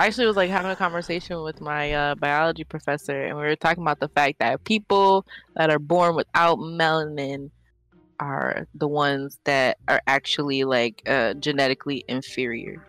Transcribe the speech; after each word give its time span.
I 0.00 0.06
actually 0.06 0.28
was 0.28 0.36
like 0.36 0.48
having 0.48 0.70
a 0.70 0.76
conversation 0.76 1.42
with 1.42 1.60
my 1.60 1.92
uh, 1.92 2.14
biology 2.14 2.64
professor, 2.64 3.22
and 3.22 3.36
we 3.36 3.42
were 3.42 3.54
talking 3.54 3.82
about 3.82 4.00
the 4.00 4.08
fact 4.08 4.38
that 4.38 4.64
people 4.64 5.26
that 5.56 5.68
are 5.68 5.78
born 5.78 6.14
without 6.16 6.56
melanin 6.56 7.50
are 8.18 8.66
the 8.74 8.88
ones 8.88 9.38
that 9.44 9.76
are 9.88 10.00
actually 10.06 10.64
like 10.64 11.02
uh, 11.06 11.34
genetically 11.34 12.02
inferior. 12.08 12.82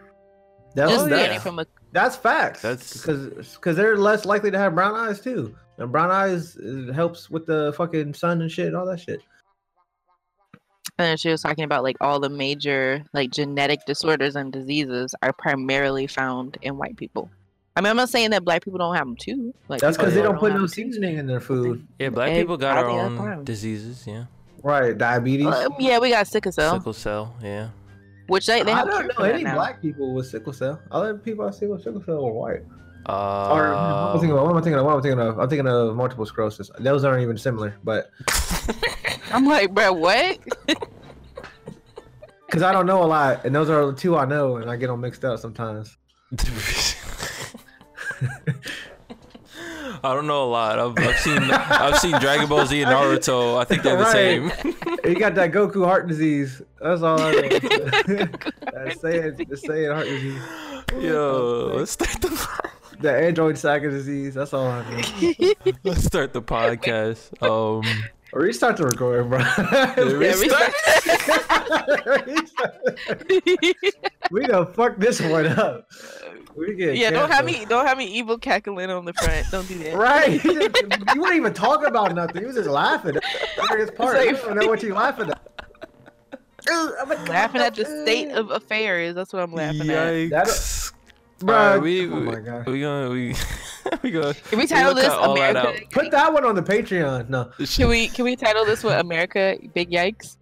That's 0.74 0.89
Just 0.89 1.10
that's, 1.10 1.21
getting 1.21 1.39
from 1.42 1.60
a 1.60 1.68
that's 1.92 2.16
facts. 2.16 2.62
That's- 2.62 2.94
because 2.94 3.55
because 3.55 3.75
they're 3.75 3.97
less 3.97 4.23
likely 4.23 4.49
to 4.49 4.57
have 4.57 4.73
brown 4.73 4.96
eyes 4.96 5.19
too. 5.19 5.53
And 5.79 5.91
brown 5.91 6.12
eyes 6.12 6.55
it 6.55 6.93
helps 6.93 7.29
with 7.29 7.46
the 7.46 7.73
fucking 7.75 8.13
sun 8.13 8.41
and 8.41 8.49
shit 8.49 8.67
and 8.67 8.78
all 8.78 8.85
that 8.85 9.01
shit. 9.01 9.21
And 11.02 11.10
then 11.10 11.18
she 11.18 11.29
was 11.29 11.42
talking 11.42 11.63
about 11.63 11.83
like 11.83 11.97
all 12.02 12.20
the 12.20 12.29
major 12.29 13.04
like 13.13 13.31
genetic 13.31 13.86
disorders 13.86 14.36
and 14.36 14.52
diseases 14.54 15.13
are 15.24 15.34
primarily 15.34 16.08
found 16.08 16.58
in 16.62 16.77
white 16.77 16.95
people. 16.98 17.30
I 17.76 17.81
mean, 17.81 17.90
I'm 17.90 17.95
not 17.98 18.09
saying 18.09 18.31
that 18.31 18.44
black 18.44 18.63
people 18.63 18.77
don't 18.80 18.95
have 18.95 19.05
them 19.08 19.16
too. 19.16 19.53
Like 19.70 19.80
That's 19.81 19.98
because 19.98 20.13
they 20.13 20.20
yeah. 20.20 20.25
don't 20.27 20.38
put 20.39 20.49
no 20.52 20.58
no 20.58 20.63
'em 20.63 20.67
too. 20.67 20.73
seasoning 20.73 21.17
in 21.17 21.25
their 21.25 21.39
food. 21.39 21.88
Yeah, 21.99 22.09
black 22.09 22.31
Egg- 22.31 22.41
people 22.44 22.58
got 22.58 22.77
I 22.77 22.81
our 22.81 22.89
own 22.89 23.44
diseases. 23.45 24.05
Yeah, 24.05 24.25
Right, 24.61 24.98
diabetes. 24.98 25.48
Uh, 25.48 25.70
yeah, 25.80 25.98
we 25.99 26.09
got 26.09 26.27
sickle 26.27 26.52
cell, 26.52 26.75
sickle 26.77 26.94
cell. 26.94 27.36
Yeah. 27.41 27.70
which 28.27 28.45
they, 28.45 28.61
they 28.63 28.72
I 28.73 28.77
have 28.80 28.88
don't 28.88 29.08
know 29.17 29.23
any 29.25 29.44
black 29.44 29.81
people 29.81 30.13
with 30.13 30.27
sickle 30.27 30.53
cell. 30.53 30.80
Other 30.91 31.16
people 31.16 31.45
I 31.47 31.52
see 31.52 31.66
with 31.66 31.81
sickle 31.83 32.03
cell 32.03 32.25
are 32.25 32.31
white. 32.31 32.61
Uh, 33.08 33.49
or 33.52 33.70
what 33.72 33.77
am 33.80 34.17
I 34.17 34.20
thinking 34.20 34.31
of? 34.38 34.44
What 34.44 34.52
am 34.52 34.58
I 34.58 34.61
thinking 34.61 34.80
of? 34.80 34.86
What 34.86 34.91
am 34.94 34.99
I 34.99 35.02
thinking 35.02 35.20
of? 35.20 35.39
I'm 35.39 35.49
thinking 35.49 35.67
of 35.67 35.95
multiple 35.95 36.25
sclerosis. 36.25 36.70
Those 36.77 37.03
aren't 37.03 37.23
even 37.23 37.38
similar, 37.38 37.73
but 37.83 38.11
I'm 39.31 39.45
like, 39.45 39.73
bro, 39.73 39.94
what? 39.94 40.38
because 42.51 42.63
I 42.63 42.73
don't 42.73 42.85
know 42.85 43.01
a 43.01 43.07
lot, 43.07 43.45
and 43.45 43.55
those 43.55 43.69
are 43.69 43.85
the 43.85 43.93
two 43.93 44.17
I 44.17 44.25
know, 44.25 44.57
and 44.57 44.69
I 44.69 44.75
get 44.75 44.87
them 44.87 44.99
mixed 44.99 45.23
up 45.23 45.39
sometimes. 45.39 45.95
I 50.03 50.13
don't 50.15 50.25
know 50.27 50.43
a 50.43 50.49
lot. 50.49 50.80
I've, 50.80 50.97
I've 51.08 51.19
seen 51.19 51.38
I've 51.43 51.97
seen 51.99 52.19
Dragon 52.19 52.49
Ball 52.49 52.66
Z 52.66 52.81
and 52.81 52.91
Naruto. 52.91 53.58
I 53.59 53.63
think 53.66 53.83
they're 53.83 53.97
the 53.97 54.03
Right. 54.03 54.11
same. 54.11 54.52
you 55.05 55.16
got 55.19 55.35
that 55.35 55.52
Goku 55.52 55.85
heart 55.85 56.08
disease. 56.08 56.61
That's 56.81 57.02
all 57.03 57.21
I 57.21 57.31
know. 57.31 57.41
That's 58.73 58.99
saying, 58.99 59.45
that's 59.47 59.65
saying 59.65 59.91
heart 59.91 60.08
disease. 60.08 60.41
Yo, 60.99 61.71
let's 61.75 61.91
start 61.91 62.19
the 62.21 62.47
The 62.99 63.11
android 63.11 63.58
saga 63.58 63.89
disease. 63.89 64.33
That's 64.36 64.53
all 64.53 64.67
I 64.67 64.83
know. 64.89 65.53
let's 65.83 66.03
start 66.03 66.33
the 66.33 66.41
podcast. 66.41 67.41
Um, 67.41 67.83
Restart 68.33 68.77
the 68.77 68.85
recording, 68.85 69.29
bro. 69.29 69.39
restart? 70.17 70.73
we 74.31 74.45
done 74.47 74.71
fuck 74.73 74.97
this 74.97 75.19
one 75.21 75.47
up. 75.47 75.89
We 76.55 76.75
get 76.75 76.95
yeah, 76.97 77.11
don't 77.11 77.29
have 77.31 77.45
me, 77.45 77.65
don't 77.65 77.85
have 77.85 77.97
me 77.97 78.05
evil 78.05 78.37
cackling 78.37 78.89
on 78.89 79.05
the 79.05 79.13
front. 79.13 79.47
Don't 79.52 79.67
do 79.67 79.77
that. 79.79 79.95
Right. 79.95 80.43
you 81.15 81.21
weren't 81.21 81.35
even 81.35 81.53
talking 81.53 81.87
about 81.87 82.13
nothing. 82.15 82.41
You 82.41 82.47
was 82.47 82.55
just 82.55 82.69
laughing. 82.69 83.13
That's 83.13 83.55
the 83.55 83.63
funniest 83.67 83.95
part. 83.95 84.15
It's 84.17 84.25
You 84.25 84.33
like- 84.33 84.43
don't 84.43 84.57
know 84.59 84.67
what 84.67 84.83
you 84.83 84.93
laughing 84.93 85.29
at. 85.29 85.41
Ugh, 86.69 86.91
I'm 87.02 87.25
Laughing 87.25 87.61
at 87.61 87.73
the 87.75 87.85
state 87.85 88.29
of 88.31 88.52
affairs. 88.52 89.15
That's 89.15 89.33
what 89.33 89.41
I'm 89.41 89.52
laughing 89.52 89.89
at. 89.89 90.13
yikes! 90.13 90.93
Bro, 91.42 91.56
Alright, 91.56 91.81
we, 91.81 92.06
oh 92.08 92.20
my 92.20 92.36
god. 92.39 92.67
we 92.67 92.81
gonna 92.81 93.09
we 93.09 93.36
we 94.03 94.11
gonna 94.11 94.34
Can 94.34 94.59
we 94.59 94.67
title 94.67 94.92
gonna 94.94 95.02
this 95.02 95.09
cut 95.09 95.20
all 95.20 95.36
that 95.36 95.56
America? 95.56 95.86
Put 95.92 96.11
that 96.11 96.31
one 96.33 96.45
on 96.45 96.56
the 96.56 96.61
Patreon. 96.64 97.30
No. 97.30 97.52
Can 97.66 97.88
we 97.89 98.08
can 98.09 98.25
we 98.25 98.36
title 98.36 98.64
this 98.66 98.83
with 98.83 98.94
America? 98.94 99.58
Big 99.73 99.89
yikes. 99.92 100.38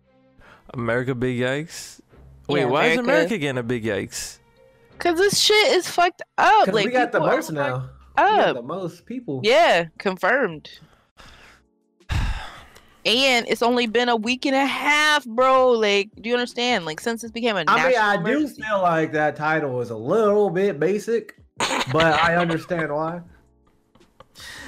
America 0.74 1.16
big 1.16 1.40
yikes. 1.40 2.02
Wait, 2.48 2.62
Yeah, 2.62 2.66
why 2.66 2.86
is 2.88 2.98
America- 2.98 3.12
America 3.12 3.38
getting 3.38 3.58
a 3.60 3.64
big 3.64 3.84
yikes? 3.84 4.40
Cause 4.98 5.18
this 5.18 5.40
shit 5.40 5.74
is 5.78 5.88
fucked 5.90 6.22
up. 6.38 6.68
Like 6.68 6.86
we 6.88 6.92
got 6.92 7.12
the 7.14 7.20
most 7.22 7.52
now. 7.52 7.90
fucked 8.18 8.18
We 8.18 8.24
got 8.38 8.50
Up. 8.50 8.56
the 8.58 8.62
most 8.64 9.06
people. 9.06 9.40
Yeah, 9.44 9.86
confirmed. 9.98 10.70
And 13.10 13.48
it's 13.48 13.64
only 13.64 13.88
been 13.88 14.08
a 14.08 14.16
week 14.16 14.46
and 14.46 14.56
a 14.56 14.66
half, 14.66 15.26
bro. 15.26 15.72
Like, 15.72 16.12
do 16.22 16.30
you 16.30 16.36
understand? 16.36 16.86
Like, 16.86 17.00
since 17.00 17.24
this 17.24 17.32
became 17.32 17.56
a 17.56 17.64
I 17.68 17.76
mean, 17.76 17.94
national 17.94 18.04
I 18.04 18.24
do 18.24 18.48
feel 18.48 18.82
like 18.84 19.12
that 19.14 19.36
title 19.36 19.82
is 19.82 19.90
a 19.90 19.98
little 19.98 20.52
bit 20.52 20.80
basic, 20.80 21.36
but 21.92 22.22
I 22.22 22.36
understand 22.36 22.94
why. 22.94 23.22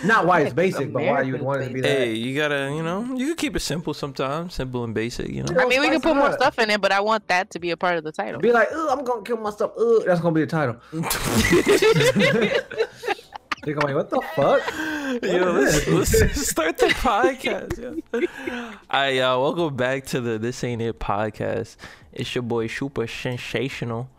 Not 0.03 0.25
why 0.25 0.39
it's 0.39 0.49
Like, 0.49 0.55
basic, 0.55 0.91
but 0.91 1.03
why 1.03 1.21
you 1.21 1.33
would 1.33 1.43
want 1.43 1.61
it 1.61 1.67
to 1.67 1.73
be 1.73 1.81
that. 1.81 1.87
Hey, 1.87 2.15
you 2.15 2.35
gotta, 2.35 2.73
you 2.75 2.81
know, 2.81 3.03
you 3.15 3.27
can 3.27 3.35
keep 3.35 3.55
it 3.55 3.59
simple 3.59 3.93
sometimes, 3.93 4.55
simple 4.55 4.83
and 4.83 4.95
basic, 4.95 5.29
you 5.29 5.43
know. 5.43 5.61
I 5.61 5.67
mean, 5.67 5.79
we 5.79 5.85
Spice 5.87 6.01
can 6.01 6.03
put 6.13 6.15
more 6.15 6.33
stuff 6.33 6.57
in 6.57 6.71
it, 6.71 6.81
but 6.81 6.91
I 6.91 6.99
want 6.99 7.27
that 7.27 7.51
to 7.51 7.59
be 7.59 7.69
a 7.69 7.77
part 7.77 7.97
of 7.97 8.03
the 8.03 8.11
title. 8.11 8.41
Be 8.41 8.51
like, 8.51 8.69
oh, 8.71 8.89
I'm 8.89 9.05
gonna 9.05 9.21
kill 9.21 9.37
myself. 9.37 9.73
Ugh. 9.77 10.01
That's 10.05 10.19
gonna 10.19 10.33
be 10.33 10.41
the 10.41 10.47
title. 10.47 10.77
You're 13.65 13.75
going, 13.75 13.93
what 13.95 14.09
the 14.09 14.21
fuck? 14.35 14.61
Yo, 15.23 15.57
is 15.57 15.87
let's, 15.87 16.19
let's 16.19 16.49
start 16.49 16.77
the 16.79 16.87
podcast. 16.87 17.77
Yo. 17.77 19.09
y'all. 19.09 19.43
welcome 19.43 19.75
back 19.75 20.05
to 20.07 20.19
the 20.19 20.39
This 20.39 20.63
Ain't 20.63 20.81
It 20.81 20.99
podcast. 20.99 21.75
It's 22.11 22.33
your 22.33 22.41
boy 22.41 22.65
Super 22.67 23.05
Sensational, 23.05 24.09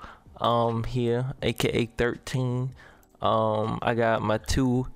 um, 0.40 0.84
here, 0.84 1.32
aka 1.42 1.86
Thirteen. 1.86 2.72
Um, 3.20 3.80
I 3.82 3.94
got 3.94 4.22
my 4.22 4.38
two 4.38 4.86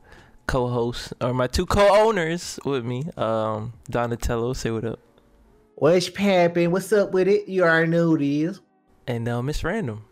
co-hosts 0.46 1.12
or 1.20 1.34
my 1.34 1.48
two 1.48 1.66
co-owners 1.66 2.60
with 2.64 2.84
me. 2.84 3.04
Um, 3.16 3.72
Donatello, 3.90 4.52
say 4.52 4.70
what 4.70 4.84
up, 4.84 5.00
What's 5.74 6.08
poppin'? 6.08 6.70
What's 6.70 6.92
up 6.92 7.10
with 7.12 7.26
it? 7.26 7.48
You 7.48 7.64
already 7.64 7.90
know 7.90 8.04
who 8.06 8.16
it 8.16 8.22
is. 8.22 8.60
and 9.08 9.28
uh, 9.28 9.42
Miss 9.42 9.64
Random. 9.64 10.04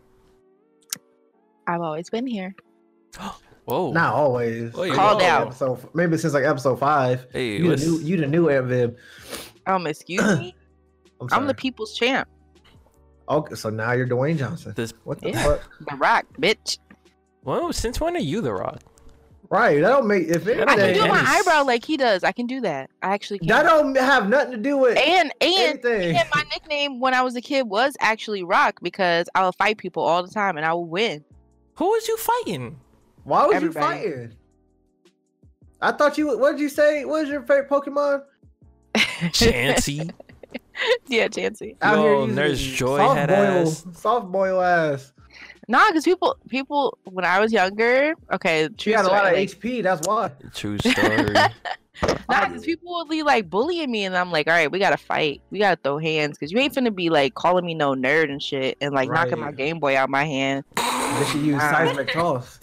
I've 1.68 1.80
always 1.80 2.10
been 2.10 2.26
here. 2.26 2.54
Whoa, 3.64 3.92
Not 3.92 4.12
always. 4.14 4.72
Oh, 4.74 4.82
you 4.82 4.92
Called 4.92 5.20
know. 5.20 5.26
out. 5.26 5.46
Episode, 5.48 5.78
maybe 5.94 6.18
since 6.18 6.34
like 6.34 6.44
episode 6.44 6.78
five. 6.78 7.26
Hey, 7.32 7.56
You 7.56 7.74
the 7.74 7.84
new, 7.84 7.98
you 8.00 8.16
the 8.18 8.26
new 8.26 8.48
Aunt 8.50 8.66
Viv. 8.66 8.96
Um, 9.66 9.86
excuse 9.86 10.22
me. 10.38 10.54
I'm, 11.20 11.28
I'm 11.32 11.46
the 11.46 11.54
people's 11.54 11.94
champ. 11.94 12.28
Okay, 13.28 13.54
so 13.54 13.70
now 13.70 13.92
you're 13.92 14.06
Dwayne 14.06 14.36
Johnson. 14.36 14.74
this. 14.76 14.92
What 15.04 15.20
the 15.22 15.30
Yeah. 15.30 15.42
fuck? 15.44 15.70
The 15.88 15.96
Rock, 15.96 16.26
bitch. 16.38 16.78
Well, 17.42 17.72
since 17.72 18.00
when 18.00 18.14
are 18.16 18.20
you 18.20 18.42
the 18.42 18.52
Rock? 18.52 18.80
Right. 19.50 19.80
That 19.80 19.88
don't 19.90 20.06
make 20.08 20.28
if 20.28 20.44
That 20.44 20.68
I 20.68 20.76
don't 20.76 20.78
can 20.78 20.94
do 20.94 21.08
my 21.08 21.22
eyebrow 21.26 21.64
like 21.64 21.84
he 21.84 21.96
does. 21.96 22.24
I 22.24 22.32
can 22.32 22.46
do 22.46 22.60
that. 22.62 22.90
I 23.02 23.14
actually 23.14 23.38
can. 23.38 23.48
That 23.48 23.62
don't 23.62 23.94
have 23.96 24.28
nothing 24.28 24.52
to 24.52 24.56
do 24.58 24.76
with 24.76 24.98
and 24.98 25.32
and 25.40 25.84
and 25.84 26.28
my 26.34 26.42
nickname 26.52 26.98
when 27.00 27.14
I 27.14 27.22
was 27.22 27.36
a 27.36 27.40
kid 27.40 27.68
was 27.68 27.94
actually 28.00 28.42
Rock 28.42 28.80
because 28.82 29.28
I 29.34 29.44
would 29.46 29.54
fight 29.54 29.78
people 29.78 30.02
all 30.02 30.22
the 30.22 30.30
time 30.32 30.56
and 30.56 30.66
I 30.66 30.74
would 30.74 30.86
win. 30.88 31.24
Who 31.76 31.86
was 31.86 32.08
you 32.08 32.16
fighting? 32.16 32.80
Why 33.24 33.46
was 33.46 33.56
Everybody. 33.56 33.96
you 34.00 34.02
fighting? 34.12 34.32
I 35.80 35.92
thought 35.92 36.16
you. 36.16 36.38
What 36.38 36.52
did 36.52 36.60
you 36.60 36.68
say? 36.68 37.04
What 37.04 37.22
was 37.22 37.28
your 37.30 37.42
favorite 37.42 37.68
Pokemon? 37.68 38.22
Chansey. 38.94 40.10
yeah, 41.08 41.28
Chansey. 41.28 41.76
Out 41.82 41.96
Yo, 41.98 42.20
using 42.22 42.34
Nurse 42.36 42.58
Joy 42.60 42.98
soft 42.98 43.18
had 43.18 43.28
boil, 43.28 43.38
ass. 43.68 43.86
soft 43.92 44.26
boil 44.32 44.60
ass. 44.62 45.12
Nah, 45.66 45.86
because 45.88 46.04
people 46.04 46.36
people 46.48 46.98
when 47.04 47.24
I 47.24 47.40
was 47.40 47.52
younger, 47.52 48.14
okay, 48.32 48.68
true 48.68 48.76
She 48.78 48.90
had 48.92 49.04
a 49.06 49.08
lot 49.08 49.24
of 49.24 49.28
story, 49.30 49.40
like, 49.40 49.80
HP. 49.80 49.82
That's 49.82 50.06
why. 50.06 50.30
True 50.54 50.78
story. 50.78 51.34
Nah, 52.28 52.48
because 52.48 52.64
people 52.64 52.92
would 52.96 53.08
be 53.08 53.22
like 53.22 53.48
bullying 53.48 53.88
me, 53.88 54.04
and 54.04 54.16
I'm 54.16 54.32
like, 54.32 54.48
all 54.48 54.52
right, 54.52 54.70
we 54.70 54.80
gotta 54.80 54.96
fight. 54.96 55.40
We 55.50 55.60
gotta 55.60 55.80
throw 55.80 55.96
hands, 55.98 56.36
because 56.36 56.50
you 56.50 56.58
ain't 56.58 56.74
finna 56.74 56.92
be 56.92 57.08
like 57.08 57.34
calling 57.34 57.64
me 57.64 57.72
no 57.72 57.94
nerd 57.94 58.30
and 58.32 58.42
shit, 58.42 58.76
and 58.80 58.92
like 58.92 59.08
knocking 59.08 59.38
my 59.38 59.52
Game 59.52 59.78
Boy 59.78 59.96
out 59.96 60.10
my 60.10 60.24
hand. 60.24 60.64
Then 60.76 61.26
she 61.26 61.38
used 61.38 61.60
Ah. 61.62 61.70
seismic 61.70 62.12
toss. 62.12 62.58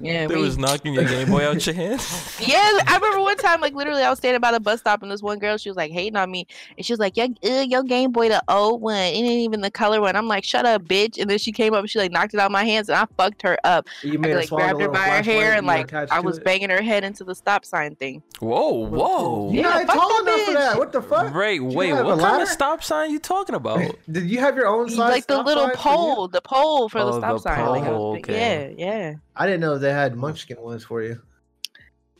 Yeah, 0.00 0.26
There 0.26 0.38
we- 0.38 0.42
was 0.44 0.58
knocking 0.58 0.92
your 0.94 1.04
Game 1.04 1.30
Boy 1.30 1.46
out 1.48 1.64
your 1.66 1.74
hand. 1.74 2.00
yeah. 2.40 2.78
I 2.86 2.96
remember 2.96 3.20
one 3.20 3.36
time, 3.36 3.60
like 3.60 3.74
literally, 3.74 4.02
I 4.02 4.10
was 4.10 4.18
standing 4.18 4.40
by 4.40 4.50
the 4.52 4.58
bus 4.60 4.80
stop, 4.80 5.02
and 5.02 5.10
this 5.10 5.22
one 5.22 5.38
girl, 5.38 5.56
she 5.56 5.68
was 5.70 5.76
like 5.76 5.92
hating 5.92 6.16
on 6.16 6.30
me, 6.30 6.46
and 6.76 6.84
she 6.84 6.92
was 6.92 6.98
like, 7.00 7.16
"Your, 7.16 7.28
uh, 7.44 7.60
your 7.62 7.82
Game 7.84 8.10
Boy, 8.10 8.28
the 8.28 8.42
old 8.48 8.80
one, 8.80 8.96
it 8.96 9.14
ain't 9.16 9.40
even 9.42 9.60
the 9.60 9.70
color 9.70 10.00
one." 10.00 10.16
I'm 10.16 10.26
like, 10.26 10.42
"Shut 10.44 10.66
up, 10.66 10.82
bitch!" 10.82 11.20
And 11.20 11.30
then 11.30 11.38
she 11.38 11.52
came 11.52 11.74
up, 11.74 11.80
and 11.80 11.88
she 11.90 11.98
like 12.00 12.10
knocked 12.10 12.34
it 12.34 12.40
out 12.40 12.50
my 12.50 12.64
hands, 12.64 12.88
and 12.88 12.96
I 12.98 13.06
fucked 13.16 13.42
her 13.42 13.56
up. 13.62 13.86
You 14.02 14.14
I 14.14 14.16
made 14.16 14.30
her 14.32 14.36
like 14.40 14.48
grabbed 14.48 14.80
her 14.80 14.88
by 14.88 14.98
her 14.98 15.22
hair, 15.22 15.52
and 15.54 15.66
like 15.66 15.92
I 15.92 16.18
was 16.20 16.38
it. 16.38 16.44
banging 16.44 16.70
her 16.70 16.82
head 16.82 17.04
into 17.04 17.22
the 17.22 17.34
stop 17.34 17.64
sign 17.64 17.94
thing. 17.94 18.22
Whoa, 18.40 18.86
whoa. 18.88 19.52
You're 19.52 19.62
Yeah, 19.62 19.70
not 19.78 19.86
fuck 19.86 19.96
tall 19.96 20.08
that 20.08 20.22
enough 20.34 20.46
for 20.46 20.52
that. 20.54 20.78
What 20.78 20.92
the 20.92 21.02
fuck? 21.02 21.32
Right, 21.34 21.54
you 21.60 21.64
wait, 21.66 21.92
what 21.92 22.18
kind 22.18 22.42
of 22.42 22.48
stop 22.48 22.82
sign 22.82 23.10
you 23.12 23.20
talking 23.20 23.54
about? 23.54 23.80
Did 24.10 24.24
you 24.28 24.40
have 24.40 24.56
your 24.56 24.66
own 24.66 24.88
size? 24.88 24.98
like 24.98 25.26
the 25.28 25.40
little 25.42 25.64
sign 25.66 25.74
pole, 25.76 26.26
the 26.28 26.40
pole 26.40 26.88
for 26.88 26.98
Oh, 26.98 27.06
the 27.12 27.18
stop 27.18 27.32
the 27.34 27.38
sign. 27.38 27.66
Like, 27.68 27.82
I 27.84 27.90
was 27.90 27.96
pole, 27.96 28.14
big- 28.14 28.24
okay. 28.30 28.74
Yeah, 28.76 28.86
yeah. 28.86 29.14
I 29.36 29.46
didn't 29.46 29.60
know 29.62 29.78
they 29.84 29.92
had 29.92 30.16
munchkin 30.16 30.60
ones 30.60 30.82
for 30.84 31.02
you. 31.02 31.20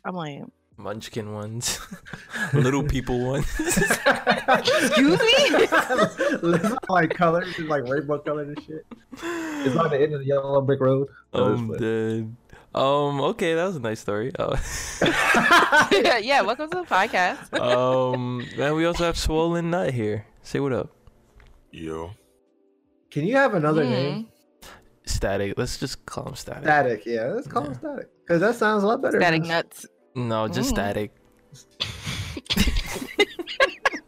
I'm 0.04 0.14
like, 0.14 0.42
Munchkin 0.76 1.32
ones. 1.32 1.80
Little 2.52 2.82
people 2.82 3.24
ones. 3.24 3.46
excuse 3.58 5.18
me. 5.20 5.66
Like 6.88 7.14
colors, 7.14 7.48
it's 7.48 7.60
like 7.60 7.84
rainbow 7.88 8.18
colors 8.18 8.48
and 8.48 8.60
shit. 8.66 8.84
It's 9.64 9.76
on 9.76 9.90
the 9.90 10.00
end 10.00 10.12
of 10.14 10.20
the 10.20 10.26
yellow 10.26 10.60
brick 10.60 10.80
road. 10.80 11.08
No, 11.32 11.52
it's 11.52 11.60
I'm 11.60 11.72
dead. 11.78 12.36
Um, 12.74 13.20
okay, 13.20 13.54
that 13.54 13.64
was 13.64 13.76
a 13.76 13.80
nice 13.80 14.00
story. 14.00 14.32
Uh, 14.38 14.56
yeah, 15.92 16.18
yeah, 16.18 16.42
welcome 16.42 16.68
to 16.70 16.78
the 16.78 16.84
podcast. 16.84 17.58
um, 17.58 18.44
and 18.58 18.74
we 18.74 18.84
also 18.84 19.04
have 19.04 19.16
Swollen 19.16 19.70
Nut 19.70 19.94
here. 19.94 20.26
Say 20.42 20.58
what 20.60 20.72
up. 20.72 20.90
Yo. 21.70 22.10
Can 23.12 23.26
you 23.26 23.36
have 23.36 23.54
another 23.54 23.84
Mm. 23.84 23.90
name? 23.90 24.26
Static. 25.06 25.54
Let's 25.56 25.78
just 25.78 26.04
call 26.06 26.28
him 26.28 26.34
static. 26.34 26.64
Static, 26.64 27.06
yeah. 27.06 27.24
Let's 27.26 27.46
call 27.46 27.64
him 27.64 27.74
static 27.74 28.08
because 28.26 28.40
that 28.40 28.54
sounds 28.56 28.82
a 28.82 28.86
lot 28.86 29.02
better. 29.02 29.20
Static 29.20 29.42
nuts. 29.44 29.86
No, 30.14 30.48
just 30.48 30.70
Mm. 30.70 30.74
static. 30.74 31.10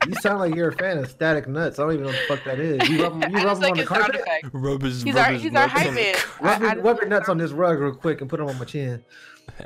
You 0.06 0.14
sound 0.20 0.38
like 0.38 0.54
you're 0.54 0.68
a 0.68 0.72
fan 0.76 0.98
of 0.98 1.10
Static 1.10 1.48
Nuts. 1.48 1.80
I 1.80 1.82
don't 1.82 1.94
even 1.94 2.04
know 2.04 2.10
what 2.12 2.18
the 2.28 2.36
fuck 2.36 2.44
that 2.44 2.60
is. 2.60 2.88
You 2.88 3.02
rub, 3.02 3.14
you 3.16 3.22
I 3.38 3.42
rub 3.42 3.42
just 3.42 3.42
them 3.42 3.48
on 3.48 3.60
like 3.60 3.74
the 3.74 3.80
his 3.80 3.88
sound 3.88 4.12
carpet. 4.12 4.50
Rub 4.52 4.82
his, 4.82 5.02
He's 5.02 5.14
rub 5.14 5.26
our 5.26 5.32
his 5.32 5.42
he's 5.42 5.54
our 5.54 5.66
hype 5.66 5.94
man. 5.94 6.14
Rub, 6.40 6.62
I- 6.62 6.64
your, 6.64 6.70
I- 6.70 6.74
rub 6.76 6.96
your 7.00 7.08
nuts 7.08 7.28
on 7.28 7.38
this 7.38 7.50
rug 7.50 7.80
real 7.80 7.92
quick 7.94 8.20
and 8.20 8.30
put 8.30 8.38
them 8.38 8.48
on 8.48 8.56
my 8.56 8.64
chin. 8.66 9.04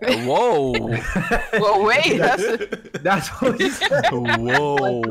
Whoa. 0.02 0.72
Well, 1.52 1.84
wait, 1.84 2.16
that's 2.18 2.42
a- 2.42 2.66
That's 3.00 3.28
what 3.40 3.60
he 3.60 3.70
said. 3.70 4.04
Whoa. 4.12 5.02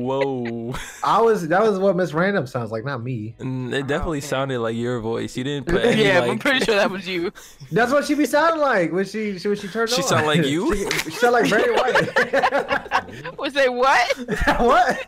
Whoa. 0.00 0.74
I 1.02 1.20
was 1.20 1.48
that 1.48 1.60
was 1.62 1.78
what 1.78 1.96
Miss 1.96 2.12
Random 2.12 2.46
sounds 2.46 2.70
like, 2.70 2.84
not 2.84 3.02
me. 3.02 3.34
Mm, 3.38 3.72
It 3.74 3.86
definitely 3.86 4.18
okay. 4.18 4.26
sounded 4.26 4.60
like 4.60 4.76
your 4.76 5.00
voice. 5.00 5.36
You 5.36 5.44
didn't 5.44 5.66
put 5.66 5.84
any, 5.84 6.04
yeah, 6.04 6.20
I'm 6.20 6.38
pretty 6.38 6.64
sure 6.64 6.76
that 6.76 6.90
was 6.90 7.06
you. 7.08 7.32
That's 7.72 7.92
what 7.92 8.04
she 8.04 8.14
be 8.14 8.24
sounding 8.26 8.60
like 8.60 8.92
when 8.92 9.04
she 9.04 9.32
when 9.32 9.56
she 9.56 9.68
turned 9.68 9.90
She 9.90 10.02
on. 10.02 10.08
sound 10.08 10.26
like 10.26 10.44
you? 10.46 10.74
She, 10.76 10.88
she 11.00 11.10
sound 11.10 11.32
like 11.34 11.50
Barry 11.50 11.72
White. 11.72 13.38
Was 13.38 13.56
it 13.56 13.72
what? 13.72 14.16
what? 14.60 15.06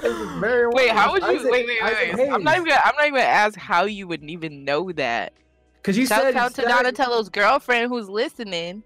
This 0.00 0.12
is 0.12 0.74
Wait, 0.74 0.90
how 0.90 1.12
would 1.12 1.22
you? 1.22 1.28
Isaac- 1.28 1.50
wait, 1.50 1.66
wait, 1.66 1.82
Isaac 1.82 2.16
wait. 2.16 2.30
I'm 2.30 2.42
not 2.42 2.56
even. 2.56 2.68
Gonna, 2.68 2.80
I'm 2.84 2.94
not 2.96 3.02
even 3.06 3.14
gonna 3.14 3.24
ask 3.26 3.58
how 3.58 3.84
you 3.84 4.06
wouldn't 4.08 4.30
even 4.30 4.64
know 4.64 4.92
that. 4.92 5.32
Cause 5.86 5.96
you 5.96 6.04
Shout 6.06 6.22
said 6.22 6.34
out 6.36 6.48
to 6.56 6.62
Static- 6.62 6.70
Donatello's 6.96 7.28
girlfriend 7.28 7.88
who's 7.92 8.08
listening. 8.08 8.82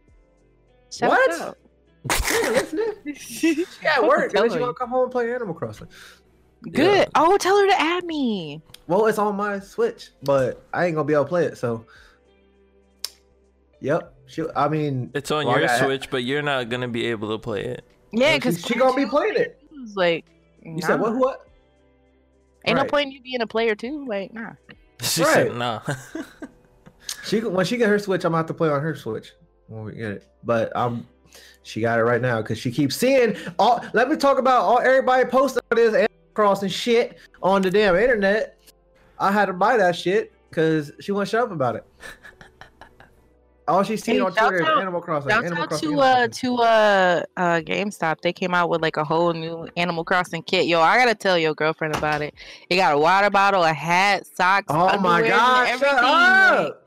Shout 0.93 1.09
What? 1.09 1.41
out. 1.41 1.59
Yeah, 2.11 2.49
listening. 2.51 2.87
She 3.17 3.65
at 3.87 4.03
work. 4.07 4.33
Tell 4.33 4.43
And 4.43 4.51
then 4.53 4.59
she 4.59 4.61
gonna 4.61 4.75
come 4.75 4.91
home 4.91 5.05
and 5.05 5.13
play 5.13 5.33
Animal 5.35 5.55
Crossing. 5.55 5.89
Good. 6.73 7.09
Oh, 7.15 7.39
tell 7.39 7.59
her 7.59 7.67
to 7.69 7.81
add 7.81 8.05
me. 8.05 8.61
Well, 8.87 9.07
it's 9.07 9.19
on 9.19 9.35
my 9.35 9.61
Switch, 9.61 10.11
but 10.23 10.63
I 10.75 10.85
ain't 10.85 10.95
gonna 10.95 11.07
be 11.07 11.15
able 11.15 11.25
to 11.25 11.29
play 11.31 11.45
it. 11.47 11.57
So, 11.57 11.87
yep. 13.81 14.15
She, 14.27 14.45
I 14.55 14.69
mean, 14.69 15.11
It's 15.15 15.31
on 15.31 15.47
Well, 15.47 15.59
your 15.59 15.69
got- 15.69 15.81
Switch, 15.83 16.11
but 16.11 16.23
you're 16.23 16.43
not 16.43 16.69
gonna 16.69 16.87
be 16.89 17.07
able 17.07 17.31
to 17.31 17.39
play 17.39 17.65
it. 17.65 17.85
Yeah, 18.13 18.21
Well, 18.21 18.31
she- 18.33 18.39
because 18.39 18.61
she 18.67 18.75
gonna 18.75 18.95
be 18.95 19.07
playing 19.07 19.37
it. 19.37 19.59
Like, 19.95 20.27
you 20.63 20.83
said 20.83 21.01
what? 21.01 21.17
What? 21.17 21.47
Ain't 22.67 22.77
Right. 22.77 22.85
no 22.85 22.91
point 22.91 23.07
in 23.07 23.13
you 23.13 23.23
being 23.23 23.41
a 23.41 23.47
player 23.47 23.75
too. 23.75 24.05
Like, 24.07 24.35
nah. 24.35 24.51
She 25.03 25.23
Right. 25.23 25.33
said, 25.33 25.57
"Nah." 25.57 25.81
She 27.25 27.41
when 27.41 27.67
she 27.67 27.77
get 27.77 27.89
her 27.89 27.99
Switch, 27.99 28.25
I'm 28.25 28.33
gonna 28.33 28.39
have 28.39 28.47
to 28.47 28.55
play 28.55 28.69
on 28.69 28.81
her 28.81 28.95
Switch 28.95 29.33
when 29.69 29.85
we 29.85 29.93
get 29.93 30.11
it. 30.13 30.29
But 30.45 30.75
um, 30.77 31.07
she 31.63 31.81
got 31.81 31.99
it 31.99 32.03
right 32.03 32.21
now 32.21 32.41
because 32.43 32.59
she 32.59 32.71
keeps 32.71 32.97
seeing 32.97 33.37
all. 33.59 33.85
Let 33.93 34.09
me 34.09 34.17
talk 34.17 34.39
about 34.39 34.63
all 34.63 34.79
everybody 34.79 35.25
posting 35.29 35.63
this 35.71 36.07
Crossing 36.33 36.69
shit 36.69 37.19
on 37.43 37.61
the 37.61 37.71
damn 37.71 37.97
internet. 37.97 38.57
I 39.19 39.33
had 39.33 39.47
to 39.47 39.53
buy 39.53 39.77
that 39.77 39.97
shit 39.97 40.33
because 40.49 40.93
she 41.01 41.13
won't 41.13 41.29
shut 41.29 41.43
up 41.43 41.51
about 41.51 41.77
it. 41.77 41.85
All 43.71 43.83
she's 43.83 44.03
seen 44.03 44.17
Hey, 44.17 44.21
on 44.21 44.35
shout 44.35 44.49
Twitter 44.51 44.65
is 44.65 44.79
Animal 44.79 45.01
Crossing. 45.01 45.31
Shout 45.31 45.45
Animal 45.45 45.63
out 45.63 45.69
Crossing. 45.69 45.89
to 45.97 46.03
Animal 46.03 46.23
uh 46.25 46.29
to 46.29 46.57
uh 46.57 47.23
uh 47.37 47.61
GameStop. 47.61 48.21
They 48.23 48.33
came 48.33 48.53
out 48.55 48.69
with 48.69 48.83
like 48.83 48.97
a 48.97 49.05
whole 49.05 49.33
new 49.33 49.69
Animal 49.77 50.05
Crossing 50.05 50.43
kit. 50.43 50.67
Yo, 50.67 50.81
I 50.81 50.97
gotta 50.99 51.15
tell 51.15 51.39
your 51.39 51.55
girlfriend 51.55 51.95
about 51.97 52.21
it. 52.23 52.35
It 52.69 52.77
got 52.77 52.95
a 52.95 52.99
water 52.99 53.31
bottle, 53.31 53.63
a 53.65 53.73
hat, 53.73 54.27
socks. 54.27 54.67
Oh 54.69 54.99
my 54.99 55.27
god! 55.27 55.69
Shut 55.79 55.83
everything. 55.83 56.11
up! 56.11 56.85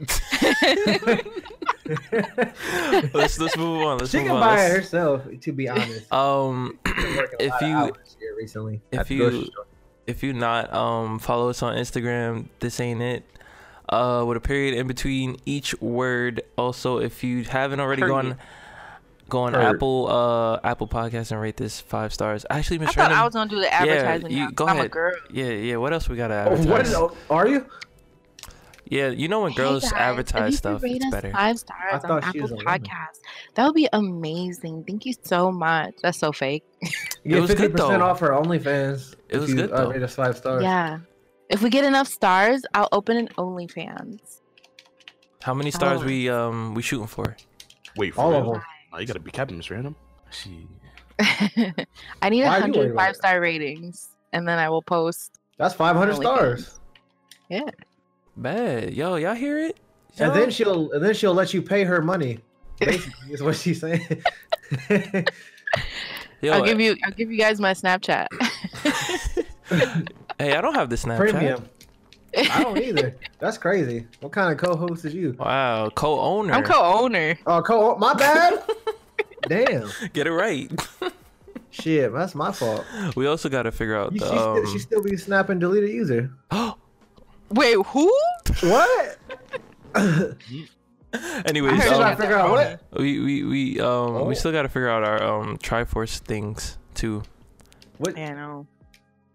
let's 3.13 3.39
let's 3.39 3.57
move 3.57 3.81
on. 3.81 3.97
Let's 3.99 4.11
she 4.11 4.17
move 4.19 4.27
can 4.27 4.35
on. 4.35 4.41
buy 4.41 4.55
it 4.55 4.57
Let's- 4.69 4.75
herself. 4.75 5.21
To 5.41 5.51
be 5.51 5.69
honest, 5.69 6.11
Um, 6.13 6.77
Been 6.85 7.15
working 7.17 7.39
a 7.39 7.45
if 7.55 7.61
you 7.61 7.91
recently, 8.37 8.81
if 8.91 8.99
at 8.99 9.07
the 9.07 9.17
grocery 9.17 9.39
you- 9.39 9.51
if 10.05 10.21
you 10.21 10.33
not 10.33 10.73
um 10.73 11.17
follow 11.19 11.49
us 11.49 11.63
on 11.63 11.75
Instagram, 11.77 12.47
this 12.59 12.79
ain't 12.79 13.01
it. 13.01 13.23
Uh, 13.89 14.23
with 14.25 14.37
a 14.37 14.41
period 14.41 14.73
in 14.75 14.87
between 14.87 15.37
each 15.45 15.79
word. 15.81 16.41
Also, 16.57 16.99
if 16.99 17.23
you 17.23 17.43
haven't 17.43 17.79
already 17.81 18.01
gone, 18.01 18.21
Period. 18.23 18.39
go 19.29 19.39
on 19.41 19.51
Period. 19.53 19.75
Apple 19.75 20.07
uh 20.09 20.59
Apple 20.63 20.87
Podcast 20.87 21.31
and 21.31 21.41
rate 21.41 21.57
this 21.57 21.81
five 21.81 22.13
stars. 22.13 22.45
Actually, 22.49 22.77
I 22.79 22.85
Miss 22.85 22.93
thought 22.95 23.11
I 23.11 23.23
was 23.25 23.33
gonna 23.33 23.49
do 23.49 23.59
the 23.59 23.71
advertisement. 23.73 24.33
you- 24.33 24.45
now. 24.45 24.49
go 24.51 24.65
I'm 24.67 24.77
a 24.77 24.79
ahead. 24.79 24.91
girl. 24.91 25.13
yeah, 25.31 25.45
yeah. 25.49 25.75
What 25.75 25.91
else 25.93 26.07
we 26.07 26.15
gotta 26.15 26.33
Oh, 26.33 26.53
advertise? 26.53 26.65
what 26.67 26.81
is, 26.87 26.93
oh, 26.95 27.15
are 27.29 27.47
you? 27.47 27.65
Yeah, 28.85 29.09
you 29.09 29.27
know 29.27 29.41
when 29.41 29.51
Hey 29.51 29.57
girls 29.57 29.83
guys, 29.83 29.93
advertise 29.93 30.57
stuff, 30.57 30.81
it's 30.83 31.05
better. 31.09 31.31
Five 31.31 31.57
stars 31.59 32.01
thought 32.01 32.11
on 32.11 32.23
Apple. 32.23 32.47
Podcast. 32.49 33.19
That 33.55 33.65
would 33.65 33.75
be 33.75 33.87
amazing. 33.93 34.83
Thank 34.85 35.05
you 35.05 35.13
so 35.23 35.51
much. 35.51 35.93
That's 36.03 36.17
so 36.19 36.31
fake. 36.31 36.63
You 36.81 36.89
It 36.89 37.29
get 37.29 37.41
was 37.41 37.49
good, 37.51 37.57
fifty 37.57 37.71
percent 37.73 37.99
though. 37.99 38.05
off 38.05 38.19
her 38.19 38.29
OnlyFans. 38.29 39.13
It 39.29 39.35
if 39.35 39.41
was 39.41 39.49
you, 39.49 39.55
good, 39.55 39.71
uh, 39.71 39.85
though. 39.85 39.91
rate 39.91 40.03
us 40.03 40.15
five 40.15 40.37
stars. 40.37 40.63
Yeah. 40.63 40.99
If 41.49 41.61
we 41.61 41.69
get 41.69 41.83
enough 41.85 42.07
stars, 42.07 42.63
I'll 42.73 42.89
open 42.91 43.17
an 43.17 43.27
OnlyFans. 43.37 44.39
How 45.41 45.53
many 45.53 45.71
stars 45.71 46.01
Oh. 46.01 46.05
we 46.05 46.29
um 46.29 46.73
we 46.73 46.81
shooting 46.81 47.07
for? 47.07 47.35
Wait, 47.97 48.13
for 48.15 48.21
All 48.21 48.31
real? 48.31 48.39
of 48.39 48.45
them. 48.53 48.61
Oh, 48.93 48.99
you 48.99 49.05
gotta 49.05 49.19
be 49.19 49.31
capping, 49.31 49.57
Miss 49.57 49.69
Random. 49.69 49.95
She. 50.31 50.67
I 51.19 52.29
need 52.29 52.43
a 52.43 52.47
Why 52.47 52.59
are 52.61 52.67
you 52.67 52.73
worried 52.73 52.89
hundred 52.89 52.95
five 52.95 53.15
star 53.15 53.39
ratings, 53.41 54.09
and 54.31 54.47
then 54.47 54.57
I 54.57 54.69
will 54.69 54.81
post. 54.81 55.39
That's 55.57 55.73
five 55.73 55.95
hundred 55.95 56.15
OnlyFans. 56.15 56.21
stars. 56.21 56.79
Bad, 58.35 58.93
yo, 58.95 59.15
y'all 59.17 59.35
hear 59.35 59.59
it? 59.59 59.77
And 60.19 60.33
then 60.33 60.49
she'll 60.49 60.91
and 60.91 61.03
then 61.03 61.13
she'll 61.13 61.33
let 61.35 61.53
you 61.53 61.61
pay 61.61 61.83
her 61.83 62.01
money. 62.01 62.39
Basically, 62.79 63.33
is 63.33 63.43
what 63.43 63.55
she's 63.55 63.79
saying. 63.81 64.23
yo, 66.41 66.53
I'll 66.53 66.63
give 66.65 66.79
you. 66.79 66.95
I'll 67.03 67.11
give 67.11 67.31
you 67.31 67.37
guys 67.37 67.59
my 67.59 67.73
Snapchat. 67.73 68.27
hey, 70.39 70.55
I 70.55 70.61
don't 70.61 70.75
have 70.75 70.89
the 70.89 70.95
Snapchat. 70.95 71.17
Premium. 71.17 71.69
I 72.37 72.63
don't 72.63 72.77
either. 72.77 73.15
That's 73.39 73.57
crazy. 73.57 74.07
What 74.21 74.31
kind 74.31 74.51
of 74.51 74.57
co-host 74.57 75.05
is 75.05 75.13
you? 75.13 75.35
Wow, 75.37 75.89
co-owner. 75.89 76.53
I'm 76.53 76.63
co-owner. 76.63 77.37
Oh, 77.45 77.61
co. 77.61 77.95
My 77.97 78.13
bad. 78.15 78.63
Damn. 79.47 79.89
Get 80.13 80.25
it 80.27 80.31
right. 80.31 80.71
Shit, 81.69 82.13
that's 82.13 82.33
my 82.35 82.51
fault. 82.51 82.85
we 83.15 83.25
also 83.27 83.49
got 83.49 83.63
to 83.63 83.71
figure 83.71 83.95
out 83.95 84.13
You, 84.13 84.19
the. 84.19 84.25
she, 84.25 84.31
still, 84.31 84.57
Um... 84.57 84.73
she 84.73 84.79
still 84.79 85.03
be 85.03 85.17
snapping 85.17 85.59
deleted 85.59 85.89
user. 85.89 86.31
Wait, 87.49 87.77
who? 87.87 88.17
What? 88.61 89.17
Anyways, 89.95 91.73
I 91.73 91.75
heard 91.75 91.81
She's 91.81 91.85
you 91.85 91.95
um, 91.95 92.01
trying 92.01 92.15
to 92.15 92.21
figure 92.21 92.37
out 92.37 92.49
what? 92.49 92.81
we 92.99 93.19
we 93.19 93.43
we 93.43 93.79
um 93.79 94.15
Oh. 94.15 94.23
we 94.25 94.33
still 94.33 94.51
got 94.51 94.63
to 94.63 94.69
figure 94.69 94.89
out 94.89 95.03
our 95.03 95.21
um 95.21 95.57
Triforce 95.59 96.17
things 96.19 96.77
too. 96.95 97.21
What? 97.99 98.17
Yeah, 98.17 98.33
no. 98.33 98.67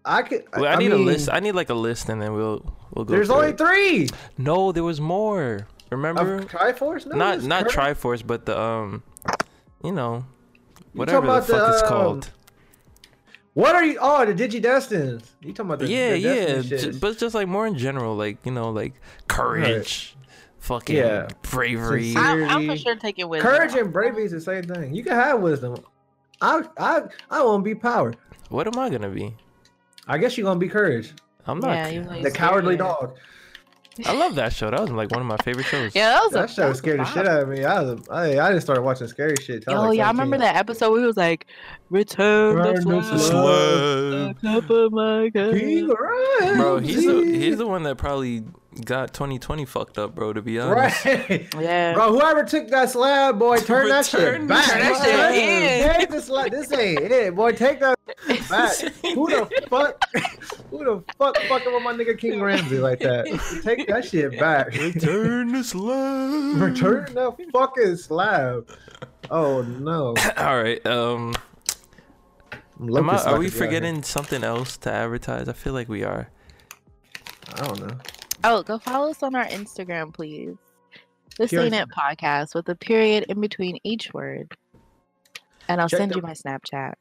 I 0.05 0.21
could. 0.21 0.45
Well, 0.53 0.65
I, 0.65 0.75
need 0.77 0.91
mean, 0.91 1.01
a 1.01 1.03
list. 1.03 1.29
I 1.31 1.39
need 1.39 1.53
like 1.53 1.69
a 1.69 1.73
list, 1.73 2.09
and 2.09 2.21
then 2.21 2.33
we'll 2.33 2.63
we'll 2.93 3.05
go. 3.05 3.13
There's 3.13 3.29
only 3.29 3.49
it. 3.49 3.57
three. 3.57 4.07
No, 4.37 4.71
there 4.71 4.83
was 4.83 5.01
more. 5.01 5.67
Remember? 5.91 6.35
Of 6.37 6.47
Triforce? 6.47 7.05
No, 7.05 7.15
not 7.15 7.43
not 7.43 7.63
Curtis. 7.69 7.75
Triforce, 7.75 8.27
but 8.27 8.45
the 8.45 8.59
um, 8.59 9.03
you 9.83 9.91
know, 9.91 10.25
You 10.77 10.83
whatever 10.93 11.25
the 11.25 11.33
about 11.33 11.47
fuck 11.47 11.73
it's 11.73 11.83
um, 11.83 11.87
called. 11.89 12.31
What 13.53 13.75
are 13.75 13.83
you? 13.83 13.97
Oh, 13.99 14.25
the 14.25 14.33
DigiDestined. 14.33 15.23
You 15.41 15.51
talking 15.53 15.65
about 15.65 15.79
the 15.79 15.87
yeah, 15.87 16.11
the 16.11 16.19
yeah, 16.19 16.61
j- 16.61 16.91
but 16.91 17.17
just 17.17 17.35
like 17.35 17.47
more 17.47 17.67
in 17.67 17.77
general, 17.77 18.15
like 18.15 18.37
you 18.45 18.51
know, 18.51 18.69
like 18.69 18.93
courage, 19.27 20.15
fucking 20.59 20.95
Yeah. 20.95 21.27
bravery. 21.41 22.13
I'm, 22.15 22.43
I'm 22.47 22.67
for 22.67 22.77
sure 22.77 22.95
taking 22.95 23.27
wisdom. 23.27 23.51
Courage 23.51 23.73
and 23.75 23.91
bravery 23.91 24.25
is 24.25 24.31
the 24.31 24.39
same 24.41 24.63
thing. 24.63 24.93
You 24.93 25.03
can 25.03 25.13
have 25.13 25.41
wisdom. 25.41 25.75
I 26.41 26.63
I 26.77 27.01
I 27.29 27.43
won't 27.43 27.63
be 27.65 27.75
power. 27.75 28.13
What 28.49 28.67
am 28.67 28.79
I 28.79 28.89
gonna 28.89 29.09
be? 29.09 29.35
I 30.09 30.17
guess 30.17 30.37
you're 30.37 30.45
gonna 30.45 30.59
be 30.59 30.67
courage. 30.67 31.13
I'm 31.47 31.59
not. 31.59 31.71
Yeah, 31.71 31.89
even 31.91 32.21
The 32.23 32.31
cowardly 32.31 32.75
scared. 32.75 32.89
dog. 32.99 33.15
I 34.05 34.13
love 34.17 34.35
that 34.35 34.53
show. 34.53 34.69
That 34.71 34.79
was 34.79 34.91
like 34.91 35.11
one 35.11 35.19
of 35.19 35.27
my 35.27 35.35
favorite 35.43 35.65
shows. 35.65 35.93
Yeah, 35.93 36.11
that 36.11 36.23
was 36.23 36.31
a, 36.33 36.37
That 36.39 36.49
show 36.49 36.67
was 36.69 36.77
a 36.77 36.81
scared 36.81 36.99
the 37.01 37.05
shit 37.05 37.27
out 37.27 37.43
of 37.43 37.49
me. 37.49 37.65
I 37.65 37.81
was, 37.81 38.07
I, 38.09 38.39
I 38.39 38.53
just 38.53 38.65
started 38.65 38.81
watching 38.81 39.07
scary 39.07 39.35
shit. 39.41 39.65
Oh 39.67 39.71
I 39.71 39.75
Yo, 39.75 39.81
like 39.89 39.97
yeah, 39.97 40.05
I 40.07 40.11
remember 40.11 40.37
that 40.37 40.55
episode 40.55 40.91
where 40.91 41.01
he 41.01 41.05
was 41.05 41.17
like, 41.17 41.47
"Return 41.89 42.55
the 42.55 42.69
Return 42.69 42.85
the 42.85 43.01
flag, 43.01 43.19
slave. 43.19 44.35
the 44.41 44.59
top 44.61 44.69
of 44.69 44.91
my 44.93 45.29
King 45.33 45.87
Bro, 45.87 46.79
he's 46.79 47.05
the 47.05 47.23
he's 47.25 47.57
the 47.57 47.67
one 47.67 47.83
that 47.83 47.97
probably 47.97 48.43
got 48.85 49.13
2020 49.13 49.65
fucked 49.65 49.97
up, 49.97 50.15
bro. 50.15 50.33
To 50.33 50.41
be 50.41 50.59
honest. 50.59 51.05
right. 51.05 51.47
Yeah. 51.59 51.93
Bro, 51.93 52.13
whoever 52.13 52.43
took 52.43 52.67
that 52.69 52.89
slab, 52.89 53.37
boy, 53.39 53.57
turn 53.61 53.89
that 53.89 54.05
shit 54.05 54.47
back. 54.47 54.65
that 54.67 55.03
shit 55.03 55.43
in. 55.43 55.95
Take 55.99 56.09
the 56.09 56.21
slab. 56.21 56.51
This 56.51 56.71
ain't 56.71 56.99
it, 57.01 57.35
boy. 57.35 57.51
Take 57.53 57.79
that 57.79 57.97
back. 58.49 58.77
Who 59.13 59.27
the 59.29 59.49
fuck? 59.69 60.03
Who 60.71 60.83
the 60.83 61.03
fuck 61.17 61.37
fucking 61.37 61.73
with 61.73 61.83
my 61.83 61.93
nigga 61.93 62.17
King 62.17 62.41
Ramses 62.41 62.79
like 62.79 62.99
that? 62.99 63.25
Take 63.63 63.87
that 63.87 64.05
shit 64.05 64.39
back. 64.39 64.73
Return 64.73 65.51
the 65.53 65.63
slab. 65.63 66.61
Return 66.61 67.13
the 67.13 67.31
fucking 67.53 67.97
slab. 67.97 68.67
Oh 69.31 69.61
no. 69.61 70.15
All 70.37 70.61
right. 70.61 70.83
Um, 70.85 71.35
I'm 72.81 72.95
am 72.95 73.09
I, 73.09 73.13
locust 73.13 73.27
are 73.27 73.37
we 73.37 73.45
lucky 73.45 73.47
out 73.47 73.51
here. 73.53 73.65
forgetting 73.67 74.03
something 74.03 74.43
else 74.43 74.77
to 74.77 74.91
advertise? 74.91 75.49
I 75.49 75.53
feel 75.53 75.73
like 75.73 75.89
we 75.89 76.03
are. 76.03 76.29
I 77.53 77.65
don't 77.65 77.79
know. 77.87 77.97
Oh, 78.43 78.63
go 78.63 78.77
follow 78.79 79.09
us 79.11 79.21
on 79.23 79.35
our 79.35 79.45
Instagram, 79.47 80.13
please. 80.13 80.55
This 81.37 81.51
Period. 81.51 81.73
ain't 81.73 81.89
it 81.89 81.95
podcast 81.95 82.55
with 82.55 82.67
a 82.69 82.75
period 82.75 83.25
in 83.29 83.39
between 83.39 83.79
each 83.83 84.13
word. 84.13 84.55
And 85.67 85.79
I'll 85.79 85.89
Check 85.89 85.99
send 85.99 86.11
the- 86.11 86.15
you 86.17 86.21
my 86.21 86.33
Snapchat. 86.33 86.93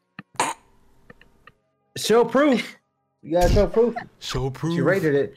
Show 1.96 2.24
proof. 2.24 2.76
You 3.22 3.32
gotta 3.32 3.52
show 3.52 3.66
proof. 3.66 3.96
So 4.20 4.52
She 4.62 4.80
rated 4.80 5.14
it. 5.14 5.34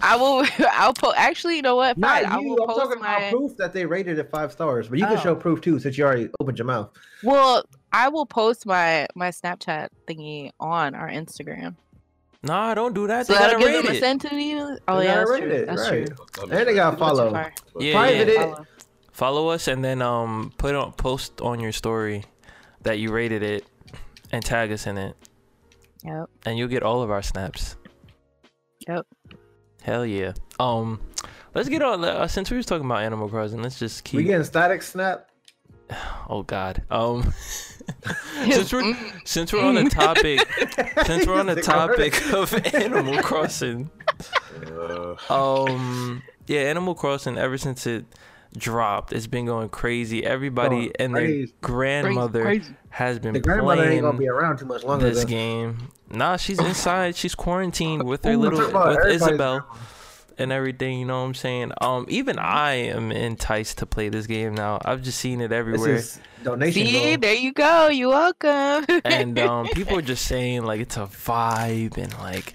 I 0.00 0.16
will. 0.16 0.44
I'll 0.72 0.92
post. 0.92 1.14
Actually, 1.16 1.56
you 1.56 1.62
know 1.62 1.76
what? 1.76 1.98
Fine. 1.98 2.22
Not 2.24 2.32
I 2.32 2.40
you. 2.40 2.48
will 2.50 2.62
I'm 2.62 2.68
post 2.68 2.80
talking 2.80 3.00
my. 3.02 3.16
about 3.16 3.30
proof 3.32 3.56
that 3.56 3.72
they 3.72 3.86
rated 3.86 4.18
it 4.18 4.30
five 4.30 4.52
stars. 4.52 4.88
But 4.88 4.98
you 4.98 5.06
can 5.06 5.16
Oh. 5.16 5.20
show 5.20 5.34
proof 5.34 5.60
too, 5.60 5.78
since 5.78 5.96
you 5.96 6.04
already 6.04 6.28
opened 6.40 6.58
your 6.58 6.66
mouth. 6.66 6.90
Well, 7.22 7.64
I 7.92 8.08
will 8.08 8.26
post 8.26 8.66
my 8.66 9.06
my 9.14 9.30
Snapchat 9.30 9.88
thingy 10.06 10.50
on 10.60 10.94
our 10.94 11.08
Instagram. 11.08 11.76
Nah, 12.42 12.74
don't 12.74 12.94
do 12.94 13.06
that. 13.08 13.26
So 13.26 13.32
they 13.32 13.38
gotta 13.38 13.58
give 13.58 13.66
rate 13.68 13.82
them 13.82 13.92
a 13.92 13.96
it. 13.96 14.00
send 14.00 14.20
to 14.22 14.34
you. 14.36 14.78
Oh 14.86 14.98
They 14.98 15.06
yeah, 15.06 15.16
that's 15.16 15.30
true. 15.38 15.50
it, 15.50 15.66
That's 15.66 15.90
right. 15.90 16.06
true. 16.06 16.50
And 16.50 16.68
they 16.68 16.74
gotta 16.74 16.96
follow. 16.96 17.32
Yeah, 17.78 17.92
Private 17.92 18.28
yeah. 18.28 18.34
it. 18.34 18.36
Follow. 18.50 18.66
Follow 19.12 19.48
us 19.48 19.66
and 19.66 19.84
then 19.84 20.00
um 20.00 20.52
put 20.58 20.74
on 20.76 20.92
post 20.92 21.40
on 21.40 21.58
your 21.58 21.72
story 21.72 22.24
that 22.82 23.00
you 23.00 23.10
rated 23.10 23.42
it 23.42 23.66
and 24.30 24.44
tag 24.44 24.70
us 24.70 24.86
in 24.86 24.96
it, 24.98 25.16
Yep. 26.04 26.30
and 26.46 26.56
you'll 26.58 26.68
get 26.68 26.84
all 26.84 27.02
of 27.02 27.10
our 27.10 27.22
snaps. 27.22 27.74
Yep. 28.86 29.06
Hell 29.82 30.06
yeah. 30.06 30.34
Um, 30.60 31.00
let's 31.54 31.68
get 31.68 31.82
on. 31.82 32.04
Uh, 32.04 32.28
since 32.28 32.50
we 32.52 32.56
was 32.56 32.66
talking 32.66 32.84
about 32.86 33.02
Animal 33.02 33.28
Crossing, 33.28 33.60
let's 33.62 33.78
just 33.80 34.04
keep. 34.04 34.18
We 34.18 34.24
getting 34.24 34.44
static 34.44 34.82
snap. 34.82 35.28
oh 36.28 36.42
God. 36.44 36.82
Um, 36.90 37.32
since 38.50 38.72
we're 38.72 38.82
Mm. 38.82 39.20
since 39.24 39.52
we're 39.52 39.64
on 39.64 39.74
the 39.74 39.84
topic, 39.90 40.40
since 41.06 41.26
we're 41.26 41.38
on 41.38 41.46
the 41.46 41.54
Sick, 41.62 41.68
I 41.68 41.86
heard 41.86 42.00
it. 42.00 42.12
topic 42.12 42.32
of 42.32 42.74
Animal 42.74 43.22
Crossing, 43.22 43.90
um, 45.28 46.22
yeah, 46.46 46.60
Animal 46.60 46.94
Crossing. 46.94 47.36
Ever 47.38 47.58
since 47.58 47.86
it 47.86 48.04
dropped, 48.56 49.12
it's 49.12 49.26
been 49.26 49.46
going 49.46 49.68
crazy. 49.68 50.24
Everybody 50.24 50.90
and 50.98 51.14
their 51.14 51.46
grandmother 51.60 52.42
Crazy. 52.42 52.74
has 52.90 53.18
been 53.18 53.34
The 53.34 53.40
grandmother 53.40 53.82
playing 53.82 53.92
ain't 53.94 54.02
gonna 54.02 54.18
be 54.18 54.28
around 54.28 54.58
too 54.58 54.66
much 54.66 54.84
longer. 54.84 55.08
this 55.08 55.20
though. 55.24 55.28
game. 55.28 55.88
Nah, 56.10 56.36
she's 56.36 56.58
inside. 56.58 57.16
She's 57.16 57.34
quarantined 57.34 58.04
with 58.04 58.24
her 58.24 58.36
little 58.36 58.58
with 58.60 59.06
Isabelle 59.06 59.66
and 60.38 60.52
everything. 60.52 61.00
You 61.00 61.06
know 61.06 61.20
what 61.20 61.26
I'm 61.26 61.34
saying? 61.34 61.72
Um, 61.80 62.06
even 62.08 62.38
I 62.38 62.72
am 62.74 63.12
enticed 63.12 63.78
to 63.78 63.86
play 63.86 64.08
this 64.08 64.26
game 64.26 64.54
now. 64.54 64.78
I've 64.84 65.02
just 65.02 65.18
seen 65.18 65.40
it 65.40 65.52
everywhere, 65.52 66.02
donation. 66.42 66.86
See, 66.86 66.92
goal. 66.92 67.18
there 67.18 67.34
you 67.34 67.52
go. 67.52 67.88
You're 67.88 68.10
welcome. 68.10 69.00
and 69.04 69.38
um, 69.38 69.66
people 69.68 69.98
are 69.98 70.02
just 70.02 70.26
saying 70.26 70.62
like 70.62 70.80
it's 70.80 70.96
a 70.96 71.06
vibe 71.06 71.96
and 71.98 72.12
like 72.18 72.54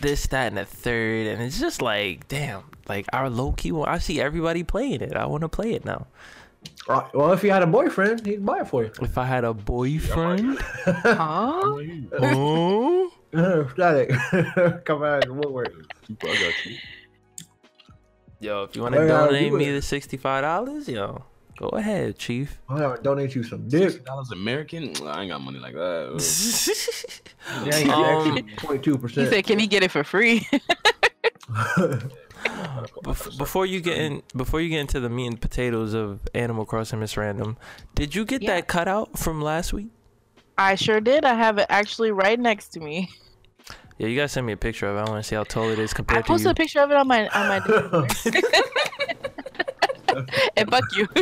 this, 0.00 0.26
that, 0.28 0.48
and 0.48 0.58
the 0.58 0.64
third, 0.64 1.26
and 1.26 1.42
it's 1.42 1.58
just 1.58 1.80
like, 1.80 2.28
damn, 2.28 2.64
like 2.88 3.06
our 3.12 3.30
low 3.30 3.52
key. 3.52 3.72
I 3.72 3.98
see 3.98 4.20
everybody 4.20 4.62
playing 4.62 5.00
it. 5.00 5.16
I 5.16 5.26
want 5.26 5.42
to 5.42 5.48
play 5.48 5.72
it 5.72 5.84
now. 5.84 6.06
Right, 6.88 7.14
Well, 7.14 7.32
if 7.32 7.42
you 7.42 7.50
had 7.50 7.62
a 7.62 7.66
boyfriend, 7.66 8.24
he'd 8.24 8.44
buy 8.46 8.60
it 8.60 8.68
for 8.68 8.84
you. 8.84 8.92
If 9.02 9.18
I 9.18 9.24
had 9.24 9.44
a 9.44 9.52
boyfriend, 9.52 10.58
huh? 10.60 11.60
oh, 11.62 13.10
static. 13.72 14.10
Come 14.84 15.02
out 15.02 15.24
of 15.24 15.28
the 15.28 15.32
woodwork. 15.34 15.72
I 16.08 16.14
got 16.26 16.64
you. 16.64 16.76
yo, 18.40 18.62
if 18.64 18.76
you 18.76 18.82
want 18.82 18.94
to 18.94 19.06
donate 19.08 19.52
me 19.52 19.72
the 19.72 19.82
sixty 19.82 20.16
five 20.16 20.42
dollars, 20.42 20.88
yo, 20.88 21.24
go 21.58 21.68
ahead, 21.70 22.18
chief. 22.18 22.60
I'm 22.68 22.78
gonna 22.78 23.02
donate 23.02 23.34
you 23.34 23.42
some 23.42 23.68
dick. 23.68 24.04
dollars 24.04 24.30
American? 24.30 24.94
I 25.06 25.22
ain't 25.22 25.30
got 25.32 25.40
money 25.40 25.58
like 25.58 25.74
that. 25.74 27.12
Yeah, 27.64 27.78
you 27.78 27.92
Um, 27.92 28.34
get 28.34 28.56
point 28.56 28.84
He 28.84 29.26
said, 29.26 29.44
"Can 29.46 29.60
he 29.60 29.68
get 29.68 29.84
it 29.84 29.92
for 29.92 30.02
free?" 30.02 30.48
Bef- 32.44 33.38
before 33.38 33.66
you 33.66 33.80
get 33.80 33.98
in, 33.98 34.22
before 34.36 34.60
you 34.60 34.68
get 34.68 34.80
into 34.80 35.00
the 35.00 35.08
meat 35.08 35.26
and 35.26 35.40
potatoes 35.40 35.94
of 35.94 36.20
Animal 36.34 36.64
Crossing, 36.64 37.00
Miss 37.00 37.16
Random, 37.16 37.56
did 37.94 38.14
you 38.14 38.24
get 38.24 38.42
Yeah. 38.42 38.56
that 38.56 38.68
cutout 38.68 39.18
from 39.18 39.40
last 39.40 39.72
week? 39.72 39.88
I 40.58 40.74
sure 40.74 41.00
did. 41.00 41.24
I 41.24 41.34
have 41.34 41.58
it 41.58 41.66
actually 41.68 42.12
right 42.12 42.38
next 42.38 42.68
to 42.74 42.80
me. 42.80 43.10
Yeah, 43.98 44.08
you 44.08 44.18
guys 44.18 44.32
send 44.32 44.46
me 44.46 44.52
a 44.52 44.56
picture 44.56 44.86
of 44.86 44.96
it. 44.96 45.00
I 45.00 45.10
want 45.10 45.22
to 45.24 45.28
see 45.28 45.34
how 45.36 45.44
tall 45.44 45.68
it 45.70 45.78
is 45.78 45.92
I 45.92 45.96
compared 45.96 46.24
to 46.24 46.28
posted 46.28 46.46
you. 46.46 46.50
a 46.50 46.54
picture 46.54 46.80
of 46.80 46.90
it 46.90 46.96
on 46.96 47.08
my 47.08 47.28
on 47.28 47.48
my. 47.48 47.60
Discord. 48.24 48.54
and 50.56 50.70
fuck 50.70 50.84
you. 50.96 51.08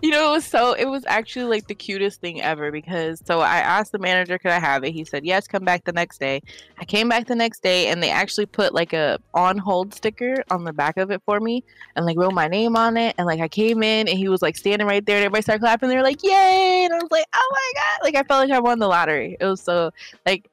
you 0.02 0.10
know, 0.10 0.30
it 0.30 0.32
was 0.32 0.44
so 0.44 0.72
it 0.72 0.86
was 0.86 1.04
actually 1.06 1.44
like 1.44 1.66
the 1.66 1.74
cutest 1.74 2.20
thing 2.20 2.40
ever 2.42 2.70
because 2.72 3.22
so 3.26 3.40
I 3.40 3.58
asked 3.58 3.92
the 3.92 3.98
manager 3.98 4.38
could 4.38 4.50
I 4.50 4.58
have 4.58 4.84
it. 4.84 4.92
He 4.92 5.04
said 5.04 5.24
yes, 5.24 5.46
come 5.46 5.64
back 5.64 5.84
the 5.84 5.92
next 5.92 6.18
day. 6.18 6.42
I 6.78 6.84
came 6.84 7.08
back 7.08 7.26
the 7.26 7.34
next 7.34 7.62
day 7.62 7.88
and 7.88 8.02
they 8.02 8.10
actually 8.10 8.46
put 8.46 8.74
like 8.74 8.92
a 8.92 9.18
on 9.34 9.58
hold 9.58 9.94
sticker 9.94 10.42
on 10.50 10.64
the 10.64 10.72
back 10.72 10.96
of 10.96 11.10
it 11.10 11.22
for 11.24 11.40
me 11.40 11.62
and 11.96 12.06
like 12.06 12.16
wrote 12.18 12.32
my 12.34 12.48
name 12.48 12.76
on 12.76 12.96
it. 12.96 13.14
And 13.18 13.26
like 13.26 13.40
I 13.40 13.48
came 13.48 13.82
in 13.82 14.08
and 14.08 14.16
he 14.18 14.28
was 14.28 14.42
like 14.42 14.56
standing 14.56 14.86
right 14.88 15.04
there 15.04 15.16
and 15.16 15.24
everybody 15.26 15.42
started 15.42 15.60
clapping. 15.60 15.88
They 15.88 15.96
were 15.96 16.02
like, 16.02 16.22
Yay! 16.22 16.84
And 16.84 16.94
I 16.94 16.96
was 16.96 17.10
like, 17.10 17.26
Oh 17.34 17.50
my 17.52 17.80
god! 17.80 18.04
Like 18.04 18.14
I 18.14 18.22
felt 18.26 18.48
like 18.48 18.56
I 18.56 18.60
won 18.60 18.78
the 18.78 18.88
lottery. 18.88 19.36
It 19.40 19.44
was 19.44 19.60
so 19.60 19.90
like 20.26 20.48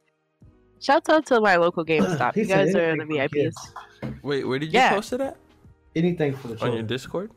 Shouts 0.79 1.09
out 1.09 1.25
to 1.27 1.41
my 1.41 1.55
local 1.55 1.83
GameStop. 1.85 2.35
He 2.35 2.41
You 2.41 2.47
guys 2.47 2.69
are 2.75 2.95
the 2.95 3.01
anything 3.03 3.29
for 3.29 4.09
VIPs. 4.09 4.19
Wait, 4.21 4.43
where 4.47 4.59
did 4.59 4.67
you 4.71 4.79
Yeah. 4.79 4.93
post 4.93 5.11
it 5.13 5.21
at? 5.21 5.35
Anything 5.95 6.35
for 6.35 6.49
the 6.49 6.63
On 6.63 6.73
your. 6.73 6.83
Discord? 6.83 7.31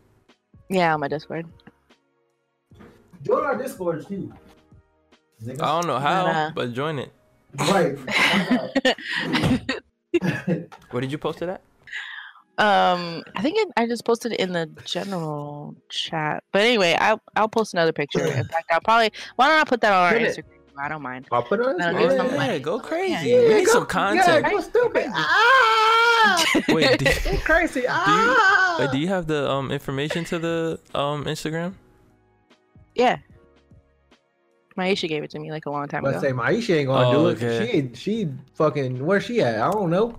Yeah, 0.68 0.92
on 0.94 1.00
my 1.00 1.08
Discord. 1.08 1.46
Join 3.22 3.44
our 3.44 3.56
Discord 3.56 4.06
too. 4.06 4.32
I 5.48 5.54
don't 5.54 5.86
know 5.86 5.98
how, 5.98 6.26
uh, 6.26 6.50
but 6.54 6.72
join 6.74 6.98
it. 6.98 7.12
Right. 7.58 7.96
Where 10.90 11.00
did 11.00 11.10
you 11.12 11.18
post 11.18 11.42
it 11.42 11.48
at? 11.48 11.62
um, 12.58 13.22
I 13.36 13.42
think 13.42 13.56
it, 13.58 13.68
I 13.76 13.86
just 13.86 14.04
posted 14.04 14.32
it 14.32 14.40
in 14.40 14.52
the 14.52 14.68
general 14.84 15.74
chat. 15.88 16.44
But 16.52 16.62
anyway, 16.62 16.94
I'll 17.00 17.20
I'll 17.36 17.48
post 17.48 17.72
another 17.74 17.92
picture. 17.92 18.20
In 18.24 18.44
fact, 18.44 18.66
I'll 18.70 18.80
probably 18.82 19.12
why 19.36 19.48
don't 19.48 19.60
I 19.60 19.64
put 19.64 19.80
that 19.80 19.92
on 19.92 20.12
our 20.12 20.16
it. 20.16 20.36
Instagram? 20.36 20.44
I 20.78 20.88
don't 20.88 21.02
mind. 21.02 21.26
I'll 21.32 21.42
put 21.42 21.60
it 21.60 21.66
on 21.66 21.76
That'll 21.78 21.98
Discord. 21.98 22.18
give 22.18 22.26
Oh, 22.26 22.36
some 22.38 22.40
yeah, 22.48 22.58
go 22.58 22.78
crazy. 22.80 23.28
Yeah, 23.30 23.40
we 23.40 23.54
need 23.54 23.66
go- 23.66 23.72
some 23.72 23.82
Yeah, 23.82 24.24
content. 24.24 24.46
go 24.50 24.60
stupid. 24.60 25.06
Ah! 25.10 26.44
Wait, 26.68 26.98
do, 26.98 27.04
Go 27.04 27.36
crazy. 27.44 27.84
Ah! 27.88 28.76
wait, 28.78 28.90
do 28.90 28.98
you 28.98 29.08
have 29.08 29.26
the 29.26 29.50
um 29.50 29.70
information 29.72 30.24
to 30.26 30.38
the 30.38 30.78
um 30.94 31.24
Instagram? 31.24 31.74
Yeah. 32.94 33.18
Maisha 34.76 35.08
gave 35.08 35.22
it 35.22 35.30
to 35.30 35.38
me 35.38 35.50
like 35.50 35.66
a 35.66 35.70
long 35.70 35.88
time 35.88 36.04
ago. 36.04 36.12
Let's 36.12 36.24
ago. 36.24 36.36
say 36.36 36.42
Maisha 36.54 36.76
ain't 36.78 36.86
gonna 36.88 37.08
Oh, 37.08 37.12
do 37.12 37.28
it. 37.28 37.42
okay. 37.42 37.66
She 37.70 37.76
ain't- 37.78 37.96
she 37.96 38.28
fucking 38.54 39.04
where 39.04 39.20
she 39.20 39.40
at? 39.40 39.60
I 39.60 39.70
don't 39.70 39.90
know. 39.90 40.18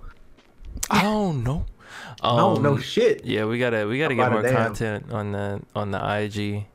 I 0.90 1.02
don't 1.02 1.42
know. 1.42 1.64
I 2.22 2.36
don't 2.36 2.62
know 2.62 2.72
Um, 2.74 2.80
shit. 2.80 3.24
Yeah, 3.24 3.44
we 3.46 3.58
gotta 3.58 3.86
we 3.86 3.98
gotta 3.98 4.14
get 4.14 4.26
About 4.28 4.38
a 4.38 4.42
more 4.42 4.42
damn. 4.42 4.66
content 4.66 5.12
on 5.12 5.32
the 5.32 5.60
on 5.74 5.90
the 5.90 5.98
IG 5.98 6.66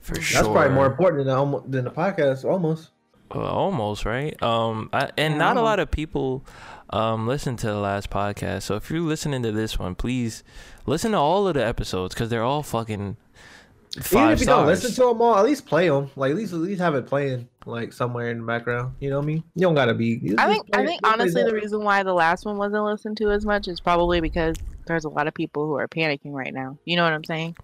for 0.00 0.14
That's 0.14 0.26
sure. 0.26 0.42
That's 0.42 0.52
probably 0.52 0.74
more 0.74 0.86
important 0.86 1.24
than 1.26 1.50
the, 1.50 1.62
than 1.68 1.84
the 1.84 1.90
podcast. 1.90 2.44
Almost. 2.44 2.90
Well, 3.34 3.46
almost 3.46 4.04
right. 4.04 4.40
Um, 4.42 4.90
I, 4.92 5.10
and 5.16 5.38
not 5.38 5.56
a 5.56 5.62
lot 5.62 5.80
of 5.80 5.90
people 5.90 6.44
um 6.90 7.26
listen 7.26 7.56
to 7.58 7.66
the 7.66 7.76
last 7.78 8.10
podcast. 8.10 8.62
So 8.62 8.74
if 8.76 8.90
you're 8.90 9.00
listening 9.00 9.42
to 9.44 9.52
this 9.52 9.78
one, 9.78 9.94
please 9.94 10.42
listen 10.86 11.12
to 11.12 11.18
all 11.18 11.46
of 11.46 11.54
the 11.54 11.64
episodes 11.64 12.14
because 12.14 12.28
they're 12.30 12.42
all 12.42 12.62
fucking 12.62 13.16
five 14.00 14.12
Even 14.22 14.32
if 14.32 14.38
you 14.40 14.44
stars. 14.44 14.46
don't 14.58 14.66
listen 14.66 14.90
to 14.94 15.08
them 15.10 15.22
all, 15.22 15.36
at 15.36 15.44
least 15.44 15.66
play 15.66 15.88
them. 15.88 16.10
Like 16.16 16.30
at 16.30 16.36
least 16.36 16.52
at 16.52 16.58
least 16.60 16.80
have 16.80 16.94
it 16.94 17.06
playing 17.06 17.48
like 17.66 17.92
somewhere 17.92 18.30
in 18.30 18.38
the 18.40 18.44
background. 18.46 18.94
You 19.00 19.10
know 19.10 19.18
what 19.18 19.24
I 19.24 19.26
mean? 19.26 19.44
You 19.54 19.62
don't 19.62 19.74
gotta 19.74 19.94
be. 19.94 20.34
I 20.38 20.46
think 20.52 20.70
play- 20.72 20.82
I 20.82 20.86
think 20.86 21.00
honestly 21.06 21.42
the 21.44 21.52
reason 21.54 21.82
why 21.84 22.02
the 22.02 22.14
last 22.14 22.44
one 22.44 22.56
wasn't 22.56 22.84
listened 22.84 23.16
to 23.18 23.30
as 23.30 23.44
much 23.44 23.68
is 23.68 23.80
probably 23.80 24.20
because 24.20 24.56
there's 24.86 25.04
a 25.04 25.08
lot 25.08 25.26
of 25.28 25.34
people 25.34 25.66
who 25.66 25.74
are 25.74 25.86
panicking 25.88 26.32
right 26.32 26.52
now. 26.52 26.78
You 26.84 26.96
know 26.96 27.04
what 27.04 27.12
I'm 27.12 27.24
saying? 27.24 27.56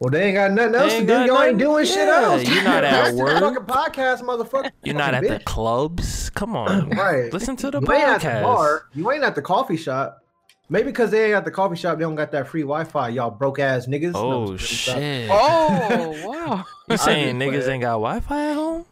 Well, 0.00 0.10
they 0.10 0.26
ain't 0.26 0.34
got 0.36 0.52
nothing 0.52 0.74
else 0.76 0.92
to 0.94 1.00
do. 1.06 1.12
Y'all 1.12 1.20
ain't 1.22 1.30
nothing- 1.30 1.58
doing 1.58 1.84
shit 1.86 2.08
else. 2.08 2.42
you're 2.48 2.62
not 2.62 2.84
at 2.84 3.10
the 3.10 3.16
work. 3.16 3.38
Fucking 3.40 3.64
podcast, 3.64 4.20
motherfucker. 4.22 4.70
You're 4.84 4.94
not 4.94 5.14
at 5.14 5.22
Fucking 5.24 5.38
the 5.38 5.44
clubs. 5.44 6.30
Come 6.30 6.54
on, 6.56 6.90
Right. 6.96 7.32
listen 7.32 7.56
to 7.56 7.70
the 7.70 7.80
you 7.80 7.92
ain't 7.92 8.02
at 8.04 8.20
the 8.20 8.26
podcast. 8.28 8.42
bar. 8.42 8.82
You 8.94 9.10
ain't 9.10 9.24
at 9.24 9.34
the 9.34 9.42
coffee 9.42 9.76
shop. 9.76 10.22
Maybe 10.70 10.86
because 10.86 11.10
they 11.10 11.26
ain't 11.26 11.34
at 11.34 11.44
the 11.46 11.50
coffee 11.50 11.76
shop, 11.76 11.96
they 11.98 12.02
don't 12.04 12.14
got 12.14 12.30
that 12.32 12.46
free 12.48 12.60
Wi-Fi. 12.62 13.08
Y'all 13.10 13.30
broke 13.30 13.58
ass 13.58 13.86
niggas. 13.86 14.12
Oh 14.14 14.50
I'm 14.52 14.58
just 14.58 14.84
kidding. 14.86 15.28
shit! 15.28 15.30
Oh 15.32 16.28
wow. 16.28 16.64
You 16.88 16.92
I 16.94 16.96
saying 16.96 17.38
niggas 17.38 17.68
ain't 17.68 17.80
got 17.82 17.92
Wi-Fi 17.92 18.46
at 18.50 18.54
home? 18.54 18.84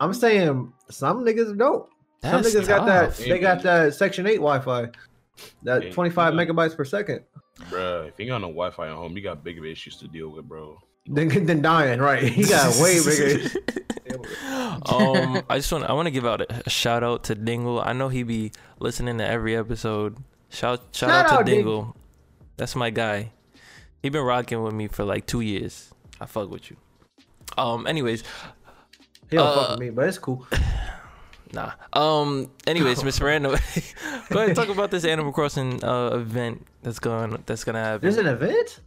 I'm 0.00 0.12
saying 0.12 0.72
some 0.90 1.24
niggas 1.24 1.56
don't. 1.56 1.88
Some 2.22 2.42
That's 2.42 2.54
niggas 2.54 2.66
got 2.68 2.86
that. 2.86 3.06
tough. 3.10 3.18
They 3.18 3.38
got 3.38 3.62
that 3.62 3.94
Section 3.94 4.26
Eight 4.26 4.36
Wi-Fi. 4.36 4.88
That 5.62 5.84
Yeah, 5.84 5.92
25 5.92 6.34
yeah. 6.34 6.40
megabytes 6.44 6.76
per 6.76 6.84
second. 6.84 7.20
Bruh, 7.70 8.08
if 8.08 8.18
you 8.18 8.26
got 8.26 8.38
no 8.40 8.48
Wi-Fi 8.48 8.88
at 8.88 8.94
home, 8.94 9.16
you 9.16 9.22
got 9.22 9.42
bigger 9.44 9.64
issues 9.64 9.96
to 9.98 10.08
deal 10.08 10.28
with, 10.30 10.46
bro. 10.48 10.78
Then 11.06 11.28
then 11.46 11.62
dying, 11.62 12.00
right? 12.00 12.22
He 12.38 12.44
got 12.44 12.74
way 12.82 12.98
bigger. 13.04 13.48
um, 14.86 15.42
I 15.48 15.56
just 15.58 15.72
want 15.72 15.84
I 15.84 15.92
want 15.92 16.06
to 16.06 16.10
give 16.10 16.26
out 16.26 16.40
a, 16.42 16.62
a 16.66 16.70
shout 16.70 17.02
out 17.04 17.24
to 17.24 17.34
Dingle. 17.34 17.80
I 17.80 17.92
know 17.92 18.08
he 18.08 18.22
be 18.22 18.52
listening 18.80 19.18
to 19.18 19.26
every 19.26 19.56
episode. 19.56 20.16
Shout 20.50 20.80
shout, 20.92 21.10
Shout 21.10 21.10
out 21.10 21.28
to 21.28 21.34
out, 21.40 21.46
Ding- 21.46 21.54
Dingle. 21.56 21.96
That's 22.56 22.76
my 22.76 22.90
guy. 22.90 23.32
He 24.02 24.08
been 24.08 24.22
rocking 24.24 24.62
with 24.62 24.74
me 24.74 24.88
for 24.88 25.04
like 25.04 25.26
two 25.26 25.40
years. 25.40 25.90
I 26.20 26.26
fuck 26.26 26.50
with 26.50 26.70
you. 26.70 26.76
Um. 27.56 27.86
Anyways, 27.86 28.22
He 29.30 29.36
don't 29.36 29.46
Uh, 29.46 29.54
fuck 29.54 29.70
with 29.70 29.80
me, 29.80 29.90
but 29.90 30.08
it's 30.08 30.18
cool. 30.18 30.46
nah. 31.52 31.72
Um. 31.92 32.50
Anyways, 32.66 33.02
Miss 33.04 33.20
Random, 33.20 33.52
go 34.30 34.36
ahead 34.38 34.48
and 34.50 34.56
talk 34.56 34.68
about 34.68 34.90
this 34.90 35.04
Animal 35.04 35.32
Crossing 35.32 35.82
uh 35.84 36.10
event 36.14 36.66
that's 36.82 36.98
going 36.98 37.42
that's 37.46 37.64
gonna 37.64 37.82
happen. 37.82 38.00
There's 38.02 38.16
an 38.18 38.26
event. 38.26 38.80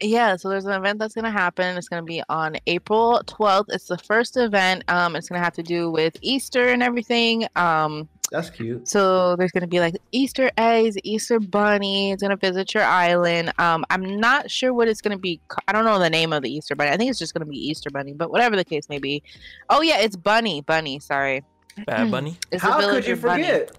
Yeah, 0.00 0.36
so 0.36 0.48
there's 0.48 0.64
an 0.64 0.72
event 0.72 1.00
that's 1.00 1.14
gonna 1.14 1.30
happen. 1.30 1.76
It's 1.76 1.88
gonna 1.88 2.04
be 2.04 2.22
on 2.28 2.56
April 2.68 3.20
12th. 3.26 3.64
It's 3.70 3.86
the 3.86 3.98
first 3.98 4.36
event. 4.36 4.84
Um, 4.88 5.16
it's 5.16 5.28
gonna 5.28 5.42
have 5.42 5.54
to 5.54 5.62
do 5.62 5.90
with 5.90 6.16
Easter 6.22 6.68
and 6.68 6.82
everything. 6.84 7.46
Um, 7.56 8.08
That's 8.30 8.50
cute. 8.50 8.86
So 8.86 9.36
there's 9.36 9.52
gonna 9.52 9.66
be 9.66 9.80
like 9.80 9.96
Easter 10.12 10.50
eggs, 10.58 10.96
Easter 11.02 11.40
bunny. 11.40 12.12
It's 12.12 12.22
gonna 12.22 12.36
visit 12.36 12.74
your 12.74 12.84
island. 12.84 13.52
Um, 13.58 13.84
I'm 13.88 14.20
not 14.20 14.50
sure 14.50 14.74
what 14.74 14.86
it's 14.86 15.00
gonna 15.00 15.18
be. 15.18 15.40
I 15.66 15.72
don't 15.72 15.84
know 15.84 15.98
the 15.98 16.10
name 16.10 16.32
of 16.32 16.42
the 16.42 16.50
Easter 16.52 16.74
bunny. 16.74 16.90
I 16.90 16.96
think 16.96 17.08
it's 17.10 17.18
just 17.18 17.32
gonna 17.32 17.46
be 17.46 17.56
Easter 17.56 17.90
bunny. 17.90 18.12
But 18.12 18.30
whatever 18.30 18.54
the 18.54 18.64
case 18.64 18.88
may 18.88 18.98
be. 18.98 19.22
Oh 19.70 19.80
yeah, 19.80 19.98
it's 20.00 20.16
bunny. 20.16 20.60
Bunny. 20.60 20.98
Sorry, 20.98 21.42
Bad 21.86 22.10
Bunny. 22.10 22.36
it's 22.50 22.62
How 22.62 22.74
could 22.76 22.86
villager 22.86 23.10
you 23.10 23.16
bunny. 23.16 23.42
forget? 23.44 23.78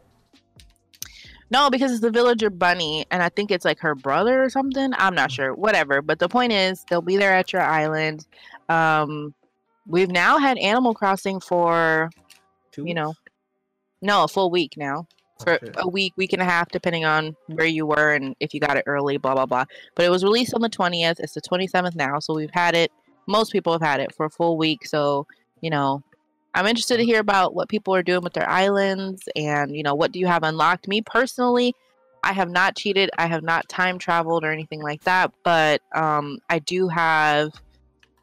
No, 1.52 1.70
because 1.70 1.92
it's 1.92 2.02
the 2.02 2.12
villager 2.12 2.50
bunny, 2.50 3.06
and 3.10 3.24
I 3.24 3.30
think 3.30 3.50
it's 3.50 3.66
like 3.66 3.80
her 3.80 3.96
brother 3.96 4.44
or 4.44 4.50
something. 4.50 4.94
I'm 4.98 5.16
not 5.16 5.32
sure. 5.32 5.54
Whatever. 5.56 6.02
But 6.02 6.20
the 6.20 6.30
point 6.30 6.52
is, 6.52 6.86
they'll 6.90 7.02
be 7.02 7.18
there 7.18 7.34
at 7.34 7.52
your 7.52 7.64
island. 7.64 8.26
Um, 8.68 9.34
we've 9.88 10.12
now 10.12 10.38
had 10.38 10.58
Animal 10.60 10.94
Crossing 10.94 11.40
for 11.40 12.12
Two 12.72 12.86
you 12.86 12.94
know, 12.94 13.10
weeks? 13.10 13.20
No, 14.02 14.24
a 14.24 14.28
full 14.28 14.52
week 14.52 14.74
now. 14.78 15.08
Oh, 15.42 15.44
For 15.44 15.60
a 15.78 15.88
week, 15.88 16.14
week 16.18 16.34
and 16.34 16.42
a 16.42 16.46
half, 16.46 16.70
depending 16.70 17.06
on 17.06 17.36
where 17.48 17.66
you 17.66 17.86
were 17.86 18.14
and 18.14 18.36
if 18.40 18.54
you 18.54 18.60
got 18.60 18.76
it 18.76 18.84
early, 18.88 19.18
blah 19.18 19.36
blah 19.36 19.46
blah. 19.46 19.66
But 19.96 20.06
it 20.06 20.10
was 20.10 20.24
released 20.24 20.54
on 20.54 20.62
the 20.62 20.70
twentieth. 20.70 21.20
It's 21.20 21.34
the 21.34 21.42
twenty 21.42 21.68
seventh 21.68 21.96
now, 21.96 22.20
so 22.20 22.34
we've 22.34 22.52
had 22.52 22.76
it. 22.76 22.92
Most 23.28 23.52
people 23.52 23.72
have 23.72 23.82
had 23.82 24.00
it 24.00 24.14
for 24.14 24.26
a 24.26 24.30
full 24.30 24.58
week. 24.58 24.86
So 24.86 25.26
you 25.62 25.70
know, 25.70 26.04
I'm 26.54 26.66
interested 26.66 26.98
to 26.98 27.06
hear 27.06 27.20
about 27.20 27.56
what 27.56 27.70
people 27.70 27.96
are 27.96 28.04
doing 28.04 28.22
with 28.22 28.34
their 28.34 28.50
islands 28.50 29.24
and 29.36 29.76
you 29.76 29.84
know 29.84 29.96
what 29.96 30.12
do 30.12 30.20
you 30.20 30.28
have 30.28 30.44
unlocked. 30.44 30.88
Me 30.88 31.02
personally, 31.02 31.74
I 32.24 32.34
have 32.34 32.50
not 32.50 32.76
cheated. 32.76 33.10
I 33.18 33.28
have 33.28 33.44
not 33.44 33.70
time 33.70 33.98
traveled 33.98 34.44
or 34.44 34.52
anything 34.52 34.82
like 34.82 35.04
that. 35.04 35.32
But 35.44 35.82
um, 35.96 36.40
I 36.50 36.60
do 36.60 36.88
have 36.90 37.54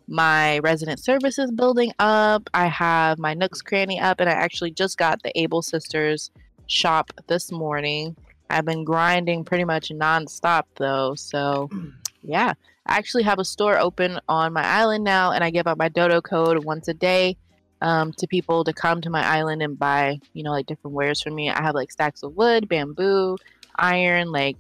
my 0.08 0.58
resident 0.60 1.00
services 1.00 1.50
building 1.50 1.92
up. 1.98 2.48
I 2.54 2.66
have 2.66 3.18
my 3.18 3.34
Nook's 3.34 3.62
Cranny 3.62 4.00
up, 4.00 4.20
and 4.20 4.28
I 4.28 4.32
actually 4.32 4.70
just 4.70 4.98
got 4.98 5.22
the 5.22 5.38
Able 5.38 5.62
Sisters 5.62 6.30
shop 6.66 7.12
this 7.26 7.50
morning. 7.50 8.16
I've 8.48 8.64
been 8.64 8.84
grinding 8.84 9.44
pretty 9.44 9.64
much 9.64 9.88
nonstop 9.88 10.64
though, 10.76 11.14
so 11.14 11.70
yeah. 12.22 12.54
I 12.88 12.98
actually 12.98 13.24
have 13.24 13.40
a 13.40 13.44
store 13.44 13.78
open 13.78 14.20
on 14.28 14.52
my 14.52 14.64
island 14.64 15.02
now, 15.02 15.32
and 15.32 15.42
I 15.42 15.50
give 15.50 15.66
out 15.66 15.78
my 15.78 15.88
Dodo 15.88 16.20
code 16.20 16.64
once 16.64 16.86
a 16.86 16.94
day 16.94 17.36
um, 17.80 18.12
to 18.14 18.26
people 18.26 18.64
to 18.64 18.72
come 18.72 19.00
to 19.00 19.10
my 19.10 19.24
island 19.24 19.62
and 19.62 19.78
buy, 19.78 20.20
you 20.32 20.42
know, 20.42 20.52
like 20.52 20.66
different 20.66 20.94
wares 20.94 21.20
from 21.20 21.34
me. 21.34 21.50
I 21.50 21.62
have 21.62 21.74
like 21.74 21.90
stacks 21.90 22.22
of 22.22 22.36
wood, 22.36 22.68
bamboo, 22.68 23.38
iron, 23.76 24.30
like 24.30 24.56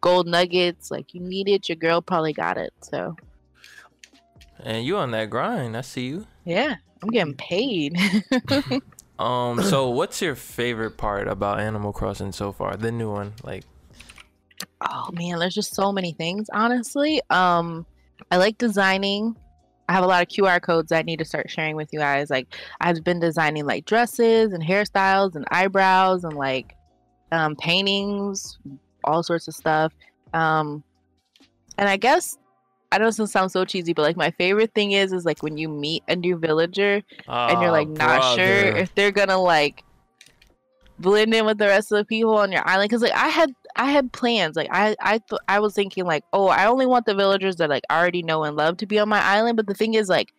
gold 0.00 0.26
nuggets. 0.26 0.90
Like 0.90 1.14
you 1.14 1.20
need 1.20 1.48
it, 1.48 1.68
your 1.68 1.76
girl 1.76 2.00
probably 2.00 2.32
got 2.32 2.56
it. 2.56 2.72
So 2.80 3.16
And 4.62 4.84
you 4.84 4.96
on 4.96 5.10
that 5.12 5.30
grind. 5.30 5.76
I 5.76 5.82
see 5.82 6.06
you. 6.06 6.26
yeah, 6.44 6.76
I'm 7.02 7.10
getting 7.10 7.34
paid. 7.34 7.96
Um, 9.18 9.60
so 9.64 9.90
what's 9.90 10.22
your 10.22 10.36
favorite 10.36 10.96
part 10.96 11.26
about 11.26 11.58
Animal 11.58 11.92
Crossing 11.92 12.30
so 12.30 12.52
far? 12.52 12.76
The 12.76 12.92
new 12.92 13.10
one, 13.10 13.32
like 13.42 13.64
oh 14.80 15.10
man, 15.12 15.38
there's 15.38 15.54
just 15.54 15.74
so 15.74 15.92
many 15.92 16.12
things. 16.12 16.48
Honestly, 16.52 17.20
um, 17.30 17.86
I 18.30 18.36
like 18.36 18.58
designing. 18.58 19.36
I 19.88 19.94
have 19.94 20.04
a 20.04 20.06
lot 20.06 20.22
of 20.22 20.28
QR 20.28 20.60
codes 20.60 20.92
I 20.92 21.02
need 21.02 21.18
to 21.18 21.24
start 21.24 21.50
sharing 21.50 21.74
with 21.74 21.92
you 21.92 21.98
guys. 21.98 22.30
Like 22.30 22.54
I've 22.80 23.02
been 23.02 23.20
designing 23.20 23.64
like 23.64 23.86
dresses 23.86 24.52
and 24.52 24.62
hairstyles 24.62 25.34
and 25.34 25.46
eyebrows 25.50 26.24
and 26.24 26.34
like 26.34 26.76
um, 27.32 27.56
paintings, 27.56 28.58
all 29.04 29.22
sorts 29.22 29.48
of 29.48 29.54
stuff. 29.54 29.92
Um, 30.34 30.84
and 31.78 31.88
I 31.88 31.96
guess 31.96 32.36
I 32.90 32.98
know 32.98 33.10
this 33.10 33.30
sounds 33.30 33.52
so 33.52 33.64
cheesy, 33.64 33.92
but 33.92 34.02
like 34.02 34.16
my 34.16 34.30
favorite 34.32 34.72
thing 34.74 34.92
is 34.92 35.12
is 35.12 35.24
like 35.24 35.42
when 35.42 35.58
you 35.58 35.68
meet 35.68 36.02
a 36.08 36.16
new 36.16 36.36
villager 36.36 37.02
and 37.26 37.60
you're 37.60 37.70
ah, 37.70 37.72
like 37.72 37.88
not 37.88 38.36
sure 38.36 38.76
if 38.76 38.94
they're 38.94 39.12
gonna 39.12 39.38
like 39.38 39.84
blend 40.98 41.32
in 41.34 41.44
with 41.44 41.58
the 41.58 41.66
rest 41.66 41.92
of 41.92 41.98
the 41.98 42.04
people 42.04 42.36
on 42.36 42.50
your 42.50 42.66
island. 42.66 42.88
Because 42.88 43.02
like 43.02 43.12
i 43.12 43.28
had 43.28 43.52
i 43.76 43.90
had 43.90 44.12
plans. 44.12 44.56
Like 44.56 44.68
i 44.72 44.96
i 45.00 45.18
th- 45.18 45.40
i 45.48 45.58
was 45.58 45.74
thinking 45.74 46.04
like 46.04 46.24
oh 46.32 46.48
i 46.48 46.66
only 46.66 46.86
want 46.86 47.06
the 47.06 47.14
villagers 47.14 47.56
that 47.56 47.68
like 47.70 47.84
I 47.90 47.98
already 48.00 48.22
know 48.22 48.44
and 48.44 48.56
love 48.56 48.78
to 48.78 48.86
be 48.86 48.98
on 48.98 49.08
my 49.08 49.22
island 49.22 49.56
but 49.56 49.66
the 49.66 49.74
thing 49.74 49.94
is 49.94 50.08
like 50.08 50.32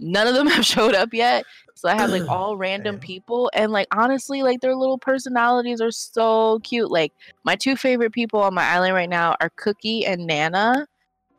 none 0.00 0.26
of 0.26 0.34
them 0.34 0.46
have 0.48 0.66
showed 0.66 0.94
up 0.94 1.14
yet. 1.14 1.44
So 1.74 1.88
i 1.88 1.94
have 1.94 2.10
like 2.10 2.22
all 2.28 2.56
random 2.56 2.96
Damn. 2.96 3.00
people 3.00 3.48
and 3.54 3.70
like 3.70 3.86
honestly 3.92 4.42
like 4.42 4.60
their 4.60 4.74
little 4.74 4.98
personalities 4.98 5.80
are 5.80 5.92
so 5.92 6.58
cute. 6.64 6.90
Like 6.90 7.12
my 7.44 7.54
two 7.54 7.76
favorite 7.76 8.12
people 8.12 8.40
on 8.40 8.54
my 8.54 8.64
island 8.64 8.94
right 8.94 9.08
now 9.08 9.36
are 9.40 9.50
cookie 9.56 10.04
and 10.04 10.26
nana 10.26 10.88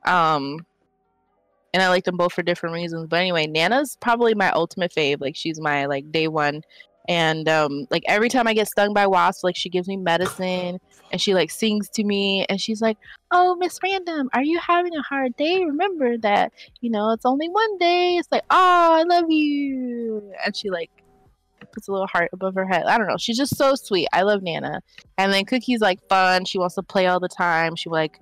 um 0.06 0.66
and 1.74 1.82
I 1.82 1.90
like 1.90 2.04
them 2.04 2.18
both 2.18 2.34
for 2.34 2.44
different 2.44 2.76
reasons. 2.76 3.08
But 3.08 3.20
anyway, 3.20 3.48
Nana's 3.48 3.98
probably 4.02 4.36
my 4.36 4.52
ultimate 4.52 4.94
fave. 4.94 5.22
Like 5.22 5.36
she's 5.36 5.60
my 5.60 5.86
like 5.86 6.12
day 6.12 6.28
one. 6.28 6.62
And 7.08 7.48
um 7.50 7.88
like 7.90 8.04
every 8.08 8.30
time 8.30 8.48
I 8.48 8.54
get 8.54 8.68
stung 8.68 8.94
by 8.94 9.08
wasps, 9.08 9.44
like 9.44 9.56
she 9.56 9.70
gives 9.70 9.88
me 9.88 9.98
medicine 9.98 10.80
and 11.12 11.22
she 11.22 11.34
like 11.34 11.50
sings 11.50 11.90
to 11.90 12.04
me 12.04 12.46
and 12.50 12.60
she's 12.60 12.82
like, 12.82 12.98
Oh, 13.32 13.56
Miss 13.56 13.80
Random, 13.82 14.30
are 14.34 14.44
you 14.44 14.60
having 14.60 14.96
a 14.96 15.02
hard 15.02 15.36
day? 15.38 15.64
Remember 15.64 16.18
that, 16.20 16.52
you 16.82 16.90
know, 16.90 17.12
it's 17.12 17.26
only 17.26 17.50
one 17.50 17.78
day. 17.78 18.18
It's 18.18 18.32
like, 18.32 18.44
oh, 18.50 18.94
I 19.00 19.04
love 19.04 19.30
you. 19.30 20.32
And 20.46 20.56
she 20.56 20.70
like 20.70 20.92
puts 21.72 21.88
a 21.88 21.92
little 21.92 22.08
heart 22.08 22.30
above 22.34 22.56
her 22.56 22.68
head. 22.68 22.86
I 22.86 22.98
don't 22.98 23.08
know. 23.08 23.18
She's 23.18 23.38
just 23.38 23.58
so 23.58 23.76
sweet. 23.76 24.08
I 24.14 24.24
love 24.24 24.44
Nana. 24.44 24.82
And 25.18 25.32
then 25.32 25.46
Cookie's 25.46 25.82
like 25.82 26.00
fun. 26.10 26.46
She 26.46 26.60
wants 26.60 26.76
to 26.76 26.84
play 26.84 27.08
all 27.08 27.20
the 27.20 27.30
time. 27.30 27.76
She 27.76 27.90
like 27.90 28.20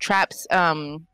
traps 0.00 0.46
um 0.50 1.06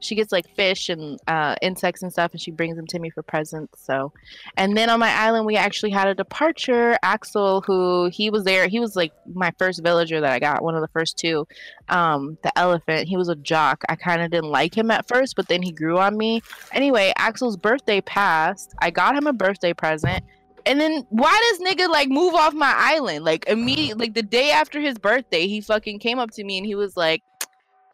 she 0.00 0.14
gets 0.14 0.32
like 0.32 0.48
fish 0.56 0.88
and 0.88 1.20
uh, 1.28 1.54
insects 1.62 2.02
and 2.02 2.12
stuff 2.12 2.32
and 2.32 2.40
she 2.40 2.50
brings 2.50 2.76
them 2.76 2.86
to 2.86 2.98
me 2.98 3.10
for 3.10 3.22
presents 3.22 3.84
so. 3.84 4.12
And 4.56 4.76
then 4.76 4.90
on 4.90 4.98
my 4.98 5.12
island 5.12 5.46
we 5.46 5.56
actually 5.56 5.90
had 5.90 6.08
a 6.08 6.14
departure. 6.14 6.96
Axel 7.02 7.60
who 7.62 8.10
he 8.12 8.30
was 8.30 8.44
there 8.44 8.66
he 8.66 8.80
was 8.80 8.96
like 8.96 9.12
my 9.32 9.52
first 9.58 9.82
villager 9.82 10.20
that 10.20 10.32
i 10.32 10.38
got 10.38 10.62
one 10.62 10.74
of 10.74 10.80
the 10.80 10.88
first 10.88 11.16
two 11.16 11.46
um 11.88 12.38
the 12.42 12.58
elephant. 12.58 13.08
He 13.08 13.16
was 13.16 13.28
a 13.28 13.36
jock. 13.36 13.82
I 13.88 13.96
kind 13.96 14.22
of 14.22 14.30
didn't 14.30 14.50
like 14.50 14.76
him 14.76 14.90
at 14.90 15.06
first 15.06 15.36
but 15.36 15.48
then 15.48 15.62
he 15.62 15.72
grew 15.72 15.98
on 15.98 16.16
me. 16.16 16.40
Anyway 16.72 17.12
axel's 17.16 17.56
birthday 17.56 18.00
passed. 18.00 18.74
I 18.80 18.90
got 18.90 19.14
him 19.16 19.26
a 19.26 19.32
birthday 19.32 19.74
present. 19.74 20.24
And 20.66 20.78
then 20.78 21.06
why 21.08 21.40
does 21.50 21.66
nigga 21.66 21.88
like 21.88 22.08
move 22.08 22.34
off 22.34 22.54
my 22.54 22.74
island? 22.76 23.24
Like 23.24 23.46
immediately 23.48 24.06
like 24.06 24.14
the 24.14 24.22
day 24.22 24.50
after 24.50 24.80
his 24.80 24.98
birthday 24.98 25.46
he 25.46 25.60
fucking 25.60 25.98
came 25.98 26.18
up 26.18 26.30
to 26.32 26.44
me 26.44 26.58
and 26.58 26.66
he 26.66 26.74
was 26.74 26.96
like 26.96 27.22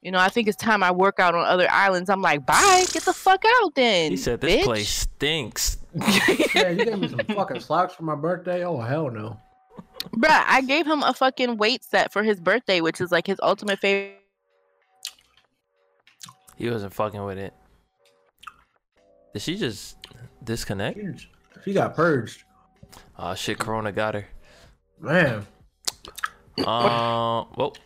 you 0.07 0.13
know, 0.13 0.21
I 0.21 0.29
think 0.29 0.47
it's 0.47 0.57
time 0.57 0.85
I 0.85 0.93
work 0.93 1.19
out 1.19 1.35
on 1.35 1.45
other 1.45 1.69
islands. 1.69 2.09
I'm 2.09 2.23
like, 2.23 2.47
bye, 2.47 2.85
get 2.93 3.03
the 3.03 3.13
fuck 3.13 3.43
out 3.45 3.75
then. 3.75 4.13
He 4.13 4.17
said 4.17 4.41
this 4.41 4.61
bitch." 4.61 4.63
place 4.63 4.89
stinks. 4.89 5.79
Yeah, 6.55 6.69
you 6.69 6.85
gave 6.85 6.99
me 7.01 7.09
some 7.09 7.19
fucking 7.35 7.59
socks 7.59 7.93
for 7.95 8.05
my 8.05 8.15
birthday. 8.15 8.65
Oh 8.65 8.79
hell 8.79 9.11
no. 9.11 9.41
Bruh, 10.15 10.45
I 10.47 10.61
gave 10.61 10.87
him 10.87 11.03
a 11.03 11.13
fucking 11.13 11.57
weight 11.57 11.83
set 11.83 12.13
for 12.13 12.23
his 12.23 12.39
birthday, 12.39 12.81
which 12.81 13.01
is 13.01 13.11
like 13.11 13.27
his 13.27 13.41
ultimate 13.43 13.81
favorite. 13.81 14.21
He 16.57 16.71
wasn't 16.71 16.95
fucking 16.95 17.25
with 17.25 17.39
it. 17.39 17.53
Did 19.33 19.43
she 19.43 19.57
just 19.57 19.97
disconnect? 20.45 21.01
She, 21.01 21.27
she 21.65 21.73
got 21.73 21.97
purged. 21.97 22.45
Oh 23.19 23.35
shit, 23.35 23.59
Corona 23.59 23.91
got 23.91 24.15
her. 24.15 24.27
Man, 25.01 25.45
Uh, 26.59 27.43
well, 27.57 27.77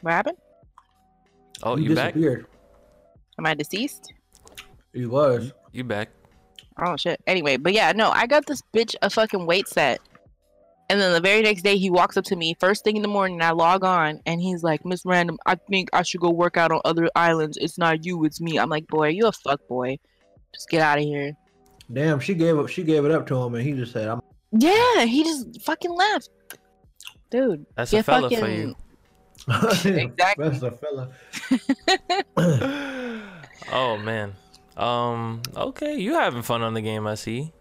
What 0.00 0.10
happened? 0.12 0.38
Oh, 1.62 1.76
you 1.76 1.90
you 1.90 1.94
back? 1.94 2.14
disappeared. 2.14 2.46
Am 3.38 3.46
I 3.46 3.54
deceased? 3.54 4.12
He 4.92 5.06
was. 5.06 5.52
You 5.72 5.84
back? 5.84 6.10
Oh 6.80 6.96
shit. 6.96 7.20
Anyway, 7.26 7.56
but 7.56 7.72
yeah, 7.72 7.92
no, 7.92 8.10
I 8.10 8.26
got 8.26 8.46
this 8.46 8.62
bitch 8.74 8.94
a 9.02 9.10
fucking 9.10 9.46
weight 9.46 9.68
set. 9.68 10.00
And 10.90 11.00
then 11.00 11.12
the 11.12 11.20
very 11.20 11.42
next 11.42 11.62
day 11.62 11.76
he 11.76 11.90
walks 11.90 12.16
up 12.16 12.24
to 12.26 12.36
me, 12.36 12.56
first 12.58 12.82
thing 12.82 12.96
in 12.96 13.02
the 13.02 13.08
morning, 13.08 13.42
I 13.42 13.50
log 13.50 13.84
on 13.84 14.20
and 14.24 14.40
he's 14.40 14.62
like, 14.62 14.84
Miss 14.86 15.04
Random, 15.04 15.38
I 15.44 15.56
think 15.56 15.90
I 15.92 16.02
should 16.02 16.20
go 16.20 16.30
work 16.30 16.56
out 16.56 16.72
on 16.72 16.80
other 16.84 17.10
islands. 17.14 17.58
It's 17.60 17.76
not 17.76 18.06
you, 18.06 18.24
it's 18.24 18.40
me. 18.40 18.58
I'm 18.58 18.70
like, 18.70 18.86
boy, 18.86 19.08
you 19.08 19.26
a 19.26 19.32
fuck 19.32 19.60
boy. 19.68 19.98
Just 20.54 20.70
get 20.70 20.80
out 20.80 20.98
of 20.98 21.04
here. 21.04 21.36
Damn, 21.92 22.20
she 22.20 22.34
gave 22.34 22.58
up. 22.58 22.68
She 22.68 22.82
gave 22.82 23.04
it 23.04 23.10
up 23.10 23.26
to 23.28 23.36
him, 23.36 23.54
and 23.54 23.64
he 23.64 23.72
just 23.72 23.92
said, 23.92 24.08
"I'm." 24.08 24.20
Yeah, 24.52 25.04
he 25.04 25.24
just 25.24 25.62
fucking 25.62 25.90
left. 25.90 26.28
Dude. 27.30 27.64
That's 27.76 27.92
a 27.92 28.02
fella 28.02 28.28
for 28.28 28.36
fucking- 28.36 28.58
you. 28.68 28.76
Exactly. 29.46 30.48
That's 30.48 30.62
a 30.62 30.70
fella. 30.72 31.10
oh 33.72 33.98
man. 33.98 34.34
Um. 34.76 35.42
Okay, 35.56 35.96
you 35.96 36.14
having 36.14 36.42
fun 36.42 36.62
on 36.62 36.74
the 36.74 36.80
game? 36.80 37.06
I 37.06 37.14
see. 37.14 37.52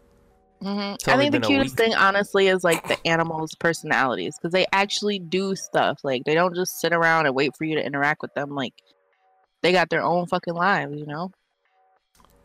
hmm 0.62 0.94
I 1.08 1.18
think 1.18 1.32
the 1.32 1.40
cutest 1.40 1.76
thing, 1.76 1.96
honestly, 1.96 2.48
is 2.48 2.64
like 2.64 2.88
the 2.88 2.98
animals' 3.08 3.56
personalities 3.56 4.36
because 4.38 4.52
they 4.52 4.68
actually 4.72 5.20
do 5.20 5.56
stuff. 5.56 6.00
Like 6.04 6.24
they 6.26 6.36
don't 6.36 6.56
just 6.56 6.80
sit 6.80 6.94
around 6.94 7.26
and 7.26 7.36
wait 7.36 7.56
for 7.58 7.64
you 7.64 7.76
to 7.76 7.86
interact 7.86 8.22
with 8.22 8.34
them. 8.34 8.52
Like 8.52 8.74
they 9.64 9.72
got 9.72 9.90
their 9.90 10.04
own 10.04 10.28
fucking 10.28 10.54
lives, 10.54 10.96
you 10.98 11.06
know. 11.06 11.32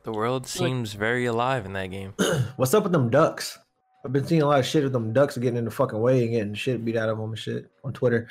The 0.04 0.12
world 0.12 0.46
seems 0.48 0.94
very 0.94 1.26
alive 1.26 1.64
in 1.64 1.74
that 1.74 1.86
game. 1.90 2.14
What's 2.56 2.74
up 2.74 2.82
with 2.82 2.92
them 2.92 3.08
ducks? 3.08 3.58
I've 4.04 4.12
been 4.12 4.26
seeing 4.26 4.42
a 4.42 4.46
lot 4.46 4.58
of 4.58 4.66
shit 4.66 4.82
with 4.82 4.92
them 4.92 5.12
ducks 5.12 5.36
getting 5.38 5.58
in 5.58 5.64
the 5.64 5.70
fucking 5.70 6.00
way 6.00 6.24
and 6.24 6.32
getting 6.32 6.54
shit 6.54 6.84
beat 6.84 6.96
out 6.96 7.08
of 7.08 7.18
them 7.18 7.30
and 7.30 7.38
shit 7.38 7.70
on 7.84 7.92
Twitter. 7.92 8.26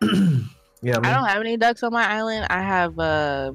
yeah, 0.82 0.98
I, 1.02 1.10
I 1.10 1.14
don't 1.14 1.26
have 1.26 1.40
any 1.40 1.56
ducks 1.56 1.82
on 1.82 1.92
my 1.92 2.06
island. 2.06 2.46
I 2.50 2.62
have 2.62 2.98
uh 2.98 3.52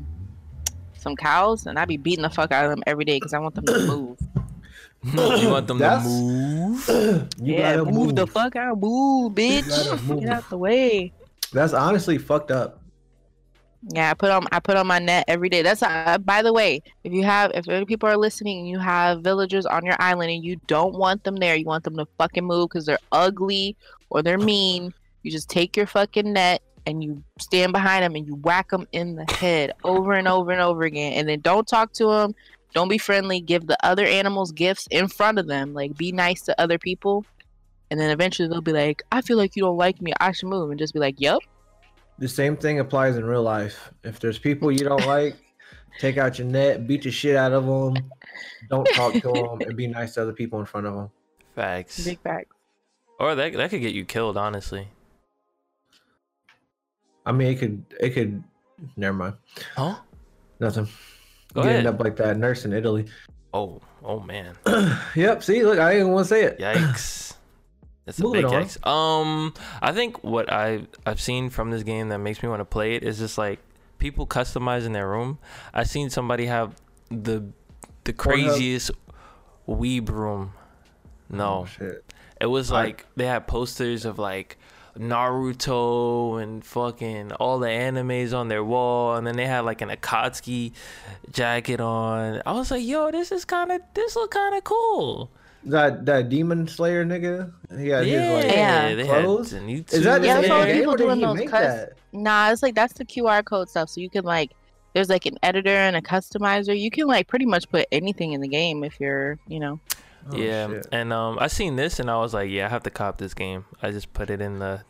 some 0.98 1.16
cows, 1.16 1.66
and 1.66 1.78
I 1.78 1.86
be 1.86 1.98
beating 1.98 2.24
the 2.24 2.30
fuck 2.30 2.52
out 2.52 2.66
of 2.66 2.72
them 2.72 2.84
every 2.88 3.06
day 3.06 3.18
because 3.18 3.34
I 3.34 3.40
want 3.40 3.56
them 3.56 3.66
to 3.66 3.80
move. 3.88 4.18
you 5.04 5.50
want 5.50 5.68
them 5.68 5.80
to 5.80 6.00
move? 6.04 6.90
You 7.38 7.54
yeah, 7.56 7.76
gotta 7.78 7.92
move, 7.92 8.16
the 8.16 8.28
fuck 8.28 8.56
out, 8.56 8.80
move, 8.80 9.34
bitch. 9.34 10.04
move. 10.04 10.22
Get 10.22 10.30
out 10.30 10.50
the 10.50 10.58
way. 10.58 11.12
That's 11.54 11.74
honestly 11.74 12.18
fucked 12.18 12.52
up. 12.52 12.82
Yeah, 13.90 14.10
I 14.10 14.14
put 14.16 14.32
on 14.32 14.48
I 14.52 14.60
put 14.60 14.78
on 14.78 14.88
my 14.88 14.98
net 15.00 15.26
every 15.28 15.48
day. 15.48 15.62
That's 15.62 15.84
uh, 15.84 16.18
by 16.20 16.42
the 16.42 16.52
way, 16.52 16.82
if 17.04 17.14
you 17.14 17.24
have 17.24 17.52
if 17.54 17.70
any 17.70 17.86
people 17.86 18.10
are 18.10 18.18
listening, 18.18 18.60
and 18.60 18.68
you 18.68 18.80
have 18.80 19.22
villagers 19.22 19.66
on 19.66 19.86
your 19.86 19.96
island 20.00 20.32
and 20.32 20.44
you 20.44 20.56
don't 20.68 20.96
want 20.96 21.24
them 21.24 21.36
there, 21.36 21.56
you 21.56 21.66
want 21.66 21.84
them 21.84 21.98
to 21.98 22.08
fucking 22.18 22.44
move 22.44 22.70
because 22.70 22.86
they're 22.86 22.98
ugly 23.12 23.76
or 24.10 24.24
they're 24.24 24.40
mean. 24.40 24.94
You 25.26 25.32
just 25.32 25.50
take 25.50 25.76
your 25.76 25.88
fucking 25.88 26.34
net 26.34 26.62
and 26.86 27.04
you 27.04 27.24
stand 27.40 27.74
behind 27.74 28.04
them 28.04 28.14
and 28.14 28.28
you 28.28 28.36
whack 28.36 28.70
them 28.70 28.88
in 28.92 29.16
the 29.16 29.26
head 29.34 29.74
over 29.84 30.14
and 30.14 30.28
over 30.28 30.52
and 30.52 30.62
over 30.62 30.84
again, 30.84 31.14
and 31.14 31.28
then 31.28 31.40
don't 31.40 31.68
talk 31.68 31.94
to 31.94 32.06
them. 32.06 32.36
Don't 32.76 32.90
be 32.90 33.00
friendly. 33.00 33.42
Give 33.42 33.66
the 33.66 33.76
other 33.84 34.06
animals 34.06 34.52
gifts 34.52 34.88
in 34.92 35.08
front 35.08 35.40
of 35.40 35.48
them. 35.48 35.74
Like 35.74 35.98
be 35.98 36.12
nice 36.12 36.44
to 36.44 36.62
other 36.62 36.78
people, 36.78 37.26
and 37.90 38.00
then 38.00 38.12
eventually 38.12 38.48
they'll 38.48 38.62
be 38.62 38.72
like, 38.72 39.02
"I 39.12 39.22
feel 39.22 39.36
like 39.36 39.56
you 39.56 39.64
don't 39.64 39.78
like 39.78 40.00
me. 40.00 40.14
I 40.20 40.32
should 40.32 40.48
move," 40.48 40.70
and 40.70 40.78
just 40.78 40.94
be 40.94 41.00
like, 41.00 41.20
"Yep." 41.20 41.40
The 42.20 42.28
same 42.28 42.56
thing 42.56 42.80
applies 42.80 43.18
in 43.18 43.26
real 43.26 43.42
life. 43.42 43.92
If 44.04 44.20
there's 44.20 44.38
people 44.38 44.72
you 44.72 44.86
don't 44.86 45.08
like, 45.08 45.38
take 45.98 46.20
out 46.20 46.38
your 46.38 46.48
net, 46.48 46.86
beat 46.86 47.02
the 47.02 47.10
shit 47.10 47.36
out 47.36 47.52
of 47.52 47.66
them. 47.66 48.12
Don't 48.70 48.88
talk 48.94 49.14
to 49.14 49.32
them, 49.32 49.62
and 49.62 49.76
be 49.76 49.88
nice 49.88 50.14
to 50.14 50.22
other 50.22 50.34
people 50.34 50.60
in 50.60 50.68
front 50.68 50.86
of 50.86 50.94
them. 50.94 51.10
Facts. 51.56 52.06
Big 52.06 52.20
facts. 52.20 52.56
Or 53.20 53.34
that 53.34 53.54
that 53.54 53.72
could 53.72 53.82
get 53.82 53.96
you 53.96 54.06
killed, 54.06 54.38
honestly. 54.38 54.90
I 57.26 57.32
mean, 57.32 57.48
it 57.52 57.56
could, 57.60 57.86
it 58.00 58.10
could. 58.12 58.44
Never 58.98 59.16
mind. 59.18 59.36
Huh? 59.76 59.96
Nothing. 60.60 60.88
Go 61.54 61.62
you 61.64 61.70
ahead. 61.70 61.86
end 61.86 61.88
up 61.88 62.00
like 62.00 62.16
that 62.18 62.38
nurse 62.38 62.66
in 62.66 62.74
Italy. 62.74 63.06
Oh, 63.54 63.80
oh 64.04 64.20
man. 64.20 64.56
yep. 65.16 65.44
See, 65.44 65.64
look, 65.64 65.80
I 65.80 65.94
didn't 65.94 66.12
want 66.12 66.26
to 66.26 66.30
say 66.30 66.44
it. 66.44 66.60
Yikes. 66.60 67.34
That's 68.06 68.20
a 68.20 68.30
big 68.30 68.46
yikes. 68.46 68.86
Um, 68.86 69.52
I 69.82 69.92
think 69.92 70.24
what 70.24 70.52
I 70.54 70.86
I've 71.08 71.20
seen 71.20 71.50
from 71.50 71.72
this 71.72 71.82
game 71.82 72.10
that 72.10 72.20
makes 72.20 72.44
me 72.44 72.50
want 72.50 72.60
to 72.60 72.66
play 72.66 72.94
it 72.94 73.02
is 73.04 73.18
just 73.18 73.36
like 73.40 73.58
people 73.98 74.28
customizing 74.28 74.94
their 74.94 75.10
room. 75.10 75.40
I've 75.74 75.90
seen 75.90 76.12
somebody 76.12 76.46
have 76.46 76.76
the 77.10 77.44
the 78.04 78.14
Pornhub? 78.14 78.18
craziest 78.18 78.92
weeb 79.68 80.10
room. 80.10 80.54
No, 81.32 81.62
Oh, 81.62 81.66
shit. 81.66 82.06
it 82.40 82.46
was 82.46 82.72
I- 82.72 82.84
like 82.84 83.06
they 83.16 83.26
had 83.26 83.48
posters 83.48 84.06
of 84.06 84.20
like 84.20 84.60
Naruto 84.98 86.42
and 86.42 86.64
fucking 86.64 87.32
all 87.34 87.60
the 87.60 87.68
animes 87.68 88.34
on 88.34 88.48
their 88.48 88.64
wall, 88.64 89.16
and 89.16 89.26
then 89.28 89.36
they 89.36 89.46
had 89.46 89.62
like 89.62 89.82
an 89.82 89.90
Akatsuki 89.90 90.74
jacket 91.32 91.80
on. 91.80 92.42
I 92.46 92.52
was 92.54 92.72
like, 92.72 92.84
yo, 92.84 93.12
this 93.12 93.32
is 93.32 93.46
kind 93.46 93.72
of 93.72 93.82
this 93.94 94.16
look 94.16 94.32
kind 94.32 94.56
of 94.56 94.64
cool. 94.64 95.30
That 95.66 96.06
that 96.06 96.30
demon 96.30 96.68
slayer 96.68 97.04
nigga. 97.04 97.52
He 97.78 97.88
got 97.88 98.06
yeah, 98.06 98.20
his 98.36 98.44
like. 98.46 98.54
Yeah. 98.56 98.96
they 98.96 99.04
clothes? 99.06 99.52
had 99.52 99.64
Zenitsu 99.64 99.94
Is 99.94 100.04
that 100.04 100.24
Yeah, 100.24 100.36
the 100.36 100.48
that's 100.48 100.52
all 100.52 100.64
same 100.64 100.76
people 100.78 100.94
game, 100.94 100.94
or 100.94 100.98
did 100.98 101.04
doing 101.06 101.20
he 101.20 101.26
those 101.26 101.36
make 101.38 101.50
cus- 101.50 101.60
that? 101.60 101.94
Nah, 102.14 102.52
it's 102.52 102.62
like 102.64 102.76
that's 102.76 102.94
the 102.94 103.06
QR 103.06 103.44
code 103.44 103.70
stuff. 103.70 103.90
So 103.90 104.00
you 104.00 104.10
can 104.10 104.24
like, 104.24 104.52
there's 104.94 105.10
like 105.10 105.26
an 105.26 105.38
editor 105.44 105.70
and 105.76 105.96
a 105.96 106.02
customizer. 106.02 106.80
You 106.80 106.92
can 106.92 107.08
like 107.08 107.28
pretty 107.28 107.46
much 107.48 107.68
put 107.70 107.88
anything 107.92 108.34
in 108.34 108.42
the 108.42 108.48
game 108.48 108.84
if 108.84 109.00
you're, 109.00 109.40
you 109.48 109.60
know. 109.60 109.80
Oh, 110.32 110.38
yeah, 110.38 110.68
shit. 110.68 110.88
and 110.92 111.14
um, 111.14 111.38
I 111.40 111.48
seen 111.48 111.76
this 111.76 112.00
and 112.00 112.10
I 112.10 112.18
was 112.18 112.34
like, 112.34 112.50
yeah, 112.50 112.66
I 112.66 112.70
have 112.70 112.84
to 112.84 112.90
cop 112.90 113.18
this 113.18 113.34
game. 113.34 113.66
I 113.82 113.92
just 113.92 114.12
put 114.14 114.30
it 114.30 114.42
in 114.42 114.60
the. 114.60 114.84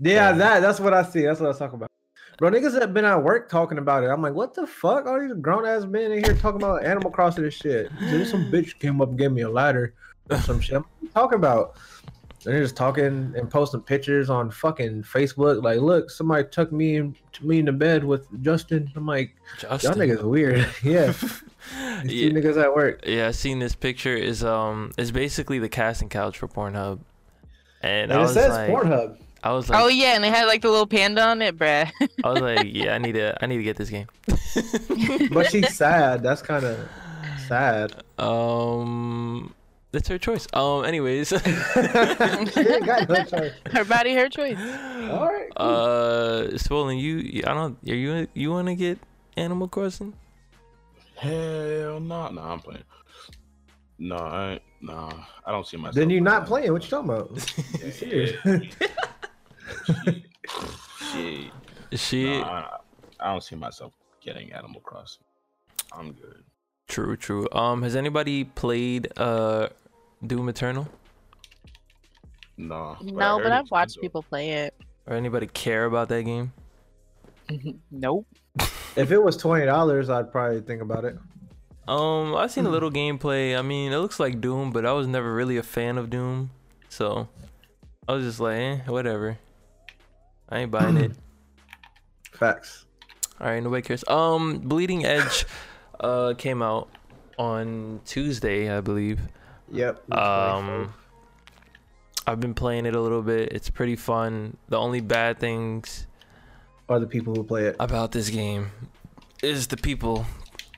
Yeah, 0.00 0.32
that 0.32 0.60
that's 0.60 0.80
what 0.80 0.94
I 0.94 1.02
see. 1.02 1.22
That's 1.22 1.40
what 1.40 1.46
I 1.46 1.50
was 1.50 1.58
talking 1.58 1.76
about. 1.76 1.90
Bro, 2.38 2.52
niggas 2.52 2.80
have 2.80 2.94
been 2.94 3.04
at 3.04 3.22
work 3.22 3.50
talking 3.50 3.78
about 3.78 4.04
it. 4.04 4.06
I'm 4.06 4.22
like, 4.22 4.32
what 4.32 4.54
the 4.54 4.66
fuck? 4.66 5.06
All 5.06 5.20
these 5.20 5.32
grown 5.40 5.66
ass 5.66 5.84
men 5.84 6.12
in 6.12 6.24
here 6.24 6.34
talking 6.34 6.62
about 6.62 6.84
Animal 6.84 7.10
Crossing 7.10 7.44
and 7.44 7.52
shit. 7.52 7.90
Then 8.00 8.24
some 8.24 8.50
bitch 8.50 8.78
came 8.78 9.00
up 9.00 9.08
and 9.08 9.18
gave 9.18 9.32
me 9.32 9.42
a 9.42 9.50
ladder 9.50 9.94
or 10.30 10.38
some 10.38 10.60
shit. 10.60 10.76
I'm 10.76 11.08
talking 11.12 11.36
about. 11.36 11.76
And 12.44 12.54
they're 12.54 12.62
just 12.62 12.76
talking 12.76 13.34
and 13.36 13.50
posting 13.50 13.80
pictures 13.80 14.30
on 14.30 14.50
fucking 14.50 15.02
Facebook. 15.02 15.62
Like, 15.62 15.80
look, 15.80 16.10
somebody 16.10 16.46
took 16.48 16.70
me 16.70 16.96
in, 16.96 17.16
me 17.42 17.58
into 17.58 17.72
bed 17.72 18.04
with 18.04 18.26
Justin. 18.42 18.90
I'm 18.94 19.06
like, 19.06 19.34
Justin. 19.58 19.98
y'all 19.98 20.00
niggas 20.00 20.22
weird. 20.22 20.68
yeah. 20.82 21.12
These 22.04 22.12
yeah, 22.12 22.30
niggas 22.30 22.62
at 22.62 22.74
work. 22.74 23.04
yeah, 23.06 23.28
I 23.28 23.30
seen 23.32 23.58
this 23.58 23.74
picture. 23.74 24.14
Is 24.14 24.44
um, 24.44 24.92
is 24.96 25.10
basically 25.10 25.58
the 25.58 25.68
casting 25.68 26.08
couch 26.08 26.38
for 26.38 26.46
Pornhub, 26.46 27.00
and, 27.82 28.10
And 28.10 28.12
I 28.12 28.16
it 28.16 28.20
was 28.20 28.34
says 28.34 28.50
like, 28.50 28.70
Pornhub. 28.70 29.18
I 29.42 29.52
was 29.52 29.68
like, 29.68 29.80
oh 29.80 29.88
yeah, 29.88 30.14
and 30.14 30.24
they 30.24 30.30
had 30.30 30.46
like 30.46 30.62
the 30.62 30.70
little 30.70 30.86
panda 30.86 31.24
on 31.24 31.42
it, 31.42 31.58
bruh. 31.58 31.90
I 32.24 32.30
was 32.30 32.40
like, 32.40 32.68
yeah, 32.72 32.94
I 32.94 32.98
need 32.98 33.12
to, 33.12 33.36
I 33.42 33.46
need 33.46 33.58
to 33.58 33.62
get 33.62 33.76
this 33.76 33.90
game. 33.90 34.06
But 35.30 35.50
she's 35.50 35.76
sad. 35.76 36.22
That's 36.22 36.42
kind 36.42 36.64
of 36.64 36.88
sad. 37.46 38.02
Um, 38.18 39.54
that's 39.92 40.08
her 40.08 40.18
choice. 40.18 40.46
Um, 40.52 40.84
anyways, 40.84 41.28
she 41.28 41.36
ain't 41.36 42.86
got 42.86 43.08
no 43.08 43.24
choice. 43.24 43.52
her 43.72 43.84
body, 43.84 44.14
her 44.14 44.28
choice. 44.28 44.56
All 45.10 45.26
right. 45.26 45.48
cool. 45.56 45.66
uh, 45.66 46.58
Swollen, 46.58 46.98
you, 46.98 47.16
you- 47.18 47.42
I 47.46 47.54
don't, 47.54 47.78
are 47.88 47.94
you, 47.94 48.26
you 48.34 48.50
want 48.50 48.68
to 48.68 48.74
get 48.74 48.98
Animal 49.36 49.68
Crossing? 49.68 50.12
Hell 51.16 51.98
no, 52.00 52.28
no, 52.28 52.42
I'm 52.42 52.60
playing. 52.60 52.84
No, 53.98 54.16
I 54.16 54.50
ain't, 54.52 54.62
nah, 54.80 55.10
I 55.44 55.50
don't 55.50 55.66
see 55.66 55.76
myself. 55.76 55.96
then 55.96 56.10
you're 56.10 56.20
not 56.20 56.46
playing 56.46 56.66
playing. 56.68 56.72
What 56.72 56.84
you 56.84 56.90
talking 56.90 57.10
about? 57.10 57.34
that. 57.34 57.82
You 57.84 57.90
serious? 57.90 58.74
Shit. 61.12 61.50
She, 61.92 62.24
Nah, 62.40 62.44
I, 62.46 62.76
I 63.20 63.32
don't 63.32 63.42
see 63.42 63.56
myself 63.56 63.92
getting 64.20 64.52
Animal 64.52 64.80
Crossing. 64.82 65.24
I'm 65.92 66.12
good. 66.12 66.44
True, 66.88 67.16
true. 67.16 67.48
Um, 67.52 67.82
has 67.82 67.94
anybody 67.96 68.44
played 68.44 69.08
uh, 69.16 69.68
Doom 70.26 70.48
Eternal? 70.48 70.88
No. 72.56 72.96
I 73.00 73.04
No, 73.04 73.36
heard 73.38 73.44
but 73.44 73.52
I've 73.52 73.70
watched 73.70 74.00
people 74.00 74.22
play 74.22 74.50
it. 74.50 74.74
Or 75.06 75.14
anybody 75.14 75.46
care 75.46 75.84
about 75.84 76.08
that 76.08 76.24
game? 76.24 76.52
nope. 77.90 78.26
if 78.96 79.10
it 79.10 79.18
was 79.18 79.36
twenty 79.36 79.64
dollars, 79.66 80.10
I'd 80.10 80.30
probably 80.32 80.60
think 80.60 80.82
about 80.82 81.04
it. 81.04 81.16
Um, 81.86 82.34
I've 82.36 82.50
seen 82.50 82.66
a 82.66 82.70
little 82.70 82.90
gameplay. 83.02 83.58
I 83.58 83.62
mean, 83.62 83.92
it 83.92 83.98
looks 83.98 84.20
like 84.20 84.40
Doom, 84.40 84.72
but 84.72 84.84
I 84.84 84.92
was 84.92 85.06
never 85.06 85.32
really 85.32 85.56
a 85.56 85.62
fan 85.62 85.96
of 85.98 86.10
Doom, 86.10 86.50
so 86.88 87.28
I 88.06 88.12
was 88.12 88.24
just 88.24 88.40
like, 88.40 88.58
eh, 88.58 88.76
whatever. 88.86 89.38
I 90.50 90.60
ain't 90.60 90.70
buying 90.70 90.96
it. 90.96 91.12
Facts. 92.32 92.84
All 93.40 93.46
right, 93.46 93.62
nobody 93.62 93.82
cares. 93.82 94.04
Um, 94.08 94.58
Bleeding 94.58 95.04
Edge, 95.04 95.46
uh, 96.00 96.34
came 96.36 96.62
out 96.62 96.88
on 97.38 98.00
Tuesday, 98.04 98.74
I 98.74 98.80
believe. 98.80 99.20
Yep. 99.70 100.12
Um, 100.12 100.94
I've 102.26 102.40
been 102.40 102.54
playing 102.54 102.86
it 102.86 102.94
a 102.94 103.00
little 103.00 103.22
bit. 103.22 103.52
It's 103.52 103.70
pretty 103.70 103.96
fun. 103.96 104.56
The 104.68 104.78
only 104.78 105.00
bad 105.00 105.38
things 105.38 106.06
are 106.88 106.98
the 106.98 107.06
people 107.06 107.34
who 107.34 107.44
play 107.44 107.64
it. 107.64 107.76
about 107.78 108.12
this 108.12 108.30
game 108.30 108.70
is 109.42 109.66
the 109.68 109.76
people. 109.76 110.26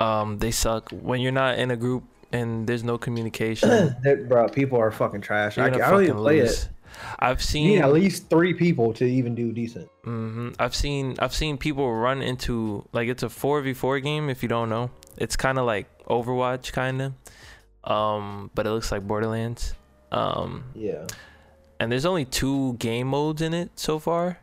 Um, 0.01 0.39
they 0.39 0.51
suck. 0.51 0.91
When 0.91 1.21
you're 1.21 1.33
not 1.33 1.59
in 1.59 1.71
a 1.71 1.77
group 1.77 2.05
and 2.33 2.67
there's 2.67 2.85
no 2.85 2.99
communication, 2.99 3.97
bro, 4.29 4.49
people 4.49 4.79
are 4.79 4.91
fucking 4.91 5.21
trash. 5.21 5.59
I, 5.59 5.67
I 5.67 5.71
don't 5.71 6.03
even 6.03 6.17
play 6.17 6.41
lose. 6.41 6.65
it. 6.65 6.69
I've 7.19 7.43
seen. 7.43 7.81
at 7.81 7.93
least 7.93 8.29
three 8.29 8.55
people 8.55 8.93
to 8.95 9.05
even 9.05 9.35
do 9.35 9.53
decent. 9.53 9.89
Mm-hmm. 10.05 10.51
I've 10.59 10.75
seen 10.75 11.17
I've 11.19 11.35
seen 11.35 11.57
people 11.57 11.93
run 11.93 12.23
into 12.23 12.85
like 12.93 13.09
it's 13.09 13.23
a 13.23 13.29
four 13.29 13.61
v 13.61 13.75
four 13.75 14.01
game. 14.01 14.29
If 14.29 14.43
you 14.43 14.49
don't 14.49 14.69
know, 14.69 14.91
it's 15.21 15.37
kind 15.37 15.59
of 15.59 15.67
like 15.67 15.87
Overwatch, 16.07 16.73
kind 16.73 17.01
of, 17.03 17.13
um, 17.91 18.51
but 18.55 18.67
it 18.67 18.71
looks 18.71 18.91
like 18.91 19.07
Borderlands. 19.07 19.75
Um, 20.11 20.65
Yeah. 20.75 21.07
and 21.79 21.93
there's 21.93 22.05
only 22.07 22.25
two 22.25 22.75
game 22.75 23.07
modes 23.07 23.41
in 23.43 23.55
it 23.55 23.71
so 23.77 23.99
far. 24.01 24.39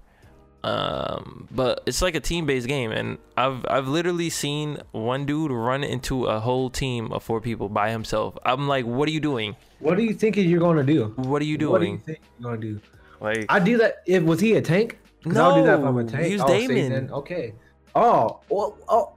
Um, 0.63 1.47
but 1.51 1.81
it's 1.85 2.01
like 2.01 2.15
a 2.15 2.19
team-based 2.19 2.67
game, 2.67 2.91
and 2.91 3.19
I've 3.37 3.63
I've 3.69 3.87
literally 3.87 4.29
seen 4.29 4.79
one 4.91 5.25
dude 5.25 5.51
run 5.51 5.83
into 5.83 6.25
a 6.25 6.39
whole 6.39 6.69
team 6.69 7.13
of 7.13 7.23
four 7.23 7.39
people 7.39 7.69
by 7.69 7.91
himself. 7.91 8.37
I'm 8.43 8.67
like, 8.67 8.85
what 8.85 9.07
are 9.07 9.11
you 9.11 9.19
doing? 9.21 9.55
What 9.79 9.95
do 9.97 10.03
you 10.03 10.13
think 10.13 10.35
you're 10.35 10.59
gonna 10.59 10.83
do? 10.83 11.13
What 11.15 11.41
are 11.41 11.45
you 11.45 11.57
doing? 11.57 11.71
What 11.71 11.79
do 11.81 11.85
you 11.85 11.91
doing? 11.91 11.99
think 12.05 12.19
you're 12.39 12.49
gonna 12.49 12.61
do? 12.61 12.81
Like, 13.21 13.45
I 13.49 13.59
do 13.59 13.77
that. 13.77 14.01
If 14.07 14.23
was 14.23 14.39
he 14.41 14.55
a 14.55 14.61
tank? 14.61 14.97
'Cause 15.23 15.37
I'll 15.37 15.55
do 15.55 15.63
that 15.67 15.79
if 15.79 15.85
I'm 15.85 15.97
a 15.97 16.03
No, 16.03 16.09
tank. 16.09 16.25
he 16.25 16.33
was 16.33 16.41
Oh, 16.41 16.47
Daemon. 16.47 17.11
okay. 17.11 17.53
Oh. 17.97 18.39
Well, 18.49 18.77
oh. 18.87 19.13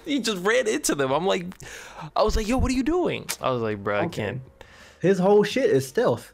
he 0.04 0.20
just 0.20 0.42
ran 0.44 0.66
into 0.66 0.94
them. 0.94 1.12
I'm 1.12 1.26
like, 1.26 1.46
I 2.16 2.22
was 2.22 2.34
like, 2.34 2.48
yo, 2.48 2.56
what 2.56 2.70
are 2.70 2.74
you 2.74 2.82
doing? 2.82 3.26
I 3.42 3.50
was 3.50 3.60
like, 3.60 3.84
bro, 3.84 4.00
I 4.00 4.08
can't. 4.08 4.40
His 5.00 5.18
whole 5.18 5.44
shit 5.44 5.68
is 5.68 5.86
stealth. 5.86 6.32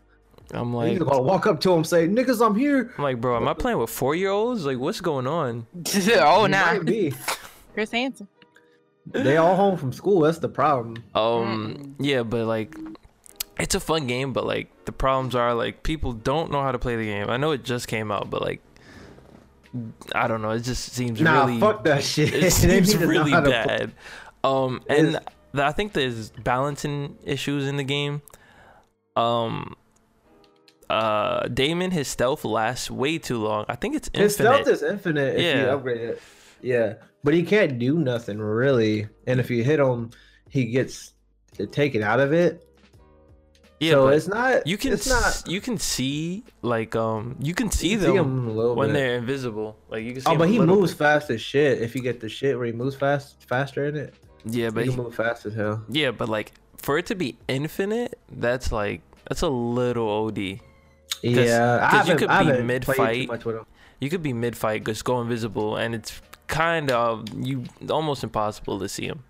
I'm 0.52 0.72
Like, 0.72 0.84
like, 0.84 0.92
He's 0.92 1.02
gonna 1.02 1.22
walk 1.22 1.46
up 1.46 1.60
to 1.60 1.72
him, 1.72 1.84
say, 1.84 2.08
"Niggas, 2.08 2.44
I'm 2.44 2.56
here." 2.56 2.92
I'm 2.98 3.04
like, 3.04 3.20
bro, 3.20 3.36
am 3.36 3.46
I 3.48 3.54
playing 3.54 3.78
with 3.78 3.90
four 3.90 4.14
year 4.14 4.30
olds? 4.30 4.64
Like, 4.64 4.78
what's 4.78 5.00
going 5.00 5.26
on? 5.26 5.66
oh, 5.86 6.44
He 6.44 6.50
nah. 6.50 6.72
might 6.72 6.84
be. 6.84 7.12
Chris 7.74 7.90
Hansen. 7.90 8.28
They 9.06 9.36
all 9.36 9.56
home 9.56 9.76
from 9.76 9.92
school. 9.92 10.20
That's 10.20 10.38
the 10.38 10.48
problem. 10.48 11.02
Um, 11.14 11.96
yeah, 11.98 12.22
but 12.22 12.46
like, 12.46 12.76
it's 13.58 13.74
a 13.74 13.80
fun 13.80 14.06
game, 14.06 14.32
but 14.32 14.46
like, 14.46 14.84
the 14.84 14.92
problems 14.92 15.34
are 15.34 15.54
like 15.54 15.82
people 15.82 16.12
don't 16.12 16.50
know 16.52 16.62
how 16.62 16.72
to 16.72 16.78
play 16.78 16.96
the 16.96 17.04
game. 17.04 17.28
I 17.28 17.36
know 17.36 17.50
it 17.52 17.64
just 17.64 17.88
came 17.88 18.10
out, 18.12 18.30
but 18.30 18.40
like, 18.42 18.60
I 20.14 20.26
don't 20.26 20.42
know. 20.42 20.50
It 20.50 20.60
just 20.62 20.92
seems 20.92 21.20
Nah, 21.20 21.44
really, 21.44 21.60
fuck 21.60 21.84
that 21.84 22.02
shit. 22.02 22.32
it 22.44 22.50
seems 22.52 22.88
need 22.88 22.98
to 22.98 23.00
know 23.00 23.06
really 23.06 23.30
how 23.30 23.40
to 23.40 23.50
play. 23.50 23.64
bad. 23.66 23.92
Um, 24.42 24.82
and 24.88 25.08
It's- 25.08 25.22
I 25.54 25.72
think 25.72 25.92
there's 25.92 26.30
balancing 26.30 27.16
issues 27.24 27.66
in 27.66 27.76
the 27.76 27.84
game. 27.84 28.22
Um, 29.16 29.74
uh, 30.88 31.46
Daemon 31.48 31.90
his 31.92 32.08
stealth 32.08 32.44
lasts 32.44 32.90
way 32.90 33.18
too 33.18 33.38
long. 33.38 33.64
I 33.68 33.76
think 33.76 33.94
it's 33.96 34.08
infinite. 34.08 34.22
His 34.24 34.34
stealth 34.34 34.68
is 34.68 34.82
infinite 34.82 35.36
if 35.36 35.40
you 35.56 35.62
Yeah. 35.62 35.74
upgrade 35.74 36.00
it. 36.00 36.22
Yeah, 36.62 36.94
but 37.24 37.34
he 37.34 37.42
can't 37.42 37.78
do 37.78 37.98
nothing 37.98 38.38
really. 38.38 39.08
And 39.26 39.40
if 39.40 39.50
you 39.50 39.62
hit 39.64 39.78
him, 39.80 40.10
he 40.48 40.66
gets 40.66 41.14
taken 41.72 42.02
out 42.02 42.20
of 42.20 42.32
it. 42.32 42.66
Yeah, 43.80 43.92
so 43.92 44.08
it's 44.08 44.28
not. 44.28 44.66
you 44.66 44.76
can 44.76 44.92
It's 44.92 45.08
not. 45.08 45.42
you 45.48 45.60
can 45.60 45.78
see 45.78 46.44
like 46.62 46.94
um 46.94 47.34
you 47.40 47.54
can 47.54 47.70
see 47.70 47.88
you 47.92 47.98
them 47.98 48.10
see 48.12 48.16
him 48.18 48.48
a 48.48 48.52
little 48.52 48.74
when 48.76 48.88
bit. 48.90 48.92
they're 48.94 49.16
invisible. 49.16 49.76
Like 49.88 50.04
you 50.04 50.12
can 50.12 50.20
see. 50.22 50.30
Oh, 50.30 50.36
but 50.36 50.48
he 50.48 50.58
moves 50.60 50.92
bit. 50.92 50.98
fast 50.98 51.30
as 51.30 51.40
shit. 51.40 51.80
If 51.82 51.94
you 51.96 52.02
get 52.02 52.20
the 52.20 52.28
shit 52.28 52.56
where 52.56 52.66
he 52.66 52.72
moves 52.72 52.94
fast, 52.94 53.42
faster 53.48 53.86
in 53.86 53.96
it, 53.96 54.14
Yeah, 54.44 54.70
but 54.70 54.84
he 54.84 54.90
can 54.92 55.02
move 55.02 55.14
fast 55.14 55.46
as 55.46 55.54
hell. 55.54 55.82
yeah, 55.88 56.10
but 56.12 56.28
like 56.28 56.52
for 56.76 56.96
it 56.98 57.06
to 57.06 57.14
be 57.14 57.36
infinite, 57.48 58.18
that's 58.30 58.70
like 58.70 59.00
that's 59.28 59.42
a 59.42 59.48
little 59.48 60.08
OD. 60.08 60.60
Yeah, 61.22 61.80
I 61.82 61.90
'cause 61.90 62.08
you 62.08 62.16
could 62.16 62.28
be 62.30 62.62
mid 62.62 62.84
fight. 62.84 63.28
much 63.28 63.44
with 63.44 63.56
him. 63.56 63.66
You 64.00 64.08
could 64.08 64.22
be 64.22 64.32
mid 64.32 64.56
fight, 64.56 64.84
just 64.84 65.04
go 65.04 65.20
invisible, 65.20 65.76
and 65.76 65.94
it's 65.94 66.20
kind 66.46 66.90
of 66.90 67.24
you 67.36 67.64
almost 67.90 68.24
impossible 68.24 68.78
to 68.80 68.88
see 68.88 69.06
him. 69.06 69.22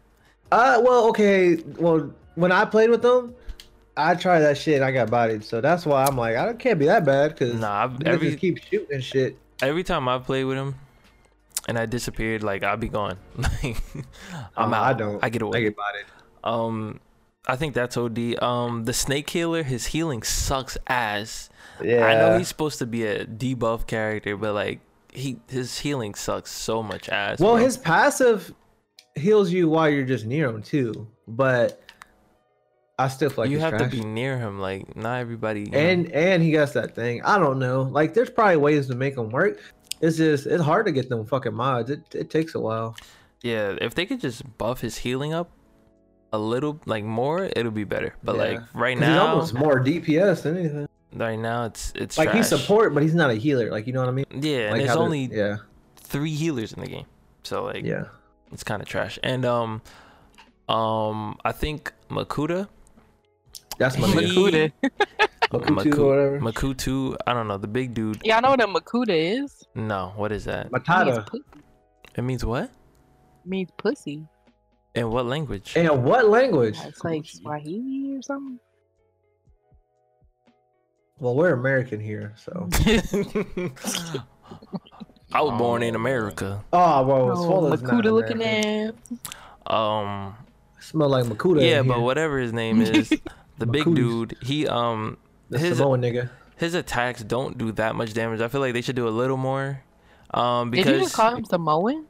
Uh, 0.53 0.81
well, 0.85 1.09
okay. 1.09 1.57
Well, 1.79 2.13
when 2.37 2.53
I 2.53 2.65
played 2.65 2.91
with 2.91 3.03
them, 3.03 3.35
I 4.09 4.15
tried 4.15 4.41
that 4.41 4.57
shit 4.59 4.77
and 4.77 4.85
I 4.85 4.93
got 4.93 5.11
bodied. 5.11 5.45
So 5.45 5.61
that's 5.61 5.85
why 5.87 6.05
I'm 6.05 6.17
like, 6.17 6.37
I 6.37 6.53
can't 6.55 6.79
be 6.79 6.87
that 6.87 7.05
bad 7.05 7.33
because 7.33 7.55
Nah, 7.61 7.85
I've, 7.85 8.03
every 8.07 8.29
just 8.29 8.39
keep 8.41 8.59
shooting 8.63 9.01
shit. 9.01 9.37
every 9.63 9.83
time 9.85 10.09
I 10.09 10.19
play 10.19 10.45
with 10.45 10.57
him, 10.57 10.75
and 11.69 11.79
I 11.79 11.87
disappeared, 11.87 12.43
like 12.43 12.63
I'll 12.65 12.77
be 12.77 12.89
gone. 12.89 13.19
Like 13.37 13.77
I'm 14.57 14.73
Uh, 14.73 14.77
out. 14.77 14.83
I 14.85 14.93
don't. 14.95 15.25
I 15.25 15.29
get 15.29 15.43
away. 15.43 15.59
I 15.59 15.63
get 15.63 15.77
bodied. 15.77 16.07
Um, 16.43 17.01
I 17.47 17.57
think 17.57 17.75
that's 17.75 17.97
OD. 17.97 18.43
Um, 18.43 18.85
the 18.85 18.93
snake 18.93 19.29
healer, 19.31 19.63
his 19.63 19.87
healing 19.87 20.23
sucks 20.23 20.77
ass. 20.87 21.49
Yeah. 21.83 22.07
I 22.07 22.15
know 22.15 22.39
he's 22.39 22.49
supposed 22.49 22.79
to 22.79 22.87
be 22.87 23.05
a 23.07 23.25
debuff 23.27 23.87
character, 23.87 24.37
but 24.37 24.55
like 24.55 24.81
he 25.13 25.39
his 25.49 25.79
healing 25.81 26.15
sucks 26.15 26.51
so 26.53 26.83
much 26.83 27.09
ass. 27.09 27.41
well, 27.41 27.55
bro. 27.55 27.65
his 27.65 27.77
passive 27.77 28.55
heals 29.17 29.51
you 29.51 29.69
while 29.69 29.89
you're 29.89 30.05
just 30.07 30.25
near 30.27 30.49
him 30.49 30.63
too, 30.63 31.07
but 31.29 31.83
I 33.05 33.09
still 33.09 33.31
feel 33.31 33.45
like 33.45 33.51
you 33.51 33.59
have 33.61 33.71
trash. 33.77 33.91
to 33.91 33.97
be 33.97 34.05
near 34.05 34.39
him. 34.39 34.59
Like 34.61 34.95
not 34.97 35.21
everybody. 35.21 35.61
you 35.63 35.71
know. 35.71 35.79
and 35.79 36.11
and 36.13 36.43
he 36.43 36.53
got 36.53 36.73
that 36.75 36.95
thing. 36.95 37.23
I 37.23 37.39
don't 37.39 37.59
know. 37.59 37.83
Like, 37.83 38.15
there's 38.15 38.31
probably 38.31 38.57
ways 38.57 38.87
to 38.89 38.95
make 38.95 39.17
him 39.17 39.31
work. 39.31 39.59
It's 40.01 40.17
just 40.17 40.47
it's 40.47 40.63
hard 40.63 40.87
to 40.87 40.93
get 40.93 41.09
them 41.09 41.25
fucking 41.27 41.55
mods. 41.55 41.91
It 41.91 42.03
it 42.15 42.31
takes 42.31 42.55
a 42.55 42.61
while. 42.61 42.97
yeah, 43.43 43.77
if 43.81 43.95
they 43.95 44.07
could 44.07 44.21
just 44.21 44.43
buff 44.59 44.81
his 44.81 44.99
healing 44.99 45.33
up 45.35 45.51
a 46.33 46.39
little, 46.39 46.79
like 46.87 47.05
more, 47.05 47.49
it'll 47.57 47.73
be 47.73 47.85
better. 47.85 48.15
But 48.23 48.37
Yeah. 48.37 48.43
like 48.43 48.61
right 48.75 48.97
'Cause 48.97 49.07
he's 49.07 49.15
now, 49.17 49.27
almost 49.27 49.55
more 49.55 49.81
DPS 49.81 50.43
than 50.43 50.57
anything. 50.57 50.89
right 51.15 51.39
now 51.39 51.65
it's 51.67 51.93
it's 51.97 52.17
Like 52.19 52.33
he's 52.33 52.49
support, 52.49 52.95
but 52.95 53.03
he's 53.03 53.15
not 53.15 53.31
a 53.31 53.35
healer. 53.35 53.71
Like 53.71 53.87
you 53.87 53.93
know 53.93 54.01
what 54.01 54.09
I 54.09 54.13
mean? 54.13 54.27
Yeah, 54.31 54.69
and 54.71 54.73
like 54.79 54.87
there's 54.87 54.97
only 54.97 55.29
yeah 55.33 55.57
three 55.97 56.33
healers 56.35 56.73
in 56.73 56.81
the 56.81 56.87
game, 56.89 57.07
so 57.43 57.65
like 57.65 57.85
yeah. 57.85 58.05
it's 58.53 58.63
kind 58.65 58.81
of 58.81 58.89
trash. 58.89 59.19
And 59.23 59.45
um, 59.45 59.83
um, 60.69 61.37
I 61.45 61.53
think 61.53 61.93
Makuta, 62.09 62.69
That's 63.81 63.99
my 63.99 64.07
He- 64.09 64.15
nigga. 64.15 64.73
Makuta. 64.73 64.73
Makutu 65.51 65.99
or 65.99 66.07
whatever. 66.07 66.39
Makutu, 66.41 67.17
I 67.27 67.33
don't 67.33 67.49
know, 67.49 67.57
the 67.59 67.67
big 67.67 67.93
dude. 67.95 68.21
Y'all 68.23 68.41
know 68.41 68.51
what 68.51 68.63
a 68.63 68.67
Makuta 68.69 69.09
is? 69.43 69.65
No, 69.75 70.13
what 70.15 70.31
is 70.31 70.45
that? 70.45 70.67
It 70.67 70.73
means, 70.73 70.85
Matata. 70.87 71.27
It 72.15 72.23
means 72.23 72.45
what? 72.45 72.65
it 72.65 72.71
means 73.47 73.71
pussy. 73.79 74.23
In 74.95 75.11
what 75.11 75.25
language? 75.27 75.73
And 75.77 76.05
what 76.05 76.29
language? 76.29 76.79
It's 76.85 77.03
like 77.03 77.25
Swahili 77.27 78.17
or 78.17 78.23
something. 78.23 78.61
Well, 81.19 81.35
we're 81.35 81.53
American 81.53 82.01
here, 82.01 82.35
so. 82.37 82.69
I 85.33 85.41
was 85.43 85.57
born 85.59 85.83
in 85.83 85.95
Oh, 85.95 85.99
America. 85.99 86.65
Oh, 86.73 87.03
well, 87.07 87.31
Oh, 87.33 87.45
Swallow's 87.47 87.83
Makuta 87.83 88.13
looking 88.13 88.43
at. 88.43 88.95
Um, 89.73 90.35
Smell 90.81 91.09
like 91.09 91.25
Makuta. 91.27 91.61
yeah, 91.63 91.83
but 91.83 91.95
here. 91.95 92.03
whatever 92.05 92.39
his 92.39 92.53
name 92.53 92.81
is, 92.83 93.13
the 93.61 93.67
big 93.67 93.85
Makutas. 93.87 93.95
dude, 93.97 94.37
he 94.43 94.67
um, 94.67 95.17
The 95.51 95.59
his 95.59 95.79
Samoan 95.79 96.03
nigga. 96.03 96.31
his 96.57 96.75
attacks 96.75 97.23
don't 97.23 97.57
do 97.57 97.71
that 97.73 97.95
much 97.95 98.13
damage. 98.13 98.41
I 98.41 98.49
feel 98.49 98.61
like 98.61 98.73
they 98.75 98.83
should 98.83 98.97
do 98.97 99.07
a 99.07 99.11
little 99.11 99.37
more. 99.37 99.83
Um, 100.35 100.71
Did 100.71 100.79
you 100.79 100.85
because 100.85 101.01
just 101.03 101.15
call 101.15 101.35
him 101.37 101.45
Samoan? 101.45 102.07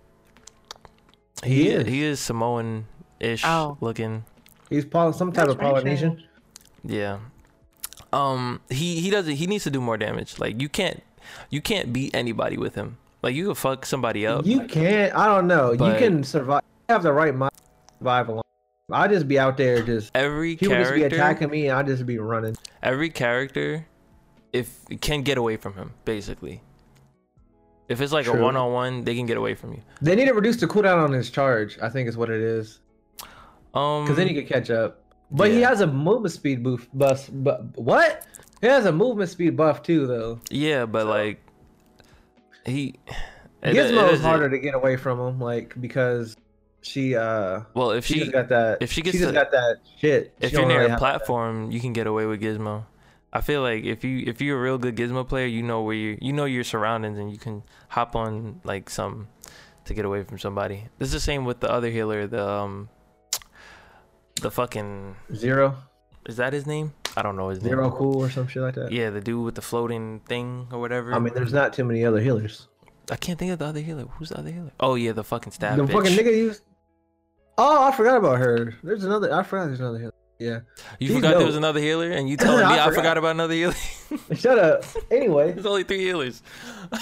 he 1.44 1.54
He 1.54 1.68
is 1.68 1.82
is. 1.82 1.88
he 1.88 2.02
is 2.04 2.20
Samoan 2.20 2.86
ish 3.18 3.42
Oh. 3.44 3.76
looking. 3.80 4.24
He's 4.68 4.84
Poly- 4.84 5.12
some 5.14 5.32
type 5.32 5.46
That's 5.46 5.54
of 5.54 5.60
Polynesian. 5.60 6.16
racist. 6.16 6.24
Yeah. 6.84 7.18
Um 8.12 8.60
he 8.70 9.00
he 9.00 9.10
doesn't 9.10 9.36
he 9.36 9.46
needs 9.46 9.64
to 9.64 9.70
do 9.70 9.80
more 9.80 9.96
damage. 9.96 10.38
Like 10.38 10.60
you 10.60 10.68
can't 10.68 11.02
you 11.48 11.60
can't 11.60 11.92
beat 11.92 12.14
anybody 12.14 12.56
with 12.56 12.74
him. 12.74 12.96
Like 13.22 13.34
you 13.34 13.46
can 13.46 13.54
fuck 13.54 13.86
somebody 13.86 14.26
up. 14.26 14.44
You 14.46 14.66
can't. 14.66 15.14
I 15.14 15.26
don't 15.26 15.46
know. 15.46 15.72
You 15.72 15.94
can 15.98 16.24
survive. 16.24 16.62
You 16.88 16.94
have 16.94 17.02
the 17.02 17.12
right 17.12 17.34
mind. 17.34 17.52
to 17.56 17.94
Survive 17.98 18.28
along. 18.28 18.42
I 18.92 19.08
just 19.08 19.26
be 19.28 19.38
out 19.38 19.56
there 19.56 19.82
just. 19.82 20.10
every 20.14 20.56
He 20.56 20.68
would 20.68 20.78
just 20.78 20.94
be 20.94 21.02
attacking 21.04 21.50
me, 21.50 21.68
and 21.68 21.78
I 21.78 21.82
just 21.82 22.06
be 22.06 22.18
running. 22.18 22.56
every 22.82 23.10
character 23.10 23.86
if 24.52 24.78
can 25.00 25.22
get 25.22 25.38
away 25.38 25.56
from 25.56 25.74
him, 25.74 25.92
basically. 26.04 26.62
If 27.88 28.00
it's 28.00 28.12
like 28.12 28.26
a 28.26 28.32
one 28.32 28.56
on 28.56 28.72
one, 28.72 29.04
they 29.04 29.14
can 29.16 29.26
get 29.26 29.36
away 29.36 29.54
from 29.54 29.72
you. 29.72 29.82
They 30.00 30.14
need 30.14 30.26
to 30.26 30.32
reduce 30.34 30.56
the 30.58 30.66
cooldown 30.66 31.02
on 31.02 31.12
his 31.12 31.28
charge. 31.30 31.78
I 31.82 31.88
think 31.88 32.08
is 32.08 32.16
what 32.16 32.30
it 32.30 32.40
is. 32.40 32.80
Um 33.74 34.04
Because 34.04 34.16
then 34.16 34.28
he 34.28 34.34
could 34.34 34.46
catch 34.48 34.70
up. 34.70 35.02
But 35.32 35.50
he 35.50 35.60
has 35.60 35.80
a 35.80 35.86
movement 35.86 36.32
speed 36.32 36.62
boost. 36.62 36.86
Bus. 36.96 37.28
But 37.28 37.76
what? 37.78 38.26
He 38.60 38.66
has 38.66 38.86
a 38.86 38.92
movement 38.92 39.30
speed 39.30 39.56
buff 39.56 39.82
too, 39.82 40.06
though. 40.06 40.40
Yeah, 40.50 40.86
but 40.86 41.02
So- 41.02 41.08
like 41.10 41.40
he 42.66 42.94
it- 43.62 43.74
Gizmo 43.74 44.08
it 44.08 44.14
is 44.14 44.20
harder 44.22 44.48
to 44.50 44.58
get 44.58 44.74
away 44.74 44.96
from 44.96 45.18
him, 45.20 45.40
like 45.40 45.80
because 45.80 46.36
she 46.82 47.14
uh 47.16 47.60
Well, 47.74 47.90
if 47.92 48.06
she, 48.06 48.20
she 48.24 48.30
got 48.30 48.48
that. 48.48 48.78
if 48.82 48.90
she 48.92 49.02
gets 49.02 49.18
to- 49.18 49.32
got 49.32 49.50
that 49.50 49.78
shit. 49.98 50.34
if 50.40 50.52
you're 50.52 50.66
near 50.66 50.78
really 50.80 50.86
a 50.86 50.88
that. 50.90 50.98
platform, 50.98 51.70
you 51.70 51.80
can 51.80 51.92
get 51.92 52.06
away 52.06 52.26
with 52.26 52.40
Gizmo. 52.40 52.84
I 53.32 53.42
feel 53.42 53.62
like 53.62 53.84
if 53.84 54.02
you 54.02 54.24
if 54.26 54.40
you're 54.40 54.58
a 54.58 54.62
real 54.62 54.78
good 54.78 54.96
Gizmo 54.96 55.26
player, 55.28 55.46
you 55.46 55.62
know 55.62 55.82
where 55.82 55.94
you 55.94 56.18
you 56.20 56.32
know 56.32 56.46
your 56.46 56.64
surroundings 56.64 57.18
and 57.18 57.30
you 57.30 57.38
can 57.38 57.62
hop 57.88 58.16
on 58.16 58.60
like 58.64 58.90
some 58.90 59.28
to 59.84 59.94
get 59.94 60.04
away 60.04 60.24
from 60.24 60.38
somebody. 60.38 60.86
This 60.98 61.08
is 61.08 61.12
the 61.12 61.20
same 61.20 61.44
with 61.44 61.60
the 61.60 61.70
other 61.70 61.90
healer, 61.90 62.26
the 62.26 62.46
um 62.48 62.88
the 64.40 64.50
fucking 64.50 65.16
Zero, 65.34 65.76
is 66.26 66.36
that 66.38 66.52
his 66.52 66.66
name? 66.66 66.92
I 67.16 67.22
don't 67.22 67.36
know 67.36 67.48
his 67.48 67.60
zero 67.60 67.88
name. 67.88 67.96
cool 67.98 68.22
or 68.24 68.30
some 68.30 68.46
shit 68.46 68.62
like 68.62 68.74
that. 68.76 68.92
Yeah, 68.92 69.10
the 69.10 69.20
dude 69.20 69.44
with 69.44 69.54
the 69.56 69.62
floating 69.62 70.20
thing 70.20 70.68
or 70.72 70.78
whatever. 70.80 71.12
I 71.14 71.18
mean, 71.18 71.34
there's 71.34 71.52
not 71.52 71.72
too 71.72 71.84
many 71.84 72.04
other 72.04 72.20
healers. 72.20 72.68
I 73.10 73.16
can't 73.16 73.38
think 73.38 73.50
of 73.52 73.58
the 73.58 73.64
other 73.66 73.80
healer. 73.80 74.04
Who's 74.04 74.28
the 74.30 74.38
other 74.38 74.50
healer? 74.50 74.70
Oh 74.78 74.94
yeah, 74.94 75.12
the 75.12 75.24
fucking 75.24 75.52
stab 75.52 75.76
the 75.76 75.84
bitch. 75.84 75.92
fucking 75.92 76.12
nigga 76.16 76.32
used. 76.36 76.62
Oh, 77.62 77.84
I 77.86 77.92
forgot 77.92 78.16
about 78.16 78.38
her. 78.38 78.74
There's 78.82 79.04
another. 79.04 79.34
I 79.34 79.42
forgot 79.42 79.66
there's 79.66 79.80
another 79.80 79.98
healer. 79.98 80.14
Yeah. 80.38 80.60
You 80.98 81.08
She's 81.08 81.16
forgot 81.16 81.36
there 81.36 81.46
was 81.46 81.56
another 81.56 81.80
healer, 81.80 82.10
and 82.10 82.26
you 82.26 82.36
telling 82.38 82.66
me 82.66 82.72
I 82.74 82.86
I 82.86 82.90
forgot. 82.90 83.18
about 83.18 83.32
another 83.32 83.52
healer? 83.52 83.74
Shut 84.34 84.58
up. 84.58 84.84
Anyway, 85.10 85.52
There's 85.52 85.66
only 85.66 85.84
three 85.84 85.98
healers. 85.98 86.42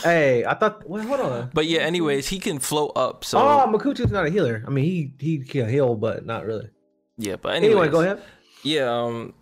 hey, 0.03 0.45
I 0.45 0.55
thought. 0.55 0.89
Wait, 0.91 1.05
hold 1.07 1.21
on. 1.21 1.51
But 1.55 1.67
yeah, 1.67 1.81
anyways, 1.83 2.27
he 2.29 2.41
can 2.41 2.59
float 2.59 2.91
up. 2.97 3.25
So 3.25 3.39
oh, 3.39 3.67
Makutu's 3.73 4.11
not 4.11 4.27
a 4.27 4.31
healer. 4.31 4.65
I 4.67 4.71
mean, 4.71 4.85
he 4.85 5.15
he 5.21 5.39
can 5.45 5.69
heal, 5.69 5.95
but 5.95 6.27
not 6.27 6.45
really. 6.45 6.69
yeah, 7.17 7.37
but 7.37 7.55
anyways, 7.55 7.77
Anyway, 7.77 7.89
go 7.91 8.01
ahead. 8.01 8.21
Yeah, 8.65 8.91
um, 8.93 9.35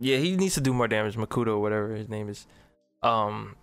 yeah, 0.00 0.16
he 0.16 0.34
needs 0.36 0.54
to 0.54 0.62
do 0.62 0.72
more 0.72 0.88
damage. 0.88 1.16
Makuto, 1.16 1.48
or 1.48 1.58
whatever 1.58 1.94
his 1.94 2.08
name 2.08 2.30
is. 2.30 2.46
Um, 3.02 3.54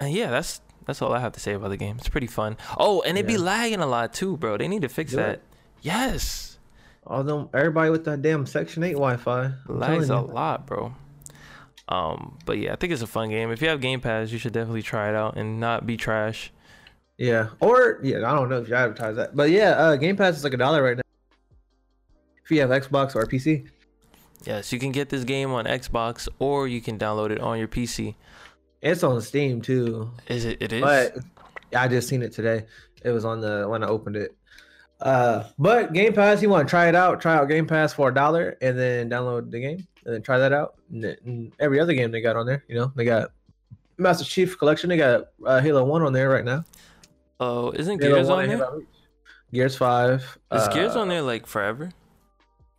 and 0.00 0.10
yeah, 0.14 0.30
that's 0.30 0.62
that's 0.88 1.00
all 1.02 1.12
I 1.12 1.20
have 1.20 1.32
to 1.34 1.40
say 1.40 1.52
about 1.52 1.68
the 1.68 1.76
game. 1.76 1.96
It's 1.98 2.08
pretty 2.08 2.26
fun. 2.26 2.56
Oh, 2.76 3.02
and 3.02 3.16
it 3.16 3.26
be 3.26 3.34
Yeah. 3.34 3.38
lagging 3.40 3.80
a 3.80 3.86
lot 3.86 4.12
too, 4.12 4.36
bro. 4.36 4.56
They 4.56 4.66
need 4.66 4.82
to 4.82 4.88
fix 4.88 5.12
Do 5.12 5.18
it. 5.18 5.22
that. 5.22 5.40
Yes, 5.82 6.58
All 7.06 7.22
them, 7.22 7.48
everybody 7.54 7.88
with 7.90 8.04
that 8.06 8.20
damn 8.20 8.44
Section 8.44 8.82
Eight 8.82 8.92
Wi-Fi. 8.94 9.44
I'm 9.68 9.78
lags 9.78 10.10
a 10.10 10.18
lot, 10.20 10.66
bro. 10.66 10.94
Um, 11.88 12.36
but 12.44 12.58
yeah, 12.58 12.72
I 12.72 12.76
think 12.76 12.92
it's 12.92 13.00
a 13.02 13.06
fun 13.06 13.30
game. 13.30 13.50
If 13.50 13.62
you 13.62 13.68
have 13.68 13.80
Game 13.80 14.00
Pass, 14.00 14.30
you 14.30 14.38
should 14.38 14.52
definitely 14.52 14.82
try 14.82 15.08
it 15.08 15.14
out 15.14 15.36
and 15.36 15.58
not 15.60 15.86
be 15.86 15.96
trash. 15.96 16.52
Yeah, 17.16 17.48
or 17.60 17.98
yeah, 18.02 18.18
I 18.30 18.34
don't 18.34 18.48
know 18.50 18.58
if 18.60 18.68
you 18.68 18.74
advertise 18.74 19.16
that, 19.16 19.34
but 19.36 19.50
yeah, 19.50 19.70
uh, 19.70 19.96
Game 19.96 20.16
Pass 20.16 20.36
is 20.36 20.44
like 20.44 20.52
a 20.54 20.58
dollar 20.58 20.82
right 20.82 20.96
now. 20.96 21.02
If 22.44 22.50
you 22.50 22.60
have 22.60 22.70
Xbox 22.70 23.14
or 23.14 23.24
PC, 23.26 23.66
Yes, 24.44 24.72
you 24.72 24.78
can 24.78 24.92
get 24.92 25.08
this 25.08 25.24
game 25.24 25.50
on 25.52 25.64
Xbox 25.64 26.28
or 26.38 26.68
you 26.68 26.80
can 26.80 26.96
download 26.98 27.30
it 27.30 27.40
on 27.40 27.58
your 27.58 27.66
PC. 27.68 28.14
It's 28.82 29.02
on 29.02 29.20
Steam 29.20 29.60
too. 29.60 30.10
Is 30.28 30.44
it? 30.44 30.60
It 30.60 30.72
is. 30.72 30.80
But 30.80 31.16
I 31.74 31.88
just 31.88 32.08
seen 32.08 32.22
it 32.22 32.32
today. 32.32 32.64
It 33.02 33.10
was 33.10 33.24
on 33.24 33.40
the 33.40 33.66
when 33.68 33.82
I 33.82 33.86
opened 33.88 34.16
it. 34.16 34.36
Uh, 35.00 35.44
but 35.58 35.92
Game 35.92 36.12
Pass, 36.12 36.42
you 36.42 36.48
want 36.48 36.66
to 36.66 36.70
try 36.70 36.88
it 36.88 36.94
out? 36.94 37.20
Try 37.20 37.36
out 37.36 37.48
Game 37.48 37.66
Pass 37.66 37.92
for 37.92 38.08
a 38.08 38.14
dollar, 38.14 38.56
and 38.60 38.78
then 38.78 39.08
download 39.08 39.50
the 39.50 39.60
game, 39.60 39.86
and 40.04 40.14
then 40.14 40.22
try 40.22 40.38
that 40.38 40.52
out. 40.52 40.74
And, 40.92 41.04
and 41.04 41.52
every 41.60 41.78
other 41.78 41.94
game 41.94 42.10
they 42.10 42.20
got 42.20 42.36
on 42.36 42.46
there, 42.46 42.64
you 42.68 42.74
know, 42.74 42.92
they 42.96 43.04
got 43.04 43.30
Master 43.96 44.24
Chief 44.24 44.58
Collection. 44.58 44.88
They 44.88 44.96
got 44.96 45.28
uh, 45.46 45.60
Halo 45.60 45.84
One 45.84 46.02
on 46.02 46.12
there 46.12 46.30
right 46.30 46.44
now. 46.44 46.64
Oh, 47.38 47.70
isn't 47.70 48.02
Halo 48.02 48.16
Gears 48.16 48.28
on 48.28 48.48
there? 48.48 48.78
Gears 49.52 49.76
Five. 49.76 50.38
Is 50.52 50.68
Gears 50.68 50.96
uh, 50.96 51.00
on 51.00 51.08
there 51.08 51.22
like 51.22 51.46
forever? 51.46 51.90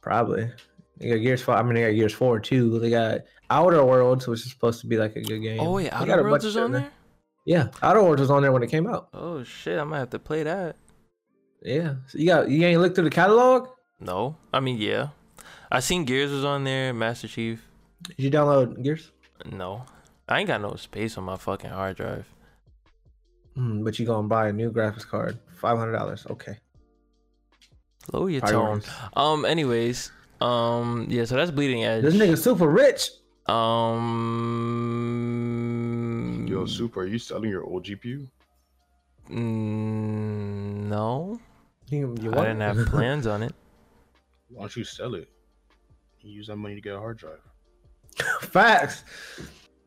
Probably. 0.02 0.52
They 1.00 1.10
got 1.10 1.18
Gears 1.18 1.42
Five. 1.42 1.60
I 1.60 1.64
mean, 1.64 1.76
they 1.76 1.82
got 1.82 1.98
Gears 1.98 2.14
Four 2.14 2.40
too. 2.40 2.80
They 2.80 2.90
got 2.90 3.22
Outer 3.50 3.84
Worlds, 3.86 4.28
which 4.28 4.42
is 4.42 4.52
supposed 4.52 4.82
to 4.82 4.88
be 4.88 4.98
like 4.98 5.16
a 5.16 5.22
good 5.22 5.40
game. 5.40 5.60
Oh 5.60 5.74
wait, 5.74 5.92
Outer 5.94 6.24
Worlds 6.24 6.46
is 6.46 6.58
on 6.58 6.74
shit 6.74 6.82
there. 6.82 6.92
Yeah, 7.46 7.68
Outer 7.82 8.04
Worlds 8.04 8.22
was 8.22 8.30
on 8.30 8.42
there 8.42 8.52
when 8.52 8.64
it 8.64 8.70
came 8.70 8.86
out. 8.86 9.10
Oh 9.14 9.44
shit, 9.44 9.80
I 9.80 9.84
might 9.84 10.00
have 10.00 10.10
to 10.12 10.20
play 10.20 10.44
that. 10.44 10.76
Yeah, 11.62 11.96
so 12.08 12.18
you 12.18 12.26
got 12.26 12.50
you 12.50 12.66
ain't 12.66 12.82
looked 12.82 12.96
through 12.96 13.06
the 13.06 13.10
catalog. 13.10 13.70
No, 14.00 14.36
I 14.54 14.60
mean 14.60 14.78
yeah, 14.78 15.10
I 15.72 15.80
seen 15.80 16.04
Gears 16.04 16.32
was 16.32 16.44
on 16.44 16.64
there. 16.66 16.94
Master 16.94 17.28
Chief. 17.28 17.66
Did 18.04 18.20
you 18.20 18.32
download 18.32 18.82
Gears? 18.84 19.12
No, 19.50 19.86
I 20.28 20.40
ain't 20.40 20.48
got 20.48 20.62
no 20.62 20.76
space 20.76 21.18
on 21.18 21.24
my 21.24 21.38
fucking 21.38 21.70
hard 21.70 21.96
drive. 21.96 22.26
Hmm, 23.56 23.84
but 23.84 23.98
you 24.00 24.06
gonna 24.06 24.28
buy 24.28 24.50
a 24.50 24.54
new 24.54 24.72
graphics 24.72 25.08
card, 25.08 25.40
five 25.56 25.78
hundred 25.78 25.94
dollars. 25.94 26.28
Okay. 26.30 26.58
Lower 28.12 28.30
your 28.30 28.42
tone. 28.42 28.82
Um. 29.16 29.46
Anyways. 29.46 30.12
Um. 30.41 31.08
Yeah. 31.10 31.25
So 31.25 31.36
that's 31.36 31.52
Bleeding 31.52 31.84
Edge. 31.86 32.04
This 32.04 32.15
nigga 32.15 32.38
super 32.38 32.67
rich. 32.67 33.10
Um. 35.49 36.45
Yo, 36.49 36.65
Super, 36.65 37.02
are 37.02 37.06
you 37.08 37.19
selling 37.19 37.49
your 37.49 37.63
old 37.63 37.84
GPU? 37.86 38.28
mm, 39.30 39.34
no, 40.89 41.39
You, 41.89 42.15
you 42.21 42.32
I 42.34 42.45
didn't 42.47 42.62
it? 42.62 42.75
have 42.75 42.88
plans 42.88 43.28
on 43.28 43.43
it. 43.43 43.54
Why 44.49 44.62
don't 44.63 44.75
you 44.75 44.84
sell 44.84 45.13
it? 45.15 45.30
You 46.21 46.32
use 46.32 46.47
that 46.47 46.56
money 46.58 46.75
to 46.75 46.82
get 46.82 46.95
a 46.95 46.99
hard 46.99 47.17
drive. 47.17 47.39
Facts. 48.41 49.04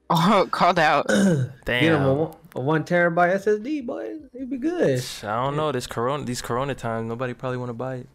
Oh, 0.08 0.46
called 0.50 0.78
out. 0.78 1.06
Get 1.08 1.16
him 1.16 1.48
a, 1.48 1.52
Damn. 1.64 2.16
one- 2.16 2.34
a 2.54 2.60
one 2.60 2.84
terabyte 2.84 3.34
SSD, 3.42 3.84
boy. 3.86 4.16
It'd 4.34 4.50
be 4.50 4.58
good. 4.58 5.02
I 5.22 5.42
don't 5.44 5.56
know. 5.56 5.72
This 5.72 5.86
Corona, 5.86 6.24
these 6.24 6.42
Corona 6.42 6.74
times, 6.74 7.08
nobody 7.08 7.32
probably 7.34 7.56
want 7.58 7.70
to 7.70 7.74
buy 7.74 7.96
it. 7.96 8.08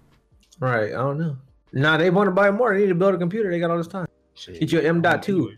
Right. 0.60 0.90
I 0.94 0.98
don't 0.98 1.18
know. 1.18 1.38
Nah, 1.74 1.98
they 1.98 2.10
want 2.10 2.28
to 2.28 2.32
buy 2.32 2.50
more. 2.52 2.74
They 2.74 2.82
need 2.82 2.88
to 2.90 2.96
build 2.96 3.14
a 3.16 3.18
computer. 3.18 3.52
They 3.52 3.60
got 3.60 3.72
all 3.72 3.78
this 3.78 3.88
time. 3.88 4.08
Shit, 4.36 4.60
Get 4.60 4.72
you 4.72 4.80
an 4.80 4.84
you 4.86 4.90
M.2. 4.90 5.58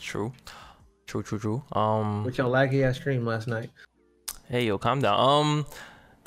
True. 0.00 0.32
True. 1.06 1.22
True. 1.22 1.38
True. 1.38 1.62
Um. 1.72 2.24
With 2.24 2.38
your 2.38 2.48
laggy 2.48 2.82
ass 2.84 2.96
stream 2.96 3.24
last 3.26 3.46
night. 3.48 3.70
Hey, 4.48 4.66
yo, 4.66 4.78
calm 4.78 5.00
down. 5.00 5.18
Um. 5.18 5.66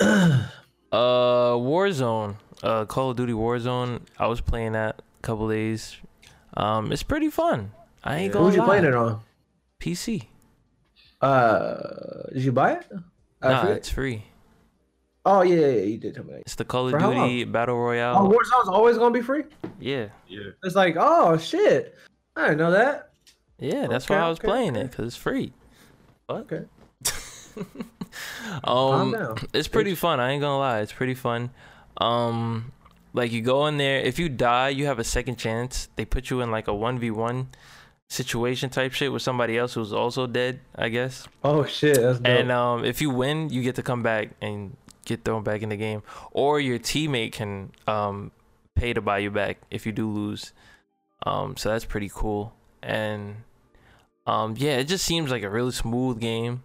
uh, 0.92 1.52
Warzone. 1.52 2.36
Uh, 2.62 2.84
Call 2.86 3.10
of 3.10 3.16
Duty 3.16 3.32
Warzone. 3.32 4.00
I 4.18 4.26
was 4.26 4.40
playing 4.40 4.72
that 4.72 5.02
a 5.18 5.22
couple 5.22 5.48
days. 5.48 5.96
Um, 6.56 6.92
it's 6.92 7.02
pretty 7.02 7.30
fun. 7.30 7.72
I 8.02 8.16
ain't 8.16 8.26
Yeah. 8.26 8.32
gonna 8.32 8.44
Who's 8.46 8.56
you 8.56 8.62
playing 8.62 8.84
it 8.84 8.94
on? 8.94 9.20
PC. 9.80 10.28
Uh, 11.20 12.28
did 12.32 12.42
you 12.44 12.52
buy 12.52 12.72
it? 12.74 12.86
I 13.42 13.48
Nah, 13.50 13.60
forget. 13.62 13.76
it's 13.78 13.88
free. 13.90 14.24
Oh 15.26 15.42
yeah, 15.42 15.56
yeah, 15.56 15.66
yeah, 15.68 15.82
you 15.82 15.98
did 15.98 16.14
tell 16.14 16.24
me 16.24 16.32
that. 16.34 16.40
It's 16.42 16.54
the 16.54 16.64
Call 16.64 16.86
of 16.86 16.90
For 16.92 16.98
how 16.98 17.12
Duty 17.12 17.44
Battle 17.44 17.76
Royale. 17.78 18.16
Oh, 18.18 18.28
Warzone's 18.28 18.68
always 18.68 18.98
gonna 18.98 19.12
be 19.14 19.22
free. 19.22 19.44
yeah, 19.80 20.08
Yeah. 20.28 20.50
It's 20.62 20.74
like, 20.76 20.96
oh 20.98 21.36
shit, 21.38 21.94
I 22.36 22.42
didn't 22.48 22.58
know 22.58 22.70
that. 22.72 23.10
yeah. 23.58 23.86
That's 23.86 24.04
Okay, 24.04 24.14
why 24.18 24.26
I 24.26 24.28
was 24.28 24.38
okay, 24.38 24.48
playing 24.48 24.76
it 24.76 24.90
because 24.90 25.06
it's 25.06 25.16
free. 25.16 25.52
What? 26.26 26.40
Okay. 26.52 26.64
Um, 28.62 29.12
down. 29.12 29.38
it's 29.54 29.66
pretty 29.68 29.92
bitch. 29.94 29.98
fun. 29.98 30.20
I 30.20 30.30
ain't 30.30 30.40
gonna 30.40 30.58
lie, 30.58 30.80
it's 30.80 30.92
pretty 30.92 31.14
fun. 31.14 31.50
Um, 31.96 32.72
like 33.12 33.32
you 33.32 33.40
go 33.42 33.66
in 33.66 33.76
there. 33.76 33.98
If 34.00 34.18
you 34.18 34.28
die, 34.28 34.68
you 34.68 34.86
have 34.86 34.98
a 34.98 35.04
second 35.04 35.36
chance. 35.36 35.88
They 35.96 36.04
put 36.04 36.30
you 36.30 36.40
in 36.40 36.50
like 36.50 36.68
a 36.68 36.74
one 36.74 36.98
v 36.98 37.10
one 37.10 37.48
situation 38.08 38.70
type 38.70 38.92
shit 38.92 39.12
with 39.12 39.22
somebody 39.22 39.58
else 39.58 39.74
who's 39.74 39.92
also 39.92 40.26
dead. 40.26 40.60
I 40.76 40.90
guess. 40.90 41.26
Oh 41.42 41.64
shit, 41.64 41.96
that's 42.00 42.18
dope. 42.18 42.26
And 42.28 42.52
um, 42.52 42.84
if 42.84 43.00
you 43.00 43.10
win, 43.10 43.50
you 43.50 43.62
get 43.62 43.74
to 43.76 43.82
come 43.82 44.02
back 44.02 44.30
and 44.40 44.76
get 45.04 45.24
thrown 45.24 45.42
back 45.42 45.62
in 45.62 45.68
the 45.68 45.76
game, 45.76 46.02
or 46.32 46.60
your 46.60 46.78
teammate 46.78 47.32
can 47.32 47.70
um 47.86 48.30
pay 48.74 48.92
to 48.92 49.00
buy 49.00 49.18
you 49.18 49.30
back 49.30 49.58
if 49.70 49.86
you 49.86 49.92
do 49.92 50.08
lose. 50.10 50.52
Um, 51.26 51.56
so 51.56 51.70
that's 51.70 51.84
pretty 51.84 52.10
cool. 52.12 52.52
And 52.82 53.36
um, 54.26 54.54
yeah, 54.58 54.76
it 54.78 54.84
just 54.88 55.04
seems 55.04 55.30
like 55.30 55.42
a 55.42 55.48
really 55.50 55.72
smooth 55.72 56.20
game, 56.20 56.62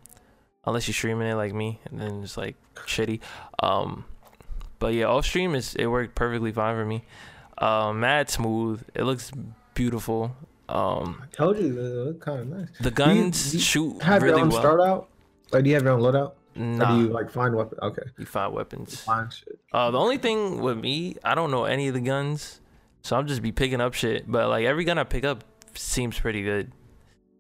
unless 0.66 0.88
you're 0.88 0.94
streaming 0.94 1.28
it 1.28 1.36
like 1.36 1.54
me, 1.54 1.80
and 1.86 2.00
then 2.02 2.24
it's 2.24 2.36
like 2.38 2.56
shitty. 2.76 3.20
Um, 3.62 4.06
but 4.80 4.94
yeah, 4.94 5.06
off 5.06 5.26
stream 5.26 5.56
is 5.56 5.76
it 5.76 5.88
worked 5.88 6.16
perfectly 6.16 6.52
fine 6.52 6.76
for 6.76 6.86
me. 6.86 7.04
Um, 7.58 8.00
mad 8.00 8.30
smooth. 8.30 8.82
It 8.96 9.04
looks 9.04 9.32
beautiful. 9.76 10.36
Um, 10.70 11.22
I 11.24 11.28
told 11.36 11.58
you, 11.58 11.74
they 11.74 11.82
look 11.82 12.22
kind 12.22 12.40
of 12.42 12.48
nice. 12.48 12.68
the 12.80 12.84
Do 12.92 13.04
you- 13.04 13.22
guns 13.24 13.52
do 13.52 13.58
you 13.58 13.64
shoot 13.64 14.02
Have 14.04 14.22
really 14.24 14.36
your 14.38 14.46
own 14.46 14.50
well. 14.50 14.60
start 14.60 14.82
out? 14.82 15.10
Like, 15.52 15.64
do 15.64 15.70
you 15.70 15.76
have 15.76 15.84
your 15.84 15.94
own 15.94 16.02
loadout? 16.02 16.34
Nah, 16.60 16.94
Or 16.94 16.98
do 16.98 17.04
you 17.04 17.10
like 17.10 17.30
find 17.32 17.56
weapons? 17.56 17.80
Okay, 17.82 18.02
you 18.18 18.26
find 18.26 18.54
weapons. 18.54 19.00
find 19.02 19.32
shit. 19.32 19.58
Uh, 19.72 19.92
the 19.92 19.98
only 19.98 20.18
thing 20.18 20.62
with 20.62 20.78
me, 20.78 21.16
I 21.24 21.34
don't 21.34 21.52
know 21.52 21.64
any 21.64 21.88
of 21.88 21.94
the 21.94 22.02
guns, 22.02 22.60
so 23.02 23.16
I'm 23.16 23.28
just 23.28 23.42
be 23.42 23.54
picking 23.54 23.80
up 23.80 23.94
shit. 23.94 24.30
But 24.30 24.50
like 24.50 24.66
every 24.66 24.84
gun 24.84 24.98
I 24.98 25.06
pick 25.06 25.24
up 25.24 25.44
seems 25.74 26.20
pretty 26.20 26.44
good. 26.44 26.72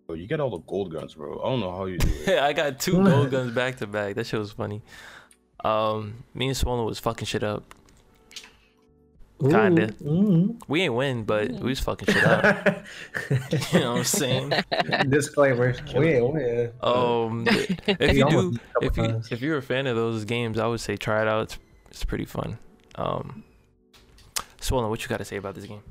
Bro, 0.07 0.15
you 0.15 0.25
get 0.25 0.39
all 0.39 0.49
the 0.49 0.59
gold 0.59 0.93
guns, 0.93 1.15
bro. 1.15 1.37
I 1.43 1.49
don't 1.49 1.59
know 1.59 1.71
how 1.75 1.85
you 1.85 1.97
do 1.97 2.07
it. 2.07 2.27
Yeah, 2.29 2.45
I 2.47 2.53
got 2.53 2.79
two 2.79 3.03
gold 3.03 3.29
guns 3.35 3.51
back 3.53 3.75
to 3.79 3.87
back. 3.87 4.15
That 4.15 4.25
shit 4.25 4.39
was 4.39 4.53
funny. 4.53 4.81
Um, 5.65 6.23
me 6.33 6.47
and 6.47 6.55
Swollen 6.55 6.85
was 6.85 6.99
fucking 6.99 7.25
shit 7.25 7.43
up. 7.43 7.75
Kinda. 9.39 9.93
Ooh, 10.05 10.57
We 10.67 10.81
ain't 10.81 10.93
win, 10.93 11.23
but 11.23 11.51
we 11.51 11.69
was 11.69 11.79
fucking 11.79 12.13
shit 12.13 12.23
up. 12.25 12.83
you 13.29 13.79
know 13.79 13.91
what 13.91 13.97
I'm 13.99 14.03
saying? 14.03 14.53
Disclaimer: 15.07 15.73
We 15.95 16.13
ain't 16.15 16.33
win. 16.33 16.71
Um, 16.81 17.45
if 17.87 18.17
you 18.17 18.29
do, 18.29 18.51
beat 18.51 18.59
a 18.59 18.63
couple 18.73 18.87
if 18.87 18.97
you 18.97 19.21
if 19.31 19.41
you're 19.41 19.57
a 19.57 19.61
fan 19.61 19.87
of 19.87 19.95
those 19.95 20.25
games, 20.25 20.59
I 20.59 20.67
would 20.67 20.81
say 20.81 20.97
try 20.97 21.21
it 21.21 21.27
out. 21.29 21.43
It's 21.43 21.59
it's 21.89 22.03
pretty 22.03 22.25
fun. 22.25 22.57
Um, 22.95 23.43
Swollen, 24.59 24.89
what 24.89 25.01
you 25.01 25.07
got 25.07 25.17
to 25.17 25.25
say 25.25 25.37
about 25.37 25.55
this 25.55 25.65
game? 25.65 25.81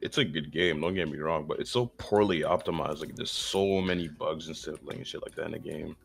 It's 0.00 0.18
a 0.18 0.24
good 0.24 0.52
game, 0.52 0.80
don't 0.80 0.94
get 0.94 1.10
me 1.10 1.18
wrong, 1.18 1.46
but 1.48 1.58
it's 1.58 1.70
so 1.70 1.86
poorly 1.96 2.42
optimized. 2.42 3.00
Like 3.00 3.16
there's 3.16 3.30
so 3.30 3.80
many 3.80 4.08
bugs 4.08 4.46
and 4.46 4.56
sibling 4.56 4.98
and 4.98 5.06
shit 5.06 5.22
like 5.22 5.34
that 5.36 5.46
in 5.46 5.52
the 5.52 5.58
game. 5.58 5.96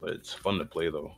But 0.00 0.10
it's 0.10 0.32
fun 0.32 0.58
to 0.58 0.64
play 0.64 0.90
though. 0.90 1.12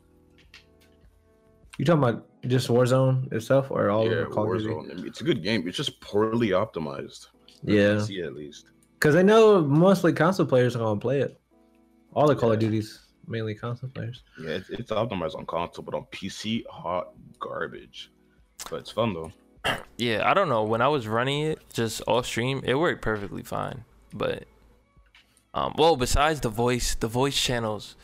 You 1.80 1.86
talking 1.86 2.02
about 2.02 2.26
just 2.46 2.68
Warzone 2.68 3.32
itself, 3.32 3.70
or 3.70 3.88
all 3.88 4.04
yeah, 4.04 4.18
of 4.18 4.32
Call 4.32 4.52
of 4.52 4.60
Duty? 4.60 4.74
Warzone. 4.74 4.90
I 4.90 4.94
mean, 4.96 5.06
it's 5.06 5.22
a 5.22 5.24
good 5.24 5.42
game. 5.42 5.66
It's 5.66 5.78
just 5.78 5.98
poorly 6.02 6.48
optimized. 6.48 7.28
Yeah, 7.62 8.02
See 8.02 8.20
at 8.20 8.34
least. 8.34 8.66
because 8.96 9.16
I 9.16 9.22
know 9.22 9.62
mostly 9.62 10.12
console 10.12 10.44
players 10.44 10.76
are 10.76 10.80
gonna 10.80 11.00
play 11.00 11.20
it. 11.22 11.40
All 12.12 12.26
the 12.26 12.36
Call 12.36 12.52
of 12.52 12.58
Duties 12.58 12.98
mainly 13.26 13.54
console 13.54 13.88
players. 13.88 14.22
Yeah, 14.38 14.50
it's, 14.50 14.68
it's 14.68 14.90
optimized 14.90 15.34
on 15.36 15.46
console, 15.46 15.82
but 15.82 15.94
on 15.94 16.04
PC, 16.12 16.66
hot 16.68 17.14
garbage. 17.38 18.12
But 18.68 18.80
it's 18.80 18.90
fun 18.90 19.14
though. 19.14 19.32
Yeah, 19.96 20.30
I 20.30 20.34
don't 20.34 20.50
know. 20.50 20.64
When 20.64 20.82
I 20.82 20.88
was 20.88 21.08
running 21.08 21.44
it 21.44 21.60
just 21.72 22.02
off 22.06 22.26
stream, 22.26 22.60
it 22.62 22.74
worked 22.74 23.00
perfectly 23.00 23.42
fine. 23.42 23.84
But 24.12 24.44
um 25.54 25.72
well, 25.78 25.96
besides 25.96 26.40
the 26.40 26.50
voice, 26.50 26.94
the 26.94 27.08
voice 27.08 27.40
channels, 27.40 27.96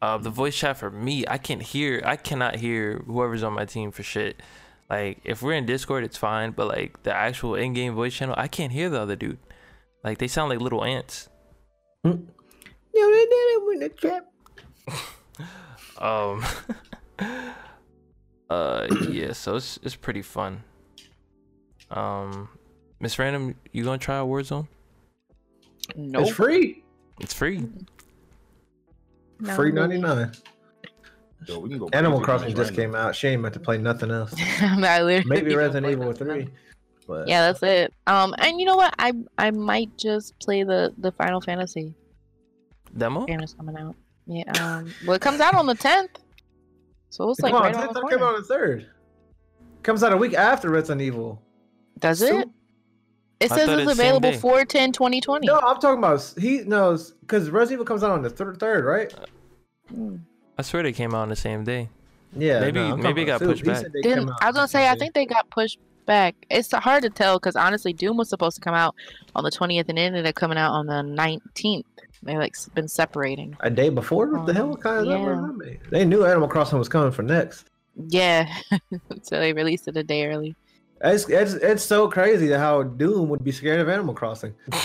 uh 0.00 0.18
the 0.18 0.30
voice 0.30 0.56
chat 0.56 0.76
for 0.76 0.90
me, 0.90 1.24
I 1.28 1.38
can't 1.38 1.62
hear 1.62 2.02
I 2.04 2.16
cannot 2.16 2.56
hear 2.56 2.98
whoever's 3.06 3.42
on 3.42 3.52
my 3.52 3.64
team 3.64 3.90
for 3.90 4.02
shit. 4.02 4.40
Like 4.88 5.20
if 5.24 5.42
we're 5.42 5.54
in 5.54 5.66
Discord, 5.66 6.04
it's 6.04 6.16
fine, 6.16 6.52
but 6.52 6.66
like 6.68 7.02
the 7.02 7.12
actual 7.12 7.54
in-game 7.54 7.94
voice 7.94 8.14
channel, 8.14 8.34
I 8.38 8.48
can't 8.48 8.72
hear 8.72 8.88
the 8.88 9.00
other 9.00 9.16
dude. 9.16 9.38
Like 10.04 10.18
they 10.18 10.28
sound 10.28 10.50
like 10.50 10.60
little 10.60 10.84
ants. 10.84 11.28
No, 12.04 12.12
they 12.14 13.26
did 13.26 13.46
it 13.54 13.66
with 13.66 13.80
the 13.80 13.88
trap. 13.90 14.24
Um 16.00 16.44
Uh 18.50 18.86
yeah, 19.10 19.32
so 19.32 19.56
it's 19.56 19.78
it's 19.82 19.96
pretty 19.96 20.22
fun. 20.22 20.62
Um 21.90 22.48
Miss 23.00 23.18
Random, 23.18 23.54
you 23.72 23.84
gonna 23.84 23.98
try 23.98 24.18
out 24.18 24.28
Warzone? 24.28 24.68
Nope. 25.96 26.22
It's 26.22 26.36
free. 26.36 26.84
It's 27.20 27.34
free. 27.34 27.66
No, 29.40 29.54
free 29.54 29.72
ninety 29.72 29.98
nine. 29.98 30.32
Yo, 31.46 31.60
we 31.60 31.68
can 31.70 31.78
go. 31.78 31.88
Animal 31.92 32.20
Crossing 32.20 32.54
just 32.54 32.74
came 32.74 32.94
out. 32.94 33.14
She 33.14 33.28
ain't 33.28 33.40
meant 33.42 33.54
to 33.54 33.60
play 33.60 33.78
nothing 33.78 34.10
else. 34.10 34.34
I'm 34.60 34.80
not 34.80 35.02
literally 35.02 35.24
Maybe 35.28 35.50
gonna 35.50 35.58
Resident 35.62 35.92
Evil 35.92 36.06
nothing 36.06 36.28
else. 36.28 36.36
three. 36.44 36.48
But 37.06 37.28
Yeah, 37.28 37.40
that's 37.42 37.62
it. 37.62 37.94
Um, 38.06 38.34
and 38.38 38.58
you 38.60 38.66
know 38.66 38.76
what? 38.76 38.94
I 38.98 39.12
I 39.38 39.50
might 39.52 39.96
just 39.96 40.38
play 40.40 40.62
the 40.64 40.92
the 40.98 41.12
Final 41.12 41.40
Fantasy 41.40 41.94
Demo? 42.96 43.24
game 43.26 43.38
that's 43.38 43.54
coming 43.54 43.76
out. 43.76 43.94
Yeah. 44.26 44.42
Um. 44.60 44.92
Well, 45.06 45.14
it 45.16 45.22
comes 45.22 45.40
out 45.40 45.54
on 45.54 45.66
the 45.66 45.74
tenth, 45.74 46.10
so 47.10 47.30
it's 47.30 47.40
like 47.40 47.52
Come 47.52 47.62
on, 47.62 47.72
right 47.72 47.88
on 47.88 47.94
the 47.94 48.00
came 48.08 48.18
out 48.22 48.34
on 48.34 48.40
the 48.40 48.46
third. 48.46 48.86
Comes 49.84 50.02
out 50.02 50.12
a 50.12 50.16
week 50.16 50.34
after 50.34 50.68
Resident 50.70 51.00
Evil. 51.02 51.40
Does 51.98 52.18
So- 52.18 52.40
it? 52.40 52.48
It 53.40 53.52
I 53.52 53.56
says 53.56 53.68
it's 53.68 53.82
it's 53.82 53.92
available 53.92 54.30
day. 54.32 54.36
4 54.38 54.64
10 54.64 54.92
2020. 54.92 55.46
No, 55.46 55.58
I'm 55.60 55.78
talking 55.80 55.98
about 55.98 56.34
he 56.38 56.58
knows 56.60 57.12
because 57.20 57.50
Resident 57.50 57.74
Evil 57.74 57.84
comes 57.86 58.02
out 58.02 58.10
on 58.10 58.22
the 58.22 58.30
third, 58.30 58.58
third, 58.58 58.84
right? 58.84 59.14
I 60.58 60.62
swear 60.62 60.82
they 60.82 60.92
came 60.92 61.14
out 61.14 61.22
on 61.22 61.28
the 61.28 61.36
same 61.36 61.64
day. 61.64 61.88
Yeah, 62.36 62.60
Maybe- 62.60 62.80
no, 62.80 62.96
maybe 62.96 63.22
it 63.22 63.26
got 63.26 63.40
pushed 63.40 63.64
back. 63.64 63.76
said 63.78 63.92
they 63.92 64.02
came 64.02 64.14
Didn't, 64.16 64.32
I 64.42 64.46
was 64.46 64.56
gonna 64.56 64.68
say 64.68 64.88
I 64.88 64.96
think 64.96 65.14
they 65.14 65.24
got 65.24 65.48
pushed 65.50 65.78
back. 66.04 66.34
It's 66.50 66.70
hard 66.72 67.02
to 67.04 67.10
tell 67.10 67.38
because 67.38 67.56
honestly, 67.56 67.92
Doom 67.92 68.16
was 68.16 68.28
supposed 68.28 68.56
to 68.56 68.60
come 68.60 68.74
out 68.74 68.94
on 69.34 69.44
the 69.44 69.50
20th 69.50 69.88
and 69.88 69.98
ended 69.98 70.26
up 70.26 70.34
coming 70.34 70.58
out 70.58 70.72
on 70.72 70.86
the 70.86 71.02
19th. 71.02 71.84
They 72.24 72.36
like 72.36 72.54
been 72.74 72.88
separating. 72.88 73.56
A 73.60 73.70
day 73.70 73.88
before? 73.88 74.26
What 74.26 74.46
the 74.46 74.52
hell 74.52 74.72
Um, 74.72 74.76
kind 74.76 74.98
of 74.98 75.06
yeah. 75.06 75.34
number? 75.36 75.76
They 75.90 76.04
knew 76.04 76.26
Animal 76.26 76.48
Crossing 76.48 76.78
was 76.78 76.88
coming 76.88 77.12
for 77.12 77.22
next. 77.22 77.66
Yeah, 78.08 78.52
so 79.22 79.38
they 79.40 79.52
released 79.52 79.88
it 79.88 79.96
a 79.96 80.02
day 80.02 80.26
early. 80.26 80.54
It's, 81.00 81.28
it's 81.28 81.52
it's 81.54 81.82
so 81.84 82.08
crazy 82.08 82.50
how 82.50 82.82
Doom 82.82 83.28
would 83.28 83.44
be 83.44 83.52
scared 83.52 83.78
of 83.80 83.88
Animal 83.88 84.14
Crossing. 84.14 84.54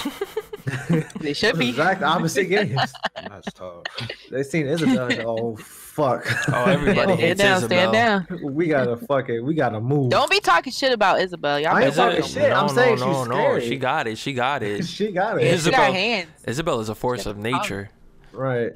They 1.20 1.34
should 1.34 1.53
Those 1.55 1.59
be. 1.59 1.70
exact 1.70 2.03
opposite 2.03 2.45
games. 2.45 2.76
That's 3.16 3.51
tough. 3.53 3.84
They 4.32 4.43
seen 4.43 4.66
Isabelle. 4.68 5.07
and, 5.11 5.20
oh 5.26 5.55
fuck! 5.57 6.26
Oh, 6.53 6.64
everybody 6.66 7.01
stand 7.14 7.20
hates 7.20 7.41
down, 7.41 7.57
Isabelle. 7.57 7.89
stand 7.91 8.28
down. 8.30 8.53
we 8.53 8.68
gotta 8.68 8.95
fuck 8.95 9.28
it. 9.30 9.41
we 9.41 9.55
gotta 9.55 9.82
move. 9.82 10.09
Don't 10.11 10.30
be 10.32 10.39
talking 10.39 10.72
shit 10.72 10.93
about 10.93 11.20
Isabelle. 11.20 11.59
Y'all 11.59 11.72
I 11.76 11.82
better 11.82 11.86
ain't 11.88 11.95
talk 11.95 12.05
talking 12.11 12.20
about 12.20 12.30
shit. 12.32 12.53
I'm 12.53 12.68
No, 12.68 12.74
saying 12.74 12.99
no, 12.99 13.05
she's 13.05 13.16
no, 13.16 13.24
no. 13.26 13.36
scary. 13.36 13.68
She 13.68 13.76
got 13.76 14.07
it. 14.07 14.18
She 14.18 14.34
got 14.34 14.64
it. 14.64 14.86
she 14.86 15.11
got 15.11 15.41
Yeah, 15.41 15.47
it. 15.47 15.59
she 15.59 15.72
got 15.72 15.89
Isabelle- 15.89 15.93
hands. 15.93 16.30
Isabelle 16.47 16.80
is 16.80 16.89
a 16.89 16.95
force 16.95 17.26
of 17.26 17.38
nature. 17.38 17.89
Right. 18.32 18.72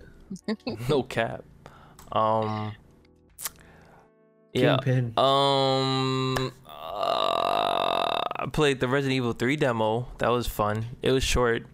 No 0.89 1.03
cap. 1.03 1.43
Um. 2.11 2.73
Yeah. 4.53 4.77
Kingpin. 4.83 5.13
Um. 5.17 6.51
Uh, 6.69 7.26
I 8.47 8.49
played 8.49 8.79
the 8.79 8.87
Resident 8.87 9.15
Evil 9.15 9.33
3 9.33 9.57
demo. 9.57 10.07
That 10.19 10.29
was 10.29 10.47
fun. 10.47 10.85
It 11.01 11.11
was 11.11 11.23
short, 11.23 11.65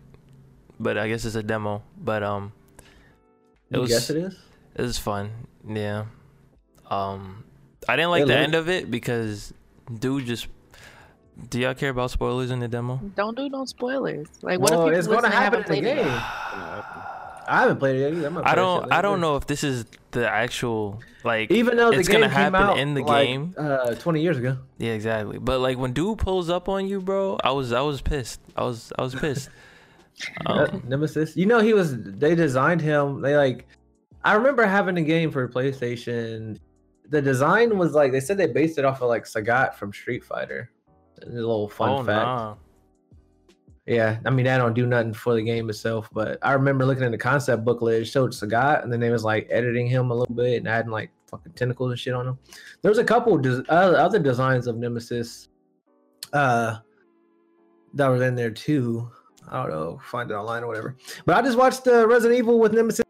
but 0.79 0.97
I 0.97 1.07
guess 1.07 1.23
it's 1.23 1.35
a 1.35 1.43
demo. 1.43 1.83
But 1.97 2.23
um, 2.23 2.51
it 3.69 3.75
You 3.75 3.81
was- 3.81 3.89
guess 3.91 4.09
it 4.09 4.17
is. 4.17 4.35
it 4.75 4.81
was 4.81 4.97
fun. 4.97 5.29
Yeah. 5.67 6.05
Um, 6.89 7.43
I 7.87 7.95
didn't 7.95 8.11
like 8.11 8.23
It 8.23 8.27
the 8.27 8.33
looked- 8.33 8.43
end 8.43 8.55
of 8.55 8.69
it 8.69 8.89
because 8.91 9.53
dude 9.99 10.25
just. 10.25 10.47
Do 11.49 11.59
y'all 11.59 11.73
care 11.73 11.89
about 11.89 12.11
spoilers 12.11 12.51
in 12.51 12.59
the 12.59 12.67
demo? 12.67 12.99
Don't 13.15 13.35
do 13.35 13.49
no 13.49 13.65
spoilers. 13.65 14.27
Like, 14.43 14.59
what 14.59 14.69
Well, 14.69 14.81
if 14.81 14.85
people 14.85 14.99
it's 14.99 15.07
gonna 15.07 15.29
happen 15.33 15.63
haven't 15.63 15.77
in 15.77 15.83
the 15.83 16.03
game. 16.03 16.21
I 17.47 17.61
haven't 17.61 17.77
played 17.77 17.95
it 17.97 18.13
yet 18.13 18.13
either. 18.13 18.45
I 18.45 18.55
don't. 18.55 18.91
I 18.91 19.01
don't 19.01 19.21
know 19.21 19.35
if 19.35 19.47
this 19.47 19.63
is 19.63 19.85
the 20.11 20.29
actual 20.29 21.01
like. 21.23 21.51
Even 21.51 21.77
though 21.77 21.91
the 21.91 21.99
it's 21.99 22.07
game 22.07 22.21
gonna 22.21 22.33
came 22.33 22.53
happen 22.53 22.61
out 22.61 22.79
in 22.79 22.93
the 22.93 23.03
like, 23.03 23.27
game. 23.27 23.55
uh, 23.57 23.95
20 23.95 24.21
years 24.21 24.37
ago. 24.37 24.57
Yeah, 24.77 24.91
exactly. 24.91 25.37
But 25.39 25.59
like 25.59 25.77
when 25.77 25.93
dude 25.93 26.19
pulls 26.19 26.49
up 26.49 26.69
on 26.69 26.87
you, 26.87 27.01
bro, 27.01 27.37
I 27.43 27.51
was 27.51 27.71
I 27.71 27.81
was 27.81 28.01
pissed. 28.01 28.39
I 28.55 28.63
was 28.63 28.91
I 28.97 29.01
was 29.01 29.15
pissed. 29.15 29.49
Um, 30.45 30.83
Nemesis. 30.87 31.35
You 31.35 31.47
know 31.47 31.59
he 31.59 31.73
was. 31.73 31.95
They 31.99 32.35
designed 32.35 32.81
him. 32.81 33.21
They 33.21 33.35
like. 33.35 33.65
I 34.23 34.35
remember 34.35 34.63
having 34.63 34.95
a 34.97 35.01
game 35.01 35.31
for 35.31 35.49
PlayStation. 35.49 36.59
The 37.09 37.19
design 37.19 37.79
was 37.79 37.93
like 37.93 38.11
they 38.11 38.19
said 38.19 38.37
they 38.37 38.45
based 38.45 38.77
it 38.77 38.85
off 38.85 39.01
of 39.01 39.09
like 39.09 39.23
Sagat 39.23 39.73
from 39.73 39.91
Street 39.91 40.23
Fighter. 40.23 40.69
A 41.23 41.29
little 41.29 41.67
fun 41.67 41.89
oh 41.89 41.97
fact. 42.03 42.07
nah. 42.07 42.55
Yeah, 43.85 44.19
I 44.25 44.29
mean, 44.29 44.47
I 44.47 44.57
don't 44.57 44.73
do 44.73 44.85
nothing 44.85 45.13
for 45.13 45.33
the 45.33 45.41
game 45.41 45.69
itself, 45.69 46.09
but 46.13 46.39
I 46.41 46.53
remember 46.53 46.85
looking 46.85 47.03
at 47.03 47.11
the 47.11 47.17
concept 47.17 47.65
booklet. 47.65 48.01
It 48.01 48.05
showed 48.05 48.31
Sagat, 48.31 48.83
and 48.83 48.91
then 48.91 49.01
they 49.01 49.09
was 49.09 49.25
like 49.25 49.47
editing 49.49 49.87
him 49.87 50.09
a 50.09 50.15
little 50.15 50.33
bit 50.33 50.57
and 50.57 50.67
adding 50.69 50.91
like 50.91 51.11
fucking 51.27 51.51
tentacles 51.53 51.91
and 51.91 51.99
shit 51.99 52.13
on 52.13 52.27
him. 52.27 52.39
There's 52.81 52.97
a 52.97 53.03
couple 53.03 53.37
des- 53.37 53.63
uh, 53.67 53.91
other 53.91 54.19
designs 54.19 54.67
of 54.67 54.77
Nemesis, 54.77 55.49
uh, 56.31 56.77
that 57.93 58.07
were 58.07 58.23
in 58.23 58.35
there 58.35 58.51
too. 58.51 59.09
I 59.49 59.63
don't 59.63 59.71
know, 59.71 59.99
find 60.01 60.31
it 60.31 60.33
online 60.33 60.63
or 60.63 60.67
whatever. 60.67 60.95
But 61.25 61.35
I 61.35 61.41
just 61.41 61.57
watched 61.57 61.85
uh, 61.85 62.07
Resident 62.07 62.39
Evil 62.39 62.59
with 62.59 62.73
Nemesis, 62.73 63.03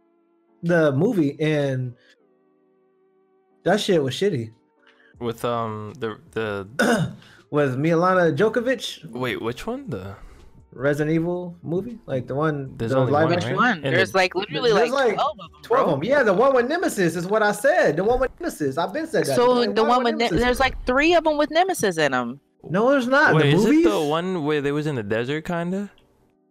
the 0.64 0.92
movie, 0.94 1.40
and 1.40 1.94
that 3.64 3.80
shit 3.80 4.02
was 4.02 4.16
shitty. 4.16 4.52
With 5.20 5.46
um 5.46 5.94
the 6.00 6.18
the 6.32 7.14
with 7.52 7.78
Milla 7.78 8.32
Jovovich, 8.32 9.06
wait 9.12 9.40
which 9.40 9.68
one 9.68 9.90
the 9.90 10.16
Resident 10.76 11.14
Evil 11.16 11.56
movie, 11.64 12.00
like 12.06 12.28
the 12.28 12.36
one, 12.36 12.74
There's 12.78 12.92
the 12.92 12.98
only 12.98 13.12
live 13.12 13.26
one, 13.26 13.36
Which 13.36 13.44
action. 13.44 13.58
right? 13.58 13.70
one? 13.70 13.82
There's 13.82 14.12
the- 14.12 14.18
like 14.18 14.36
literally 14.36 14.72
There's 14.74 14.92
like 14.92 15.06
like 15.08 15.14
12 15.16 15.32
of 15.40 15.52
them. 15.52 15.62
12 15.64 15.88
of 15.90 16.00
them. 16.00 16.04
Yeah, 16.04 16.24
the 16.24 16.34
one 16.34 16.54
with 16.56 16.68
Nemesis 16.68 17.16
is 17.16 17.28
what 17.28 17.44
I 17.44 17.52
said. 17.52 17.98
The 17.98 18.04
one 18.04 18.20
with 18.20 18.32
Nemesis. 18.40 18.78
I've 18.78 18.94
been 18.94 19.08
said 19.08 19.26
that. 19.26 19.36
So 19.36 19.56
There's 19.64 19.74
the 19.76 19.84
one 19.84 20.04
with 20.04 20.16
ne- 20.16 20.30
there's 20.30 20.60
like 20.60 20.84
three 20.86 21.14
of 21.16 21.24
them 21.24 21.38
with 21.38 21.52
Nemesis 21.52 21.98
in 21.98 22.12
them. 22.12 22.40
no, 22.70 22.90
there's 22.92 23.08
not. 23.08 23.36
wait 23.36 23.44
the 23.44 23.48
is 23.50 23.64
movies? 23.66 23.86
it 23.86 23.90
the 23.90 24.02
one 24.02 24.44
where 24.46 24.62
they 24.62 24.72
was 24.72 24.88
in 24.88 24.96
the 24.96 25.04
desert 25.04 25.46
kinda? 25.46 25.92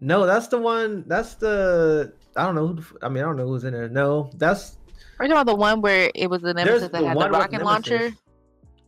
No, 0.01 0.27
that's 0.27 0.49
the 0.49 0.59
one. 0.59 1.05
That's 1.07 1.35
the. 1.37 2.13
I 2.37 2.45
don't 2.47 2.55
know. 2.55 2.67
Who 2.69 2.75
the, 2.75 2.81
f- 2.83 2.93
I 3.03 3.09
mean, 3.09 3.23
I 3.23 3.27
don't 3.27 3.37
know 3.37 3.47
who's 3.47 3.65
in 3.65 3.73
there. 3.73 3.89
No, 3.89 4.31
that's. 4.37 4.77
Are 5.19 5.25
you 5.27 5.29
talking 5.29 5.33
about 5.33 5.47
the 5.47 5.55
one 5.55 5.81
where 5.81 6.11
it 6.15 6.29
was 6.29 6.43
the 6.43 6.53
Nemesis 6.55 6.83
that 6.83 6.93
the 6.93 7.07
had 7.07 7.17
the 7.17 7.31
rocket 7.31 7.63
launcher? 7.63 8.13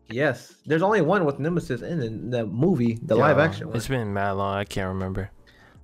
Nemesis. 0.09 0.17
Yes, 0.17 0.55
there's 0.67 0.83
only 0.83 1.01
one 1.01 1.25
with 1.25 1.39
Nemesis 1.39 1.83
in 1.83 1.99
the, 2.31 2.39
the 2.39 2.47
movie, 2.47 2.99
the 3.03 3.15
live 3.17 3.39
action 3.39 3.69
one. 3.69 3.77
It's 3.77 3.89
been 3.89 4.13
mad 4.13 4.33
long. 4.33 4.57
I 4.57 4.65
can't 4.65 4.89
remember. 4.89 5.31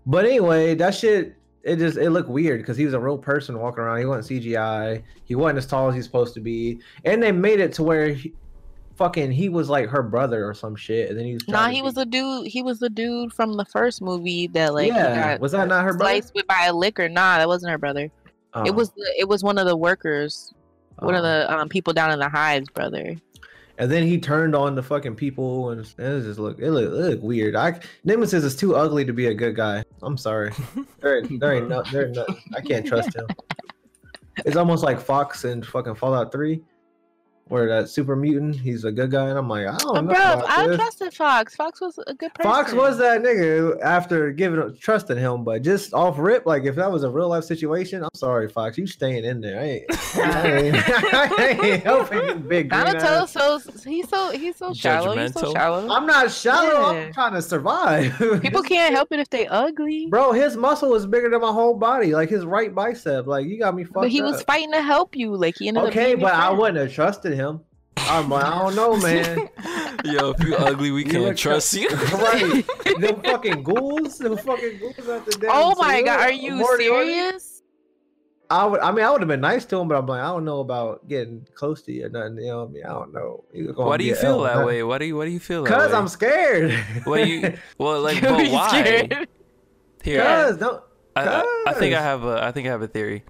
But 0.06 0.24
anyway, 0.24 0.74
that 0.76 0.94
shit. 0.94 1.36
It 1.62 1.76
just 1.76 1.98
it 1.98 2.08
looked 2.08 2.30
weird 2.30 2.60
because 2.62 2.78
he 2.78 2.86
was 2.86 2.94
a 2.94 2.98
real 3.00 3.18
person 3.18 3.58
walking 3.58 3.80
around. 3.84 3.98
He 3.98 4.06
wasn't 4.06 4.42
CGI. 4.42 5.02
He 5.26 5.34
wasn't 5.34 5.58
as 5.58 5.66
tall 5.66 5.90
as 5.90 5.94
he's 5.94 6.04
supposed 6.06 6.32
to 6.34 6.40
be, 6.40 6.80
and 7.04 7.22
they 7.22 7.32
made 7.32 7.60
it 7.60 7.74
to 7.74 7.82
where 7.82 8.08
he, 8.14 8.32
fucking 8.96 9.30
he 9.30 9.50
was 9.50 9.68
like 9.68 9.88
her 9.90 10.02
brother 10.02 10.48
or 10.48 10.54
some 10.54 10.74
shit. 10.74 11.10
And 11.10 11.18
then 11.18 11.26
he 11.26 11.34
was 11.34 11.46
Nah, 11.48 11.68
he 11.68 11.76
be- 11.76 11.82
was 11.82 11.98
a 11.98 12.06
dude. 12.06 12.46
He 12.46 12.62
was 12.62 12.78
the 12.78 12.88
dude 12.88 13.30
from 13.34 13.58
the 13.58 13.66
first 13.66 14.00
movie 14.00 14.46
that 14.48 14.72
like 14.72 14.88
yeah. 14.88 15.32
got 15.32 15.40
Was 15.40 15.52
that 15.52 15.68
not 15.68 15.84
her 15.84 15.92
brother? 15.92 16.12
sliced 16.14 16.34
with 16.34 16.46
by 16.46 16.64
a 16.66 16.72
liquor. 16.72 17.10
Nah, 17.10 17.36
that 17.36 17.46
wasn't 17.48 17.70
her 17.72 17.78
brother. 17.78 18.04
It 18.04 18.12
Oh, 18.54 18.72
was 18.72 18.88
the, 18.92 19.14
it 19.18 19.28
was 19.28 19.44
one 19.44 19.58
of 19.58 19.66
the 19.66 19.76
workers, 19.76 20.54
one 21.00 21.14
of 21.14 21.20
oh. 21.20 21.22
the 21.24 21.52
um, 21.58 21.68
people 21.68 21.92
down 21.92 22.10
in 22.10 22.18
the 22.18 22.28
hives, 22.30 22.68
brother. 22.70 23.16
And 23.80 23.90
then 23.90 24.06
he 24.06 24.20
turned 24.20 24.54
on 24.54 24.74
the 24.74 24.82
fucking 24.82 25.16
people, 25.16 25.70
and 25.70 25.80
it 25.80 26.20
just 26.20 26.38
look 26.38 26.58
it 26.58 26.70
look, 26.70 26.84
it 26.84 26.90
look 26.90 27.22
weird. 27.22 27.56
I 27.56 27.80
Nemesis 28.04 28.44
is 28.44 28.54
too 28.54 28.76
ugly 28.76 29.06
to 29.06 29.14
be 29.14 29.28
a 29.28 29.34
good 29.34 29.56
guy. 29.56 29.82
I'm 30.02 30.18
sorry. 30.18 30.52
There, 31.00 31.22
there 31.22 31.54
ain't 31.54 31.70
no, 31.70 31.82
there 31.90 32.08
ain't 32.08 32.14
no, 32.14 32.26
I 32.54 32.60
can't 32.60 32.86
trust 32.86 33.16
him. 33.16 33.26
It's 34.44 34.56
almost 34.56 34.84
like 34.84 35.00
Fawkes 35.00 35.44
and 35.44 35.64
fucking 35.64 35.94
Fallout 35.94 36.30
Three, 36.30 36.62
where 37.50 37.68
that 37.68 37.88
super 37.90 38.16
mutant, 38.16 38.56
he's 38.56 38.84
a 38.84 38.92
good 38.92 39.10
guy, 39.10 39.28
and 39.28 39.36
I'm 39.38 39.48
like, 39.48 39.66
I 39.66 39.76
don't 39.76 39.96
Uh, 39.96 40.00
know. 40.00 40.08
bro, 40.14 40.16
about 40.16 40.48
I 40.48 40.66
this. 40.68 40.76
trusted 40.76 41.12
Fawkes. 41.14 41.56
Fawkes 41.56 41.80
was 41.80 41.98
a 42.06 42.14
good 42.14 42.32
person. 42.34 42.50
Fawkes 42.50 42.72
was 42.72 42.96
that 42.98 43.20
nigga 43.22 43.78
after 43.82 44.30
giving 44.32 44.74
trusting 44.80 45.18
him, 45.18 45.44
but 45.44 45.62
just 45.62 45.92
off 45.92 46.18
rip, 46.18 46.46
like 46.46 46.64
if 46.64 46.76
that 46.76 46.90
was 46.90 47.02
a 47.04 47.10
real 47.10 47.28
life 47.28 47.44
situation, 47.44 48.02
I'm 48.02 48.08
sorry, 48.14 48.48
Fawkes, 48.48 48.78
you 48.78 48.86
staying 48.86 49.24
in 49.24 49.40
there. 49.40 49.60
I 49.60 49.64
ain't, 49.64 49.84
I 50.16 50.52
ain't, 50.56 50.76
I 51.14 51.48
ain't 51.62 51.82
helping 51.84 52.26
you, 52.28 52.34
big 52.36 52.70
green 52.70 52.84
Donatello, 52.84 53.22
ass. 53.24 53.32
so 53.32 53.58
he's 53.84 54.08
so 54.08 54.30
he's 54.30 54.56
so 54.56 54.72
shallow. 54.72 55.16
He's 55.16 55.34
so 55.34 55.52
shallow. 55.52 55.88
I'm 55.90 56.06
not 56.06 56.30
shallow. 56.30 56.92
Yeah. 56.92 57.06
I'm 57.06 57.12
trying 57.12 57.32
to 57.34 57.42
survive. 57.42 58.16
People 58.42 58.62
can't 58.62 58.94
help 58.94 59.10
it 59.12 59.18
if 59.20 59.28
they 59.30 59.46
ugly. 59.48 60.06
Bro, 60.06 60.32
his 60.32 60.56
muscle 60.56 60.94
is 60.94 61.04
bigger 61.06 61.28
than 61.28 61.40
my 61.40 61.52
whole 61.52 61.74
body, 61.74 62.12
like 62.14 62.28
his 62.30 62.44
right 62.46 62.72
bicep. 62.74 63.26
Like 63.26 63.46
you 63.46 63.58
got 63.58 63.74
me 63.74 63.82
fucked 63.84 63.94
but 63.94 64.10
he 64.10 64.22
was 64.22 64.42
fighting 64.42 64.72
to 64.72 64.82
help 64.82 65.16
you. 65.16 65.34
Like 65.34 65.56
he 65.58 65.66
ended 65.68 65.82
up 65.82 65.88
okay, 65.90 66.14
but 66.14 66.32
I 66.32 66.50
wouldn't 66.50 66.78
have 66.78 66.92
trusted 66.92 67.32
him. 67.32 67.39
I'm 67.96 68.28
like, 68.28 68.44
I 68.44 68.58
don't 68.58 68.74
know, 68.76 68.96
man. 68.96 69.48
Yo, 70.04 70.30
if 70.30 70.42
you 70.42 70.56
ugly, 70.56 70.90
we 70.90 71.04
can't 71.04 71.36
trust 71.36 71.74
you. 71.74 71.88
right? 72.12 72.64
them 72.98 73.20
fucking 73.22 73.62
ghouls, 73.62 74.18
them 74.18 74.36
fucking 74.38 74.78
ghouls 74.78 75.08
at 75.08 75.26
the 75.26 75.32
damn 75.40 75.50
Oh 75.52 75.74
my 75.78 76.02
god, 76.02 76.20
are 76.20 76.32
you 76.32 76.56
Morty, 76.56 76.88
Morty. 76.88 77.12
serious? 77.14 77.62
I 78.50 78.66
would. 78.66 78.80
I 78.80 78.90
mean, 78.90 79.04
I 79.04 79.10
would 79.10 79.20
have 79.20 79.28
been 79.28 79.40
nice 79.40 79.64
to 79.66 79.78
him, 79.78 79.86
but 79.86 79.96
I'm 79.96 80.06
like, 80.06 80.20
I 80.20 80.26
don't 80.26 80.44
know 80.44 80.58
about 80.58 81.06
getting 81.06 81.46
close 81.54 81.82
to 81.82 81.92
you 81.92 82.06
or 82.06 82.08
nothing. 82.08 82.38
You 82.38 82.46
know, 82.48 82.58
what 82.64 82.68
I 82.68 82.72
mean, 82.72 82.84
I 82.84 82.88
don't 82.88 83.12
know. 83.12 83.44
Why 83.76 83.96
do 83.96 84.04
you 84.04 84.16
feel 84.16 84.30
L, 84.30 84.40
that 84.40 84.56
huh? 84.56 84.64
way? 84.66 84.82
Why 84.82 84.98
do 84.98 85.04
you 85.04 85.16
Why 85.16 85.26
do 85.26 85.30
you 85.30 85.38
feel 85.38 85.62
that 85.62 85.72
Cause 85.72 85.92
way? 85.92 85.96
I'm 85.96 86.08
scared. 86.08 86.84
Well, 87.06 87.24
you 87.24 87.56
well 87.78 88.00
like, 88.00 88.20
but 88.20 88.48
why? 88.48 88.68
scared. 88.68 89.28
Here, 90.02 90.22
Cause 90.22 90.56
don't. 90.56 90.82
I, 91.14 91.26
I, 91.26 91.64
I 91.68 91.72
think 91.74 91.94
I 91.94 92.02
have 92.02 92.24
a 92.24 92.42
I 92.42 92.50
think 92.50 92.66
I 92.66 92.70
have 92.70 92.82
a 92.82 92.88
theory. 92.88 93.22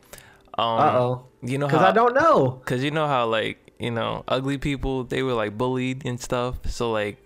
Um, 0.57 0.67
Uh 0.67 0.93
oh. 0.93 1.27
you 1.43 1.59
know 1.59 1.69
Cause 1.69 1.81
how 1.81 1.89
I 1.89 1.93
don't 1.93 2.15
know. 2.15 2.63
Cause 2.65 2.83
you 2.83 2.91
know 2.91 3.07
how 3.07 3.27
like 3.27 3.59
you 3.81 3.91
know 3.91 4.23
ugly 4.29 4.59
people 4.59 5.05
they 5.05 5.23
were 5.23 5.33
like 5.35 5.57
bullied 5.59 6.07
and 6.07 6.21
stuff. 6.21 6.59
So 6.67 6.93
like 6.93 7.17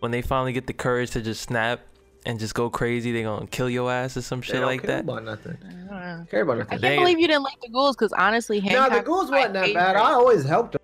when 0.00 0.10
they 0.10 0.20
finally 0.22 0.52
get 0.52 0.66
the 0.66 0.72
courage 0.72 1.10
to 1.12 1.22
just 1.22 1.42
snap 1.42 1.80
and 2.26 2.38
just 2.38 2.54
go 2.54 2.68
crazy, 2.70 3.12
they 3.12 3.22
gonna 3.22 3.46
kill 3.46 3.70
your 3.70 3.90
ass 3.90 4.16
or 4.16 4.22
some 4.22 4.40
They 4.40 4.46
shit 4.46 4.56
don't 4.56 4.66
like 4.66 4.82
care 4.82 4.96
that. 4.96 5.04
About 5.04 5.24
nothing. 5.24 5.56
I 5.90 6.16
don't. 6.16 6.30
Care 6.30 6.42
about 6.42 6.58
nothing. 6.58 6.78
I 6.78 6.80
can't 6.80 7.00
believe 7.00 7.18
you 7.18 7.26
didn't 7.28 7.42
like 7.44 7.60
the 7.60 7.68
ghouls 7.68 7.96
because 7.96 8.12
honestly, 8.12 8.60
No, 8.60 8.80
Hancock 8.82 8.98
the 8.98 9.04
ghouls 9.04 9.30
my 9.30 9.36
wasn't 9.38 9.54
that 9.54 9.74
bad. 9.74 9.86
favorite. 9.94 10.00
I 10.02 10.12
always 10.12 10.44
helped 10.44 10.72
them. 10.72 10.80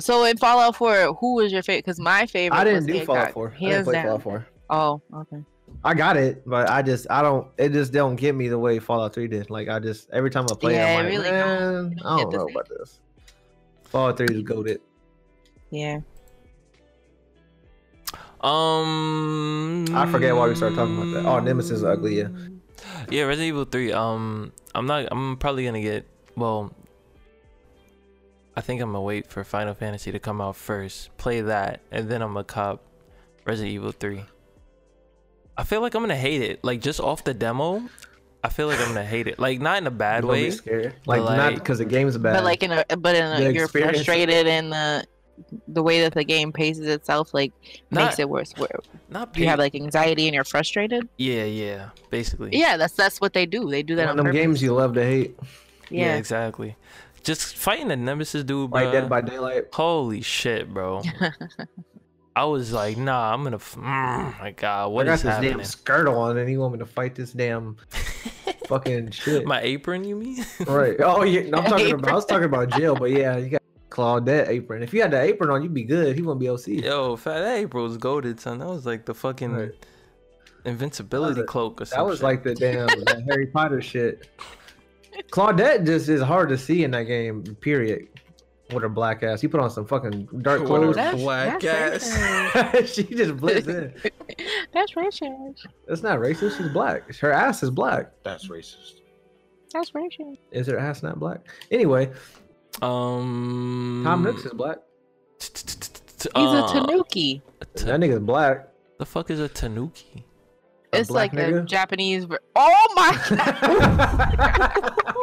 So 0.00 0.24
in 0.24 0.36
Fallout 0.38 0.74
4, 0.76 1.14
who 1.14 1.34
was 1.36 1.52
your 1.52 1.62
favorite? 1.62 1.84
Because 1.84 2.00
my 2.00 2.26
favorite. 2.26 2.56
I 2.58 2.64
was 2.64 2.84
didn't 2.84 2.86
do 2.86 2.92
Hancock. 3.12 3.32
Fallout 3.32 3.32
4. 3.32 3.54
I 3.56 3.58
didn't 3.60 3.84
play 3.84 3.92
down. 3.94 4.04
Fallout 4.04 4.22
4. 4.22 4.46
Oh, 4.70 5.02
okay. 5.14 5.44
I 5.84 5.94
got 5.94 6.16
it, 6.16 6.42
but 6.48 6.68
I 6.70 6.82
just 6.82 7.06
I 7.10 7.20
don't. 7.22 7.48
It 7.58 7.72
just 7.72 7.92
don't 7.92 8.16
get 8.16 8.34
me 8.34 8.48
the 8.48 8.58
way 8.58 8.78
Fallout 8.78 9.12
3 9.14 9.28
did. 9.28 9.50
Like 9.50 9.68
I 9.68 9.78
just 9.80 10.08
every 10.12 10.30
time 10.30 10.46
I 10.50 10.54
play, 10.54 10.74
Yeah, 10.74 10.86
it, 10.94 10.98
I'm 10.98 11.04
like, 11.04 11.12
really 11.12 11.30
don't. 11.30 11.34
man, 11.34 11.94
You 11.98 12.02
I 12.04 12.20
don't 12.22 12.32
know 12.32 12.48
about 12.48 12.68
this. 12.68 13.00
Fallout 13.94 14.16
3 14.16 14.26
is 14.28 14.42
goaded. 14.42 14.80
Yeah. 15.70 16.00
Um, 18.40 19.86
I 19.94 20.10
forget 20.10 20.34
why 20.34 20.48
we 20.48 20.56
started 20.56 20.74
talking 20.74 20.96
about 20.96 21.12
that. 21.12 21.24
Oh, 21.24 21.38
Nemesis 21.38 21.78
is 21.78 21.84
ugly, 21.84 22.18
yeah. 22.18 22.26
Yeah, 23.08 23.22
Resident 23.22 23.50
Evil 23.50 23.64
Three. 23.64 23.92
Um, 23.92 24.52
I'm 24.74 24.86
not. 24.86 25.06
I'm 25.12 25.36
probably 25.36 25.64
gonna 25.64 25.80
get. 25.80 26.08
Well, 26.36 26.74
I 28.56 28.62
think 28.62 28.82
I'm 28.82 28.88
gonna 28.88 29.00
wait 29.00 29.28
for 29.28 29.44
Final 29.44 29.74
Fantasy 29.74 30.10
to 30.10 30.18
come 30.18 30.40
out 30.40 30.56
first. 30.56 31.16
Play 31.16 31.42
that, 31.42 31.80
and 31.92 32.08
then 32.08 32.20
I'm 32.20 32.32
gonna 32.32 32.42
cop 32.42 32.82
Resident 33.44 33.72
Evil 33.72 33.92
Three. 33.92 34.24
I 35.56 35.62
feel 35.62 35.80
like 35.80 35.94
I'm 35.94 36.02
gonna 36.02 36.16
hate 36.16 36.42
it. 36.42 36.64
Like 36.64 36.80
just 36.80 36.98
off 36.98 37.22
the 37.22 37.32
demo, 37.32 37.88
I 38.44 38.48
feel 38.50 38.66
like 38.66 38.78
I'm 38.78 38.88
gonna 38.88 39.04
hate 39.04 39.26
it. 39.26 39.38
Like 39.38 39.60
not 39.60 39.78
in 39.78 39.86
a 39.86 39.90
bad 39.90 40.22
You're 40.22 40.32
gonna 40.32 40.42
be 40.42 40.44
way. 40.44 40.50
scared. 40.50 40.94
Like, 41.06 41.22
not 41.22 41.54
because 41.54 41.78
the 41.78 41.84
game's 41.86 42.16
bad. 42.18 42.34
But 42.34 42.44
like 42.44 42.62
in 42.62 42.72
a 42.72 42.84
but 42.98 43.16
in 43.16 43.24
a, 43.24 43.50
you're 43.50 43.66
frustrated 43.68 44.46
in 44.46 44.70
the 44.70 45.04
the 45.66 45.82
way 45.82 46.02
that 46.02 46.14
the 46.14 46.22
game 46.22 46.52
paces 46.52 46.86
itself 46.86 47.34
like 47.34 47.52
Not- 47.90 48.04
makes 48.04 48.18
it 48.20 48.28
worse. 48.28 48.52
Where 48.56 48.68
Not 49.08 49.36
you 49.36 49.48
have 49.48 49.58
like 49.58 49.74
anxiety 49.74 50.28
and 50.28 50.34
you're 50.34 50.44
frustrated. 50.44 51.08
yeah, 51.16 51.44
yeah, 51.44 51.88
basically. 52.10 52.50
Yeah, 52.52 52.76
that's 52.76 52.92
that's 52.94 53.20
what 53.20 53.32
they 53.32 53.46
do. 53.46 53.68
They 53.70 53.82
do 53.82 53.96
that 53.96 54.02
one 54.06 54.10
on 54.10 54.18
of 54.20 54.24
them 54.26 54.26
purpose. 54.26 54.40
games 54.46 54.62
you 54.62 54.74
love 54.74 54.92
to 54.94 55.02
hate, 55.02 55.36
yeah, 55.90 56.08
Yeah. 56.08 56.16
exactly. 56.16 56.76
Just 57.24 57.56
fighting 57.56 57.88
the 57.88 57.96
nemesis 57.96 58.44
dude, 58.44 58.70
bro. 58.70 58.82
like 58.82 58.92
Dead 58.92 59.08
by 59.08 59.22
Daylight. 59.22 59.68
Holy 59.72 60.20
shit, 60.20 60.68
bro. 60.72 61.00
I 62.36 62.44
was 62.46 62.72
like, 62.72 62.96
nah, 62.96 63.32
I'm 63.32 63.44
gonna. 63.44 63.56
F- 63.56 63.76
mm, 63.76 64.40
my 64.40 64.50
God, 64.56 64.88
what 64.92 65.06
I 65.06 65.10
got 65.10 65.14
is 65.14 65.22
this 65.22 65.32
happening? 65.34 65.56
damn 65.58 65.64
skirt 65.64 66.08
on, 66.08 66.36
and 66.38 66.48
he 66.48 66.56
want 66.56 66.72
me 66.72 66.78
to 66.80 66.86
fight 66.86 67.14
this 67.14 67.32
damn 67.32 67.76
fucking 68.66 69.10
shit. 69.12 69.46
My 69.46 69.60
apron, 69.60 70.02
you 70.04 70.16
mean? 70.16 70.44
Right. 70.66 70.96
Oh 71.00 71.22
yeah. 71.22 71.42
No, 71.48 71.58
I'm 71.58 71.64
talking 71.64 71.86
Apron. 71.86 72.00
about. 72.00 72.10
I 72.12 72.14
was 72.14 72.26
talking 72.26 72.44
about 72.46 72.70
jail, 72.70 72.96
but 72.96 73.10
yeah, 73.10 73.36
you 73.36 73.50
got 73.50 73.62
Claudette 73.88 74.48
apron. 74.48 74.82
If 74.82 74.92
you 74.92 75.00
had 75.02 75.12
the 75.12 75.20
apron 75.20 75.50
on, 75.50 75.62
you'd 75.62 75.72
be 75.74 75.84
good. 75.84 76.16
He 76.16 76.22
wouldn't 76.22 76.40
be 76.40 76.48
OC. 76.48 76.66
Yo, 76.84 77.14
fat 77.16 77.40
that 77.40 77.58
apron 77.58 77.84
was 77.84 77.96
goaded, 77.98 78.40
son. 78.40 78.58
That 78.58 78.66
was 78.68 78.84
like 78.84 79.04
the 79.04 79.14
fucking 79.14 79.52
Right. 79.52 79.70
invincibility 80.64 81.40
a- 81.42 81.44
cloak 81.44 81.80
or 81.80 81.84
something. 81.84 82.04
That 82.04 82.10
was 82.10 82.22
like 82.22 82.42
the 82.42 82.54
damn 82.56 82.86
that 82.88 83.22
Harry 83.28 83.46
Potter 83.46 83.80
shit. 83.80 84.28
Claudette 85.30 85.86
just 85.86 86.08
is 86.08 86.20
hard 86.20 86.48
to 86.48 86.58
see 86.58 86.82
in 86.82 86.90
that 86.90 87.04
game. 87.04 87.42
Period. 87.60 88.08
With 88.74 88.82
her 88.82 88.88
black 88.88 89.22
ass, 89.22 89.42
you 89.42 89.48
put 89.48 89.60
on 89.60 89.70
some 89.70 89.86
fucking 89.86 90.28
dark 90.42 90.60
With 90.60 90.68
clothes. 90.68 90.86
her 90.96 91.02
That's, 91.02 91.22
Black 91.22 91.60
that's 91.60 92.12
ass. 92.16 92.90
she 92.94 93.04
just 93.04 93.36
blends 93.36 93.68
in. 93.68 93.94
that's 94.72 94.92
racist. 94.94 95.66
That's 95.86 96.02
not 96.02 96.18
racist. 96.18 96.58
She's 96.58 96.68
black. 96.70 97.14
Her 97.16 97.32
ass 97.32 97.62
is 97.62 97.70
black. 97.70 98.10
That's 98.24 98.48
racist. 98.48 99.00
That's 99.72 99.90
racist. 99.92 100.38
Is 100.52 100.66
her 100.66 100.78
ass 100.78 101.02
not 101.02 101.18
black? 101.20 101.40
Anyway, 101.70 102.10
um. 102.82 104.02
Tom 104.04 104.22
Nook's 104.22 104.44
is 104.44 104.52
black. 104.52 104.78
He's 105.40 106.30
uh, 106.34 106.66
a 106.68 106.72
tanuki. 106.72 107.42
ta- 107.76 107.84
That 107.86 108.00
nigga's 108.00 108.20
black. 108.20 108.68
The 108.98 109.06
fuck 109.06 109.30
is 109.30 109.40
a 109.40 109.48
tanuki? 109.48 110.24
It's 110.92 111.10
like 111.10 111.34
a? 111.34 111.62
Japanese. 111.62 112.26
Oh 112.56 112.92
my 112.94 113.10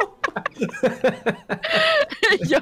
Yo, 2.46 2.58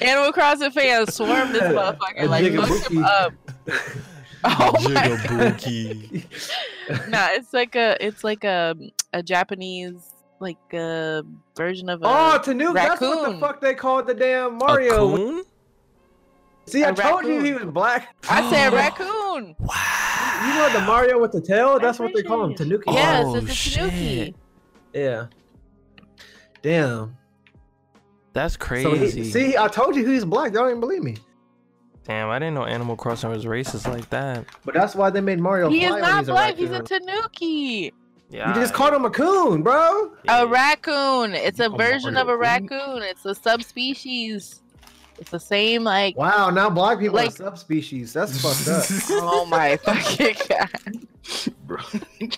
Animal 0.00 0.32
Crossing 0.32 0.70
fans 0.70 1.14
swarm 1.14 1.52
this 1.52 1.62
motherfucker. 1.62 2.28
Like, 2.28 2.52
look 2.52 2.90
him 2.90 3.04
up. 3.04 3.32
Oh 4.44 4.72
my 4.90 4.92
God. 4.92 5.58
Jigabuki. 5.58 7.08
Nah, 7.08 7.28
it's 7.30 7.52
like 7.52 7.76
a, 7.76 7.96
it's 8.04 8.24
like 8.24 8.44
a, 8.44 8.74
a 9.12 9.22
Japanese 9.22 10.08
like 10.40 10.58
a 10.74 11.22
version 11.56 11.88
of 11.88 12.02
a. 12.02 12.06
oh, 12.06 12.38
Tanuki. 12.42 12.74
That's 12.74 13.00
what 13.00 13.30
the 13.32 13.38
fuck 13.38 13.60
they 13.60 13.74
called 13.74 14.06
the 14.08 14.14
damn 14.14 14.46
A 14.46 14.50
Mario. 14.50 15.16
coon? 15.16 15.44
See, 16.66 16.84
I 16.84 16.90
A 16.90 16.94
told 16.94 17.24
you 17.24 17.40
he 17.40 17.52
was 17.52 17.64
black. 17.64 18.14
I 18.28 18.48
said 18.50 18.72
raccoon. 18.74 19.54
Wow. 19.58 20.46
You 20.46 20.54
know 20.54 20.80
the 20.80 20.86
Mario 20.86 21.20
with 21.20 21.32
the 21.32 21.40
tail? 21.40 21.78
That's, 21.78 21.82
That's 21.82 21.98
what 22.00 22.12
they 22.14 22.22
call 22.22 22.44
him, 22.44 22.52
racist. 22.52 22.56
Tanuki. 22.56 22.84
Oh, 22.88 23.36
it's 23.36 23.50
a 23.50 23.54
shit. 23.54 23.78
tanuki. 23.90 24.34
Yeah. 24.92 25.26
Damn. 26.62 27.16
That's 28.32 28.54
So 28.54 28.58
crazy. 28.60 29.22
he, 29.24 29.30
see, 29.30 29.56
I 29.56 29.68
told 29.68 29.94
you 29.94 30.06
he's 30.06 30.24
black. 30.24 30.54
Y'all 30.54 30.66
didn't 30.66 30.80
believe 30.80 31.02
me. 31.02 31.16
Damn, 32.04 32.30
I 32.30 32.38
didn't 32.38 32.54
know 32.54 32.64
Animal 32.64 32.96
Crossing 32.96 33.30
was 33.30 33.44
racist 33.44 33.86
like 33.86 34.08
that. 34.10 34.44
But 34.64 34.74
that's 34.74 34.94
why 34.94 35.10
they 35.10 35.20
made 35.20 35.38
Mario 35.38 35.68
He 35.68 35.84
is 35.84 35.88
fly 35.90 36.00
when 36.00 36.02
not 36.02 36.18
he's 36.20 36.28
a 36.28 36.32
black. 36.32 36.56
He's 36.56 36.70
a 36.70 36.80
tanuki. 36.82 37.92
Yeah. 38.30 38.48
You 38.48 38.54
just 38.60 38.72
called 38.74 38.94
him 38.94 39.04
a 39.04 39.10
coon, 39.10 39.62
bro. 39.62 40.12
A 40.28 40.46
raccoon. 40.46 41.34
It's 41.34 41.60
a 41.60 41.68
version 41.68 42.16
of 42.16 42.28
a 42.28 42.36
raccoon. 42.36 43.02
It's 43.02 43.24
a 43.26 43.34
subspecies. 43.34 44.62
It's 45.18 45.30
the 45.30 45.38
same 45.38 45.84
like. 45.84 46.16
Wow, 46.16 46.48
now 46.50 46.70
black 46.70 46.98
people 46.98 47.16
Like- 47.16 47.28
are 47.28 47.32
subspecies. 47.32 48.12
That's 48.14 48.40
fucked 48.40 48.68
up. 48.68 48.84
Oh 49.22 49.44
my 49.44 49.76
fucking 49.84 50.36
god! 50.48 51.06
Bro. 51.66 51.78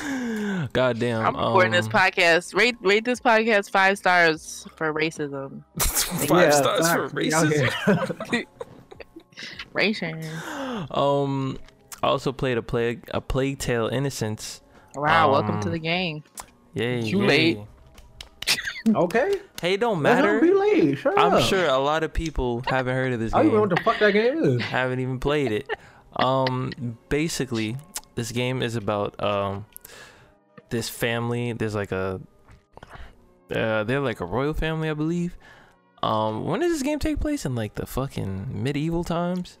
God 0.72 0.98
damn. 0.98 1.24
I'm 1.26 1.36
recording 1.36 1.72
this 1.72 1.86
um, 1.86 1.92
podcast. 1.92 2.54
Rate 2.54 2.76
rate 2.80 3.04
this 3.04 3.20
podcast 3.20 3.70
five 3.70 3.98
stars 3.98 4.66
for 4.76 4.92
racism. 4.92 5.62
Five 6.28 6.28
Yeah, 6.30 6.50
stars 6.50 6.92
for 6.92 7.08
facts. 7.08 7.14
We 7.14 7.32
out 7.32 7.46
racism. 7.46 8.30
here. 8.30 8.44
Racism. 9.74 10.96
Um, 10.96 11.58
I 12.02 12.06
also 12.08 12.32
played 12.32 12.58
a 12.58 12.62
plague 12.62 13.08
a 13.12 13.20
Plague 13.20 13.58
Tale 13.58 13.88
Innocence. 13.88 14.60
Wow, 14.94 15.32
welcome 15.32 15.60
to 15.60 15.66
Um, 15.68 15.72
the 15.72 15.78
gang. 15.78 16.22
Yay! 16.74 17.02
Too 17.10 17.20
yay. 17.22 17.26
late. 17.26 17.58
okay. 18.94 19.40
Hey, 19.60 19.76
don't 19.76 20.02
Let 20.02 20.18
him 20.18 20.24
matter. 20.24 20.40
be 20.40 20.52
late. 20.52 20.98
Shut 20.98 21.18
I'm 21.18 21.34
up. 21.34 21.42
sure 21.44 21.66
a 21.66 21.78
lot 21.78 22.02
of 22.02 22.12
people 22.12 22.62
haven't 22.66 22.94
heard 22.94 23.12
of 23.12 23.20
this 23.20 23.32
game. 23.32 23.40
I 23.40 23.42
don't 23.44 23.52
even 23.52 23.60
know 23.60 23.66
game. 23.76 23.84
what 23.84 23.84
the 23.84 23.90
fuck 23.90 23.98
that 24.00 24.12
game 24.12 24.44
is. 24.44 24.62
haven't 24.62 25.00
even 25.00 25.18
played 25.18 25.52
it. 25.52 25.68
Um, 26.16 26.98
basically, 27.08 27.76
this 28.16 28.32
game 28.32 28.62
is 28.62 28.76
about 28.76 29.20
um 29.22 29.64
this 30.72 30.88
family. 30.88 31.52
There's 31.52 31.76
like 31.76 31.92
a 31.92 32.20
uh, 33.54 33.84
they're 33.84 34.00
like 34.00 34.20
a 34.20 34.24
royal 34.24 34.54
family, 34.54 34.90
I 34.90 34.94
believe. 34.94 35.36
Um, 36.02 36.46
when 36.46 36.60
does 36.60 36.72
this 36.72 36.82
game 36.82 36.98
take 36.98 37.20
place? 37.20 37.44
In 37.46 37.54
like 37.54 37.76
the 37.76 37.86
fucking 37.86 38.62
medieval 38.62 39.04
times. 39.04 39.58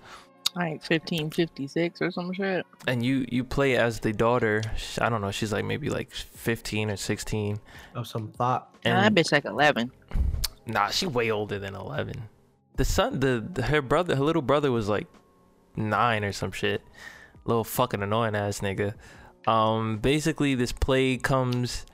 Like 0.56 0.82
1556 0.82 2.02
or 2.02 2.10
some 2.10 2.32
shit. 2.32 2.66
And 2.86 3.04
you 3.04 3.24
you 3.30 3.44
play 3.44 3.76
as 3.76 4.00
the 4.00 4.12
daughter. 4.12 4.62
I 5.00 5.08
don't 5.08 5.20
know. 5.20 5.30
She's 5.30 5.52
like 5.52 5.64
maybe 5.64 5.88
like 5.88 6.10
15 6.10 6.90
or 6.90 6.96
16. 6.96 7.60
Of 7.94 8.06
some 8.08 8.32
thought. 8.32 8.74
Nah, 8.84 9.02
that 9.02 9.14
bitch 9.14 9.30
like 9.30 9.44
11. 9.44 9.92
nah, 10.66 10.88
she 10.88 11.06
way 11.06 11.30
older 11.30 11.58
than 11.58 11.74
11. 11.74 12.28
The 12.76 12.84
son, 12.84 13.20
the, 13.20 13.46
the 13.52 13.62
her 13.62 13.82
brother, 13.82 14.16
her 14.16 14.24
little 14.24 14.42
brother 14.42 14.72
was 14.72 14.88
like 14.88 15.06
nine 15.76 16.24
or 16.24 16.32
some 16.32 16.52
shit. 16.52 16.82
Little 17.44 17.64
fucking 17.64 18.02
annoying 18.02 18.34
ass 18.34 18.60
nigga. 18.60 18.94
Um, 19.46 19.98
basically 19.98 20.54
this 20.54 20.72
plague 20.72 21.22
comes. 21.22 21.86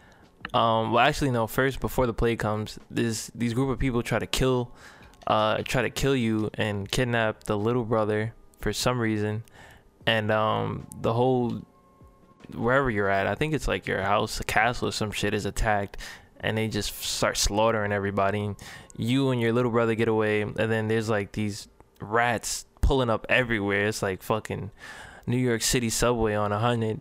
Um, 0.54 0.92
well, 0.92 1.00
actually 1.00 1.30
no. 1.30 1.46
First, 1.46 1.80
before 1.80 2.06
the 2.06 2.14
plague 2.14 2.38
comes, 2.38 2.78
this 2.90 3.30
these 3.34 3.54
group 3.54 3.70
of 3.70 3.78
people 3.78 4.02
try 4.02 4.18
to 4.18 4.26
kill, 4.26 4.72
uh, 5.26 5.62
try 5.64 5.82
to 5.82 5.90
kill 5.90 6.16
you 6.16 6.50
and 6.54 6.90
kidnap 6.90 7.44
the 7.44 7.58
little 7.58 7.84
brother 7.84 8.34
for 8.60 8.72
some 8.72 8.98
reason, 8.98 9.44
and 10.06 10.30
um, 10.30 10.86
the 11.00 11.12
whole 11.12 11.62
wherever 12.54 12.90
you're 12.90 13.10
at, 13.10 13.26
I 13.26 13.34
think 13.34 13.54
it's 13.54 13.68
like 13.68 13.86
your 13.86 14.02
house, 14.02 14.40
a 14.40 14.44
castle, 14.44 14.88
or 14.88 14.92
some 14.92 15.10
shit 15.10 15.34
is 15.34 15.44
attacked, 15.44 15.98
and 16.40 16.56
they 16.56 16.68
just 16.68 17.02
start 17.02 17.36
slaughtering 17.36 17.92
everybody. 17.92 18.54
You 18.96 19.30
and 19.30 19.40
your 19.40 19.52
little 19.52 19.70
brother 19.70 19.94
get 19.94 20.08
away, 20.08 20.42
and 20.42 20.54
then 20.54 20.88
there's 20.88 21.08
like 21.08 21.32
these 21.32 21.68
rats 22.00 22.66
pulling 22.80 23.10
up 23.10 23.26
everywhere. 23.28 23.86
It's 23.86 24.02
like 24.02 24.22
fucking 24.22 24.70
New 25.26 25.36
York 25.36 25.62
City 25.62 25.90
subway 25.90 26.34
on 26.34 26.52
a 26.52 26.58
hundred, 26.58 27.00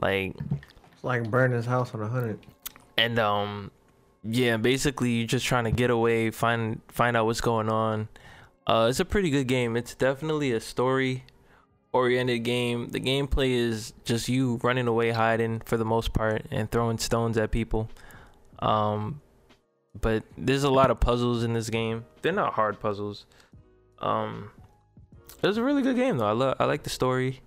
like 0.00 0.34
It's 0.92 1.04
like 1.04 1.30
burning 1.30 1.56
his 1.56 1.66
house 1.66 1.94
on 1.94 2.02
a 2.02 2.08
hundred. 2.08 2.38
and 2.96 3.18
um 3.18 3.70
yeah 4.24 4.56
basically 4.56 5.10
you're 5.10 5.26
just 5.26 5.46
trying 5.46 5.64
to 5.64 5.70
get 5.70 5.90
away 5.90 6.30
find 6.30 6.80
find 6.88 7.16
out 7.16 7.26
what's 7.26 7.40
going 7.40 7.68
on. 7.68 8.08
Uh 8.66 8.86
it's 8.90 9.00
a 9.00 9.04
pretty 9.04 9.30
good 9.30 9.46
game. 9.46 9.76
It's 9.76 9.94
definitely 9.94 10.52
a 10.52 10.60
story 10.60 11.24
oriented 11.92 12.42
game. 12.44 12.88
The 12.88 13.00
gameplay 13.00 13.50
is 13.50 13.94
just 14.04 14.28
you 14.28 14.58
running 14.62 14.86
away 14.88 15.10
hiding 15.10 15.60
for 15.64 15.76
the 15.76 15.84
most 15.84 16.12
part 16.12 16.44
and 16.50 16.70
throwing 16.70 16.98
stones 16.98 17.38
at 17.38 17.50
people. 17.50 17.88
Um 18.58 19.20
but 20.00 20.22
there's 20.36 20.64
a 20.64 20.70
lot 20.70 20.90
of 20.90 21.00
puzzles 21.00 21.42
in 21.42 21.54
this 21.54 21.70
game. 21.70 22.04
They're 22.22 22.32
not 22.32 22.52
hard 22.54 22.78
puzzles. 22.78 23.24
Um 24.00 24.50
it 25.42 25.46
was 25.46 25.56
a 25.56 25.62
really 25.62 25.82
good 25.82 25.96
game 25.96 26.18
though. 26.18 26.26
I 26.26 26.32
love 26.32 26.56
i 26.58 26.64
like 26.64 26.82
the 26.82 26.90
story 26.90 27.40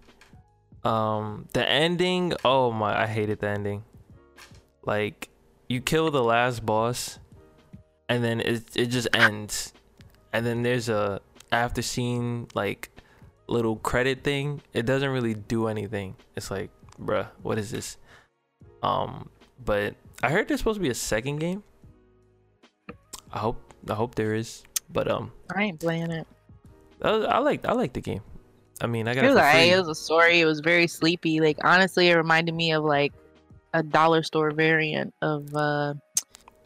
um 0.83 1.47
the 1.53 1.67
ending 1.67 2.33
oh 2.43 2.71
my 2.71 3.03
i 3.03 3.05
hated 3.07 3.39
the 3.39 3.47
ending. 3.47 3.83
Like 4.83 5.29
you 5.69 5.79
kill 5.81 6.09
the 6.11 6.23
last 6.23 6.65
boss 6.65 7.19
and 8.09 8.23
then 8.23 8.41
it 8.41 8.63
it 8.75 8.87
just 8.87 9.07
ends. 9.13 9.73
And 10.33 10.45
then 10.45 10.63
there's 10.63 10.89
a 10.89 11.21
after 11.51 11.81
scene 11.81 12.47
like 12.55 12.89
little 13.47 13.75
credit 13.75 14.23
thing. 14.23 14.61
It 14.73 14.85
doesn't 14.85 15.09
really 15.09 15.33
do 15.33 15.67
anything. 15.67 16.15
It's 16.35 16.49
like 16.49 16.71
bruh 16.99 17.27
what 17.41 17.57
is 17.57 17.69
this? 17.71 17.97
Um 18.81 19.29
but 19.63 19.95
i 20.23 20.29
heard 20.29 20.47
there's 20.47 20.59
supposed 20.59 20.77
to 20.77 20.83
be 20.83 20.89
a 20.89 20.95
second 20.95 21.37
game. 21.39 21.63
I 23.31 23.39
hope 23.39 23.73
i 23.89 23.93
hope 23.93 24.15
there 24.15 24.33
is 24.35 24.63
but 24.91 25.09
um 25.09 25.31
I 25.55 25.63
ain't 25.63 25.79
playing 25.79 26.11
it. 26.11 26.27
i, 27.01 27.09
I 27.09 27.37
like 27.39 27.65
i 27.65 27.71
like 27.73 27.93
the 27.93 28.01
game 28.01 28.21
i 28.81 28.87
mean 28.87 29.07
i 29.07 29.13
got 29.15 29.23
It 29.23 29.27
it, 29.27 29.29
was 29.29 29.37
for 29.37 29.39
alright. 29.45 29.55
free. 29.55 29.69
It 29.71 29.77
was 29.79 29.87
a 29.87 29.95
story. 29.95 30.39
It 30.41 30.45
was 30.45 30.59
very 30.59 30.87
sleepy. 30.87 31.39
Like 31.39 31.57
honestly, 31.63 32.09
it 32.09 32.15
reminded 32.15 32.53
me 32.55 32.71
of 32.73 32.83
like 32.83 33.13
a 33.73 33.81
dollar 33.83 34.23
store 34.23 34.51
variant 34.51 35.13
of 35.21 35.47
uh 35.55 35.93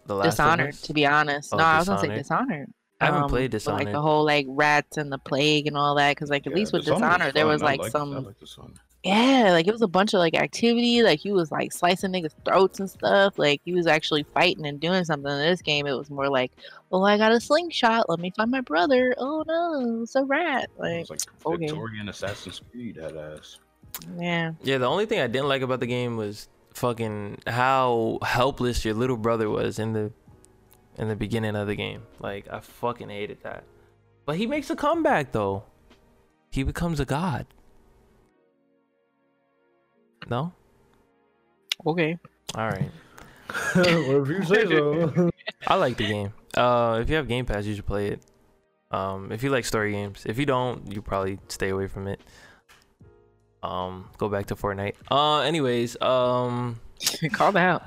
the 0.08 0.16
Last 0.16 0.32
Dishonored. 0.32 0.70
Us. 0.70 0.82
To 0.82 0.94
be 0.94 1.06
honest, 1.06 1.54
Oh, 1.54 1.58
no, 1.58 1.64
I 1.64 1.78
was 1.80 1.88
gonna 1.88 2.00
say 2.02 2.08
Dishonored. 2.10 2.48
Dishonored. 2.48 2.74
I 3.02 3.06
haven't 3.06 3.24
Um, 3.24 3.30
played 3.30 3.52
but, 3.52 3.66
Like 3.68 3.92
the 3.92 4.02
whole 4.02 4.24
like 4.24 4.46
rats 4.50 4.98
and 4.98 5.12
the 5.12 5.18
plague 5.18 5.68
and 5.68 5.76
all 5.78 5.96
that. 5.96 6.12
Because 6.16 6.30
like 6.30 6.48
at 6.48 6.52
Yeah, 6.52 6.58
least 6.60 6.74
with 6.74 6.84
Dishonored 6.86 7.10
Dishonored, 7.10 7.34
there 7.36 7.46
was 7.48 7.62
I 7.62 7.66
like 7.66 7.80
like- 7.80 7.88
I 7.88 7.92
some 7.92 8.24
like 8.24 8.40
Dishonored. 8.40 8.80
Yeah, 9.06 9.50
like 9.52 9.68
it 9.68 9.72
was 9.72 9.84
a 9.84 9.88
bunch 9.88 10.16
of 10.16 10.18
like 10.18 10.34
activity. 10.34 11.04
Like 11.04 11.20
he 11.20 11.32
was 11.32 11.52
like 11.52 11.72
slicing 11.72 12.12
niggas' 12.12 12.34
throats 12.44 12.80
and 12.80 12.90
stuff. 12.90 13.38
Like 13.38 13.62
he 13.64 13.72
was 13.72 13.86
actually 13.86 14.24
fighting 14.34 14.66
and 14.66 14.80
doing 14.80 15.06
something. 15.06 15.32
In 15.32 15.38
this 15.38 15.62
game, 15.62 15.86
it 15.86 15.94
was 15.94 16.10
more 16.10 16.28
like, 16.28 16.52
"Oh, 16.92 17.04
I 17.04 17.18
got 17.20 17.32
a 17.32 17.40
slingshot. 17.40 18.10
Let 18.10 18.20
me 18.20 18.32
find 18.36 18.50
my 18.50 18.62
brother. 18.62 19.14
Oh 19.20 19.44
no, 19.48 20.02
it's 20.02 20.16
a 20.16 20.24
rat." 20.24 20.64
It 20.64 20.82
Like, 20.82 21.00
was 21.02 21.10
like 21.12 21.22
okay. 21.46 21.68
Victorian 21.68 22.10
Assassin's 22.10 22.62
Creed 22.72 22.96
that 22.96 23.16
ass. 23.16 23.60
yeah, 24.18 24.54
Yeah, 24.64 24.80
the 24.80 24.88
only 24.88 25.06
thing 25.06 25.20
I 25.20 25.28
didn't 25.28 25.50
like 25.50 25.62
about 25.62 25.82
the 25.82 25.88
game 25.88 26.18
was 26.18 26.50
fucking 26.74 27.38
how 27.46 28.18
helpless 28.24 28.84
your 28.84 28.96
little 28.96 29.18
brother 29.18 29.50
was 29.52 29.78
in 29.78 29.94
the 29.94 30.12
in 30.98 31.10
the 31.10 31.16
beginning 31.16 31.56
of 31.56 31.68
the 31.68 31.76
game. 31.76 32.02
Like 32.20 32.52
I 32.52 32.60
fucking 32.60 33.10
hated 33.10 33.44
that. 33.44 33.66
But 34.26 34.38
he 34.38 34.48
makes 34.48 34.72
a 34.72 34.76
comeback 34.76 35.32
though. 35.32 35.64
He 36.50 36.64
becomes 36.64 37.00
a 37.00 37.06
god. 37.06 37.46
No? 40.30 40.52
okay. 41.86 42.18
All 42.56 42.68
right. 42.68 42.90
Whatever 43.76 44.34
you 44.34 44.44
say 44.44 44.66
so. 44.66 45.30
I 45.68 45.76
like 45.76 45.98
the 45.98 46.08
game. 46.08 46.34
Uh 46.56 47.00
if 47.02 47.10
you 47.10 47.16
have 47.16 47.28
Game 47.28 47.46
Pass, 47.46 47.66
you 47.66 47.76
should 47.76 47.86
play 47.86 48.08
it. 48.08 48.22
Um 48.92 49.32
if 49.32 49.44
you 49.44 49.50
like 49.50 49.66
story 49.66 49.92
games. 49.92 50.24
If 50.26 50.40
you 50.40 50.46
don't, 50.46 50.92
you 50.92 51.02
probably 51.02 51.40
stay 51.48 51.70
away 51.70 51.88
from 51.88 52.08
it. 52.08 52.20
Um 53.62 54.10
go 54.18 54.30
back 54.30 54.48
to 54.48 54.56
Fortnite. 54.56 54.96
Uh 55.12 55.40
anyways, 55.42 56.00
um 56.02 56.80
Call 57.34 57.52
them 57.52 57.64
out. 57.64 57.84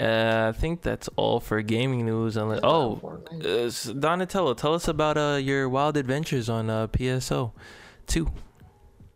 Uh, 0.00 0.52
I 0.54 0.58
think 0.58 0.80
that's 0.80 1.08
all 1.16 1.38
for 1.38 1.60
gaming 1.60 2.06
news. 2.06 2.38
Unless 2.38 2.60
oh, 2.62 3.20
uh, 3.44 3.70
Donatello, 3.92 4.54
tell 4.54 4.72
us 4.72 4.88
about 4.88 5.18
uh 5.18 5.36
your 5.36 5.68
wild 5.68 5.96
adventures 5.96 6.48
on 6.48 6.70
uh 6.70 6.86
PSO 6.86 7.52
two. 8.06 8.30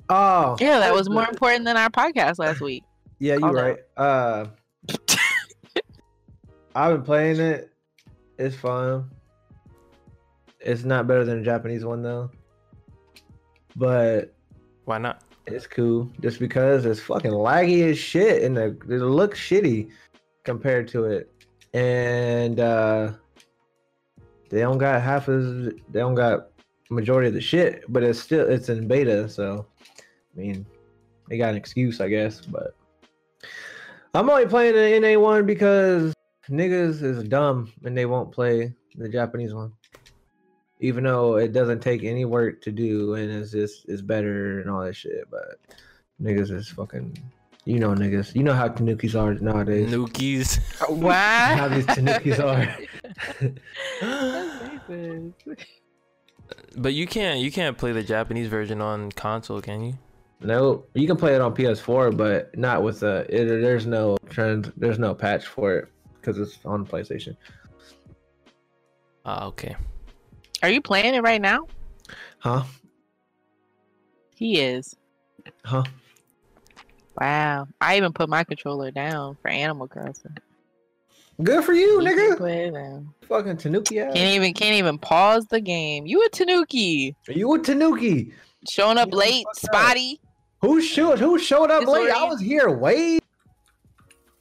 Oh, 0.09 0.57
Yeah, 0.61 0.78
that 0.80 0.94
was 0.94 1.09
more 1.09 1.24
important 1.28 1.64
than 1.64 1.76
our 1.76 1.90
podcast 1.90 2.38
last 2.38 2.61
week. 2.61 2.84
Yeah, 3.18 3.34
you're 3.34 3.40
Call 3.40 3.54
right. 3.54 3.78
Uh, 3.96 4.46
I've 6.74 6.96
been 6.96 7.02
playing 7.02 7.40
it. 7.40 7.72
It's 8.38 8.54
fun. 8.57 9.11
It's 10.61 10.84
not 10.84 11.07
better 11.07 11.24
than 11.24 11.38
the 11.38 11.44
Japanese 11.44 11.84
one 11.84 12.02
though, 12.02 12.30
but 13.76 14.34
Why 14.84 14.98
not? 14.98 15.22
it's 15.46 15.66
cool 15.66 16.11
just 16.20 16.40
because 16.40 16.84
it's 16.84 16.98
fucking 16.98 17.30
laggy 17.30 17.88
as 17.88 17.96
shit 17.96 18.42
and 18.42 18.57
the, 18.57 18.64
it 18.88 19.00
looks 19.00 19.38
shitty 19.38 19.90
compared 20.44 20.88
to 20.88 21.04
it, 21.04 21.32
and 21.72 22.59
uh, 22.59 23.12
they 24.50 24.61
don't 24.61 24.78
got 24.78 25.00
half 25.02 25.28
of 25.28 25.64
they 25.64 26.00
don't 26.00 26.14
got 26.16 26.48
majority 26.90 27.28
of 27.28 27.34
the 27.34 27.40
shit, 27.40 27.84
but 27.88 28.02
it's 28.02 28.18
still 28.18 28.46
it's 28.48 28.68
in 28.68 28.88
beta, 28.88 29.28
so 29.28 29.66
I 30.37 30.41
mean 30.41 30.66
they 31.28 31.39
got 31.39 31.51
an 31.51 31.57
excuse, 31.57 32.01
I 32.01 32.09
guess, 32.09 32.41
but 32.41 32.74
I'm 34.14 34.30
only 34.30 34.47
playing 34.47 34.74
the 34.74 35.01
NA 35.01 35.18
one 35.18 35.45
because 35.47 36.14
niggas 36.49 37.03
is 37.03 37.22
dumb 37.24 37.72
and 37.84 37.97
they 37.97 38.07
won't 38.07 38.32
play 38.32 38.74
the 38.95 39.09
Japanese 39.09 39.53
one. 39.55 39.72
Even 40.80 41.05
though 41.05 41.37
it 41.37 41.53
doesn't 41.53 41.80
take 41.80 42.05
any 42.05 42.24
work 42.24 42.61
to 42.62 42.70
do 42.70 43.14
and 43.14 43.30
it's 43.30 43.51
just 43.51 43.87
it's 43.89 44.03
better 44.03 44.61
and 44.61 44.70
all 44.70 44.84
that 44.84 44.95
shit, 44.95 45.28
but 45.30 45.59
niggas 46.22 46.51
is 46.51 46.68
fucking 46.68 47.16
you 47.64 47.78
know 47.78 47.91
niggas. 47.91 48.34
You 48.34 48.43
know 48.43 48.53
how 48.53 48.68
tanukis 48.68 49.20
are 49.20 49.34
nowadays. 49.34 49.91
Nookies. 49.93 50.61
How 51.57 51.68
these 51.68 51.87
tanukis 51.87 52.39
are. 52.39 52.76
but 56.76 56.95
you 56.95 57.07
can't 57.07 57.41
you 57.41 57.51
can't 57.51 57.76
play 57.76 57.93
the 57.93 58.03
Japanese 58.03 58.49
version 58.49 58.80
on 58.80 59.11
console, 59.12 59.61
can 59.61 59.82
you? 59.82 59.99
No, 60.41 60.84
you 60.95 61.07
can 61.07 61.16
play 61.16 61.34
it 61.34 61.41
on 61.41 61.55
PS4, 61.55 62.16
but 62.16 62.57
not 62.57 62.82
with 62.82 63.03
a. 63.03 63.20
It, 63.28 63.47
there's 63.47 63.87
no 63.87 64.16
trend. 64.28 64.72
There's 64.76 64.99
no 64.99 65.14
patch 65.14 65.47
for 65.47 65.74
it 65.76 65.89
because 66.14 66.39
it's 66.39 66.59
on 66.64 66.87
PlayStation. 66.87 67.37
Ah, 69.24 69.47
okay. 69.47 69.74
Are 70.62 70.68
you 70.68 70.80
playing 70.82 71.14
it 71.14 71.22
right 71.22 71.41
now? 71.41 71.66
Huh? 72.39 72.64
He 74.34 74.61
is. 74.61 74.95
Huh? 75.64 75.84
Wow. 77.20 77.66
I 77.80 77.97
even 77.97 78.12
put 78.12 78.28
my 78.28 78.45
controller 78.45 78.91
down 78.91 79.37
for 79.41 79.49
Animal 79.49 79.89
Crossing. 79.89 80.37
Good 81.43 81.64
for 81.64 81.72
you, 81.72 82.01
You 82.03 82.09
nigga. 82.09 82.37
play 82.37 82.66
it 82.66 82.72
now. 82.72 83.05
Fucking 83.28 83.57
Tanuki 83.57 84.01
ass. 84.01 84.14
Can't 84.14 84.34
even 84.34 84.55
can't 84.55 84.74
even 84.74 84.99
pause 84.99 85.47
the 85.47 85.61
game. 85.61 86.07
You 86.07 86.24
a 86.24 86.28
Tanuki. 86.30 87.14
Are 87.28 87.32
You 87.32 87.55
a 87.55 87.59
Tanuki? 87.59 88.32
Showing 88.68 88.99
up 88.99 89.09
Yeah, 89.11 89.16
late, 89.16 89.45
fuck 89.45 89.55
that. 89.55 89.72
spotty. 89.74 90.20
Who 90.66 90.80
showed? 90.80 91.18
Who 91.18 91.38
showed 91.38 91.70
up 91.70 91.82
It's 91.82 91.90
late? 91.90 92.10
I 92.10 92.24
was 92.24 92.40
here. 92.40 92.70
Wait. 92.70 93.20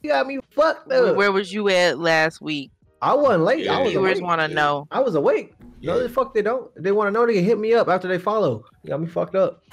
You 0.02 0.10
got 0.10 0.26
me 0.26 0.38
fucked 0.50 0.88
Where, 0.88 1.06
up. 1.06 1.16
where 1.16 1.32
was 1.32 1.52
you 1.52 1.68
at 1.68 1.98
last 1.98 2.40
week? 2.40 2.70
I 3.02 3.14
wasn't 3.14 3.44
late. 3.44 3.68
I 3.68 3.80
was 3.80 3.90
Viewers 3.92 4.20
want 4.20 4.40
to 4.40 4.48
know. 4.48 4.88
I 4.90 5.00
was 5.00 5.14
awake. 5.14 5.54
No, 5.82 6.02
the 6.02 6.08
fuck 6.08 6.34
they 6.34 6.42
don't. 6.42 6.70
They 6.82 6.92
want 6.92 7.08
to 7.08 7.12
know 7.12 7.26
they 7.26 7.34
can 7.34 7.44
hit 7.44 7.58
me 7.58 7.74
up 7.74 7.88
after 7.88 8.08
they 8.08 8.18
follow. 8.18 8.64
You 8.82 8.90
got 8.90 9.00
me 9.00 9.06
fucked 9.06 9.34
up. 9.34 9.62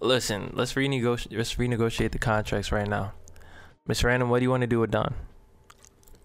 Listen, 0.00 0.52
let's 0.54 0.74
renegotiate. 0.74 1.36
Let's 1.36 1.54
renegotiate 1.54 2.12
the 2.12 2.18
contracts 2.18 2.70
right 2.72 2.88
now. 2.88 3.12
Miss 3.86 4.04
Random, 4.04 4.28
what 4.30 4.38
do 4.38 4.44
you 4.44 4.50
want 4.50 4.60
to 4.62 4.66
do 4.66 4.80
with 4.80 4.90
Don? 4.90 5.14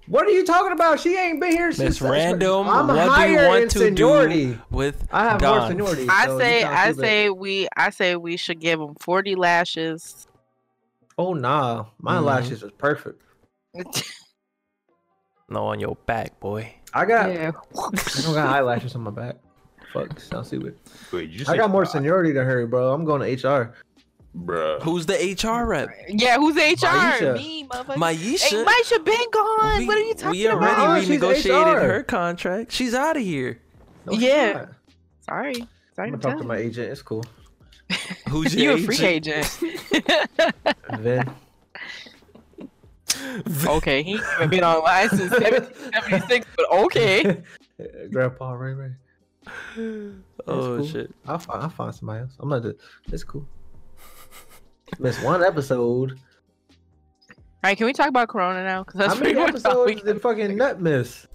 What 0.07 0.25
are 0.25 0.31
you 0.31 0.45
talking 0.45 0.71
about? 0.71 0.99
She 1.01 1.17
ain't 1.17 1.39
been 1.41 1.51
here 1.51 1.71
since. 1.71 1.99
Miss. 1.99 2.09
Random, 2.09 2.67
I'm 2.67 2.87
what 2.87 2.93
do 2.95 3.01
you 3.03 3.09
higher 3.09 3.47
want 3.47 3.63
in 3.63 3.69
to 3.69 3.79
seniority. 3.79 4.45
do 4.53 4.61
with 4.69 5.05
I 5.11 5.23
have 5.25 5.41
Don? 5.41 5.57
more 5.59 5.67
seniority. 5.67 6.07
I 6.09 6.25
so 6.27 6.33
you 6.33 6.39
say 6.39 6.63
I 6.63 6.87
keep 6.87 6.97
it. 6.97 7.01
say 7.01 7.29
we 7.29 7.67
I 7.75 7.89
say 7.89 8.15
we 8.15 8.37
should 8.37 8.59
give 8.59 8.79
him 8.79 8.95
40 9.01 9.35
lashes. 9.35 10.25
Oh 11.17 11.33
nah, 11.33 11.87
my 11.99 12.17
Mhm. 12.17 12.23
lashes 12.23 12.63
is 12.63 12.71
perfect. 12.77 13.21
No, 15.49 15.67
on 15.67 15.79
your 15.79 15.95
back, 16.05 16.37
boy. 16.41 16.73
I 16.93 17.05
got. 17.05 17.31
yeah. 17.31 17.51
I 17.73 18.21
don't 18.21 18.33
got 18.33 18.47
eyelashes 18.53 18.95
on 18.95 19.01
my 19.03 19.11
back. 19.11 19.37
Fuck, 19.93 20.19
sounds 20.19 20.47
stupid. 20.47 20.77
Wait, 21.13 21.29
you 21.29 21.45
I 21.47 21.55
got 21.55 21.69
more 21.69 21.85
five? 21.85 21.93
seniority 21.93 22.33
than 22.33 22.45
her, 22.45 22.67
bro. 22.67 22.91
I'm 22.93 23.05
going 23.05 23.21
to 23.37 23.47
HR. 23.47 23.73
Bruh. 24.37 24.81
Who's 24.83 25.05
the 25.05 25.15
HR 25.15 25.65
rep? 25.65 25.89
Yeah, 26.07 26.37
who's 26.37 26.55
the 26.55 26.61
HR? 26.61 26.87
Maisha. 26.87 27.33
Me, 27.35 27.67
motherfucker. 27.67 27.93
Hey, 27.93 27.99
Maisha. 27.99 28.65
Maisha 28.65 29.05
been 29.05 29.31
gone. 29.31 29.77
we, 29.79 29.87
what 29.87 29.97
are 29.97 30.01
you 30.01 30.13
talking 30.13 30.45
about? 30.45 30.59
we 30.59 30.67
about? 30.67 30.79
already 30.79 31.17
Oh, 31.17 31.19
renegotiated 31.19 31.81
her 31.81 32.03
contract. 32.03 32.71
She's 32.71 32.93
out 32.93 33.17
of 33.17 33.23
here. 33.23 33.59
No, 34.05 34.13
Yeah. 34.13 34.53
Oh, 34.55 34.59
not. 34.59 34.69
Sorry. 35.21 35.53
Sorry 35.95 36.07
I'm 36.09 36.13
to 36.13 36.17
gonna 36.19 36.35
talk 36.35 36.41
to 36.41 36.47
my 36.47 36.57
agent. 36.57 36.91
It's 36.91 37.01
cool. 37.01 37.23
Who's 38.29 38.53
you. 38.53 38.63
your 38.63 38.77
You 38.77 38.83
a 38.83 38.87
free 38.87 39.05
agent. 39.05 39.45
Vin. 40.99 41.29
okay, 43.65 44.03
he 44.03 44.13
ain't 44.13 44.23
even 44.35 44.49
been 44.49 44.63
online 44.63 45.09
since 45.09 45.31
1776, 45.31 46.45
but 46.55 46.71
okay. 46.71 47.41
Grandpa 48.11 48.53
Ray 48.53 48.73
Ray. 48.73 48.91
Oh 50.47 50.77
cool. 50.77 50.85
shit. 50.85 51.11
I'll 51.25 51.39
find. 51.39 51.63
I'll 51.63 51.69
find 51.69 51.95
somebody 51.95 52.21
else. 52.21 52.33
I'm 52.39 52.49
gonna. 52.49 52.61
do 52.61 52.77
It's 53.11 53.23
cool. 53.23 53.45
Miss 54.99 55.21
one 55.21 55.43
episode. 55.43 56.19
All 57.31 57.37
right, 57.63 57.77
can 57.77 57.85
we 57.85 57.93
talk 57.93 58.07
about 58.07 58.29
Corona 58.29 58.63
now? 58.63 58.83
Because 58.83 58.99
that's 58.99 59.13
How 59.13 59.19
many 59.19 59.33
pretty 59.33 59.51
much 59.51 59.65
episodes 59.65 60.01
did 60.03 60.21
fucking 60.21 60.55
Nut 60.55 60.81
miss? 60.81 61.27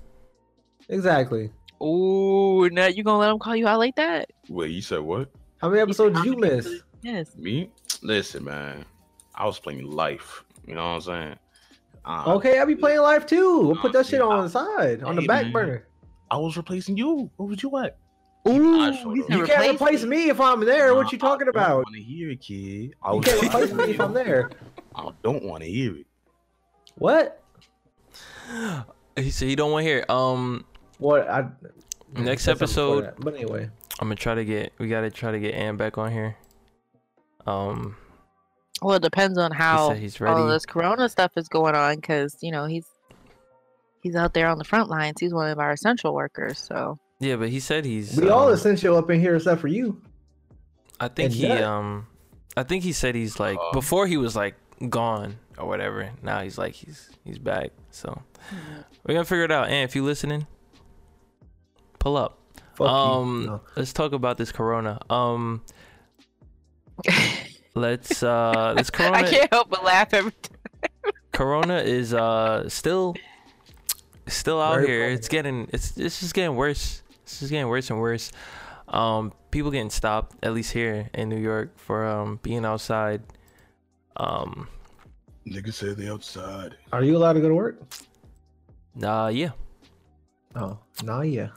Exactly. 0.88 1.50
Ooh, 1.82 2.68
Nut, 2.70 2.96
you 2.96 3.02
gonna 3.04 3.18
let 3.18 3.30
him 3.30 3.38
call 3.38 3.56
you 3.56 3.66
out 3.66 3.78
like 3.78 3.96
that? 3.96 4.30
Wait, 4.48 4.70
you 4.70 4.82
said 4.82 5.00
what? 5.00 5.30
How 5.58 5.68
many 5.68 5.80
episodes 5.80 6.16
did 6.16 6.24
you 6.24 6.36
miss? 6.36 6.68
Yes. 7.02 7.36
Me? 7.36 7.68
Listen, 8.02 8.44
man. 8.44 8.84
I 9.34 9.46
was 9.46 9.58
playing 9.58 9.84
life. 9.90 10.44
You 10.66 10.74
know 10.74 10.82
what 10.82 10.94
I'm 10.94 11.00
saying? 11.00 11.36
Uh, 12.04 12.34
Okay, 12.34 12.58
I'll 12.58 12.66
be 12.66 12.76
playing 12.76 13.00
life 13.00 13.26
too. 13.26 13.60
We'll 13.60 13.76
put 13.76 13.92
that 13.92 14.06
shit 14.06 14.20
on 14.20 14.42
the 14.44 14.48
side, 14.48 15.02
on 15.02 15.16
the 15.16 15.26
back 15.26 15.52
burner. 15.52 15.86
I 16.30 16.36
was 16.36 16.56
replacing 16.56 16.96
you. 16.96 17.30
Where 17.36 17.48
was 17.48 17.62
you 17.62 17.76
at? 17.78 17.98
Ooh, 18.48 18.80
I 18.80 18.92
showed 18.92 19.14
he 19.14 19.22
up. 19.22 19.28
said 19.28 19.36
You 19.38 19.44
can't 19.46 19.74
replace 19.74 20.02
me 20.04 20.28
if 20.28 20.40
I'm 20.40 20.60
there. 20.64 20.94
What 20.94 21.12
you 21.12 21.18
talking 21.18 21.46
I 21.46 21.50
about? 21.50 21.68
don't 21.68 21.84
want 21.84 21.94
to 21.96 22.02
hear 22.02 22.30
it, 22.30 22.40
kid. 22.40 22.94
I 23.02 23.14
You 23.14 23.20
can't 23.20 23.42
replace 23.44 23.72
me 23.72 23.84
if 23.84 24.00
I'm 24.00 24.12
there. 24.12 24.50
I 24.94 25.10
don't 25.22 25.44
want 25.44 25.62
to 25.62 25.70
hear 25.70 25.96
it. 25.96 26.06
What? 26.96 27.40
He 29.16 29.30
said 29.30 29.48
he 29.48 29.56
don't 29.56 29.70
want 29.72 29.84
to 29.84 29.88
hear. 29.88 30.04
Um, 30.08 30.64
What? 30.98 31.28
I 31.28 31.46
Next 32.14 32.42
said 32.44 32.58
something 32.58 32.74
before 32.74 33.04
episode- 33.04 33.24
But 33.24 33.34
anyway, 33.34 33.70
I'm 34.00 34.06
gonna 34.08 34.16
try 34.16 34.34
to 34.34 34.44
get. 34.44 34.72
We 34.78 34.88
gotta 34.88 35.10
try 35.10 35.30
to 35.32 35.38
get 35.38 35.54
Ann 35.54 35.76
back 35.76 35.96
on 35.96 36.10
here. 36.12 36.36
Um, 37.46 37.96
Well, 38.82 38.96
it 38.96 39.02
depends 39.02 39.38
on 39.38 39.52
how 39.52 39.88
said 39.88 39.98
he's 39.98 40.20
all 40.20 40.26
ready. 40.26 40.42
of 40.42 40.48
this 40.48 40.66
Corona 40.66 41.08
stuff 41.08 41.32
is 41.36 41.48
going 41.48 41.74
on, 41.74 41.96
because 41.96 42.36
you 42.42 42.50
know 42.52 42.66
he's 42.66 42.86
he's 44.02 44.16
out 44.16 44.34
there 44.34 44.48
on 44.48 44.58
the 44.58 44.64
front 44.64 44.90
lines. 44.90 45.20
He's 45.20 45.32
one 45.32 45.48
of 45.50 45.58
our 45.58 45.70
essential 45.72 46.12
workers. 46.14 46.58
So 46.58 46.98
Yeah, 47.22 47.36
but 47.36 47.50
he 47.50 47.60
said 47.60 47.84
he's. 47.84 48.20
we 48.20 48.28
all 48.28 48.48
um, 48.48 48.52
essential 48.54 48.96
up 48.96 49.08
in 49.10 49.20
here 49.20 49.36
except 49.36 49.60
for 49.60 49.68
you. 49.68 50.00
I 50.98 51.06
think 51.08 51.26
and 51.26 51.34
he 51.34 51.48
Nut. 51.48 51.62
um, 51.62 52.06
I 52.56 52.64
think 52.64 52.82
he 52.82 52.92
said 52.92 53.14
he's 53.14 53.38
like 53.38 53.58
Uh, 53.60 53.72
before 53.72 54.06
he 54.08 54.16
was 54.16 54.34
like 54.34 54.56
gone 54.88 55.38
or 55.56 55.68
whatever. 55.68 56.10
Now 56.22 56.40
he's 56.40 56.58
like 56.58 56.74
he's 56.74 57.10
he's 57.24 57.38
back. 57.38 57.70
So 57.90 58.20
we're 59.06 59.14
gonna 59.14 59.24
figure 59.24 59.44
it 59.44 59.52
out. 59.52 59.66
And 59.66 59.84
if 59.84 59.94
you 59.94 60.04
listening, 60.04 60.46
pull 62.00 62.16
up. 62.16 62.38
Fuck 62.74 62.88
um, 62.88 63.40
you. 63.40 63.46
No. 63.46 63.60
let's 63.76 63.92
talk 63.92 64.12
about 64.12 64.36
this 64.36 64.50
Corona. 64.50 65.00
Um, 65.08 65.62
let's 67.74 68.22
uh 68.22 68.74
this 68.76 68.90
I 68.92 68.96
corona 68.96 69.30
can't 69.30 69.52
help 69.52 69.70
but 69.70 69.84
laugh 69.84 70.12
every 70.12 70.32
time. 70.32 71.12
corona 71.32 71.78
is 71.78 72.12
uh 72.12 72.68
still 72.68 73.14
still 74.26 74.60
out 74.60 74.76
Very 74.76 74.86
here 74.86 75.04
funny. 75.04 75.14
it's 75.14 75.28
getting 75.28 75.68
it's 75.72 75.96
it's 75.96 76.20
just 76.20 76.34
getting 76.34 76.54
worse 76.54 77.01
it's 77.32 77.40
just 77.40 77.50
getting 77.50 77.68
worse 77.68 77.90
and 77.90 77.98
worse 78.00 78.30
um 78.88 79.32
people 79.50 79.70
getting 79.70 79.90
stopped 79.90 80.36
at 80.42 80.52
least 80.52 80.72
here 80.72 81.08
in 81.14 81.28
new 81.28 81.38
york 81.38 81.78
for 81.78 82.06
um 82.06 82.38
being 82.42 82.64
outside 82.64 83.22
um 84.16 84.68
Niggas 85.44 85.74
say 85.74 85.92
they 85.92 86.08
outside. 86.08 86.76
Are 86.92 87.02
you 87.02 87.16
allowed 87.16 87.32
to 87.32 87.40
go 87.40 87.48
to 87.48 87.54
work? 87.54 87.82
uh 89.02 89.30
yeah 89.32 89.50
Oh, 90.54 90.78
nah, 91.02 91.22
yeah. 91.22 91.48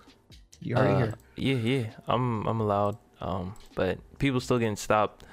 You 0.62 0.76
already 0.78 0.94
Uh, 0.94 0.98
here. 0.98 1.14
Yeah, 1.36 1.56
yeah. 1.56 1.86
I'm 2.08 2.48
I'm 2.48 2.62
allowed. 2.62 2.98
Um, 3.22 3.54
but 3.76 4.00
people 4.20 4.40
still 4.40 4.58
getting 4.58 4.78
stopped. 4.78 5.24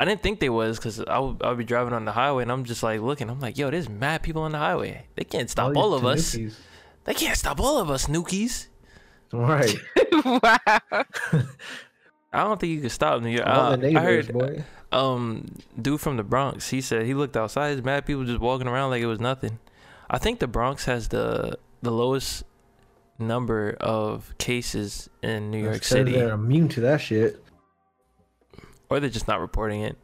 I 0.00 0.04
didn't 0.04 0.22
think 0.22 0.40
they 0.40 0.50
was 0.50 0.76
because 0.76 0.98
I 1.00 1.18
would 1.20 1.40
I 1.42 1.48
would 1.50 1.58
be 1.58 1.64
driving 1.64 1.94
on 1.94 2.04
the 2.04 2.12
highway 2.12 2.42
and 2.42 2.50
I'm 2.52 2.64
just 2.64 2.82
like 2.82 3.00
looking. 3.00 3.30
I'm 3.30 3.38
like, 3.40 3.56
yo, 3.56 3.70
there's 3.70 3.88
mad 3.88 4.22
people 4.22 4.42
on 4.42 4.52
the 4.52 4.58
highway. 4.58 5.06
They 5.14 5.24
can't 5.24 5.48
stop 5.48 5.72
these 5.72 5.76
all 5.80 5.94
of 5.94 6.04
us. 6.04 6.34
Tanukis. 6.34 6.54
They 7.04 7.14
can't 7.14 7.38
stop 7.38 7.60
all 7.60 7.78
of 7.78 7.88
us, 7.90 8.06
Nukies. 8.08 8.66
Right. 9.32 9.74
wow. 10.24 10.58
I 12.32 12.42
don't 12.44 12.58
think 12.60 12.72
you 12.72 12.80
can 12.80 12.90
stop 12.90 13.22
New 13.22 13.30
York. 13.30 13.46
All 13.46 13.72
Uh, 13.72 13.76
the 13.76 13.96
I 13.96 14.00
heard 14.00 14.32
boy. 14.32 14.64
um 14.92 15.46
dude 15.80 16.00
from 16.00 16.16
the 16.16 16.22
Bronx. 16.24 16.70
He 16.70 16.80
said 16.80 17.06
he 17.06 17.14
looked 17.14 17.36
outside. 17.36 17.70
There's 17.70 17.84
mad 17.84 18.06
people 18.06 18.24
just 18.24 18.40
walking 18.40 18.66
around 18.68 18.90
like 18.90 19.02
it 19.02 19.06
was 19.06 19.20
nothing. 19.20 19.58
I 20.10 20.18
think 20.18 20.40
the 20.40 20.46
Bronx 20.48 20.84
has 20.86 21.08
the 21.08 21.58
the 21.82 21.90
lowest 21.92 22.44
number 23.18 23.76
of 23.80 24.36
cases 24.38 25.08
in 25.22 25.50
New 25.52 25.58
York 25.58 25.74
That's 25.74 25.88
'cause 25.88 25.98
City, 25.98 26.12
They're 26.12 26.32
immune 26.32 26.68
to 26.70 26.80
that 26.82 27.00
shit. 27.00 27.40
or 28.90 28.98
they're 29.00 29.10
just 29.10 29.28
not 29.28 29.40
reporting 29.40 29.82
it. 29.82 29.96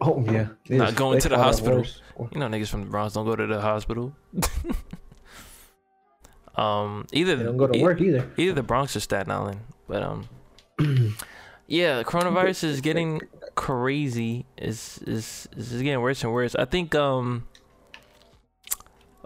Oh 0.00 0.24
yeah. 0.26 0.48
They 0.68 0.78
Not 0.78 0.86
just- 0.88 0.96
going 0.98 1.20
to 1.20 1.28
the 1.28 1.36
hospital. 1.38 1.84
You 2.32 2.38
know, 2.40 2.46
niggas 2.48 2.68
from 2.68 2.80
the 2.84 2.90
Bronx 2.90 3.14
don't 3.14 3.26
go 3.26 3.36
to 3.36 3.46
the 3.46 3.60
hospital. 3.60 4.14
um, 6.56 7.06
either 7.12 7.36
They 7.36 7.44
don't 7.44 7.56
go 7.56 7.66
to 7.66 7.78
e- 7.78 7.82
work 7.82 8.00
either. 8.00 8.30
either 8.36 8.52
the 8.54 8.62
Bronx 8.62 8.94
or 8.96 9.00
Staten 9.00 9.30
Island, 9.30 9.60
but 9.88 10.02
um, 10.02 10.28
yeah, 11.66 11.98
the 11.98 12.04
coronavirus 12.04 12.64
is 12.64 12.80
getting 12.80 13.20
crazy. 13.54 14.46
Is 14.58 15.00
is 15.06 15.48
is 15.56 15.72
getting 15.82 16.00
worse 16.00 16.22
and 16.24 16.32
worse. 16.32 16.54
I 16.54 16.64
think 16.64 16.94
um, 16.94 17.46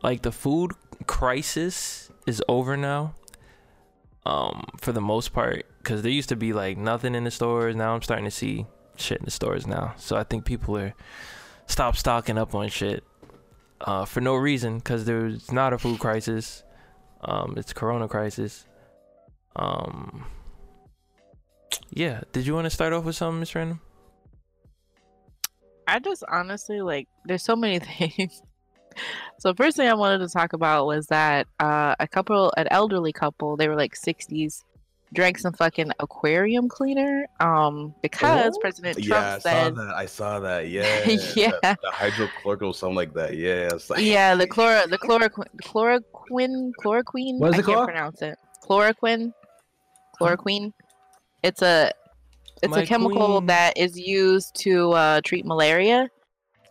like 0.03 0.23
the 0.23 0.33
food 0.33 0.73
crisis 1.07 2.11
is 2.27 2.43
over 2.49 2.77
now. 2.77 3.15
Um, 4.25 4.65
for 4.79 4.91
the 4.91 5.01
most 5.01 5.33
part, 5.33 5.67
because 5.79 6.03
there 6.03 6.11
used 6.11 6.31
to 6.31 6.37
be 6.37 6.53
like 6.53 6.77
nothing 6.77 7.15
in 7.15 7.23
the 7.23 7.31
stores. 7.31 7.77
Now 7.77 7.95
I'm 7.95 8.03
starting 8.03 8.25
to 8.25 8.31
see 8.33 8.67
shit 8.97 9.19
in 9.19 9.25
the 9.25 9.31
stores 9.31 9.69
now. 9.69 9.95
So 9.99 10.17
I 10.17 10.25
think 10.25 10.45
people 10.45 10.77
are 10.77 10.95
stop 11.67 11.97
stocking 11.97 12.37
up 12.37 12.53
on 12.53 12.69
shit 12.69 13.05
uh, 13.83 14.05
for 14.05 14.21
no 14.21 14.35
reason 14.35 14.79
because 14.79 15.05
there's 15.05 15.53
not 15.53 15.73
a 15.73 15.79
food 15.79 16.01
crisis. 16.01 16.65
Um, 17.27 17.55
it's 17.57 17.73
corona 17.73 18.09
crisis. 18.09 18.65
Um, 19.57 20.25
yeah. 21.91 22.23
Did 22.33 22.47
you 22.47 22.55
want 22.55 22.65
to 22.65 22.71
start 22.71 22.93
off 22.93 23.05
with 23.05 23.17
something, 23.17 23.41
Miss 23.41 23.55
Random? 23.55 23.81
I 25.89 25.99
just 25.99 26.25
honestly 26.31 26.81
like 26.81 27.09
there's 27.25 27.45
so 27.45 27.57
many 27.57 27.79
things. 27.99 28.43
So 29.39 29.53
first 29.55 29.77
thing 29.77 29.89
I 29.89 29.95
wanted 29.95 30.27
to 30.27 30.29
talk 30.29 30.55
about 30.55 30.87
was 30.87 31.09
that 31.09 31.47
uh, 31.61 31.95
a 32.01 32.09
couple, 32.09 32.53
an 32.57 32.67
elderly 32.71 33.13
couple, 33.13 33.57
they 33.57 33.69
were 33.69 33.77
like 33.77 33.95
60s, 33.95 34.65
drank 35.17 35.39
some 35.39 35.53
fucking 35.55 35.91
aquarium 35.99 36.69
cleaner 36.69 37.27
um, 37.41 37.95
because 38.03 38.53
Oh? 38.55 38.61
President 38.61 39.03
Trump 39.03 39.09
Yeah, 39.09 39.35
I 39.35 39.39
saw 39.39 39.71
that. 39.71 39.95
I 39.97 40.07
saw 40.07 40.41
that. 40.41 40.69
Yeah. 40.77 41.05
Yeah. 41.35 41.51
The, 41.63 41.77
the 41.83 41.91
hydrochloric 41.91 42.63
or 42.63 42.75
something 42.75 42.95
like 42.97 43.13
that. 43.15 43.37
Yeah. 43.37 43.71
Like, 43.89 44.01
yeah, 44.01 44.35
the 44.35 44.47
chloro, 44.47 44.89
the 44.89 44.99
chloroquine, 44.99 45.47
chloroquine, 45.63 46.71
chloroquine. 46.81 47.39
What 47.39 47.49
is 47.51 47.55
I 47.57 47.59
it 47.59 47.65
can't 47.65 47.77
called? 47.77 47.89
pronounce 47.89 48.23
it. 48.23 48.37
Chloroquine, 48.63 49.33
chloroquine. 50.21 50.73
It's 51.43 51.63
a, 51.63 51.91
it's 52.63 52.71
My 52.75 52.83
a 52.83 52.87
chemical 52.87 53.37
queen. 53.39 53.47
that 53.47 53.77
is 53.77 53.99
used 53.99 54.55
to 54.63 54.93
uh, 54.93 55.21
treat 55.25 55.45
malaria. 55.45 56.09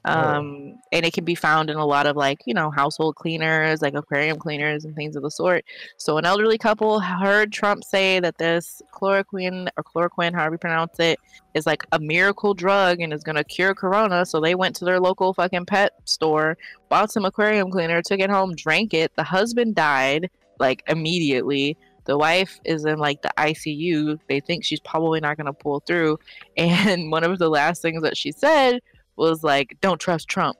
Oh. 0.07 0.11
Um, 0.11 0.77
and 0.91 1.03
it 1.03 1.13
can 1.13 1.25
be 1.25 1.33
found 1.33 1.71
in 1.71 1.77
a 1.77 1.85
lot 1.85 2.05
of 2.05 2.15
like 2.15 2.39
you 2.45 2.53
know 2.53 2.69
household 2.69 3.15
cleaners, 3.15 3.81
like 3.81 3.95
aquarium 3.95 4.37
cleaners 4.37 4.85
and 4.85 4.95
things 4.95 5.15
of 5.15 5.23
the 5.23 5.31
sort. 5.31 5.65
So 5.97 6.17
an 6.17 6.25
elderly 6.25 6.59
couple 6.59 6.99
heard 6.99 7.51
Trump 7.51 7.83
say 7.83 8.19
that 8.19 8.37
this 8.37 8.83
chloroquine 8.93 9.67
or 9.77 9.83
chloroquine, 9.83 10.33
however 10.33 10.55
you 10.55 10.59
pronounce 10.59 10.99
it, 10.99 11.19
is 11.55 11.65
like 11.65 11.83
a 11.91 11.99
miracle 11.99 12.53
drug 12.53 13.01
and 13.01 13.11
is 13.13 13.23
gonna 13.23 13.43
cure 13.43 13.73
corona. 13.73 14.25
So 14.27 14.39
they 14.39 14.53
went 14.53 14.75
to 14.77 14.85
their 14.85 14.99
local 14.99 15.33
fucking 15.33 15.65
pet 15.65 15.93
store, 16.05 16.55
bought 16.87 17.11
some 17.11 17.25
aquarium 17.25 17.71
cleaner, 17.71 18.03
took 18.03 18.19
it 18.19 18.29
home, 18.29 18.53
drank 18.55 18.93
it. 18.93 19.11
The 19.15 19.23
husband 19.23 19.73
died 19.73 20.29
like 20.59 20.83
immediately. 20.87 21.77
The 22.05 22.15
wife 22.15 22.59
is 22.63 22.85
in 22.85 22.99
like 22.99 23.23
the 23.23 23.31
ICU. 23.39 24.19
They 24.29 24.39
think 24.39 24.63
she's 24.63 24.79
probably 24.81 25.19
not 25.19 25.37
gonna 25.37 25.53
pull 25.53 25.79
through. 25.79 26.19
And 26.57 27.11
one 27.11 27.23
of 27.23 27.39
the 27.39 27.49
last 27.49 27.81
things 27.81 28.03
that 28.03 28.15
she 28.15 28.31
said 28.31 28.81
was 29.17 29.43
like, 29.43 29.77
"Don't 29.81 29.99
trust 29.99 30.27
Trump." 30.27 30.57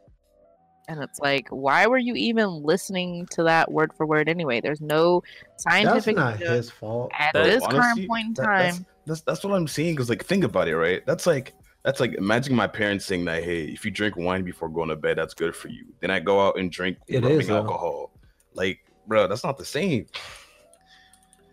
And 0.87 1.01
it's 1.01 1.17
like, 1.19 1.47
why 1.49 1.87
were 1.87 1.97
you 1.97 2.13
even 2.13 2.61
listening 2.61 3.25
to 3.31 3.41
that 3.43 3.71
word 3.71 3.91
for 3.97 4.05
word 4.05 4.29
anyway? 4.29 4.61
There's 4.61 4.81
no 4.81 5.23
scientific. 5.57 6.15
That's 6.15 6.15
scientific 6.15 6.15
not 6.45 6.55
his 6.57 6.69
fault. 6.69 7.11
at 7.17 7.33
That- 7.33 7.45
this 7.45 7.63
honestly, 7.63 7.79
current 7.79 8.07
point 8.07 8.27
in 8.27 8.33
that- 8.35 8.43
time. 8.45 8.65
that's, 8.65 8.83
that's 9.07 9.21
that's 9.21 9.43
what 9.43 9.55
I'm 9.55 9.67
seeing. 9.67 9.95
Cause 9.95 10.09
like, 10.11 10.23
think 10.23 10.43
about 10.43 10.67
it, 10.67 10.77
right? 10.77 11.03
That's 11.07 11.25
like 11.25 11.53
that's 11.83 11.99
like 11.99 12.13
imagine 12.13 12.55
my 12.55 12.67
parents 12.67 13.03
saying 13.05 13.25
that, 13.25 13.43
hey, 13.43 13.63
if 13.63 13.83
you 13.83 13.89
drink 13.91 14.15
wine 14.15 14.43
before 14.43 14.69
going 14.69 14.89
to 14.89 14.95
bed, 14.95 15.17
that's 15.17 15.33
good 15.33 15.55
for 15.55 15.69
you. 15.69 15.85
Then 16.01 16.11
I 16.11 16.19
go 16.19 16.45
out 16.45 16.59
and 16.59 16.71
drink 16.71 16.97
It 17.07 17.23
rubbing 17.23 17.39
is, 17.41 17.47
though. 17.47 17.57
alcohol. 17.57 18.11
Like, 18.53 18.79
bro, 19.07 19.27
that's 19.27 19.43
not 19.43 19.57
the 19.57 19.65
same. 19.65 20.05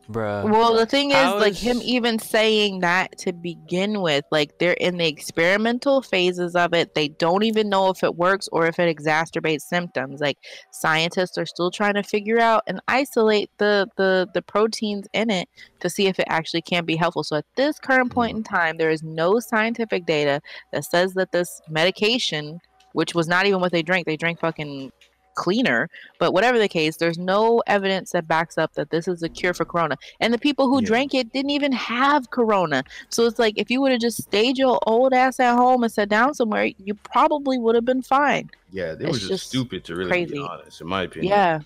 Bruh. 0.08 0.50
Well, 0.50 0.74
the 0.74 0.86
thing 0.86 1.10
is, 1.10 1.16
how 1.16 1.38
like 1.38 1.52
is- 1.52 1.60
him 1.60 1.80
even 1.82 2.18
saying 2.18 2.80
that 2.80 3.16
to 3.18 3.32
begin 3.32 4.02
with, 4.02 4.24
like 4.30 4.58
they're 4.58 4.72
in 4.72 4.96
the 4.96 5.06
experimental 5.06 6.02
phases 6.02 6.56
of 6.56 6.74
it. 6.74 6.94
They 6.94 7.08
don't 7.08 7.44
even 7.44 7.68
know 7.68 7.88
if 7.90 8.02
it 8.02 8.16
works 8.16 8.48
or 8.50 8.66
if 8.66 8.78
it 8.78 8.94
exacerbates 8.94 9.62
symptoms. 9.62 10.20
Like 10.20 10.38
scientists 10.72 11.38
are 11.38 11.46
still 11.46 11.70
trying 11.70 11.94
to 11.94 12.02
figure 12.02 12.40
out 12.40 12.62
and 12.66 12.80
isolate 12.88 13.50
the 13.58 13.86
the 13.96 14.28
the 14.34 14.42
proteins 14.42 15.06
in 15.12 15.30
it 15.30 15.48
to 15.80 15.88
see 15.88 16.08
if 16.08 16.18
it 16.18 16.26
actually 16.28 16.62
can 16.62 16.84
be 16.84 16.96
helpful. 16.96 17.22
So 17.24 17.36
at 17.36 17.46
this 17.56 17.78
current 17.78 18.12
point 18.12 18.36
in 18.36 18.42
time, 18.42 18.78
there 18.78 18.90
is 18.90 19.02
no 19.02 19.38
scientific 19.38 20.04
data 20.04 20.40
that 20.72 20.84
says 20.84 21.14
that 21.14 21.32
this 21.32 21.60
medication, 21.68 22.58
which 22.92 23.14
was 23.14 23.28
not 23.28 23.46
even 23.46 23.60
what 23.60 23.72
they 23.72 23.82
drank, 23.82 24.06
they 24.06 24.16
drank 24.16 24.40
fucking 24.40 24.90
cleaner 25.34 25.88
but 26.18 26.32
whatever 26.32 26.58
the 26.58 26.68
case 26.68 26.96
there's 26.96 27.18
no 27.18 27.62
evidence 27.66 28.12
that 28.12 28.28
backs 28.28 28.58
up 28.58 28.72
that 28.74 28.90
this 28.90 29.08
is 29.08 29.22
a 29.22 29.28
cure 29.28 29.54
for 29.54 29.64
corona 29.64 29.96
and 30.20 30.32
the 30.32 30.38
people 30.38 30.68
who 30.68 30.80
Yeah. 30.80 30.86
drank 30.86 31.14
it 31.14 31.32
didn't 31.32 31.50
even 31.50 31.72
have 31.72 32.30
corona 32.30 32.84
so 33.08 33.26
it's 33.26 33.38
like 33.38 33.54
if 33.56 33.70
you 33.70 33.80
would 33.80 33.92
have 33.92 34.00
just 34.00 34.22
stayed 34.22 34.58
your 34.58 34.78
old 34.86 35.12
ass 35.12 35.40
at 35.40 35.54
home 35.56 35.82
and 35.82 35.92
sat 35.92 36.08
down 36.08 36.34
somewhere 36.34 36.66
you 36.78 36.94
probably 36.94 37.58
would 37.58 37.74
have 37.74 37.84
been 37.84 38.02
fine 38.02 38.50
Yeah, 38.70 38.94
they 38.94 39.04
It's 39.06 39.14
were 39.14 39.18
just, 39.18 39.28
just 39.28 39.46
stupid 39.48 39.84
to 39.84 39.96
really 39.96 40.10
crazy. 40.10 40.34
be 40.34 40.40
honest, 40.40 40.80
in 40.80 40.86
my 40.86 41.02
opinion. 41.02 41.30
yeah 41.30 41.60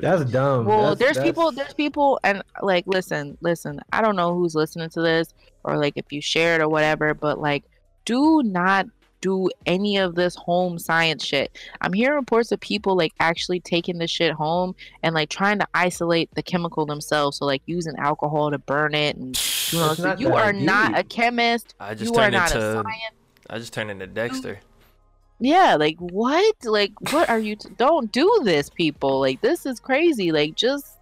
That's 0.00 0.24
dumb. 0.30 0.64
well 0.66 0.94
That's- 0.94 0.98
there's 0.98 1.16
that's- 1.16 1.28
people 1.28 1.52
there's 1.52 1.74
people 1.74 2.18
and 2.24 2.42
like 2.62 2.84
listen 2.86 3.36
listen 3.40 3.80
i 3.92 4.00
don't 4.00 4.16
know 4.16 4.34
who's 4.34 4.54
listening 4.54 4.88
to 4.90 5.00
this 5.02 5.34
or 5.64 5.76
like 5.76 5.94
if 5.96 6.12
you 6.12 6.20
share 6.20 6.54
it 6.56 6.60
or 6.62 6.68
whatever 6.68 7.12
but 7.14 7.38
like 7.40 7.64
do 8.06 8.42
not 8.44 8.86
do 9.20 9.50
any 9.66 9.96
of 9.96 10.14
this 10.14 10.34
home 10.36 10.78
science 10.78 11.24
shit. 11.24 11.56
I'm 11.80 11.92
hearing 11.92 12.16
reports 12.16 12.52
of 12.52 12.60
people 12.60 12.96
like 12.96 13.12
actually 13.20 13.60
taking 13.60 13.98
this 13.98 14.10
shit 14.10 14.32
home 14.32 14.74
and 15.02 15.14
like 15.14 15.28
trying 15.28 15.58
to 15.58 15.68
isolate 15.74 16.34
the 16.34 16.42
chemical 16.42 16.86
themselves. 16.86 17.38
So 17.38 17.46
like 17.46 17.62
using 17.66 17.94
alcohol 17.98 18.50
to 18.50 18.58
burn 18.58 18.94
it 18.94 19.16
and 19.16 19.36
you 19.72 19.78
know 19.78 19.94
so 19.94 20.14
you 20.16 20.32
are 20.32 20.52
not 20.52 20.98
a 20.98 21.02
chemist. 21.02 21.74
I 21.80 21.94
just 21.94 22.12
you 22.12 22.18
are 22.18 22.24
turned 22.24 22.34
not 22.34 22.54
a 22.54 22.56
into 22.56 22.72
science 22.82 23.14
I 23.48 23.58
just 23.58 23.72
turned 23.72 23.90
into 23.90 24.06
Dexter. 24.06 24.60
yeah 25.38 25.76
like 25.78 25.96
what? 25.98 26.54
Like 26.64 26.92
what 27.12 27.28
are 27.28 27.38
you 27.38 27.56
t- 27.56 27.68
don't 27.76 28.10
do 28.12 28.40
this 28.44 28.70
people. 28.70 29.20
Like 29.20 29.40
this 29.40 29.66
is 29.66 29.80
crazy. 29.80 30.32
Like 30.32 30.54
just 30.54 30.95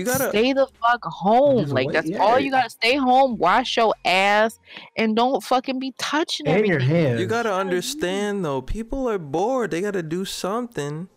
You 0.00 0.04
gotta 0.06 0.28
stay 0.30 0.52
the 0.52 0.66
fuck 0.80 1.04
home. 1.04 1.64
Like 1.66 1.88
wait, 1.88 1.92
that's 1.92 2.08
yeah. 2.08 2.18
all 2.18 2.38
you 2.38 2.50
gotta 2.50 2.70
stay 2.70 2.96
home, 2.96 3.36
wash 3.36 3.76
your 3.76 3.94
ass, 4.04 4.58
and 4.96 5.14
don't 5.14 5.42
fucking 5.42 5.78
be 5.78 5.92
touching 5.98 6.46
and 6.46 6.66
your 6.66 6.78
hands. 6.78 7.20
you 7.20 7.26
gotta 7.26 7.50
Gotta 7.50 7.60
understand 7.60 8.44
though. 8.44 8.60
People 8.62 9.08
are 9.08 9.18
bored. 9.18 9.70
They 9.70 9.80
gotta 9.80 10.02
do 10.02 10.24
something. 10.24 11.08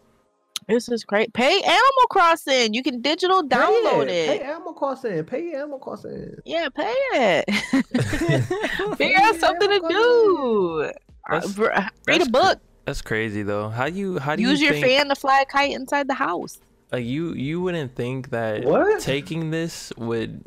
This 0.67 0.87
is 0.89 1.03
great. 1.03 1.33
Pay 1.33 1.61
Animal 1.61 2.07
Crossing. 2.09 2.73
You 2.73 2.81
can 2.81 3.01
digital 3.01 3.41
Pay 3.43 3.57
download 3.57 4.07
Pay 4.07 4.35
it. 4.37 4.41
Animal 4.41 4.73
Crossing. 4.73 5.23
Pay 5.25 5.53
Animal 5.53 5.79
Crossing. 5.79 6.35
Yeah, 6.45 6.69
pay 6.69 6.93
it. 7.13 7.45
Figure 8.97 8.97
Pay 8.97 9.15
out 9.15 9.35
something 9.35 9.67
to 9.69 9.75
Animal 9.75 9.89
do. 9.89 10.81
Uh, 10.83 10.91
That's- 11.29 11.53
br- 11.53 11.63
Read 11.65 11.87
that's 12.05 12.27
a 12.27 12.31
book. 12.31 12.59
That's 12.85 13.01
crazy 13.01 13.43
though. 13.43 13.69
How 13.69 13.85
you 13.85 14.19
how 14.19 14.35
do 14.35 14.41
Use 14.41 14.59
you 14.61 14.67
use 14.67 14.73
your 14.73 14.73
think, 14.73 14.85
fan 14.85 15.09
to 15.09 15.15
fly 15.15 15.41
a 15.41 15.45
kite 15.45 15.71
inside 15.71 16.07
the 16.07 16.13
house. 16.13 16.59
Like 16.93 17.05
you 17.05 17.33
you 17.33 17.59
wouldn't 17.59 17.95
think 17.95 18.29
that 18.29 18.63
What? 18.63 19.01
taking 19.01 19.49
this 19.51 19.91
would 19.97 20.43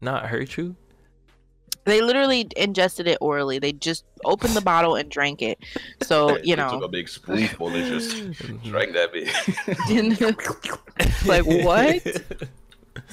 not 0.00 0.26
hurt 0.26 0.56
you? 0.56 0.76
They 1.84 2.02
literally 2.02 2.46
ingested 2.54 3.06
it 3.08 3.16
orally. 3.22 3.58
They 3.58 3.72
just 3.72 4.04
opened 4.26 4.52
the 4.54 4.60
bottle 4.60 4.94
and 4.94 5.10
drank 5.10 5.40
it. 5.40 5.58
So 6.02 6.28
They 6.34 6.40
you 6.44 6.56
took 6.56 6.72
a 6.72 6.78
know, 6.80 6.88
big 6.88 7.08
spoonful 7.08 7.68
and 7.68 7.86
just 7.86 8.32
drank 8.64 8.92
that 8.92 9.10
bit. 9.12 9.28
like 11.26 11.46
what? 11.46 12.50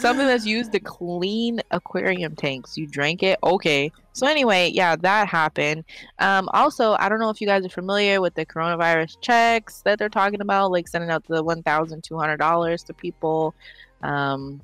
Something 0.05 0.27
that's 0.27 0.45
used 0.45 0.71
to 0.73 0.79
clean 0.79 1.61
aquarium 1.71 2.35
tanks. 2.35 2.77
You 2.77 2.85
drank 2.85 3.23
it, 3.23 3.39
okay. 3.43 3.91
So 4.13 4.27
anyway, 4.27 4.69
yeah, 4.73 4.95
that 4.95 5.27
happened. 5.27 5.83
Um, 6.19 6.47
also, 6.53 6.95
I 6.99 7.09
don't 7.09 7.19
know 7.19 7.29
if 7.29 7.41
you 7.41 7.47
guys 7.47 7.65
are 7.65 7.69
familiar 7.69 8.21
with 8.21 8.35
the 8.35 8.45
coronavirus 8.45 9.19
checks 9.19 9.81
that 9.81 9.97
they're 9.97 10.07
talking 10.07 10.41
about, 10.41 10.71
like 10.71 10.87
sending 10.87 11.09
out 11.09 11.25
the 11.27 11.43
one 11.43 11.63
thousand 11.63 12.03
two 12.03 12.17
hundred 12.17 12.37
dollars 12.37 12.83
to 12.83 12.93
people, 12.93 13.55
um, 14.03 14.61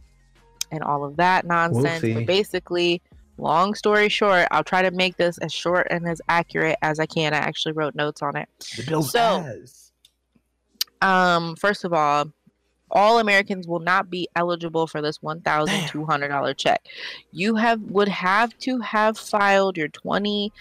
and 0.72 0.84
all 0.84 1.04
of 1.04 1.18
that 1.18 1.46
nonsense. 1.46 2.02
see. 2.02 2.14
But 2.14 2.28
basically, 2.28 3.02
long 3.38 3.74
story 3.74 4.10
short, 4.10 4.48
I'll 4.52 4.64
try 4.64 4.84
to 4.84 4.92
make 4.92 5.18
this 5.18 5.38
as 5.40 5.52
short 5.52 5.88
and 5.90 6.08
as 6.08 6.22
accurate 6.30 6.78
as 6.84 7.00
I 7.00 7.08
can. 7.08 7.34
I 7.34 7.38
actually 7.38 7.74
wrote 7.74 7.96
notes 7.96 8.22
on 8.22 8.36
it. 8.36 8.48
The 8.78 8.84
bill 8.84 9.02
So-. 9.02 9.56
Um, 11.02 11.56
first 11.56 11.84
of 11.84 11.94
all, 11.94 12.32
all 12.92 13.20
Americans 13.20 13.68
will 13.68 13.80
not 13.80 14.10
be 14.10 14.28
eligible 14.36 14.88
for 14.88 15.02
this 15.02 15.22
one 15.22 15.42
thousand 15.42 15.88
two 15.88 16.06
hundred 16.06 16.30
dollar 16.30 16.54
check. 16.54 16.82
You 17.32 17.56
have 17.56 17.82
would 17.82 18.08
have 18.10 18.58
to 18.60 18.80
have 18.80 19.18
filed 19.18 19.78
your 19.78 19.88
20, 19.88 20.52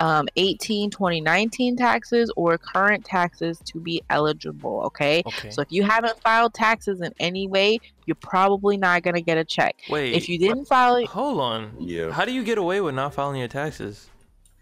um, 0.00 0.28
18, 0.36 0.90
2019 0.90 1.76
taxes 1.76 2.32
or 2.36 2.56
current 2.56 3.04
taxes 3.04 3.58
to 3.66 3.78
be 3.80 4.02
eligible. 4.08 4.80
Okay. 4.86 5.22
Okay. 5.26 5.50
So 5.50 5.60
if 5.62 5.70
you 5.70 5.82
haven't 5.82 6.18
filed 6.20 6.54
taxes 6.54 7.00
in 7.00 7.12
any 7.20 7.46
way, 7.46 7.78
you're 8.06 8.14
probably 8.14 8.76
not 8.76 9.02
gonna 9.02 9.20
get 9.20 9.36
a 9.38 9.44
check. 9.44 9.76
Wait. 9.90 10.14
If 10.14 10.28
you 10.28 10.38
didn't 10.38 10.64
file 10.66 10.96
it, 10.96 11.06
hold 11.06 11.40
on. 11.40 11.72
yeah. 11.78 12.10
How 12.10 12.24
do 12.24 12.32
you 12.32 12.42
get 12.44 12.56
away 12.58 12.80
with 12.80 12.94
not 12.94 13.12
filing 13.14 13.38
your 13.40 13.48
taxes? 13.48 14.08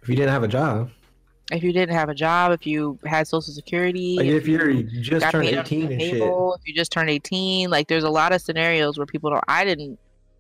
If 0.02 0.08
you 0.08 0.16
didn't 0.16 0.30
have 0.30 0.42
a 0.42 0.48
job, 0.48 0.90
if 1.50 1.62
you 1.62 1.72
didn't 1.72 1.94
have 1.94 2.08
a 2.10 2.14
job, 2.14 2.52
if 2.52 2.66
you 2.66 2.98
had 3.06 3.26
Social 3.26 3.52
Security, 3.54 4.16
like 4.18 4.26
if 4.26 4.46
you're 4.46 4.68
you 4.70 4.86
you 4.90 5.00
just 5.00 5.30
turned 5.30 5.46
18 5.48 5.86
the 5.88 5.92
and 5.94 6.02
shit. 6.02 6.20
if 6.22 6.60
you 6.66 6.74
just 6.74 6.92
turned 6.92 7.08
18 7.10 7.70
like 7.70 7.88
there's 7.88 8.04
a 8.04 8.10
lot 8.10 8.32
of 8.32 8.40
scenarios 8.42 8.98
where 8.98 9.06
people 9.06 9.30
don't 9.30 9.42
i 9.48 9.64
didn't 9.64 9.98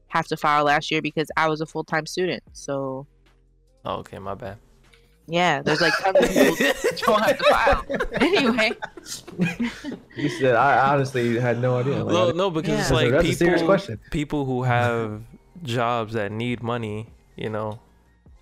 have 0.08 0.26
to 0.26 0.36
file 0.36 0.64
last 0.64 0.90
year 0.90 1.00
because 1.02 1.28
i 1.36 1.48
was 1.48 1.60
a 1.60 1.66
full-time 1.66 2.04
student 2.06 2.42
so 2.52 3.06
Oh, 3.84 3.96
okay, 4.00 4.18
my 4.18 4.34
bad. 4.34 4.58
yeah 5.26 5.62
there's 5.62 5.80
like 5.80 5.94
tons 6.02 6.18
of 6.18 6.28
people 6.28 6.56
that 6.56 7.02
don't 7.06 7.22
have 7.22 7.38
to 7.38 7.44
file 7.44 7.84
anyway 8.20 8.72
You 10.16 10.28
said 10.28 10.54
I 10.56 10.92
honestly 10.92 11.38
had 11.38 11.60
no 11.60 11.78
idea. 11.78 12.04
Like, 12.04 12.12
no, 12.12 12.30
no, 12.32 12.50
because 12.50 12.80
it's 12.80 12.90
Yeah. 12.90 12.96
like 12.96 13.10
That's 13.12 13.28
a 13.28 13.32
serious 13.32 13.60
people, 13.60 13.66
question. 13.74 14.00
people 14.10 14.44
who 14.44 14.64
have 14.64 15.22
jobs 15.62 16.14
that 16.14 16.32
need 16.32 16.62
money, 16.62 17.06
you 17.36 17.48
know, 17.50 17.78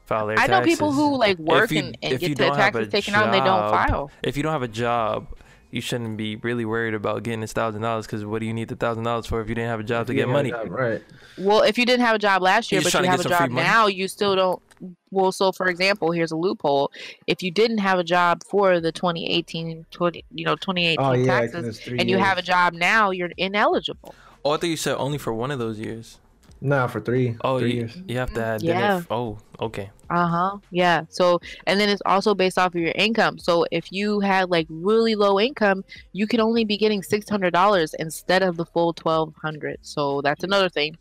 file 0.07 0.27
their 0.29 0.39
i 0.39 0.47
know 0.47 0.61
people 0.63 0.93
who 0.93 1.17
like 1.19 1.37
work 1.39 1.71
you- 1.71 1.79
and, 1.81 1.99
and 2.03 2.19
get 2.21 2.39
their 2.39 2.49
don't 2.49 2.57
have 2.59 2.75
a 2.75 2.79
taxes 2.79 2.93
taken 2.93 3.15
out 3.15 3.25
and 3.27 3.35
they 3.35 3.41
don't 3.41 3.71
file 3.71 4.11
If 4.23 4.37
you 4.37 4.43
don't 4.43 4.53
have 4.53 4.63
a 4.63 4.69
job, 4.69 5.27
you 5.71 5.81
shouldn't 5.81 6.17
be 6.17 6.37
really 6.37 6.65
worried 6.65 6.95
about 6.95 7.23
getting 7.25 7.41
this 7.41 7.53
thousand 7.53 7.83
dollars 7.83 8.07
because 8.07 8.25
what 8.25 8.39
do 8.39 8.47
you 8.47 8.55
need 8.55 8.69
the 8.69 8.77
thousand 8.77 9.03
dollars 9.05 9.27
for 9.27 9.41
if 9.41 9.49
you 9.49 9.55
didn't 9.55 9.69
have 9.71 9.81
a 9.81 9.85
job 9.85 10.07
to 10.07 10.15
get 10.15 10.29
money? 10.29 10.51
job, 10.51 10.71
right? 10.71 11.03
well 11.37 11.63
if 11.63 11.77
you 11.77 11.85
didn't 11.85 12.07
have 12.07 12.15
a 12.15 12.19
job 12.19 12.41
last 12.41 12.71
year 12.73 12.81
You're 12.81 12.91
but 12.91 13.01
you 13.03 13.05
have 13.11 13.21
a 13.21 13.25
job 13.29 13.51
now 13.51 13.87
you 13.89 14.07
still 14.09 14.35
don't 14.37 14.63
well 15.11 15.33
so 15.33 15.53
for 15.53 15.67
example 15.69 16.13
here's 16.13 16.33
a 16.33 16.37
loophole 16.37 16.91
if 17.27 17.43
you 17.43 17.51
didn't 17.51 17.79
have 17.79 17.99
a 17.99 18.05
job 18.05 18.43
for 18.49 18.79
the 18.81 18.93
2018 18.93 19.85
20 19.91 20.25
you 20.35 20.45
know 20.45 20.55
2018 20.57 20.97
Oh 21.05 21.13
yeah, 21.15 21.41
'cause 21.41 21.51
taxes 21.53 21.67
it's 21.69 21.81
three 21.81 21.99
and 21.99 22.09
you 22.11 22.19
have 22.19 22.39
a 22.39 22.43
job 22.43 22.73
now 22.75 23.11
you're 23.11 23.31
ineligible 23.37 24.15
Oh, 24.45 24.51
I 24.53 24.59
thought 24.59 24.67
you 24.69 24.77
said 24.77 24.95
only 24.99 25.19
for 25.19 25.33
one 25.33 25.51
of 25.51 25.59
those 25.59 25.81
years. 25.81 26.21
Nah, 26.67 26.89
for 26.89 27.01
three. 27.01 27.37
Oh, 27.43 27.61
three 27.61 27.75
you, 27.75 27.77
years. 27.77 28.03
you 28.09 28.19
have 28.19 28.35
to 28.35 28.45
add. 28.45 28.61
Yeah. 28.61 28.99
if- 28.99 29.07
oh, 29.11 29.39
okay. 29.61 29.89
Uh-huh. 30.11 30.59
Yeah. 30.71 31.03
So 31.09 31.41
and 31.69 31.79
then 31.79 31.89
it's 31.89 32.03
also 32.05 32.35
based 32.35 32.59
off 32.59 32.75
of 32.75 32.81
your 32.81 32.93
income. 32.97 33.39
So 33.39 33.65
if 33.71 33.93
you 33.93 34.19
had 34.19 34.51
like 34.51 34.67
really 34.69 35.15
low 35.15 35.39
income, 35.39 35.85
you 36.13 36.27
can 36.27 36.41
only 36.41 36.65
be 36.65 36.77
getting 36.77 37.05
six 37.05 37.29
hundred 37.29 37.53
dollars 37.53 37.95
instead 38.01 38.43
of 38.43 38.57
the 38.57 38.67
full 38.67 38.93
twelve 38.93 39.33
hundred. 39.41 39.79
So 39.83 40.21
that's 40.23 40.43
another 40.43 40.69
thing 40.69 40.97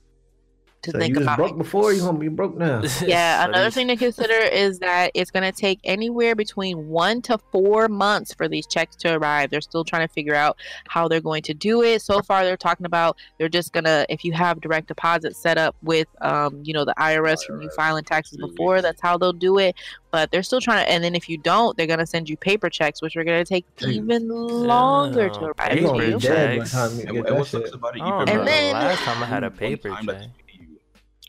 to 0.86 0.92
So 0.92 0.98
think 1.00 1.10
you 1.14 1.20
was 1.20 1.26
about. 1.26 1.38
broke 1.38 1.58
before, 1.58 1.94
you 1.94 2.00
gonna 2.02 2.18
be 2.18 2.28
broke 2.30 2.58
now. 2.58 2.82
Yeah, 3.06 3.44
So 3.44 3.50
another 3.50 3.70
thing 3.70 3.88
to 3.90 3.96
consider 3.96 4.34
is 4.34 4.80
that 4.80 5.12
it's 5.14 5.30
going 5.32 5.44
to 5.44 5.52
take 5.52 5.80
anywhere 5.84 6.34
between 6.36 6.88
one 6.88 7.22
to 7.24 7.38
four 7.52 7.88
months 7.88 8.34
for 8.34 8.48
these 8.48 8.66
checks 8.66 8.96
to 8.98 9.14
arrive. 9.18 9.50
They're 9.52 9.62
still 9.62 9.84
trying 9.84 10.08
to 10.08 10.14
figure 10.14 10.34
out 10.36 10.58
how 10.88 11.08
they're 11.08 11.22
going 11.22 11.44
to 11.44 11.54
do 11.54 11.84
it. 11.84 12.02
So 12.02 12.22
far, 12.22 12.44
they're 12.46 12.58
talking 12.58 12.86
about 12.86 13.18
they're 13.38 13.50
just 13.50 13.74
going 13.74 13.84
to, 13.84 14.06
if 14.10 14.24
you 14.24 14.32
have 14.34 14.62
direct 14.62 14.88
deposit 14.88 15.36
set 15.36 15.58
up 15.58 15.76
with, 15.84 16.08
um, 16.22 16.62
you 16.64 16.74
know, 16.74 16.86
the 16.86 16.94
IRS 16.98 17.44
from 17.46 17.62
you 17.62 17.70
filing 17.76 18.04
taxes 18.04 18.38
before, 18.38 18.82
that's 18.82 19.02
how 19.02 19.18
they'll 19.18 19.34
do 19.34 19.58
it. 19.60 19.76
But 20.12 20.32
they're 20.32 20.44
still 20.44 20.62
trying 20.62 20.86
to, 20.86 20.92
and 20.92 21.04
then 21.04 21.14
if 21.16 21.28
you 21.28 21.38
don't, 21.38 21.76
they're 21.76 21.88
going 21.88 22.00
to 22.00 22.06
send 22.06 22.30
you 22.30 22.38
paper 22.38 22.70
checks, 22.70 23.02
which 23.02 23.18
are 23.18 23.24
going 23.26 23.44
to 23.44 23.48
take 23.48 23.66
Damn. 23.78 23.92
even 23.92 24.28
longer 24.30 25.30
to 25.30 25.40
Yeah, 25.42 25.48
arrive 25.60 25.74
You 25.76 25.82
to 25.82 25.88
gonna 25.88 26.04
you. 26.04 26.18
paper 26.20 26.20
dead 26.20 26.48
by 26.48 26.54
the 26.54 26.60
checks. 26.60 26.72
time 26.72 26.92
you 26.92 27.00
And, 27.00 27.00
get 27.02 27.16
and 27.18 27.26
that 27.26 27.36
what 27.36 27.48
sucks 27.48 27.66
shit. 27.66 27.74
about 27.76 27.96
it, 27.98 28.02
I 28.02 28.10
don't 28.10 28.22
even 28.30 28.40
remember 28.40 28.52
then- 28.52 28.68
the 28.68 28.74
last 28.88 29.02
time 29.04 29.24
I 29.24 29.26
had 29.26 29.44
a 29.44 29.52
paper 29.52 29.90
check. 29.90 30.22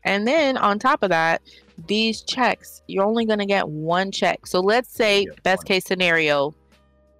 And 0.07 0.27
then 0.27 0.57
on 0.57 0.79
top 0.79 1.03
of 1.03 1.11
that, 1.11 1.43
these 1.87 2.23
checks, 2.23 2.81
you're 2.87 3.05
only 3.05 3.27
going 3.27 3.41
to 3.41 3.47
get 3.47 3.69
one 3.69 4.11
check. 4.11 4.47
So 4.47 4.61
let's 4.61 4.89
say, 4.91 5.23
Yeah, 5.25 5.33
best 5.43 5.61
one. 5.61 5.67
case 5.67 5.85
scenario, 5.85 6.55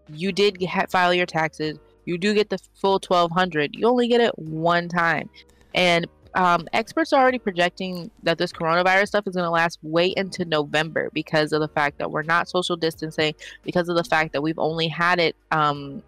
you 0.09 0.33
did 0.33 0.63
ha- 0.65 0.87
file 0.89 1.13
your 1.13 1.27
taxes, 1.27 1.79
you 2.07 2.17
do 2.17 2.33
get 2.33 2.49
the 2.49 2.59
full 2.81 3.01
1200 3.07 3.75
you 3.75 3.87
only 3.87 4.09
get 4.09 4.21
it 4.21 4.39
one 4.39 4.89
time. 4.89 5.29
And 5.75 6.07
um, 6.37 6.69
experts 6.73 7.13
are 7.13 7.21
already 7.21 7.39
projecting 7.39 8.11
that 8.23 8.39
this 8.39 8.53
coronavirus 8.53 9.09
stuff 9.09 9.27
is 9.27 9.35
going 9.35 9.45
to 9.47 9.51
last 9.51 9.79
way 9.83 10.13
into 10.17 10.45
November 10.45 11.11
because 11.13 11.53
of 11.53 11.61
the 11.61 11.69
fact 11.69 11.99
that 11.99 12.11
we're 12.11 12.23
not 12.23 12.49
social 12.49 12.77
distancing, 12.77 13.35
because 13.65 13.89
of 13.89 13.97
the 13.97 14.05
fact 14.05 14.33
that 14.35 14.43
we've 14.43 14.59
only 14.59 14.87
had 14.87 15.19
it 15.19 15.35
um, 15.51 16.03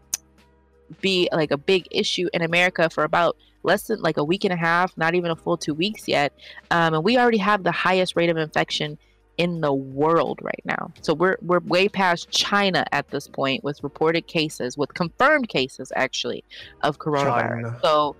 be 1.01 1.29
like 1.33 1.51
a 1.51 1.57
big 1.57 1.87
issue 1.91 2.29
in 2.33 2.43
America 2.43 2.89
for 2.91 3.05
about 3.05 3.37
less 3.63 3.85
than 3.85 4.01
like 4.01 4.17
a 4.17 4.25
week 4.25 4.45
and 4.45 4.53
a 4.53 4.57
half, 4.57 4.97
not 4.97 5.15
even 5.15 5.31
a 5.31 5.37
full 5.37 5.57
two 5.57 5.75
weeks 5.75 6.09
yet. 6.09 6.33
Um, 6.71 6.95
and 6.95 7.05
we 7.05 7.19
already 7.19 7.39
have 7.39 7.65
the 7.65 7.73
highest 7.73 8.17
rate 8.17 8.31
of 8.31 8.37
infection 8.37 8.99
in 9.37 9.61
the 9.61 9.73
world 9.73 10.41
right 10.43 10.63
now. 10.65 10.93
So 11.01 11.15
we're 11.15 11.37
we're 11.43 11.61
way 11.61 11.89
past 11.89 12.31
China 12.31 12.85
at 12.93 13.09
this 13.11 13.29
point 13.29 13.63
with 13.63 13.83
reported 13.83 14.27
cases, 14.27 14.77
with 14.77 14.93
confirmed 14.95 15.49
cases 15.49 15.93
actually 15.95 16.45
of 16.83 16.99
coronavirus. 16.99 17.63
China. 17.63 17.79
So 17.83 18.17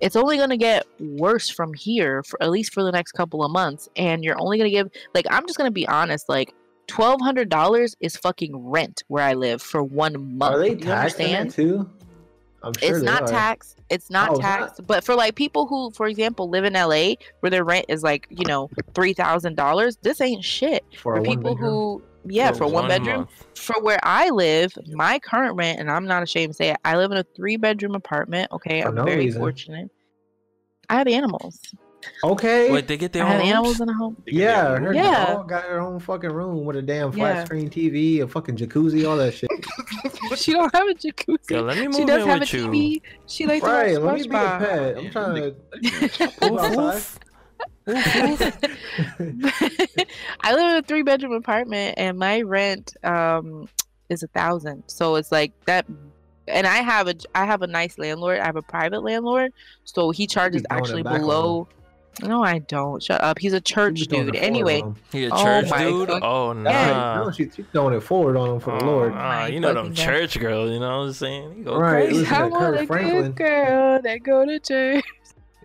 it's 0.00 0.16
only 0.16 0.36
going 0.36 0.50
to 0.50 0.56
get 0.56 0.86
worse 1.00 1.48
from 1.48 1.72
here 1.72 2.22
for 2.22 2.42
at 2.42 2.50
least 2.50 2.74
for 2.74 2.82
the 2.82 2.92
next 2.92 3.12
couple 3.12 3.42
of 3.42 3.50
months 3.50 3.88
and 3.96 4.22
you're 4.22 4.38
only 4.38 4.58
going 4.58 4.70
to 4.70 4.74
give 4.76 4.90
like 5.14 5.26
I'm 5.30 5.46
just 5.46 5.56
going 5.56 5.68
to 5.68 5.74
be 5.74 5.88
honest 5.88 6.28
like 6.28 6.52
$1200 6.88 7.94
is 8.00 8.16
fucking 8.16 8.56
rent 8.56 9.02
where 9.08 9.24
I 9.24 9.32
live 9.32 9.60
for 9.60 9.82
1 9.82 10.36
month. 10.36 10.54
Are 10.54 10.58
they 10.58 10.70
you 10.70 10.76
taxing 10.76 11.34
understand? 11.34 11.48
it 11.48 11.54
too? 11.54 11.90
I'm 12.66 12.72
sure 12.74 12.96
it's 12.96 13.04
not 13.04 13.22
are. 13.22 13.28
taxed. 13.28 13.78
It's 13.90 14.10
not 14.10 14.30
Oh, 14.30 14.32
it's 14.34 14.42
not? 14.42 14.58
taxed. 14.58 14.86
But 14.86 15.04
for 15.04 15.14
like 15.14 15.34
people 15.36 15.66
who, 15.66 15.90
for 15.92 16.06
example, 16.06 16.48
live 16.48 16.64
in 16.64 16.72
LA 16.74 17.14
where 17.40 17.50
their 17.50 17.64
rent 17.64 17.86
is 17.88 18.02
like, 18.02 18.26
you 18.30 18.44
know, 18.46 18.68
three 18.94 19.12
thousand 19.12 19.56
dollars, 19.56 19.96
this 20.02 20.20
ain't 20.20 20.44
shit. 20.44 20.84
for, 20.98 21.16
For 21.16 21.22
people 21.22 21.54
bedroom. 21.54 21.70
who 21.70 22.02
yeah, 22.28 22.50
for, 22.52 22.66
one, 22.66 22.88
bedroom. 22.88 23.18
month. 23.18 23.46
For 23.54 23.80
where 23.80 24.00
I 24.02 24.30
live, 24.30 24.76
my 24.88 25.20
current 25.20 25.54
rent, 25.56 25.78
and 25.78 25.88
I'm 25.90 26.06
not 26.06 26.24
ashamed 26.24 26.50
to 26.52 26.56
say 26.56 26.70
it, 26.70 26.76
I 26.84 26.96
live 26.96 27.12
in 27.12 27.18
a 27.18 27.24
three 27.36 27.56
bedroom 27.56 27.94
apartment. 27.94 28.50
Okay. 28.50 28.82
For 28.82 28.88
I'm 28.88 28.94
no 28.96 29.04
very 29.04 29.18
reason. 29.26 29.40
fortunate. 29.40 29.90
I 30.90 30.96
have 30.96 31.06
animals. 31.06 31.60
Okay. 32.24 32.70
Wait, 32.70 32.86
they 32.88 32.96
get 32.96 33.12
their 33.12 33.24
I 33.24 33.32
have 33.32 33.40
own 33.40 33.46
animals 33.46 33.80
in 33.80 33.86
the 33.86 33.94
home. 33.94 34.16
yeah, 34.26 34.76
her 34.78 34.92
Yeah. 34.92 35.34
dog 35.34 35.48
got 35.48 35.64
her 35.64 35.80
own 35.80 36.00
fucking 36.00 36.30
room 36.30 36.64
with 36.64 36.76
a 36.76 36.82
damn 36.82 37.12
flat 37.12 37.36
Yeah. 37.36 37.44
screen 37.44 37.70
TV, 37.70 38.20
a 38.20 38.28
fucking 38.28 38.56
jacuzzi, 38.56 39.08
all 39.08 39.16
that 39.16 39.34
shit. 39.34 39.50
she 40.36 40.52
don't 40.52 40.74
have 40.74 40.88
a 40.88 40.94
jacuzzi. 40.94 41.50
Yo, 41.50 41.62
let 41.62 41.76
me 41.78 41.92
she 41.92 42.04
does 42.04 42.22
in 42.22 42.28
have 42.28 42.38
a 42.38 42.40
with 42.40 42.52
you. 42.54 42.66
TV. 42.68 43.02
She 43.26 43.46
likes 43.46 43.64
right, 43.64 43.94
to 43.94 44.00
let 44.00 44.02
watch 44.02 44.20
me 44.22 44.28
be 44.28 44.36
a 44.36 44.38
pet. 44.58 44.96
I'm 44.96 45.10
trying 45.10 45.34
to. 45.36 45.56
Woof, 46.40 46.40
Go 46.40 46.58
outside. 46.58 47.02
I 50.42 50.52
live 50.54 50.70
in 50.70 50.76
a 50.76 50.82
three 50.82 51.02
bedroom 51.02 51.32
apartment 51.32 51.94
and 51.96 52.18
my 52.18 52.42
rent 52.42 52.96
um 53.04 53.68
is 54.08 54.22
a 54.22 54.28
thousand. 54.28 54.84
So 54.88 55.16
it's 55.16 55.30
like 55.32 55.52
that 55.66 55.86
and 56.48 56.66
I 56.66 56.76
have 56.76 57.08
a 57.08 57.14
I 57.34 57.44
have 57.44 57.62
a 57.62 57.66
nice 57.66 57.98
landlord. 57.98 58.38
I 58.40 58.44
have 58.44 58.56
a 58.56 58.62
private 58.62 59.02
landlord. 59.02 59.52
So 59.84 60.10
he 60.10 60.26
charges 60.26 60.64
actually 60.70 61.02
back 61.02 61.14
on 61.14 61.20
below 61.20 61.68
No, 62.22 62.42
I 62.42 62.58
don't. 62.60 63.02
Shut 63.02 63.20
up. 63.22 63.38
He's 63.38 63.52
a 63.52 63.60
church 63.60 63.94
be 64.00 64.06
dude. 64.06 64.36
Anyway, 64.36 64.80
on 64.80 64.88
him. 64.90 64.96
He 65.12 65.24
a 65.26 65.30
Oh 65.32 65.42
church 65.44 65.68
my 65.70 65.78
dude? 65.84 66.08
fuck- 66.08 66.22
Oh 66.22 66.54
That's 66.54 66.74
how 66.76 66.88
you 66.88 66.94
nah. 66.94 67.24
know 67.24 67.30
she's 67.30 67.58
throwing 67.72 67.94
it 67.94 68.00
forward 68.02 68.36
on 68.36 68.50
him 68.54 68.60
for 68.60 68.78
the 68.78 68.84
Oh, 68.84 68.86
Lord. 68.86 69.14
nah, 69.14 69.46
you 69.46 69.60
know 69.60 69.74
them 69.74 69.88
God. 69.88 69.96
church 69.96 70.38
girls, 70.40 70.70
you 70.70 70.80
know 70.80 71.00
what 71.00 71.06
I'm 71.08 71.12
saying? 71.12 71.54
You 71.58 71.64
go 71.64 71.76
Right, 71.78 72.04
crazy. 72.06 72.18
listen 72.20 72.34
to 72.34 72.40
I 72.40 72.44
want 72.46 72.74
Kirk 72.76 72.80
a 72.82 72.86
Franklin. 72.86 73.32
good 73.32 73.36
girl 73.36 74.02
that 74.02 74.22
go 74.22 74.46
to 74.46 74.58
church 74.60 75.04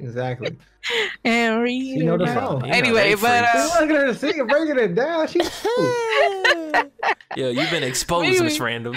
Exactly. 0.02 0.58
and 1.24 1.62
read. 1.62 1.99
She 1.99 2.06
know 2.06 2.18
the 2.18 2.26
song. 2.34 2.60
Bible. 2.60 2.66
You 2.66 2.72
know 2.72 2.78
Anyway, 2.78 3.04
they 3.04 3.16
but 3.16 3.45
freaks. 3.49 3.76
uh, 3.76 3.82
Look 3.82 3.89
at 3.91 3.95
her 4.08 4.14
singing, 4.14 4.47
breaking 4.47 4.80
it 4.80 4.95
down. 4.95 5.28
She's 5.28 5.47
Yo, 7.38 7.49
you've 7.49 7.70
been 7.72 7.84
exposed, 7.84 8.43
Miss 8.43 8.60
Random. 8.60 8.95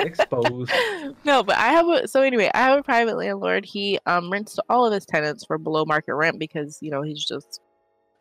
exposed. 0.00 0.72
no, 1.24 1.42
but 1.42 1.56
I 1.56 1.68
have 1.68 1.88
a 1.88 2.08
so 2.08 2.22
anyway, 2.22 2.50
I 2.54 2.58
have 2.58 2.78
a 2.78 2.82
private 2.82 3.16
landlord. 3.16 3.64
He 3.64 3.98
um 4.06 4.30
rents 4.30 4.54
to 4.56 4.64
all 4.68 4.86
of 4.86 4.92
his 4.92 5.06
tenants 5.06 5.44
for 5.46 5.56
below 5.58 5.84
market 5.84 6.14
rent 6.14 6.38
because 6.38 6.78
you 6.82 6.90
know 6.90 7.02
he's 7.02 7.24
just 7.24 7.60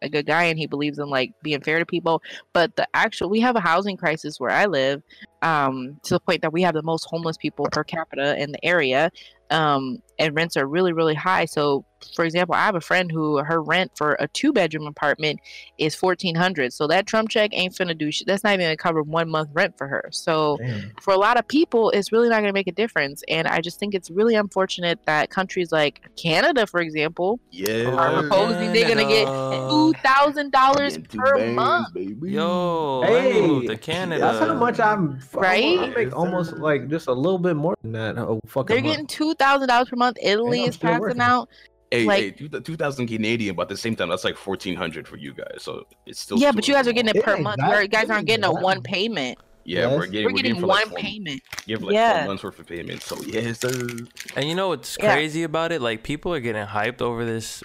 a 0.02 0.10
good 0.10 0.26
guy 0.26 0.44
and 0.44 0.60
he 0.60 0.68
believes 0.68 1.00
in 1.00 1.10
like 1.10 1.32
being 1.42 1.62
fair 1.62 1.80
to 1.80 1.86
people. 1.86 2.22
But 2.54 2.76
the 2.76 2.88
actual, 2.94 3.30
we 3.30 3.40
have 3.40 3.56
a 3.56 3.62
housing 3.62 3.96
crisis 3.98 4.40
where 4.40 4.52
I 4.52 4.66
live, 4.66 5.02
um, 5.42 5.98
to 6.04 6.14
the 6.16 6.20
point 6.20 6.42
that 6.42 6.52
we 6.54 6.62
have 6.64 6.76
the 6.76 6.84
most 6.84 7.06
homeless 7.10 7.38
people 7.38 7.66
per 7.72 7.84
capita 7.84 8.38
in 8.42 8.52
the 8.52 8.64
area, 8.64 9.10
um, 9.52 10.00
and 10.20 10.36
rents 10.36 10.56
are 10.58 10.68
really 10.68 10.94
really 10.94 11.16
high. 11.16 11.46
So, 11.46 11.84
for 12.16 12.26
example, 12.26 12.56
I 12.56 12.60
have 12.66 12.76
a 12.76 12.82
friend 12.82 13.12
who 13.12 13.38
her 13.38 13.62
rent 13.62 13.92
for 13.96 14.16
a 14.20 14.28
two 14.28 14.52
bedroom 14.54 14.88
apartment 14.88 15.40
is 15.78 15.96
fourteen 15.96 16.36
hundred. 16.36 16.74
So 16.74 16.88
that 16.88 17.06
Trump 17.08 17.30
check 17.30 17.52
ain't 17.54 17.74
finna 17.74 17.98
do 17.98 18.12
shit. 18.12 18.28
That's 18.28 18.44
not 18.44 18.54
even 18.54 18.66
gonna 18.66 18.78
cover 18.78 19.02
one 19.02 19.30
month 19.30 19.50
rent 19.54 19.78
for 19.78 19.88
her. 19.88 20.10
So 20.12 20.58
Damn. 20.60 20.92
for 21.02 21.14
a 21.14 21.18
lot 21.18 21.38
of 21.38 21.48
people, 21.48 21.90
it's 21.92 22.12
really 22.12 22.30
not 22.30 22.42
gonna 22.42 22.54
make 22.54 22.68
a 22.68 22.72
difference. 22.72 23.24
And 23.28 23.48
I 23.48 23.62
just 23.62 23.80
think 23.80 23.94
it's 23.96 24.10
really 24.12 24.36
unfortunate 24.36 25.00
that 25.06 25.30
countries 25.30 25.72
like 25.72 26.02
Canada, 26.22 26.68
for 26.68 26.80
example, 26.82 27.40
Yeah. 27.52 27.86
are 27.96 28.22
proposing 28.22 28.74
they're 28.74 28.88
gonna 28.88 29.08
get 29.08 29.26
two 29.70 29.94
thousand 30.04 30.52
dollars 30.52 30.98
per 30.98 31.38
bands, 31.38 31.56
month. 31.56 31.94
baby. 31.94 32.32
Yo, 32.32 33.04
Hey, 33.06 33.58
I 33.64 33.66
to 33.68 33.78
Canada. 33.78 34.22
That's 34.22 34.40
how 34.40 34.54
much 34.56 34.80
I'm. 34.80 35.20
Right? 35.34 35.80
I 35.80 35.88
make 35.90 36.16
almost 36.16 36.54
like 36.58 36.88
just 36.90 37.08
a 37.08 37.14
little 37.14 37.40
bit 37.40 37.56
more 37.56 37.76
than 37.82 37.92
that. 37.94 38.18
Oh, 38.18 38.40
fucking. 38.48 38.74
They're 38.74 38.82
getting 38.84 39.08
two 39.08 39.34
thousand 39.36 39.68
dollars 39.68 39.90
per 39.90 39.96
month. 39.96 40.18
Italy 40.22 40.64
is 40.64 40.78
passing 40.78 41.00
working. 41.00 41.22
out. 41.22 41.50
Hey, 41.92 42.06
like- 42.06 42.40
hey, 42.40 42.48
2000 42.60 43.08
Canadian, 43.08 43.56
but 43.56 43.64
at 43.64 43.70
the 43.70 43.78
same 43.78 43.96
time, 43.96 44.10
that's 44.10 44.24
like 44.24 44.36
1400 44.38 45.08
for 45.08 45.18
you 45.18 45.34
guys. 45.34 45.58
So 45.62 45.86
it's 46.06 46.20
still. 46.20 46.38
Yeah, 46.40 46.52
but 46.52 46.68
you 46.68 46.74
guys 46.74 46.88
are 46.88 46.94
getting 46.94 47.10
it 47.10 47.18
It 47.18 47.24
per 47.24 47.36
ain't 47.36 47.44
month. 47.44 47.58
that- 47.60 47.82
You 47.82 47.88
guys 47.88 48.10
aren't 48.10 48.26
getting 48.28 48.46
a 48.46 48.52
that 48.54 48.62
one 48.62 48.82
payment. 48.82 49.38
Yeah, 49.68 49.90
Yes. 49.90 49.98
we're 49.98 50.06
getting, 50.06 50.26
We're 50.26 50.32
we're 50.34 50.38
getting 50.38 50.56
one 50.58 50.68
like 50.68 50.86
four, 50.90 50.98
payment. 51.00 51.42
Give 51.66 51.82
like 51.82 51.94
Yeah. 51.96 52.18
four 52.20 52.28
months 52.28 52.44
worth 52.44 52.60
of 52.60 52.68
payment. 52.68 53.02
So 53.02 53.18
yes, 53.26 53.62
sir. 53.62 53.88
And 54.36 54.48
you 54.48 54.54
know 54.54 54.68
what's 54.68 54.96
Yeah. 55.02 55.14
crazy 55.14 55.42
about 55.42 55.72
it? 55.72 55.82
Like 55.82 56.04
people 56.04 56.32
are 56.36 56.40
getting 56.40 56.68
hyped 56.68 57.02
over 57.02 57.26
this, 57.26 57.64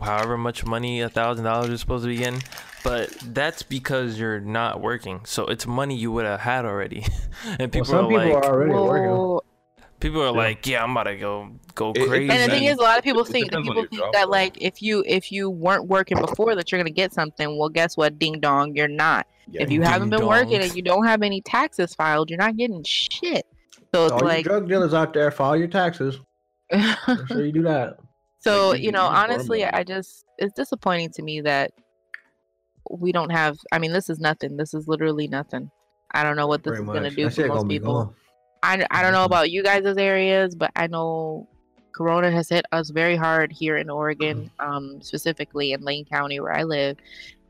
however 0.00 0.38
much 0.38 0.64
money 0.64 1.02
a 1.02 1.10
thousand 1.10 1.44
dollars 1.44 1.68
is 1.68 1.80
supposed 1.80 2.04
to 2.04 2.08
be 2.08 2.16
getting, 2.16 2.42
but 2.82 3.10
that's 3.22 3.62
because 3.62 4.18
you're 4.18 4.40
not 4.40 4.80
working. 4.80 5.20
So 5.26 5.44
it's 5.46 5.66
money 5.66 5.94
you 5.94 6.10
would 6.12 6.24
have 6.24 6.40
had 6.40 6.64
already, 6.64 7.04
and 7.44 7.58
Well, 7.58 7.68
people 7.68 7.84
some 7.84 8.06
are 8.06 8.08
people 8.08 8.24
like, 8.24 8.32
are 8.32 8.44
already 8.54 8.72
working. 8.72 9.48
Well, 9.96 10.10
people 10.10 10.22
are 10.22 10.26
Yeah. 10.26 10.30
like, 10.30 10.66
yeah, 10.66 10.82
I'm 10.84 10.90
about 10.92 11.04
to 11.04 11.16
go 11.16 11.50
go 11.74 11.90
It- 11.90 11.98
it 12.02 12.08
crazy. 12.08 12.30
and 12.30 12.50
the 12.50 12.54
thing 12.54 12.64
is, 12.64 12.78
a 12.78 12.82
lot 12.82 12.96
of 12.98 13.04
people 13.04 13.22
It 13.22 13.28
think 13.28 13.50
that 13.50 13.62
people 13.62 13.84
think 13.90 14.02
that 14.12 14.30
like 14.30 14.56
if 14.60 14.80
you 14.82 15.02
if 15.06 15.30
you 15.32 15.50
weren't 15.50 15.86
working 15.88 16.18
before 16.20 16.54
that 16.54 16.70
you're 16.72 16.78
gonna 16.78 16.90
get 16.90 17.12
something. 17.12 17.58
Well, 17.58 17.68
guess 17.68 17.96
what? 17.96 18.18
Ding 18.18 18.40
dong, 18.40 18.74
you're 18.76 18.88
not. 18.88 19.26
Yeah, 19.48 19.62
if 19.62 19.70
you 19.70 19.82
haven't 19.82 20.10
been 20.10 20.26
working 20.26 20.60
and 20.60 20.74
you 20.74 20.82
don't 20.82 21.06
have 21.06 21.22
any 21.22 21.40
taxes 21.40 21.94
filed, 21.94 22.30
you're 22.30 22.38
not 22.38 22.56
getting 22.56 22.82
shit. 22.84 23.46
So 23.94 24.04
it's 24.04 24.12
All 24.12 24.20
like, 24.20 24.44
drug 24.44 24.68
dealers 24.68 24.92
out 24.94 25.12
there, 25.14 25.30
file 25.30 25.56
your 25.56 25.68
taxes. 25.68 26.18
Make 26.72 26.96
sure 27.28 27.44
you 27.46 27.52
do 27.52 27.62
that. 27.64 27.98
so 28.40 28.70
Like, 28.70 28.80
you 28.80 28.86
you 28.86 28.92
know, 28.92 28.98
can 29.08 29.12
use 29.12 29.18
farm 29.18 29.30
honestly. 29.30 29.64
I 29.64 29.84
just 29.84 30.24
it's 30.38 30.52
disappointing 30.54 31.10
to 31.10 31.22
me 31.22 31.40
that 31.42 31.72
we 32.90 33.12
don't 33.12 33.30
have. 33.30 33.56
I 33.72 33.78
mean, 33.78 33.92
this 33.92 34.08
is 34.10 34.18
nothing. 34.18 34.56
This 34.56 34.74
is 34.74 34.86
literally 34.88 35.28
nothing. 35.28 35.70
I 36.12 36.22
don't 36.22 36.36
know 36.36 36.46
what 36.46 36.62
this 36.62 36.70
Pretty 36.72 36.82
is 36.84 36.88
gonna 36.88 37.10
do 37.10 37.24
That 37.28 37.34
for 37.34 37.46
most 37.48 37.68
people. 37.68 38.04
gone. 38.04 38.14
I, 38.66 38.86
I 38.90 39.02
don't 39.02 39.12
know 39.12 39.22
Mhm. 39.22 39.26
about 39.26 39.50
you 39.50 39.62
guys' 39.62 39.96
areas, 39.96 40.54
but 40.54 40.70
I 40.76 40.86
know 40.86 41.46
Corona 41.92 42.30
has 42.30 42.48
hit 42.48 42.66
us 42.72 42.90
very 42.90 43.16
hard 43.16 43.50
here 43.52 43.76
in 43.78 43.88
Oregon, 43.88 44.50
Mm-hmm. 44.60 44.70
um, 44.70 45.02
specifically 45.02 45.72
in 45.72 45.80
Lane 45.82 46.04
County 46.04 46.40
where 46.40 46.52
I 46.52 46.62
live, 46.64 46.96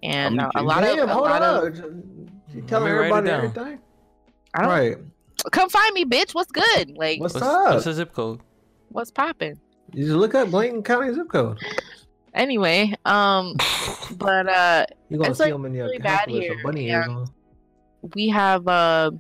and 0.03 0.41
uh, 0.41 0.51
a 0.55 0.63
lot 0.63 0.83
Damn, 0.83 0.99
of 1.01 1.09
a 1.09 1.13
hold 1.13 1.25
lot 1.27 1.43
of 1.43 1.65
on. 1.65 2.31
You 2.55 2.63
telling 2.63 2.85
Let 2.85 2.93
me 2.93 2.99
write 2.99 3.25
it 3.27 3.29
everybody 3.29 3.29
down. 3.29 3.37
everything? 3.45 3.79
I 4.55 4.61
don't 4.63 4.69
Right. 4.71 4.97
come 5.53 5.69
find 5.69 5.93
me, 5.95 6.05
bitch. 6.05 6.35
What's 6.35 6.53
good? 6.53 6.97
Like 6.97 7.21
What's, 7.21 7.35
what's, 7.35 7.45
what's, 7.47 7.57
up? 7.67 7.75
what's 7.75 7.85
the 7.87 7.93
zip 7.95 8.13
code? 8.13 8.41
What's 8.91 9.11
popping? 9.11 9.59
You 9.93 10.05
just 10.07 10.17
look 10.17 10.35
up 10.35 10.53
Lane 10.53 10.83
County 10.83 11.13
zip 11.13 11.29
code. 11.29 11.59
Anyway, 12.35 12.95
um, 13.05 13.57
but 14.19 14.49
uh, 14.49 14.87
You're 15.09 15.19
gonna 15.19 15.31
It's, 15.31 15.39
see 15.39 15.45
like, 15.45 15.53
them 15.55 15.65
in 15.67 15.75
your 15.75 15.87
really 15.87 15.99
bad 15.99 16.29
here, 16.29 16.57
bunny 16.63 16.87
yeah. 16.89 17.25
we 18.15 18.29
have 18.29 18.67
uh 18.69 19.11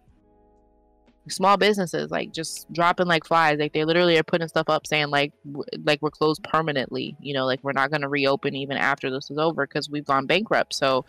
small 1.28 1.56
businesses 1.56 2.10
like 2.10 2.32
just 2.32 2.70
dropping 2.72 3.06
like 3.06 3.24
flies 3.24 3.58
like 3.58 3.72
they 3.72 3.84
literally 3.84 4.16
are 4.18 4.22
putting 4.22 4.46
stuff 4.46 4.68
up 4.68 4.86
saying 4.86 5.08
like 5.08 5.32
w- 5.44 5.64
like 5.84 6.00
we're 6.00 6.10
closed 6.10 6.42
permanently 6.44 7.16
you 7.20 7.34
know 7.34 7.44
like 7.44 7.62
we're 7.62 7.72
not 7.72 7.90
going 7.90 8.00
to 8.00 8.08
reopen 8.08 8.54
even 8.54 8.76
after 8.76 9.10
this 9.10 9.30
is 9.30 9.38
over 9.38 9.66
because 9.66 9.90
we've 9.90 10.04
gone 10.04 10.26
bankrupt. 10.26 10.74
So 10.74 11.04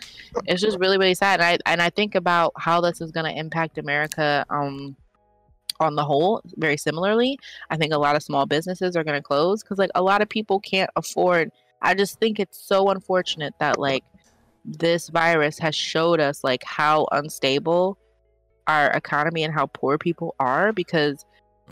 it's 0.46 0.62
just 0.62 0.80
really 0.80 0.98
really 0.98 1.16
sad. 1.16 1.40
And 1.40 1.62
i 1.66 1.72
and 1.72 1.82
i 1.82 1.90
think 1.90 2.16
about 2.16 2.54
how 2.58 2.82
this 2.82 3.02
is 3.02 3.12
going 3.12 3.26
to 3.26 3.38
impact 3.38 3.78
america 3.78 4.46
um 4.50 4.96
on 5.80 5.96
the 5.96 6.04
whole 6.04 6.42
very 6.56 6.78
similarly. 6.78 7.38
I 7.70 7.78
think 7.78 7.94
a 7.94 8.00
lot 8.00 8.16
of 8.16 8.24
small 8.24 8.48
businesses 8.48 8.96
are 8.96 9.04
going 9.04 9.20
to 9.20 9.22
close 9.22 9.62
because 9.62 9.78
like 9.78 9.92
a 9.94 10.02
lot 10.02 10.22
of 10.22 10.30
people 10.30 10.60
can't 10.60 10.90
afford 10.96 11.52
i 11.82 11.94
just 11.94 12.20
think 12.20 12.40
it's 12.40 12.60
so 12.60 12.90
unfortunate 12.90 13.54
that 13.60 13.80
like 13.80 14.04
this 14.66 15.10
virus 15.10 15.58
has 15.60 15.76
showed 15.76 16.20
us 16.20 16.44
like 16.44 16.64
how 16.64 17.08
unstable 17.12 17.98
our 18.68 18.92
economy 18.92 19.44
and 19.44 19.54
how 19.54 19.66
poor 19.68 19.98
people 19.98 20.36
are 20.40 20.72
because 20.74 21.26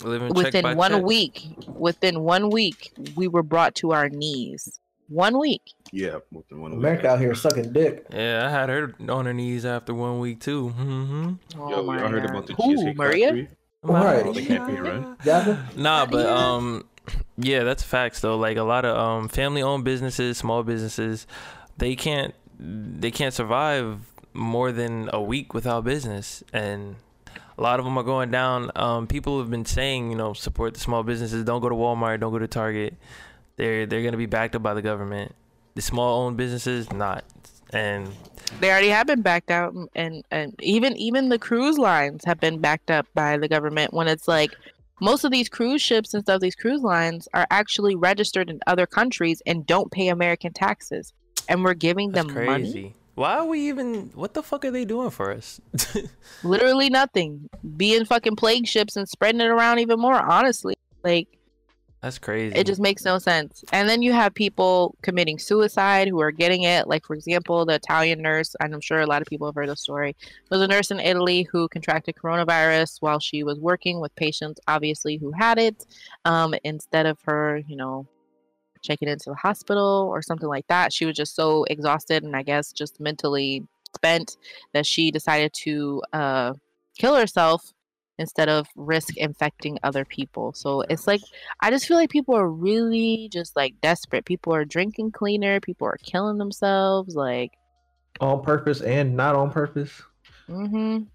Living 0.04 0.34
check 0.34 0.52
by 0.64 0.74
within 0.74 0.78
one 0.78 0.92
check. 0.92 1.04
week 1.04 1.48
within 1.68 2.22
one 2.22 2.50
week 2.50 2.92
we 3.16 3.28
were 3.28 3.44
brought 3.44 3.76
to 3.76 3.92
our 3.94 4.10
knees 4.10 4.80
one 5.08 5.38
week 5.38 5.62
Yeah, 5.92 6.18
within 6.32 6.60
one 6.62 6.72
week. 6.72 6.80
America 6.80 7.08
out 7.10 7.20
here 7.20 7.36
sucking 7.36 7.72
dick. 7.74 8.06
Yeah, 8.12 8.46
I 8.46 8.50
had 8.50 8.70
her 8.70 8.94
on 9.08 9.26
her 9.26 9.34
knees 9.34 9.66
after 9.66 9.94
one 9.94 10.20
week 10.20 10.40
too. 10.42 10.74
Mm-hmm. 10.78 11.34
oh 11.60 11.70
Yo, 11.70 11.84
my 11.84 12.00
y'all 12.00 12.10
heard 12.10 12.24
God. 12.24 12.30
about 12.32 12.48
the 12.48 12.54
Who, 12.56 12.76
Cheesecake 12.76 12.98
maria 12.98 13.26
Factory? 13.28 13.50
Right. 13.84 14.34
They 14.34 14.46
can't 14.46 14.68
pay 14.68 14.82
rent. 14.82 15.22
Jasmine? 15.24 15.60
Nah, 15.78 16.08
but 16.08 16.26
um, 16.26 16.88
yeah, 17.38 17.64
that's 17.64 17.84
facts 17.84 18.20
though. 18.22 18.36
Like 18.38 18.58
a 18.58 18.64
lot 18.64 18.84
of 18.84 18.98
um 18.98 19.28
family-owned 19.30 19.84
businesses, 19.86 20.38
small 20.40 20.64
businesses, 20.64 21.28
they 21.78 21.96
can't 21.96 22.34
they 22.60 23.12
can't 23.12 23.34
survive 23.34 24.00
more 24.36 24.72
than 24.72 25.10
a 25.14 25.22
week 25.22 25.54
without 25.54 25.84
business, 25.84 26.44
and 26.54 26.96
a 27.58 27.62
lot 27.62 27.80
of 27.80 27.86
them 27.86 27.98
are 27.98 28.04
going 28.04 28.32
down. 28.32 28.72
Um, 28.76 29.08
people 29.08 29.40
have 29.40 29.50
been 29.50 29.66
saying, 29.66 30.12
you 30.12 30.18
know, 30.18 30.34
support 30.34 30.74
the 30.74 30.80
small 30.80 31.04
businesses. 31.04 31.44
Don't 31.46 31.62
go 31.62 31.70
to 31.70 31.76
Walmart. 31.76 32.20
Don't 32.20 32.32
go 32.32 32.40
to 32.40 32.48
Target. 32.48 32.96
They're 33.56 33.86
they're 33.86 34.04
gonna 34.04 34.18
be 34.18 34.26
backed 34.26 34.56
up 34.56 34.64
by 34.64 34.74
the 34.74 34.82
government. 34.82 35.34
The 35.76 35.82
small-owned 35.82 36.38
businesses, 36.38 36.92
not. 36.92 37.24
And 37.72 38.10
they 38.60 38.70
already 38.70 38.90
have 38.90 39.08
been 39.08 39.22
backed 39.22 39.50
out 39.52 39.74
and- 39.96 40.24
and 40.32 40.56
even 40.62 40.96
even 40.98 41.30
the 41.30 41.40
cruise 41.40 41.78
lines 41.78 42.24
have 42.26 42.40
been 42.40 42.60
backed 42.60 42.92
up 42.92 43.08
by 43.16 43.38
the 43.38 43.48
government 43.48 43.94
when 43.94 44.08
it's 44.08 44.28
like 44.28 44.52
most 45.02 45.24
of 45.26 45.32
these 45.32 45.50
cruise 45.50 45.82
ships 45.82 46.14
and 46.14 46.24
stuff 46.24 46.40
these 46.42 46.56
cruise 46.56 46.82
lines 46.82 47.28
are 47.34 47.48
actually 47.50 47.96
registered 47.96 48.50
in 48.50 48.60
other 48.68 48.86
countries 48.86 49.42
and 49.46 49.66
don't 49.66 49.92
pay 49.92 50.08
american 50.10 50.54
taxes 50.54 51.12
and 51.50 51.64
we're 51.66 51.74
giving 51.74 52.12
them 52.12 52.28
money. 52.46 52.94
Why 53.16 53.38
are 53.38 53.46
we 53.46 53.70
even? 53.70 54.12
What 54.14 54.34
the 54.34 54.44
fuck 54.44 54.66
are 54.66 54.72
they 54.72 54.86
doing 54.86 55.10
for 55.10 55.32
us? 55.32 55.60
literally 56.44 56.90
nothing 56.90 57.50
being 57.78 58.06
fucking 58.06 58.36
plague 58.36 58.68
ships 58.68 58.96
and 58.96 59.08
spreading 59.08 59.42
it 59.42 59.48
around 59.48 59.80
even 59.80 60.00
more 60.00 60.16
honestly 60.16 60.76
like 61.04 61.28
that's 62.02 62.20
crazy. 62.20 62.56
it 62.56 62.68
just 62.68 62.80
makes 62.80 63.04
no 63.04 63.18
sense 63.18 63.64
and 63.72 63.90
then 63.90 64.02
you 64.02 64.14
have 64.14 64.34
people 64.34 64.96
committing 65.02 65.40
suicide 65.40 66.08
who 66.08 66.20
are 66.20 66.32
getting 66.32 66.64
it 66.64 66.88
like 66.88 67.04
for 67.06 67.16
example 67.16 67.66
the 67.66 67.76
italian 67.76 68.22
nurse 68.22 68.56
and 68.60 68.74
i'm 68.74 68.82
sure 68.82 69.00
a 69.00 69.08
lot 69.08 69.22
of 69.22 69.28
people 69.28 69.48
have 69.48 69.56
heard 69.56 69.70
the 69.70 69.76
story 69.76 70.16
was 70.52 70.62
a 70.62 70.68
nurse 70.68 70.92
in 70.92 71.00
italy 71.00 71.48
who 71.52 71.68
contracted 71.70 72.16
coronavirus 72.16 72.98
while 73.02 73.20
she 73.20 73.44
was 73.44 73.60
working 73.60 74.00
with 74.00 74.16
patients 74.16 74.60
obviously 74.68 75.18
who 75.18 75.32
had 75.32 75.58
it 75.58 75.86
um, 76.26 76.54
instead 76.64 77.06
of 77.06 77.18
her 77.24 77.62
you 77.68 77.76
know 77.76 78.06
checking 78.86 79.08
into 79.08 79.30
the 79.30 79.36
hospital 79.36 80.08
or 80.12 80.22
something 80.22 80.50
like 80.50 80.68
that 80.68 80.94
she 80.94 81.06
was 81.06 81.16
just 81.16 81.36
so 81.36 81.64
exhausted 81.66 82.24
and 82.24 82.36
i 82.36 82.44
guess 82.44 82.72
just 82.72 83.00
mentally 83.00 83.64
spent 83.96 84.38
that 84.74 84.86
she 84.86 85.12
decided 85.12 85.52
to 85.54 86.02
uh, 86.14 86.54
kill 86.98 87.16
herself 87.16 87.74
instead 88.18 88.48
of 88.48 88.68
risk 88.76 89.18
infecting 89.18 89.78
other 89.84 90.06
people. 90.06 90.54
So 90.54 90.82
it's 90.82 91.08
like 91.08 91.22
I 91.62 91.70
just 91.70 91.88
feel 91.88 91.98
like 91.98 92.10
people 92.10 92.36
are 92.36 92.50
really 92.50 93.30
just 93.32 93.56
like 93.56 93.76
desperate. 93.82 94.26
People 94.26 94.54
are 94.54 94.66
drinking 94.66 95.12
cleaner, 95.12 95.60
people 95.60 95.88
are 95.88 95.98
killing 96.04 96.38
themselves 96.38 97.16
like 97.16 97.52
On 98.22 98.44
purpose 98.44 98.82
and 98.82 99.16
not 99.16 99.36
on 99.36 99.52
purpose. 99.52 100.02
mhm. 100.48 101.08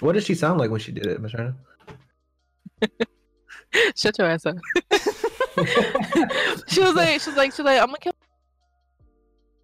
What 0.00 0.12
did 0.12 0.24
she 0.24 0.34
sound 0.34 0.60
like 0.60 0.70
when 0.70 0.80
she 0.80 0.92
did 0.92 1.06
it, 1.06 1.20
Miss 1.20 1.32
Shut 3.96 4.18
your 4.18 4.28
ass 4.28 4.46
up. 4.46 4.56
she 6.68 6.80
was 6.80 6.94
like 6.94 7.20
she 7.20 7.30
was 7.30 7.36
like 7.36 7.52
she 7.52 7.62
was 7.62 7.66
like 7.66 7.80
I'm 7.80 7.86
gonna 7.86 7.98
kill 7.98 8.12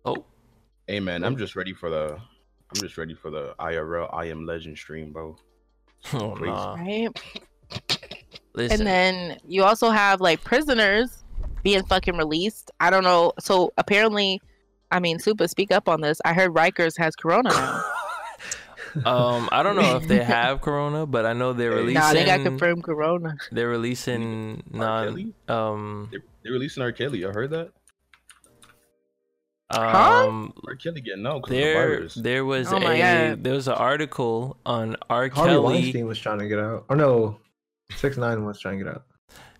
oh, 0.05 0.24
Hey 0.86 1.01
man, 1.01 1.24
I'm 1.24 1.34
oh. 1.34 1.38
just 1.38 1.57
ready 1.57 1.72
for 1.72 1.90
the. 1.90 2.14
I'm 2.14 2.80
just 2.80 2.97
ready 2.97 3.14
for 3.14 3.30
the 3.30 3.55
IRL 3.61 4.09
I 4.14 4.26
am 4.26 4.47
Legend 4.47 4.78
stream, 4.78 5.12
bro. 5.12 5.36
oh 6.14 6.30
Crazy. 6.30 6.51
nah. 6.51 6.74
right? 6.74 7.09
Listen. 8.55 8.80
And 8.80 8.86
then 8.86 9.38
you 9.47 9.64
also 9.64 9.90
have 9.90 10.20
like 10.20 10.43
prisoners 10.43 11.24
being 11.62 11.84
fucking 11.84 12.16
released. 12.16 12.70
I 12.80 12.90
don't 12.90 13.05
know. 13.05 13.32
So 13.38 13.72
apparently 13.76 14.40
I 14.93 15.01
mean, 15.01 15.18
Super, 15.18 15.49
speak 15.49 15.72
up 15.72 15.88
on 15.88 16.03
this. 16.03 16.20
I 16.24 16.34
heard 16.34 16.53
Rikers 16.53 16.99
has 16.99 17.16
corona 17.16 17.49
now. 17.49 17.82
Um, 19.05 19.49
I 19.53 19.62
don't 19.62 19.76
know 19.76 19.97
if 19.97 20.07
they 20.07 20.22
have 20.24 20.61
corona, 20.61 21.07
but 21.07 21.24
I 21.26 21.32
know 21.32 21.53
they're 21.53 21.70
releasing. 21.70 21.95
nah, 21.95 22.12
they 22.12 22.24
got 22.24 22.43
confirmed 22.43 22.84
corona. 22.84 23.36
They're 23.51 23.68
releasing 23.68 24.62
R. 24.74 24.78
non. 24.78 25.09
Kelly? 25.09 25.34
Um, 25.49 26.09
They're, 26.11 26.20
they're 26.43 26.53
releasing 26.53 26.82
R. 26.82 26.93
Kelly. 26.93 27.24
I 27.24 27.30
heard 27.30 27.51
that. 27.51 27.70
Huh? 29.70 30.26
Um, 30.28 30.53
R. 30.66 30.74
Kelly 30.76 31.01
getting 31.01 31.26
out 31.26 31.43
because 31.45 31.51
of 31.51 31.57
the 31.57 31.62
there, 31.62 32.09
there 32.22 32.45
was 32.45 32.70
Oh 32.72 32.76
a 32.76 32.80
God. 32.99 33.43
there 33.43 33.55
was 33.55 33.68
an 33.68 33.74
article 33.74 34.59
on 34.66 34.97
R. 35.09 35.28
Harvey 35.30 35.51
Kelly. 35.53 35.59
Weinstein 35.64 36.07
was 36.07 36.18
trying 36.18 36.40
to 36.40 36.49
get 36.49 36.59
out. 36.59 36.84
Or 36.90 36.97
no, 36.97 37.38
six 37.97 38.18
nine 38.18 38.45
was 38.45 38.61
trying 38.61 38.78
to 38.78 38.84
get 38.84 38.95
out. 38.95 39.05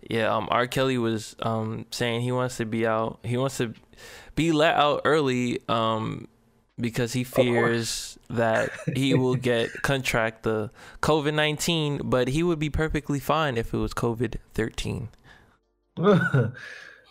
Yeah, 0.07 0.35
um, 0.35 0.47
R. 0.51 0.67
Kelly 0.67 0.99
was 0.99 1.35
um 1.41 1.87
saying 1.89 2.21
he 2.21 2.31
wants 2.31 2.57
to 2.57 2.65
be 2.65 2.85
out. 2.85 3.19
He 3.23 3.37
wants 3.37 3.57
to 3.57 3.73
be 4.35 4.51
let 4.51 4.75
out 4.75 5.01
early, 5.05 5.61
um, 5.67 6.27
because 6.83 7.13
he 7.13 7.21
oh. 7.21 7.23
fears 7.23 8.19
that 8.29 8.69
he 8.95 9.15
will 9.15 9.35
get 9.35 9.71
contract 9.81 10.43
the 10.43 10.69
COVID 11.01 11.33
nineteen, 11.33 12.01
but 12.03 12.27
he 12.27 12.43
would 12.43 12.59
be 12.59 12.69
perfectly 12.69 13.19
fine 13.19 13.57
if 13.57 13.73
it 13.73 13.77
was 13.77 13.95
COVID 13.95 14.35
thirteen. 14.53 15.09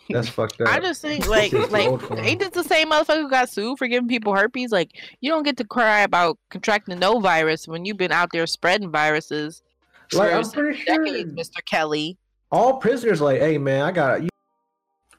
That's 0.09 0.27
fucked 0.29 0.61
up. 0.61 0.67
I 0.67 0.79
just 0.79 1.01
think 1.01 1.27
like 1.27 1.51
like 1.71 1.87
old 1.87 2.01
for 2.01 2.17
him. 2.17 2.25
ain't 2.25 2.39
this 2.39 2.49
the 2.49 2.63
same 2.63 2.91
motherfucker 2.91 3.21
who 3.21 3.29
got 3.29 3.49
sued 3.49 3.77
for 3.77 3.87
giving 3.87 4.07
people 4.07 4.35
herpes? 4.35 4.71
Like 4.71 4.91
you 5.19 5.29
don't 5.29 5.43
get 5.43 5.57
to 5.57 5.65
cry 5.65 6.01
about 6.01 6.37
contracting 6.49 6.99
no 6.99 7.19
virus 7.19 7.67
when 7.67 7.85
you've 7.85 7.97
been 7.97 8.11
out 8.11 8.29
there 8.31 8.47
spreading 8.47 8.91
viruses 8.91 9.63
like 10.11 10.33
I'm 10.33 10.49
pretty 10.49 10.79
sure 10.79 11.05
decades, 11.05 11.33
Mr. 11.33 11.63
Kelly. 11.65 12.17
all 12.51 12.77
prisoners 12.77 13.21
like, 13.21 13.39
hey 13.39 13.57
man, 13.57 13.81
I 13.81 13.91
got 13.91 14.23
you. 14.23 14.29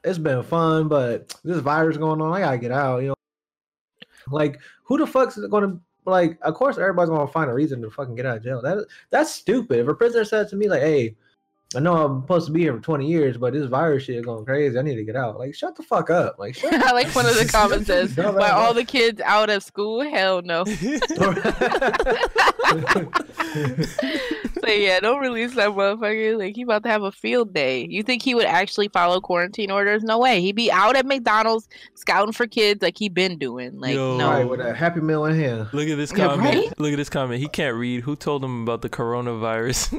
It's 0.03 0.19
been 0.19 0.43
fun, 0.43 0.87
but 0.87 1.33
this 1.43 1.59
virus 1.59 1.97
going 1.97 2.21
on, 2.21 2.31
I 2.31 2.39
gotta 2.39 2.57
get 2.57 2.71
out. 2.71 3.01
You 3.01 3.09
know, 3.09 3.15
like 4.29 4.59
who 4.83 4.97
the 4.97 5.07
fuck's 5.07 5.37
gonna 5.37 5.79
like? 6.05 6.37
Of 6.41 6.53
course, 6.53 6.77
everybody's 6.77 7.09
gonna 7.09 7.27
find 7.27 7.49
a 7.49 7.53
reason 7.53 7.81
to 7.81 7.89
fucking 7.89 8.15
get 8.15 8.25
out 8.25 8.37
of 8.37 8.43
jail. 8.43 8.61
That 8.61 8.85
that's 9.09 9.31
stupid. 9.31 9.79
If 9.79 9.87
a 9.87 9.93
prisoner 9.93 10.25
said 10.25 10.49
to 10.49 10.55
me 10.55 10.69
like, 10.69 10.81
hey. 10.81 11.15
I 11.75 11.79
know 11.79 11.93
I'm 11.97 12.21
supposed 12.21 12.45
to 12.47 12.53
be 12.53 12.61
here 12.61 12.73
for 12.73 12.79
20 12.79 13.07
years, 13.07 13.37
but 13.37 13.51
this 13.53 13.65
virus 13.65 14.03
shit 14.03 14.15
is 14.17 14.25
going 14.25 14.45
crazy. 14.45 14.77
I 14.77 14.81
need 14.81 14.95
to 14.95 15.03
get 15.03 15.15
out. 15.17 15.37
Like, 15.39 15.53
shut 15.55 15.75
the 15.75 15.83
fuck 15.83 16.09
up. 16.09 16.37
Like, 16.37 16.55
shut 16.55 16.73
I 16.85 16.91
like 16.91 17.07
one 17.15 17.25
of 17.25 17.35
the 17.37 17.45
comments 17.51 17.87
says, 17.87 18.15
Dumb 18.15 18.35
"Why 18.35 18.47
ass. 18.47 18.53
all 18.53 18.73
the 18.73 18.85
kids 18.85 19.19
out 19.25 19.49
of 19.49 19.61
school? 19.63 20.01
Hell 20.01 20.41
no." 20.43 20.63
So 24.63 24.71
yeah, 24.71 24.99
don't 24.99 25.19
release 25.19 25.53
that 25.55 25.69
motherfucker. 25.69 26.39
Like 26.39 26.55
he 26.55 26.63
about 26.63 26.81
to 26.83 26.89
have 26.89 27.03
a 27.03 27.11
field 27.11 27.53
day. 27.53 27.85
You 27.87 28.01
think 28.01 28.23
he 28.23 28.33
would 28.33 28.45
actually 28.45 28.87
follow 28.87 29.19
quarantine 29.21 29.69
orders? 29.69 30.01
No 30.03 30.17
way. 30.17 30.41
He'd 30.41 30.55
be 30.55 30.71
out 30.71 30.95
at 30.95 31.05
McDonald's 31.05 31.67
scouting 31.93 32.31
for 32.31 32.47
kids 32.47 32.81
like 32.81 32.97
he 32.97 33.07
been 33.09 33.37
doing. 33.37 33.79
Like 33.79 33.93
Yo. 33.93 34.17
no. 34.17 34.29
Right, 34.29 34.47
with 34.49 34.61
a 34.61 34.73
happy 34.73 35.01
meal 35.01 35.25
in 35.25 35.35
hand. 35.35 35.67
Look 35.73 35.87
at 35.87 35.97
this 35.97 36.11
Yeah, 36.15 36.29
comment. 36.29 36.55
right? 36.55 36.79
Look 36.79 36.93
at 36.93 36.95
this 36.97 37.09
comment. 37.09 37.41
He 37.41 37.47
can't 37.47 37.75
read. 37.75 38.01
Who 38.01 38.15
told 38.15 38.43
him 38.43 38.63
about 38.63 38.81
the 38.81 38.89
coronavirus? 38.89 39.91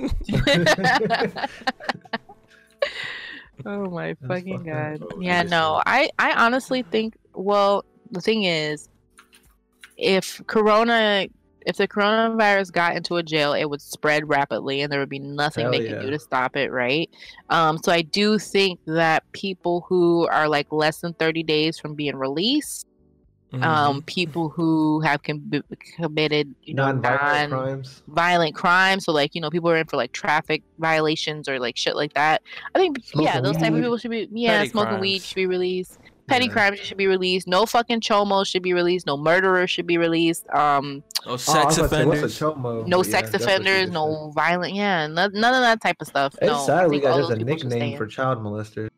oh 3.67 3.91
my 3.91 4.09
That's 4.09 4.27
fucking 4.27 4.59
fucked 4.59 4.67
god. 4.67 5.03
Oh, 5.03 5.21
Yeah, 5.21 5.43
no. 5.43 5.83
I 5.87 6.11
I 6.19 6.33
honestly 6.33 6.83
think 6.83 7.17
well, 7.35 7.85
the 8.11 8.21
thing 8.21 8.45
is 8.45 8.89
if 9.97 10.43
corona 10.47 11.27
if 11.67 11.79
the 11.79 11.89
coronavirus 11.89 12.71
got 12.71 12.95
into 12.95 13.17
a 13.17 13.25
jail, 13.25 13.53
it 13.53 13.65
would 13.65 13.83
spread 13.83 14.29
rapidly 14.29 14.83
and 14.83 14.93
there 14.93 15.01
would 15.01 15.09
be 15.09 15.19
nothing 15.19 15.65
Hell 15.65 15.73
they 15.73 15.83
yeah. 15.83 15.95
could 15.95 16.03
do 16.03 16.11
to 16.11 16.19
stop 16.19 16.57
it, 16.57 16.71
right? 16.71 17.11
Um 17.51 17.79
so 17.79 17.93
I 17.93 18.03
do 18.03 18.39
think 18.39 18.81
that 18.87 19.31
people 19.33 19.85
who 19.89 20.27
are 20.29 20.49
like 20.49 20.71
less 20.71 21.01
than 21.01 21.15
30 21.15 21.43
days 21.43 21.79
from 21.79 21.95
being 21.95 22.17
released, 22.17 22.87
Mm-hmm. 23.53 23.63
um 23.63 24.03
people 24.03 24.49
who 24.49 25.01
have 25.03 25.23
com- 25.23 25.51
committed, 25.97 26.53
you 26.65 26.75
know, 26.75 26.87
Non-violent 26.87 27.51
non 27.53 27.61
crimes. 27.65 28.03
violent 28.09 28.55
crimes. 28.57 29.05
So 29.05 29.13
like, 29.13 29.37
you 29.37 29.41
know, 29.41 29.51
people 29.51 29.71
are 29.71 29.77
in 29.77 29.87
for 29.87 29.97
like 29.97 30.11
traffic 30.13 30.63
violations 30.79 31.49
or 31.49 31.61
like 31.61 31.77
shit 31.77 31.95
like 31.95 32.13
that. 32.15 32.43
I 32.75 32.79
think 32.81 32.99
yeah, 33.15 33.35
Smoking 33.35 33.43
those 33.45 33.57
type 33.57 33.73
of 33.73 33.79
people 33.81 33.97
should 33.99 34.11
be 34.11 34.29
yeah, 34.33 34.59
Petty 34.59 34.71
smoking 34.71 34.99
weed 34.99 35.23
should 35.23 35.37
be 35.37 35.47
released. 35.47 35.99
Petty 36.27 36.47
Yeah. 36.47 36.53
crimes 36.53 36.81
should 36.81 36.97
be 36.97 37.07
released. 37.07 37.47
No 37.47 37.67
fucking 37.67 38.01
chomos 38.01 38.49
should 38.49 38.65
be 38.65 38.73
released. 38.75 39.07
No 39.07 39.17
murderers 39.17 39.71
should 39.71 39.87
be 39.87 39.97
released. 39.97 40.45
Um, 40.51 41.05
oh, 41.25 41.27
Oh, 41.27 41.29
I 41.29 41.33
was 41.35 41.43
sex 41.45 41.55
about 41.55 41.69
to 41.71 41.75
say, 41.75 42.03
offenders. 42.03 42.39
chomo? 42.41 42.87
no 42.89 42.99
But 42.99 43.07
yeah, 43.07 43.11
sex 43.13 43.31
that's 43.31 43.45
what 43.45 43.51
she 43.51 43.55
offenders. 43.55 43.81
just 43.83 43.93
No 43.93 44.33
violent. 44.35 44.75
Yeah, 44.75 45.07
none, 45.07 45.31
none 45.35 45.55
of 45.55 45.61
that 45.61 45.81
type 45.81 45.97
of 46.01 46.09
stuff. 46.09 46.35
said. 46.41 46.47
no, 46.47 46.59
sad 46.67 46.91
we 46.91 46.99
got 46.99 47.17
just 47.19 47.31
a 47.31 47.37
people 47.37 47.57
should 47.57 47.71
stay 47.71 47.79
nickname 47.79 47.97
for 47.97 48.07
child 48.09 48.41
molesters. 48.43 48.91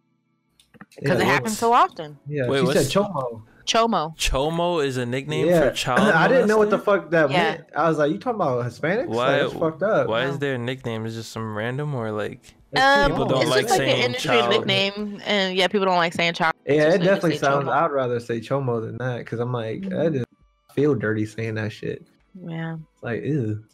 because 0.98 1.18
Yeah, 1.18 1.26
it 1.26 1.28
happens 1.28 1.58
so 1.58 1.74
often. 1.74 2.16
Yeah, 2.26 2.48
Wait, 2.48 2.60
she 2.60 2.64
what's- 2.64 2.90
said 2.90 3.02
chomo. 3.02 3.42
Chomo. 3.68 4.16
Chomo 4.16 4.82
is 4.84 4.96
a 4.96 5.04
nickname 5.04 5.46
yeah, 5.46 5.68
for 5.68 5.70
child. 5.74 6.00
I 6.14 6.26
didn't 6.26 6.48
know 6.48 6.56
what 6.56 6.70
the 6.70 6.78
fuck 6.78 7.10
that 7.10 7.30
Yeah. 7.30 7.36
meant. 7.36 7.64
I 7.76 7.88
was 7.88 7.98
like, 7.98 8.10
you 8.10 8.18
talking 8.18 8.36
about 8.40 8.64
Hispanics? 8.64 9.06
Why- 9.08 9.32
Like, 9.32 9.40
that's 9.42 9.52
fucked 9.52 9.82
up. 9.82 10.08
Why 10.08 10.24
No. 10.24 10.30
is 10.30 10.38
their 10.38 10.56
nickname? 10.56 11.04
Is 11.04 11.14
just 11.14 11.30
some 11.32 11.54
random 11.56 11.94
or 11.94 12.10
like? 12.10 12.40
Um, 12.76 13.10
People 13.10 13.26
don't 13.26 13.42
it's 13.42 13.50
like 13.50 13.66
just 13.66 13.70
like 13.78 13.78
saying 13.78 13.98
an 14.00 14.04
industry 14.06 14.30
child. 14.30 14.50
nickname, 14.50 15.20
and 15.24 15.56
yeah, 15.56 15.68
people 15.68 15.86
don't 15.86 15.96
like 15.96 16.12
saying 16.14 16.32
child. 16.34 16.54
Yeah, 16.66 16.94
it 16.94 16.98
definitely 16.98 17.36
sounds. 17.38 17.66
chomo. 17.66 17.72
I'd 17.72 17.90
rather 17.92 18.20
say 18.20 18.40
chomo 18.40 18.80
than 18.84 18.96
that 18.98 19.18
because 19.18 19.38
I'm 19.40 19.52
like, 19.52 19.80
Mhm. 19.82 19.90
that 19.90 20.12
just 20.12 20.26
feel 20.74 20.94
dirty 20.94 21.24
saying 21.26 21.54
that 21.54 21.70
shit. 21.72 22.06
Yeah, 22.46 22.74
It's 22.94 23.02
like, 23.02 23.22
ew. 23.24 23.64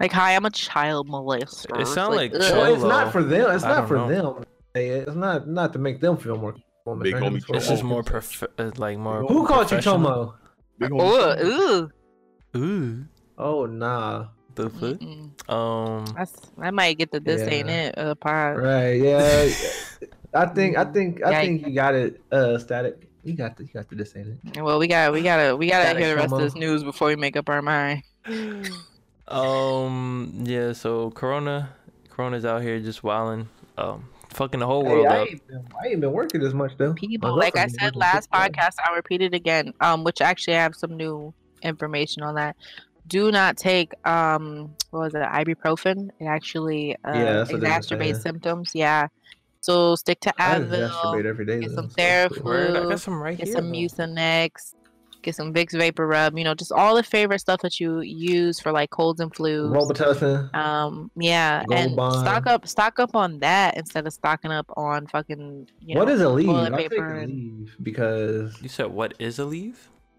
like 0.00 0.12
hi, 0.12 0.34
I'm 0.36 0.44
a 0.44 0.50
child 0.50 1.08
molester. 1.08 1.76
It 1.78 1.82
It's 1.82 1.94
sound 1.94 2.14
like. 2.14 2.32
Cholo. 2.32 2.52
Well, 2.60 2.74
it's 2.74 2.82
not 2.82 3.10
for 3.12 3.22
them. 3.22 3.50
It's 3.54 3.64
I 3.64 3.68
not 3.76 3.88
for 3.88 3.96
know. 3.96 4.08
them. 4.08 4.42
to 4.42 4.46
say 4.76 4.88
it. 4.88 5.08
It's 5.08 5.16
not 5.16 5.48
not 5.48 5.72
to 5.74 5.78
make 5.78 6.00
them 6.00 6.16
feel 6.18 6.36
more. 6.36 6.54
Comfortable, 6.84 7.02
Big 7.02 7.14
man. 7.14 7.22
homie 7.22 7.36
It's 7.36 7.46
This 7.68 7.70
is 7.70 7.82
more 7.82 8.02
people. 8.02 8.20
prof- 8.20 8.44
uh, 8.58 8.70
like 8.76 8.98
more. 8.98 9.22
Who 9.22 9.46
called 9.46 9.70
you 9.70 9.78
professional. 9.78 9.98
chomo? 9.98 10.34
Big 10.78 10.92
Ugh, 10.92 10.98
homie. 11.38 11.82
ugh. 11.82 11.92
Ooh, 12.56 13.04
Oh 13.38 13.66
nah. 13.66 14.26
the 14.54 14.68
fuck. 14.68 14.98
Mm-mm. 15.00 15.50
Um, 15.50 16.04
That's 16.16 16.34
I 16.60 16.70
might 16.70 16.98
get 16.98 17.10
the 17.10 17.20
this 17.20 17.40
ain't 17.42 17.68
Yeah. 17.68 17.88
it 17.88 17.98
uh, 17.98 18.14
pod. 18.16 18.58
Right. 18.58 19.00
Yeah. 19.00 19.48
I 20.34 20.46
think. 20.46 20.76
I 20.78 20.84
think. 20.84 21.22
I 21.24 21.32
Yikes. 21.32 21.40
think 21.40 21.66
you 21.66 21.74
got 21.74 21.94
it. 21.94 22.20
Uh, 22.30 22.58
static. 22.58 23.08
You 23.24 23.34
got 23.34 23.56
the. 23.56 23.64
You 23.64 23.70
got 23.72 23.88
the 23.88 23.96
this 23.96 24.14
ain't 24.16 24.38
it. 24.56 24.62
Well, 24.62 24.78
we 24.78 24.86
got 24.88 25.12
we 25.12 25.22
gotta 25.22 25.56
we 25.56 25.68
gotta 25.68 25.84
Static 25.84 26.02
hear 26.02 26.10
the 26.14 26.20
rest 26.20 26.32
of 26.32 26.40
this 26.40 26.54
news 26.54 26.82
before 26.84 27.08
we 27.08 27.16
make 27.16 27.36
up 27.36 27.48
our 27.48 27.62
mind. 27.62 28.02
um, 29.28 30.32
yeah. 30.44 30.72
So 30.72 31.10
Corona, 31.10 31.70
Corona's 32.10 32.44
out 32.44 32.62
here 32.62 32.80
just 32.80 33.02
wilding, 33.04 33.48
um, 33.78 34.08
fucking 34.32 34.60
the 34.60 34.66
whole 34.66 34.84
Hey, 34.84 34.90
world 34.90 35.06
I, 35.08 35.18
up. 35.20 35.28
ain't 35.28 35.46
been, 35.46 35.66
I 35.82 35.88
ain't 35.88 36.00
been 36.00 36.12
working 36.12 36.42
as 36.42 36.54
much 36.54 36.72
though. 36.78 36.94
People, 36.94 37.30
My 37.30 37.36
like 37.36 37.56
I 37.56 37.66
said 37.66 37.96
last 37.96 38.30
podcast, 38.30 38.74
I'll 38.84 38.94
repeat 38.94 39.22
it 39.22 39.34
again. 39.34 39.72
Um, 39.80 40.04
which 40.04 40.20
actually 40.20 40.56
I 40.56 40.62
have 40.62 40.74
some 40.74 40.96
new 40.96 41.32
information 41.62 42.22
on 42.22 42.34
that. 42.36 42.56
Do 43.06 43.30
not 43.32 43.56
take 43.56 43.92
um 44.06 44.74
what 44.90 45.00
was 45.00 45.14
it 45.14 45.22
ibuprofen. 45.22 46.10
It 46.20 46.24
actually 46.26 46.94
uh, 47.04 47.12
Yeah, 47.12 47.32
that's 47.34 47.52
what 47.52 47.60
they 47.60 47.68
were 47.68 47.72
exacerbates 47.74 48.20
symptoms. 48.22 48.70
Yeah. 48.74 49.08
So 49.60 49.94
stick 49.96 50.20
to 50.20 50.34
Advil. 50.40 50.90
masturbate 50.90 51.24
every 51.24 51.46
day. 51.46 51.60
get 51.60 51.70
though, 51.70 51.76
some 51.76 51.90
so 51.90 51.94
that's 51.96 52.34
cool. 52.34 52.44
Word, 52.44 52.76
I 52.76 52.88
got 52.88 53.00
some 53.00 53.22
right 53.22 53.36
Get 53.38 53.46
here. 53.46 53.56
some 53.56 53.68
though. 53.70 53.76
Mucinex. 53.76 54.74
Get 55.22 55.34
some 55.36 55.54
Vicks 55.54 55.72
VapoRub. 55.72 56.36
You 56.36 56.44
know, 56.44 56.54
just 56.54 56.72
all 56.72 56.96
the 56.96 57.02
favorite 57.02 57.38
stuff 57.40 57.60
that 57.62 57.78
you 57.80 58.00
use 58.00 58.58
for 58.60 58.72
like 58.72 58.90
colds 58.90 59.20
and 59.20 59.32
flus. 59.32 59.70
Robitussin. 59.70 60.54
Um, 60.54 61.10
yeah, 61.16 61.64
Gold 61.68 61.80
and 61.80 61.96
Bond. 61.96 62.14
stock 62.20 62.46
up, 62.46 62.66
stock 62.66 62.98
up 62.98 63.14
on 63.16 63.38
that 63.38 63.76
instead 63.76 64.06
of 64.06 64.12
stocking 64.12 64.50
up 64.50 64.66
on 64.76 65.06
fucking. 65.06 65.68
You 65.80 65.98
what 65.98 66.08
know, 66.08 66.14
is 66.14 66.20
Aleve? 66.20 66.72
I 66.74 66.76
take 66.76 66.92
and- 66.98 67.60
leave 67.60 67.76
because 67.82 68.60
You 68.62 68.68
said 68.68 68.86
what 68.86 69.14
is 69.18 69.38
Aleve? 69.38 69.76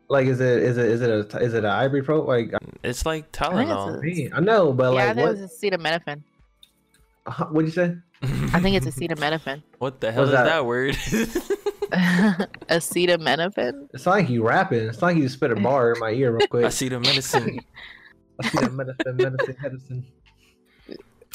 like 0.10 0.28
is 0.28 0.42
it 0.42 0.62
is 0.62 0.78
it 0.78 0.86
is 0.86 1.02
it 1.02 1.10
a 1.10 1.38
is 1.40 1.54
it 1.54 1.64
an 1.64 1.72
ibuprofen? 1.72 2.28
Like 2.28 2.52
It's 2.84 3.06
like 3.06 3.32
think 3.36 3.70
it's 3.70 3.78
Tylenol. 3.80 3.98
a- 4.00 4.02
man, 4.02 4.32
I 4.34 4.40
know, 4.42 4.74
but 4.74 4.94
yeah, 4.94 5.04
I 5.04 5.06
like 5.08 5.16
think 5.16 5.28
what? 5.28 5.38
it's 5.38 5.60
acetaminophen. 5.60 6.22
uh, 7.26 7.46
What'd 7.46 7.68
you 7.70 7.74
say? 7.74 7.96
I 8.54 8.60
think 8.60 8.76
it's 8.76 8.86
acetaminophen. 8.98 9.64
what 9.80 10.02
the 10.02 10.12
hell 10.12 10.24
is 10.24 10.32
What's 10.32 10.44
that? 10.44 10.46
that 10.46 10.66
word? 10.66 10.96
acetaminophen. 12.70 13.90
It's 13.94 14.06
not 14.06 14.12
like 14.14 14.30
you 14.30 14.46
rapping. 14.48 14.88
It's 14.90 15.02
not 15.02 15.08
like 15.08 15.18
you 15.18 15.30
spit 15.30 15.52
a 15.52 15.56
bar 15.56 15.94
in 15.94 16.00
my 16.00 16.12
ear 16.12 16.32
real 16.36 16.48
quick. 16.48 16.66
I 16.66 16.70
see 16.70 16.90
the 16.90 17.00
medicine. 17.00 17.60
I 18.42 18.48
see 18.50 18.58
the 18.66 18.72
medicine, 18.72 19.16
medicine, 19.18 19.56
medicine. 19.62 20.06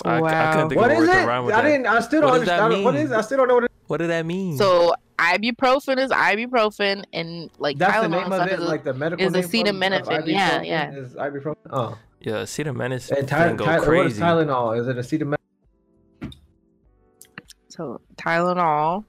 I, 0.05 0.17
I 0.17 0.21
Wow. 0.21 0.53
couldn't 0.53 0.69
think 0.71 0.81
What 0.81 0.91
of 0.91 0.99
a 0.99 1.01
is 1.01 1.09
word 1.09 1.17
it? 1.17 1.21
to 1.23 1.27
rhyme 1.27 1.45
with 1.45 1.55
I 1.55 1.63
that. 1.63 1.69
didn't. 1.69 1.87
I 1.87 2.01
still 2.01 2.21
don't 2.21 2.31
What 2.31 2.41
understand. 2.41 2.85
What 2.85 2.95
mean? 2.95 3.13
I 3.13 3.21
still 3.21 3.37
don't 3.39 3.49
know 3.49 3.55
what. 3.55 3.65
It, 3.65 3.71
What 3.89 3.97
did 3.99 4.11
that 4.11 4.27
mean? 4.27 4.57
So 4.57 4.95
ibuprofen 5.19 5.99
is 5.99 6.11
ibuprofen, 6.11 7.05
and 7.13 7.51
like 7.59 7.79
that's 7.79 8.03
the 8.03 8.09
name 8.09 8.21
of 8.23 8.33
stuff 8.33 8.49
it. 8.49 8.61
is 8.61 8.67
Like 8.69 8.85
the 8.85 8.95
medical 8.95 9.27
is 9.27 9.33
name 9.33 9.43
for- 9.43 9.49
of 9.71 9.77
acetaminophen. 9.77 10.27
Yeah, 10.27 10.63
yeah. 10.63 10.91
Is 10.93 11.15
ibuprofen? 11.15 11.57
Oh, 11.71 11.99
yeah, 12.21 12.33
acetaminophen 12.43 13.19
and 13.19 13.29
Ty- 13.29 13.49
can 13.49 13.57
go 13.57 13.65
Ty- 13.65 13.79
what 13.79 13.83
is 13.83 13.87
crazy. 13.89 14.21
Tylenol? 14.23 14.79
Is 14.81 14.87
it 14.89 14.97
acetaminophen? 14.97 15.35
so 17.69 18.01
Tylenol 18.17 19.05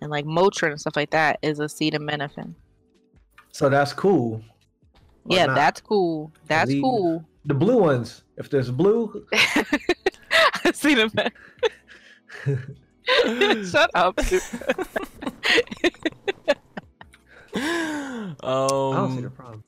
and 0.00 0.10
like 0.10 0.24
Motrin 0.24 0.70
and 0.70 0.80
stuff 0.80 0.96
like 0.96 1.10
that 1.10 1.38
is 1.42 1.58
acetaminophen. 1.58 2.54
So 3.52 3.68
that's 3.68 3.92
cool. 3.92 4.42
Or 5.24 5.36
Yeah, 5.36 5.46
not. 5.46 5.54
that's 5.56 5.80
cool. 5.80 6.32
That's 6.46 6.70
Leave. 6.70 6.82
cool. 6.82 7.24
The 7.44 7.54
blue 7.54 7.78
ones. 7.78 8.22
If 8.36 8.50
there's 8.50 8.70
blue, 8.70 9.26
acetaminophen. 10.64 11.30
Shut 13.70 13.90
up. 13.94 14.16
dude. 14.26 14.42
I 17.54 18.34
don't 18.42 19.10
see 19.12 19.16
um. 19.18 19.22
the 19.22 19.30
problem. 19.30 19.64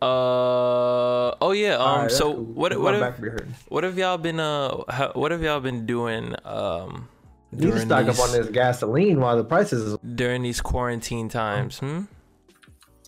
Uh. 0.00 1.34
Oh 1.40 1.52
yeah. 1.52 1.74
Um. 1.74 1.80
Alright, 1.82 2.02
that's 2.02 2.16
so 2.18 2.34
cool. 2.34 2.44
what? 2.44 2.78
What 2.80 2.94
have 2.94 3.20
be. 3.20 3.28
What 3.68 3.84
have 3.84 3.98
y'all 3.98 4.18
been? 4.18 4.40
Uh. 4.40 4.82
How, 4.88 5.12
what 5.14 5.30
have 5.30 5.42
y'all 5.42 5.60
been 5.60 5.86
doing? 5.86 6.34
Um. 6.44 7.08
You 7.56 7.66
need 7.66 7.74
to 7.74 7.80
stock 7.80 8.06
these, 8.06 8.18
up 8.18 8.26
on 8.26 8.32
this 8.32 8.48
gasoline 8.48 9.20
while 9.20 9.36
the 9.36 9.44
prices 9.44 9.92
is. 9.92 9.98
during 10.14 10.42
these 10.42 10.60
quarantine 10.60 11.28
times. 11.28 11.78
Hmm. 11.78 12.02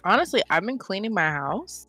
Honestly, 0.04 0.42
I've 0.50 0.64
been 0.64 0.78
cleaning 0.78 1.12
my 1.12 1.30
house. 1.30 1.88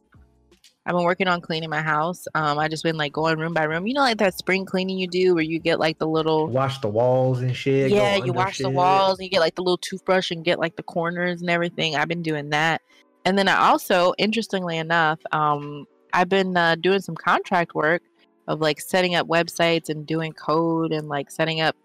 I've 0.85 0.93
been 0.93 1.03
working 1.03 1.27
on 1.27 1.41
cleaning 1.41 1.69
my 1.69 1.81
house. 1.81 2.27
Um, 2.33 2.57
I 2.57 2.69
just 2.69 2.81
been 2.81 2.95
like 2.95 3.11
going 3.11 3.37
room 3.37 3.53
by 3.53 3.65
room. 3.65 3.85
You 3.87 3.93
know, 3.93 4.01
like 4.01 4.19
that 4.19 4.37
spring 4.37 4.65
cleaning 4.65 4.97
you 4.97 5.07
do, 5.07 5.35
where 5.35 5.43
you 5.43 5.59
get 5.59 5.79
like 5.79 5.99
the 5.99 6.07
little 6.07 6.47
Wash 6.47 6.79
the 6.79 6.87
walls 6.87 7.41
and 7.41 7.53
shit. 7.53 7.91
yeah, 7.91 8.15
you 8.15 8.21
under 8.21 8.33
wash 8.33 8.59
the 8.59 8.69
walls 8.69 9.19
and 9.19 9.25
you 9.25 9.29
get 9.29 9.41
like 9.41 9.55
the 9.55 9.61
little 9.61 9.77
toothbrush 9.77 10.31
and 10.31 10.45
get 10.45 10.59
like 10.59 10.77
the 10.77 10.83
corners 10.83 11.41
and 11.41 11.49
everything. 11.49 11.97
I've 11.97 12.07
been 12.07 12.21
doing 12.21 12.51
that. 12.51 12.81
And 13.25 13.37
then 13.37 13.49
I 13.49 13.67
also, 13.67 14.13
interestingly 14.17 14.77
enough, 14.77 15.19
um, 15.33 15.85
I've 16.13 16.29
been 16.29 16.55
uh, 16.55 16.75
doing 16.75 17.01
some 17.01 17.15
contract 17.15 17.75
work 17.75 18.01
of 18.47 18.61
like 18.61 18.79
setting 18.79 19.15
up 19.15 19.27
websites 19.27 19.89
and 19.89 20.07
doing 20.07 20.31
code 20.31 20.93
and 20.93 21.09
like 21.09 21.29
setting 21.29 21.59
up, 21.59 21.75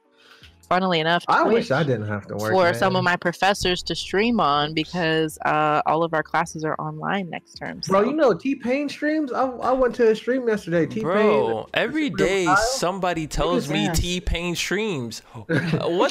funnily 0.73 1.01
enough, 1.01 1.25
I 1.29 1.43
wish 1.43 1.71
I 1.71 1.83
didn't 1.83 2.09
have 2.09 2.27
to 2.29 2.37
work. 2.37 2.53
for 2.53 2.75
some 2.75 2.97
of 2.97 3.05
my 3.05 3.17
professors 3.17 3.83
to 3.85 3.95
stream 3.95 4.41
on 4.41 4.75
because 4.75 5.39
uh, 5.45 5.83
all 5.87 6.03
of 6.05 6.15
our 6.15 6.23
classes 6.23 6.65
are 6.65 6.75
online 6.79 7.29
next 7.31 7.55
term. 7.55 7.81
Bro, 7.87 8.05
you 8.05 8.13
know 8.13 8.33
T 8.35 8.55
Pain 8.55 8.89
streams. 8.89 9.33
I, 9.33 9.45
I 9.47 9.73
went 9.73 9.95
to 9.97 10.11
a 10.11 10.17
stream 10.17 10.49
yesterday. 10.49 10.87
T 10.87 10.95
Pain. 10.97 11.03
Bro, 11.03 11.69
every 11.75 12.07
Super 12.07 12.17
day 12.17 12.45
Kyle? 12.47 12.57
somebody 12.57 13.27
tells 13.27 13.69
me. 13.69 13.89
T 13.93 14.21
Pain 14.21 14.55
streams. 14.55 15.21
what 15.35 15.49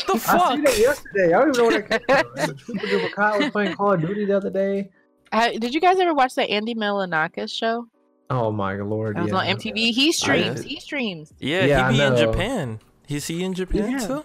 the 0.06 0.14
I 0.14 0.18
fuck? 0.20 0.52
seen 0.54 0.66
it 0.68 0.78
yesterday. 0.78 1.34
I 1.34 1.40
don't 1.40 1.56
even 1.56 1.72
know 1.72 1.78
what 1.78 1.90
that 2.08 2.36
came 2.36 2.56
from. 3.02 3.10
Kyle 3.14 3.40
was 3.40 3.50
playing 3.50 3.76
Call 3.76 3.94
of 3.94 4.02
Duty 4.02 4.26
the 4.26 4.38
other 4.38 4.50
day. 4.50 4.90
Ha- 5.34 5.52
did 5.60 5.74
you 5.74 5.82
guys 5.82 6.00
ever 6.00 6.14
watch 6.14 6.36
the 6.36 6.44
Andy 6.44 6.76
Milonakis 6.76 7.52
show? 7.52 7.88
Oh 8.30 8.52
my 8.52 8.76
lord! 8.76 9.18
That 9.18 9.24
was 9.24 9.32
yeah. 9.32 9.38
on 9.40 9.46
MTV. 9.58 9.92
He 9.92 10.12
streams. 10.12 10.62
He 10.62 10.80
streams. 10.80 11.34
Yeah, 11.40 11.66
Yeah, 11.66 11.92
he 11.92 11.98
be 11.98 12.04
in. 12.04 12.16
Japan. 12.16 12.80
Is 13.10 13.28
he 13.28 13.44
in 13.44 13.54
Japan 13.54 13.92
Yeah. 13.92 14.08
too? 14.08 14.24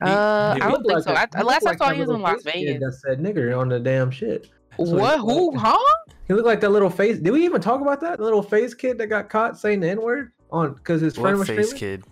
Uh, 0.00 0.54
he 0.54 0.60
I 0.60 0.68
don't 0.68 0.72
looked 0.72 0.86
think 0.88 1.02
so. 1.04 1.12
like 1.12 1.34
a- 1.34 1.38
I, 1.38 1.42
last 1.42 1.62
looked 1.64 1.74
I 1.74 1.78
saw 1.78 1.88
that 1.88 1.94
he 1.94 2.00
was 2.02 2.10
in 2.10 2.20
Las 2.20 2.42
Vegas. 2.42 2.80
That 2.80 2.92
said 2.92 3.18
nigger 3.20 3.58
on 3.58 3.68
the 3.68 3.80
damn 3.80 4.10
shit. 4.10 4.48
That's 4.76 4.90
what 4.90 5.14
he 5.16 5.20
looked 5.22 5.30
Who? 5.30 5.50
like. 5.52 5.60
Huh? 5.60 5.94
He 6.28 6.34
looked 6.34 6.46
like 6.46 6.60
that 6.60 6.70
little 6.70 6.90
face. 6.90 7.18
Did 7.18 7.30
we 7.30 7.44
even 7.44 7.60
talk 7.60 7.80
about 7.80 8.00
that? 8.02 8.18
The 8.18 8.24
little 8.24 8.42
face 8.42 8.74
kid 8.74 8.98
that 8.98 9.06
got 9.06 9.30
caught 9.30 9.58
saying 9.58 9.80
the 9.80 9.88
N 9.88 10.02
word 10.02 10.32
on 10.50 10.74
because 10.74 11.00
his 11.00 11.14
friend 11.14 11.38
What 11.38 11.48
was 11.48 11.56
face 11.56 11.70
streaming. 11.74 12.02
kid? 12.02 12.04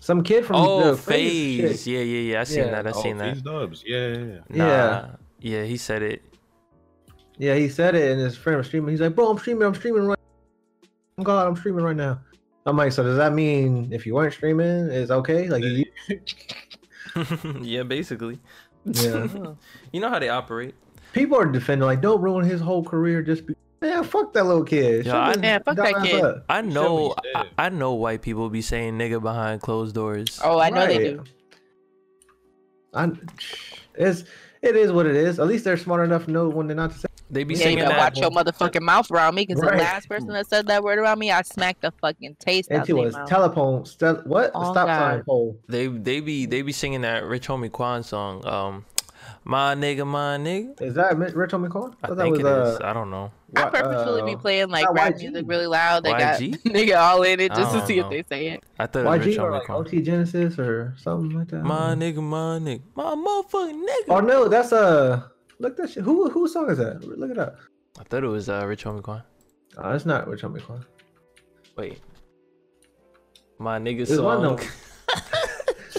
Some 0.00 0.22
kid 0.22 0.46
from 0.46 0.56
Oh, 0.56 0.92
the 0.92 0.96
FaZe 0.96 1.04
phase. 1.60 1.86
Yeah, 1.86 2.00
yeah, 2.00 2.32
yeah. 2.32 2.40
I 2.40 2.44
seen 2.44 2.58
Yeah. 2.64 2.70
that. 2.70 2.86
I 2.86 2.90
oh, 2.94 3.02
seen 3.02 3.18
that. 3.18 3.34
these 3.34 3.42
dubs. 3.42 3.82
Yeah, 3.86 4.06
yeah, 4.08 4.16
yeah. 4.16 4.38
Nah, 4.50 4.66
Yeah. 4.66 5.06
yeah, 5.40 5.62
he 5.64 5.76
said 5.76 6.02
it. 6.02 6.22
Yeah, 7.36 7.54
he 7.56 7.68
said 7.68 7.94
it, 7.94 8.12
and 8.12 8.20
his 8.20 8.36
friend 8.36 8.56
was 8.58 8.66
streaming. 8.68 8.90
He's 8.90 9.00
like, 9.00 9.14
"Bro, 9.14 9.28
I'm 9.30 9.38
streaming. 9.38 9.64
I'm 9.64 9.74
streaming 9.74 10.06
right. 10.06 10.18
Oh 11.18 11.22
God, 11.24 11.46
I'm 11.46 11.56
streaming 11.56 11.84
right 11.84 11.96
now." 11.96 12.20
I'm 12.66 12.76
like, 12.76 12.92
"So 12.92 13.02
does 13.02 13.16
that 13.16 13.32
mean 13.32 13.88
if 13.92 14.06
you 14.06 14.14
weren't 14.14 14.32
streaming, 14.34 14.88
it's 14.90 15.10
okay?" 15.10 15.48
Like, 15.48 15.62
you, 15.64 15.84
yeah, 17.62 17.82
basically. 17.82 18.38
yeah. 18.84 19.26
You 19.92 20.00
know 20.00 20.08
how 20.10 20.18
they 20.18 20.28
operate. 20.28 20.74
People 21.12 21.38
are 21.38 21.46
defending 21.46 21.86
like, 21.86 22.00
"Don't 22.02 22.20
ruin 22.20 22.44
his 22.44 22.60
whole 22.60 22.82
career 22.84 23.22
just 23.22 23.46
be." 23.46 23.54
Yeah, 23.80 24.02
fuck 24.02 24.32
that 24.34 24.44
little 24.44 24.64
kid. 24.64 25.06
Yeah, 25.06 25.18
I- 25.18 25.32
his 25.34 25.42
Yeah, 25.42 25.58
fuck 25.60 25.76
that 25.76 26.02
kid. 26.02 26.22
up. 26.24 26.44
I 26.48 26.60
know. 26.62 27.14
I. 27.34 27.46
I 27.56 27.68
know 27.70 27.94
white 27.94 28.22
people 28.22 28.48
be 28.50 28.60
saying 28.60 28.98
nigga 28.98 29.22
behind 29.22 29.60
closed 29.62 29.94
doors. 29.94 30.40
Oh, 30.42 30.58
I 30.58 30.70
know 30.70 30.86
they 30.86 30.98
do. 30.98 31.24
I, 32.94 33.10
it's 33.94 34.24
it 34.62 34.76
is 34.76 34.92
what 34.92 35.06
it 35.06 35.16
is. 35.16 35.38
At 35.38 35.46
least 35.46 35.64
they're 35.64 35.76
smart 35.76 36.04
enough 36.04 36.24
to 36.26 36.30
know 36.30 36.48
when 36.48 36.66
they're 36.66 36.76
not 36.76 36.92
to 36.92 36.98
say. 36.98 37.08
They 37.30 37.44
be 37.44 37.54
Yeah, 37.54 37.58
you 37.58 37.62
singing 37.64 37.78
better 37.84 37.90
that. 37.90 37.98
watch 38.14 38.18
your 38.20 38.30
motherfucking 38.30 38.80
mouth 38.80 39.10
around 39.10 39.34
me, 39.34 39.44
because 39.44 39.62
Right. 39.62 39.72
the 39.72 39.78
last 39.84 40.08
person 40.08 40.28
that 40.28 40.46
said 40.48 40.66
that 40.68 40.82
word 40.82 40.98
around 40.98 41.18
me, 41.18 41.30
I 41.30 41.42
smacked 41.42 41.82
the 41.82 41.92
fucking 42.00 42.36
taste 42.40 42.70
And 42.70 42.80
out 42.80 42.86
she 42.86 42.94
their 42.94 43.02
was 43.02 43.14
mouth. 43.14 43.28
telephone. 43.28 43.84
St- 43.84 44.26
what? 44.26 44.50
Oh, 44.54 44.72
Stop 44.72 44.86
God. 44.86 44.98
sign 44.98 45.22
pole. 45.24 45.58
They 45.68 45.88
they 45.88 46.20
be 46.20 46.46
they 46.46 46.62
be 46.62 46.72
singing 46.72 47.02
that 47.02 47.24
Rich 47.24 47.48
Homie 47.48 47.70
Quan 47.70 48.02
song. 48.02 48.46
Um, 48.46 48.84
my 49.48 49.74
nigga, 49.74 50.06
my 50.06 50.36
nigga. 50.36 50.80
Is 50.82 50.94
that 50.94 51.18
Mi- 51.18 51.32
Rich 51.32 51.52
Homie 51.52 51.70
Quan? 51.70 51.96
I 52.02 52.08
thought 52.08 52.18
think 52.18 52.36
that 52.36 52.46
it 52.46 52.60
was 52.60 52.74
is. 52.74 52.80
uh, 52.80 52.86
I 52.86 52.92
don't 52.92 53.10
know. 53.10 53.32
I 53.56 53.64
what, 53.64 53.72
purposefully 53.72 54.22
be 54.22 54.34
uh, 54.34 54.38
playing 54.38 54.68
like 54.68 54.84
not 54.84 54.94
rap 54.94 55.16
music 55.16 55.44
really 55.48 55.66
loud. 55.66 56.04
They 56.04 56.10
got 56.10 56.38
nigga 56.38 56.98
all 57.00 57.22
in 57.22 57.40
it 57.40 57.54
just 57.54 57.72
to 57.72 57.86
see 57.86 57.96
know. 57.96 58.10
if 58.10 58.28
they 58.28 58.36
say 58.36 58.48
it. 58.48 58.62
I 58.78 58.86
thought 58.86 59.06
it 59.06 59.08
was 59.08 59.26
Rich 59.26 59.36
YG 59.38 59.42
or 59.42 59.48
Homie 59.48 59.52
like 59.52 59.64
Quan. 59.64 59.78
OT 59.78 60.02
Genesis 60.02 60.58
or 60.58 60.94
something 60.98 61.38
like 61.38 61.48
that. 61.48 61.64
My 61.64 61.94
nigga, 61.94 62.22
my 62.22 62.58
nigga, 62.58 62.82
my 62.94 63.14
motherfucking 63.14 63.82
nigga. 63.82 64.10
Oh 64.10 64.20
no, 64.20 64.48
that's 64.48 64.72
uh 64.74 65.22
look 65.58 65.76
that 65.78 65.88
shit. 65.90 66.04
Who 66.04 66.28
whose 66.28 66.52
song 66.52 66.68
is 66.70 66.76
that? 66.76 67.02
Look 67.02 67.30
it 67.30 67.38
up. 67.38 67.56
I 67.98 68.04
thought 68.04 68.24
it 68.24 68.28
was 68.28 68.50
uh, 68.50 68.66
Rich 68.66 68.84
Homie 68.84 69.02
Quan. 69.02 69.22
Oh, 69.78 69.90
it's 69.92 70.04
not 70.04 70.28
Rich 70.28 70.42
Homie 70.42 70.62
Quan. 70.62 70.84
Wait. 71.76 71.98
My 73.58 73.78
nigga 73.78 74.00
It's 74.02 74.14
song. 74.14 74.58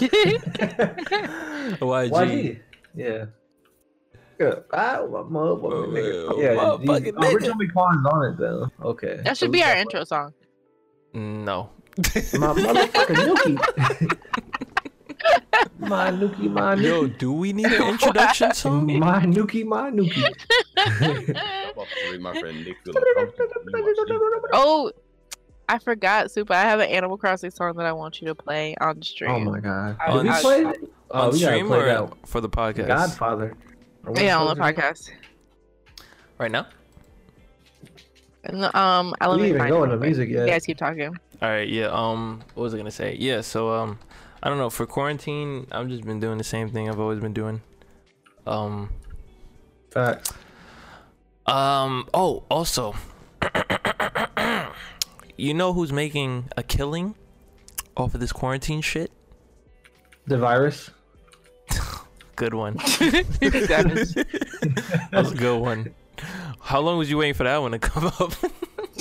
YG. 0.00 1.78
YG. 2.10 2.60
Yeah. 2.94 3.26
Yeah, 4.40 4.54
I, 4.72 4.96
my 5.00 5.18
motherfucking 5.20 5.72
oh, 5.72 5.86
nigga. 5.88 6.28
Oh, 6.32 6.40
Yeah, 6.40 6.54
motherfucking 6.54 7.04
these- 7.04 7.12
oh, 7.16 7.34
Rich. 7.34 7.44
Homie 7.44 7.72
Quan's 7.72 8.06
on 8.06 8.24
it 8.32 8.38
though. 8.38 8.70
Okay. 8.82 9.20
That 9.24 9.36
should 9.36 9.50
we 9.50 9.58
be 9.58 9.62
our 9.64 9.74
got 9.74 9.78
intro 9.80 10.04
song. 10.04 10.32
No. 11.12 11.70
My 11.98 12.54
motherfucking 12.54 13.16
Nuki. 13.16 14.16
my 15.78 16.10
Nuki, 16.10 16.50
my 16.50 16.74
Nuki. 16.74 16.82
Yo, 16.84 17.06
do 17.06 17.32
we 17.32 17.52
need 17.52 17.66
an 17.66 17.82
introduction 17.90 18.54
song? 18.54 18.86
My 18.98 19.20
Nuki, 19.26 19.64
my 19.66 19.90
Nuki. 19.90 20.24
I'm 20.78 21.70
about 21.72 21.86
to 21.88 22.10
read 22.12 22.20
my 22.22 22.38
friend 22.40 22.64
Nick 22.64 22.76
feel 22.84 22.94
uncomfortable. 22.96 23.50
in 23.66 23.72
my 23.72 23.92
seat. 24.06 24.50
oh, 24.54 24.92
I 25.68 25.78
forgot, 25.78 26.30
Super. 26.30 26.54
I 26.54 26.62
have 26.62 26.80
an 26.80 26.88
Animal 26.88 27.18
Crossing 27.18 27.50
song 27.50 27.76
that 27.76 27.86
I 27.86 27.92
want 27.92 28.20
you 28.20 28.28
to 28.28 28.34
play 28.34 28.74
on 28.80 29.02
stream. 29.02 29.30
Oh 29.30 29.40
my 29.40 29.60
god. 29.60 29.96
I- 30.00 30.12
Did 30.14 30.22
we 30.22 30.28
I- 30.30 30.40
play? 30.40 30.64
Oh, 31.12 31.22
On 31.22 31.32
we 31.32 31.40
gotta 31.40 31.52
stream 31.54 31.66
play 31.66 31.78
or 31.80 31.84
that. 31.86 32.28
for 32.28 32.40
the 32.40 32.48
podcast? 32.48 32.86
Godfather. 32.86 33.56
Or 34.04 34.12
what 34.12 34.22
Yeah, 34.22 34.38
on 34.38 34.46
the 34.46 34.54
song 34.56 34.68
is 34.72 34.78
it? 34.78 34.80
podcast. 34.80 35.10
Right 36.38 36.50
now? 36.50 36.66
And, 38.44 38.64
um, 38.74 39.14
I 39.20 39.26
let 39.28 39.36
We 39.36 39.42
me 39.42 39.48
even 39.50 39.58
find 39.60 39.70
go 39.70 39.82
it 39.82 39.84
into 39.84 39.96
real 39.96 39.98
quick. 39.98 40.08
music 40.16 40.28
You 40.30 40.46
guys 40.46 40.64
keep 40.64 40.78
talking. 40.78 41.14
All 41.42 41.48
right, 41.48 41.68
yeah. 41.68 41.86
Um, 41.92 42.42
what 42.54 42.64
was 42.64 42.74
I 42.74 42.78
gonna 42.78 42.90
say? 42.90 43.16
Yeah, 43.18 43.42
so 43.42 43.70
um, 43.70 43.98
I 44.42 44.48
don't 44.48 44.58
know. 44.58 44.70
For 44.70 44.86
quarantine, 44.86 45.66
I've 45.70 45.88
just 45.88 46.04
been 46.04 46.20
doing 46.20 46.38
the 46.38 46.44
same 46.44 46.70
thing 46.70 46.88
I've 46.88 46.98
always 47.00 47.20
been 47.20 47.32
doing. 47.34 47.60
Um, 48.46 48.90
Facts. 49.90 50.32
um. 51.46 52.08
Oh, 52.14 52.44
also, 52.50 52.94
you 55.36 55.52
know 55.54 55.72
who's 55.74 55.92
making 55.92 56.48
a 56.56 56.62
killing 56.62 57.14
off 57.96 58.14
of 58.14 58.20
this 58.20 58.32
quarantine 58.32 58.80
shit? 58.80 59.10
The 60.26 60.38
virus. 60.38 60.90
Good 62.40 62.54
one. 62.54 62.78
Savage. 62.86 64.14
That's 65.10 65.30
a 65.30 65.34
good 65.36 65.60
one. 65.60 65.94
How 66.62 66.80
long 66.80 66.96
was 66.96 67.10
you 67.10 67.18
waiting 67.18 67.34
for 67.34 67.44
that 67.44 67.58
one 67.58 67.72
to 67.72 67.78
come 67.78 68.06
up? 68.06 68.32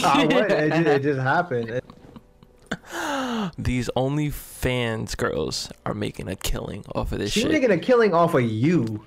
What? 0.02 0.32
It, 0.52 0.70
just, 0.72 0.88
it 0.88 1.04
just 1.04 1.20
happened. 1.22 1.70
It- 1.70 1.86
These 3.58 3.90
OnlyFans 3.96 5.16
girls 5.16 5.72
are 5.86 5.94
making 5.94 6.28
a 6.28 6.36
killing 6.36 6.84
off 6.96 7.14
of 7.14 7.20
this 7.20 7.32
She's 7.32 7.44
shit. 7.44 7.52
making 7.54 7.72
a 7.72 7.78
killing 7.78 8.14
off 8.14 8.34
of 8.34 8.42
you. 8.44 9.06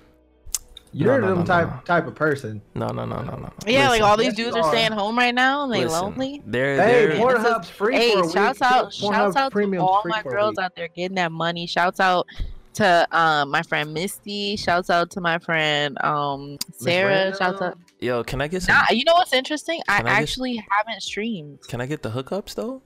You're 0.94 1.20
no, 1.20 1.28
them 1.28 1.38
no, 1.40 1.44
type 1.44 1.68
no. 1.68 1.80
type 1.84 2.06
of 2.06 2.14
person. 2.14 2.60
No, 2.74 2.86
no, 2.88 3.04
no, 3.04 3.22
no, 3.22 3.36
no. 3.36 3.52
yeah, 3.66 3.88
like 3.90 4.00
all 4.02 4.16
these 4.18 4.34
dudes 4.34 4.56
are 4.56 4.62
are. 4.62 4.70
staying 4.72 4.92
home 4.92 5.16
right 5.16 5.34
now 5.34 5.64
and 5.64 5.72
they 5.72 5.84
listen, 5.84 6.00
lonely. 6.02 6.42
They're, 6.46 6.76
Hey, 6.76 7.06
they're, 7.06 7.16
Porn- 7.18 7.36
Pornhub's 7.36 7.68
free 7.70 7.96
Hey, 7.96 8.12
for 8.14 8.24
a 8.26 8.30
shouts 8.30 8.60
week. 8.60 8.70
out, 8.72 8.86
Pornhub 8.92 9.12
shouts 9.14 9.36
out 9.36 9.52
to 9.52 9.76
all 9.78 10.02
my 10.06 10.22
girls 10.22 10.56
week. 10.56 10.64
out 10.64 10.74
there 10.76 10.88
getting 10.88 11.16
that 11.16 11.32
money. 11.32 11.66
Shouts 11.66 12.00
out 12.00 12.26
to 12.74 13.06
um 13.16 13.50
my 13.50 13.62
friend 13.62 13.92
Misty. 13.94 14.56
Shouts 14.56 14.90
out 14.90 15.10
to 15.12 15.20
my 15.20 15.38
friend 15.38 15.96
um 16.04 16.56
Sarah. 16.72 17.30
Miss 17.30 17.38
Shouts 17.38 17.60
Randall. 17.60 17.66
out. 17.68 17.78
yo, 18.00 18.24
can 18.24 18.40
I 18.40 18.48
get 18.48 18.62
some? 18.62 18.74
Nah, 18.74 18.84
you 18.90 19.04
know 19.04 19.14
what's 19.14 19.32
interesting? 19.32 19.80
I 19.88 19.98
Can 19.98 20.06
I 20.06 20.10
get- 20.10 20.22
actually 20.22 20.64
haven't 20.70 21.02
streamed. 21.02 21.60
Can 21.68 21.80
I 21.80 21.86
get 21.86 22.02
the 22.02 22.10
hookups 22.10 22.54
though? 22.54 22.82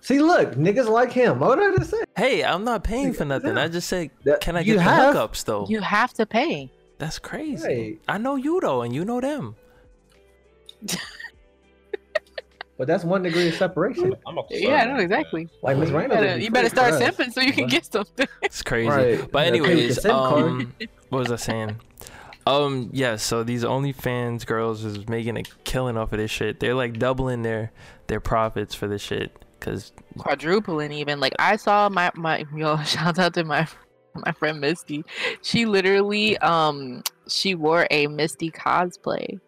See, 0.00 0.18
look, 0.20 0.54
niggas 0.56 0.88
like 0.88 1.12
him. 1.12 1.38
What 1.38 1.56
did 1.60 1.74
I 1.74 1.76
just 1.76 1.90
say? 1.90 2.02
Hey, 2.16 2.42
I'm 2.44 2.64
not 2.64 2.82
paying 2.82 3.12
for 3.12 3.22
Yeah. 3.22 3.28
nothing. 3.38 3.56
I 3.56 3.68
just 3.68 3.88
said, 3.88 4.10
can 4.40 4.56
I 4.56 4.60
you 4.60 4.74
get 4.74 4.76
the 4.78 4.82
have- 4.82 5.14
hookups 5.14 5.44
though? 5.44 5.66
You 5.68 5.80
have 5.80 6.12
to 6.14 6.26
pay. 6.26 6.70
That's 6.98 7.18
crazy. 7.20 7.66
Hey. 7.68 7.98
I 8.08 8.18
know 8.18 8.34
you 8.36 8.60
though, 8.60 8.82
and 8.82 8.92
you 8.94 9.04
know 9.04 9.20
them. 9.20 9.54
But 12.82 12.88
that's 12.88 13.04
one 13.04 13.22
degree 13.22 13.46
of 13.46 13.54
separation. 13.54 14.12
I'm 14.26 14.38
a 14.38 14.42
Yeah, 14.50 14.82
I 14.82 14.86
know 14.86 14.96
exactly. 14.96 15.48
Like 15.62 15.78
Miss 15.78 15.90
You 15.90 15.96
Randall. 15.98 16.18
better, 16.18 16.40
you 16.40 16.50
better 16.50 16.68
start 16.68 16.94
simping 16.94 17.32
so 17.32 17.40
you 17.40 17.52
can 17.52 17.68
get 17.68 17.84
something. 17.86 18.26
It's 18.42 18.60
crazy. 18.60 18.88
Right. 18.88 19.30
But 19.30 19.46
Yeah, 19.46 19.52
pay 19.52 19.60
with 19.60 19.68
anyways, 19.68 19.86
your 19.86 20.02
SIM 20.02 20.10
card. 20.10 20.42
um, 20.42 20.74
what 21.10 21.18
was 21.20 21.30
I 21.30 21.36
saying? 21.36 21.76
Um, 22.44 22.90
yeah. 22.92 23.14
So 23.14 23.44
these 23.44 23.62
OnlyFans 23.62 24.44
girls 24.46 24.84
is 24.84 25.06
making 25.08 25.36
a 25.36 25.44
killing 25.62 25.96
off 25.96 26.12
of 26.12 26.18
this 26.18 26.32
shit. 26.32 26.58
They're 26.58 26.74
like 26.74 26.98
doubling 26.98 27.42
their 27.42 27.70
their 28.08 28.18
profits 28.18 28.74
for 28.74 28.88
this 28.88 29.00
shit. 29.00 29.30
Cause 29.60 29.92
Quadrupling 30.18 30.90
even. 30.90 31.20
Like 31.20 31.34
I 31.38 31.54
saw 31.54 31.88
my 31.88 32.10
my 32.16 32.44
yo, 32.56 32.78
shout 32.82 33.16
out 33.16 33.34
to 33.34 33.44
my 33.44 33.68
my 34.16 34.32
friend 34.32 34.60
Misty. 34.60 35.04
She 35.42 35.66
literally 35.66 36.36
um 36.38 37.04
she 37.28 37.54
wore 37.54 37.86
a 37.92 38.08
Misty 38.08 38.50
cosplay. 38.50 39.38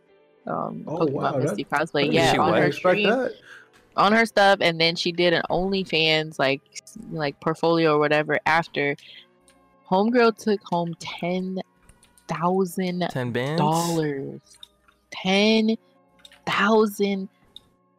Um 0.46 0.84
Oh, 0.86 0.98
Pokemon 0.98 1.10
wow, 1.12 1.36
Misty 1.38 1.64
that- 1.64 1.80
cosplay. 1.80 2.04
Did 2.04 2.14
Yeah, 2.14 2.32
she 2.32 2.38
on 2.38 2.50
what? 2.52 2.62
her 2.62 2.72
stream. 2.72 3.08
that? 3.08 3.32
on 3.96 4.12
her 4.12 4.26
stuff 4.26 4.58
and 4.60 4.80
then 4.80 4.96
she 4.96 5.12
did 5.12 5.32
an 5.32 5.42
OnlyFans 5.50 6.36
like 6.38 6.60
like 7.12 7.38
portfolio 7.40 7.94
or 7.94 7.98
whatever 8.00 8.40
after 8.44 8.96
Homegirl 9.88 10.36
took 10.36 10.60
home 10.64 10.94
ten 10.98 11.60
thousand 12.26 13.06
Ten 13.10 13.30
bands. 13.30 13.60
dollars. 13.60 14.40
Ten 15.12 15.76
thousand 16.46 17.28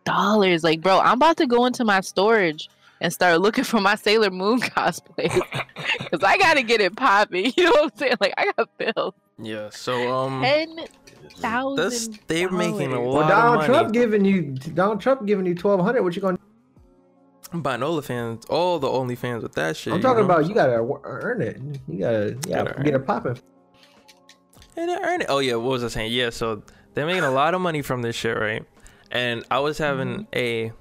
dollars. 0.04 0.64
Like, 0.64 0.82
bro, 0.82 1.00
I'm 1.00 1.14
about 1.14 1.38
to 1.38 1.48
go 1.48 1.66
into 1.66 1.86
my 1.86 2.02
storage 2.02 2.70
and 3.02 3.14
start 3.14 3.40
looking 3.40 3.64
for 3.64 3.80
my 3.80 3.96
Sailor 3.96 4.32
Moon 4.32 4.60
cosplay 4.62 5.30
because 6.00 6.24
I 6.24 6.38
gotta 6.38 6.64
get 6.64 6.82
it 6.82 6.96
popping. 6.96 7.54
You 7.56 7.64
know 7.66 7.72
what 7.72 7.94
I'm 7.94 7.98
saying? 7.98 8.16
Like, 8.20 8.34
I 8.38 8.52
got 8.58 8.70
bills. 8.78 9.14
Yeah. 9.38 9.70
So 9.70 10.12
um, 10.14 10.42
Ten 10.42 10.88
that's 11.76 12.08
they're 12.28 12.50
making 12.50 12.94
a 12.94 12.96
dollars. 12.96 13.08
lot 13.08 13.14
Well, 13.14 13.28
Donald 13.28 13.60
of 13.60 13.66
Trump 13.66 13.94
giving 13.94 14.26
you 14.26 14.52
Donald 14.52 15.02
Trump 15.02 15.26
giving 15.26 15.46
you 15.46 15.56
twelve 15.56 15.82
hundred. 15.82 16.04
What 16.04 16.16
you 16.16 16.22
gonna? 16.22 16.38
I'm 17.52 17.62
Buying 17.62 17.82
OnlyFans, 17.82 18.50
all 18.50 18.80
the 18.80 18.88
OnlyFans 18.88 19.42
with 19.42 19.54
that 19.54 19.78
shit. 19.78 19.94
I'm 19.94 20.00
you 20.00 20.04
talking 20.04 20.28
know? 20.28 20.34
about 20.34 20.48
you 20.48 20.54
gotta 20.54 20.86
earn 21.04 21.42
it. 21.42 21.58
You 21.88 22.00
gotta, 22.00 22.28
you 22.30 22.34
gotta 22.34 22.40
Gotta 22.72 22.84
get 22.84 22.94
earn 22.94 23.02
it 23.02 23.06
popping. 23.06 23.40
And 24.78 24.90
they 24.90 24.96
earn 24.96 25.22
it. 25.22 25.28
Oh 25.30 25.40
yeah, 25.40 25.56
what 25.56 25.72
was 25.72 25.84
I 25.84 25.88
saying? 25.88 26.12
Yeah, 26.12 26.32
so 26.32 26.64
they're 26.94 27.06
making 27.06 27.24
a 27.24 27.32
lot 27.32 27.54
of 27.54 27.62
money 27.62 27.82
from 27.82 28.02
this 28.02 28.16
shit, 28.16 28.38
right? 28.38 28.66
And 29.12 29.46
I 29.52 29.60
was 29.60 29.78
having 29.78 30.28
a 30.36 30.72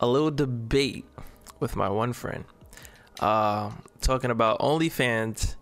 a 0.00 0.06
little 0.06 0.30
debate 0.30 1.04
with 1.58 1.76
my 1.76 1.88
one 1.88 2.12
friend, 2.14 2.44
uh, 3.20 3.70
talking 4.00 4.30
about 4.30 4.60
OnlyFans 4.60 5.56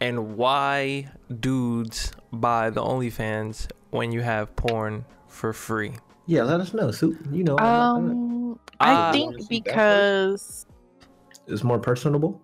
and 0.00 0.36
why 0.36 1.10
dudes 1.40 2.12
buy 2.32 2.70
the 2.70 2.82
OnlyFans 2.82 3.68
when 3.90 4.12
you 4.12 4.20
have 4.22 4.54
porn 4.56 5.04
for 5.26 5.52
free. 5.52 5.92
Yeah, 6.26 6.42
let 6.42 6.60
us 6.60 6.74
know. 6.74 6.90
So 6.90 7.14
you 7.30 7.44
know, 7.44 7.58
Um, 7.58 8.58
I 8.80 8.92
Uh, 8.94 9.12
think 9.12 9.30
Wanna 9.32 9.42
see 9.42 9.56
that 9.60 9.64
because 9.64 10.66
it's 11.46 11.64
more 11.64 11.78
personable. 11.78 12.40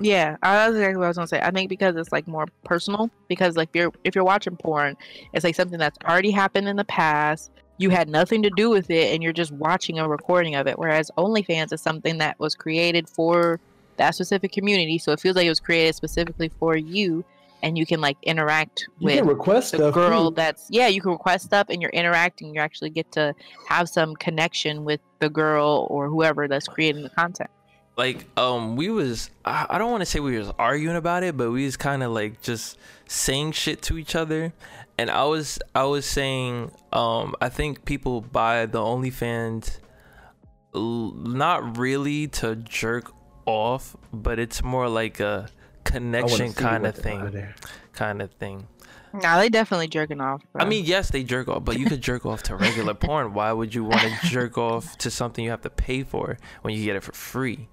yeah, 0.00 0.36
that's 0.42 0.74
exactly 0.74 0.96
what 0.96 1.04
I 1.04 1.08
was 1.08 1.16
gonna 1.16 1.26
say. 1.26 1.40
I 1.40 1.50
think 1.50 1.68
because 1.68 1.96
it's 1.96 2.12
like 2.12 2.26
more 2.26 2.46
personal. 2.64 3.10
Because 3.28 3.56
like 3.56 3.70
if 3.70 3.76
you're 3.76 3.92
if 4.04 4.14
you're 4.14 4.24
watching 4.24 4.56
porn, 4.56 4.96
it's 5.32 5.44
like 5.44 5.54
something 5.54 5.78
that's 5.78 5.98
already 6.08 6.30
happened 6.30 6.68
in 6.68 6.76
the 6.76 6.84
past. 6.84 7.50
You 7.78 7.90
had 7.90 8.08
nothing 8.08 8.42
to 8.42 8.50
do 8.50 8.70
with 8.70 8.90
it, 8.90 9.12
and 9.12 9.22
you're 9.22 9.32
just 9.32 9.50
watching 9.52 9.98
a 9.98 10.08
recording 10.08 10.54
of 10.54 10.66
it. 10.68 10.78
Whereas 10.78 11.10
OnlyFans 11.18 11.72
is 11.72 11.80
something 11.80 12.18
that 12.18 12.38
was 12.38 12.54
created 12.54 13.08
for 13.08 13.58
that 13.96 14.14
specific 14.14 14.52
community, 14.52 14.98
so 14.98 15.12
it 15.12 15.20
feels 15.20 15.36
like 15.36 15.46
it 15.46 15.50
was 15.50 15.60
created 15.60 15.94
specifically 15.94 16.50
for 16.58 16.76
you, 16.76 17.24
and 17.62 17.76
you 17.78 17.86
can 17.86 18.00
like 18.00 18.16
interact 18.22 18.86
You 18.98 19.06
with 19.06 19.16
can 19.18 19.26
request 19.28 19.72
the 19.72 19.78
stuff. 19.78 19.94
girl 19.94 20.30
too. 20.30 20.34
that's 20.34 20.66
yeah 20.70 20.88
you 20.88 21.00
can 21.00 21.12
request 21.12 21.44
stuff 21.44 21.68
and 21.70 21.80
you're 21.80 21.92
interacting 21.92 22.52
you 22.54 22.60
actually 22.60 22.90
get 22.90 23.10
to 23.12 23.34
have 23.68 23.88
some 23.88 24.16
connection 24.16 24.84
with 24.84 25.00
the 25.20 25.28
girl 25.30 25.86
or 25.88 26.08
whoever 26.08 26.48
that's 26.48 26.66
creating 26.66 27.04
the 27.04 27.10
content 27.10 27.48
like 27.96 28.26
um 28.36 28.74
we 28.74 28.88
was 28.90 29.30
i, 29.44 29.64
I 29.70 29.78
don't 29.78 29.92
want 29.92 30.00
to 30.00 30.06
say 30.06 30.18
we 30.18 30.36
was 30.38 30.50
arguing 30.58 30.96
about 30.96 31.22
it 31.22 31.36
but 31.36 31.52
we 31.52 31.64
was 31.64 31.76
kind 31.76 32.02
of 32.02 32.10
like 32.10 32.42
just 32.42 32.78
saying 33.06 33.52
shit 33.52 33.80
to 33.82 33.96
each 33.96 34.16
other 34.16 34.52
and 34.98 35.08
i 35.08 35.22
was 35.24 35.60
i 35.72 35.84
was 35.84 36.04
saying 36.04 36.72
um 36.92 37.36
i 37.40 37.48
think 37.48 37.84
people 37.84 38.22
buy 38.22 38.66
the 38.66 38.78
onlyfans 38.80 39.78
l- 40.74 41.12
not 41.12 41.76
really 41.78 42.26
to 42.26 42.56
jerk 42.56 43.12
off 43.46 43.96
but 44.12 44.38
it's 44.38 44.62
more 44.62 44.88
like 44.88 45.20
a 45.20 45.48
connection 45.84 46.52
kind 46.52 46.86
of 46.86 46.96
with 46.96 47.06
it 47.06 47.12
out 47.14 47.32
thing 47.34 47.54
kind 47.92 48.22
of 48.22 48.30
thing 48.32 48.66
nah 49.12 49.38
they 49.38 49.48
definitely 49.48 49.88
jerking 49.88 50.20
off 50.20 50.42
I 50.54 50.64
mean, 50.64 50.84
yes, 50.86 51.10
they 51.10 51.22
jerk 51.22 51.48
off, 51.48 51.64
but 51.64 51.78
you 51.78 51.84
could 51.86 52.00
jerk 52.00 52.24
off 52.24 52.42
to 52.44 52.56
regular 52.56 52.94
porn. 53.06 53.34
Why 53.34 53.52
would 53.52 53.74
you 53.74 53.84
want 53.84 54.00
to 54.00 54.26
jerk 54.28 54.56
off 54.56 54.96
to 54.98 55.10
something 55.10 55.44
you 55.44 55.50
have 55.50 55.60
to 55.62 55.70
pay 55.70 56.02
for 56.02 56.38
when 56.62 56.72
you 56.74 56.82
get 56.84 56.96
it 56.96 57.02
for 57.02 57.12
free? 57.12 57.68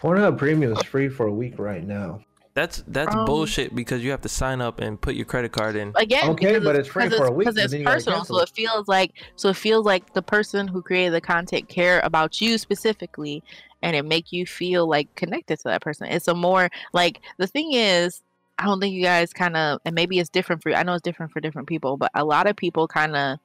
Pornhub 0.00 0.38
Premium 0.38 0.72
is 0.72 0.82
free 0.82 1.08
for 1.08 1.26
a 1.26 1.32
week 1.32 1.58
right 1.58 1.86
now. 1.86 2.20
That's 2.54 2.82
that's 2.88 3.14
Um, 3.14 3.26
bullshit 3.26 3.76
because 3.76 4.02
you 4.02 4.10
have 4.10 4.22
to 4.22 4.28
sign 4.28 4.60
up 4.60 4.80
and 4.80 5.00
put 5.00 5.14
your 5.14 5.24
credit 5.24 5.52
card 5.52 5.76
in. 5.76 5.92
again 5.94 6.30
Okay, 6.30 6.58
but 6.58 6.74
it's 6.74 6.88
free 6.88 7.04
because 7.04 7.18
for 7.18 7.26
a 7.26 7.30
week, 7.32 7.46
because 7.46 7.62
it's 7.62 7.70
then 7.70 7.80
you 7.80 7.86
gotta 7.86 7.96
personal 7.98 8.24
so 8.24 8.40
it. 8.40 8.48
it 8.48 8.52
feels 8.56 8.88
like 8.88 9.12
so 9.36 9.50
it 9.50 9.56
feels 9.56 9.86
like 9.86 10.12
the 10.14 10.22
person 10.22 10.66
who 10.66 10.82
created 10.82 11.12
the 11.12 11.20
content 11.20 11.68
care 11.68 12.00
about 12.00 12.40
you 12.40 12.58
specifically 12.58 13.44
and 13.82 13.96
it 13.96 14.04
make 14.04 14.32
you 14.32 14.46
feel 14.46 14.88
like 14.88 15.12
connected 15.14 15.56
to 15.56 15.64
that 15.64 15.82
person 15.82 16.06
it's 16.06 16.28
a 16.28 16.34
more 16.34 16.68
like 16.92 17.20
the 17.38 17.46
thing 17.46 17.72
is 17.72 18.22
i 18.58 18.64
don't 18.64 18.80
think 18.80 18.94
you 18.94 19.02
guys 19.02 19.32
kind 19.32 19.56
of 19.56 19.80
and 19.84 19.94
maybe 19.94 20.18
it's 20.18 20.30
different 20.30 20.62
for 20.62 20.70
you. 20.70 20.74
i 20.74 20.82
know 20.82 20.94
it's 20.94 21.02
different 21.02 21.32
for 21.32 21.40
different 21.40 21.68
people 21.68 21.96
but 21.96 22.10
a 22.14 22.24
lot 22.24 22.46
of 22.46 22.56
people 22.56 22.86
kind 22.86 23.16
of 23.16 23.38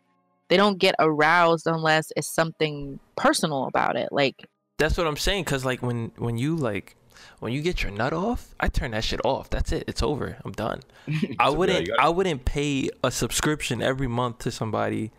they 0.48 0.58
don't 0.58 0.78
get 0.78 0.96
aroused 1.00 1.68
unless 1.68 2.12
it's 2.16 2.28
something 2.28 3.00
personal 3.16 3.66
about 3.66 3.96
it 3.96 4.10
like 4.12 4.48
That's 4.78 4.98
what 4.98 5.08
I'm 5.08 5.18
saying. 5.18 5.46
Cause 5.46 5.66
like 5.66 5.82
when 5.82 6.12
when 6.18 6.38
you 6.38 6.56
like 6.56 6.96
when 7.40 7.54
you 7.54 7.62
get 7.62 7.82
your 7.82 7.92
nut 7.92 8.14
off, 8.14 8.54
I 8.60 8.68
turn 8.68 8.92
that 8.92 9.04
shit 9.04 9.22
off. 9.26 9.50
That's 9.50 9.72
it. 9.72 9.86
It's 9.88 10.04
over. 10.04 10.38
I'm 10.44 10.52
done. 10.52 10.82
I 11.40 11.50
wouldn't 11.50 11.90
I 12.00 12.10
wouldn't 12.10 12.46
pay 12.46 12.90
a 13.04 13.12
subscription 13.12 13.82
every 13.82 14.08
month 14.08 14.40
to 14.40 14.52
somebody. 14.52 15.12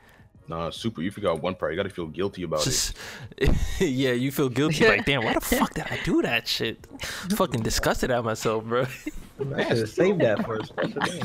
Nah, 0.48 0.70
super. 0.70 1.02
You 1.02 1.10
forgot 1.10 1.42
one 1.42 1.54
part. 1.54 1.72
You 1.72 1.76
gotta 1.76 1.90
feel 1.90 2.06
guilty 2.06 2.42
about 2.42 2.66
it. 2.66 2.92
Yeah, 3.80 4.12
you 4.12 4.30
feel 4.30 4.48
guilty. 4.48 4.86
Like 4.86 5.04
damn, 5.04 5.24
why 5.24 5.34
the 5.34 5.40
fuck 5.42 5.74
did 5.74 5.84
I 5.90 5.98
do 6.04 6.22
that 6.22 6.46
shit? 6.46 6.86
Fucking 7.30 7.62
disgusted 7.62 8.10
at 8.10 8.24
myself, 8.24 8.64
bro. 8.64 8.86
I 9.54 9.64
should 9.64 9.78
have 9.78 9.88
saved 9.90 10.20
that 10.20 10.44
for 10.46 10.56
a 10.56 10.64
special 10.66 11.00
day. 11.00 11.20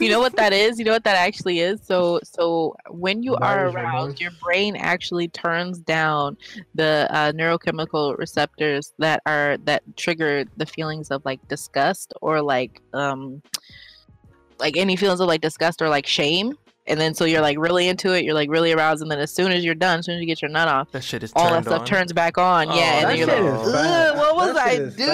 you 0.04 0.10
know 0.10 0.20
what 0.20 0.36
that 0.36 0.52
is 0.52 0.78
you 0.78 0.84
know 0.84 0.92
what 0.92 1.04
that 1.04 1.16
actually 1.16 1.60
is 1.60 1.80
so 1.82 2.20
so 2.22 2.76
when 2.90 3.22
you 3.22 3.36
are 3.36 3.70
Buyer's 3.70 3.74
aroused 3.74 4.20
your 4.20 4.32
brain 4.42 4.76
actually 4.76 5.28
turns 5.28 5.78
down 5.78 6.36
the 6.74 7.08
uh, 7.10 7.32
neurochemical 7.32 8.18
receptors 8.18 8.92
that 8.98 9.22
are 9.24 9.56
that 9.64 9.82
trigger 9.96 10.44
the 10.58 10.66
feelings 10.66 11.10
of 11.10 11.24
like 11.24 11.40
disgust 11.48 12.12
or 12.20 12.42
like 12.42 12.82
um 12.92 13.40
like 14.58 14.76
any 14.76 14.96
feelings 14.96 15.20
of 15.20 15.28
like 15.28 15.40
disgust 15.40 15.80
or 15.80 15.88
like 15.88 16.06
shame 16.06 16.52
and 16.88 17.00
then 17.00 17.14
so 17.14 17.24
you're 17.24 17.40
like 17.40 17.58
really 17.58 17.86
into 17.88 18.12
it 18.12 18.24
you're 18.24 18.34
like 18.34 18.50
really 18.50 18.72
aroused 18.72 19.02
and 19.02 19.10
then 19.10 19.18
as 19.20 19.30
soon 19.32 19.52
as 19.52 19.64
you're 19.64 19.74
done 19.74 20.00
as 20.00 20.06
soon 20.06 20.14
as 20.16 20.20
you 20.20 20.26
get 20.26 20.42
your 20.42 20.50
nut 20.50 20.66
off 20.68 20.90
That 20.92 21.04
shit 21.04 21.22
is 21.22 21.32
all 21.36 21.50
that 21.50 21.64
stuff 21.64 21.80
on. 21.80 21.86
turns 21.86 22.12
back 22.12 22.38
on 22.38 22.68
Oh, 22.70 22.74
yeah 22.74 23.00
and 23.08 23.10
then 23.10 23.18
you're 23.18 23.26
like 23.26 24.16
what 24.16 24.34
was 24.36 24.54
That 24.54 24.66
i 24.66 24.70
shit 24.74 24.80
is 24.82 24.96
doing 24.96 25.10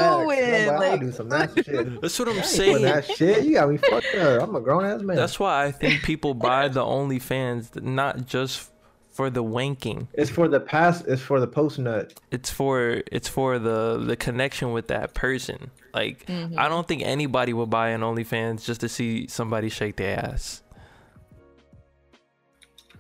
like, 0.67 0.91
I'll 0.91 0.99
do 0.99 1.13
some 1.13 1.29
nasty 1.29 1.63
shit. 1.65 2.01
That's 2.01 2.19
what 2.19 2.29
I'm 2.29 2.43
saying. 2.43 2.83
that 2.83 3.05
shit. 3.05 3.45
You 3.45 3.55
got 3.55 3.69
me 3.71 3.77
fucked 3.77 4.15
up. 4.15 4.43
I'm 4.43 4.55
a 4.57 4.61
grown 4.61 4.85
ass 4.85 5.03
man. 5.03 5.17
That's 5.17 5.39
why 5.39 5.65
I 5.65 5.73
think 5.73 6.03
people 6.03 6.35
buy 6.35 6.69
the 6.69 6.81
OnlyFans 6.83 7.83
not 7.83 8.27
just 8.27 8.71
for 9.13 9.31
the 9.31 9.45
wanking. 9.45 10.09
It's 10.15 10.31
for 10.31 10.49
the 10.49 10.59
past. 10.61 11.05
It's 11.07 11.23
for 11.23 11.39
the 11.41 11.47
post 11.47 11.79
nut. 11.79 12.13
It's 12.31 12.51
for 12.51 13.03
it's 13.13 13.29
for 13.29 13.59
the 13.59 13.99
the 14.05 14.17
connection 14.17 14.73
with 14.73 14.89
that 14.89 15.15
person. 15.15 15.71
Like 15.93 16.27
Mhm. 16.27 16.59
I 16.59 16.69
don't 16.69 16.87
think 16.89 17.03
anybody 17.05 17.53
would 17.53 17.71
buy 17.71 17.91
an 17.91 18.01
OnlyFans 18.01 18.65
just 18.65 18.81
to 18.81 18.89
see 18.89 19.27
somebody 19.29 19.69
shake 19.69 19.97
their 19.97 20.19
ass. 20.19 20.63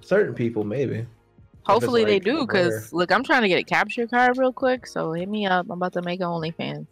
Certain 0.04 0.34
people, 0.34 0.64
maybe. 0.64 1.06
Hopefully 1.64 2.04
they 2.04 2.18
do, 2.18 2.40
because 2.40 2.92
look, 2.92 3.10
I'm 3.10 3.24
trying 3.24 3.42
to 3.42 3.48
get 3.48 3.58
a 3.58 3.64
capture 3.64 4.06
card 4.06 4.36
real 4.36 4.52
quick. 4.52 4.86
So 4.86 5.12
hit 5.12 5.28
me 5.28 5.46
up. 5.46 5.66
I'm 5.66 5.78
about 5.78 5.94
to 5.94 6.02
make 6.02 6.20
an 6.20 6.26
OnlyFans. 6.26 6.86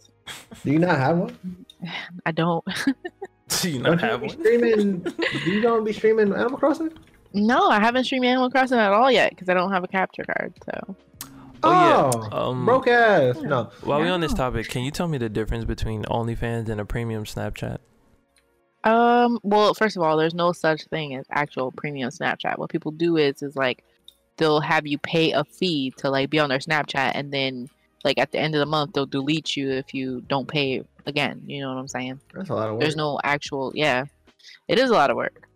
Do 0.64 0.70
you 0.72 0.78
not 0.78 0.96
have 0.98 1.18
one? 1.18 1.66
I 2.26 2.32
don't. 2.32 2.64
Do 3.60 3.68
you 3.70 3.82
Don't 3.82 4.00
not 4.00 4.02
you 4.02 4.08
have 4.08 4.20
one? 4.22 4.30
streaming? 4.30 5.00
do 5.44 5.50
you 5.50 5.60
don't 5.60 5.84
be 5.84 5.92
streaming 5.92 6.32
Animal 6.32 6.56
Crossing? 6.56 6.90
No, 7.34 7.68
I 7.68 7.80
haven't 7.80 8.04
streamed 8.04 8.24
Animal 8.24 8.50
Crossing 8.50 8.78
at 8.78 8.92
all 8.92 9.10
yet 9.10 9.30
because 9.30 9.50
I 9.50 9.54
don't 9.54 9.70
have 9.70 9.84
a 9.84 9.88
capture 9.88 10.24
card. 10.24 10.54
So 10.64 10.96
Oh, 11.64 11.70
yeah. 11.70 12.28
Oh, 12.32 12.50
Um, 12.50 12.64
broke 12.64 12.88
ass. 12.88 13.36
No. 13.42 13.70
While 13.82 14.00
we 14.00 14.08
on 14.08 14.20
this 14.22 14.32
topic, 14.32 14.68
can 14.68 14.82
you 14.84 14.90
tell 14.90 15.06
me 15.06 15.18
the 15.18 15.28
difference 15.28 15.64
between 15.66 16.04
OnlyFans 16.04 16.68
and 16.70 16.80
a 16.80 16.84
premium 16.86 17.24
Snapchat? 17.24 17.78
Um, 18.84 19.38
well, 19.42 19.74
first 19.74 19.96
of 19.96 20.02
all, 20.02 20.16
there's 20.16 20.34
no 20.34 20.52
such 20.52 20.84
thing 20.84 21.14
as 21.14 21.26
actual 21.30 21.70
premium 21.72 22.10
Snapchat. 22.10 22.58
What 22.58 22.70
people 22.70 22.90
do 22.92 23.16
is 23.16 23.42
is 23.42 23.54
like 23.56 23.84
they'll 24.38 24.60
have 24.60 24.86
you 24.86 24.98
pay 24.98 25.32
a 25.32 25.44
fee 25.44 25.92
to 25.98 26.10
like 26.10 26.30
be 26.30 26.38
on 26.38 26.48
their 26.48 26.58
Snapchat 26.58 27.12
and 27.14 27.32
then 27.32 27.68
like 28.04 28.18
at 28.18 28.32
the 28.32 28.38
end 28.38 28.54
of 28.54 28.58
the 28.58 28.66
month 28.66 28.92
they'll 28.94 29.06
delete 29.06 29.56
you 29.56 29.70
if 29.70 29.94
you 29.94 30.22
don't 30.22 30.48
pay 30.48 30.82
again. 31.06 31.42
You 31.46 31.60
know 31.62 31.68
what 31.72 31.78
I'm 31.78 31.88
saying? 31.88 32.20
That's 32.34 32.50
a 32.50 32.54
lot 32.54 32.68
of 32.68 32.74
work. 32.74 32.80
There's 32.80 32.96
no 32.96 33.20
actual 33.22 33.72
yeah. 33.74 34.06
It 34.68 34.78
is 34.78 34.90
a 34.90 34.94
lot 34.94 35.10
of 35.10 35.16
work. 35.16 35.48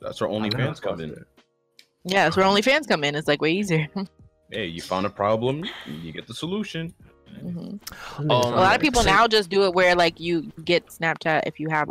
That's 0.00 0.20
where 0.20 0.30
I 0.30 0.32
know 0.34 0.48
OnlyFans 0.48 0.70
it's 0.70 0.80
come 0.80 1.00
in. 1.00 1.08
busted. 1.10 1.26
Yeah, 2.04 2.24
that's 2.24 2.36
where 2.36 2.46
OnlyFans 2.46 2.88
come 2.88 3.04
in. 3.04 3.14
It's 3.14 3.28
like 3.28 3.40
way 3.42 3.52
easier. 3.52 3.88
Hey, 4.52 4.66
you 4.66 4.82
found 4.82 5.06
a 5.06 5.10
problem, 5.10 5.64
you 5.86 6.10
get 6.12 6.26
the 6.26 6.34
solution. 6.34 6.92
hmm 7.40 7.76
Um, 8.18 8.30
A 8.30 8.32
lot 8.32 8.74
of 8.74 8.80
people 8.80 9.02
so- 9.02 9.08
now 9.08 9.28
just 9.28 9.48
do 9.48 9.62
it 9.66 9.74
where 9.74 9.94
like 9.94 10.18
you 10.18 10.50
get 10.64 10.86
Snapchat 10.88 11.42
if 11.46 11.60
you 11.60 11.68
have 11.68 11.88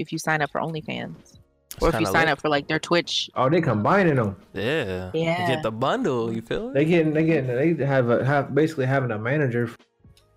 if 0.00 0.12
you 0.12 0.18
sign 0.18 0.42
up 0.42 0.50
for 0.50 0.60
OnlyFans 0.60 1.38
or 1.80 1.88
if 1.88 1.94
you 1.94 2.06
kinda 2.06 2.10
sign 2.10 2.24
lit. 2.26 2.32
up 2.32 2.40
for 2.40 2.48
like 2.48 2.66
their 2.68 2.78
Twitch. 2.78 3.30
Oh, 3.34 3.48
they 3.48 3.60
combining 3.60 4.16
them. 4.16 4.36
Yeah. 4.52 5.10
You 5.14 5.20
Yeah. 5.22 5.46
get 5.46 5.62
the 5.62 5.70
bundle, 5.72 6.32
you 6.32 6.42
feel 6.42 6.68
it? 6.70 6.74
They 6.74 6.82
it? 6.82 6.84
getting, 6.86 7.12
they 7.14 7.24
getting, 7.24 7.76
they 7.76 7.84
have 7.84 8.08
a 8.10 8.24
have 8.24 8.54
basically 8.54 8.86
having 8.86 9.10
a 9.10 9.18
manager, 9.18 9.70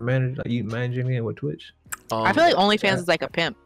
manage 0.00 0.38
like 0.38 0.48
you 0.48 0.64
managing 0.64 1.10
it 1.12 1.20
with 1.24 1.36
Twitch. 1.36 1.72
I 2.10 2.32
feel 2.32 2.44
like 2.44 2.56
Um, 2.56 2.68
OnlyFans 2.68 2.82
yeah. 2.82 2.94
is 2.96 3.08
like 3.08 3.22
a 3.22 3.28
pimp, 3.28 3.56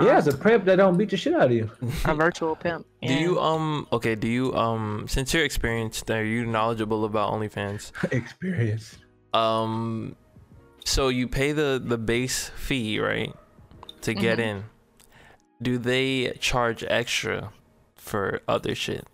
yeah, 0.00 0.18
it's 0.18 0.28
a 0.28 0.36
pimp 0.38 0.64
that 0.66 0.76
don't 0.76 0.96
beat 0.96 1.10
the 1.10 1.16
shit 1.16 1.34
out 1.34 1.46
of 1.46 1.52
you. 1.52 1.68
a 2.04 2.14
virtual 2.14 2.54
pimp. 2.54 2.86
Do 3.02 3.12
you 3.12 3.40
um 3.40 3.86
okay, 3.92 4.14
do 4.14 4.28
you 4.28 4.54
um 4.54 5.06
since 5.08 5.34
you're 5.34 5.44
experienced, 5.44 6.10
are 6.10 6.24
you 6.24 6.46
knowledgeable 6.46 7.04
about 7.04 7.32
OnlyFans? 7.32 7.90
Experience. 8.12 8.98
Um 9.34 10.14
so 10.84 11.08
you 11.08 11.26
pay 11.28 11.52
the 11.52 11.82
the 11.84 11.98
base 11.98 12.50
fee, 12.56 13.00
right? 13.00 13.34
To 14.02 14.14
get 14.14 14.38
Mhm. 14.38 14.42
in, 14.42 14.64
do 15.62 15.78
they 15.78 16.36
charge 16.40 16.84
extra 16.88 17.52
for 17.96 18.40
other 18.48 18.74
shit? 18.74 19.06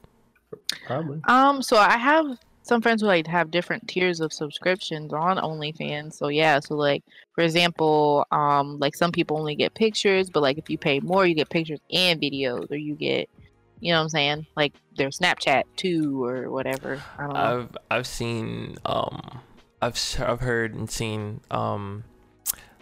Probably. 0.86 1.20
Um, 1.24 1.62
so 1.62 1.76
I 1.76 1.96
have 1.96 2.38
some 2.62 2.82
friends 2.82 3.00
who 3.00 3.06
like 3.06 3.26
have 3.26 3.50
different 3.50 3.86
tiers 3.86 4.20
of 4.20 4.32
subscriptions 4.32 5.12
on 5.12 5.36
OnlyFans. 5.36 6.14
So 6.14 6.28
yeah, 6.28 6.58
so 6.60 6.74
like 6.74 7.04
for 7.34 7.42
example, 7.42 8.26
um, 8.30 8.78
like 8.78 8.94
some 8.94 9.12
people 9.12 9.38
only 9.38 9.54
get 9.54 9.74
pictures, 9.74 10.30
but 10.30 10.42
like 10.42 10.58
if 10.58 10.68
you 10.68 10.78
pay 10.78 11.00
more, 11.00 11.26
you 11.26 11.34
get 11.34 11.48
pictures 11.50 11.80
and 11.92 12.20
videos, 12.20 12.70
or 12.70 12.76
you 12.76 12.94
get, 12.94 13.28
you 13.80 13.92
know 13.92 13.98
what 13.98 14.04
I'm 14.04 14.08
saying, 14.08 14.46
like 14.56 14.72
their 14.96 15.10
Snapchat 15.10 15.64
too, 15.76 16.24
or 16.24 16.50
whatever. 16.50 17.00
I 17.18 17.22
don't 17.22 17.34
know. 17.34 17.40
I've 17.40 17.76
I've 17.90 18.06
seen 18.06 18.76
um 18.84 19.40
I've 19.82 19.98
I've 20.20 20.40
heard 20.40 20.74
and 20.74 20.90
seen 20.90 21.40
um 21.50 22.04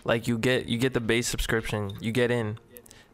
like 0.04 0.28
you 0.28 0.38
get 0.38 0.66
you 0.66 0.78
get 0.78 0.92
the 0.94 1.00
base 1.00 1.26
subscription 1.26 1.92
you 2.00 2.12
get 2.12 2.30
in 2.30 2.58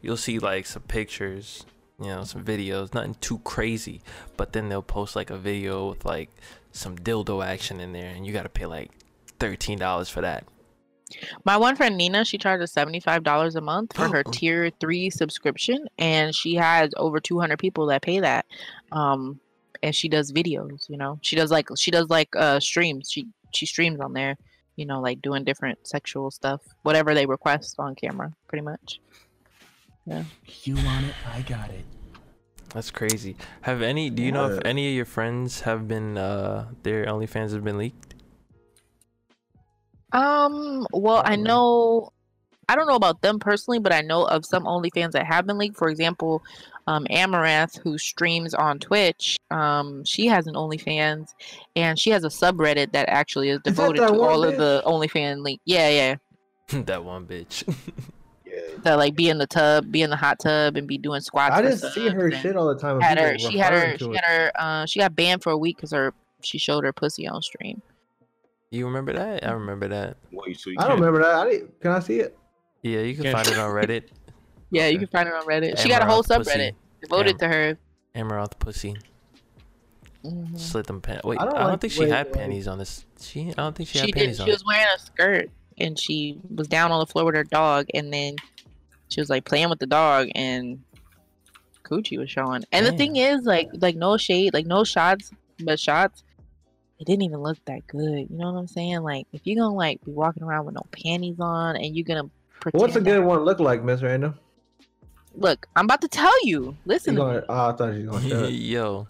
you'll 0.03 0.17
see 0.17 0.39
like 0.39 0.67
some 0.67 0.83
pictures 0.83 1.65
you 2.01 2.07
know 2.07 2.25
some 2.25 2.43
videos 2.45 2.93
nothing 2.95 3.15
too 3.21 3.39
crazy 3.41 4.01
but 4.37 4.53
then 4.53 4.69
they'll 4.69 4.83
post 4.83 5.15
like 5.17 5.31
a 5.31 5.37
video 5.39 5.89
with 5.91 6.05
like 6.05 6.31
some 6.73 6.97
dildo 6.97 7.45
action 7.45 7.81
in 7.81 7.93
there 7.93 8.11
and 8.15 8.27
you 8.27 8.33
got 8.33 8.43
to 8.45 8.49
pay 8.49 8.67
like 8.67 8.91
thirteen 9.39 9.79
dollars 9.79 10.09
for 10.09 10.21
that 10.21 10.45
My 11.45 11.57
one 11.57 11.75
friend 11.75 11.97
Nina, 11.97 12.25
she 12.25 12.39
charges 12.39 12.71
seventy 12.71 13.01
five 13.01 13.25
dollars 13.25 13.57
a 13.57 13.61
month 13.61 13.97
for 13.97 14.07
her 14.09 14.23
Oh. 14.25 14.31
tier 14.31 14.71
three 14.79 15.11
subscription, 15.11 15.89
and 15.99 16.33
she 16.35 16.55
has 16.55 16.91
over 16.97 17.19
two 17.19 17.41
hundred 17.41 17.59
people 17.59 17.87
that 17.87 18.01
pay 18.03 18.21
that. 18.21 18.47
Um, 18.93 19.41
and 19.83 19.93
she 19.93 20.09
does 20.09 20.31
videos. 20.31 20.89
You 20.89 20.97
know, 20.99 21.19
she 21.23 21.35
does 21.35 21.51
like 21.51 21.67
she 21.77 21.91
does 21.91 22.09
like 22.09 22.29
uh 22.37 22.61
streams. 22.61 23.11
She 23.11 23.27
she 23.53 23.67
streams 23.67 23.99
on 23.99 24.13
there. 24.13 24.37
You 24.77 24.87
know, 24.87 25.01
like 25.01 25.21
doing 25.23 25.45
different 25.45 25.87
sexual 25.87 26.31
stuff, 26.31 26.63
whatever 26.83 27.15
they 27.15 27.27
request 27.27 27.77
on 27.79 27.95
camera, 27.95 28.33
pretty 28.49 28.63
much. 28.65 29.01
Yeah. 30.07 30.25
You 30.65 30.77
want 30.77 31.07
it? 31.07 31.15
I 31.27 31.43
got 31.43 31.71
it. 31.71 31.85
that's 32.75 32.91
crazy 32.91 33.37
have 33.63 33.83
any 33.83 34.11
do 34.11 34.23
you 34.23 34.31
know 34.33 34.47
if 34.47 34.59
any 34.65 34.89
of 34.89 34.95
your 34.95 35.05
friends 35.05 35.63
have 35.63 35.89
been 35.89 36.17
uh 36.17 36.69
their 36.85 37.05
OnlyFans 37.07 37.53
have 37.53 37.65
been 37.65 37.79
leaked 37.79 38.15
Um, 40.13 40.87
well, 40.93 41.19
I 41.25 41.37
Probably. 41.37 41.37
know 41.37 42.11
I 42.69 42.77
don't 42.77 42.87
know 42.87 42.95
about 42.97 43.23
them 43.23 43.39
personally, 43.39 43.79
but 43.81 43.93
I 43.93 44.01
know 44.01 44.25
of 44.25 44.45
some 44.45 44.65
OnlyFans 44.65 45.13
that 45.13 45.27
have 45.27 45.47
been 45.47 45.59
leaked. 45.59 45.77
For 45.77 45.89
example, 45.89 46.43
um, 46.91 47.07
Amouranth, 47.11 47.79
who 47.79 47.97
streams 47.99 48.53
on 48.53 48.79
Twitch, 48.81 49.37
um, 49.53 50.05
she 50.05 50.27
has 50.27 50.47
an 50.49 50.55
OnlyFans, 50.55 51.29
and 51.77 51.97
she 51.99 52.11
has 52.11 52.25
a 52.25 52.29
subreddit 52.29 52.91
that 52.93 53.09
actually 53.09 53.51
is 53.51 53.61
devoted 53.63 54.03
that 54.03 54.09
to 54.09 54.13
one 54.15 54.29
all 54.31 54.43
of 54.45 54.57
the 54.57 54.83
OnlyFans 54.85 55.43
link. 55.43 55.61
Yeah, 55.65 55.89
yeah, 55.89 56.17
that 56.87 57.05
one 57.05 57.27
bitch 57.27 57.63
yeah. 58.45 58.53
that 58.83 58.95
like 58.99 59.15
be 59.15 59.29
in 59.29 59.39
the 59.39 59.47
tub, 59.47 59.91
be 59.93 60.03
in 60.03 60.11
the 60.11 60.17
hot 60.17 60.41
tub, 60.41 60.77
and 60.77 60.89
be 60.89 60.99
doing 60.99 61.21
squats. 61.21 61.55
I 61.55 61.63
for 61.63 61.69
just 61.71 61.95
see 61.95 62.09
her 62.09 62.31
shit 62.33 62.57
all 62.57 62.67
the 62.75 62.79
time. 62.81 63.01
Had 63.01 63.19
people 63.19 63.31
her, 63.33 63.39
she 63.39 63.59
had 63.59 63.73
her, 63.73 63.79
referring 63.79 63.99
to 63.99 64.05
she 64.07 64.11
it. 64.11 64.25
had 64.25 64.25
her, 64.43 64.53
uh, 64.59 64.87
she 64.87 64.99
got 64.99 65.15
banned 65.15 65.43
for 65.45 65.53
a 65.53 65.59
week 65.59 65.77
because 65.77 65.93
her 65.93 66.13
she 66.43 66.59
showed 66.59 66.83
her 66.85 66.93
pussy 66.93 67.29
on 67.29 67.41
stream. 67.43 67.81
you 68.71 68.85
remember 68.87 69.13
that 69.13 69.47
I 69.47 69.53
remember 69.53 69.87
that 69.89 70.17
Wait, 70.33 70.59
so 70.59 70.71
you 70.71 70.77
I 70.81 70.89
don't 70.89 70.99
remember 70.99 71.21
that. 71.23 71.35
I 71.35 71.51
didn't, 71.51 71.81
can 71.81 71.93
I 71.93 72.01
see 72.01 72.19
it? 72.21 72.37
yeah 72.83 73.01
you 73.01 73.15
can 73.15 73.25
Can't- 73.25 73.37
find 73.37 73.49
it 73.49 73.59
on 73.59 73.71
Reddit 73.75 74.05
Yeah, 74.71 74.87
you 74.89 74.99
can 74.99 75.09
find 75.09 75.29
her 75.29 75.37
on 75.37 75.45
Reddit. 75.47 75.79
She 75.79 75.89
got 75.89 76.03
a 76.03 76.07
whole 76.07 76.23
Amouranth 76.23 76.45
pussy. 76.45 76.51
subreddit 76.59 76.75
devoted 77.03 77.39
to 77.41 77.49
her. 77.49 77.79
Amouranth 78.15 78.59
pussy 78.59 78.97
Mhm. 80.25 80.59
Slit 80.59 80.87
them 80.87 81.01
pants. 81.01 81.25
Wait, 81.25 81.39
I 81.39 81.43
I 81.43 81.45
don't, 81.47 81.55
don't 81.55 81.65
like 81.71 81.81
think 81.81 81.93
she 81.95 82.01
way, 82.01 82.09
had 82.11 82.27
like- 82.27 82.35
panties 82.37 82.69
on 82.69 82.79
this. 82.79 83.07
She, 83.21 83.49
I 83.49 83.53
don't 83.53 83.75
think 83.75 83.89
she, 83.89 83.95
she 83.95 84.01
had 84.01 84.07
did. 84.09 84.15
panties 84.17 84.37
She 84.37 84.43
on. 84.43 84.49
was 84.51 84.65
wearing 84.67 84.87
a 84.95 84.99
skirt 84.99 85.51
and 85.79 85.99
she 85.99 86.39
was 86.55 86.69
down 86.69 86.93
on 86.93 86.99
the 87.01 87.07
floor 87.07 87.25
with 87.25 87.35
her 87.35 87.45
dog, 87.45 87.87
and 87.95 88.13
then 88.13 88.37
she 89.09 89.21
was 89.21 89.31
like 89.31 89.45
playing 89.47 89.71
with 89.71 89.79
the 89.79 89.87
dog, 89.87 90.29
and 90.35 90.83
coochie 91.85 92.19
was 92.19 92.31
showing. 92.31 92.65
And 92.71 92.85
the 92.85 92.93
thing 92.93 93.17
is, 93.17 93.45
like, 93.45 93.71
like 93.81 93.97
no 93.97 94.19
shade, 94.19 94.53
like 94.53 94.67
no 94.67 94.85
shots, 94.85 95.31
but 95.65 95.81
shots. 95.81 96.23
It 96.99 97.07
didn't 97.07 97.23
even 97.23 97.39
look 97.41 97.57
that 97.65 97.87
good. 97.87 98.29
You 98.31 98.37
know 98.37 98.53
what 98.53 98.59
I'm 98.59 98.67
saying? 98.67 99.01
Like, 99.01 99.27
if 99.33 99.41
you're 99.47 99.57
gonna 99.57 99.75
like 99.75 100.05
be 100.05 100.13
walking 100.13 100.43
around 100.43 100.67
with 100.67 100.75
no 100.75 100.83
panties 100.93 101.41
on, 101.41 101.77
and 101.77 101.97
you're 101.97 102.05
gonna 102.05 102.29
pretend. 102.61 102.79
What's 102.83 102.97
a 102.97 103.01
good 103.01 103.25
one 103.25 103.41
look 103.47 103.59
like, 103.59 103.83
Miss 103.83 104.03
Random? 104.03 104.35
Look, 105.35 105.69
I'm 105.77 105.85
about 105.85 106.01
to 106.01 106.09
tell 106.09 106.33
you. 106.45 106.77
Listen. 106.87 107.15
You 107.15 107.21
to 107.21 107.25
gonna, 107.25 107.45
oh, 107.49 107.69
I 107.69 107.73
thought 107.73 107.95
you 107.95 108.11
was 108.11 108.25
gonna 108.25 108.49
Yo, 108.49 109.07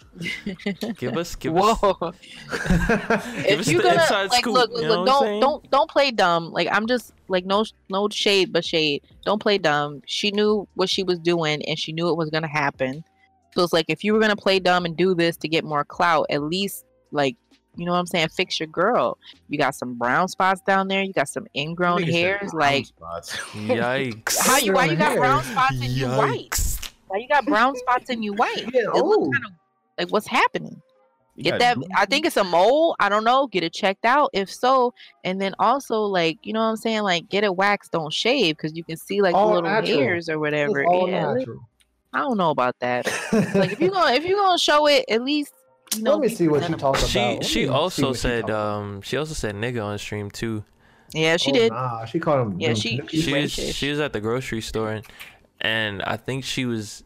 give 0.98 1.16
us, 1.16 1.34
give 1.34 1.55
Whoa. 1.55 1.72
us. 1.72 1.78
show 1.80 2.12
Give 2.51 3.10
us 3.10 3.26
if 3.47 3.68
you're 3.68 3.82
the 3.82 3.88
gonna 3.88 4.28
like 4.28 4.40
scoop, 4.40 4.55
look, 4.55 4.70
look, 4.70 4.82
look 4.82 5.06
don't 5.06 5.40
don't 5.40 5.70
don't 5.70 5.90
play 5.90 6.10
dumb. 6.10 6.52
Like 6.52 6.68
I'm 6.70 6.86
just 6.86 7.14
like 7.28 7.47
no 7.47 7.64
no 7.88 8.09
shade 8.10 8.52
but 8.52 8.64
shade. 8.64 9.02
Don't 9.24 9.40
play 9.40 9.56
dumb. 9.56 10.02
She 10.06 10.30
knew 10.30 10.68
what 10.74 10.90
she 10.90 11.02
was 11.02 11.18
doing 11.18 11.64
and 11.66 11.78
she 11.78 11.92
knew 11.92 12.09
it 12.10 12.16
was 12.16 12.28
gonna 12.28 12.48
happen. 12.48 13.02
So 13.55 13.62
it's 13.62 13.72
like 13.72 13.86
if 13.88 14.05
you 14.05 14.12
were 14.12 14.20
gonna 14.20 14.36
play 14.36 14.60
dumb 14.60 14.84
and 14.84 14.97
do 14.97 15.14
this 15.14 15.36
to 15.38 15.48
get 15.48 15.64
more 15.64 15.84
clout, 15.84 16.26
at 16.28 16.42
least 16.42 16.84
like 17.12 17.36
you 17.81 17.86
know 17.86 17.93
what 17.93 17.98
I'm 17.98 18.07
saying, 18.07 18.28
fix 18.28 18.61
your 18.61 18.66
girl. 18.66 19.16
You 19.48 19.57
got 19.59 19.74
some 19.74 19.97
brown 19.97 20.28
spots 20.28 20.61
down 20.66 20.89
there, 20.89 21.02
you 21.02 21.12
got 21.15 21.28
some 21.28 21.47
ingrown 21.57 22.02
Nigga 22.02 22.07
said 22.07 22.12
hairs, 22.15 22.51
brown 22.52 22.61
like 22.73 22.86
spots. 22.86 23.36
Yikes! 23.55 24.39
how 24.47 24.59
you 24.59 24.73
why 24.74 24.85
you 24.85 24.97
got 24.97 25.16
brown 25.16 25.43
spots 25.44 25.73
and 25.81 25.85
you 25.90 26.07
white? 26.07 26.78
Why 27.09 27.19
you 27.19 27.28
got 27.28 27.47
brown 27.47 27.74
spots 27.77 28.11
and 28.11 28.23
you 28.23 28.35
white? 28.35 28.59
You 28.59 28.70
getting 28.70 28.90
It 28.94 29.02
look 29.05 29.32
kind 29.32 29.47
of 29.47 29.52
like 29.98 30.09
what's 30.12 30.27
happening? 30.27 30.81
Get 31.39 31.59
that 31.61 31.78
i 31.97 32.05
think 32.05 32.27
it's 32.27 32.36
a 32.36 32.44
mole 32.44 32.94
i 33.01 33.09
don't 33.09 33.24
know 33.24 33.47
get 33.47 33.62
it 33.65 33.73
checked 33.73 34.05
out 34.05 34.28
if 34.35 34.52
so 34.52 34.93
and 35.24 35.40
then 35.40 35.55
also 35.59 36.02
like 36.02 36.36
you 36.43 36.52
know 36.52 36.61
what 36.61 36.66
i'm 36.66 36.77
saying 36.77 37.01
like 37.02 37.31
get 37.31 37.44
it 37.44 37.57
waxed 37.57 37.93
don't 37.93 38.12
shave 38.12 38.59
because 38.59 38.77
you 38.77 38.85
can 38.85 38.98
see 38.98 39.23
like 39.23 39.32
the 39.32 39.39
All 39.39 39.55
little 39.55 39.62
natural. 39.62 40.01
hairs 40.01 40.28
or 40.28 40.32
It's 40.35 40.40
whatever 40.40 40.85
all 40.85 41.09
yeah 41.09 41.32
natural. 41.32 41.66
i 42.12 42.19
don't 42.19 42.36
know 42.36 42.51
about 42.51 42.78
that 42.81 43.07
like 43.55 43.73
if 43.73 43.81
you're 43.81 43.90
gonna 43.90 44.12
if 44.12 44.24
you're 44.27 44.36
gonna 44.39 44.59
show 44.59 44.86
it 44.86 45.07
at 45.09 45.23
least 45.24 45.55
you 45.96 46.02
know 46.02 46.12
Let 46.12 46.20
me 46.20 46.28
see 46.28 46.48
what 46.48 46.62
she 46.62 46.68
presentable. 46.68 46.92
talks 46.92 47.06
She 47.08 47.18
about. 47.18 47.34
Let 47.36 47.44
she 47.44 47.68
also 47.68 48.06
what 48.08 48.16
she 48.16 48.20
said 48.20 48.50
um 48.50 49.02
she 49.02 49.16
also 49.16 49.34
said 49.34 49.54
nigga 49.54 49.84
on 49.84 49.98
stream 49.98 50.30
too. 50.30 50.64
yeah 51.12 51.36
she 51.36 51.50
Oh, 51.50 51.54
did 51.54 51.72
Nah, 51.72 52.04
she 52.04 52.18
called 52.20 52.52
him. 52.52 52.60
Yeah, 52.60 52.68
them 52.68 52.76
she- 52.76 53.00
She 53.08 53.32
was 53.42 53.52
she 53.52 53.90
was 53.90 54.00
at 54.00 54.12
the 54.12 54.20
grocery 54.20 54.60
store 54.60 54.90
and, 54.92 55.06
and 55.60 56.02
I 56.02 56.16
think 56.16 56.44
she 56.44 56.64
was 56.64 57.02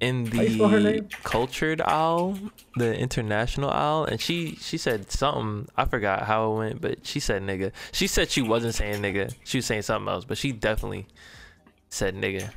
in 0.00 0.26
How 0.32 0.40
you 0.42 0.50
spell 0.54 0.68
her 0.68 0.80
the 0.80 1.04
cultured 1.24 1.82
owl, 1.84 2.38
the 2.76 2.96
international 2.98 3.68
owl, 3.70 4.04
and 4.06 4.18
she 4.18 4.56
she 4.56 4.78
said 4.78 5.10
something. 5.12 5.68
I 5.76 5.84
forgot 5.84 6.22
how 6.22 6.52
it 6.52 6.56
went, 6.56 6.80
but 6.80 7.06
she 7.06 7.20
said 7.20 7.42
nigga. 7.42 7.72
She 7.92 8.06
said 8.06 8.30
she 8.30 8.40
wasn't 8.40 8.74
saying 8.74 9.02
nigga. 9.02 9.34
She 9.44 9.58
was 9.58 9.66
saying 9.66 9.82
something 9.82 10.08
else, 10.10 10.24
but 10.24 10.38
she 10.38 10.52
definitely 10.52 11.06
said 11.90 12.14
nigga. 12.14 12.48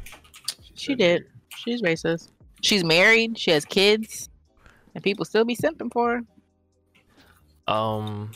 she 0.76 0.96
did 0.96 1.26
she's 1.58 1.82
racist 1.82 2.30
she's 2.62 2.84
married 2.84 3.38
she 3.38 3.52
has 3.52 3.66
kids 3.66 4.30
and 4.96 5.04
people 5.04 5.26
still 5.26 5.46
be 5.46 5.56
simping 5.56 5.92
for 5.92 6.18
her 6.18 6.22
Um, 7.68 8.32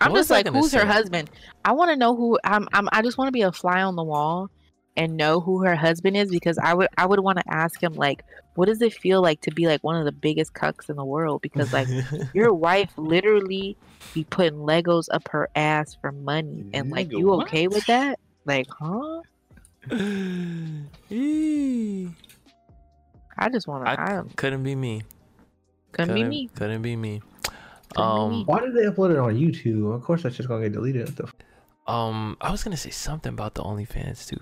I'm 0.00 0.14
just 0.14 0.30
like, 0.30 0.48
who's 0.48 0.72
her 0.72 0.84
husband? 0.84 1.30
I 1.64 1.72
want 1.72 1.90
to 1.90 1.96
know 1.96 2.14
who. 2.14 2.38
I'm. 2.44 2.68
I'm. 2.72 2.88
I 2.92 3.02
just 3.02 3.18
want 3.18 3.28
to 3.28 3.32
be 3.32 3.42
a 3.42 3.52
fly 3.52 3.82
on 3.82 3.96
the 3.96 4.02
wall 4.02 4.50
and 4.96 5.16
know 5.16 5.40
who 5.40 5.64
her 5.64 5.76
husband 5.76 6.16
is 6.16 6.30
because 6.30 6.58
I 6.58 6.74
would. 6.74 6.88
I 6.96 7.06
would 7.06 7.20
want 7.20 7.38
to 7.38 7.44
ask 7.48 7.82
him 7.82 7.94
like, 7.94 8.24
what 8.54 8.66
does 8.66 8.82
it 8.82 8.92
feel 8.92 9.22
like 9.22 9.40
to 9.42 9.50
be 9.50 9.66
like 9.66 9.82
one 9.82 9.96
of 9.96 10.04
the 10.04 10.12
biggest 10.12 10.54
cucks 10.54 10.90
in 10.90 10.96
the 10.96 11.04
world? 11.04 11.42
Because 11.42 11.72
like 11.72 11.88
your 12.34 12.52
wife 12.52 12.92
literally 12.96 13.76
be 14.12 14.24
putting 14.24 14.58
Legos 14.58 15.06
up 15.10 15.28
her 15.28 15.48
ass 15.54 15.96
for 16.00 16.12
money, 16.12 16.66
and 16.72 16.90
like 16.90 17.12
you 17.12 17.32
okay 17.34 17.68
what? 17.68 17.76
with 17.76 17.86
that? 17.86 18.18
Like, 18.44 18.66
huh? 18.70 19.22
I 23.38 23.48
just 23.48 23.66
want 23.68 23.84
to. 23.84 23.90
I 23.90 24.18
I, 24.18 24.22
couldn't 24.36 24.62
be 24.62 24.74
me. 24.74 25.02
couldn't 25.92 26.14
be 26.14 26.24
me. 26.24 26.48
Couldn't 26.54 26.82
be 26.82 26.96
me. 26.96 27.20
Couldn't 27.20 27.94
be 27.94 28.02
Um, 28.02 28.30
me. 28.30 28.44
Why 28.44 28.60
did 28.60 28.74
they 28.74 28.82
upload 28.84 29.10
it 29.12 29.18
on 29.18 29.34
YouTube? 29.34 29.94
Of 29.94 30.02
course, 30.02 30.22
that's 30.22 30.36
just 30.36 30.48
gonna 30.48 30.62
get 30.62 30.72
deleted. 30.72 31.06
What 31.06 31.16
the 31.16 31.24
f- 31.24 31.34
Um, 31.86 32.36
I 32.40 32.50
was 32.50 32.64
gonna 32.64 32.76
say 32.76 32.90
something 32.90 33.32
about 33.32 33.54
the 33.54 33.62
OnlyFans 33.62 34.26
too. 34.26 34.40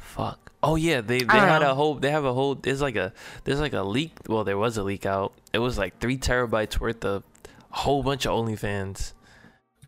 Fuck. 0.00 0.52
Oh 0.62 0.76
yeah, 0.76 1.00
they 1.00 1.18
they 1.20 1.26
I 1.28 1.46
had 1.46 1.62
know. 1.62 1.72
a 1.72 1.74
whole. 1.74 1.94
They 1.94 2.10
have 2.10 2.24
a 2.24 2.32
whole. 2.32 2.54
There's 2.54 2.80
like 2.82 2.96
a. 2.96 3.12
There's 3.44 3.60
like 3.60 3.72
a 3.72 3.82
leak. 3.82 4.12
Well, 4.28 4.44
there 4.44 4.58
was 4.58 4.76
a 4.76 4.82
leak 4.82 5.06
out. 5.06 5.32
It 5.52 5.58
was 5.58 5.78
like 5.78 5.98
three 6.00 6.16
terabytes 6.18 6.78
worth 6.80 7.04
of 7.04 7.24
a 7.72 7.76
whole 7.76 8.02
bunch 8.02 8.26
of 8.26 8.32
OnlyFans. 8.32 9.12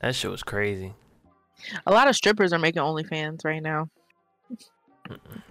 That 0.00 0.14
shit 0.14 0.30
was 0.30 0.42
crazy. 0.42 0.94
A 1.86 1.90
lot 1.90 2.08
of 2.08 2.14
strippers 2.14 2.52
are 2.52 2.58
making 2.58 2.82
OnlyFans 2.82 3.44
right 3.44 3.62
now. 3.62 3.88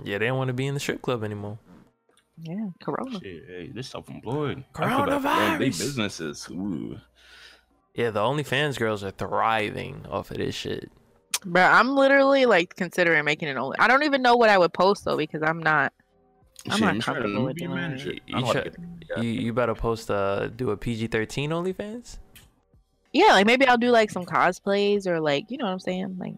Yeah, 0.04 0.18
they 0.20 0.28
don't 0.28 0.38
want 0.38 0.50
to 0.50 0.54
be 0.54 0.68
in 0.68 0.74
the 0.74 0.80
strip 0.80 1.02
club 1.02 1.24
anymore. 1.24 1.58
Yeah, 2.42 2.68
Corona. 2.82 3.20
Shit, 3.20 3.44
hey, 3.48 3.72
this 3.74 3.90
self-employed. 3.90 4.64
I 4.76 4.90
feel 4.96 5.06
bad 5.06 5.22
for 5.22 5.22
them. 5.22 5.60
They 5.60 5.66
businesses. 5.70 6.48
Ooh. 6.52 6.98
Yeah, 7.96 8.12
the 8.12 8.20
OnlyFans 8.20 8.78
girls 8.78 9.04
are 9.04 9.12
thriving 9.12 10.06
off 10.08 10.30
of 10.30 10.38
this 10.38 10.54
shit. 10.54 10.92
Bro, 11.46 11.64
I'm 11.64 11.96
literally 11.96 12.46
like 12.46 12.76
considering 12.76 13.26
making 13.26 13.48
an 13.50 13.58
only. 13.58 13.78
I 13.80 13.88
don't 13.88 14.04
even 14.04 14.22
know 14.22 14.36
what 14.36 14.50
I 14.50 14.58
would 14.58 14.74
post 14.74 15.06
though 15.06 15.18
because 15.18 15.42
I'm 15.42 15.60
not. 15.60 15.94
I'm 16.66 16.72
Shit, 16.74 16.82
not 16.82 16.94
I'm 16.96 17.00
trying 17.02 17.16
to 17.16 17.22
comfortable 17.22 17.46
with 17.46 17.56
be 17.56 17.62
doing 17.62 17.76
man 17.76 17.94
it. 17.94 18.22
You 18.28 18.38
I 18.38 18.40
know 18.42 18.46
how 18.48 18.54
to 18.54 18.70
try- 18.70 18.84
yeah. 19.16 19.22
You 19.22 19.30
you 19.30 19.54
better 19.54 19.74
post 19.76 20.12
uh 20.12 20.48
do 20.48 20.72
a 20.72 20.78
PG 20.78 21.08
thirteen 21.08 21.50
OnlyFans. 21.52 22.20
Yeah, 23.14 23.28
like 23.34 23.46
maybe 23.48 23.66
I'll 23.68 23.78
do 23.78 23.90
like 23.90 24.12
some 24.12 24.26
cosplays 24.26 25.08
or 25.08 25.20
like 25.20 25.50
you 25.50 25.58
know 25.58 25.66
what 25.66 25.72
I'm 25.72 25.80
saying, 25.80 26.18
like 26.20 26.36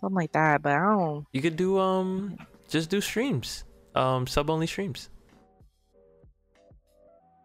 something 0.00 0.14
like 0.16 0.32
that. 0.32 0.62
But 0.62 0.72
I 0.72 0.78
don't. 0.80 1.26
You 1.32 1.42
could 1.42 1.56
do 1.56 1.78
um 1.78 2.36
just 2.68 2.90
do 2.90 3.00
streams. 3.00 3.64
Um 4.00 4.26
sub 4.26 4.48
only 4.50 4.66
streams. 4.66 5.10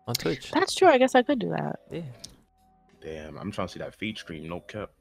On 0.07 0.13
Twitch. 0.13 0.51
That's 0.51 0.75
true. 0.75 0.87
I 0.87 0.97
guess 0.97 1.15
I 1.15 1.23
could 1.23 1.39
do 1.39 1.49
that. 1.49 1.79
Yeah. 1.91 2.01
Damn, 3.01 3.37
I'm 3.37 3.51
trying 3.51 3.67
to 3.67 3.73
see 3.73 3.79
that 3.79 3.95
feed 3.95 4.17
stream. 4.17 4.47
No 4.47 4.59
cap. 4.61 4.91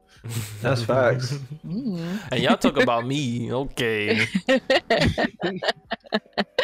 That's 0.62 0.82
facts. 0.82 1.32
Mm. 1.66 2.18
And 2.32 2.42
y'all 2.42 2.56
talk 2.56 2.78
about 2.78 3.06
me. 3.06 3.52
Okay. 3.52 4.26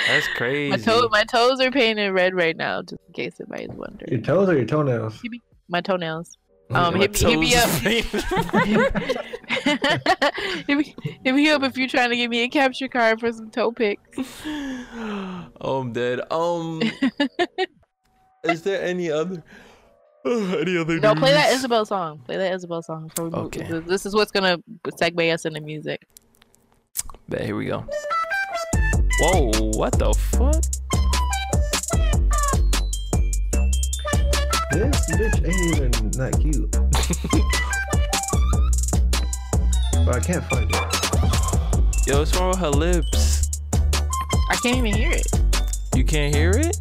That's 0.09 0.29
crazy. 0.35 0.71
my 0.71 0.77
toe, 0.79 1.09
my 1.11 1.25
toes 1.25 1.61
are 1.61 1.71
painted 1.71 2.11
red 2.13 2.35
right 2.35 2.57
now, 2.57 2.81
just 2.83 3.03
in 3.07 3.13
case 3.13 3.35
anybody's 3.41 3.69
wondering. 3.77 4.11
Your 4.13 4.21
toes 4.23 4.49
or 4.49 4.57
your 4.57 4.65
toenails? 4.65 5.23
My 5.69 5.81
toenails. 5.81 6.37
Um, 6.71 6.95
hit, 6.95 7.23
me- 7.23 7.31
hit 7.31 7.39
me 7.39 7.55
up. 7.55 7.69
Toes- 9.79 10.65
hit, 10.67 10.77
me, 10.79 10.95
hit 11.25 11.35
me 11.35 11.51
up 11.51 11.63
if 11.63 11.77
you're 11.77 11.89
trying 11.89 12.11
to 12.11 12.17
give 12.17 12.31
me 12.31 12.43
a 12.45 12.49
capture 12.49 12.89
card 12.89 13.21
for 13.21 13.33
some 13.33 13.51
toe 13.51 13.73
pics. 13.73 14.03
oh, 14.47 15.81
I'm 15.81 15.93
dead. 15.93 16.21
Um, 16.33 16.83
is 18.45 18.63
there 18.63 18.83
any 18.83 19.11
other, 19.11 19.43
any 20.27 20.77
other? 20.77 20.99
No, 21.01 21.15
play 21.15 21.33
that? 21.33 21.53
Isabelle 21.53 21.85
song. 21.87 22.21
Play 22.27 22.37
that 22.37 22.53
Isabelle 22.55 22.83
song. 22.83 23.09
Before 23.09 23.25
we 23.27 23.31
move. 23.31 23.47
Okay. 23.47 23.63
This- 23.65 23.85
This 23.87 24.07
is 24.07 24.15
what's 24.15 24.31
gonna 24.31 24.59
segue 24.87 25.33
us 25.33 25.45
into 25.45 25.61
music. 25.61 26.07
But 27.29 27.41
here 27.43 27.57
we 27.57 27.67
go. 27.67 27.85
Whoa, 29.21 29.51
what 29.77 29.93
the 29.99 30.13
fuck? 30.15 30.63
This 34.73 35.11
bitch 35.13 35.47
ain't 35.47 35.77
even 35.77 36.11
that 36.13 36.39
cute. 36.41 36.75
but 40.05 40.17
I 40.17 40.21
can't 40.21 40.45
find 40.45 40.71
it. 40.71 42.07
Yo, 42.07 42.19
what's 42.19 42.37
wrong 42.37 42.51
with 42.51 42.59
her 42.59 42.71
lips? 42.71 43.51
I 44.51 44.57
can't 44.63 44.77
even 44.77 44.95
hear 44.95 45.11
it. 45.13 45.27
You 45.97 46.05
can't 46.05 46.35
hear 46.35 46.51
it? 46.51 46.77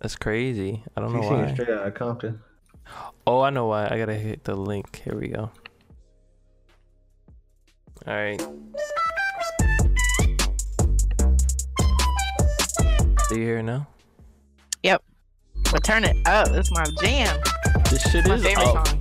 That's 0.00 0.14
crazy. 0.16 0.82
I 0.96 1.00
don't 1.00 1.12
know 1.12 1.20
She's 1.20 1.28
singing 1.28 1.44
why. 1.46 1.54
straight 1.54 1.70
out 1.70 1.86
of 1.86 1.94
Compton. 1.94 2.40
Oh, 3.26 3.40
I 3.40 3.50
know 3.50 3.66
why. 3.66 3.88
I 3.90 3.98
gotta 3.98 4.14
hit 4.14 4.44
the 4.44 4.54
link. 4.54 5.02
Here 5.04 5.16
we 5.18 5.28
go. 5.28 5.50
All 8.06 8.14
right. 8.14 8.38
Do 13.28 13.38
you 13.38 13.44
hear 13.44 13.58
it 13.58 13.64
now? 13.64 13.86
Yep. 14.82 15.02
But 15.70 15.84
turn 15.84 16.04
it 16.04 16.16
up. 16.26 16.48
That's 16.48 16.70
my 16.72 16.84
jam. 17.02 17.38
This 17.90 18.02
shit 18.10 18.26
My 18.26 18.34
is 18.36 18.42
favorite 18.42 18.64
up. 18.66 18.86
song. 18.88 18.97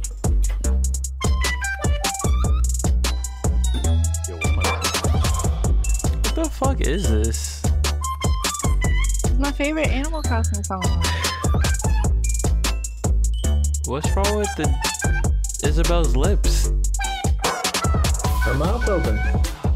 The 6.37 6.45
fuck 6.45 6.81
is 6.81 7.09
this? 7.09 7.63
It's 9.23 9.39
my 9.39 9.51
favorite 9.51 9.87
Animal 9.87 10.21
Crossing 10.21 10.63
song. 10.63 10.83
What's 13.87 14.07
wrong 14.15 14.37
with 14.37 14.55
the 14.55 14.71
Isabelle's 15.63 16.15
lips? 16.15 16.67
Her 18.43 18.53
mouth 18.53 18.87
open. 18.87 19.19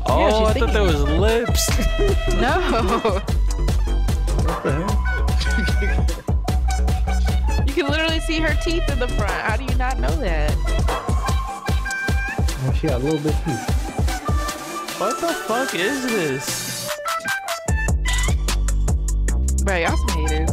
Oh, 0.06 0.30
she's 0.30 0.56
I 0.56 0.60
thought 0.60 0.74
that 0.74 0.84
was 0.84 1.02
lips. 1.02 1.68
No. 2.40 2.62
What 4.46 4.64
the 4.64 4.72
hell? 4.72 4.94
You 7.66 7.74
can 7.74 7.88
literally 7.88 8.20
see 8.20 8.40
her 8.40 8.54
teeth 8.62 8.88
in 8.88 9.00
the 9.00 9.08
front. 9.08 9.32
How 9.32 9.58
do 9.58 9.64
you 9.64 9.76
not 9.80 9.98
know 9.98 10.16
that? 10.18 10.54
Oh, 12.64 12.74
she 12.80 12.86
got 12.86 13.02
a 13.02 13.04
little 13.04 13.20
bit 13.20 13.34
teeth. 13.46 13.81
What 15.02 15.20
the 15.20 15.34
fuck 15.34 15.74
is 15.74 16.06
this? 16.06 16.88
Bro, 19.64 19.78
y'all 19.78 19.98
some 19.98 20.28
haters. 20.28 20.52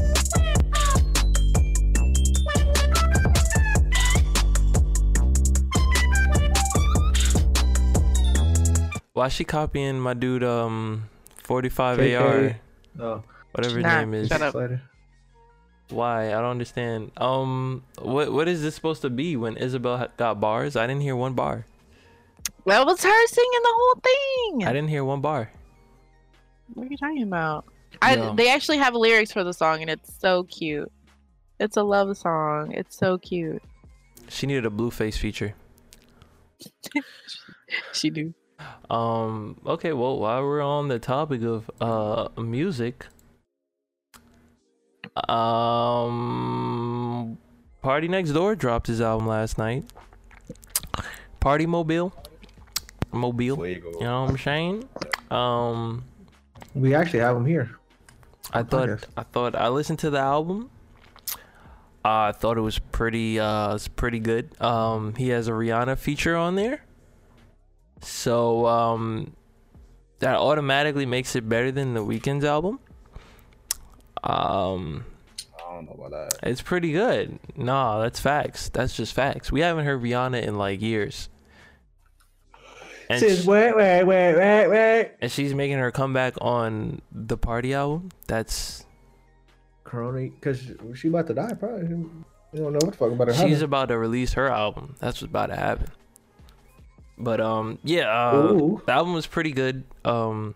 Why 9.12 9.26
is 9.26 9.32
she 9.34 9.44
copying 9.44 10.00
my 10.00 10.14
dude 10.14 10.42
um 10.42 11.10
45 11.42 11.98
KK. 11.98 12.18
AR? 12.18 12.56
Oh, 13.00 13.22
Whatever 13.52 13.76
his 13.76 13.82
Nah, 13.84 14.00
name 14.00 14.14
is. 14.14 14.28
shut 14.28 14.40
up. 14.40 14.54
Why? 15.90 16.28
I 16.28 16.40
don't 16.40 16.52
understand. 16.52 17.10
Um, 17.18 17.82
what 17.98 18.32
what 18.32 18.48
is 18.48 18.62
this 18.62 18.74
supposed 18.74 19.02
to 19.02 19.10
be 19.10 19.36
when 19.36 19.58
Isabelle 19.58 20.08
got 20.16 20.40
bars? 20.40 20.74
I 20.74 20.86
didn't 20.86 21.02
hear 21.02 21.16
one 21.16 21.34
bar. 21.34 21.66
That 22.66 22.86
was 22.86 23.02
her 23.02 23.26
singing 23.26 23.60
the 23.62 23.74
whole 23.74 23.94
thing. 24.02 24.64
I 24.64 24.72
didn't 24.72 24.88
hear 24.88 25.04
one 25.04 25.20
bar. 25.20 25.50
What 26.74 26.86
are 26.86 26.90
you 26.90 26.96
talking 26.96 27.22
about? 27.22 27.64
I 28.02 28.16
No. 28.16 28.34
they 28.34 28.50
actually 28.50 28.78
have 28.78 28.94
lyrics 28.94 29.32
for 29.32 29.42
the 29.44 29.52
song 29.54 29.80
and 29.80 29.90
it's 29.90 30.12
so 30.20 30.44
cute. 30.44 30.90
It's 31.58 31.76
a 31.76 31.82
love 31.82 32.16
song. 32.16 32.72
It's 32.72 32.96
so 32.96 33.18
cute. 33.18 33.62
She 34.28 34.46
needed 34.46 34.66
a 34.66 34.70
Blueface 34.70 35.16
feature. 35.16 35.54
She 37.92 38.08
do. 38.08 38.32
Um. 38.88 39.60
Okay. 39.66 39.92
Well, 39.92 40.18
while 40.18 40.42
we're 40.42 40.62
on 40.62 40.88
the 40.88 40.98
topic 40.98 41.42
of 41.42 41.70
uh 41.82 42.28
music, 42.40 43.04
um, 45.28 47.36
PartyNextDoor 47.84 48.56
dropped 48.56 48.86
his 48.86 49.02
album 49.02 49.26
last 49.26 49.58
night. 49.58 49.84
Partymobile, 51.42 52.10
Mobile. 53.12 53.56
Fuego. 53.56 53.90
You 53.92 54.00
know 54.00 54.22
what 54.22 54.30
I'm 54.30 54.38
saying? 54.38 54.88
Um, 55.30 56.04
We 56.74 56.94
actually 56.94 57.20
have 57.20 57.34
them 57.36 57.46
here. 57.46 57.70
I 58.52 58.62
thought 58.62 58.88
podcast. 58.88 59.04
I 59.16 59.22
thought 59.24 59.54
I 59.54 59.68
listened 59.68 59.98
to 60.00 60.10
the 60.10 60.18
album. 60.18 60.70
I 62.04 62.32
thought 62.32 62.56
it 62.56 62.62
was 62.62 62.78
pretty 62.78 63.38
uh 63.38 63.74
it's 63.74 63.88
pretty 63.88 64.20
good. 64.20 64.58
Um 64.60 65.14
he 65.16 65.28
has 65.28 65.48
a 65.48 65.50
Rihanna 65.52 65.98
feature 65.98 66.34
on 66.36 66.54
there. 66.54 66.82
So 68.00 68.66
um 68.66 69.34
that 70.20 70.36
automatically 70.36 71.04
makes 71.04 71.36
it 71.36 71.46
better 71.48 71.70
than 71.70 71.92
the 71.94 72.00
Weeknd's 72.04 72.44
album. 72.44 72.80
Um 74.24 75.04
I 75.58 75.74
don't 75.74 75.84
know 75.86 76.04
about 76.06 76.10
that. 76.32 76.38
it's 76.48 76.62
pretty 76.62 76.92
good. 76.92 77.38
Nah, 77.56 78.00
that's 78.00 78.18
facts. 78.20 78.68
That's 78.70 78.96
just 78.96 79.12
facts. 79.12 79.52
We 79.52 79.60
haven't 79.60 79.84
heard 79.84 80.00
Rihanna 80.02 80.42
in 80.42 80.56
like 80.56 80.80
years. 80.80 81.28
And, 83.10 83.20
Says 83.20 83.42
sh- 83.42 83.46
wait, 83.46 83.74
wait, 83.74 84.04
wait, 84.04 84.36
wait, 84.36 84.68
wait. 84.68 85.12
and 85.20 85.32
she's 85.32 85.54
making 85.54 85.78
her 85.78 85.90
comeback 85.90 86.34
on 86.42 87.00
the 87.10 87.38
party 87.38 87.72
album. 87.72 88.10
That's 88.26 88.84
Corona, 89.84 90.28
because 90.28 90.72
she 90.94 91.08
about 91.08 91.26
to 91.28 91.34
die, 91.34 91.54
probably. 91.54 91.88
You 91.88 92.24
don't 92.54 92.72
know 92.72 92.78
what 92.82 92.92
the 92.92 92.96
fuck 92.98 93.12
about 93.12 93.28
her. 93.28 93.32
She's 93.34 93.42
husband. 93.42 93.62
about 93.62 93.88
to 93.88 93.98
release 93.98 94.34
her 94.34 94.48
album. 94.48 94.96
That's 94.98 95.22
what's 95.22 95.30
about 95.30 95.46
to 95.46 95.56
happen. 95.56 95.88
But 97.16 97.40
um, 97.40 97.78
yeah, 97.82 98.08
uh, 98.10 98.52
the 98.86 98.92
album 98.92 99.14
was 99.14 99.26
pretty 99.26 99.52
good. 99.52 99.84
Um, 100.04 100.54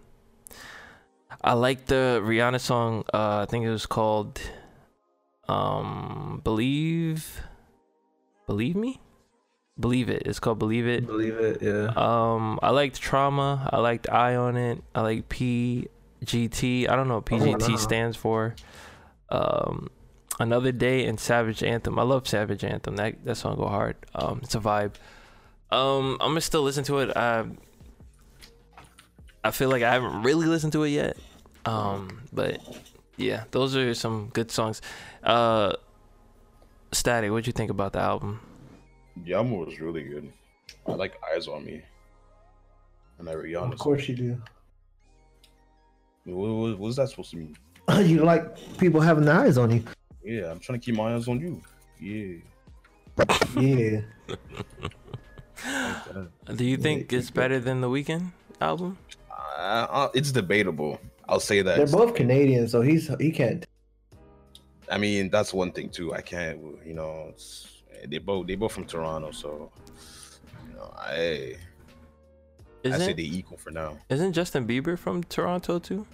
I 1.43 1.55
like 1.55 1.87
the 1.87 2.21
Rihanna 2.23 2.61
song. 2.61 3.05
Uh, 3.13 3.39
I 3.39 3.47
think 3.47 3.65
it 3.65 3.71
was 3.71 3.87
called 3.87 4.41
um, 5.49 6.41
"Believe." 6.45 7.41
Believe 8.47 8.77
me, 8.77 9.01
believe 9.83 10.09
it. 10.09 10.23
It's 10.25 10.41
called 10.41 10.59
"Believe 10.59 10.87
It." 10.87 11.07
Believe 11.07 11.35
it, 11.35 11.61
yeah. 11.61 11.93
Um, 11.95 12.59
I 12.63 12.71
liked 12.71 12.99
Trauma. 12.99 13.69
I 13.71 13.81
liked 13.81 14.09
Eye 14.09 14.37
on 14.37 14.57
It. 14.57 14.83
I 14.95 15.03
like 15.03 15.29
PGT. 15.29 16.89
I 16.89 16.97
don't 16.97 17.09
know 17.09 17.17
what 17.17 17.27
PGT 17.27 17.69
no. 17.69 17.77
stands 17.77 18.17
for. 18.17 18.55
Um, 19.29 19.91
Another 20.41 20.73
Day 20.73 21.05
and 21.05 21.21
Savage 21.21 21.63
Anthem. 21.63 21.99
I 21.99 22.03
love 22.03 22.27
Savage 22.27 22.65
Anthem. 22.65 22.97
That 22.97 23.23
that 23.25 23.37
song 23.37 23.57
go 23.57 23.69
hard. 23.69 23.97
Um, 24.15 24.41
it's 24.43 24.55
a 24.55 24.61
vibe. 24.61 24.95
Um, 25.71 26.17
I'm 26.21 26.31
gonna 26.31 26.41
still 26.41 26.63
listen 26.63 26.85
to 26.85 27.01
it. 27.01 27.15
I 27.15 27.45
I 29.45 29.51
feel 29.51 29.69
like 29.69 29.83
I 29.83 29.93
haven't 29.93 30.23
really 30.23 30.47
listened 30.47 30.73
to 30.73 30.85
it 30.85 30.91
yet. 30.91 31.17
Um, 31.65 32.23
but 32.33 32.61
yeah, 33.17 33.45
those 33.51 33.77
are 33.77 33.95
some 33.95 34.31
good 34.33 34.51
songs. 34.51 34.81
Uh, 35.23 35.75
Static, 36.93 37.31
what'd 37.31 37.47
you 37.47 37.53
think 37.53 37.71
about 37.71 37.93
the 37.93 38.01
album? 38.01 38.41
The 39.17 39.43
was 39.43 39.81
really 39.81 40.03
good. 40.03 40.33
I 40.87 40.93
like 40.93 41.15
Eyes 41.35 41.49
on 41.49 41.65
Me. 41.65 41.83
And 43.19 43.29
I 43.29 43.35
Rihanna. 43.35 43.73
Of 43.73 43.79
course 43.79 44.09
you 44.09 44.17
do. 44.17 44.43
What, 46.25 46.51
what, 46.51 46.79
what's 46.79 46.97
that 46.97 47.09
supposed 47.09 47.31
to 47.33 47.37
mean? 47.37 47.57
you 48.05 48.25
like 48.25 48.57
people 48.79 49.01
having 49.01 49.25
their 49.25 49.39
eyes 49.41 49.59
on 49.59 49.71
you. 49.71 49.85
Yeah, 50.25 50.51
I'm 50.51 50.61
trying 50.61 50.81
to 50.81 50.85
keep 50.85 50.95
my 50.95 51.15
eyes 51.15 51.29
on 51.29 51.41
you. 51.41 51.63
Yeah. 52.01 52.39
Yeah. 53.61 54.01
Do 56.55 56.65
you 56.65 56.77
think 56.79 57.11
keep 57.11 57.19
it's 57.19 57.29
it. 57.29 57.35
better 57.35 57.61
than 57.61 57.83
the 57.83 57.89
Weeknd 57.89 58.33
album? 58.61 58.97
Uh, 59.31 59.87
uh, 59.91 60.09
it's 60.15 60.33
debatable. 60.33 60.99
I'll 61.29 61.39
say 61.39 61.61
that. 61.63 61.77
They're 61.77 61.87
both 61.87 62.15
Canadian, 62.15 62.67
so 62.69 62.81
he's 62.81 63.11
he 63.21 63.31
can't. 63.31 63.67
I 64.91 64.99
mean, 64.99 65.31
that's 65.31 65.53
one 65.55 65.73
thing 65.73 65.89
too. 65.91 66.15
I 66.15 66.21
can't, 66.21 66.59
you 66.85 66.95
know, 66.95 67.27
it's, 67.29 67.72
they 68.07 68.19
both 68.19 68.47
they 68.47 68.55
both 68.55 68.73
from 68.73 68.85
Toronto, 68.87 69.31
so 69.31 69.71
you 70.69 70.75
know, 70.75 70.83
No, 70.85 70.95
I 70.97 71.11
I 72.85 72.89
say 72.89 72.91
Isn't 72.91 73.17
they 73.17 73.23
equal 73.23 73.57
for 73.57 73.71
now. 73.71 73.97
isn't 74.09 74.33
Justin 74.33 74.67
Bieber 74.67 74.99
from 74.99 75.23
Toronto 75.25 75.79
too? 75.79 76.07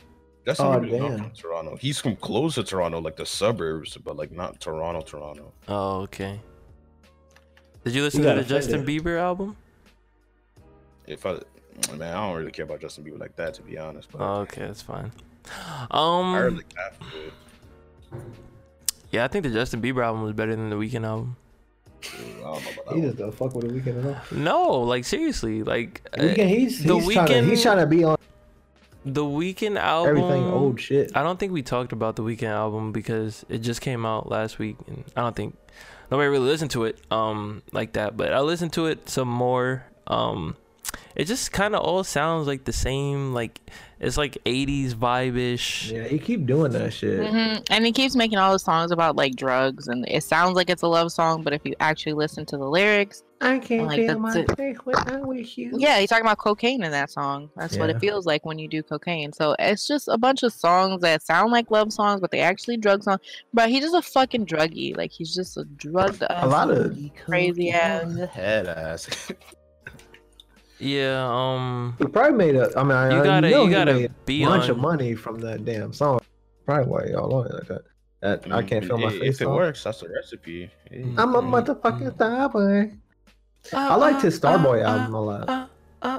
Justin 0.47 0.66
Oh, 0.66 0.70
Bieber 0.81 0.93
is 0.93 1.01
not 1.01 1.19
from 1.19 1.31
Toronto. 1.31 1.77
He's 1.77 1.98
from 2.01 2.16
close 2.16 2.55
to 2.56 2.62
Toronto, 2.65 3.01
like 3.01 3.16
the 3.16 3.27
suburbs, 3.27 3.97
but 3.97 4.16
like 4.16 4.32
not 4.32 4.60
Toronto, 4.60 5.01
Toronto. 5.01 5.52
Oh, 5.69 6.01
okay. 6.02 6.40
Did 7.85 7.94
you 7.94 8.02
listen 8.02 8.23
You 8.23 8.28
to 8.31 8.35
the 8.36 8.44
Justin 8.44 8.81
offended. 8.82 9.05
Bieber 9.05 9.19
album? 9.19 9.56
If 11.06 11.24
I 11.24 11.39
man, 11.97 12.15
I 12.15 12.27
don't 12.27 12.36
really 12.36 12.51
care 12.51 12.65
about 12.65 12.81
Justin 12.81 13.05
Bieber 13.05 13.19
like 13.19 13.35
that 13.36 13.55
to 13.55 13.62
be 13.62 13.78
honest. 13.78 14.10
But 14.10 14.20
Oh, 14.20 14.40
okay, 14.40 14.66
that's 14.66 14.82
fine. 14.82 15.10
Um, 15.90 16.35
I 16.35 16.39
heard 16.39 16.56
like 16.56 16.74
half 16.77 16.98
yeah, 19.10 19.24
I 19.24 19.28
think 19.28 19.44
the 19.44 19.51
Justin 19.51 19.81
Bieber 19.81 20.05
album 20.05 20.23
was 20.23 20.35
better 20.35 20.55
than 20.55 20.69
the 20.69 20.77
Weeknd 20.77 21.06
album. 21.06 21.36
He 22.02 23.00
just 23.00 23.18
don't 23.18 23.32
fuck 23.32 23.54
with 23.54 23.68
the 23.68 23.72
Weeknd 23.72 24.04
at 24.04 24.06
all. 24.06 24.38
No, 24.38 24.72
like 24.80 25.04
seriously, 25.04 25.62
like 25.62 26.02
The 26.12 26.18
Weeknd, 26.18 26.48
he's, 26.48 26.82
the 26.84 26.98
he's, 26.98 27.12
trying 27.12 27.26
to, 27.26 27.42
he's 27.42 27.62
trying 27.62 27.78
to 27.78 27.86
be 27.86 28.04
on 28.04 28.16
the 29.04 29.24
Weeknd 29.24 29.78
album. 29.78 30.16
everything 30.16 30.44
old 30.44 30.80
shit. 30.80 31.12
I 31.16 31.22
don't 31.22 31.38
think 31.38 31.52
we 31.52 31.62
talked 31.62 31.92
about 31.92 32.16
the 32.16 32.22
Weeknd 32.22 32.48
album 32.48 32.92
because 32.92 33.44
it 33.48 33.58
just 33.58 33.80
came 33.80 34.04
out 34.04 34.28
last 34.28 34.58
week, 34.58 34.76
and 34.86 35.04
I 35.16 35.22
don't 35.22 35.36
think 35.36 35.56
nobody 36.10 36.28
really 36.28 36.46
listened 36.46 36.70
to 36.72 36.84
it 36.84 37.00
um 37.10 37.62
like 37.72 37.92
that. 37.94 38.16
But 38.16 38.32
I 38.32 38.40
listened 38.40 38.72
to 38.74 38.86
it 38.86 39.08
some 39.08 39.28
more. 39.28 39.84
Um, 40.06 40.56
it 41.19 41.27
just 41.27 41.51
kind 41.53 41.74
of 41.74 41.82
all 41.82 42.05
sounds 42.05 42.47
like 42.47 42.65
the 42.65 42.73
same. 42.73 43.35
Like 43.35 43.61
it's 44.01 44.16
like 44.16 44.39
'80s 44.47 44.95
vibe-ish. 44.95 45.90
Yeah, 45.90 46.05
he 46.05 46.19
keep 46.19 46.47
doing 46.47 46.73
that 46.73 46.93
shit. 46.93 47.28
hmm 47.28 47.57
And 47.70 47.85
he 47.85 47.90
keeps 47.93 48.15
making 48.15 48.39
all 48.39 48.53
the 48.53 48.59
songs 48.61 48.93
about 48.93 49.16
like 49.16 49.35
drugs, 49.35 49.89
and 49.89 50.07
it 50.09 50.23
sounds 50.23 50.55
like 50.55 50.70
it's 50.70 50.82
a 50.82 50.86
love 50.86 51.11
song, 51.12 51.43
but 51.43 51.53
if 51.53 51.61
you 51.65 51.74
actually 51.81 52.12
listen 52.15 52.47
to 52.47 52.57
the 52.57 52.65
lyrics, 52.65 53.24
I 53.40 53.59
can't 53.59 53.86
Like, 53.86 53.99
feel 53.99 54.07
that's 54.09 54.20
my 54.20 54.39
it. 54.40 54.57
face 54.57 54.77
when 54.85 54.97
I'm 54.97 55.27
with 55.27 55.59
you. 55.59 55.73
yeah, 55.77 55.99
he's 55.99 56.09
talking 56.09 56.24
about 56.24 56.39
cocaine 56.39 56.82
in 56.85 56.90
that 56.93 57.11
song. 57.11 57.51
That's 57.57 57.77
what 57.77 57.90
it 57.90 57.99
feels 58.01 58.24
like 58.27 58.45
when 58.47 58.59
you 58.59 58.69
do 58.69 58.82
cocaine. 58.85 59.32
So 59.32 59.55
it's 59.59 59.86
just 59.89 60.07
a 60.09 60.19
bunch 60.19 60.43
of 60.45 60.53
songs 60.53 61.03
that 61.03 61.23
sound 61.23 61.51
like 61.53 61.70
love 61.70 61.93
songs, 61.93 62.20
but 62.20 62.31
they 62.31 62.40
actually 62.40 62.77
drug 62.78 63.03
songs. 63.03 63.20
But 63.53 63.69
he's 63.70 63.82
just 63.82 63.95
a 63.97 64.03
fucking 64.03 64.47
druggie. 64.47 64.97
Like 64.97 65.11
he's 65.12 65.35
just 65.35 65.57
a 65.57 65.65
drugged 65.65 66.23
up, 66.23 66.31
A 66.45 66.47
lot 66.49 66.70
of 66.70 66.97
crazy 67.24 67.70
ass. 67.70 68.16
head 68.31 68.66
ass. 68.69 69.32
Yeah. 70.78 71.26
Um. 71.28 71.96
he 71.98 72.06
probably 72.06 72.36
made 72.36 72.55
a. 72.56 72.70
I 72.78 72.82
mean, 72.82 72.92
I 72.92 73.10
You 73.14 73.20
I 73.20 73.24
gotta. 73.24 73.50
know 73.50 73.62
You 73.62 73.68
he 73.68 73.74
gotta 73.74 73.94
made 73.94 74.12
be 74.26 74.42
a 74.42 74.46
bunch 74.46 74.64
on. 74.64 74.70
of 74.70 74.78
money 74.78 75.14
from 75.14 75.38
that 75.40 75.64
damn 75.64 75.92
song. 75.92 76.20
Probably 76.66 76.86
why 76.86 77.05
y'all 77.06 77.34
on 77.34 77.46
it 77.46 77.55
like 77.55 77.66
that. 77.68 77.82
That 78.20 78.52
I 78.52 78.62
can't 78.62 78.84
feel 78.84 78.98
my 78.98 79.09
If- 79.09 79.18
face. 79.18 79.34
If 79.36 79.40
it 79.42 79.44
song. 79.44 79.55
works, 79.55 79.84
that's 79.84 80.00
the 80.00 80.09
recipe. 80.09 80.70
Hey. 80.90 81.02
I'm 81.16 81.34
a 81.34 81.42
Mm, 81.42 81.50
mm 81.50 81.64
motherfucking 81.80 82.10
mm. 82.10 82.14
star 82.14 82.48
boy. 82.48 82.92
Uh, 83.72 83.76
I 83.76 83.94
liked 83.96 84.22
his 84.22 84.42
uh, 84.42 84.56
Starboy 84.56 84.82
album 84.84 85.14
a 85.14 85.20
lot. 85.20 85.70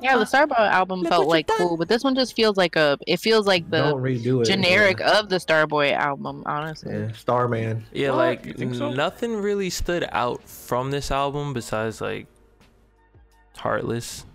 Yeah, 0.03 0.18
the 0.18 0.26
Starboy 0.26 0.57
album 0.60 1.06
felt 1.06 1.27
like 1.27 1.48
cool, 1.48 1.77
but 1.77 1.88
this 1.88 2.03
one 2.03 2.14
just 2.14 2.36
feels 2.36 2.57
like 2.57 2.76
a. 2.76 2.98
It 3.07 3.18
feels 3.18 3.48
like 3.48 3.69
the 3.69 3.95
it. 3.98 4.44
generic 4.45 4.99
Yeah, 4.99 5.19
of 5.19 5.30
the 5.30 5.38
Starboy 5.38 5.94
album, 5.94 6.44
honestly. 6.45 6.94
yeah. 6.94 7.11
Starman. 7.14 7.86
Yeah, 7.94 8.10
What? 8.10 8.18
like 8.18 8.57
so? 8.76 8.91
nothing 8.91 9.38
really 9.38 9.69
stood 9.69 10.06
out 10.11 10.44
from 10.48 10.91
this 10.91 11.11
album 11.11 11.53
besides 11.53 12.02
like 12.02 12.27
Heartless. 13.57 14.26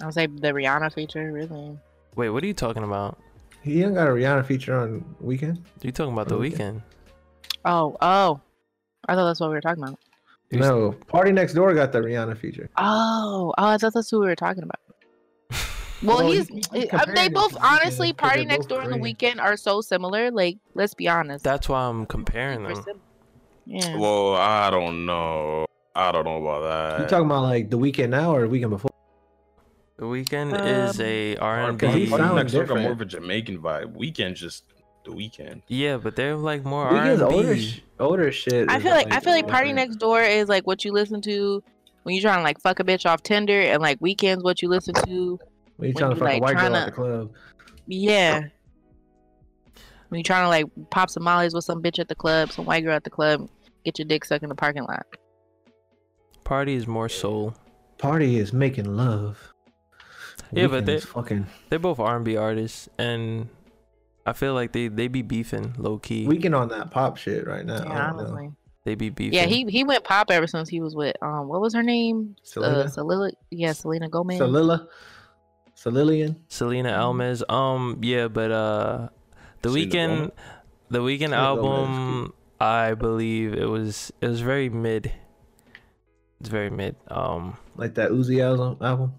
I 0.00 0.04
would 0.06 0.14
say 0.14 0.26
the 0.26 0.48
Rihanna 0.52 0.92
feature, 0.92 1.32
really. 1.32 1.78
Wait, 2.16 2.30
what 2.30 2.42
are 2.42 2.46
you 2.46 2.54
talking 2.54 2.82
about? 2.82 3.18
He 3.62 3.82
ain't 3.82 3.94
got 3.94 4.08
a 4.08 4.10
Rihanna 4.10 4.46
feature 4.46 4.76
on 4.78 5.04
Weeknd. 5.22 5.58
You 5.82 5.90
talking 5.92 6.12
about 6.12 6.28
the 6.28 6.36
Weeknd? 6.38 6.82
Oh, 7.64 7.96
oh. 8.00 8.40
I 9.08 9.14
thought 9.14 9.26
that's 9.26 9.40
what 9.40 9.48
we 9.50 9.54
were 9.54 9.60
talking 9.60 9.82
about. 9.82 9.98
No, 10.52 10.94
PartyNextDoor 11.08 11.74
got 11.74 11.92
the 11.92 12.00
Rihanna 12.00 12.36
feature. 12.38 12.70
Oh, 12.76 13.52
oh, 13.58 13.64
I 13.66 13.76
thought 13.78 13.94
that's 13.94 14.10
who 14.10 14.20
we 14.20 14.26
were 14.26 14.36
talking 14.36 14.62
about. 14.62 14.80
Well, 16.02 16.18
Well, 16.18 16.30
he's 16.30 16.50
you- 16.50 16.60
you 16.74 16.88
uh, 16.92 17.06
they 17.06 17.30
both 17.30 17.52
it 17.52 17.54
to 17.54 17.60
Weeknd 17.60 17.62
honestly 17.80 18.12
because 18.12 18.30
PartyNextDoor 18.32 18.84
and 18.84 18.92
The. 18.92 18.98
Weeknd 18.98 19.40
are 19.40 19.56
so 19.56 19.80
similar. 19.80 20.30
Like, 20.30 20.58
let's 20.74 20.92
be 20.92 21.08
honest. 21.08 21.42
That's 21.42 21.70
why 21.70 21.84
I'm 21.88 22.04
comparing 22.04 22.62
them. 22.64 22.84
Yeah. 23.64 23.96
Well, 23.96 24.34
I 24.36 24.68
don't 24.70 25.06
know. 25.06 25.64
I 25.94 26.12
don't 26.12 26.24
know 26.24 26.36
about 26.46 26.62
that. 26.98 27.00
You 27.02 27.08
talking 27.08 27.24
about 27.26 27.44
like 27.44 27.70
the 27.70 27.78
weekend 27.78 28.10
now 28.10 28.34
or 28.34 28.42
the 28.42 28.48
weekend 28.48 28.70
before? 28.72 28.90
The 29.98 30.04
Weeknd 30.04 30.52
is 30.90 31.00
Um, 31.00 31.06
a 31.06 31.36
Party 31.36 31.86
R&B. 31.86 31.86
he 31.86 32.06
Party 32.08 32.22
sound 32.22 32.36
Next 32.36 32.52
Door 32.52 32.64
got 32.66 32.80
more 32.80 32.92
of 32.92 33.00
a 33.00 33.04
Jamaican 33.06 33.58
vibe. 33.58 33.96
Weeknd 33.96 34.34
just 34.34 34.64
the 35.04 35.10
Weeknd. 35.10 35.62
Yeah, 35.68 35.96
but 35.96 36.16
they're 36.16 36.36
like 36.36 36.64
more 36.64 36.86
R&B. 36.86 37.58
sh- 37.60 37.80
older 37.98 38.30
shit. 38.30 38.70
I 38.70 38.78
feel 38.78 38.90
like 38.92 39.10
I 39.12 39.20
feel 39.20 39.32
like 39.32 39.48
Party 39.48 39.70
different. 39.70 39.88
Next 39.90 39.96
Door 39.96 40.22
is 40.22 40.48
like 40.48 40.66
what 40.66 40.84
you 40.84 40.92
listen 40.92 41.20
to 41.22 41.62
when 42.02 42.14
you're 42.14 42.22
trying 42.22 42.38
to 42.38 42.42
like 42.42 42.60
fuck 42.60 42.78
a 42.80 42.84
bitch 42.84 43.06
off 43.06 43.22
Tinder, 43.22 43.60
and 43.60 43.80
like 43.80 43.98
Weeknd's 44.00 44.42
what 44.44 44.60
you 44.60 44.68
listen 44.68 44.92
to. 45.06 45.38
When 45.76 45.88
you 45.90 45.94
when 45.94 45.94
trying 45.94 46.10
to 46.10 46.16
you, 46.16 46.20
fuck 46.20 46.34
a 46.34 46.40
white 46.40 46.56
girl 46.56 46.70
tryna- 46.70 46.80
at 46.80 46.86
the 46.86 46.92
club. 46.92 47.30
Yeah. 47.86 48.40
When 50.08 50.18
you're 50.20 50.22
trying 50.24 50.44
to 50.44 50.48
like 50.48 50.66
pop 50.90 51.08
some 51.10 51.22
mollies 51.24 51.54
with 51.54 51.64
some 51.64 51.82
bitch 51.82 51.98
at 51.98 52.08
the 52.08 52.14
club, 52.14 52.52
some 52.52 52.64
white 52.66 52.84
girl 52.84 52.94
at 52.94 53.04
the 53.04 53.10
club, 53.10 53.48
get 53.84 53.98
your 53.98 54.06
dick 54.06 54.24
sucked 54.24 54.42
in 54.42 54.48
the 54.50 54.54
parking 54.54 54.84
lot. 54.84 55.04
Party 56.44 56.74
is 56.74 56.86
more 56.86 57.08
soul. 57.08 57.54
Party 57.98 58.38
is 58.38 58.52
making 58.52 58.94
love. 58.96 59.52
Yeah, 60.52 60.68
but 60.68 60.86
they 60.86 61.00
fucking. 61.00 61.46
They're 61.68 61.78
both 61.78 61.98
R&B 61.98 62.36
artists, 62.36 62.88
and 62.98 63.48
I 64.24 64.32
feel 64.32 64.54
like 64.54 64.72
they 64.72 64.88
they 64.88 65.08
be 65.08 65.22
beefing 65.22 65.74
low 65.78 65.98
key. 65.98 66.26
Weeknd 66.26 66.58
on 66.58 66.68
that 66.68 66.90
pop 66.90 67.16
shit 67.16 67.46
right 67.46 67.64
now. 67.64 67.82
I 67.82 67.88
Yeah, 67.88 68.12
don't 68.12 68.34
know. 68.34 68.56
They 68.84 68.94
be 68.94 69.10
beefing. 69.10 69.34
Yeah, 69.34 69.46
he 69.46 69.64
he 69.68 69.82
went 69.84 70.04
pop 70.04 70.30
ever 70.30 70.46
since 70.46 70.68
he 70.68 70.80
was 70.80 70.94
with 70.94 71.16
um 71.20 71.48
what 71.48 71.60
was 71.60 71.74
her 71.74 71.82
name? 71.82 72.36
Selena, 72.44 72.80
Uh, 72.84 72.88
Selena. 72.88 73.32
Yeah, 73.50 73.72
Selena 73.72 74.08
Gomez. 74.08 74.40
Salila, 74.40 74.86
Salilian. 75.76 76.36
Selena. 76.48 76.90
Elmes. 76.90 77.42
Um, 77.48 77.98
yeah, 78.02 78.28
but 78.28 78.50
uh, 78.52 79.08
the 79.62 79.70
Selena 79.70 79.86
Weeknd, 79.90 80.16
Gomez? 80.18 80.30
the 80.90 80.98
Weeknd 81.00 81.18
Selena 81.18 81.36
Gomez, 81.56 81.66
album, 81.98 82.32
I 82.60 82.94
believe 82.94 83.54
it 83.54 83.66
was 83.68 84.12
it 84.20 84.28
was 84.28 84.40
very 84.40 84.68
mid. 84.68 85.12
It's 86.40 86.48
very 86.48 86.70
mid. 86.70 86.96
Um, 87.08 87.56
like 87.76 87.94
that 87.94 88.10
Uzi 88.12 88.40
album. 88.40 88.76
album. 88.80 89.14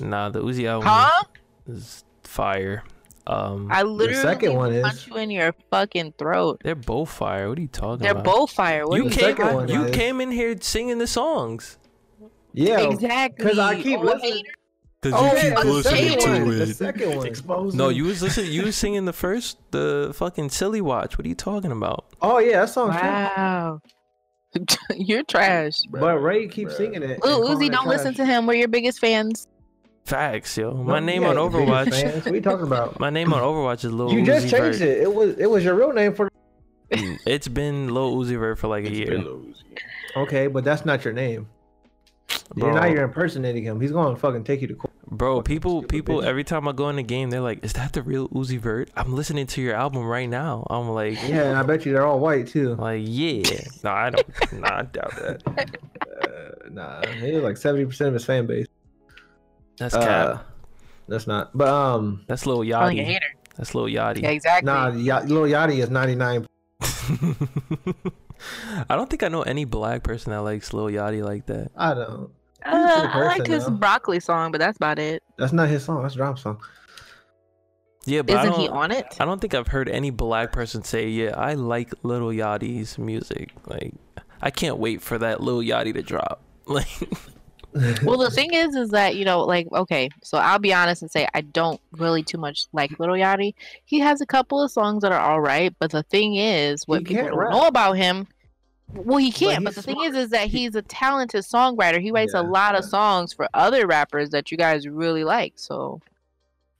Nah, 0.00 0.28
the 0.30 0.42
Uzi 0.42 0.66
album 0.66 0.88
Huh? 0.88 1.22
is 1.66 2.04
fire. 2.22 2.82
Um, 3.26 3.68
I 3.72 3.82
literally 3.84 4.20
second 4.20 4.54
one 4.54 4.70
will 4.70 4.76
is- 4.78 4.82
punch 4.82 5.06
you 5.08 5.16
in 5.16 5.30
your 5.30 5.54
fucking 5.70 6.14
throat. 6.18 6.60
they're 6.62 6.74
both 6.74 7.10
fire. 7.10 7.48
What 7.48 7.56
are 7.58 7.62
you 7.62 7.68
talking 7.68 8.06
about? 8.06 8.22
They're 8.24 8.32
both 8.34 8.50
fire. 8.52 8.86
What 8.86 8.96
You 8.96 9.04
came, 9.08 9.12
second 9.12 9.54
one 9.54 9.68
you 9.68 9.84
is- 9.84 9.94
came 9.96 10.20
in 10.20 10.30
here 10.30 10.54
singing 10.60 10.98
the 10.98 11.06
songs. 11.06 11.78
Yeah, 12.52 12.80
exactly. 12.80 13.44
Because 13.44 13.58
I 13.58 13.80
keep 13.80 13.98
Oh, 13.98 14.02
listening- 14.02 14.32
hater. 14.34 14.48
Cause 15.02 15.12
Oh, 15.14 15.30
keep 15.34 15.42
yeah, 15.44 15.54
the 15.60 15.64
listening 15.72 16.08
second 16.08 16.20
to 16.20 16.30
one. 16.44 16.58
The 16.58 16.66
second 16.66 17.16
one. 17.16 17.26
Exposing. 17.26 17.76
No, 17.78 17.88
you 17.90 18.04
was 18.04 18.22
listening. 18.22 18.52
You 18.52 18.62
was 18.64 18.76
singing 18.76 19.04
the 19.04 19.12
first, 19.12 19.58
the 19.70 20.12
fucking 20.14 20.48
silly 20.50 20.80
watch. 20.80 21.18
What 21.18 21.26
are 21.26 21.28
you 21.28 21.34
talking 21.34 21.72
about? 21.72 22.06
Oh 22.22 22.38
yeah, 22.38 22.60
that 22.60 22.70
song's 22.70 22.96
trash. 22.96 23.32
Wow. 23.36 23.80
You're 24.96 25.22
trash. 25.24 25.74
But 25.90 26.18
Ray 26.22 26.46
keeps 26.48 26.76
singing 26.76 27.02
it. 27.02 27.22
Lil 27.24 27.40
Uzi, 27.48 27.70
don't 27.70 27.86
listen 27.88 28.14
to 28.14 28.24
him. 28.24 28.46
We're 28.46 28.54
your 28.54 28.68
biggest 28.68 28.98
fans. 28.98 29.46
Facts, 30.04 30.58
yo. 30.58 30.72
No, 30.72 30.82
My 30.82 31.00
name 31.00 31.22
yeah, 31.22 31.28
on 31.30 31.36
Overwatch. 31.36 31.90
fans. 31.90 32.24
What 32.24 32.32
are 32.32 32.34
you 32.34 32.40
talking 32.42 32.66
about? 32.66 33.00
My 33.00 33.08
name 33.10 33.32
on 33.32 33.40
Overwatch 33.40 33.84
is 33.84 33.92
Lil 33.92 34.10
Uzi. 34.10 34.12
you 34.12 34.20
Uzi 34.22 34.26
just 34.26 34.48
changed 34.50 34.78
Vert. 34.80 34.88
it. 34.88 35.02
It 35.02 35.14
was 35.14 35.38
it 35.38 35.46
was 35.50 35.64
your 35.64 35.74
real 35.74 35.92
name 35.92 36.14
for. 36.14 36.30
It's 36.90 37.48
been 37.48 37.92
Lil 37.92 38.14
Uzi 38.16 38.38
Vert 38.38 38.58
for 38.58 38.68
like 38.68 38.84
a 38.84 38.88
It's 38.88 38.96
year. 38.96 39.06
been 39.08 39.24
Lil 39.24 39.38
Uzi. 39.38 39.54
Okay, 40.16 40.46
but 40.46 40.62
that's 40.62 40.84
not 40.84 41.04
your 41.04 41.14
name. 41.14 41.48
You're 42.54 42.72
Bro, 42.72 42.80
now 42.80 42.86
you're 42.86 43.02
impersonating 43.04 43.64
him. 43.64 43.80
He's 43.80 43.90
going 43.92 44.14
to 44.14 44.20
fucking 44.20 44.44
take 44.44 44.60
you 44.60 44.68
to 44.68 44.74
court. 44.74 44.92
bro, 45.10 45.40
people, 45.40 45.82
people. 45.82 46.18
bitch. 46.20 46.24
Every 46.26 46.44
time 46.44 46.68
I 46.68 46.72
go 46.72 46.88
in 46.90 46.96
the 46.96 47.02
game, 47.02 47.30
they're 47.30 47.40
like, 47.40 47.64
"Is 47.64 47.72
that 47.72 47.94
the 47.94 48.02
real 48.02 48.28
Uzi 48.28 48.58
Vert?" 48.58 48.90
I'm 48.96 49.14
listening 49.14 49.46
to 49.48 49.62
your 49.62 49.74
album 49.74 50.04
right 50.04 50.28
now. 50.28 50.66
I'm 50.68 50.90
like, 50.90 51.14
Yeah, 51.26 51.44
and 51.48 51.56
I 51.58 51.62
bet 51.62 51.86
you 51.86 51.92
they're 51.94 52.06
all 52.06 52.20
white 52.20 52.46
too. 52.48 52.74
like, 52.74 53.02
yeah. 53.04 53.42
No, 53.82 53.90
I 53.90 54.10
don't. 54.10 54.52
nah, 54.60 54.78
I 54.78 54.82
doubt 54.82 55.16
that. 55.16 55.42
Uh, 56.24 56.68
nah, 56.70 57.04
he's 57.06 57.42
like 57.42 57.56
seventy 57.56 57.84
percent 57.84 58.08
of 58.08 58.14
his 58.14 58.24
fan 58.24 58.46
base. 58.46 58.66
That's 59.78 59.94
Uh. 59.94 60.40
That's 61.08 61.26
not. 61.26 61.56
But 61.56 61.68
um, 61.68 62.24
That's 62.28 62.46
Lil 62.46 62.62
a 62.62 62.66
Yachty. 62.66 63.04
hater. 63.04 63.26
That's 63.56 63.74
Lil 63.74 63.84
Yachty. 63.84 64.22
Yeah, 64.22 64.30
exactly. 64.30 64.66
nah, 64.66 64.88
y- 64.90 65.24
Lil 65.26 65.42
Yachty 65.42 65.82
is 65.82 65.90
ninety 65.90 66.14
nine. 66.14 66.46
I 68.88 68.96
don't 68.96 69.08
think 69.10 69.22
I 69.22 69.28
know 69.28 69.42
any 69.42 69.64
black 69.64 70.02
person 70.02 70.32
that 70.32 70.40
likes 70.40 70.72
Lil 70.72 70.86
Yachty 70.86 71.22
like 71.22 71.46
that. 71.46 71.70
I 71.76 71.94
don't. 71.94 72.30
Uh, 72.64 73.06
He's 73.06 73.14
I 73.14 73.20
like 73.26 73.46
his 73.46 73.64
though. 73.66 73.72
broccoli 73.72 74.20
song, 74.20 74.50
but 74.50 74.58
that's 74.58 74.76
about 74.76 74.98
it. 74.98 75.22
That's 75.36 75.52
not 75.52 75.68
his 75.68 75.84
song. 75.84 76.02
That's 76.02 76.14
a 76.14 76.18
drop 76.18 76.38
song. 76.38 76.60
Yeah, 78.06 78.22
but 78.22 78.36
Isn't 78.38 78.52
don't, 78.52 78.60
he 78.60 78.68
on 78.68 78.90
it? 78.90 79.16
I 79.20 79.24
don't 79.26 79.40
think 79.40 79.54
I've 79.54 79.68
heard 79.68 79.88
any 79.88 80.10
black 80.10 80.52
person 80.52 80.82
say, 80.82 81.08
"Yeah, 81.08 81.34
I 81.36 81.54
like 81.54 81.92
Lil 82.02 82.28
Yachty's 82.28 82.98
music." 82.98 83.50
Like, 83.66 83.94
I 84.42 84.50
can't 84.50 84.78
wait 84.78 85.00
for 85.02 85.18
that 85.18 85.42
Lil 85.42 85.60
Yachty 85.60 85.92
to 85.94 86.02
drop. 86.02 86.40
Like, 86.66 86.86
well, 88.04 88.18
the 88.18 88.30
thing 88.34 88.54
is, 88.54 88.74
is 88.76 88.90
that 88.90 89.16
you 89.16 89.24
know, 89.24 89.40
like, 89.44 89.66
okay, 89.72 90.08
so 90.22 90.38
I'll 90.38 90.58
be 90.58 90.72
honest 90.72 91.02
and 91.02 91.10
say 91.10 91.26
I 91.34 91.40
don't 91.40 91.80
really 91.92 92.22
too 92.22 92.38
much 92.38 92.66
like 92.72 92.98
Little 92.98 93.16
Yachty. 93.16 93.54
He 93.84 93.98
has 94.00 94.20
a 94.20 94.26
couple 94.26 94.62
of 94.62 94.70
songs 94.70 95.02
that 95.02 95.12
are 95.12 95.20
all 95.20 95.40
right, 95.40 95.74
but 95.78 95.90
the 95.90 96.02
thing 96.04 96.36
is, 96.36 96.84
what 96.86 97.00
He 97.00 97.06
people 97.06 97.28
don't 97.28 97.38
rap. 97.38 97.50
know 97.52 97.66
about 97.66 97.94
him 97.94 98.26
Well, 98.92 99.18
he 99.18 99.32
can't. 99.32 99.64
But, 99.64 99.74
he's 99.74 99.76
the 99.76 99.82
thing 99.82 100.02
is, 100.04 100.14
is 100.14 100.30
that 100.30 100.48
he's 100.48 100.74
a 100.76 100.82
talented 100.82 101.42
songwriter. 101.44 102.00
He 102.00 102.10
writes 102.12 102.34
Yeah, 102.34 102.42
a 102.42 102.44
lot 102.44 102.76
of 102.76 102.84
songs 102.84 103.32
for 103.32 103.48
other 103.54 103.86
rappers 103.86 104.30
that 104.30 104.50
you 104.52 104.56
guys 104.56 104.86
really 104.86 105.24
like. 105.24 105.54
So, 105.56 106.00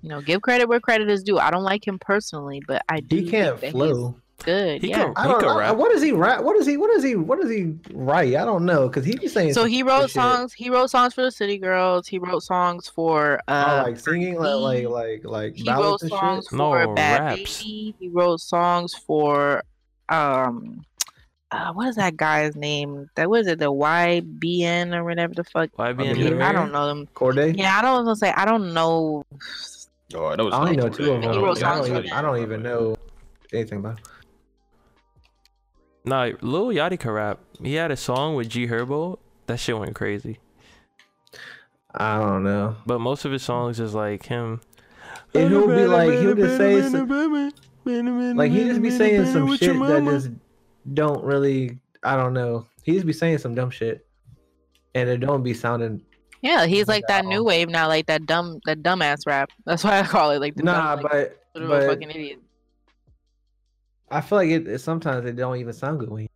you 0.00 0.08
know, 0.10 0.20
give 0.20 0.42
credit 0.42 0.68
where 0.68 0.80
credit 0.80 1.10
is 1.10 1.22
due. 1.24 1.38
I 1.38 1.50
don't 1.50 1.64
like 1.64 1.86
him 1.86 1.98
personally, 1.98 2.62
but 2.68 2.82
I 2.88 3.00
do. 3.00 3.16
He 3.16 3.30
can't 3.30 3.58
flow. 3.58 4.16
Good. 4.44 4.82
He 4.82 4.90
yeah. 4.90 5.04
can- 5.04 5.12
I 5.16 5.26
don't 5.26 5.40
could 5.40 5.46
know. 5.46 5.58
rap. 5.58 5.76
What 5.76 5.90
does 5.92 6.02
he 6.02 6.12
rap? 6.12 6.42
What 6.42 6.56
is 6.56 6.66
he? 6.66 6.76
What 6.76 6.90
is 6.90 7.02
he? 7.02 7.16
What 7.16 7.40
does 7.40 7.50
he 7.50 7.74
write? 7.92 8.34
I 8.36 8.44
don't 8.44 8.64
know 8.64 8.88
because 8.88 9.04
he 9.04 9.16
be 9.16 9.28
saying. 9.28 9.54
So 9.54 9.64
he 9.64 9.82
wrote 9.82 10.10
songs. 10.10 10.52
He 10.52 10.70
wrote 10.70 10.90
songs 10.90 11.14
for 11.14 11.22
the 11.22 11.30
City 11.30 11.58
Girls. 11.58 12.06
He 12.06 12.18
wrote 12.18 12.42
songs 12.42 12.88
for 12.88 13.40
Oh, 13.48 13.52
uh, 13.52 13.82
like 13.86 13.98
singing, 13.98 14.36
like 14.38 14.84
like 14.84 14.88
like 14.88 15.24
like 15.24 15.56
he 15.56 15.70
wrote 15.70 16.00
songs 16.00 16.44
shit. 16.44 16.50
for 16.50 16.86
No, 16.86 16.94
Bad 16.94 17.20
raps. 17.22 17.62
Baby. 17.62 17.94
He 17.98 18.08
wrote 18.08 18.40
songs 18.40 18.94
for 18.94 19.64
um 20.08 20.84
uh, 21.50 21.72
what 21.72 21.88
is 21.88 21.96
that 21.96 22.16
guy's 22.16 22.56
name? 22.56 23.08
That 23.14 23.30
was 23.30 23.46
it, 23.46 23.60
the 23.60 23.72
YBN 23.72 24.94
or 24.94 25.04
whatever 25.04 25.34
the 25.34 25.44
fuck. 25.44 25.70
Why 25.76 25.92
be 25.92 26.08
I 26.08 26.12
mean, 26.12 26.42
I 26.42 26.52
don't 26.52 26.72
know 26.72 26.88
them. 26.88 27.06
Cordae. 27.14 27.56
Yeah, 27.56 27.78
I 27.78 27.82
don't 27.82 28.04
want 28.04 28.18
to 28.18 28.26
say 28.26 28.32
I 28.32 28.44
don't 28.44 28.74
know. 28.74 29.24
Oh, 30.14 30.26
I 30.26 30.36
know. 30.36 30.50
I 30.50 30.58
only 30.58 30.76
know 30.76 30.88
two 30.88 31.12
of 31.12 31.22
them. 31.22 31.30
I 31.30 31.34
don't, 31.34 31.86
even, 31.86 32.12
I 32.12 32.22
don't 32.22 32.42
even 32.42 32.62
know 32.62 32.96
anything 33.52 33.78
about. 33.78 33.98
Him. 33.98 34.04
Nah, 36.04 36.30
Lil 36.42 36.66
Yachty 36.66 36.98
can 36.98 37.12
rap. 37.12 37.40
He 37.62 37.74
had 37.74 37.90
a 37.90 37.96
song 37.96 38.34
with 38.34 38.48
G 38.48 38.66
Herbo. 38.66 39.18
That 39.46 39.58
shit 39.58 39.78
went 39.78 39.94
crazy. 39.94 40.38
I 41.94 42.18
don't 42.18 42.44
know. 42.44 42.76
But 42.86 42.98
most 42.98 43.24
of 43.24 43.32
his 43.32 43.42
songs 43.42 43.80
is 43.80 43.94
like 43.94 44.26
him. 44.26 44.60
And 45.34 45.50
he'll 45.50 45.66
be 45.66 45.86
like, 45.86 46.10
he'll 46.10 46.34
just 46.34 46.56
say 46.56 46.82
some, 46.82 47.08
like 48.36 48.52
he 48.52 48.64
just 48.64 48.82
be 48.82 48.90
saying 48.90 49.26
some 49.32 49.56
shit 49.56 49.78
that 49.78 50.04
just 50.04 50.30
don't 50.92 51.24
really. 51.24 51.78
I 52.02 52.16
don't 52.16 52.34
know. 52.34 52.66
He 52.82 52.92
just 52.92 53.06
be 53.06 53.12
saying 53.12 53.38
some 53.38 53.54
dumb 53.54 53.70
shit, 53.70 54.06
and 54.94 55.08
it 55.08 55.18
don't 55.18 55.42
be 55.42 55.54
sounding. 55.54 56.02
Yeah, 56.42 56.66
he's 56.66 56.86
like 56.86 57.04
that 57.08 57.24
new 57.24 57.42
wave 57.42 57.68
now, 57.68 57.88
like 57.88 58.06
that 58.06 58.26
dumb, 58.26 58.60
that 58.66 58.82
dumbass 58.82 59.26
rap. 59.26 59.50
That's 59.64 59.82
why 59.82 60.00
I 60.00 60.02
call 60.02 60.30
it 60.30 60.40
like 60.40 60.54
the 60.54 60.62
Nah, 60.62 60.96
dumb, 60.96 61.04
like, 61.04 61.38
but 61.54 61.68
but 61.68 61.86
fucking 61.86 62.10
idiot. 62.10 62.40
I 64.14 64.20
feel 64.20 64.38
like 64.38 64.48
it, 64.48 64.68
it. 64.68 64.78
Sometimes 64.78 65.26
it 65.26 65.36
don't 65.36 65.56
even 65.56 65.72
sound 65.72 65.98
good 65.98 66.08
when 66.08 66.22
he, 66.22 66.30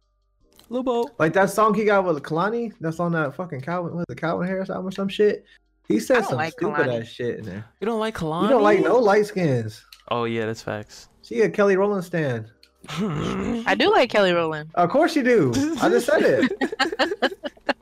Lil 0.69 1.11
like 1.19 1.33
that 1.35 1.51
song 1.51 1.75
he 1.75 1.85
got 1.85 2.05
with 2.05 2.23
Kehlani. 2.23 2.75
That's 2.81 2.99
on 2.99 3.13
that 3.13 3.35
fucking 3.35 3.61
Calvin, 3.61 3.95
what 3.95 4.09
the 4.09 4.17
Calvin 4.17 4.47
Harris 4.49 4.69
album 4.69 4.89
or 4.89 4.91
some 4.91 5.09
shit. 5.09 5.45
He 5.87 6.01
said 6.01 6.25
some 6.25 6.37
like 6.37 6.53
stupid 6.53 6.87
Kehlani. 6.87 7.01
ass 7.03 7.09
shit 7.09 7.39
in 7.39 7.45
there. 7.45 7.65
You 7.81 7.87
don't 7.87 8.01
like 8.01 8.17
Kehlani? 8.17 8.43
You 8.43 8.49
don't 8.49 8.63
like 8.63 8.81
no 8.81 8.99
light 8.99 9.27
skins. 9.27 9.85
Oh 10.11 10.25
yeah, 10.25 10.47
that's 10.47 10.61
facts. 10.61 11.09
She 11.23 11.41
a 11.43 11.49
Kelly 11.49 11.77
Rowland 11.77 12.05
stand. 12.05 12.51
I 12.89 13.77
do 13.79 13.91
like 13.93 14.11
Kelly 14.11 14.33
Rowland, 14.33 14.71
Of 14.75 14.91
course 14.91 15.15
you 15.15 15.23
do. 15.23 15.53
I 15.81 15.89
just 15.89 16.07
said 16.07 16.23
it. 16.23 17.33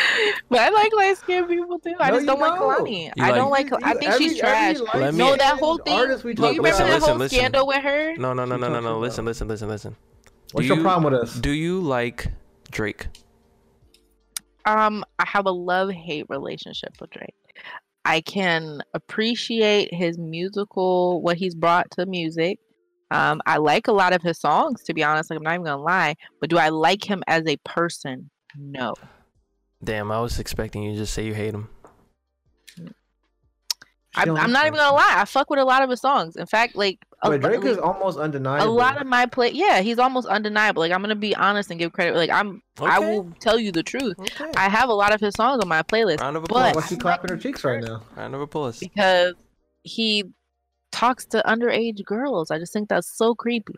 but 0.48 0.60
I 0.60 0.68
like 0.70 0.92
light 0.96 1.16
skinned 1.18 1.48
people 1.48 1.78
too. 1.78 1.94
I 2.00 2.10
No, 2.10 2.16
just 2.16 2.26
don't 2.26 2.40
like 2.40 2.58
don't. 2.58 2.86
Kehlani. 2.86 3.12
You 3.16 3.24
I 3.24 3.32
don't 3.32 3.50
like- 3.50 3.70
like. 3.70 3.84
I 3.84 3.94
think 3.94 4.10
Every- 4.12 4.28
she's 4.28 4.38
trash. 4.38 4.76
Let 4.94 5.12
me- 5.14 5.18
No, 5.18 5.36
that 5.36 5.58
whole 5.58 5.78
thing. 5.78 5.94
artist 5.98 6.24
we 6.24 6.34
Do 6.34 6.42
you 6.52 6.62
Listen, 6.62 6.84
remember 6.86 7.00
that 7.00 7.08
whole 7.08 7.16
listen. 7.18 7.38
scandal 7.38 7.66
with 7.66 7.82
her? 7.82 8.16
no, 8.16 8.32
no, 8.32 8.44
no, 8.44 8.56
no, 8.56 8.68
no, 8.68 8.80
no. 8.80 8.98
Listen, 8.98 9.24
listen, 9.24 9.48
listen, 9.48 9.68
listen. 9.68 9.96
What's 10.52 10.64
Do 10.64 10.68
your 10.68 10.76
you- 10.78 10.82
problem 10.82 11.12
with 11.12 11.22
us? 11.22 11.34
Do 11.34 11.50
you 11.50 11.80
like 11.80 12.28
Drake? 12.70 13.06
Um, 14.64 15.04
I 15.18 15.26
have 15.26 15.46
a 15.46 15.50
love 15.50 15.90
hate 15.90 16.26
relationship 16.28 16.94
with 17.00 17.10
Drake. 17.10 17.34
I 18.04 18.20
can 18.20 18.80
appreciate 18.94 19.92
his 19.94 20.18
musical, 20.18 21.20
what 21.22 21.36
he's 21.36 21.54
brought 21.54 21.90
to 21.92 22.06
music. 22.06 22.58
Um, 23.10 23.40
I 23.46 23.58
like 23.58 23.88
a 23.88 23.92
lot 23.92 24.12
of 24.14 24.22
his 24.22 24.38
songs, 24.40 24.82
to 24.84 24.94
be 24.94 25.04
honest. 25.04 25.30
Like, 25.30 25.36
I'm 25.38 25.42
not 25.42 25.54
even 25.54 25.64
gonna 25.66 25.82
lie. 25.82 26.14
But 26.40 26.50
do 26.50 26.58
I 26.58 26.68
like 26.70 27.04
him 27.04 27.22
as 27.26 27.46
a 27.46 27.56
person? 27.58 28.30
No. 28.56 28.94
Damn, 29.84 30.12
I 30.12 30.20
was 30.20 30.38
expecting 30.38 30.82
you 30.82 30.92
to 30.92 30.98
just 30.98 31.12
say 31.14 31.24
you 31.26 31.34
hate 31.34 31.54
him. 31.54 31.68
I'm, 34.14 34.26
don't 34.26 34.38
I'm 34.38 34.52
not 34.52 34.66
even 34.66 34.76
gonna 34.76 34.94
lie. 34.94 35.14
I 35.16 35.24
fuck 35.24 35.48
with 35.48 35.58
a 35.58 35.64
lot 35.64 35.82
of 35.82 35.88
his 35.88 36.00
songs. 36.00 36.36
In 36.36 36.44
fact, 36.44 36.76
like 36.76 36.98
a, 37.22 37.30
But 37.30 37.40
Drake 37.40 37.60
like, 37.60 37.70
is 37.70 37.78
almost 37.78 38.18
undeniable. 38.18 38.70
a 38.70 38.70
lot 38.70 39.00
of 39.00 39.06
my 39.06 39.24
play. 39.24 39.50
Yeah, 39.50 39.80
he's 39.80 39.98
almost 39.98 40.28
undeniable. 40.28 40.80
Like 40.80 40.92
I'm 40.92 41.00
gonna 41.00 41.16
be 41.16 41.34
honest 41.34 41.70
and 41.70 41.80
give 41.80 41.92
credit. 41.92 42.14
Like 42.14 42.28
I'm, 42.28 42.62
I 42.80 42.98
will 42.98 43.32
tell 43.40 43.58
you 43.58 43.72
the 43.72 43.82
truth. 43.82 44.18
Okay. 44.20 44.50
I 44.54 44.68
have 44.68 44.90
a 44.90 44.94
lot 44.94 45.14
of 45.14 45.20
his 45.20 45.34
songs 45.34 45.62
on 45.62 45.68
my 45.68 45.82
playlist 45.82 46.20
Round 46.20 46.36
of 46.36 46.44
applause. 46.44 46.74
What's 46.74 46.90
he 46.90 46.96
clapping 46.96 47.30
her 47.30 47.38
cheeks 47.38 47.64
right 47.64 47.82
now? 47.82 48.02
Round 48.14 48.34
of 48.34 48.42
applause. 48.42 48.78
because 48.78 49.34
he 49.82 50.24
talks 50.90 51.24
to 51.26 51.42
underage 51.46 52.04
girls. 52.04 52.50
I 52.50 52.58
just 52.58 52.74
think 52.74 52.90
that's 52.90 53.16
so 53.16 53.34
creepy. 53.34 53.74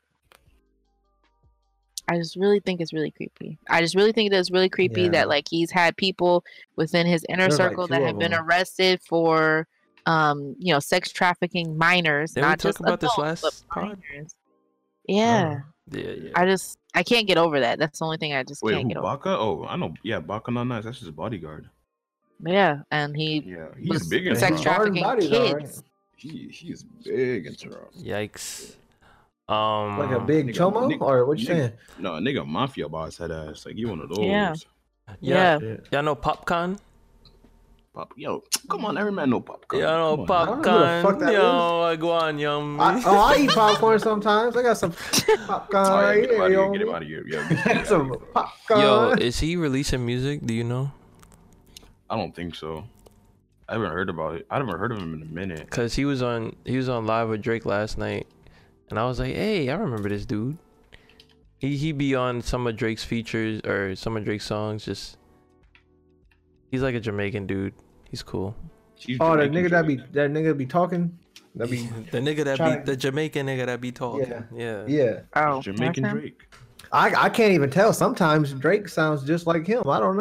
I 2.08 2.18
just 2.18 2.36
really 2.36 2.60
think 2.60 2.80
it's 2.80 2.92
really 2.92 3.10
creepy. 3.10 3.58
I 3.68 3.80
just 3.80 3.94
really 3.94 4.12
think 4.12 4.32
it's 4.32 4.50
really 4.50 4.68
creepy 4.68 5.02
Yeah. 5.02 5.08
that 5.10 5.28
like 5.28 5.46
he's 5.48 5.70
had 5.70 5.96
people 5.96 6.44
within 6.76 7.06
his 7.06 7.24
inner 7.28 7.44
There's, 7.44 7.56
circle 7.56 7.86
two 7.88 7.94
that 7.94 8.02
have 8.02 8.18
been 8.18 8.32
them. 8.32 8.44
arrested 8.44 9.00
for 9.08 9.66
um, 10.06 10.54
you 10.58 10.70
know, 10.74 10.80
sex 10.80 11.10
trafficking 11.12 11.78
minors, 11.78 12.32
Didn't 12.32 12.46
we 12.50 12.52
talk 12.56 12.58
just 12.60 12.80
about 12.80 13.02
adults, 13.02 13.16
but 13.40 13.42
last 13.44 13.68
pod? 13.68 13.98
minors. 14.10 14.34
Yeah. 15.08 15.60
Yeah, 15.90 16.00
yeah. 16.10 16.30
I 16.34 16.44
just 16.46 16.78
I 16.94 17.02
can't 17.02 17.26
get 17.26 17.38
over 17.38 17.60
that. 17.60 17.78
That's 17.78 17.98
the 18.00 18.04
only 18.04 18.18
thing 18.18 18.34
I 18.34 18.42
just 18.42 18.62
Wait, 18.62 18.72
can't 18.72 18.82
who, 18.84 18.88
get 18.88 18.96
over. 18.98 19.06
Baka? 19.06 19.30
Oh, 19.38 19.66
I 19.66 19.76
know. 19.76 19.94
Yeah, 20.02 20.20
Baka 20.20 20.50
not 20.50 20.64
nice. 20.64 20.84
That's 20.84 21.00
his 21.00 21.10
bodyguard. 21.10 21.68
Yeah, 22.44 22.80
and 22.90 23.16
he 23.16 23.40
Yeah, 23.46 23.68
he's 23.78 23.88
was 23.90 24.08
big 24.08 24.26
in 24.26 24.36
sex 24.36 24.60
trafficking 24.60 25.02
bodies, 25.02 25.32
all 25.32 25.54
right. 25.54 25.60
kids. 25.62 25.82
He 26.16 26.48
he's 26.50 26.82
big 27.04 27.46
in 27.46 27.54
Toronto. 27.54 27.88
Yikes. 27.98 28.76
Um, 29.48 29.98
Like 29.98 30.10
a 30.10 30.20
big 30.20 30.46
nigga, 30.48 30.54
chomo, 30.54 30.90
nigga, 30.90 31.02
or 31.02 31.26
what 31.26 31.38
you 31.38 31.44
nigga. 31.46 31.48
saying? 31.48 31.72
No, 31.98 32.12
nigga, 32.12 32.46
mafia 32.46 32.88
boss 32.88 33.18
head 33.18 33.30
ass. 33.30 33.66
Like 33.66 33.76
you 33.76 33.88
one 33.88 34.00
of 34.00 34.08
those. 34.08 34.18
Yeah. 34.20 34.54
Yeah. 35.20 35.58
Yeah. 35.60 35.76
Y'all 35.92 36.02
know 36.02 36.16
Popcaan? 36.16 36.78
Pop, 37.94 38.12
yo, 38.16 38.42
come 38.68 38.84
on, 38.86 38.98
every 38.98 39.12
man 39.12 39.30
know 39.30 39.40
Popcaan. 39.40 39.78
Yeah, 39.78 39.94
I 39.94 39.98
know 39.98 40.16
Come 40.26 40.30
on, 40.30 40.42
I 40.42 40.46
don't 40.46 40.62
know 40.62 40.72
who 40.72 40.78
the 40.80 41.02
fuck 41.02 41.14
Popcaan. 41.14 41.20
that 41.20 41.32
Yo, 41.34 41.80
I 41.82 41.96
go 41.96 42.10
on, 42.10 42.38
yum. 42.40 42.80
I, 42.80 43.02
oh, 43.06 43.18
I 43.18 43.36
eat 43.36 43.50
popcorn 43.50 43.98
sometimes. 44.00 44.56
I 44.56 44.62
got 44.62 44.78
some 44.78 44.92
popcorn 45.46 45.86
Oh, 45.86 46.00
yeah, 46.00 46.06
right 46.06 46.20
get 46.22 46.30
him 46.30 46.36
here, 46.40 46.48
yo. 46.50 46.72
Get 46.72 46.80
him 46.82 46.88
out 46.88 47.02
of 47.02 47.08
here. 47.08 47.24
Yeah, 47.28 47.48
get 47.66 47.86
some 47.86 48.06
here. 48.06 48.16
popcorn. 48.32 48.80
Yo, 48.80 49.10
is 49.20 49.38
he 49.38 49.54
releasing 49.56 50.04
music? 50.04 50.44
Do 50.44 50.54
you 50.54 50.64
know? 50.64 50.90
I 52.10 52.16
don't 52.16 52.34
think 52.34 52.56
so. 52.56 52.84
I 53.68 53.74
haven't 53.74 53.92
heard 53.92 54.08
about 54.10 54.34
it. 54.36 54.46
I 54.50 54.56
haven't 54.58 54.76
heard 54.76 54.90
of 54.90 54.98
him 54.98 55.14
in 55.14 55.22
a 55.22 55.26
minute. 55.26 55.70
Cause 55.70 55.94
he 55.94 56.04
was 56.04 56.20
on 56.20 56.56
he 56.64 56.76
was 56.76 56.88
on 56.88 57.06
live 57.06 57.28
with 57.28 57.42
Drake 57.42 57.64
last 57.64 57.96
night, 57.96 58.26
and 58.90 58.98
I 58.98 59.04
was 59.06 59.18
like, 59.18 59.34
hey, 59.34 59.68
I 59.70 59.74
remember 59.74 60.08
this 60.08 60.26
dude. 60.26 60.58
He 61.58 61.76
he 61.76 61.92
be 61.92 62.14
on 62.14 62.42
some 62.42 62.66
of 62.66 62.76
Drake's 62.76 63.04
features 63.04 63.60
or 63.64 63.94
some 63.96 64.16
of 64.16 64.24
Drake's 64.24 64.44
songs. 64.44 64.84
Just 64.84 65.16
he's 66.70 66.82
like 66.82 66.94
a 66.94 67.00
Jamaican 67.00 67.46
dude. 67.46 67.74
He's 68.10 68.22
cool. 68.22 68.54
He's 68.96 69.18
oh, 69.20 69.36
that 69.36 69.46
Jamaican 69.46 69.64
nigga 69.64 69.70
that 69.70 69.86
be 69.86 69.96
that 69.96 70.30
nigga 70.30 70.56
be 70.56 70.66
talking. 70.66 71.18
That 71.54 71.70
be 71.70 71.86
the 72.10 72.18
nigga 72.18 72.44
that 72.44 72.56
trying- 72.56 72.80
be 72.80 72.84
the 72.84 72.96
Jamaican 72.96 73.46
nigga 73.46 73.66
that 73.66 73.80
be 73.80 73.92
talking. 73.92 74.28
Yeah. 74.28 74.42
Yeah. 74.54 74.84
yeah. 74.86 75.20
Oh, 75.34 75.62
Jamaican 75.62 76.02
that's 76.02 76.12
him? 76.14 76.20
Drake. 76.20 76.42
I 76.92 77.14
I 77.14 77.28
can't 77.28 77.52
even 77.52 77.70
tell. 77.70 77.92
Sometimes 77.92 78.52
Drake 78.52 78.88
sounds 78.88 79.24
just 79.24 79.46
like 79.46 79.66
him. 79.66 79.88
I 79.88 79.98
don't 80.00 80.16
know. 80.16 80.20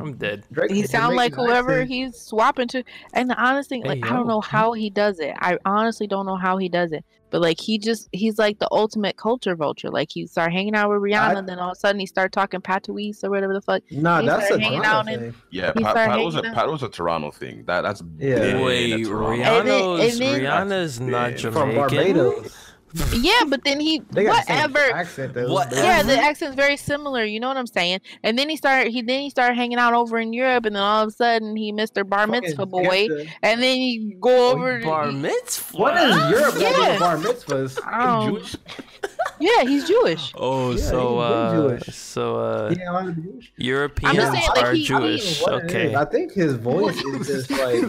I'm 0.00 0.14
dead. 0.16 0.44
Drake. 0.52 0.70
He 0.70 0.86
sound 0.86 1.16
like 1.16 1.34
whoever 1.34 1.72
accent. 1.82 1.90
he's 1.90 2.16
swapping 2.20 2.68
to. 2.68 2.82
And 3.12 3.28
the 3.30 3.36
honest 3.42 3.68
thing, 3.68 3.84
like 3.84 4.04
Hey, 4.04 4.10
I 4.10 4.12
don't 4.14 4.26
know 4.26 4.40
how 4.40 4.72
he 4.72 4.90
does 4.90 5.18
it. 5.20 5.34
I 5.38 5.58
honestly 5.64 6.06
don't 6.06 6.26
know 6.26 6.36
how 6.36 6.56
he 6.58 6.68
does 6.68 6.92
it. 6.92 7.04
But 7.30 7.42
like 7.42 7.60
he 7.60 7.78
just 7.78 8.08
he's 8.10 8.38
like 8.38 8.58
the 8.58 8.66
ultimate 8.72 9.16
culture 9.16 9.54
vulture. 9.54 9.88
Like 9.88 10.08
he 10.10 10.26
start 10.26 10.52
hanging 10.52 10.74
out 10.74 10.90
with 10.90 11.00
Rihanna, 11.00 11.36
I- 11.36 11.40
then 11.42 11.60
all 11.60 11.70
of 11.70 11.76
a 11.76 11.78
sudden 11.78 12.00
he 12.00 12.06
start 12.06 12.32
talking 12.32 12.60
patois 12.60 13.12
or 13.22 13.30
whatever 13.30 13.54
the 13.54 13.60
fuck. 13.60 13.82
Nah, 13.92 14.20
he 14.20 14.26
that's 14.26 14.50
a 14.50 14.58
hanging 14.60 14.78
out 14.84 15.04
Toronto 15.06 15.12
in- 15.12 15.20
thing. 15.32 15.34
Yeah, 15.52 15.72
He 15.76 15.84
Pat, 15.84 15.92
started 15.92 16.10
Pat 16.16 16.24
was 16.24 16.34
a 16.34 16.38
hanging 16.38 16.54
Pat 16.54 16.68
was 16.70 16.82
a 16.82 16.88
Toronto 16.88 17.30
thing. 17.30 17.62
That 17.66 17.82
that's 17.82 18.02
Yeah. 18.18 18.38
big 18.40 18.54
in 18.56 18.60
Wait, 18.62 19.04
Toronto. 19.06 19.42
And 19.44 19.68
then- 19.68 19.80
Rihanna's 19.82 20.12
and 20.18 20.22
then- 20.26 20.40
Rihanna's 20.40 21.00
not 21.00 21.36
Jamaican. 21.36 21.52
From 21.52 21.74
Barbados. 21.76 22.69
Yeah, 23.14 23.44
but 23.46 23.62
then 23.64 23.78
he 23.80 24.02
They 24.10 24.24
got 24.24 24.46
the 24.46 24.52
whatever. 24.52 24.92
accent 24.94 25.34
though. 25.34 25.52
What- 25.52 25.70
Yeah, 25.72 26.02
the 26.02 26.18
accent's 26.18 26.56
very 26.56 26.76
similar. 26.76 27.24
You 27.24 27.38
know 27.40 27.48
what 27.48 27.56
I'm 27.56 27.66
saying? 27.66 28.00
And 28.24 28.38
then 28.38 28.48
he 28.48 28.56
started. 28.56 28.90
He 28.92 29.02
then 29.02 29.20
he 29.20 29.30
started 29.30 29.54
hanging 29.54 29.78
out 29.78 29.94
over 29.94 30.18
in 30.18 30.32
Europe, 30.32 30.64
and 30.66 30.74
then 30.74 30.82
all 30.82 31.02
of 31.04 31.08
a 31.08 31.12
sudden 31.12 31.54
he 31.56 31.72
Mr. 31.72 32.08
Bar 32.08 32.26
Mitzvah 32.26 32.66
boy, 32.66 33.06
and 33.42 33.62
then 33.62 33.78
you 33.78 34.16
go 34.20 34.50
over. 34.52 34.80
to- 34.80 34.84
Bar 34.86 35.12
mitzvah. 35.12 35.76
What 35.76 35.96
is 35.96 36.16
Europe 36.30 36.54
got 36.54 36.60
Yeah. 36.60 36.90
with 36.90 36.98
bar 37.00 37.16
mitzvahs? 37.16 37.78
Oh, 37.92 38.30
Jewish? 38.30 38.56
yeah, 39.40 39.62
he's 39.62 39.86
Jewish. 39.86 40.32
Oh, 40.36 40.72
Yeah, 40.72 40.76
so 40.84 41.18
uh, 41.18 41.54
Jewish. 41.54 41.94
so 41.94 42.36
uh, 42.36 42.74
Yeah, 42.76 42.90
a 42.90 42.92
lot 42.92 43.06
of 43.08 43.14
Jewish. 43.22 43.52
Europeans 43.56 44.16
saying, 44.18 44.32
like, 44.34 44.64
are 44.64 44.72
he- 44.72 44.92
I 44.92 44.98
mean, 44.98 45.18
Jewish. 45.18 45.40
What 45.42 45.54
it 45.54 45.64
is, 45.64 45.70
okay. 45.74 45.94
I 45.94 46.04
think 46.06 46.32
his 46.32 46.54
voice 46.54 46.96
is 46.96 47.26
just 47.26 47.50
like. 47.50 47.82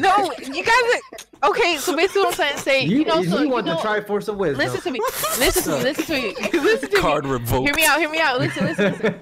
No, 0.00 0.32
you 0.42 0.64
guys. 0.64 0.84
Are, 0.94 1.26
okay, 1.44 1.76
so 1.78 1.96
basically, 1.96 2.22
what 2.22 2.28
I'm 2.28 2.34
trying 2.34 2.52
to 2.54 2.58
say, 2.60 2.84
you, 2.84 2.98
You, 2.98 3.04
know, 3.04 3.20
you, 3.20 3.30
so 3.30 3.42
you 3.42 3.48
want 3.48 3.66
know, 3.66 3.76
the 3.76 3.82
Triforce 3.82 4.28
of 4.28 4.36
Wisdom. 4.36 4.58
listen 4.66 4.80
to 4.82 4.90
me, 4.90 5.00
listen 5.38 5.62
to 5.64 5.78
me, 5.78 5.82
listen 5.82 6.04
to 6.06 6.12
me, 6.14 6.34
listen 6.60 6.88
to 6.90 6.96
me. 6.96 7.00
Card 7.02 7.26
revoked. 7.26 7.66
Hear 7.66 7.74
me 7.74 7.84
out, 7.84 7.98
hear 7.98 8.10
me 8.10 8.20
out. 8.20 8.38
Listen, 8.38 8.64
listen, 8.64 8.92
listen. 8.92 9.20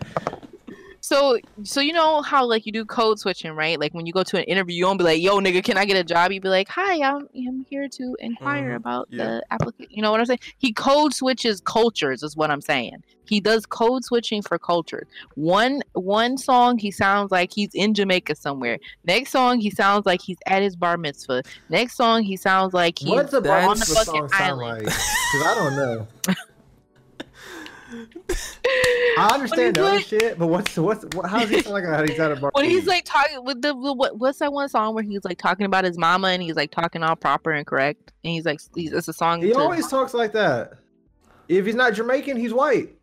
So, 1.02 1.38
so 1.64 1.80
you 1.80 1.92
know 1.94 2.20
how 2.22 2.44
like 2.44 2.66
you 2.66 2.72
do 2.72 2.84
code 2.84 3.18
switching, 3.18 3.52
right? 3.52 3.80
Like 3.80 3.94
when 3.94 4.04
you 4.06 4.12
go 4.12 4.22
to 4.22 4.36
an 4.36 4.44
interview, 4.44 4.76
you 4.76 4.84
don't 4.84 4.98
be 4.98 5.02
like, 5.04 5.20
"Yo, 5.20 5.40
nigga, 5.40 5.64
can 5.64 5.76
I 5.78 5.84
get 5.84 5.96
a 5.96 6.04
job?" 6.04 6.30
You 6.30 6.40
be 6.40 6.48
like, 6.50 6.68
"Hi, 6.68 7.00
I'm 7.02 7.26
I'm 7.34 7.64
here 7.68 7.88
to 7.88 8.16
inquire 8.20 8.72
Mhm, 8.72 8.76
about 8.76 9.08
yeah. 9.10 9.24
the 9.24 9.44
application." 9.50 9.88
You 9.90 10.02
know 10.02 10.10
what 10.12 10.20
I'm 10.20 10.26
saying? 10.26 10.40
He 10.58 10.72
code 10.72 11.14
switches 11.14 11.60
cultures, 11.62 12.22
is 12.22 12.36
what 12.36 12.50
I'm 12.50 12.60
saying. 12.60 12.98
He 13.30 13.38
does 13.38 13.64
code 13.64 14.04
switching 14.04 14.42
for 14.42 14.58
culture. 14.58 15.06
One 15.36 15.82
one 15.92 16.36
song 16.36 16.78
he 16.78 16.90
sounds 16.90 17.30
like 17.30 17.52
he's 17.52 17.70
in 17.74 17.94
Jamaica 17.94 18.34
somewhere. 18.34 18.80
Next 19.04 19.30
song 19.30 19.60
he 19.60 19.70
sounds 19.70 20.04
like 20.04 20.20
he's 20.20 20.38
at 20.46 20.62
his 20.62 20.74
bar 20.74 20.96
mitzvah. 20.96 21.44
Next 21.68 21.96
song 21.96 22.24
he 22.24 22.36
sounds 22.36 22.74
like 22.74 22.98
he's 22.98 23.10
What's 23.10 23.32
a 23.32 23.40
bar 23.40 23.60
on 23.60 23.78
the 23.78 23.86
fucking 23.86 24.04
song 24.04 24.28
sound 24.30 24.60
island. 24.60 24.60
like? 24.60 24.82
Because 24.82 25.46
I 25.46 25.54
don't 25.54 25.76
know. 25.76 26.08
I 29.18 29.30
understand 29.32 29.76
the 29.76 29.82
like- 29.82 30.04
shit, 30.04 30.38
but 30.38 30.48
what's 30.48 30.76
what's 30.76 31.04
what, 31.14 31.30
how 31.30 31.38
does 31.38 31.50
he 31.50 31.60
sound 31.62 31.74
like 31.74 31.84
how 31.84 32.02
he's 32.02 32.18
at 32.18 32.32
a 32.32 32.36
bar? 32.36 32.50
when 32.54 32.68
he's 32.68 32.86
like 32.86 33.04
talking 33.04 33.44
with 33.44 33.62
the 33.62 33.72
the- 33.74 33.92
what, 33.92 34.18
what's 34.18 34.40
that 34.40 34.52
one 34.52 34.68
song 34.68 34.94
where 34.94 35.04
he's 35.04 35.24
like 35.24 35.38
talking 35.38 35.66
about 35.66 35.84
his 35.84 35.96
mama 35.96 36.28
and 36.28 36.42
he's 36.42 36.56
like 36.56 36.72
talking 36.72 37.04
all 37.04 37.14
proper 37.14 37.52
and 37.52 37.64
correct 37.64 38.12
and 38.24 38.32
he's 38.32 38.44
like 38.44 38.60
he's, 38.74 38.92
it's 38.92 39.06
a 39.06 39.12
song 39.12 39.40
he 39.40 39.52
always 39.52 39.86
talks 39.86 40.14
like 40.14 40.32
that. 40.32 40.72
If 41.48 41.66
he's 41.66 41.76
not 41.76 41.94
Jamaican, 41.94 42.36
he's 42.36 42.52
white. 42.52 42.96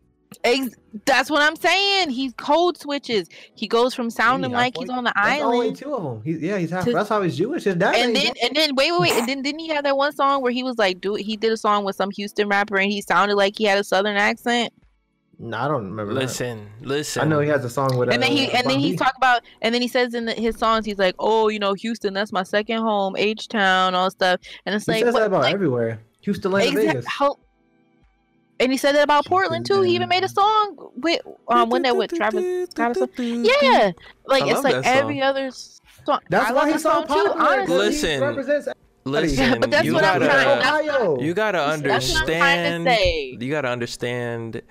Ex- 0.43 0.75
that's 1.05 1.29
what 1.29 1.41
I'm 1.41 1.55
saying. 1.55 2.09
He 2.09 2.31
code 2.33 2.77
switches. 2.77 3.27
He 3.55 3.67
goes 3.67 3.93
from 3.93 4.09
sounding 4.09 4.51
half 4.51 4.59
like 4.61 4.77
he's 4.77 4.89
on 4.89 5.03
the 5.03 5.13
That's 5.15 5.41
only 5.43 5.57
island. 5.67 5.77
two 5.77 5.93
of 5.93 6.03
them. 6.03 6.21
He's 6.23 6.39
yeah, 6.41 6.57
he's 6.57 6.69
half. 6.71 6.85
To- 6.85 6.91
that's 6.93 7.09
how 7.09 7.21
he's 7.21 7.37
Jewish. 7.37 7.63
His 7.65 7.75
dad. 7.75 7.95
And 7.95 8.15
then 8.15 8.33
and 8.43 8.55
then 8.55 8.75
wait 8.75 8.91
wait 8.91 9.01
wait 9.01 9.11
and 9.13 9.27
then 9.27 9.41
didn't 9.41 9.59
he 9.59 9.67
have 9.69 9.83
that 9.83 9.97
one 9.97 10.13
song 10.13 10.41
where 10.41 10.51
he 10.51 10.63
was 10.63 10.77
like 10.77 11.01
do 11.01 11.15
he 11.15 11.37
did 11.37 11.51
a 11.51 11.57
song 11.57 11.83
with 11.85 11.95
some 11.95 12.11
Houston 12.11 12.47
rapper 12.47 12.77
and 12.77 12.91
he 12.91 13.01
sounded 13.01 13.35
like 13.35 13.57
he 13.57 13.63
had 13.65 13.77
a 13.77 13.83
southern 13.83 14.15
accent 14.17 14.71
No, 15.39 15.57
I 15.57 15.67
don't 15.67 15.85
remember. 15.89 16.13
that. 16.13 16.19
Listen, 16.21 16.67
listen. 16.81 17.21
I 17.21 17.25
know 17.25 17.39
he 17.41 17.49
has 17.49 17.63
a 17.65 17.69
song 17.69 17.95
with. 17.97 18.09
and 18.11 18.21
then 18.23 18.31
he 18.31 18.45
uh, 18.47 18.57
and 18.57 18.65
then 18.67 18.75
Bun 18.75 18.79
he's 18.79 18.97
talking 18.97 19.13
about 19.17 19.41
and 19.61 19.73
then 19.73 19.81
he 19.81 19.87
says 19.87 20.13
in 20.13 20.25
the, 20.25 20.33
his 20.33 20.55
songs 20.57 20.85
he's 20.85 20.97
like 20.99 21.15
oh 21.19 21.49
you 21.49 21.59
know 21.59 21.73
Houston 21.73 22.13
that's 22.13 22.31
my 22.31 22.43
second 22.43 22.79
home 22.81 23.15
H 23.17 23.47
Town 23.47 23.93
all 23.95 24.09
stuff 24.09 24.39
and 24.65 24.73
it's 24.75 24.85
He 24.85 24.91
like 24.93 25.03
says 25.03 25.13
what 25.13 25.19
that 25.21 25.25
about 25.27 25.41
like, 25.43 25.53
everywhere. 25.53 25.99
Houston, 26.21 26.51
Land, 26.51 26.67
exact- 26.69 26.87
Vegas. 26.87 27.05
how 27.07 27.37
and 28.59 28.71
he 28.71 28.77
said 28.77 28.93
that 28.95 29.03
about 29.03 29.25
Portland 29.25 29.65
too. 29.65 29.81
He 29.81 29.95
even 29.95 30.09
made 30.09 30.23
a 30.23 30.29
song 30.29 30.89
with 30.95 31.21
um 31.47 31.69
when 31.69 31.83
that 31.83 31.95
with 31.95 32.11
Travis 32.13 32.67
Travis. 32.73 33.07
Yeah, 33.17 33.91
like 34.25 34.43
it's 34.47 34.63
like 34.63 34.85
every 34.85 35.21
other 35.21 35.51
song. 35.51 36.19
That's 36.29 36.49
I 36.49 36.53
why 36.53 36.59
love 36.61 36.67
he's 36.73 36.83
the 36.83 36.89
so 36.89 36.89
song 36.91 37.01
too. 37.03 37.07
popular. 37.13 37.33
'cause 37.35 37.47
Honestly, 37.47 37.75
he 37.75 37.79
Listen, 37.81 38.21
represents 38.21 38.67
Listen, 39.05 39.59
but 39.61 39.71
that's 39.71 39.85
you 39.85 39.93
what 39.93 40.03
I'm 40.03 40.19
gotta, 40.19 40.25
trying- 40.25 40.59
that's- 40.59 40.89
Ohio. 40.89 41.19
you 41.21 41.33
gotta 41.33 41.57
That's 41.59 42.11
what 42.11 42.21
I'm 42.23 42.27
trying 42.27 42.73
understand. 42.75 42.85
to 42.85 42.91
say. 42.95 43.37
You 43.39 43.49
gotta 43.51 43.69
understand. 43.69 44.61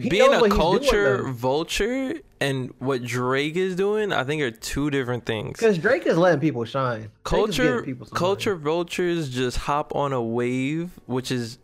He 0.00 0.08
being 0.08 0.32
a 0.34 0.40
what 0.40 0.50
he's 0.50 0.58
doing, 0.58 0.80
culture 0.80 1.28
vulture 1.28 2.14
and 2.40 2.72
what 2.80 3.04
Drake 3.04 3.54
is 3.54 3.76
doing, 3.76 4.12
I 4.12 4.24
think 4.24 4.42
are 4.42 4.50
two 4.50 4.90
different 4.90 5.26
things. 5.26 5.52
Because 5.58 5.78
Drake 5.78 6.06
is 6.06 6.18
letting 6.18 6.40
people 6.40 6.64
shine. 6.64 7.10
Culture 7.22 7.76
getting 7.80 7.84
people 7.84 8.06
culture 8.08 8.56
vultures 8.56 9.30
just 9.30 9.58
hop 9.58 9.94
on 9.94 10.12
a 10.12 10.20
wave, 10.22 10.90
which 11.06 11.30
is 11.30 11.58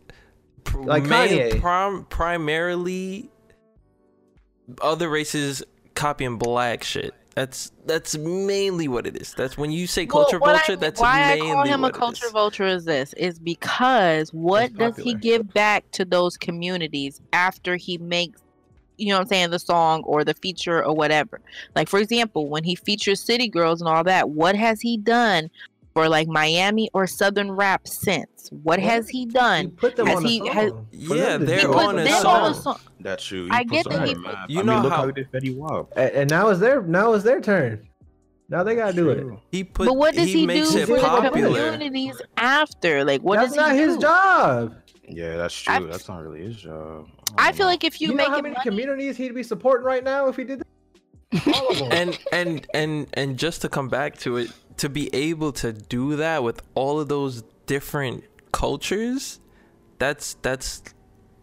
Like 0.73 1.03
main- 1.03 1.29
Kanye. 1.29 1.59
prim- 1.61 2.05
primarily 2.05 3.29
other 4.81 5.09
races 5.09 5.63
copying 5.95 6.37
black 6.37 6.83
shit. 6.83 7.13
That's 7.35 7.71
that's 7.85 8.17
mainly 8.17 8.87
what 8.89 9.07
it 9.07 9.15
is. 9.15 9.33
That's 9.33 9.57
when 9.57 9.71
you 9.71 9.87
say 9.87 10.05
Well, 10.05 10.23
culture 10.23 10.39
what 10.39 10.49
I- 10.55 10.57
vulture. 10.59 10.75
that's 10.75 10.99
why 10.99 11.19
mainly 11.35 11.51
I 11.51 11.53
call 11.53 11.63
him 11.65 11.79
a 11.79 11.83
what 11.83 11.95
it 11.95 11.97
culture 11.97 12.25
is. 12.25 12.31
vulture 12.31 12.65
is 12.65 12.85
this 12.85 13.13
is 13.13 13.39
because 13.39 14.31
what 14.33 14.73
does 14.75 14.97
he 14.97 15.13
give 15.13 15.53
back 15.53 15.89
to 15.91 16.03
those 16.05 16.35
communities 16.37 17.21
after 17.31 17.75
he 17.77 17.97
makes 17.97 18.41
you 18.97 19.07
know 19.07 19.15
what 19.15 19.21
I'm 19.21 19.27
saying 19.29 19.49
the 19.49 19.57
song 19.59 20.03
or 20.03 20.23
the 20.23 20.35
feature 20.35 20.83
or 20.83 20.93
whatever. 20.93 21.41
Like 21.75 21.87
for 21.87 21.99
example, 21.99 22.47
when 22.49 22.63
he 22.63 22.75
features 22.75 23.19
City 23.21 23.47
Girls 23.47 23.81
and 23.81 23.89
all 23.89 24.03
that, 24.03 24.29
what 24.29 24.55
has 24.55 24.79
he 24.81 24.97
done 24.97 25.49
for 25.93 26.07
like 26.09 26.27
Miami 26.27 26.89
or 26.93 27.07
Southern 27.07 27.51
rap 27.51 27.87
since? 27.87 28.49
What 28.63 28.79
Well, 28.79 28.89
has 28.89 29.09
he 29.09 29.19
He 29.19 29.25
done? 29.27 29.71
put 29.71 29.95
them 29.95 30.07
Has 30.07 30.17
on 30.17 30.23
the 30.23 30.29
he- 30.29 30.37
song. 30.39 30.47
has- 30.47 30.71
Yeah, 30.91 31.37
they're 31.37 31.55
He 31.57 31.61
do 31.63 31.71
it. 31.71 31.73
puts 31.73 31.85
on 31.85 31.99
a 31.99 32.03
them 32.03 32.21
song. 32.21 32.41
on 32.41 32.51
the 32.53 32.57
song. 32.59 32.79
That's 32.99 33.23
true. 33.23 33.45
He 33.45 33.51
I 33.51 33.63
puts 33.63 33.71
get 33.71 33.83
them 33.85 33.93
that 33.93 34.01
on 34.01 34.07
he 34.07 34.15
put- 34.15 34.35
You 34.49 34.59
I 34.59 34.63
know 34.63 34.73
mean, 34.75 34.83
look 34.83 34.91
how- 34.91 34.97
how 34.97 35.05
he 35.07 35.11
did 35.13 35.31
Fetty 35.31 35.55
Wap. 35.55 35.91
And, 35.95 36.11
and 36.11 36.29
now 36.29 36.49
it's 36.49 36.59
their 36.59 36.81
now 36.81 37.13
it's 37.13 37.23
their 37.23 37.41
turn. 37.41 37.87
Now 38.49 38.63
they 38.63 38.75
gotta 38.75 38.93
do 38.93 39.09
it. 39.09 39.25
He 39.51 39.63
put. 39.63 39.85
But 39.87 39.95
what 39.95 40.13
does 40.13 40.27
he, 40.27 40.45
makes 40.45 40.71
do 40.71 40.79
it 40.79 40.85
for 40.87 40.95
the 40.95 41.01
popular. 41.01 41.71
communities 41.71 42.21
after? 42.37 43.03
Like 43.05 43.21
what 43.21 43.37
That's 43.37 43.53
does 43.53 43.55
he 43.55 43.61
not 43.61 43.71
do? 43.77 43.77
his 43.89 43.97
job. 43.97 44.75
Yeah, 45.07 45.37
that's 45.37 45.53
true. 45.55 45.73
I- 45.73 45.79
That's 45.83 46.07
not 46.09 46.21
really 46.21 46.41
his 46.43 46.57
job. 46.57 47.07
I 47.37 47.45
don't 47.45 47.55
feel 47.57 47.65
know. 47.65 47.71
like 47.71 47.83
if 47.85 48.01
you, 48.01 48.09
You, 48.09 48.13
know 48.13 48.17
make 48.17 48.27
how 48.27 48.35
many 48.41 48.49
money, 48.53 48.63
communities 48.63 49.15
he'd 49.17 49.33
be 49.35 49.43
supporting 49.43 49.85
right 49.85 50.03
now 50.03 50.27
if 50.27 50.35
he 50.35 50.43
did 50.43 50.59
that? 50.59 51.47
All 51.55 51.69
of 51.71 51.77
them. 51.79 51.87
and 51.91 52.19
and 52.33 52.67
and 52.73 53.07
and 53.13 53.37
just 53.39 53.61
to 53.61 53.69
come 53.69 53.87
back 53.87 54.17
to 54.19 54.35
it 54.37 54.51
to 54.81 54.89
be 54.89 55.13
able 55.13 55.51
to 55.51 55.71
do 55.71 56.15
that 56.15 56.41
with 56.41 56.59
all 56.73 56.99
of 56.99 57.07
those 57.07 57.43
different 57.67 58.23
cultures 58.51 59.39
that's 59.99 60.33
that's 60.41 60.81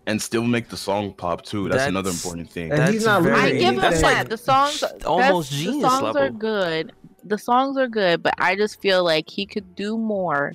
and 0.09 0.21
still 0.21 0.43
make 0.43 0.69
the 0.71 0.77
song 0.77 1.13
pop 1.13 1.43
too. 1.43 1.69
That's, 1.69 1.87
another 1.87 2.11
important 2.11 2.51
thing. 2.51 2.73
And 2.73 2.81
that's 2.81 2.93
he's 2.93 3.05
not 3.05 3.23
very, 3.23 3.37
I 3.37 3.51
give 3.53 3.63
him 3.63 3.77
that's 3.77 4.03
anything. 4.03 4.03
that. 4.03 4.19
like 4.19 4.29
the 4.29 4.39
songs, 4.39 4.83
almost 5.05 5.53
genius 5.53 5.83
the 5.83 5.89
songs 5.89 6.03
level. 6.03 6.23
are 6.23 6.31
good. 6.31 6.93
The 7.23 7.39
songs 7.39 7.77
are 7.77 7.87
good, 7.87 8.25
but 8.25 8.35
I 8.39 8.57
just 8.57 8.81
feel 8.81 9.05
like 9.05 9.31
he 9.31 9.47
could 9.47 9.77
do 9.77 9.97
more. 9.97 10.55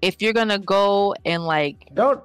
If 0.00 0.22
you're 0.22 0.32
gonna 0.32 0.60
go 0.60 1.16
and 1.24 1.46
like, 1.46 1.88
Don't 1.94 2.22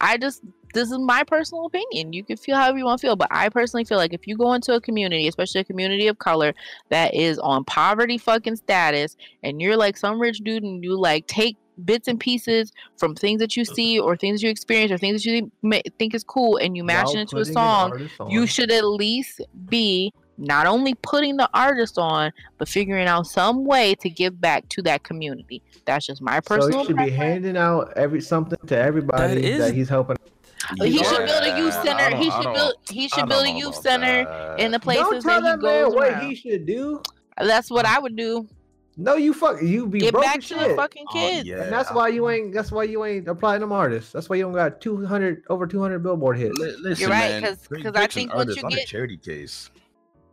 I 0.00 0.18
just 0.18 0.42
this 0.72 0.90
is 0.90 0.98
my 0.98 1.22
personal 1.24 1.66
opinion. 1.66 2.12
You 2.12 2.24
can 2.24 2.36
feel 2.36 2.56
however 2.56 2.78
you 2.78 2.84
want 2.84 3.00
to 3.00 3.06
feel, 3.06 3.16
but 3.16 3.28
I 3.30 3.48
personally 3.48 3.84
feel 3.84 3.98
like 3.98 4.12
if 4.12 4.26
you 4.26 4.36
go 4.36 4.52
into 4.54 4.74
a 4.74 4.80
community, 4.80 5.28
especially 5.28 5.60
a 5.60 5.64
community 5.64 6.08
of 6.08 6.18
color 6.18 6.54
that 6.90 7.14
is 7.14 7.38
on 7.38 7.64
poverty 7.64 8.18
fucking 8.18 8.56
status, 8.56 9.16
and 9.42 9.60
you're 9.60 9.76
like 9.76 9.96
some 9.96 10.20
rich 10.20 10.38
dude 10.38 10.62
and 10.62 10.82
you 10.82 10.98
like 10.98 11.26
take 11.26 11.56
bits 11.84 12.06
and 12.06 12.20
pieces 12.20 12.70
from 12.98 13.14
things 13.14 13.40
that 13.40 13.56
you 13.56 13.64
see 13.64 13.98
or 13.98 14.16
things 14.16 14.40
that 14.40 14.46
you 14.46 14.50
experience 14.50 14.92
or 14.92 14.98
things 14.98 15.22
that 15.22 15.30
you 15.30 15.50
think 15.98 16.14
is 16.14 16.22
cool 16.22 16.58
and 16.58 16.76
you 16.76 16.84
mash 16.84 17.06
while 17.06 17.16
it 17.16 17.20
into 17.20 17.36
a 17.38 17.44
song 17.46 18.08
you 18.28 18.46
should 18.46 18.70
at 18.70 18.84
least 18.84 19.40
be 19.70 20.12
not 20.38 20.66
only 20.66 20.94
putting 21.02 21.36
the 21.36 21.48
artist 21.54 21.98
on, 21.98 22.32
but 22.58 22.68
figuring 22.68 23.06
out 23.06 23.26
some 23.26 23.64
way 23.64 23.94
to 23.96 24.10
give 24.10 24.40
back 24.40 24.68
to 24.70 24.82
that 24.82 25.02
community. 25.04 25.62
That's 25.84 26.06
just 26.06 26.22
my 26.22 26.40
personal. 26.40 26.62
So 26.62 26.78
personal. 26.78 26.80
he 26.80 26.86
should 26.86 26.96
be 26.96 27.16
handing 27.16 27.56
out 27.56 27.92
every 27.96 28.20
something 28.20 28.58
to 28.66 28.76
everybody 28.76 29.34
That 29.34 29.58
that, 29.58 29.68
is- 29.68 29.74
he's 29.74 29.88
helping. 29.88 30.16
He 30.80 30.88
Yeah, 30.98 31.02
should 31.04 31.26
build 31.26 31.44
a 31.44 31.58
youth 31.58 31.74
center. 31.82 32.16
He 32.16 32.30
should 32.30 32.52
build. 32.54 32.74
He 32.90 33.08
should 33.08 33.28
build 33.28 33.46
a 33.46 33.50
youth 33.50 33.74
center 33.76 34.24
that. 34.24 34.60
in 34.60 34.70
the 34.70 34.78
Don't 34.78 34.82
places 34.82 35.24
tell 35.24 35.40
that 35.42 35.42
he 35.42 35.56
that 35.56 35.62
man 35.62 35.84
goes 35.84 35.94
what 35.94 36.08
around. 36.10 36.28
he 36.28 36.34
should 36.34 36.66
do. 36.66 37.02
That's 37.38 37.70
what 37.70 37.84
I 37.86 37.98
would 37.98 38.16
do. 38.16 38.46
No, 38.96 39.16
you 39.16 39.32
fuck. 39.32 39.62
You 39.62 39.86
be 39.86 40.00
Get 40.00 40.12
broke 40.12 40.24
back 40.24 40.36
as 40.38 40.48
to 40.48 40.54
the 40.54 40.74
fucking 40.76 41.06
Oh, 41.08 41.12
kids. 41.14 41.48
yeah. 41.48 41.62
And 41.62 41.72
that's 41.72 41.90
why 41.92 42.08
you 42.08 42.28
ain't. 42.28 42.52
That's 42.52 42.70
why 42.70 42.84
you 42.84 43.04
ain't 43.06 43.26
applying 43.26 43.38
platinum 43.60 43.72
artist. 43.72 44.12
That's 44.12 44.28
why 44.28 44.36
you 44.36 44.42
don't 44.42 44.52
got 44.52 44.80
two 44.82 45.04
hundred 45.06 45.44
over 45.48 45.66
two 45.66 45.80
hundred 45.80 46.00
billboard 46.02 46.36
hits. 46.36 46.58
Li- 46.58 46.74
Listen, 46.80 47.00
You're 47.02 47.10
right, 47.10 47.30
man, 47.30 47.42
'cause- 47.42 47.66
Drake- 47.68 47.84
'cause 47.84 47.92
I 47.96 48.06
think 48.06 48.30
once 48.34 48.40
artist, 48.40 48.56
you 48.58 48.62
not 48.64 48.72
a 48.72 48.76
get- 48.76 48.86
charity 48.88 49.16
case. 49.16 49.70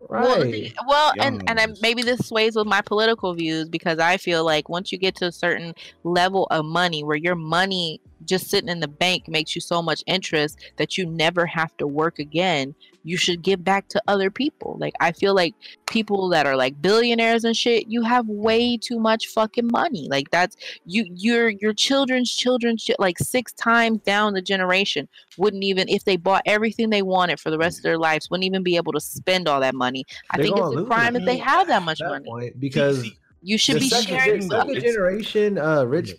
Right. 0.09 0.23
Well, 0.23 0.41
the 0.43 0.73
well, 0.87 1.13
and 1.19 1.43
and 1.49 1.59
I, 1.59 1.67
maybe 1.81 2.03
this 2.03 2.19
sways 2.27 2.55
with 2.55 2.67
my 2.67 2.81
political 2.81 3.33
views 3.33 3.67
because 3.69 3.99
I 3.99 4.17
feel 4.17 4.43
like 4.45 4.67
once 4.69 4.91
you 4.91 4.97
get 4.97 5.15
to 5.17 5.25
a 5.27 5.31
certain 5.31 5.73
level 6.03 6.45
of 6.51 6.65
money, 6.65 7.03
where 7.03 7.17
your 7.17 7.35
money 7.35 8.01
just 8.25 8.49
sitting 8.49 8.69
in 8.69 8.79
the 8.79 8.87
bank 8.87 9.27
makes 9.27 9.55
you 9.55 9.61
so 9.61 9.81
much 9.81 10.03
interest 10.07 10.59
that 10.77 10.97
you 10.97 11.05
never 11.05 11.45
have 11.45 11.75
to 11.77 11.87
work 11.87 12.19
again, 12.19 12.75
you 13.03 13.17
should 13.17 13.41
give 13.41 13.63
back 13.63 13.87
to 13.89 14.01
other 14.07 14.29
people. 14.29 14.75
Like 14.79 14.93
I 14.99 15.11
feel 15.11 15.33
like 15.33 15.55
people 15.87 16.29
that 16.29 16.45
are 16.45 16.55
like 16.55 16.81
billionaires 16.81 17.43
and 17.43 17.55
shit, 17.55 17.87
you 17.87 18.01
have 18.03 18.27
way 18.27 18.77
too 18.77 18.99
much 18.99 19.27
fucking 19.27 19.67
money. 19.71 20.07
Like 20.09 20.29
that's 20.31 20.55
you 20.85 21.05
your 21.15 21.49
your 21.49 21.73
children's 21.73 22.35
children's 22.35 22.85
chi- 22.85 22.95
like 22.99 23.17
six 23.19 23.53
times 23.53 23.99
down 24.01 24.33
the 24.33 24.41
generation 24.41 25.07
wouldn't 25.37 25.63
even 25.63 25.87
if 25.87 26.03
they 26.05 26.17
bought 26.17 26.41
everything 26.45 26.89
they 26.89 27.01
wanted 27.01 27.39
for 27.39 27.49
the 27.49 27.57
rest 27.57 27.77
of 27.79 27.83
their 27.83 27.97
lives 27.97 28.29
wouldn't 28.29 28.45
even 28.45 28.63
be 28.63 28.75
able 28.75 28.91
to 28.91 28.99
spend 28.99 29.47
all 29.47 29.59
that 29.59 29.75
money. 29.75 30.05
I 30.31 30.37
They're 30.37 30.45
think 30.45 30.57
it's 30.57 30.75
a 30.75 30.83
crime 30.85 31.15
it. 31.15 31.19
if 31.19 31.25
they 31.25 31.37
have 31.37 31.67
that 31.67 31.83
much 31.83 31.99
That 31.99 32.09
money. 32.09 32.29
point, 32.29 32.59
because 32.59 33.09
You 33.41 33.57
should 33.57 33.75
the 33.77 33.79
be 33.81 33.89
second, 33.89 34.19
sharing. 34.19 34.41
gen- 34.41 34.49
second 34.49 34.81
generation 34.81 35.57
uh, 35.57 35.83
rich 35.85 36.15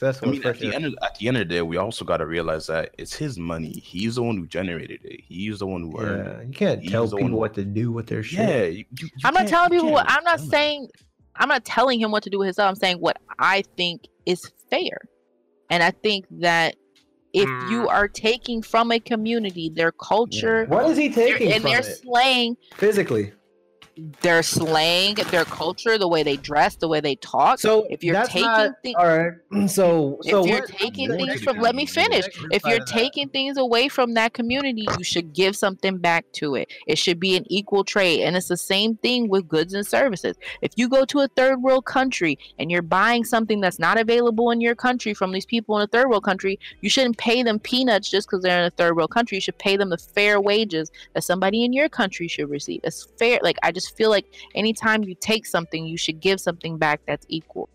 people. 0.00 0.28
I 0.28 0.30
mean, 0.30 0.46
at 0.46 0.58
the 0.58 0.74
end 0.74 0.84
of 0.84 0.94
at 1.02 1.14
the 1.16 1.28
end 1.28 1.36
of 1.36 1.48
the 1.48 1.54
day, 1.54 1.62
we 1.62 1.76
also 1.76 2.04
got 2.04 2.18
to 2.18 2.26
realize 2.26 2.66
that 2.66 2.94
it's 2.98 3.14
his 3.14 3.38
money. 3.38 3.72
He's 3.72 4.16
the 4.16 4.22
one 4.22 4.36
who 4.36 4.46
generated 4.46 5.00
it. 5.04 5.20
He's 5.20 5.58
the 5.60 5.66
one 5.66 5.82
who 5.82 6.00
earned 6.00 6.26
yeah, 6.26 6.42
you 6.46 6.52
can't 6.52 6.82
He's 6.82 6.90
tell 6.90 7.04
people 7.04 7.22
one- 7.22 7.32
what 7.32 7.54
to 7.54 7.64
do 7.64 7.92
with 7.92 8.06
their 8.06 8.22
shit. 8.22 8.38
Yeah, 8.38 8.64
you, 8.64 8.76
you, 8.78 8.86
you 9.00 9.10
I'm 9.24 9.34
not 9.34 9.48
telling 9.48 9.70
people 9.70 9.92
what 9.92 10.06
I'm 10.08 10.24
not 10.24 10.40
saying 10.40 10.88
I'm 11.38 11.48
not 11.48 11.64
telling 11.64 12.00
him 12.00 12.10
what 12.10 12.22
to 12.24 12.30
do 12.30 12.38
with 12.38 12.46
his 12.46 12.56
stuff. 12.56 12.68
I'm 12.68 12.74
saying 12.74 12.98
what 12.98 13.18
I 13.38 13.62
think 13.76 14.08
is 14.26 14.50
fair. 14.70 14.98
And 15.70 15.82
I 15.82 15.90
think 15.90 16.26
that 16.30 16.76
if 17.32 17.48
you 17.70 17.82
hmm. 17.82 17.88
are 17.88 18.08
taking 18.08 18.62
from 18.62 18.90
a 18.90 18.98
community 18.98 19.68
their 19.68 19.92
culture 19.92 20.64
What 20.66 20.90
is 20.90 20.96
he 20.96 21.10
taking 21.10 21.52
and 21.52 21.62
from 21.62 21.70
their 21.70 21.80
it 21.80 21.98
slang, 22.02 22.56
physically? 22.76 23.32
Their 24.20 24.42
slang, 24.42 25.14
their 25.30 25.44
culture, 25.44 25.98
the 25.98 26.08
way 26.08 26.22
they 26.22 26.36
dress, 26.36 26.76
the 26.76 26.88
way 26.88 27.00
they 27.00 27.16
talk. 27.16 27.58
So 27.58 27.86
if 27.90 28.04
you're 28.04 28.24
taking 28.24 28.42
not, 28.42 28.82
things, 28.82 28.96
all 28.98 29.06
right. 29.06 29.32
So 29.68 30.18
if 30.24 30.30
so 30.30 30.44
you're 30.46 30.66
taking 30.66 31.10
things 31.10 31.42
from, 31.42 31.58
let 31.58 31.74
me 31.74 31.86
finish. 31.86 32.26
If 32.50 32.64
you're 32.64 32.84
taking 32.84 33.28
things 33.28 33.56
away 33.56 33.88
from 33.88 34.14
that 34.14 34.32
community, 34.32 34.86
you 34.98 35.04
should 35.04 35.32
give 35.32 35.56
something 35.56 35.98
back 35.98 36.24
to 36.34 36.54
it. 36.54 36.72
It 36.86 36.98
should 36.98 37.20
be 37.20 37.36
an 37.36 37.44
equal 37.50 37.84
trade, 37.84 38.22
and 38.22 38.36
it's 38.36 38.48
the 38.48 38.56
same 38.56 38.96
thing 38.96 39.28
with 39.28 39.48
goods 39.48 39.74
and 39.74 39.86
services. 39.86 40.36
If 40.62 40.72
you 40.76 40.88
go 40.88 41.04
to 41.06 41.20
a 41.20 41.28
third 41.28 41.62
world 41.62 41.84
country 41.84 42.38
and 42.58 42.70
you're 42.70 42.82
buying 42.82 43.24
something 43.24 43.60
that's 43.60 43.78
not 43.78 43.98
available 43.98 44.50
in 44.50 44.60
your 44.60 44.74
country 44.74 45.14
from 45.14 45.32
these 45.32 45.46
people 45.46 45.76
in 45.76 45.82
a 45.82 45.86
third 45.86 46.08
world 46.08 46.24
country, 46.24 46.58
you 46.80 46.90
shouldn't 46.90 47.18
pay 47.18 47.42
them 47.42 47.58
peanuts 47.58 48.10
just 48.10 48.28
because 48.28 48.42
they're 48.42 48.58
in 48.58 48.66
a 48.66 48.70
third 48.70 48.96
world 48.96 49.10
country. 49.10 49.36
You 49.36 49.42
should 49.42 49.58
pay 49.58 49.76
them 49.76 49.90
the 49.90 49.98
fair 49.98 50.40
wages 50.40 50.90
that 51.14 51.24
somebody 51.24 51.64
in 51.64 51.72
your 51.72 51.88
country 51.88 52.28
should 52.28 52.50
receive. 52.50 52.80
It's 52.84 53.04
fair. 53.18 53.40
Like 53.42 53.58
I 53.62 53.72
just 53.72 53.87
feel 53.96 54.10
like 54.10 54.26
anytime 54.54 55.02
you 55.04 55.14
take 55.14 55.46
something, 55.46 55.86
you 55.86 55.96
should 55.96 56.20
give 56.20 56.40
something 56.40 56.78
back 56.78 57.00
that's 57.06 57.26
equal. 57.28 57.68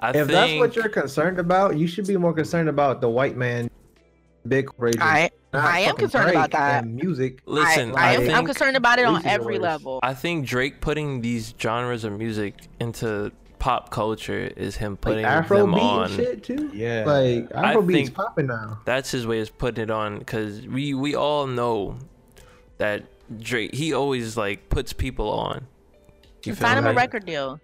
I 0.00 0.10
if 0.10 0.14
think 0.14 0.28
that's 0.28 0.58
what 0.60 0.76
you're 0.76 0.88
concerned 0.88 1.38
about, 1.38 1.76
you 1.76 1.86
should 1.86 2.06
be 2.06 2.16
more 2.16 2.32
concerned 2.32 2.68
about 2.68 3.00
the 3.00 3.08
white 3.08 3.36
man, 3.36 3.68
big 4.46 4.66
corporation. 4.66 5.02
I 5.02 5.30
I 5.52 5.80
am 5.80 5.96
concerned 5.96 6.30
about 6.30 6.50
that. 6.52 6.86
music. 6.86 7.40
listen. 7.46 7.94
I, 7.96 8.00
I, 8.00 8.08
I, 8.10 8.12
am, 8.14 8.30
I'm 8.34 8.44
concerned 8.46 8.76
about 8.76 8.98
it 8.98 9.06
on 9.06 9.14
These 9.14 9.20
are 9.20 9.22
the 9.24 9.30
every 9.30 9.54
worst. 9.54 9.62
level. 9.62 10.00
I 10.02 10.14
think 10.14 10.46
Drake 10.46 10.80
putting 10.80 11.20
these 11.22 11.54
genres 11.58 12.04
of 12.04 12.12
music 12.18 12.54
into 12.80 13.32
pop 13.58 13.90
culture 13.90 14.52
is 14.56 14.76
him 14.76 14.92
Like 14.92 15.00
putting 15.00 15.24
Afro 15.24 15.62
them 15.62 15.72
beat 15.72 15.80
on. 15.80 16.10
shit 16.10 16.44
too. 16.44 16.70
Yeah. 16.72 17.04
Like 17.06 17.52
I 17.54 17.70
Afro 17.70 17.82
beats 17.82 18.08
think- 18.08 18.14
popping 18.14 18.46
now. 18.46 18.78
That's 18.84 19.10
his 19.10 19.26
way 19.26 19.40
of 19.40 19.56
putting 19.58 19.82
it 19.84 19.90
on 19.90 20.18
because 20.18 20.66
we 20.66 20.94
we 20.94 21.14
all 21.16 21.46
know 21.46 21.96
that 22.76 23.04
Drake 23.40 23.74
he 23.74 23.92
always 23.92 24.36
like 24.36 24.68
puts 24.68 24.92
people 24.92 25.30
on. 25.30 25.66
You 26.44 26.54
feel 26.54 26.66
Sign 26.68 26.78
him 26.78 26.86
a 26.86 26.94
record 26.94 27.26
deal. 27.26 27.60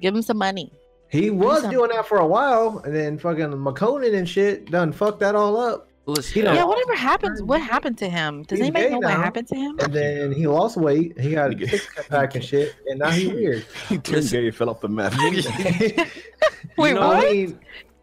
Give 0.00 0.14
him 0.14 0.22
some 0.22 0.38
money. 0.38 0.72
He 1.10 1.30
was 1.30 1.62
something. 1.62 1.70
doing 1.76 1.90
that 1.94 2.06
for 2.06 2.18
a 2.18 2.26
while, 2.26 2.78
and 2.84 2.94
then 2.94 3.18
fucking 3.18 3.46
Makonnen 3.52 4.14
and 4.14 4.28
shit 4.28 4.70
done 4.70 4.92
fucked 4.92 5.20
that 5.20 5.34
all 5.34 5.56
up. 5.58 5.88
Listen, 6.06 6.32
He 6.34 6.40
don't- 6.42 6.54
Yeah, 6.54 6.64
whatever 6.64 6.94
happens, 6.94 7.42
what 7.42 7.60
happened 7.60 7.98
to 7.98 8.08
him? 8.08 8.42
Does 8.44 8.58
He's 8.58 8.66
anybody 8.68 8.84
gay 8.86 8.90
know 8.92 8.98
what 9.00 9.10
happened 9.16 9.48
to 9.48 9.56
him? 9.56 9.78
And 9.80 9.92
then 9.92 10.32
he 10.32 10.46
lost 10.46 10.76
weight. 10.76 11.18
He 11.20 11.32
got 11.32 11.50
Nigga. 11.50 11.68
six 11.70 11.88
pack 12.08 12.34
and 12.34 12.44
shit, 12.50 12.74
and 12.86 12.98
now 13.00 13.10
he 13.10 13.28
weird. 13.28 13.64
he 13.88 13.98
turned 13.98 14.30
gay, 14.30 14.50
fell 14.50 14.70
off 14.70 14.80
the 14.80 14.88
map. 14.88 15.12
Wait, 16.78 16.94
know, 16.94 17.00
I 17.02 17.06
what? 17.16 17.32
mean, 17.32 17.58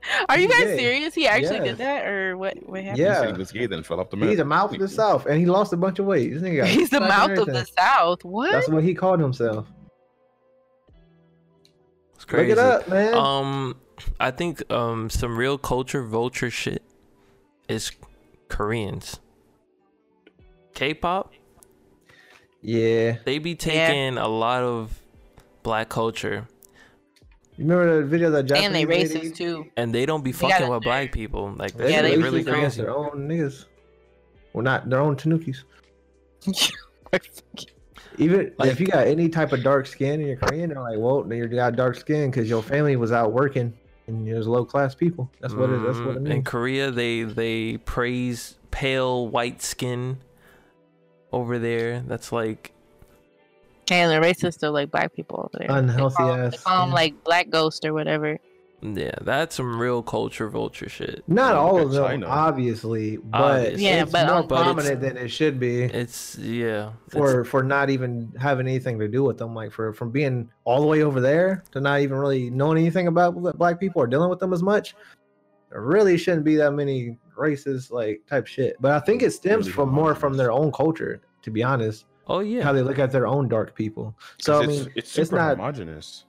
Are 0.30 0.38
you 0.38 0.48
guys 0.48 0.64
gay. 0.64 0.78
serious? 0.78 1.14
He 1.14 1.28
actually 1.28 1.58
Yeah. 1.58 1.64
did 1.64 1.78
that, 1.78 2.06
or 2.08 2.38
what? 2.38 2.58
What 2.68 2.82
happened? 2.84 3.00
Yeah. 3.00 3.20
He 3.22 3.26
said 3.28 3.36
he 3.36 3.40
was 3.40 3.52
gay, 3.52 3.66
then 3.66 3.84
fell 3.84 4.00
off 4.00 4.10
the 4.10 4.18
map. 4.18 4.30
he's 4.30 4.40
a 4.40 4.46
mouth 4.46 4.72
of 4.74 4.80
the 4.80 4.88
south, 4.88 5.26
and 5.26 5.40
he 5.40 5.46
lost 5.46 5.74
a 5.74 5.78
bunch 5.78 6.00
of 6.00 6.06
weight. 6.06 6.34
This 6.34 6.42
nigga 6.44 6.66
He's 6.68 6.90
the 6.90 6.98
six 6.98 7.08
pack 7.08 7.30
and 7.30 7.38
mouth 7.38 7.48
of 7.48 7.54
the. 7.54 7.66
South. 7.78 8.24
What? 8.26 8.52
That's 8.52 8.70
what 8.70 8.84
he 8.84 8.94
called 8.94 9.20
himself. 9.20 9.68
it's 12.16 12.26
crazy. 12.26 12.50
Look 12.56 12.58
it 12.60 12.64
up, 12.64 12.88
man. 12.88 13.14
Um, 13.16 13.76
I 14.20 14.32
think 14.32 14.70
um 14.72 15.10
some 15.10 15.38
real 15.38 15.58
culture 15.58 16.04
vulture 16.04 16.50
shit 16.52 16.84
is 17.68 17.92
Koreans. 18.50 19.20
K-pop, 20.74 21.32
yeah, 22.62 23.16
they 23.24 23.40
be 23.40 23.56
taking 23.56 24.18
a 24.18 24.28
lot 24.28 24.62
of 24.62 25.00
black 25.64 25.88
culture 25.88 26.48
you 26.50 26.55
remember 27.58 28.02
the 28.02 28.08
video 28.08 28.30
that 28.32 28.44
Japanese 28.44 28.66
and 28.66 28.76
they 28.76 28.86
lady- 28.86 29.10
racist 29.16 29.36
too. 29.36 29.66
and 29.78 29.94
they 29.94 30.06
don't 30.06 30.24
be 30.24 30.32
They 30.32 30.38
fucking 30.50 30.68
with 30.70 30.84
black 30.84 31.12
people. 31.12 31.54
Like 31.56 31.74
They 31.74 31.92
Yeah, 31.92 32.02
they 32.02 32.16
racist 32.18 32.24
really 32.24 32.42
against 32.42 32.60
crazy. 32.78 32.82
their 32.82 32.96
own 32.96 33.28
niggas. 33.28 33.66
Well, 34.54 34.64
not 34.64 34.90
their 34.90 35.00
own 35.02 35.16
tanukis. 35.16 35.64
Even 38.18 38.54
Like- 38.58 38.70
if 38.72 38.80
you 38.80 38.88
got 38.88 39.08
any 39.08 39.28
type 39.30 39.52
of 39.52 39.62
dark 39.64 39.88
skin 39.88 40.20
and 40.22 40.28
you're 40.28 40.38
Korean, 40.38 40.70
they're 40.70 40.82
like, 40.82 40.98
well, 40.98 41.26
you 41.34 41.48
got 41.48 41.76
dark 41.76 41.96
skin 41.98 42.32
because 42.32 42.50
your 42.50 42.64
family 42.64 42.96
was 42.96 43.12
out 43.12 43.34
working 43.34 43.74
and 44.08 44.26
you're 44.26 44.42
low 44.44 44.64
class 44.64 44.96
people. 44.96 45.30
That's 45.42 45.54
what 45.54 45.70
it. 45.70 45.82
That's 45.84 45.98
what 46.00 46.16
it 46.18 46.24
Mm, 46.24 46.32
In. 46.32 46.44
Korea, 46.44 46.92
they 46.92 47.24
they 47.24 47.78
praise 47.78 48.58
pale 48.72 49.28
white 49.28 49.62
skin 49.62 50.18
over 51.34 51.60
there. 51.60 52.02
That's 52.08 52.32
like 52.32 52.72
and 53.92 54.12
they're 54.12 54.22
racist 54.22 54.60
to 54.60 54.70
like 54.72 54.92
black 54.92 55.14
people 55.14 55.50
over 55.54 55.66
there. 55.66 55.78
Unhealthy 55.78 56.16
they 56.20 56.24
call, 56.24 56.36
They 56.38 56.42
ass 56.44 56.64
call 56.64 56.78
them 56.80 56.88
skin. 56.90 56.94
like 56.96 57.24
black 57.24 57.50
ghost 57.50 57.86
or 57.86 57.94
whatever. 57.94 58.40
yeah, 58.82 59.12
that's 59.22 59.56
some 59.56 59.80
real 59.80 60.04
culture 60.04 60.48
vulture 60.50 60.90
shit. 60.90 61.24
Not 61.28 61.54
Yeah, 61.54 61.60
all 61.60 61.80
of 61.82 61.92
them, 61.92 62.04
China. 62.06 62.28
obviously, 62.28 63.18
but 63.18 63.42
Obviously. 63.42 63.86
Yeah, 63.86 64.04
it's 64.04 64.12
but 64.12 64.28
more 64.28 64.36
on- 64.36 64.48
but 64.48 64.56
it's- 64.56 64.74
prominent 64.74 65.02
than 65.02 65.18
it 65.18 65.30
should 65.30 65.60
be 65.60 65.84
It's 65.84 66.38
yeah. 66.38 66.90
it's- 66.90 66.94
for 67.12 67.44
for 67.46 67.64
not 67.64 67.90
even 67.90 68.32
having 68.40 68.68
anything 68.68 69.00
to 69.00 69.08
do 69.08 69.24
with 69.24 69.38
them. 69.38 69.56
Like 69.56 69.72
for 69.72 69.94
from 69.94 70.12
being 70.12 70.50
all 70.66 70.82
the 70.82 70.88
way 70.88 71.02
over 71.04 71.20
there 71.22 71.64
to 71.72 71.80
not 71.82 72.02
even 72.02 72.18
really 72.18 72.50
knowing 72.50 72.78
anything 72.78 73.08
about 73.08 73.34
bl- 73.36 73.52
black 73.52 73.80
people 73.80 74.02
or 74.02 74.08
dealing 74.08 74.30
with 74.30 74.40
them 74.40 74.54
as 74.54 74.62
much. 74.62 74.96
There 75.72 75.82
really 75.82 76.18
shouldn't 76.18 76.44
be 76.46 76.56
that 76.58 76.72
many 76.72 77.18
racist 77.38 77.92
like 77.92 78.22
type 78.30 78.46
shit. 78.48 78.76
But 78.80 78.92
I 78.92 79.00
think 79.00 79.24
it 79.24 79.32
stems 79.32 79.66
Really 79.66 79.74
from 79.74 79.90
more 79.90 80.16
from 80.16 80.38
their 80.38 80.52
own 80.52 80.72
culture. 80.72 81.22
To 81.42 81.52
be 81.52 81.64
honest, 81.64 82.06
oh 82.28 82.40
yeah, 82.40 82.64
how 82.64 82.72
they 82.74 82.82
look 82.82 83.00
at 83.00 83.12
their 83.12 83.28
own 83.28 83.48
dark 83.48 83.76
people. 83.76 84.16
So 84.40 84.62
I 84.62 84.66
mean, 84.68 84.80
it's 84.82 84.90
it's 84.96 85.12
super 85.12 85.36
not- 85.38 85.58
homogenous. 85.58 86.26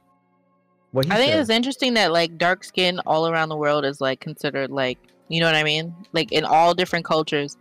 what 0.93 1.05
he 1.07 1.11
I 1.11 1.17
think 1.17 1.33
said. 1.33 1.41
it's 1.41 1.51
interesting 1.51 1.95
that 1.95 2.13
like 2.13 2.39
dark 2.39 2.65
skin 2.65 3.01
all 3.07 3.29
around 3.29 3.49
the 3.49 3.57
world 3.57 3.85
is 3.85 4.01
like 4.01 4.21
considered 4.21 4.71
like 4.71 4.99
you 5.29 5.41
know 5.41 5.47
what 5.47 5.57
I 5.57 5.65
mean? 5.65 5.95
Like 6.13 6.31
in 6.33 6.45
all 6.45 6.73
different 6.75 7.05
cultures, 7.05 7.57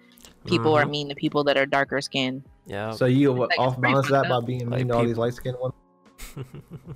people 0.45 0.73
are 0.75 0.85
Mhm. 0.85 0.89
mean 0.91 1.09
to 1.09 1.15
people 1.15 1.43
that 1.45 1.57
are 1.57 1.65
darker 1.65 1.99
skinned. 2.01 2.43
Yeah. 2.67 2.91
So 2.91 3.05
you 3.05 3.31
Like, 3.31 3.59
off 3.59 3.79
balance 3.81 4.07
that 4.09 4.25
fucked 4.25 4.29
by 4.29 4.35
up. 4.37 4.45
being 4.45 4.69
Like 4.69 4.79
mean 4.79 4.87
to 4.89 4.95
all 4.95 5.05
these 5.05 5.17
light 5.17 5.33
skinned 5.33 5.57
ones. 5.59 5.73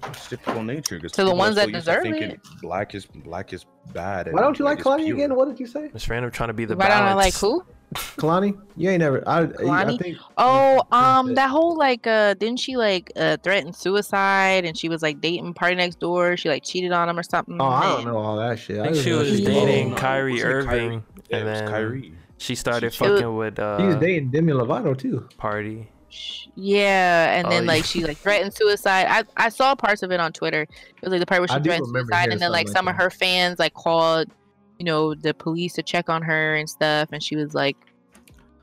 It's 0.08 0.30
typical 0.30 0.64
nature. 0.64 1.00
To 1.00 1.24
the 1.24 1.34
ones 1.36 1.56
so 1.56 1.62
that 1.62 1.70
used 1.70 1.86
to 1.86 1.92
deserve 1.92 2.04
thinking 2.04 2.32
it. 2.32 2.40
Black 2.62 2.96
is 2.96 3.06
black 3.06 3.52
is 3.54 3.66
bad. 3.94 4.32
Why 4.32 4.42
don't 4.42 4.58
you 4.60 4.66
like 4.66 4.80
is 4.80 4.86
Kehlani 4.86 5.12
again? 5.12 5.36
What 5.36 5.48
did 5.50 5.60
you 5.60 5.68
say? 5.68 5.90
Miss 5.94 6.08
Random 6.10 6.32
trying 6.32 6.50
to 6.50 6.54
be 6.54 6.66
the 6.66 6.76
Why 6.76 6.88
don't 6.90 7.04
I 7.04 7.14
like 7.14 7.34
who? 7.36 7.64
Kehlani? 7.96 8.56
You 8.78 8.90
ain't 8.92 9.00
never. 9.00 9.28
I, 9.28 9.42
I 9.42 9.46
Kehlani? 9.48 10.00
think. 10.00 10.18
Oh, 10.38 10.82
um, 10.92 11.32
it. 11.32 11.36
that 11.36 11.50
whole 11.50 11.76
like, 11.78 12.06
uh, 12.06 12.34
didn't 12.36 12.60
she 12.60 12.78
like 12.78 13.12
uh 13.16 13.38
threaten 13.44 13.74
suicide 13.74 14.66
and 14.66 14.78
she 14.78 14.90
was 14.90 15.02
like 15.02 15.20
dating 15.22 15.54
PartyNextDoor? 15.56 16.38
She 16.38 16.50
like 16.50 16.64
cheated 16.64 16.92
on 16.92 17.10
him 17.10 17.18
or 17.18 17.24
something. 17.24 17.58
Oh, 17.60 17.66
I 17.66 17.84
don't 17.96 18.06
know 18.06 18.18
all 18.18 18.38
that 18.38 18.60
shit. 18.60 18.80
I 18.80 18.92
think 18.92 18.98
she 19.04 19.12
was 19.12 19.40
Yeah. 19.40 19.48
dating 19.50 19.96
Kyrie 19.96 20.34
wasn't 20.34 20.52
Irving, 20.54 20.68
Kyrie? 20.70 20.94
And 20.94 21.04
it 21.30 21.44
was 21.52 21.60
then 21.60 21.68
Kyrie. 21.70 22.14
she 22.38 22.56
started 22.56 22.94
She- 22.94 23.06
fucking 23.06 23.36
with 23.36 23.58
He 23.58 23.64
was 23.86 23.96
uh 23.96 24.00
dating 24.00 24.32
Demi 24.32 24.54
Lovato 24.54 24.98
too. 24.98 25.28
party. 25.38 25.90
Yeah, 26.56 27.36
and 27.38 27.48
Oh, 27.48 27.50
then 27.52 27.64
yeah. 27.64 27.72
like 27.72 27.86
she 27.86 28.04
like 28.04 28.18
threatened 28.18 28.54
suicide. 28.54 29.06
I 29.10 29.24
I 29.46 29.50
saw 29.50 29.76
parts 29.76 30.02
of 30.04 30.12
it 30.12 30.20
on 30.20 30.34
Twitter. 30.34 30.64
It 30.64 30.70
was 31.04 31.12
like 31.12 31.20
the 31.20 31.26
part 31.26 31.40
where 31.42 31.48
she 31.48 31.56
do 31.58 31.70
threatened 31.70 31.88
suicide, 31.88 32.30
and 32.30 32.42
then 32.42 32.52
like 32.52 32.68
something 32.68 32.76
some 32.78 32.86
like 32.88 32.96
of 32.96 33.02
her 33.02 33.10
fans 33.12 33.60
like 33.60 33.74
called, 33.76 34.28
you 34.80 34.86
know, 34.86 35.14
the 35.14 35.34
police 35.34 35.74
to 35.74 35.84
check 35.84 36.10
on 36.10 36.22
her 36.24 36.56
and 36.56 36.70
stuff, 36.70 37.10
and 37.12 37.22
she 37.22 37.36
was 37.36 37.54
like, 37.54 37.78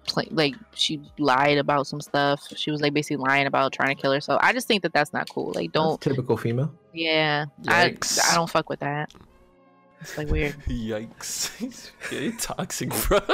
pl- 0.06 0.24
like 0.30 0.54
she 0.74 1.00
lied 1.18 1.58
about 1.58 1.86
some 1.86 2.00
stuff. 2.00 2.48
She 2.56 2.70
was 2.70 2.80
like 2.80 2.94
basically 2.94 3.18
lying 3.18 3.46
about 3.46 3.72
trying 3.72 3.94
to 3.94 4.00
kill 4.00 4.12
herself. 4.12 4.40
I 4.42 4.52
just 4.52 4.66
think 4.66 4.82
that 4.82 4.92
that's 4.94 5.12
not 5.12 5.28
cool. 5.28 5.52
Like, 5.54 5.72
don't. 5.72 6.00
That's 6.00 6.16
typical 6.16 6.36
female. 6.38 6.72
Yeah, 6.94 7.46
I 7.68 7.90
Yikes. 7.90 8.18
I 8.30 8.34
don't 8.34 8.48
fuck 8.48 8.70
with 8.70 8.80
that. 8.80 9.12
It's 10.00 10.16
like 10.16 10.28
weird. 10.28 10.54
Yikes! 10.66 11.54
He's 11.58 11.92
very 12.08 12.32
toxic, 12.32 12.90
bro. 12.90 13.20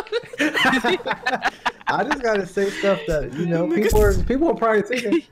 I 1.87 2.05
just 2.05 2.23
gotta 2.23 2.47
say 2.47 2.69
stuff 2.71 3.01
that 3.07 3.33
you 3.35 3.47
know 3.47 3.69
people 3.69 4.03
are 4.03 4.15
people 4.25 4.49
are 4.49 4.55
probably 4.55 4.83
thinking. 4.83 5.23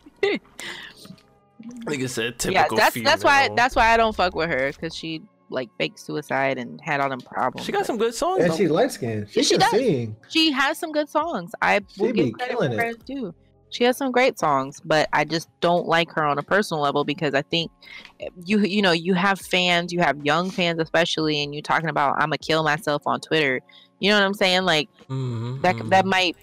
Like 1.84 2.00
I 2.00 2.06
said, 2.06 2.38
typical. 2.38 2.52
yeah, 2.52 2.62
typical 2.62 2.76
that's 2.76 3.02
that's 3.02 3.24
why 3.24 3.48
that's 3.56 3.74
why 3.74 3.92
I 3.92 3.96
don't 3.96 4.14
fuck 4.14 4.34
with 4.34 4.50
her 4.50 4.72
because 4.72 4.94
she 4.94 5.22
like 5.50 5.68
fake 5.78 5.98
suicide 5.98 6.58
and 6.58 6.80
had 6.80 7.00
all 7.00 7.08
them 7.10 7.20
problems. 7.20 7.66
She 7.66 7.72
got 7.72 7.80
but- 7.80 7.86
some 7.86 7.98
good 7.98 8.14
songs. 8.14 8.42
And 8.44 8.52
though. 8.52 8.56
she's 8.56 8.70
light 8.70 8.92
skinned. 8.92 9.28
She, 9.30 9.40
Yeah, 9.40 9.44
she 9.46 9.56
does. 9.58 9.70
sing. 9.70 10.16
she 10.28 10.52
has 10.52 10.78
some 10.78 10.92
good 10.92 11.08
songs. 11.08 11.52
I 11.60 11.80
She 11.94 12.02
will 12.02 12.12
be 12.12 12.24
give 12.24 12.32
credit 12.34 12.52
killing 12.52 12.70
where 12.70 12.78
it. 12.78 12.82
credit's 12.82 13.04
due. 13.04 13.34
She 13.72 13.84
has 13.84 13.96
some 13.96 14.10
great 14.10 14.36
songs, 14.36 14.80
but 14.84 15.08
I 15.12 15.24
just 15.24 15.48
don't 15.60 15.86
like 15.86 16.10
her 16.12 16.24
on 16.24 16.38
a 16.38 16.42
personal 16.42 16.82
level 16.82 17.04
because 17.04 17.34
I 17.34 17.42
think 17.42 17.70
eh, 18.18 18.28
you 18.44 18.58
you 18.60 18.82
know 18.82 18.90
you 18.90 19.14
have 19.14 19.40
fans, 19.40 19.92
you 19.92 20.00
have 20.00 20.24
young 20.26 20.50
fans 20.50 20.80
especially, 20.80 21.42
and 21.44 21.54
you're 21.54 21.62
talking 21.62 21.88
about 21.88 22.14
I'm 22.14 22.30
gonna 22.30 22.38
kill 22.38 22.64
myself 22.64 23.02
on 23.06 23.20
Twitter. 23.20 23.60
You 24.00 24.10
know 24.10 24.16
what 24.18 24.24
I'm 24.26 24.34
saying? 24.34 24.62
Like 24.64 24.88
Mhm, 25.08 25.62
that 25.62 25.76
that 25.90 26.04
mhm. 26.04 26.08
might 26.10 26.36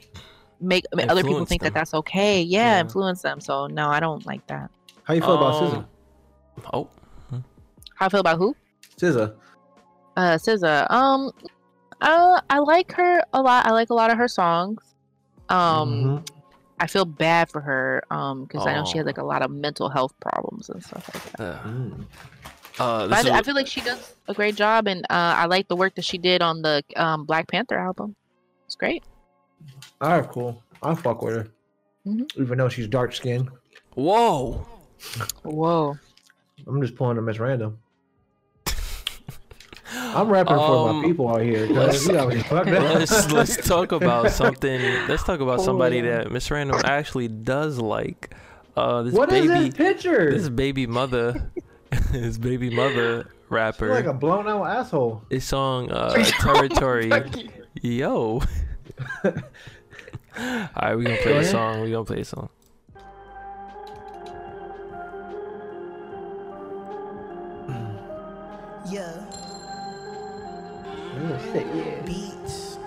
make 0.62 0.86
I 0.94 0.96
mean, 0.96 1.10
other 1.10 1.22
people 1.24 1.46
think 1.46 1.62
them. 1.62 1.74
that 1.74 1.80
that's 1.80 1.94
okay. 1.96 2.42
Yeah, 2.42 2.76
Yeah. 2.76 2.80
influence 2.82 3.22
them. 3.24 3.42
So 3.42 3.68
no, 3.68 3.90
I 3.90 4.00
don't 4.00 4.26
like 4.26 4.48
that. 4.48 4.72
How 5.04 5.14
you 5.14 5.22
feel 5.22 5.36
about 5.36 5.62
Um, 5.62 5.70
SZA? 5.70 5.86
Oh, 6.74 6.88
How 7.96 8.06
I 8.06 8.10
feel 8.10 8.20
about 8.22 8.38
who? 8.38 8.56
SZA. 9.00 9.36
Uh, 10.16 10.38
SZA. 10.38 10.90
Um, 10.92 11.32
uh, 12.02 12.42
I 12.50 12.60
like 12.60 12.92
her 12.94 13.24
a 13.34 13.42
lot. 13.42 13.66
I 13.66 13.72
like 13.72 13.90
a 13.90 13.94
lot 13.94 14.12
of 14.12 14.18
her 14.18 14.28
songs. 14.28 14.82
Um. 15.50 15.90
Mhm. 16.24 16.30
I 16.80 16.86
feel 16.86 17.06
bad 17.06 17.50
for 17.50 17.60
her 17.60 18.04
um 18.12 18.44
because 18.44 18.68
I 18.68 18.76
know 18.76 18.86
she 18.86 19.00
has 19.00 19.08
like 19.08 19.18
a 19.18 19.24
lot 19.24 19.42
of 19.42 19.50
mental 19.50 19.90
health 19.90 20.14
problems 20.20 20.70
and 20.70 20.84
stuff 20.84 21.10
like 21.12 21.24
that. 21.34 21.40
uh, 21.44 21.64
Mm. 21.68 22.02
uh, 22.78 23.08
But 23.08 23.24
this 23.24 23.26
I, 23.32 23.40
I 23.40 23.42
feel 23.42 23.56
like 23.56 23.66
she 23.66 23.82
does 23.82 24.14
a 24.28 24.34
great 24.36 24.54
job, 24.54 24.88
and 24.88 25.04
uh, 25.10 25.34
I 25.42 25.46
like 25.48 25.68
the 25.70 25.76
work 25.76 25.96
that 25.96 26.06
she 26.06 26.20
did 26.20 26.44
on 26.44 26.62
the 26.62 26.84
um, 26.96 27.26
Black 27.26 27.48
Panther 27.48 27.80
album. 27.80 28.16
It's 28.68 28.76
great. 28.76 29.04
All 30.02 30.20
right, 30.20 30.30
cool. 30.30 30.62
I'll 30.84 30.96
fuck 30.96 31.24
with 31.24 31.36
her, 31.38 31.48
Mhm. 32.06 32.28
even 32.36 32.60
though 32.60 32.70
she's 32.70 32.88
dark 32.88 33.12
skinned. 33.16 33.50
Whoa. 33.96 34.64
Whoa. 35.42 35.98
I'm 36.68 36.80
just 36.80 36.96
pulling 36.96 37.16
them 37.16 37.28
as 37.28 37.40
random. 37.40 37.80
I'm 39.96 40.30
rapping 40.30 40.56
for 40.56 40.90
Um, 40.90 40.98
my 41.02 41.08
people 41.08 41.30
out 41.30 41.42
here. 41.42 41.68
'cause 41.68 41.76
let's- 41.76 42.08
we 42.08 42.18
out 42.18 42.34
here 42.34 42.44
let's 42.98 43.32
let's 43.32 43.56
talk 43.68 43.92
about 43.92 44.32
something. 44.42 44.82
Let's 45.08 45.24
talk 45.24 45.40
about 45.40 45.62
somebody 45.62 46.00
on. 46.00 46.06
that 46.06 46.32
Miss 46.32 46.50
Random 46.52 46.80
actually 46.84 47.28
does 47.30 47.80
like. 47.80 48.34
Uh, 48.76 49.02
this 49.04 49.14
What 49.14 49.32
is 49.32 49.48
baby, 49.50 49.70
this 49.70 49.74
picture? 49.76 50.32
this 50.32 50.50
Bbymutha, 50.50 51.50
this 52.12 52.38
Bbymutha 52.38 52.94
You're 52.96 53.26
rapper. 53.50 53.90
like 53.94 54.06
a 54.06 54.14
blown 54.14 54.48
out 54.48 54.66
asshole. 54.66 55.24
His 55.30 55.46
song 55.46 55.90
uh, 55.92 56.14
"Territory." 56.42 57.10
Yo. 57.82 58.42
All 59.26 59.32
right, 60.82 60.96
we 60.96 61.06
gonna 61.06 61.18
play 61.18 61.38
a 61.38 61.44
song. 61.46 61.82
We 61.82 61.92
gonna 61.92 62.06
play 62.06 62.22
a 62.22 62.26
song. 62.26 62.50
Yeah, 68.90 69.12
shit, 69.30 69.47
yeah. 71.54 71.62
bitch. 72.06 72.78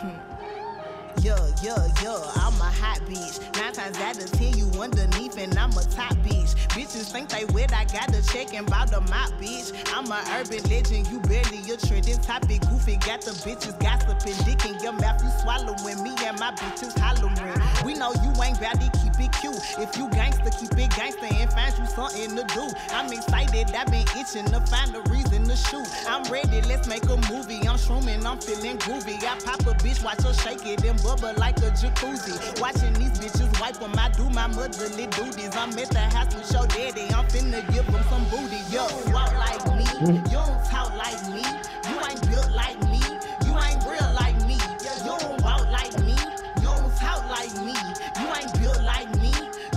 Hmm. 0.00 1.22
Yeah, 1.22 1.38
yeah, 1.62 1.86
yeah, 2.02 2.32
I'm 2.36 2.54
a 2.60 2.70
hot 2.70 3.00
bitch. 3.06 3.40
Nine 3.56 3.72
times 3.72 3.98
out 3.98 4.22
of 4.22 4.30
ten, 4.32 4.56
you 4.56 4.66
underneath, 4.80 5.38
and 5.38 5.56
I'm 5.58 5.70
a 5.70 5.84
top 5.84 6.14
bitch. 6.24 6.54
Bitches 6.76 7.10
think 7.10 7.30
they 7.30 7.44
wet, 7.46 7.72
I 7.72 7.84
gotta 7.84 8.22
check 8.32 8.54
and 8.54 8.66
bout 8.66 8.90
the 8.90 9.00
mop, 9.00 9.30
bitch. 9.40 9.72
I'm 9.94 10.10
a 10.10 10.20
urban 10.38 10.62
legend, 10.70 11.08
you 11.08 11.20
barely 11.20 11.60
a 11.72 11.76
trending 11.76 12.20
topic. 12.20 12.60
Goofy 12.68 12.96
got 12.96 13.22
the 13.22 13.32
bitches 13.44 13.78
gossiping, 13.80 14.36
dick 14.44 14.64
in 14.66 14.78
your 14.82 14.92
mouth, 14.92 15.22
you 15.22 15.30
swallowing 15.42 16.02
me 16.02 16.12
and 16.24 16.38
my 16.38 16.52
bitches 16.52 16.98
hollering. 16.98 17.60
We 17.84 17.94
know 17.94 18.12
you 18.22 18.32
ain't 18.42 18.58
to 18.58 18.90
keep 19.00 19.18
it 19.18 19.32
cute. 19.40 19.56
If 19.78 19.96
you 19.96 20.08
gangster, 20.10 20.50
keep 20.50 20.72
it 20.78 20.90
gangster 20.94 21.26
and 21.26 21.50
find 21.52 21.74
you 21.78 21.86
something 21.86 22.36
to 22.36 22.44
do. 22.54 22.68
I'm 22.90 23.12
excited, 23.12 23.74
I've 23.74 23.90
been 23.90 24.06
itching 24.16 24.46
to 24.46 24.60
find 24.66 24.94
a 24.94 25.00
reason 25.10 25.25
to 25.48 25.56
shoot. 25.56 25.86
I'm 26.08 26.22
ready, 26.30 26.62
let's 26.62 26.88
make 26.88 27.04
a 27.04 27.16
movie. 27.30 27.60
I'm 27.66 27.76
shrooming, 27.78 28.24
I'm 28.24 28.38
feeling 28.38 28.78
groovy. 28.78 29.16
I 29.22 29.38
pop 29.44 29.60
a 29.60 29.74
bitch, 29.82 30.02
watch 30.04 30.22
her 30.22 30.34
shake 30.34 30.66
it 30.66 30.84
and 30.84 31.02
bubble 31.02 31.32
like 31.38 31.58
a 31.58 31.70
jacuzzi. 31.70 32.60
Watching 32.60 32.92
these 32.94 33.18
bitches 33.18 33.60
wipe 33.60 33.78
them, 33.78 33.94
I 33.98 34.08
do 34.10 34.28
my 34.30 34.46
motherly 34.48 35.06
duties. 35.06 35.54
I'm 35.56 35.70
at 35.78 35.90
the 35.90 36.00
house 36.00 36.34
with 36.34 36.50
your 36.52 36.66
daddy, 36.66 37.12
I'm 37.14 37.26
finna 37.26 37.62
give 37.72 37.86
them 37.86 38.02
some 38.10 38.24
booty. 38.30 38.60
Yo, 38.70 38.86
walk 39.12 39.32
like 39.34 39.64
me, 39.76 39.86
you 40.06 40.20
don't 40.30 40.64
talk 40.66 40.92
like 40.96 41.22
me. 41.30 41.42
You 41.88 41.96
ain't 42.04 42.20
built 42.28 42.50
like 42.52 42.80
me, 42.90 43.00
you 43.46 43.52
ain't 43.54 43.82
real 43.86 44.10
like 44.14 44.38
me. 44.46 44.58
You 44.82 45.18
don't 45.18 45.42
walk 45.42 45.70
like 45.70 45.94
me, 46.04 46.16
you 46.58 46.62
don't 46.62 46.90
talk 46.96 47.22
like 47.30 47.54
me. 47.62 47.74
You 48.20 48.26
ain't 48.34 48.52
built 48.60 48.82
like 48.82 49.10
me, 49.22 49.30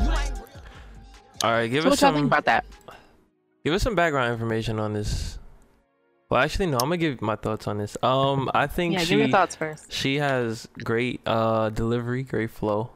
you 0.04 0.10
ain't 0.12 0.34
real. 0.38 0.62
All 1.44 1.52
right, 1.52 1.70
give 1.70 1.84
So 1.84 1.90
us 1.90 2.02
what 2.02 2.08
y'all 2.08 2.16
think 2.16 2.28
about 2.28 2.46
that? 2.46 2.66
Give 3.66 3.74
us 3.74 3.84
some 3.84 3.94
background 3.94 4.32
information 4.32 4.80
on 4.80 4.94
this. 4.94 5.29
Well, 6.30 6.42
actually, 6.42 6.68
no. 6.68 6.74
I'm 6.78 6.90
gonna 6.90 6.98
give 6.98 7.22
my 7.22 7.36
thoughts 7.36 7.68
on 7.68 7.78
this. 7.80 7.98
Um, 8.04 8.50
I 8.54 8.68
think 8.76 8.94
Yeah, 8.94 9.00
she 9.00 9.10
give 9.12 9.20
your 9.20 9.30
thoughts 9.30 9.56
first. 9.56 9.92
she 9.92 10.18
has 10.18 10.68
great 10.84 11.22
uh 11.26 11.70
delivery, 11.70 12.24
great 12.24 12.52
flow. 12.52 12.92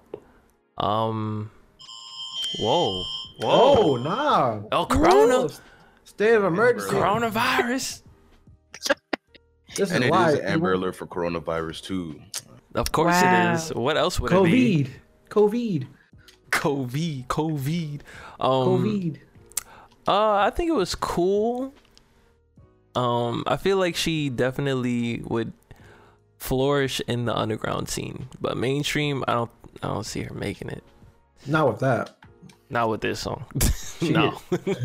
Um, 0.77 1.51
whoa, 2.60 3.03
whoa, 3.39 3.76
Oh, 3.77 3.95
nah. 3.97 4.61
oh, 4.72 4.85
Corona, 4.85 5.49
State 6.03 6.35
of 6.35 6.43
emergency. 6.43 6.89
coronavirus. 6.95 8.01
This 9.76 9.89
And 9.89 10.03
is 10.03 10.07
it 10.07 10.11
why. 10.11 10.30
is 10.34 10.39
an 10.39 10.45
Amber 10.45 10.73
Alert 10.73 10.95
for 10.95 11.07
coronavirus 11.07 11.81
too. 11.81 12.22
Of 12.76 12.91
course 12.91 13.19
Wow. 13.19 13.53
it 13.53 13.55
is. 13.55 13.73
What 13.73 13.97
else 13.97 14.19
would 14.19 14.31
it 14.31 14.43
be? 14.43 14.88
COVID. 15.30 15.88
COVID. 16.51 17.26
COVID, 17.26 17.26
COVID. 17.27 18.01
Um, 18.39 18.84
COVID. 18.84 19.18
Uh, 20.07 20.34
I 20.35 20.51
think 20.51 20.69
it 20.69 20.73
was 20.76 20.93
cool. 20.93 21.73
Um, 22.95 23.44
I 23.48 23.57
feel 23.57 23.78
like 23.78 23.95
she 23.95 24.30
definitely 24.30 25.22
would 25.26 25.53
flourish 26.38 27.02
in 27.07 27.26
the 27.26 27.36
underground 27.36 27.90
scene, 27.90 28.28
but 28.40 28.57
mainstream, 28.57 29.24
I 29.28 29.34
don't, 29.34 29.52
I 29.82 29.88
don't 29.88 30.06
see 30.06 30.22
her 30.24 30.34
making 30.34 30.70
it. 30.70 30.84
Not 31.48 31.68
with 31.68 31.80
that. 31.80 32.18
Not 32.70 32.90
with 32.90 33.02
this 33.02 33.20
song. 33.20 33.45
She 33.99 34.10
no. 34.10 34.38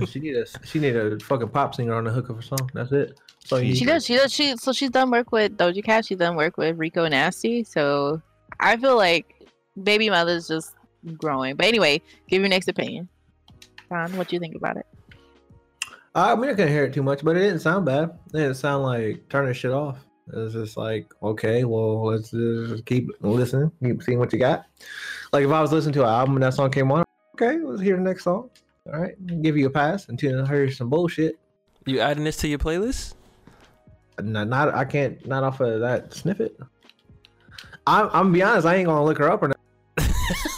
she 0.07 0.21
need 0.21 0.37
a 0.37 0.45
she 0.65 0.79
need 0.79 0.95
a 0.95 1.19
fucking 1.19 1.49
pop 1.49 1.75
singer 1.75 1.93
on 1.95 2.05
the 2.05 2.11
hook 2.13 2.29
of 2.29 2.37
her 2.37 2.43
song. 2.43 2.71
That's 2.73 2.93
it. 2.93 3.19
So 3.41 3.57
you 3.57 3.75
She 3.75 3.85
does. 3.85 4.05
She 4.05 4.15
does. 4.15 4.33
She 4.33 4.57
so 4.57 4.73
she's 4.73 4.91
done 4.91 5.11
work 5.11 5.33
with 5.33 5.57
Doja 5.57 5.83
Cat. 5.83 6.05
She's 6.05 6.19
done 6.19 6.37
work 6.37 6.57
with 6.57 6.79
Rico 6.79 7.09
Nasty. 7.09 7.65
So 7.65 8.23
I 8.61 8.77
feel 8.77 8.97
like 8.97 9.35
Bbymutha's 9.77 10.47
just 10.47 10.77
growing. 11.17 11.57
But 11.57 11.67
anyway, 11.67 12.01
give 12.29 12.41
your 12.43 12.49
next 12.49 12.69
opinion. 12.69 13.09
Ron, 13.91 14.17
what 14.17 14.29
do 14.29 14.37
you 14.37 14.41
think 14.41 14.55
about 14.55 14.77
it? 14.77 14.87
I 16.19 16.35
mean, 16.35 16.51
I 16.51 16.55
couldn't 16.55 16.73
hear 16.73 16.85
it 16.85 16.93
too 16.93 17.03
much, 17.03 17.25
but 17.25 17.37
it 17.37 17.41
didn't 17.41 17.61
sound 17.61 17.87
bad. 17.87 18.11
It 18.29 18.39
didn't 18.39 18.55
sound 18.55 18.83
like 18.83 19.29
turning 19.29 19.53
shit 19.53 19.71
off. 19.71 19.99
It 20.33 20.37
was 20.37 20.53
just 20.53 20.77
like, 20.77 21.13
okay, 21.23 21.65
well, 21.65 22.07
let's 22.07 22.31
just 22.31 22.85
keep 22.85 23.09
listening, 23.21 23.73
keep 23.83 24.03
seeing 24.03 24.19
what 24.19 24.33
you 24.33 24.39
got. 24.39 24.67
Like 25.33 25.45
if 25.45 25.51
I 25.51 25.61
was 25.61 25.73
listening 25.73 25.95
to 25.95 26.03
an 26.03 26.09
album 26.09 26.37
and 26.37 26.43
that 26.43 26.55
song 26.55 26.71
came 26.71 26.91
on, 26.93 27.05
okay, 27.35 27.59
let's 27.59 27.81
hear 27.81 27.97
the 27.97 28.03
next 28.03 28.25
song. 28.25 28.51
All 28.87 29.01
right, 29.01 29.43
give 29.43 29.57
you 29.57 29.67
a 29.67 29.71
pass 29.71 30.09
until 30.09 30.45
I 30.45 30.49
hear 30.49 30.71
some 30.71 30.91
bullshit. 30.91 31.39
You 31.87 32.01
adding 32.01 32.25
this 32.25 32.37
to 32.39 32.49
your 32.49 32.59
playlist? 32.59 33.15
Not, 34.21 34.49
not 34.49 34.75
I 34.75 34.85
can't 34.85 35.25
not 35.27 35.45
off 35.45 35.61
of 35.61 35.81
that 35.81 36.13
snippet. 36.13 36.59
I'm 37.87 38.11
I'm 38.13 38.33
be 38.33 38.43
honest, 38.43 38.67
I 38.67 38.77
ain't 38.77 38.87
gonna 38.87 39.05
look 39.05 39.19
her 39.19 39.31
up 39.31 39.43
or 39.43 39.49
not. 39.49 39.59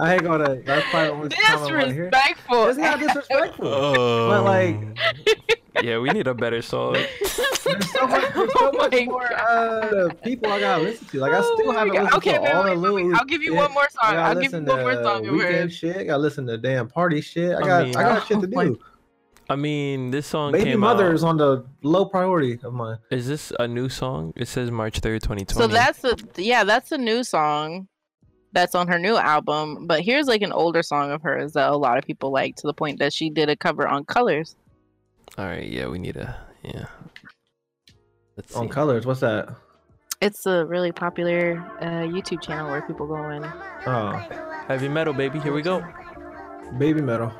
I 0.00 0.14
ain't 0.14 0.24
gonna. 0.24 0.56
That's 0.62 0.88
probably 0.90 1.08
the 1.08 1.12
only 1.14 1.28
time 1.30 1.38
I 1.46 1.56
want 1.56 1.68
to 1.88 1.92
hear. 1.92 2.10
Disrespectful. 2.10 2.66
It's 2.68 2.78
not 2.78 2.98
disrespectful. 3.00 3.66
Oh, 3.74 4.28
But 4.30 4.44
like- 4.44 5.84
yeah, 5.84 5.98
we 5.98 6.10
need 6.10 6.26
a 6.28 6.34
better 6.34 6.62
song. 6.62 6.92
There's 7.64 7.90
so 7.90 8.06
much, 8.06 8.32
there's 8.34 8.52
so 8.52 8.70
Oh 8.70 8.72
much 8.72 8.92
my 8.92 9.04
more 9.06 9.28
God. 9.28 9.94
uh, 9.94 10.14
people 10.22 10.52
I 10.52 10.60
gotta 10.60 10.82
listen 10.84 11.06
to. 11.08 11.18
Like 11.18 11.32
I 11.32 11.38
Oh 11.38 11.54
still 11.56 11.72
my 11.72 11.78
haven't 11.80 11.94
God. 11.94 12.02
listened 12.04 12.18
okay, 12.18 12.34
to 12.34 12.40
wait, 12.42 12.52
all 12.52 12.64
wait, 12.64 12.70
the 12.70 12.76
Louis. 12.76 13.14
I'll 13.14 13.24
give 13.24 13.42
you 13.42 13.54
yeah, 13.54 13.60
one 13.62 13.72
more 13.72 13.88
song. 13.90 14.16
I'll 14.16 14.34
give 14.40 14.52
you 14.52 14.62
one 14.64 14.80
more 14.82 15.02
song 15.02 15.26
of 15.26 15.34
Weeknd 15.34 15.50
hers. 15.62 15.72
shit. 15.74 15.96
I 15.96 16.04
gotta 16.04 16.18
listen 16.22 16.46
to 16.46 16.58
damn 16.58 16.88
party 16.88 17.20
shit. 17.20 17.52
I 17.56 17.58
I 17.58 17.60
got 17.66 17.84
mean- 17.86 17.96
I 17.96 18.02
got 18.02 18.26
shit 18.26 18.40
to 18.40 18.46
Oh 18.46 18.50
my- 18.52 18.64
do. 18.66 18.78
I 19.50 19.56
mean, 19.56 20.10
this 20.10 20.26
song 20.26 20.52
Baby 20.52 20.70
came 20.70 20.80
mother 20.80 21.08
out. 21.08 21.14
is 21.14 21.24
on 21.24 21.36
the 21.36 21.64
low 21.82 22.04
priority 22.06 22.58
of 22.62 22.72
mine. 22.72 22.98
Is 23.10 23.26
this 23.26 23.52
a 23.58 23.66
new 23.68 23.88
song? 23.88 24.32
It 24.36 24.48
says 24.48 24.70
March 24.70 25.00
3rd, 25.00 25.20
2020. 25.22 25.54
So 25.54 25.66
that's 25.66 26.04
a 26.04 26.16
yeah, 26.40 26.64
that's 26.64 26.92
a 26.92 26.98
new 26.98 27.24
song 27.24 27.88
that's 28.54 28.74
on 28.74 28.88
her 28.88 28.98
new 28.98 29.16
album. 29.16 29.86
But 29.86 30.00
here's 30.02 30.26
like 30.26 30.42
an 30.42 30.52
older 30.52 30.82
song 30.82 31.10
of 31.10 31.20
hers 31.22 31.52
that 31.52 31.68
a 31.70 31.76
lot 31.76 31.98
of 31.98 32.04
people 32.04 32.30
like 32.30 32.56
to 32.56 32.66
the 32.66 32.72
point 32.74 32.98
that 33.00 33.12
she 33.12 33.28
did 33.28 33.48
a 33.50 33.56
cover 33.56 33.86
on 33.86 34.04
Colors. 34.04 34.56
all 35.36 35.44
right. 35.44 35.68
Yeah, 35.68 35.88
we 35.88 35.98
need 35.98 36.16
a 36.16 36.34
yeah. 36.62 36.86
Let's 38.36 38.54
On 38.56 38.64
see. 38.66 38.72
colors, 38.72 39.06
what's 39.06 39.20
that? 39.20 39.48
It's 40.20 40.46
a 40.46 40.64
really 40.64 40.90
popular 40.90 41.58
uh, 41.80 42.06
YouTube 42.08 42.40
channel 42.42 42.70
where 42.70 42.82
people 42.82 43.06
go 43.06 43.28
in. 43.30 43.44
Oh, 43.86 44.12
Heavy 44.66 44.88
metal, 44.88 45.12
baby. 45.12 45.38
Here 45.40 45.52
we 45.52 45.60
go. 45.62 45.84
baby 46.78 47.02
metal. 47.02 47.30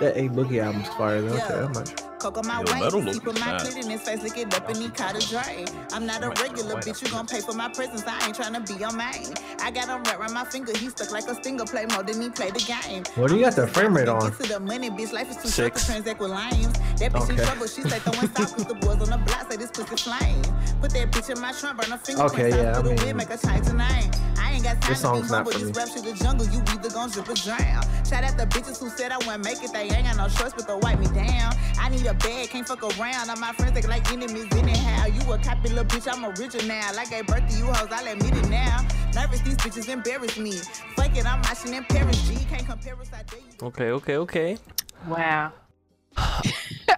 That 0.00 0.16
A 0.16 0.28
Boogie 0.28 0.62
album's 0.62 0.88
fire 0.88 1.20
though. 1.22 1.34
Okay, 1.36 1.54
that 1.60 1.74
much. 1.74 2.05
Coco 2.18 2.42
my 2.42 2.60
Yo, 2.60 2.72
way, 2.72 2.80
metal 2.80 3.02
sleep 3.02 3.24
my 3.40 3.52
clit 3.60 3.76
in 3.84 3.90
his 3.90 4.02
face, 4.02 4.22
lick 4.22 4.38
it 4.38 4.54
up 4.54 4.68
and 4.68 4.78
he 4.78 4.90
caught 4.90 5.16
a 5.16 5.28
drain. 5.28 5.66
I'm 5.92 6.06
not 6.06 6.22
a 6.24 6.30
regular 6.42 6.76
bitch, 6.76 7.02
you 7.02 7.08
gon' 7.10 7.26
pay 7.26 7.40
for 7.40 7.54
my 7.54 7.68
presence. 7.68 8.04
I 8.06 8.26
ain't 8.26 8.36
tryna 8.36 8.66
be 8.66 8.74
your 8.74 8.92
main. 8.92 9.34
I 9.60 9.70
got 9.70 9.88
him 9.88 10.02
wrapped 10.04 10.20
around 10.20 10.34
my 10.34 10.44
finger, 10.44 10.72
he 10.76 10.90
stuck 10.90 11.12
like 11.12 11.28
a 11.28 11.34
stinger. 11.36 11.64
Play 11.66 11.86
more 11.86 12.02
than 12.02 12.20
he 12.22 12.30
play 12.30 12.50
the 12.50 12.60
game. 12.60 13.04
What 13.16 13.28
do 13.30 13.36
you 13.36 13.44
got 13.44 13.56
the 13.56 13.66
frame 13.68 13.94
rate 13.94 14.08
on? 14.08 14.30
Get 14.30 14.38
to 14.40 14.48
the 14.48 14.60
money, 14.60 14.90
bitch. 14.90 15.12
Life 15.12 15.30
is 15.30 15.36
too 15.38 15.50
short 15.50 15.74
to 15.74 15.80
Six. 15.80 15.86
transact 15.86 16.20
with 16.20 16.30
lames. 16.30 16.72
That 17.00 17.12
bitch 17.12 17.30
in 17.30 17.36
Okay. 17.36 17.44
trouble, 17.44 17.66
she 17.68 17.82
say 17.82 18.00
throwing 18.00 18.28
south 18.28 18.54
cause 18.54 18.66
the 18.66 18.74
boys 18.74 19.00
on 19.02 19.10
the 19.10 19.18
block 19.18 19.50
say 19.50 19.56
this 19.58 19.70
pussy 19.72 19.96
flame. 19.96 20.42
Put 20.80 20.92
that 20.92 21.12
bitch 21.12 21.30
in 21.30 21.40
my 21.40 21.52
trunk, 21.52 21.78
burn 21.80 21.90
her 21.92 21.98
fingerprints 21.98 22.50
Okay, 22.50 22.50
yeah, 22.50 22.70
I 22.78 22.82
through 22.82 22.84
the 22.84 22.94
mean, 22.96 23.06
wig, 23.06 23.16
make 23.16 23.28
her 23.28 23.38
change 23.38 23.66
her 23.66 23.74
name. 23.74 24.10
I 24.38 24.52
ain't 24.54 24.64
got 24.64 24.80
time 24.82 24.90
this 24.90 25.00
to 25.02 25.08
be 25.12 25.20
song's 25.20 25.30
not 25.30 25.46
humble, 25.46 25.52
for 25.52 25.58
me. 25.66 25.72
rap 25.72 25.88
shit 25.90 26.04
the 26.04 26.14
jungle, 26.14 26.46
you 26.48 26.60
either 26.72 26.90
gon' 26.90 27.10
drip 27.10 27.28
or 27.28 27.34
drown. 27.34 27.82
Shout 28.06 28.24
out 28.24 28.36
the 28.38 28.46
bitches 28.46 28.80
who 28.80 28.90
said 28.90 29.12
I 29.12 29.18
wouldn't 29.18 29.44
make 29.44 29.62
it, 29.62 29.72
they 29.72 29.90
ain't 29.90 30.06
got 30.06 30.16
no 30.16 30.28
choice 30.28 30.54
but 30.54 30.66
to 30.68 30.78
wipe 30.78 30.98
me 31.00 31.08
down. 31.08 31.54
I 31.78 31.90
need 31.90 32.05
a 32.06 32.14
bag, 32.14 32.48
can't 32.50 32.66
fuck 32.66 32.82
around. 32.98 33.30
All 33.30 33.36
my 33.36 33.52
friends 33.52 33.74
they 33.80 33.86
like 33.88 34.10
enemies 34.12 34.46
anyhow. 34.52 35.06
You 35.06 35.32
a 35.32 35.38
copy 35.38 35.68
little 35.68 35.84
bitch, 35.84 36.12
I'm 36.12 36.24
original. 36.24 36.94
Like 36.94 37.12
I 37.12 37.22
birth 37.22 37.48
to 37.50 37.56
you 37.58 37.66
hoes, 37.66 37.88
I'll 37.90 38.06
admit 38.06 38.36
it 38.36 38.48
now. 38.48 38.86
Nervous, 39.14 39.40
these 39.40 39.56
bitches 39.56 39.88
embarrass 39.88 40.38
me. 40.38 40.52
Fuck 40.96 41.16
it, 41.16 41.26
I'm 41.26 41.40
watching 41.42 41.74
in 41.74 41.84
Paris, 41.84 42.26
G. 42.28 42.36
Can't 42.48 42.66
compare 42.66 42.94
us, 43.00 43.10
I 43.12 43.22
dare 43.24 43.40
you. 43.40 43.66
Okay, 43.68 43.90
okay, 43.90 44.16
okay. 44.18 44.58
Wow. 45.06 45.52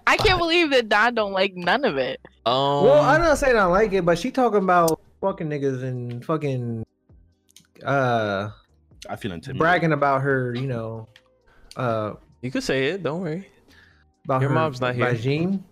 I 0.06 0.16
can't 0.16 0.38
believe 0.38 0.70
that 0.70 0.88
Don 0.88 1.14
don't 1.14 1.32
like 1.32 1.54
none 1.54 1.84
of 1.84 1.96
it. 1.98 2.20
Um, 2.46 2.84
Well, 2.84 3.02
I'm 3.02 3.20
not 3.20 3.38
saying 3.38 3.56
I 3.56 3.64
like 3.64 3.92
it, 3.92 4.04
but 4.04 4.18
she 4.18 4.30
talking 4.30 4.62
about 4.62 5.00
fucking 5.20 5.48
niggas 5.48 5.82
and 5.82 6.24
fucking 6.24 6.84
uh 7.84 8.50
I 9.08 9.16
feel 9.16 9.32
intimidated. 9.32 9.58
bragging 9.58 9.92
about 9.92 10.22
her, 10.22 10.54
you 10.54 10.66
know, 10.66 11.08
uh 11.76 12.14
you 12.42 12.50
could 12.50 12.62
say 12.62 12.86
it. 12.86 13.02
Don't 13.02 13.20
worry. 13.20 13.48
About 14.28 14.42
Your 14.42 14.50
her 14.50 14.54
mom's 14.54 14.80
not 14.82 14.94
here. 14.94 15.06
Regime. 15.06 15.64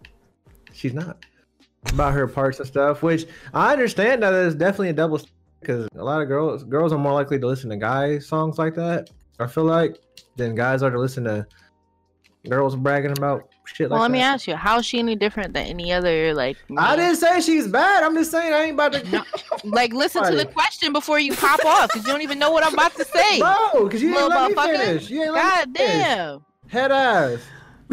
She's 0.73 0.95
not. 0.95 1.25
about 1.93 2.15
her 2.15 2.27
parts 2.27 2.59
and 2.59 2.67
stuff, 2.67 3.03
which 3.03 3.27
I 3.53 3.71
understand 3.73 4.23
that 4.23 4.33
is 4.33 4.55
definitely 4.55 4.89
a 4.89 4.93
double 4.95 5.21
because 5.61 5.89
a 5.95 6.03
lot 6.03 6.23
of 6.23 6.29
girls 6.29 6.65
girls 6.65 6.91
are 6.93 6.99
more 6.99 7.13
likely 7.13 7.39
to 7.39 7.47
listen 7.47 7.69
to 7.71 7.77
guy 7.77 8.19
songs 8.19 8.59
like 8.59 8.75
that. 8.77 9.11
I 9.39 9.47
feel 9.47 9.65
like 9.65 9.99
than 10.37 10.55
guys 10.55 10.83
are 10.83 10.91
to 10.91 10.99
listen 10.99 11.25
to 11.25 11.47
girls 12.49 12.77
bragging 12.77 13.11
about 13.11 13.49
shit 13.65 13.91
Well, 13.91 13.99
like 13.99 14.05
let 14.05 14.11
me 14.11 14.21
ask 14.23 14.47
you, 14.47 14.57
how 14.57 14.79
is 14.79 14.87
she 14.87 14.99
any 15.01 15.17
different 15.17 15.53
than 15.53 15.67
any 15.67 15.93
other 15.93 16.35
like? 16.35 16.57
I 16.79 16.97
didn't 16.97 17.17
say 17.17 17.41
she's 17.43 17.69
bad. 17.69 18.05
I'm 18.05 18.15
just 18.15 18.31
saying 18.31 18.55
I 18.55 18.65
ain't 18.65 18.75
about 18.75 18.95
to. 18.95 19.11
No, 19.11 19.23
Like, 19.65 19.93
listen 19.93 20.25
to 20.25 20.35
the 20.35 20.47
question 20.47 20.93
before 20.93 21.19
you 21.19 21.35
pop 21.35 21.63
off, 21.65 21.89
because 21.89 22.07
you 22.07 22.13
don't 22.13 22.23
even 22.23 22.39
know 22.39 22.53
what 22.53 22.65
I'm 22.65 22.73
about 22.75 22.95
to 22.97 23.05
say. 23.05 23.39
No, 23.39 23.85
because 23.85 24.03
you 24.03 24.15
Little 24.15 24.33
ain't 24.33 24.57
let 24.57 24.71
me 24.73 24.77
finish. 24.79 25.11
You 25.11 25.23
ain't 25.25 25.33
let 25.33 25.43
God 25.43 25.69
me 25.69 25.75
finish. 25.79 25.97
damn. 26.03 26.45
Head 26.69 26.93
ass. 26.93 27.41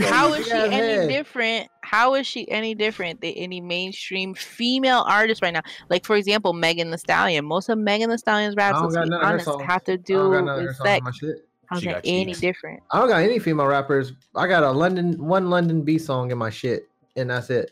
How 0.01 0.29
You 0.29 0.33
is 0.35 0.45
she 0.47 0.51
any 0.53 0.75
head. 0.75 1.09
different? 1.09 1.69
How 1.81 2.15
is 2.15 2.25
she 2.25 2.49
any 2.49 2.73
different 2.73 3.21
than 3.21 3.31
any 3.31 3.61
mainstream 3.61 4.33
female 4.33 5.05
artist 5.07 5.41
right 5.43 5.53
now? 5.53 5.61
Like, 5.89 6.05
for 6.05 6.15
example, 6.15 6.53
Megan 6.53 6.89
Thee 6.89 6.97
Stallion. 6.97 7.45
Most 7.45 7.69
of 7.69 7.77
Megan 7.77 8.09
Thee 8.09 8.17
Stallion's 8.17 8.55
raps, 8.55 8.79
don't 8.79 8.91
let's 8.91 9.05
be 9.05 9.09
none 9.09 9.19
of 9.19 9.21
her 9.21 9.33
honest, 9.33 9.45
songs. 9.45 9.63
have 9.63 9.83
to 9.83 9.97
don't 9.97 10.05
do 10.05 10.15
got 10.15 10.45
none 10.45 10.47
of 10.49 10.61
her 10.61 10.67
with 10.67 10.77
sex. 10.77 11.19
How's 11.67 11.81
that 11.83 12.01
any 12.03 12.25
cheeks. 12.31 12.39
different? 12.39 12.81
I 12.91 12.99
don't 12.99 13.07
got 13.09 13.21
any 13.21 13.39
female 13.39 13.65
rappers. 13.67 14.13
I 14.35 14.47
got 14.47 14.63
a 14.63 14.71
London 14.71 15.23
one 15.23 15.49
London 15.49 15.81
B 15.83 15.97
song 15.97 16.31
in 16.31 16.37
my 16.37 16.49
shit, 16.49 16.89
and 17.15 17.29
that's 17.29 17.49
it. 17.49 17.71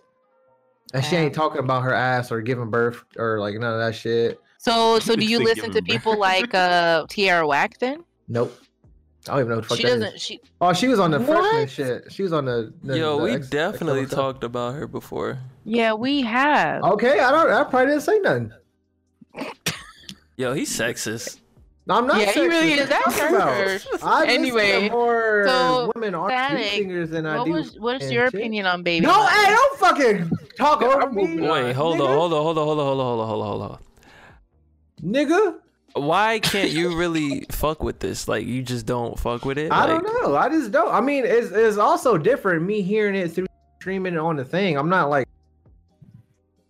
And 0.93 1.03
she 1.05 1.15
ain't 1.15 1.33
talking 1.33 1.59
about 1.59 1.83
her 1.83 1.93
ass 1.93 2.31
or 2.31 2.41
giving 2.41 2.69
birth 2.69 3.03
or 3.17 3.39
like 3.39 3.55
none 3.55 3.73
of 3.73 3.79
that 3.79 3.95
shit. 3.95 4.39
So, 4.57 4.99
so 4.99 5.15
do 5.17 5.25
you 5.25 5.39
listen 5.39 5.71
to 5.71 5.81
giving 5.81 5.83
birth. 5.85 5.91
people 6.03 6.19
like 6.19 6.53
uh 6.53 7.05
Tierra 7.09 7.47
Whack 7.47 7.79
then? 7.79 8.03
Nope. 8.27 8.57
I 9.27 9.33
don't 9.33 9.39
even 9.41 9.49
know 9.49 9.55
what 9.57 9.61
the 9.63 9.67
fuck 9.69 9.77
She 9.77 9.83
that 9.83 9.93
is. 9.93 9.99
doesn't. 10.03 10.19
She 10.19 10.41
Oh, 10.61 10.73
she 10.73 10.87
was 10.87 10.99
on 10.99 11.11
the 11.11 11.19
freshman 11.19 11.61
What? 11.61 11.69
shit. 11.69 12.11
She 12.11 12.23
was 12.23 12.33
on 12.33 12.45
the. 12.45 12.73
the 12.83 12.97
Yo, 12.97 13.17
the 13.17 13.23
we 13.23 13.31
X- 13.33 13.49
definitely 13.49 14.05
XXL. 14.05 14.15
talked 14.15 14.43
about 14.43 14.73
her 14.75 14.87
before. 14.87 15.37
yeah, 15.63 15.93
we 15.93 16.21
have. 16.23 16.83
Okay, 16.83 17.19
I 17.19 17.31
don't. 17.31 17.51
I 17.51 17.63
probably 17.63 17.87
didn't 17.93 18.01
say 18.01 18.19
nothing. 18.19 18.51
Yo, 20.37 20.53
he's 20.53 20.75
sexist. 20.75 21.37
No, 21.85 21.95
I'm 21.95 22.07
not. 22.07 22.19
Yeah, 22.19 22.31
he 22.31 22.47
really 22.47 22.73
is. 22.73 22.89
That's 22.89 23.05
What 23.05 23.15
you 23.15 23.21
talking 23.21 23.35
about? 23.35 23.53
her. 23.57 23.63
I 23.63 23.67
listen 23.75 24.27
to 24.27 24.31
Anyway, 24.33 24.89
more 24.89 25.45
so, 25.47 25.91
women 25.95 26.15
R&B 26.15 26.63
singers 26.69 27.09
than 27.09 27.25
I 27.25 27.43
do. 27.43 27.51
was 27.51 27.75
what 27.79 28.01
is 28.01 28.11
your 28.11 28.25
shit. 28.25 28.35
opinion 28.39 28.65
on 28.65 28.81
Baby? 28.83 29.05
No, 29.05 29.11
Mother? 29.17 29.29
hey, 29.29 29.51
don't 29.51 29.79
fucking 29.79 30.31
talk 30.57 30.81
over 30.81 31.11
me. 31.11 31.39
Wait, 31.41 31.73
hold 31.73 32.01
on, 32.01 32.07
hold 32.07 32.33
on, 32.33 32.41
hold 32.41 32.57
on, 32.57 32.65
hold 32.65 32.79
on, 32.79 32.85
hold 32.85 32.99
on, 32.99 33.07
hold 33.07 33.19
on, 33.21 33.27
hold 33.27 33.41
on, 33.41 33.47
hold 33.47 33.61
on. 33.71 33.79
Nigga, 35.03 35.55
Why 35.93 36.39
can't 36.39 36.71
you 36.71 36.97
really 36.97 37.45
fuck 37.49 37.83
with 37.83 37.99
this? 37.99 38.27
Like, 38.27 38.45
you 38.45 38.63
just 38.63 38.85
don't 38.85 39.19
fuck 39.19 39.43
with 39.43 39.57
it? 39.57 39.71
I 39.71 39.85
Like, 39.85 40.03
don't 40.03 40.23
know. 40.23 40.35
I 40.35 40.49
just 40.49 40.71
don't. 40.71 40.93
I 40.93 41.01
mean, 41.01 41.25
it's 41.25 41.51
it's 41.51 41.77
also 41.77 42.17
different 42.17 42.63
me 42.63 42.81
hearing 42.81 43.15
it 43.15 43.31
through 43.31 43.47
streaming 43.81 44.13
it 44.13 44.19
on 44.19 44.35
the 44.35 44.45
thing. 44.45 44.77
I'm 44.77 44.89
not 44.89 45.09
like 45.09 45.27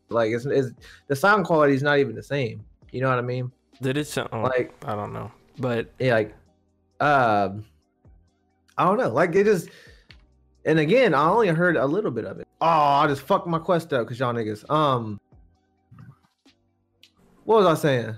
like 0.10 0.32
it's, 0.32 0.46
it's 0.46 0.72
the 1.08 1.16
sound 1.16 1.46
quality 1.46 1.74
is 1.74 1.84
not 1.84 2.00
even 2.00 2.16
the 2.16 2.24
same. 2.24 2.64
You 2.92 3.02
know 3.02 3.10
what 3.10 3.18
I 3.18 3.22
mean? 3.22 3.52
Did 3.82 3.98
it 3.98 4.08
sound 4.08 4.30
oh, 4.32 4.42
Like 4.42 4.74
I 4.86 4.96
don't 4.96 5.12
know, 5.14 5.32
but 5.60 5.92
yeah, 6.00 6.14
like 6.14 6.36
um 7.00 7.66
I 8.78 8.86
don't 8.86 8.98
know. 8.98 9.10
Like 9.10 9.36
it 9.36 9.44
just 9.44 9.70
and 10.66 10.80
again, 10.80 11.14
I 11.14 11.28
only 11.28 11.48
heard 11.50 11.76
a 11.76 11.86
little 11.86 12.12
bit 12.12 12.26
of 12.26 12.40
it. 12.40 12.48
Oh, 12.62 12.66
I 12.66 13.08
just 13.08 13.24
fucked 13.24 13.48
my 13.48 13.60
quest 13.60 13.92
up 13.94 14.06
because 14.06 14.20
y'all 14.20 14.34
niggas. 14.34 14.70
Um 14.70 15.20
what 17.44 17.64
was 17.64 17.66
I 17.66 17.82
saying? 17.82 18.16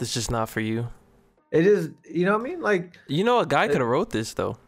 It's 0.00 0.14
just 0.14 0.30
not 0.30 0.48
for 0.48 0.60
you. 0.60 0.88
It 1.50 1.66
is, 1.66 1.90
you 2.10 2.24
know 2.26 2.32
what 2.36 2.40
I 2.42 2.44
mean? 2.50 2.60
Like, 2.60 2.98
You 3.08 3.24
know, 3.24 3.40
a 3.40 3.46
guy 3.46 3.68
could 3.68 3.78
have 3.80 3.86
wrote 3.88 4.10
this 4.10 4.34
though. 4.34 4.58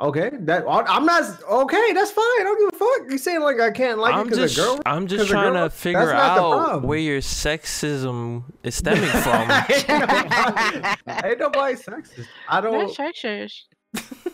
okay, 0.00 0.30
that 0.40 0.64
I'm 0.68 1.06
not 1.06 1.42
okay. 1.50 1.92
That's 1.94 2.10
fine. 2.10 2.24
I 2.24 2.40
don't 2.42 2.58
give 2.70 2.80
a 2.80 2.84
fuck. 2.84 3.10
You 3.10 3.16
saying 3.18 3.40
like 3.40 3.58
I 3.60 3.70
can't 3.70 3.98
like 3.98 4.12
it 4.14 4.18
I'm 4.18 4.24
because 4.24 4.38
just, 4.54 4.58
a 4.58 4.60
girl? 4.60 4.80
I'm 4.84 5.06
just 5.06 5.30
trying 5.30 5.54
to 5.54 5.70
figure 5.70 6.04
That's 6.04 6.12
not 6.12 6.34
the 6.34 6.40
out 6.42 6.64
problem. 6.64 6.82
where 6.84 6.98
your 6.98 7.20
sexism 7.20 8.44
is 8.62 8.74
stemming 8.82 9.08
from. 9.08 9.50
ain't, 9.50 9.88
nobody, 9.88 11.28
ain't 11.28 11.38
nobody 11.38 11.74
sexist. 11.76 12.26
I 12.48 12.60
don't. 12.60 12.92
shush-shush. 12.94 13.64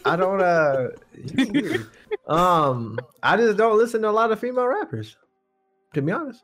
I 0.05 0.17
don't. 0.17 0.41
Uh, 0.41 0.89
um, 2.27 2.99
I 3.23 3.37
just 3.37 3.57
don't 3.59 3.77
listen 3.79 4.03
to 4.03 4.09
a 4.09 4.11
lot 4.11 4.33
of 4.33 4.41
female 4.41 4.67
rappers. 4.67 5.17
To 5.95 6.03
be 6.03 6.11
honest, 6.13 6.43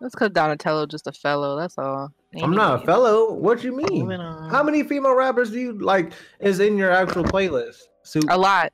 That's 0.00 0.14
because 0.14 0.30
Donatello 0.30 0.86
just 0.86 1.06
a 1.06 1.12
fellow. 1.12 1.56
That's 1.58 1.78
all. 1.78 2.12
I'm 2.42 2.52
not 2.52 2.82
a 2.82 2.86
fellow. 2.86 3.32
What 3.32 3.62
you 3.64 3.76
mean? 3.76 4.10
How 4.50 4.62
many 4.62 4.82
female 4.82 5.14
rappers 5.14 5.50
do 5.50 5.58
you 5.58 5.72
like 5.78 6.12
is 6.40 6.60
in 6.60 6.76
your 6.76 6.90
actual 6.90 7.24
playlist? 7.24 7.82
Soup. 8.02 8.24
A 8.28 8.36
lot. 8.38 8.72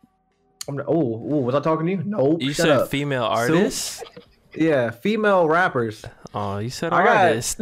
I'm, 0.68 0.78
oh, 0.80 0.84
oh, 0.88 1.40
was 1.40 1.54
I 1.54 1.60
talking 1.60 1.86
to 1.86 1.92
you? 1.92 2.02
Nope. 2.04 2.40
You 2.42 2.52
said 2.52 2.70
up. 2.70 2.88
female 2.88 3.24
Soup? 3.24 3.32
artists. 3.56 4.02
Yeah, 4.54 4.90
female 4.90 5.48
rappers. 5.48 6.04
Oh, 6.34 6.58
you 6.58 6.70
said 6.70 6.92
I 6.92 7.04
got- 7.04 7.16
artist. 7.26 7.60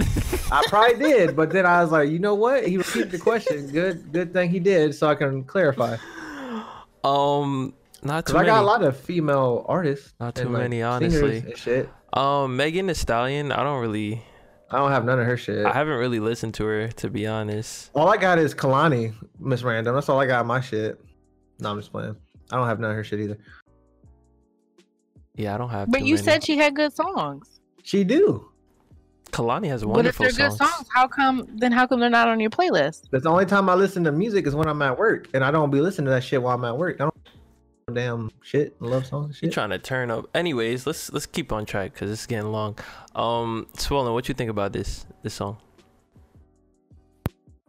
I 0.53 0.65
probably 0.69 0.99
did, 0.99 1.37
but 1.37 1.51
then 1.51 1.65
I 1.65 1.83
was 1.83 1.93
like, 1.93 2.11
you 2.11 2.19
know 2.19 2.35
what? 2.35 2.67
He 2.67 2.77
repeated 2.79 3.11
the 3.11 3.19
question. 3.19 3.69
Good, 3.71 4.13
good 4.13 4.33
thing 4.33 4.51
he 4.51 4.59
did, 4.59 4.95
so 4.95 5.09
I 5.09 5.15
can 5.15 5.45
clarify. 5.45 5.97
um, 7.05 7.75
not 8.03 8.27
too 8.27 8.33
Cause 8.33 8.43
I 8.43 8.47
got 8.47 8.63
a 8.63 8.67
lot 8.67 8.83
of 8.83 8.97
female 8.97 9.65
artists. 9.69 10.13
Not 10.19 10.35
too 10.35 10.49
like, 10.49 10.63
many, 10.63 10.81
singers 10.81 11.23
honestly. 11.23 11.39
and 11.39 11.57
shit. 11.57 11.91
Um, 12.13 12.57
Megan 12.57 12.87
Thee 12.89 12.95
Stallion. 12.95 13.53
I 13.53 13.63
don't 13.63 13.81
really. 13.81 14.23
I 14.71 14.79
don't 14.79 14.91
have 14.93 15.05
none 15.05 15.19
of 15.19 15.27
her 15.27 15.37
shit. 15.37 15.67
I 15.67 15.73
haven't 15.73 15.99
really 15.99 16.21
listened 16.21 16.55
to 16.55 16.65
her 16.65 16.89
to 16.89 17.11
be 17.11 17.27
honest. 17.27 17.91
all 17.95 18.09
I 18.09 18.17
got 18.17 18.39
is 18.39 18.55
Kehlani, 18.55 19.15
Miss 19.41 19.63
Random. 19.63 19.95
That's 19.95 20.09
all 20.09 20.21
I 20.21 20.27
got. 20.27 20.47
My 20.47 20.61
shit. 20.61 21.01
No, 21.59 21.71
I'm 21.73 21.79
just 21.79 21.91
playing. 21.91 22.17
I 22.53 22.57
don't 22.57 22.67
have 22.67 22.79
none 22.79 22.91
of 22.91 22.97
her 22.97 23.05
shit 23.05 23.21
either. 23.21 23.39
Yeah, 25.35 25.55
I 25.55 25.59
don't 25.59 25.71
have. 25.71 25.91
But 25.91 25.99
too 25.99 26.07
you 26.07 26.15
many. 26.15 26.25
said 26.25 26.45
she 26.45 26.57
had 26.57 26.77
good 26.77 26.93
songs. 26.93 27.61
She 27.83 28.05
do. 28.05 28.47
Kehlani 29.33 29.69
has 29.69 29.85
one. 29.85 29.97
But 29.97 30.07
if 30.07 30.19
they're 30.19 30.29
good 30.31 30.53
songs. 30.53 30.59
songs, 30.59 30.89
how 30.95 31.09
come 31.09 31.47
then 31.57 31.73
how 31.73 31.87
come 31.87 32.01
they're 32.01 32.11
not 32.11 32.29
on 32.29 32.41
your 32.41 32.51
playlist? 32.51 33.09
That's 33.11 33.25
the 33.25 33.31
only 33.31 33.47
time 33.47 33.69
I 33.69 33.75
listen 33.75 34.05
to 34.05 34.13
music 34.13 34.47
is 34.47 34.55
when 34.55 34.69
I'm 34.69 34.83
at 34.83 34.99
work, 34.99 35.29
and 35.35 35.45
I 35.45 35.51
don't 35.51 35.71
be 35.71 35.81
listening 35.81 36.07
to 36.07 36.11
that 36.13 36.25
shit 36.25 36.43
while 36.43 36.55
I'm 36.55 36.65
at 36.65 36.77
work. 36.77 36.97
I 37.01 37.05
don't 37.05 37.10
damn 37.95 38.31
shit, 38.43 38.81
love 38.81 39.07
songs 39.07 39.37
and 39.37 39.43
You're 39.43 39.53
trying 39.53 39.71
to 39.71 39.79
turn 39.79 40.11
up. 40.11 40.29
Anyways, 40.35 40.87
let's 40.87 41.13
let's 41.13 41.27
keep 41.27 41.53
on 41.53 41.67
track 41.67 41.93
because 41.93 42.11
it's 42.11 42.27
getting 42.27 42.51
long. 42.53 42.79
Um, 43.15 43.67
Swollen, 43.77 44.13
what 44.13 44.29
you 44.29 44.35
think 44.35 44.51
about 44.51 44.73
this 44.73 45.07
this 45.23 45.35
song? 45.35 45.59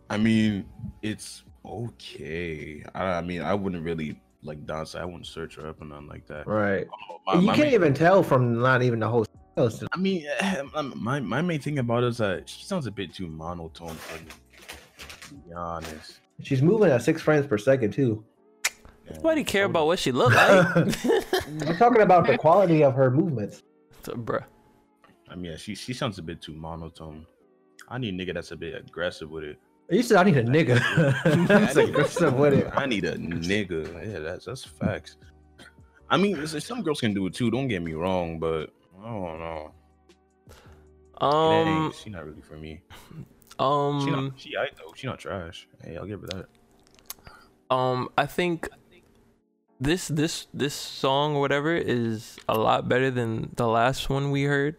I 0.10 0.18
mean, 0.18 0.66
it's 1.02 1.44
okay. 1.66 2.84
I, 2.94 3.04
I 3.04 3.22
mean, 3.22 3.42
I 3.42 3.54
wouldn't 3.54 3.84
really 3.84 4.20
like 4.44 4.66
dance. 4.66 4.96
I 4.96 5.06
wouldn't 5.06 5.28
search 5.28 5.56
her 5.56 5.68
up 5.68 5.82
or 5.82 5.86
nothing 5.86 6.08
like 6.08 6.28
that. 6.28 6.48
Right. 6.48 6.88
My- 7.26 7.36
you 7.36 7.42
my 7.42 7.56
can't 7.56 7.68
main- 7.68 7.74
even 7.76 7.94
tell 7.94 8.24
from 8.24 8.60
not 8.60 8.82
even 8.82 9.00
the 9.00 9.08
whole. 9.08 9.26
song. 9.56 9.88
I 9.94 9.98
mean, 9.98 10.26
um, 10.74 10.94
my 10.96 11.20
my 11.20 11.42
main 11.42 11.60
thing 11.60 11.80
about 11.80 12.04
it 12.04 12.08
is 12.08 12.18
that 12.18 12.50
she 12.50 12.64
sounds 12.66 12.88
a 12.88 12.92
bit 12.92 13.14
too 13.14 13.28
monotone 13.28 13.96
for 13.96 14.24
me. 14.24 14.30
To 15.30 15.34
be 15.36 15.54
honest. 15.54 16.20
She's 16.42 16.62
moving 16.62 16.90
at 16.90 17.04
six 17.04 17.22
frames 17.22 17.46
per 17.46 17.58
second 17.58 17.94
too. 17.94 18.24
Yeah, 19.12 19.18
Nobody 19.18 19.44
care 19.44 19.66
about 19.66 19.86
what 19.88 20.00
she 20.00 20.12
look 20.12 20.34
like, 20.34 20.76
I'm 21.68 21.78
talking 21.78 22.02
about 22.02 22.28
the 22.28 22.38
quality 22.38 22.84
of 22.84 22.94
her 22.96 23.12
movements. 23.12 23.64
So, 24.04 24.14
bruh. 24.14 24.44
I 25.30 25.36
mean, 25.36 25.52
yeah, 25.52 25.58
she 25.58 25.76
she 25.76 25.94
sounds 25.94 26.18
a 26.18 26.24
bit 26.24 26.42
too 26.42 26.54
monotone. 26.54 27.28
I 27.88 28.00
need 28.00 28.16
a 28.16 28.18
nigga 28.18 28.34
that's 28.34 28.50
a 28.52 28.56
bit 28.56 28.74
aggressive 28.74 29.30
with 29.30 29.44
it. 29.44 29.60
You 29.92 30.02
said 30.02 30.18
I 30.18 30.24
need 30.24 30.38
a 30.38 30.44
nigga. 30.44 30.78
That's 31.48 31.76
a- 31.76 31.84
aggressive 31.86 32.34
with 32.34 32.54
it. 32.54 32.68
I 32.74 32.88
need 32.88 33.04
a 33.06 33.16
nigga. 33.18 33.84
Yeah, 34.12 34.20
that's 34.20 34.46
that's 34.46 34.64
facts. 34.64 35.18
I 36.10 36.18
mean, 36.18 36.48
some 36.48 36.82
girls 36.82 37.00
can 37.00 37.14
do 37.14 37.28
it 37.28 37.36
too. 37.36 37.52
Don't 37.52 37.68
get 37.68 37.84
me 37.84 37.94
wrong, 37.94 38.40
but 38.40 38.72
I 39.00 39.06
don't 39.06 39.40
know. 39.40 39.72
Um, 41.20 41.68
ain't- 41.68 41.96
she 41.96 42.10
not 42.10 42.26
really 42.26 42.42
for 42.42 42.58
me. 42.58 42.82
She 43.12 43.26
um, 43.60 44.12
not. 44.12 44.40
She 44.40 44.56
aight 44.56 44.76
though. 44.78 44.94
She 44.96 45.06
not 45.06 45.20
trash. 45.20 45.68
Hey, 45.84 45.96
I'll 45.98 46.08
give 46.08 46.22
her 46.22 46.28
that. 46.28 46.46
um, 47.76 48.10
I 48.18 48.26
think 48.26 48.68
this 49.82 50.08
this 50.08 50.48
this 50.54 50.76
song 50.76 51.36
or 51.36 51.42
whatever 51.42 51.76
is 51.76 52.38
a 52.48 52.58
lot 52.58 52.88
better 52.88 53.10
than 53.10 53.50
the 53.56 53.68
last 53.68 54.10
one 54.10 54.30
we 54.30 54.44
heard. 54.44 54.76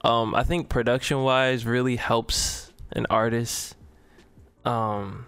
Um, 0.00 0.34
I 0.34 0.44
think 0.44 0.70
production 0.70 1.22
wise 1.22 1.66
really 1.66 1.96
helps 1.96 2.72
an 2.92 3.06
artist. 3.10 3.76
Um, 4.64 5.26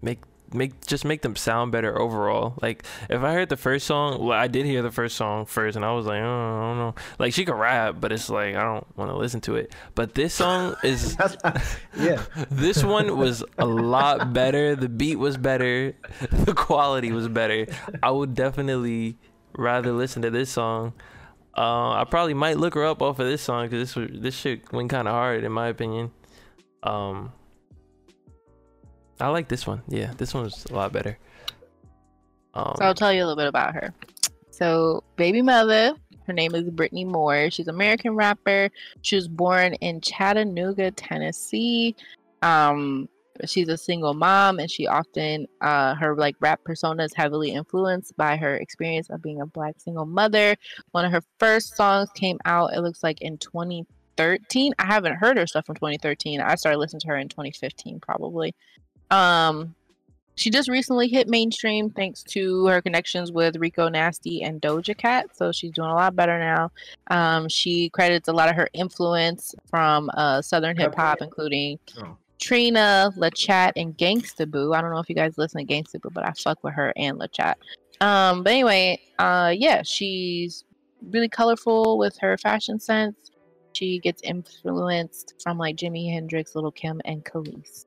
make 0.00 0.20
make 0.52 0.84
just 0.86 1.04
make 1.04 1.22
them 1.22 1.36
sound 1.36 1.72
better 1.72 1.98
overall. 1.98 2.54
Like 2.60 2.84
if 3.08 3.22
I 3.22 3.32
heard 3.32 3.48
the 3.48 3.56
first 3.56 3.86
song, 3.86 4.24
well, 4.24 4.38
I 4.38 4.46
did 4.46 4.66
hear 4.66 4.82
the 4.82 4.90
first 4.90 5.16
song 5.16 5.46
first, 5.46 5.76
and 5.76 5.84
I 5.84 5.92
was 5.92 6.06
like, 6.06 6.20
oh, 6.20 6.24
I 6.24 6.60
don't 6.68 6.78
know. 6.78 6.94
Like 7.18 7.32
she 7.32 7.44
could 7.44 7.54
rap, 7.54 7.96
but 8.00 8.12
it's 8.12 8.28
like 8.28 8.54
I 8.54 8.62
don't 8.62 8.86
want 8.96 9.10
to 9.10 9.16
listen 9.16 9.40
to 9.42 9.56
it. 9.56 9.74
But 9.94 10.14
this 10.14 10.34
song 10.34 10.76
is 10.82 11.16
yeah. 11.98 12.22
this 12.50 12.82
one 12.82 13.16
was 13.16 13.44
a 13.58 13.66
lot 13.66 14.32
better. 14.32 14.76
The 14.76 14.88
beat 14.88 15.16
was 15.16 15.36
better. 15.36 15.94
The 16.30 16.54
quality 16.54 17.12
was 17.12 17.28
better. 17.28 17.66
I 18.02 18.10
would 18.10 18.34
definitely 18.34 19.18
rather 19.52 19.92
listen 19.92 20.22
to 20.22 20.30
this 20.30 20.50
song. 20.50 20.94
Uh, 21.56 21.92
I 21.92 22.04
probably 22.08 22.34
might 22.34 22.58
look 22.58 22.74
her 22.74 22.84
up 22.84 23.02
off 23.02 23.18
of 23.18 23.26
this 23.26 23.42
song 23.42 23.68
because 23.68 23.94
this 23.94 24.08
this 24.12 24.34
shit 24.34 24.72
went 24.72 24.90
kind 24.90 25.08
of 25.08 25.14
hard 25.14 25.44
in 25.44 25.52
my 25.52 25.68
opinion. 25.68 26.12
Um, 26.82 27.32
I 29.20 29.28
like 29.28 29.48
this 29.48 29.66
one. 29.66 29.82
Yeah, 29.88 30.12
this 30.16 30.34
one 30.34 30.44
was 30.44 30.66
a 30.66 30.74
lot 30.74 30.92
better. 30.92 31.18
Um, 32.54 32.74
So 32.78 32.84
I'll 32.84 32.94
tell 32.94 33.12
you 33.12 33.20
a 33.20 33.26
little 33.26 33.36
bit 33.36 33.48
about 33.48 33.74
her. 33.74 33.94
So 34.50 35.04
Bbymutha, 35.16 35.96
Her 36.26 36.32
name 36.32 36.54
is 36.54 36.68
Brittany 36.70 37.04
Moore. 37.04 37.50
She's 37.50 37.68
an 37.68 37.74
American 37.74 38.14
rapper. 38.14 38.70
She 39.02 39.16
was 39.16 39.28
born 39.28 39.74
in 39.74 40.00
Chattanooga, 40.00 40.90
Tennessee. 40.92 41.94
Um, 42.42 43.08
she's 43.46 43.68
a 43.68 43.76
single 43.76 44.14
mom, 44.14 44.58
and 44.58 44.70
she 44.70 44.86
often 44.86 45.46
uh, 45.60 45.94
her 45.94 46.14
like 46.14 46.36
rap 46.40 46.62
persona 46.64 47.04
is 47.04 47.14
heavily 47.14 47.52
influenced 47.52 48.16
by 48.16 48.36
her 48.36 48.56
experience 48.56 49.08
of 49.10 49.22
being 49.22 49.40
a 49.40 49.46
black 49.46 49.76
single 49.78 50.06
mother. 50.06 50.56
One 50.92 51.04
of 51.04 51.12
her 51.12 51.22
first 51.38 51.76
songs 51.76 52.10
came 52.14 52.38
out. 52.44 52.74
It 52.74 52.80
looks 52.80 53.02
like 53.02 53.20
in 53.20 53.38
2013. 53.38 54.72
I 54.78 54.86
haven't 54.86 55.16
heard 55.16 55.36
her 55.36 55.46
stuff 55.46 55.66
from 55.66 55.76
2013. 55.76 56.40
I 56.40 56.54
started 56.54 56.78
listening 56.78 57.00
to 57.00 57.08
her 57.08 57.16
in 57.16 57.28
2015, 57.28 58.00
probably. 58.00 58.54
Um, 59.10 59.74
she 60.36 60.48
just 60.48 60.70
recently 60.70 61.06
hit 61.08 61.28
mainstream 61.28 61.90
thanks 61.90 62.22
to 62.22 62.66
her 62.66 62.80
connections 62.80 63.30
with 63.30 63.56
Rico 63.56 63.88
Nasty 63.88 64.42
and 64.42 64.60
Doja 64.62 64.96
Cat. 64.96 65.26
So 65.36 65.52
she's 65.52 65.70
doing 65.72 65.90
a 65.90 65.94
lot 65.94 66.16
better 66.16 66.38
now. 66.38 66.70
Um, 67.08 67.48
she 67.48 67.90
credits 67.90 68.28
a 68.28 68.32
lot 68.32 68.48
of 68.48 68.56
her 68.56 68.68
influence 68.72 69.54
from 69.68 70.10
uh, 70.14 70.40
Southern 70.40 70.76
hip 70.78 70.94
hop, 70.94 71.18
including 71.20 71.78
Oh. 71.98 72.16
Trina, 72.38 73.12
LaChat, 73.18 73.72
and 73.76 73.94
Gangsta 73.98 74.50
Boo. 74.50 74.72
I 74.72 74.80
don't 74.80 74.90
know 74.90 74.98
if 74.98 75.10
you 75.10 75.14
guys 75.14 75.36
listen 75.36 75.66
to 75.66 75.70
Gangsta 75.70 76.00
Boo, 76.00 76.08
but 76.10 76.26
I 76.26 76.32
fuck 76.32 76.64
with 76.64 76.72
her 76.72 76.90
and 76.96 77.18
LaChat. 77.18 77.56
Um, 78.00 78.42
but 78.42 78.52
anyway, 78.52 78.98
uh, 79.18 79.52
yeah, 79.54 79.82
she's 79.82 80.64
really 81.10 81.28
colorful 81.28 81.98
with 81.98 82.16
her 82.18 82.38
fashion 82.38 82.80
sense. 82.80 83.30
She 83.74 83.98
gets 83.98 84.22
influenced 84.22 85.34
from 85.42 85.58
like 85.58 85.76
Jimi 85.76 86.10
Hendrix, 86.10 86.54
Little 86.54 86.72
Kim, 86.72 87.02
and 87.04 87.22
Khalees. 87.26 87.84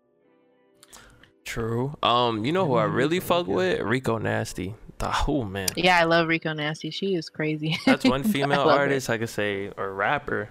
True. 1.45 1.95
Um, 2.01 2.45
you 2.45 2.51
know 2.51 2.65
who 2.65 2.75
I 2.75 2.83
really 2.85 3.19
fuck 3.19 3.47
with? 3.47 3.79
Rico 3.81 4.17
Nasty. 4.17 4.75
The- 4.97 5.13
Oh 5.27 5.43
man, 5.43 5.67
Yeah, 5.75 5.97
I 5.99 6.03
love 6.05 6.27
Rico 6.27 6.53
Nasty. 6.53 6.89
She 6.89 7.15
is 7.15 7.29
crazy. 7.29 7.77
that's 7.85 8.05
one 8.05 8.21
I 8.25 8.27
female 8.27 8.63
her. 8.69 8.71
artist 8.71 9.09
I 9.09 9.17
could 9.17 9.29
say 9.29 9.69
or 9.75 9.93
rapper 9.93 10.47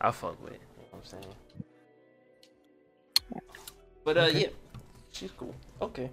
I 0.00 0.10
fuck 0.10 0.42
with. 0.42 0.52
You 0.52 0.58
know 0.58 0.84
what 0.90 1.00
I'm 1.00 1.04
saying? 1.22 1.24
But 4.04 4.18
uh, 4.18 4.26
yeah, 4.34 4.48
she's 5.12 5.30
cool. 5.30 5.54
Okay. 5.80 6.10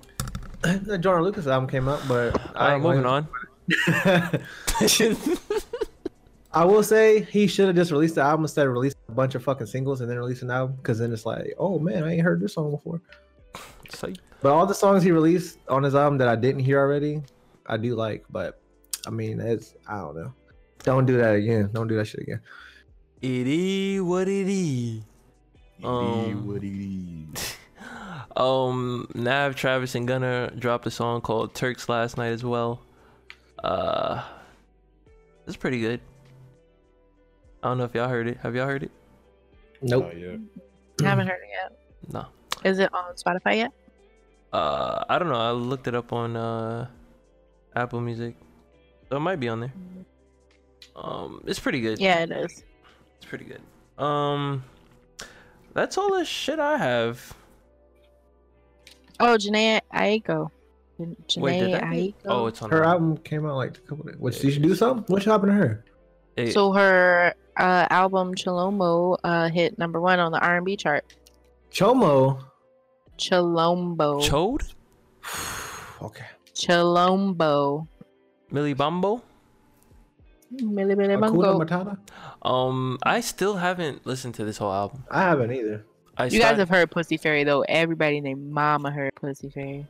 the 0.61 0.97
Jordan 0.97 1.23
Lucas 1.25 1.47
album 1.47 1.67
came 1.69 1.87
out, 1.89 2.01
but 2.07 2.39
Uh, 2.55 2.69
ain't 2.73 2.83
moving 2.83 3.05
on. 3.05 3.27
I 6.51 6.65
will 6.65 6.81
say 6.83 7.21
he 7.23 7.45
should 7.47 7.67
have 7.67 7.75
just 7.75 7.91
released 7.91 8.15
the 8.15 8.21
album 8.21 8.45
instead 8.45 8.65
of 8.67 8.73
releasing 8.73 8.97
a 9.07 9.11
bunch 9.11 9.35
of 9.35 9.43
fucking 9.43 9.67
singles 9.67 10.01
and 10.01 10.09
then 10.09 10.17
releasing 10.17 10.49
an 10.49 10.55
album 10.55 10.75
because 10.77 10.97
then 10.99 11.11
it's 11.13 11.25
like, 11.25 11.53
oh 11.59 11.77
man, 11.79 12.03
I 12.03 12.13
ain't 12.13 12.23
heard 12.23 12.39
this 12.41 12.53
song 12.53 12.71
before. 12.71 13.01
Psych. 13.89 14.17
But 14.41 14.51
all 14.53 14.65
the 14.65 14.73
songs 14.73 15.03
he 15.03 15.11
released 15.11 15.59
on 15.67 15.83
his 15.83 15.95
album 15.95 16.17
that 16.19 16.27
I 16.27 16.35
didn't 16.35 16.61
hear 16.61 16.79
already, 16.79 17.21
I 17.65 17.77
do 17.77 17.95
like. 17.95 18.25
But 18.29 18.61
I 19.05 19.09
mean, 19.09 19.39
it's 19.39 19.75
I 19.87 19.97
don't 19.97 20.15
know. 20.15 20.33
Don't 20.83 21.05
do 21.05 21.17
that 21.17 21.35
again. 21.35 21.69
Don't 21.73 21.87
do 21.87 21.95
that 21.97 22.05
shit 22.05 22.21
again. 22.21 22.41
It 23.21 23.47
is 23.47 24.01
what 24.01 24.27
it 24.27 24.47
is. 24.47 25.01
Um, 25.83 26.47
what 26.47 26.63
it 26.63 27.37
is. 27.37 27.55
Um, 28.35 29.09
Nav, 29.15 29.55
Travis, 29.55 29.95
and 29.95 30.07
Gunna 30.07 30.51
dropped 30.57 30.85
a 30.85 30.91
song 30.91 31.19
called 31.19 31.53
Turks 31.53 31.89
last 31.89 32.15
night 32.17 32.29
as 32.29 32.43
well. 32.43 32.79
Uh, 33.61 34.23
it's 35.45 35.57
pretty 35.57 35.81
good. 35.81 35.99
I 37.61 37.67
don't 37.67 37.79
know 37.79 37.83
if 37.83 37.93
y'all 37.93 38.07
heard 38.07 38.27
it. 38.27 38.37
Have 38.37 38.55
y'all 38.55 38.67
heard 38.67 38.83
it? 38.83 38.91
Nope. 39.81 40.13
Yeah. 40.15 40.37
Haven't 41.01 41.27
heard 41.27 41.41
it 41.41 41.49
yet. 41.51 41.79
No. 42.13 42.27
Is 42.63 42.79
it 42.79 42.93
on 42.93 43.13
Spotify 43.15 43.57
yet? 43.57 43.71
Uh, 44.51 45.03
I 45.07 45.19
don't 45.19 45.29
know. 45.29 45.35
I 45.35 45.51
looked 45.51 45.87
it 45.87 45.95
up 45.95 46.11
on 46.11 46.35
uh 46.35 46.87
Apple 47.75 48.01
Music, 48.01 48.35
so 49.09 49.17
it 49.17 49.19
might 49.19 49.39
be 49.39 49.47
on 49.47 49.59
there. 49.61 49.73
Um, 50.95 51.41
it's 51.45 51.59
pretty 51.59 51.81
good. 51.81 51.99
Yeah, 51.99 52.19
it 52.19 52.31
is. 52.31 52.63
it's 53.17 53.25
pretty 53.25 53.45
good. 53.45 53.61
Um, 54.03 54.63
that's 55.73 55.97
all 55.97 56.17
the 56.17 56.25
shit 56.25 56.59
I 56.59 56.77
have. 56.77 57.33
Oh, 59.19 59.37
Jhené 59.37 59.81
Aiko. 59.93 60.49
Jhené 60.99 61.37
Wait, 61.37 61.59
did 61.59 61.73
that? 61.73 61.83
Aiko. 61.83 62.13
Oh, 62.25 62.47
it's 62.47 62.61
on. 62.61 62.69
Her 62.71 62.79
the- 62.79 62.87
album 62.87 63.17
came 63.17 63.45
out 63.45 63.55
like 63.55 63.77
a 63.77 63.81
couple 63.81 64.05
days. 64.05 64.15
What, 64.17 64.33
did 64.33 64.53
she 64.53 64.59
do 64.59 64.75
something? 64.75 65.03
What 65.07 65.23
happened 65.23 65.51
to 65.51 65.55
her? 65.57 65.85
Hey, 66.35 66.51
So 66.51 66.71
her 66.73 67.33
uh, 67.57 67.87
album 67.89 68.33
Chilombo 68.35 69.17
uh, 69.23 69.49
hit 69.49 69.77
number 69.77 69.99
one 70.01 70.19
on 70.19 70.31
the 70.31 70.39
R&B 70.39 70.75
chart. 70.77 71.05
Chomo. 71.71 72.43
Chilombo. 73.19 74.21
Chode, 74.21 74.73
Okay. 76.01 76.25
Chilombo. 76.53 77.87
Millie 78.51 78.73
Bumbo. 78.73 79.21
Milli 80.53 80.95
Milli 80.95 81.15
Hakuna 81.15 81.21
Bungo. 81.21 81.59
Matata. 81.59 81.97
Um, 82.41 82.97
I 83.03 83.19
still 83.21 83.55
haven't 83.57 84.05
listened 84.07 84.33
to 84.35 84.45
this 84.45 84.57
whole 84.57 84.71
album. 84.73 85.03
I 85.11 85.21
haven't 85.21 85.51
either. 85.51 85.85
I 86.17 86.25
You 86.25 86.39
guys 86.39 86.57
have 86.57 86.69
heard 86.69 86.89
Pussy 86.91 87.17
Fairy 87.17 87.43
though. 87.43 87.61
Everybody 87.61 88.19
named 88.19 88.51
Mama 88.51 88.91
heard 88.91 89.13
Pussy 89.15 89.49
Fairy. 89.49 89.85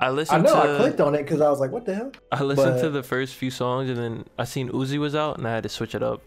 I 0.00 0.10
listened. 0.10 0.46
I 0.46 0.50
know. 0.50 0.62
to 0.62 0.74
I 0.74 0.76
clicked 0.76 1.00
on 1.00 1.14
it 1.14 1.22
because 1.22 1.40
I 1.40 1.48
was 1.48 1.58
like, 1.60 1.72
"What 1.72 1.86
the 1.86 1.94
hell?" 1.94 2.12
I 2.30 2.42
listened 2.42 2.80
to 2.80 2.90
the 2.90 3.02
first 3.02 3.34
few 3.34 3.50
songs 3.50 3.88
and 3.88 3.98
then 3.98 4.24
I 4.38 4.44
seen 4.44 4.68
Uzi 4.68 4.98
was 4.98 5.14
out 5.14 5.38
and 5.38 5.48
I 5.48 5.50
had 5.52 5.62
to 5.64 5.68
switch 5.68 5.94
it 5.94 6.02
up. 6.02 6.20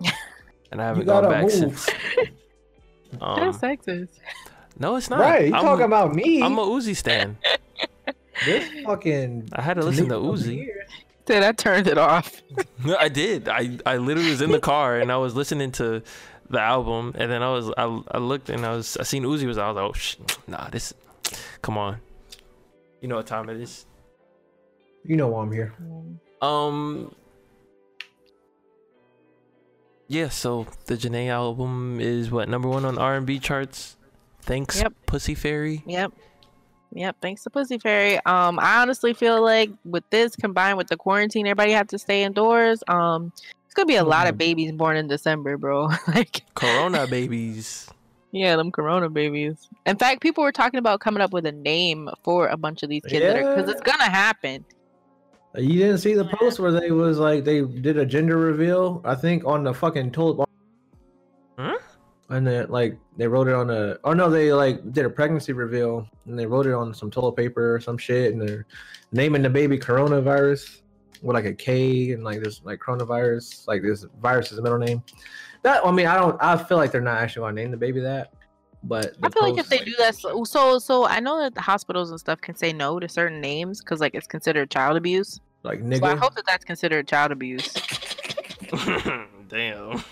And 0.70 0.82
I 0.82 0.84
haven't 0.84 1.06
gone 1.06 1.30
back 1.30 1.44
move. 1.44 1.52
since. 1.52 1.88
Um, 3.20 3.40
That's 3.40 3.58
sexist. 3.58 4.08
no, 4.78 4.96
it's 4.96 5.10
not. 5.10 5.20
right? 5.20 5.48
You 5.48 5.54
I'm, 5.54 5.62
talking 5.62 5.84
about 5.84 6.14
me? 6.14 6.42
I'm 6.42 6.58
a 6.58 6.62
Uzi 6.64 6.94
stan. 6.96 7.36
this 8.44 8.68
fucking. 8.84 9.48
I 9.52 9.62
had 9.62 9.74
to 9.74 9.82
listen 9.82 10.08
to 10.08 10.16
Uzi. 10.16 10.54
here. 10.54 10.86
Dude, 11.26 11.42
I 11.42 11.52
turned 11.52 11.86
it 11.86 11.98
off. 11.98 12.42
I 12.98 13.08
did. 13.08 13.48
I 13.48 13.78
I 13.84 13.98
literally 13.98 14.30
was 14.30 14.40
in 14.40 14.50
the 14.50 14.60
car 14.60 14.98
and 14.98 15.12
I 15.12 15.16
was 15.18 15.34
listening 15.34 15.72
to 15.72 16.02
the 16.48 16.60
album 16.60 17.12
and 17.18 17.30
then 17.30 17.42
I 17.42 17.50
was 17.50 17.70
I, 17.76 18.02
I 18.12 18.18
looked 18.18 18.48
and 18.48 18.64
I 18.64 18.74
was 18.74 18.96
I 18.96 19.02
seen 19.02 19.24
Uzi 19.24 19.46
was. 19.46 19.58
I 19.58 19.68
was 19.70 19.76
like, 19.76 19.84
oh 19.84 19.92
sh- 19.92 20.16
nah, 20.46 20.68
this, 20.70 20.94
come 21.60 21.76
on. 21.76 21.98
You 23.02 23.08
know 23.08 23.16
what 23.16 23.26
time 23.26 23.50
it 23.50 23.60
is. 23.60 23.84
You 25.04 25.16
know 25.16 25.28
why 25.28 25.42
I'm 25.42 25.52
here. 25.52 25.74
Um. 26.40 27.14
Yeah, 30.08 30.28
so 30.30 30.66
the 30.86 30.94
Jhené 30.96 31.28
album 31.28 32.00
is 32.00 32.30
what 32.30 32.48
number 32.48 32.68
one 32.68 32.84
on 32.84 32.96
R 32.98 33.14
and 33.16 33.26
B 33.26 33.38
charts. 33.38 33.96
Thanks, 34.40 34.80
Yep. 34.80 34.94
Pussy 35.06 35.34
Fairy. 35.34 35.82
Yep. 35.86 36.12
Yep. 36.94 37.16
Thanks 37.20 37.42
to 37.44 37.50
Pussy 37.50 37.76
Fairy. 37.78 38.16
Um, 38.24 38.58
I 38.58 38.80
honestly 38.80 39.12
feel 39.12 39.42
like 39.42 39.70
with 39.84 40.04
this 40.08 40.34
combined 40.34 40.78
with 40.78 40.88
the 40.88 40.96
quarantine, 40.96 41.46
everybody 41.46 41.72
had 41.72 41.90
to 41.90 41.98
stay 41.98 42.22
indoors. 42.22 42.82
Um, 42.88 43.30
it's 43.66 43.74
gonna 43.74 43.84
be 43.84 43.96
a 43.96 44.04
lot 44.04 44.26
of 44.26 44.36
Mhm. 44.36 44.38
babies 44.38 44.72
born 44.72 44.96
in 44.96 45.06
December, 45.08 45.58
bro. 45.58 45.90
like, 46.08 46.40
Corona 46.54 47.06
babies. 47.10 47.90
yeah, 48.32 48.56
them 48.56 48.72
Corona 48.72 49.10
babies. 49.10 49.68
In 49.84 49.98
fact, 49.98 50.22
people 50.22 50.42
were 50.42 50.52
talking 50.52 50.78
about 50.78 51.00
coming 51.00 51.20
up 51.20 51.34
with 51.34 51.44
a 51.44 51.52
name 51.52 52.08
for 52.24 52.48
a 52.48 52.56
bunch 52.56 52.82
of 52.82 52.88
these 52.88 53.02
kids 53.06 53.34
because 53.34 53.68
it's 53.68 53.82
gonna 53.82 54.08
happen. 54.10 54.64
You 55.58 55.78
didn't 55.78 55.98
see 55.98 56.14
the 56.14 56.24
post 56.24 56.60
where 56.60 56.70
they 56.70 56.92
was 56.92 57.18
like 57.18 57.44
they 57.44 57.62
did 57.62 57.98
a 57.98 58.06
gender 58.06 58.36
reveal. 58.36 59.00
I 59.04 59.14
think 59.16 59.44
on 59.44 59.64
the 59.64 59.74
fucking 59.74 60.12
toilet. 60.12 60.48
Hmm? 61.58 61.72
And 62.28 62.46
then 62.46 62.68
like 62.68 62.96
they 63.16 63.26
wrote 63.26 63.48
it 63.48 63.54
on 63.54 63.70
a. 63.70 63.98
Oh 64.04 64.12
no, 64.12 64.30
they 64.30 64.52
like 64.52 64.92
did 64.92 65.04
a 65.04 65.10
pregnancy 65.10 65.52
reveal 65.52 66.08
and 66.26 66.38
they 66.38 66.46
wrote 66.46 66.66
it 66.66 66.74
on 66.74 66.94
some 66.94 67.10
toilet 67.10 67.32
paper 67.32 67.74
or 67.74 67.80
some 67.80 67.98
shit 67.98 68.32
and 68.32 68.40
they're 68.40 68.66
naming 69.10 69.42
the 69.42 69.50
baby 69.50 69.78
coronavirus 69.78 70.82
with 71.22 71.34
like 71.34 71.46
a 71.46 71.54
K 71.54 72.12
and 72.12 72.22
like 72.22 72.40
this 72.40 72.60
like 72.62 72.78
coronavirus 72.78 73.66
like 73.66 73.82
this 73.82 74.06
virus 74.20 74.50
is 74.50 74.56
the 74.56 74.62
middle 74.62 74.78
name. 74.78 75.02
That 75.62 75.84
I 75.84 75.90
mean 75.90 76.06
I 76.06 76.14
don't 76.14 76.40
I 76.40 76.56
feel 76.56 76.76
like 76.76 76.92
they're 76.92 77.00
not 77.00 77.18
actually 77.18 77.42
gonna 77.42 77.54
name 77.54 77.72
the 77.72 77.76
baby 77.76 77.98
that, 78.00 78.32
but 78.84 79.16
I 79.24 79.30
feel 79.30 79.42
like 79.42 79.58
if 79.58 79.68
post- 79.68 79.70
they 79.70 79.84
do 79.84 79.94
that, 79.98 80.14
so 80.14 80.44
so, 80.44 80.78
so 80.78 81.04
I 81.04 81.18
know 81.18 81.40
that 81.40 81.54
the 81.54 81.60
hospitals 81.60 82.10
and 82.10 82.20
stuff 82.20 82.40
can 82.40 82.54
say 82.54 82.72
no 82.72 83.00
to 83.00 83.08
certain 83.08 83.40
names 83.40 83.80
because 83.80 83.98
like 84.00 84.14
it's 84.14 84.28
considered 84.28 84.70
child 84.70 84.96
abuse. 84.96 85.40
Like 85.62 85.80
So 85.80 86.04
I 86.04 86.16
hope 86.16 86.34
that 86.34 86.46
that's 86.46 86.64
considered 86.64 87.06
child 87.08 87.32
abuse. 87.32 87.72
Damn. 89.48 90.02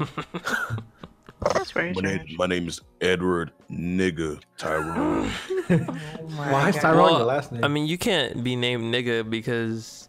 That's 1.52 1.70
very 1.70 1.92
My 1.92 2.00
name, 2.00 2.26
my 2.38 2.46
name 2.46 2.68
is 2.68 2.80
Edward 3.00 3.52
Nigga 3.70 4.40
Tyrone. 4.56 5.30
Oh 6.18 6.28
my 6.30 6.52
Why 6.52 6.68
is 6.68 6.74
God. 6.76 6.82
Tyrone 6.82 7.02
Well, 7.02 7.16
your 7.18 7.26
last 7.26 7.52
name? 7.52 7.64
I 7.64 7.68
mean, 7.68 7.86
you 7.86 7.98
can't 7.98 8.42
be 8.42 8.56
named 8.56 8.94
nigga 8.94 9.28
because 9.28 10.08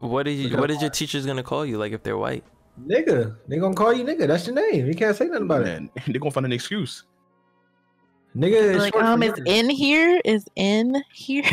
what 0.00 0.26
is 0.26 0.38
you, 0.38 0.48
Because 0.48 0.60
what 0.60 0.70
is 0.70 0.80
your 0.80 0.90
teachers 0.90 1.26
gonna 1.26 1.42
call 1.42 1.64
you? 1.64 1.78
Like 1.78 1.92
if 1.92 2.02
they're 2.02 2.16
white? 2.18 2.44
nigga, 2.86 3.36
they 3.48 3.58
gonna 3.58 3.74
call 3.74 3.92
you 3.92 4.04
nigga. 4.04 4.26
That's 4.26 4.46
your 4.46 4.54
name. 4.54 4.86
You 4.86 4.94
can't 4.94 5.16
say 5.16 5.26
nothing 5.26 5.42
about 5.44 5.66
it. 5.66 5.82
They're 6.06 6.18
gonna 6.18 6.30
find 6.30 6.46
an 6.46 6.52
excuse. 6.52 7.04
Nigga 8.36 8.52
is 8.52 8.78
like 8.78 8.96
um 8.96 9.22
is 9.22 9.32
nigger. 9.32 9.48
in 9.48 9.70
here 9.70 10.20
is 10.24 10.46
in 10.56 11.02
here 11.12 11.44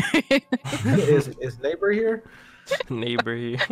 is 0.86 1.28
is 1.40 1.58
neighbor 1.60 1.90
here? 1.90 2.24
Neighbor 2.90 3.34
here. 3.34 3.58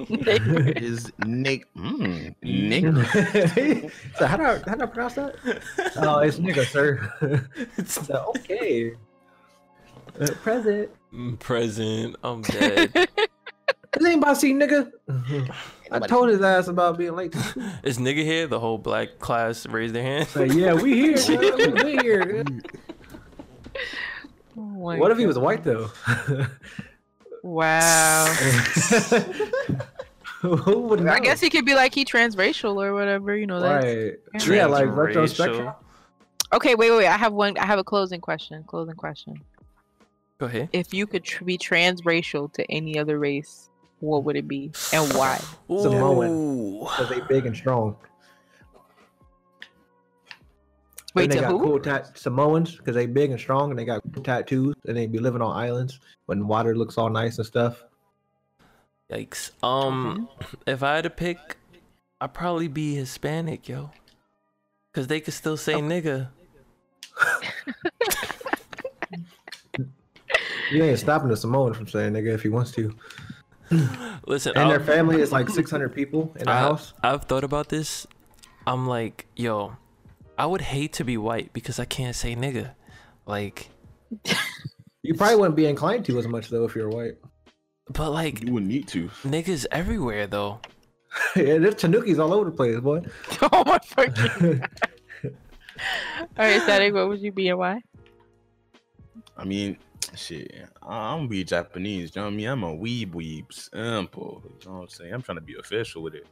Is 0.77 1.13
Nick 1.25 1.73
mm, 1.75 2.35
Nick? 2.43 2.85
so 4.19 4.27
how 4.27 4.37
do 4.37 4.45
I 4.45 4.59
how 4.67 4.75
do 4.75 4.83
I 4.83 4.87
pronounce 4.87 5.15
that? 5.15 5.37
Oh, 5.97 6.19
it's 6.19 6.39
nigga, 6.39 6.65
sir. 6.67 7.49
so, 7.87 8.33
okay. 8.37 8.93
Uh, 10.21 10.27
present. 10.43 10.91
Mm, 11.13 11.39
Present. 11.39 12.17
I'm 12.23 12.43
dead. 12.43 12.91
Is 12.95 14.07
anybody 14.07 14.35
see 14.35 14.53
nigga? 14.53 14.91
I 15.91 15.99
told 16.01 16.29
his 16.29 16.43
ass 16.43 16.69
about 16.69 16.99
being 16.99 17.15
late. 17.15 17.35
Is 17.83 17.99
nigga 17.99 18.23
here? 18.23 18.47
The 18.47 18.61
whole 18.61 18.79
black 18.79 19.19
class 19.19 19.67
raised 19.67 19.95
their 19.95 20.03
hand. 20.03 20.29
Like, 20.35 20.53
yeah, 20.53 20.75
we 20.75 21.15
here. 21.15 21.41
man, 21.41 21.85
we 21.85 21.99
here. 21.99 22.45
Oh 24.59 24.63
my 24.63 24.99
What 24.99 25.11
if 25.11 25.19
he 25.19 25.27
was 25.27 25.39
white 25.39 25.65
though? 25.65 25.91
Wow. 27.47 28.27
Who 30.41 30.81
would 30.81 31.05
know? 31.05 31.13
I 31.13 31.21
guess 31.21 31.41
he 31.41 31.49
could 31.49 31.65
be 31.65 31.75
like 31.75 31.95
he 31.95 32.05
transracial 32.05 32.85
or 32.85 32.93
whatever. 32.93 33.37
You 33.37 33.47
know 33.47 33.61
that. 33.61 33.85
Right. 33.85 34.15
Yeah, 34.47 34.67
like 34.67 34.87
retro 34.87 35.25
Transracial. 35.25 35.75
Okay, 36.53 36.75
wait, 36.75 36.91
wait, 36.91 36.99
wait. 36.99 37.07
I 37.07 37.17
have 37.17 37.33
one. 37.33 37.57
I 37.57 37.65
have 37.65 37.79
a 37.79 37.85
closing 37.85 38.21
question. 38.21 38.65
Closing 38.65 38.97
question. 38.97 39.41
Go 40.39 40.47
ahead. 40.47 40.71
If 40.73 40.93
you 40.93 41.07
could 41.07 41.23
tr- 41.23 41.45
be 41.45 41.57
transracial 41.57 42.53
to 42.55 42.69
any 42.71 42.99
other 42.99 43.19
race, 43.19 43.71
what 44.01 44.25
would 44.25 44.35
it 44.35 44.49
be 44.49 44.73
and 44.93 45.13
why? 45.15 45.41
Samoan. 45.69 46.29
Ooh. 46.29 46.81
Because 46.81 47.09
they 47.09 47.21
big 47.21 47.47
and 47.47 47.57
strong. 47.57 47.97
Wait, 51.17 51.31
they 51.31 51.37
to 51.37 51.41
got 51.43 51.51
who? 51.51 51.59
cool 51.61 51.81
tat- 51.81 52.17
Samoans 52.19 52.77
because 52.77 52.95
they 52.95 53.07
big 53.07 53.31
and 53.31 53.41
strong 53.41 53.71
and 53.71 53.79
they 53.79 53.85
got 53.85 54.03
cool 54.15 54.23
tattoos 54.23 54.75
and 54.87 54.97
they 54.97 55.07
be 55.07 55.19
living 55.19 55.43
on 55.43 55.57
islands 55.57 55.99
when 56.27 56.47
water 56.47 56.77
looks 56.77 56.97
all 56.99 57.09
nice 57.11 57.39
and 57.39 57.47
stuff. 57.47 57.85
Yikes. 59.11 59.51
Um, 59.63 60.29
if 60.67 60.83
I 60.83 60.97
had 60.97 61.05
to 61.05 61.11
pick, 61.11 61.57
I'd 62.21 62.35
probably 62.35 62.69
be 62.69 62.95
Hispanic, 62.97 63.69
yo. 63.69 63.91
Cause 64.93 65.07
they 65.09 65.21
could 65.21 65.35
still 65.35 65.57
say 65.57 65.75
nigga. 65.75 66.29
You 70.73 70.83
ain't 70.83 70.99
stopping 70.99 71.29
the 71.29 71.37
Samoan 71.37 71.75
from 71.75 71.87
saying 71.87 72.13
nigga 72.15 72.35
if 72.35 72.43
he 72.43 72.49
wants 72.49 72.73
to. 72.73 72.93
Listen, 74.27 74.53
And 74.57 74.69
their 74.71 74.81
I'll- 74.81 74.85
family 74.87 75.21
is 75.21 75.31
like 75.31 75.49
600 75.49 75.95
people 75.95 76.33
in 76.41 76.47
the 76.47 76.51
I, 76.51 76.59
house. 76.59 76.93
I've 77.05 77.25
thought 77.27 77.45
about 77.45 77.69
this. 77.69 78.07
I'm 78.67 78.87
like, 78.89 79.27
yo, 79.37 79.77
I 80.39 80.47
would 80.47 80.61
hate 80.61 80.93
to 80.95 81.05
be 81.05 81.17
white 81.17 81.53
because 81.53 81.79
I 81.79 81.85
can't 81.85 82.15
say 82.15 82.35
nigga. 82.37 82.73
Like, 83.27 83.71
You 85.03 85.15
probably 85.15 85.37
wouldn't 85.37 85.57
be 85.57 85.67
inclined 85.67 86.05
to 86.07 86.19
as 86.19 86.29
much 86.29 86.49
though 86.49 86.65
if 86.65 86.75
you're 86.75 86.89
white. 86.89 87.15
but 87.91 88.11
like 88.11 88.43
You 88.45 88.53
wouldn't 88.53 88.71
need 88.71 88.89
to. 88.89 89.09
niggas 89.25 89.67
everywhere 89.71 90.27
though. 90.27 90.61
yeah, 91.37 91.59
there's 91.59 91.77
tanukis 91.77 92.19
all 92.19 92.33
over 92.35 92.51
the 92.51 92.57
place, 92.57 92.79
boy. 92.81 93.03
oh 93.53 93.63
my 93.65 93.79
fucking. 93.85 94.63
All 96.39 96.45
right, 96.45 96.63
Static. 96.63 96.95
What 96.95 97.09
would 97.09 97.21
you 97.21 97.33
be 97.33 97.49
and 97.49 97.59
why? 97.59 97.81
I 99.37 99.45
mean, 99.45 99.77
shit. 100.15 100.51
I'm 100.83 101.19
gonna 101.19 101.29
be 101.29 101.45
Japanese. 101.45 102.15
You 102.15 102.23
know 102.23 102.27
what 102.29 102.33
I 102.33 102.37
mean? 102.37 102.49
I'm 102.49 102.63
a 102.65 102.75
weeb 102.75 103.13
weeb 103.13 103.53
simple. 103.53 104.43
You 104.63 104.69
know 104.71 104.77
what 104.77 104.83
I'm 104.85 104.89
saying? 104.89 105.13
I'm 105.15 105.23
trying 105.23 105.37
to 105.37 105.43
be 105.43 105.57
official 105.59 106.03
with 106.03 106.15
it. 106.15 106.27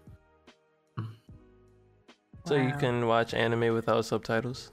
So 2.47 2.55
you 2.57 2.73
can 2.79 3.07
watch 3.07 3.33
anime 3.35 3.73
without 3.75 4.05
subtitles. 4.05 4.71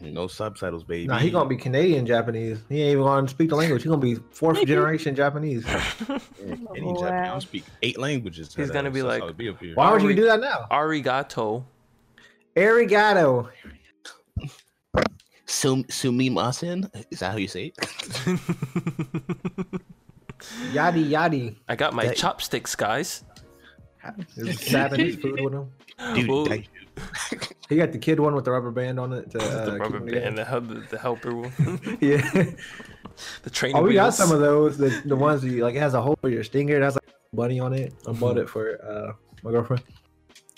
No 0.00 0.26
subtitles, 0.26 0.84
baby. 0.84 1.06
Nah, 1.06 1.16
he 1.18 1.30
gonna 1.30 1.48
be 1.48 1.56
Canadian 1.56 2.04
Japanese. 2.04 2.58
He 2.68 2.82
ain't 2.82 2.92
even 2.92 3.04
gonna 3.04 3.26
speak 3.28 3.48
the 3.48 3.56
language. 3.56 3.82
He 3.82 3.88
gonna 3.88 4.00
be 4.00 4.16
fourth 4.32 4.62
generation 4.66 5.14
Japanese. 5.14 5.64
Yeah, 5.64 5.82
Any 6.76 6.92
Japanese. 6.92 7.02
I 7.02 7.24
don't 7.28 7.40
speak 7.40 7.64
eight 7.82 7.98
languages. 7.98 8.54
He's 8.54 8.70
gonna 8.70 8.90
be 8.90 9.00
That's 9.00 9.22
like- 9.22 9.36
be 9.38 9.48
up 9.48 9.58
here. 9.58 9.74
Why 9.74 9.90
would 9.92 10.02
you 10.02 10.14
do 10.14 10.24
that 10.26 10.40
now? 10.40 10.66
Arigato. 10.70 11.64
Arigato. 12.54 13.48
Sum 15.46 15.84
sumimasen? 15.84 16.90
Is 17.10 17.20
that 17.20 17.30
how 17.32 17.38
you 17.38 17.48
say 17.48 17.66
it? 17.66 17.76
Yadi 20.72 21.08
yadi. 21.08 21.56
I 21.68 21.76
got 21.76 21.94
my 21.94 22.06
That- 22.06 22.16
chopsticks, 22.16 22.74
guys. 22.74 23.24
There's 24.36 24.60
Japanese 24.60 25.16
food 25.16 25.40
with 25.40 25.54
him. 25.54 25.70
Dude, 26.14 26.28
Ooh. 26.30 26.44
that- 26.48 26.64
He 27.68 27.76
got 27.76 27.90
the 27.92 27.98
kid 27.98 28.20
one 28.20 28.34
with 28.34 28.44
the 28.44 28.52
rubber 28.52 28.70
band 28.70 29.00
on 29.00 29.12
it. 29.12 29.30
To, 29.32 29.38
uh, 29.40 29.64
the 29.64 29.78
rubber 29.78 29.98
band, 29.98 30.10
together. 30.10 30.36
the, 30.36 30.44
hel- 30.44 30.60
the, 30.60 30.74
the 30.90 30.98
helper, 30.98 31.34
one. 31.34 31.52
Yeah. 32.00 32.30
the 33.42 33.50
training 33.50 33.76
Oh, 33.76 33.82
we 33.82 33.94
got 33.94 34.14
some 34.14 34.30
of 34.30 34.40
those. 34.40 34.78
The, 34.78 35.02
the 35.04 35.16
ones 35.16 35.42
that 35.42 35.50
you, 35.50 35.62
like 35.64 35.74
it 35.74 35.80
has 35.80 35.94
a 35.94 36.00
hole 36.00 36.16
for 36.20 36.28
your 36.28 36.44
stinger. 36.44 36.76
It 36.76 36.82
has 36.82 36.94
like 36.94 37.08
a 37.08 37.36
bunny 37.36 37.58
on 37.58 37.72
it. 37.72 37.92
I 38.06 38.12
bought 38.12 38.38
it 38.38 38.48
for 38.48 38.78
uh, 38.84 39.12
my 39.42 39.50
girlfriend, 39.50 39.82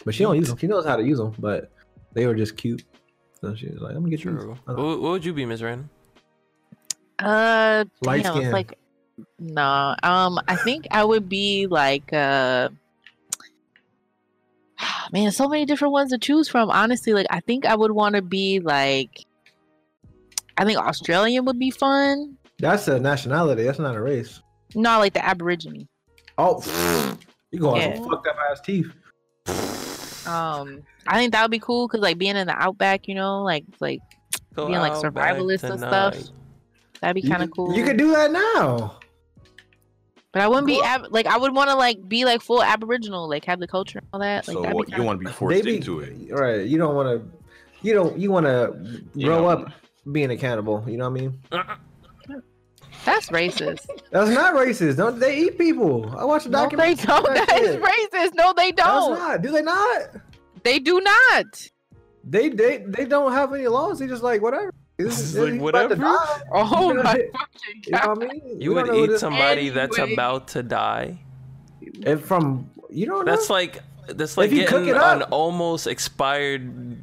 but 0.04 0.14
she 0.14 0.22
don't 0.22 0.36
use 0.36 0.48
them. 0.48 0.58
She 0.58 0.66
knows 0.66 0.84
how 0.84 0.96
to 0.96 1.02
use 1.02 1.18
them, 1.18 1.34
but 1.38 1.70
they 2.12 2.26
were 2.26 2.34
just 2.34 2.56
cute. 2.56 2.84
So 3.40 3.54
she 3.54 3.68
was 3.68 3.80
like, 3.80 3.92
"I'm 3.94 4.00
gonna 4.02 4.10
get 4.10 4.20
True. 4.20 4.32
you." 4.66 4.72
What, 4.74 5.00
what 5.00 5.10
would 5.12 5.24
you 5.24 5.32
be, 5.32 5.46
Miss 5.46 5.62
Random? 5.62 5.88
Uh, 7.18 7.84
Light 8.02 8.22
damn, 8.24 8.36
skin. 8.36 8.52
like 8.52 8.78
no. 9.38 9.94
Um, 10.02 10.38
I 10.46 10.56
think 10.56 10.86
I 10.90 11.04
would 11.04 11.28
be 11.28 11.66
like 11.66 12.12
uh. 12.12 12.68
Man, 15.12 15.30
so 15.32 15.48
many 15.48 15.64
different 15.64 15.92
ones 15.92 16.10
to 16.10 16.18
choose 16.18 16.48
from. 16.48 16.70
Honestly, 16.70 17.12
like 17.12 17.26
I 17.30 17.40
think 17.40 17.66
I 17.66 17.74
would 17.76 17.90
want 17.92 18.14
to 18.16 18.22
be 18.22 18.60
like. 18.60 19.24
I 20.56 20.64
think 20.64 20.78
Australian 20.78 21.44
would 21.44 21.58
be 21.58 21.70
fun. 21.70 22.36
That's 22.58 22.88
a 22.88 22.98
nationality. 22.98 23.62
That's 23.62 23.78
not 23.78 23.94
a 23.94 24.00
race. 24.02 24.42
No, 24.74 24.98
like 24.98 25.12
the 25.14 25.24
Aborigine. 25.24 25.86
Oh, 26.36 26.62
you 27.52 27.60
going 27.60 27.80
Yeah. 27.80 27.94
some 27.96 28.08
fucked 28.10 28.26
up 28.26 28.36
ass 28.50 28.60
teeth. 28.60 28.90
Um, 30.26 30.82
I 31.06 31.16
think 31.18 31.32
that 31.32 31.42
would 31.42 31.50
be 31.50 31.58
cool 31.58 31.86
because 31.88 32.00
like 32.00 32.18
being 32.18 32.36
in 32.36 32.46
the 32.46 32.54
outback, 32.54 33.08
you 33.08 33.14
know, 33.14 33.42
like 33.42 33.64
like 33.80 34.00
Go 34.54 34.66
Being, 34.66 34.80
like, 34.80 34.92
out 34.92 35.04
survivalist 35.04 35.62
and 35.62 35.78
stuff. 35.78 36.16
that'd 37.00 37.14
be 37.22 37.28
kind 37.28 37.42
of 37.44 37.50
cool. 37.52 37.74
You 37.76 37.84
could 37.84 37.96
do 37.96 38.10
that 38.10 38.32
now. 38.32 38.98
But 40.32 40.42
I 40.42 40.48
wouldn't 40.48 40.66
be 40.66 40.80
ab- 40.82 41.06
like 41.10 41.26
I 41.26 41.36
would 41.38 41.54
want 41.54 41.70
to 41.70 41.76
like 41.76 42.06
be 42.08 42.24
like 42.24 42.42
full 42.42 42.62
Aboriginal, 42.62 43.28
like 43.28 43.44
have 43.46 43.60
the 43.60 43.68
culture 43.68 43.98
and 43.98 44.08
all 44.12 44.20
that. 44.20 44.46
Like 44.48 44.56
so 44.56 44.74
what, 44.74 44.90
you 44.90 45.02
want 45.02 45.20
to 45.20 45.26
be 45.26 45.32
forced 45.32 45.56
They 45.56 45.62
be- 45.62 45.76
into 45.76 46.00
it. 46.00 46.30
Right. 46.30 46.66
You 46.66 46.78
don't 46.78 46.94
want 46.94 47.08
to. 47.22 47.38
You 47.82 47.94
don't. 47.94 48.18
You 48.18 48.30
want 48.30 48.46
to 48.46 49.02
grow 49.20 49.42
know. 49.42 49.46
up 49.48 49.72
being 50.12 50.30
accountable. 50.30 50.84
You 50.86 50.96
know 50.96 51.08
what 51.08 51.18
I 51.18 51.22
mean? 51.22 51.40
That's 53.04 53.28
racist. 53.30 53.86
That's 54.10 54.30
not 54.30 54.54
racist. 54.54 54.96
Don't 54.96 55.18
they 55.18 55.38
eat 55.38 55.56
people? 55.58 56.14
I 56.18 56.24
watched 56.24 56.46
a 56.46 56.50
documentary. 56.50 57.06
no, 57.06 57.22
they 57.22 57.24
don't. 57.24 57.24
about 57.36 57.46
That 57.48 57.62
is 57.62 57.76
racist. 57.76 58.34
No, 58.34 58.52
they 58.54 58.72
don't. 58.72 59.18
not. 59.18 59.42
Do 59.42 59.50
they 59.50 59.62
not? 59.62 60.08
They 60.64 60.78
do 60.78 61.00
not. 61.00 61.70
They 62.24 62.48
they 62.50 62.78
they 62.86 63.04
don't 63.06 63.32
have 63.32 63.54
any 63.54 63.68
laws. 63.68 64.00
They 64.00 64.06
just 64.08 64.22
like 64.22 64.42
whatever. 64.42 64.72
This 64.98 65.20
It's 65.20 65.20
is 65.20 65.38
like, 65.38 65.52
he's 65.52 65.60
about 65.60 65.60
to 65.60 65.62
whatever? 65.62 65.94
die. 65.96 66.42
Oh 66.52 66.88
You 66.88 66.94
know, 66.94 67.02
my 67.04 67.14
they- 67.14 67.30
fucking 67.30 67.82
You 67.86 67.92
know 67.92 67.98
god. 67.98 68.22
I 68.24 68.26
mean? 68.26 68.60
You 68.60 68.74
would 68.74 68.94
eat 68.94 69.06
this- 69.06 69.20
somebody 69.20 69.68
that's 69.68 69.98
about 69.98 70.48
to 70.48 70.62
die. 70.64 71.18
if 71.80 72.22
from 72.24 72.68
you 72.90 73.06
don't 73.06 73.24
know. 73.24 73.30
That's 73.30 73.48
like 73.48 73.80
that's 74.08 74.36
like 74.36 74.50
If 74.50 74.54
you 74.54 74.66
cook 74.66 74.84
getting 74.86 74.96
it 74.96 74.96
an 74.96 75.22
almost 75.24 75.86
expired 75.86 76.98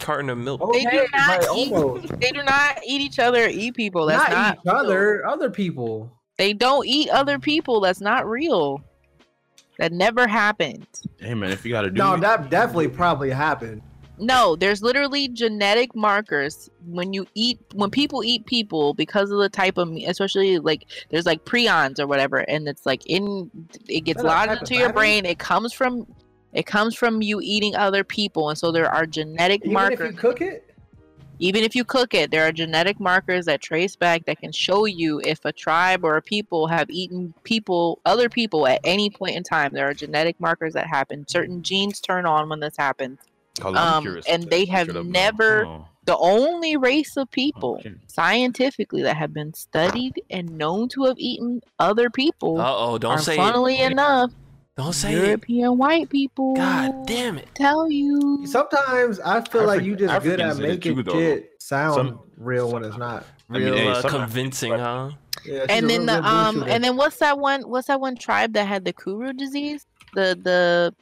carton 0.00 0.30
of 0.30 0.38
milk. 0.38 0.60
Oh, 0.64 0.72
They 0.72 0.84
do 0.84 1.06
not 1.12 1.44
eat. 1.56 2.20
They 2.20 2.30
do 2.32 2.42
not 2.42 2.80
eat 2.86 3.00
each 3.02 3.18
other. 3.18 3.44
Or 3.44 3.48
eat 3.48 3.74
people. 3.74 4.06
That's 4.06 4.28
not, 4.30 4.64
not. 4.64 4.82
each 4.84 4.84
other, 4.86 5.26
other 5.26 5.50
people. 5.50 6.10
They 6.38 6.52
don't 6.54 6.86
eat 6.86 7.10
other 7.10 7.38
people. 7.38 7.80
That's 7.80 8.00
not 8.00 8.26
real. 8.26 8.82
That 9.78 9.92
never 9.92 10.26
happened. 10.26 10.86
Hey 11.18 11.34
man, 11.34 11.50
if 11.52 11.64
you 11.64 11.70
gotta 11.70 11.90
do 11.90 11.98
No, 11.98 12.14
it, 12.14 12.22
that 12.22 12.50
definitely 12.50 12.88
probably 12.88 13.30
happened. 13.30 13.82
No, 14.20 14.54
there's 14.54 14.82
literally 14.82 15.28
genetic 15.28 15.96
markers 15.96 16.68
when 16.86 17.14
you 17.14 17.26
eat 17.34 17.58
when 17.72 17.90
people 17.90 18.22
eat 18.22 18.44
people 18.44 18.92
because 18.92 19.30
of 19.30 19.38
the 19.38 19.48
type 19.48 19.78
of 19.78 19.88
meat, 19.88 20.06
especially 20.06 20.58
like 20.58 20.86
there's 21.08 21.24
like 21.24 21.44
prions 21.46 21.98
or 21.98 22.06
whatever, 22.06 22.38
and 22.38 22.68
it's 22.68 22.84
like 22.84 23.06
in 23.06 23.50
it 23.88 24.02
gets 24.02 24.22
lodged 24.22 24.60
into 24.60 24.76
your 24.76 24.92
brain. 24.92 25.24
It 25.24 25.38
comes 25.38 25.72
from 25.72 26.06
it 26.52 26.66
comes 26.66 26.94
from 26.94 27.22
you 27.22 27.40
eating 27.42 27.74
other 27.74 28.04
people, 28.04 28.50
and 28.50 28.58
so 28.58 28.70
there 28.70 28.90
are 28.90 29.06
genetic 29.06 29.64
markers. 29.64 29.92
Even 29.94 30.04
markers. 30.04 30.08
if 30.08 30.12
you 30.12 30.18
cook 30.20 30.40
it. 30.42 30.74
even 31.38 31.64
if 31.64 31.74
you 31.74 31.84
cook 31.84 32.12
it, 32.12 32.30
there 32.30 32.46
are 32.46 32.52
genetic 32.52 33.00
markers 33.00 33.46
that 33.46 33.62
trace 33.62 33.96
back 33.96 34.26
that 34.26 34.38
can 34.40 34.52
show 34.52 34.84
you 34.84 35.22
if 35.24 35.42
a 35.46 35.52
tribe 35.52 36.04
or 36.04 36.18
a 36.18 36.22
people 36.22 36.66
have 36.66 36.90
eaten 36.90 37.32
people, 37.44 38.00
other 38.04 38.28
people 38.28 38.66
at 38.66 38.80
any 38.84 39.08
point 39.08 39.34
in 39.34 39.42
time. 39.42 39.72
There 39.72 39.88
are 39.88 39.94
genetic 39.94 40.38
markers 40.38 40.74
that 40.74 40.86
happen. 40.86 41.26
Certain 41.26 41.62
genes 41.62 42.00
turn 42.00 42.26
on 42.26 42.50
when 42.50 42.60
this 42.60 42.76
happens. 42.76 43.18
'Cause 43.58 43.74
I'm 43.76 44.06
um, 44.06 44.20
and 44.28 44.44
they 44.44 44.64
have 44.66 44.88
it 44.88 44.96
up 44.96 45.04
now. 45.06 45.10
never- 45.10 45.64
Oh, 45.66 45.86
The 46.06 46.16
only 46.16 46.76
race 46.76 47.16
of 47.16 47.30
people 47.30 47.76
okay. 47.80 47.94
scientifically 48.06 49.02
that 49.02 49.16
have 49.16 49.32
been 49.34 49.52
studied 49.54 50.22
and 50.30 50.56
known 50.58 50.88
to 50.90 51.04
have 51.04 51.16
eaten 51.18 51.60
other 51.78 52.10
people 52.10 52.60
Uh 52.60 52.74
oh, 52.76 52.98
don't 52.98 53.12
are 53.12 53.18
say 53.18 53.36
funnily 53.36 53.76
it. 53.76 53.92
enough 53.92 54.30
Don't 54.76 54.92
say 54.94 55.12
it. 55.14 55.24
European 55.26 55.76
white 55.78 56.08
people. 56.08 56.54
God 56.54 57.06
damn 57.06 57.36
it. 57.38 57.48
Tell 57.54 57.90
you. 57.90 58.44
Sometimes 58.46 59.20
I 59.20 59.42
feel 59.42 59.64
like 59.66 59.82
you 59.82 59.94
just 59.94 60.22
good 60.24 60.40
at 60.40 60.48
Africans 60.50 60.56
did 60.58 60.64
it 60.64 60.96
making 60.96 61.12
shit 61.12 61.50
sound 61.62 61.94
Some- 61.96 62.20
real 62.38 62.72
when 62.72 62.82
it's 62.84 62.96
not. 62.96 63.24
Real 63.48 63.68
I 63.68 63.70
mean, 63.70 63.78
hey, 63.84 63.88
uh, 63.90 64.00
some- 64.00 64.10
convincing, 64.10 64.72
huh? 64.72 65.10
Yeah, 65.44 65.66
and 65.68 65.88
then 65.88 66.00
real 66.00 66.06
the 66.06 66.20
good 66.22 66.24
um 66.24 66.62
and 66.64 66.82
then 66.84 66.96
what's 66.96 67.16
that 67.16 67.38
one 67.38 67.62
what's 67.62 67.88
that 67.88 68.00
one 68.00 68.16
tribe 68.16 68.52
that 68.54 68.66
had 68.66 68.84
the 68.84 68.92
Kuru 68.94 69.32
disease? 69.34 69.86
The 70.14 70.38
the 70.42 70.94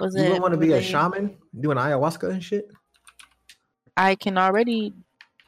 was 0.00 0.14
you 0.14 0.22
it 0.22 0.28
don't 0.30 0.40
want 0.42 0.52
to 0.54 0.58
be 0.58 0.72
a 0.72 0.82
shaman 0.82 1.36
doing 1.60 1.76
ayahuasca 1.76 2.30
and 2.30 2.42
shit. 2.42 2.68
I 3.96 4.14
can 4.14 4.38
already 4.38 4.92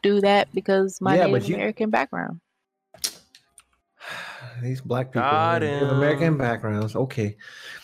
do 0.03 0.21
that 0.21 0.49
because 0.53 1.01
my 1.01 1.17
Yeah, 1.17 1.25
but 1.27 1.33
Native 1.33 1.49
you- 1.49 1.55
American 1.57 1.91
background. 1.91 2.41
these 4.63 4.81
black 4.81 5.09
people 5.09 5.23
Got 5.23 5.63
with. 5.63 5.83
American 5.91 6.37
backgrounds. 6.37 6.95
Okay. 6.95 7.37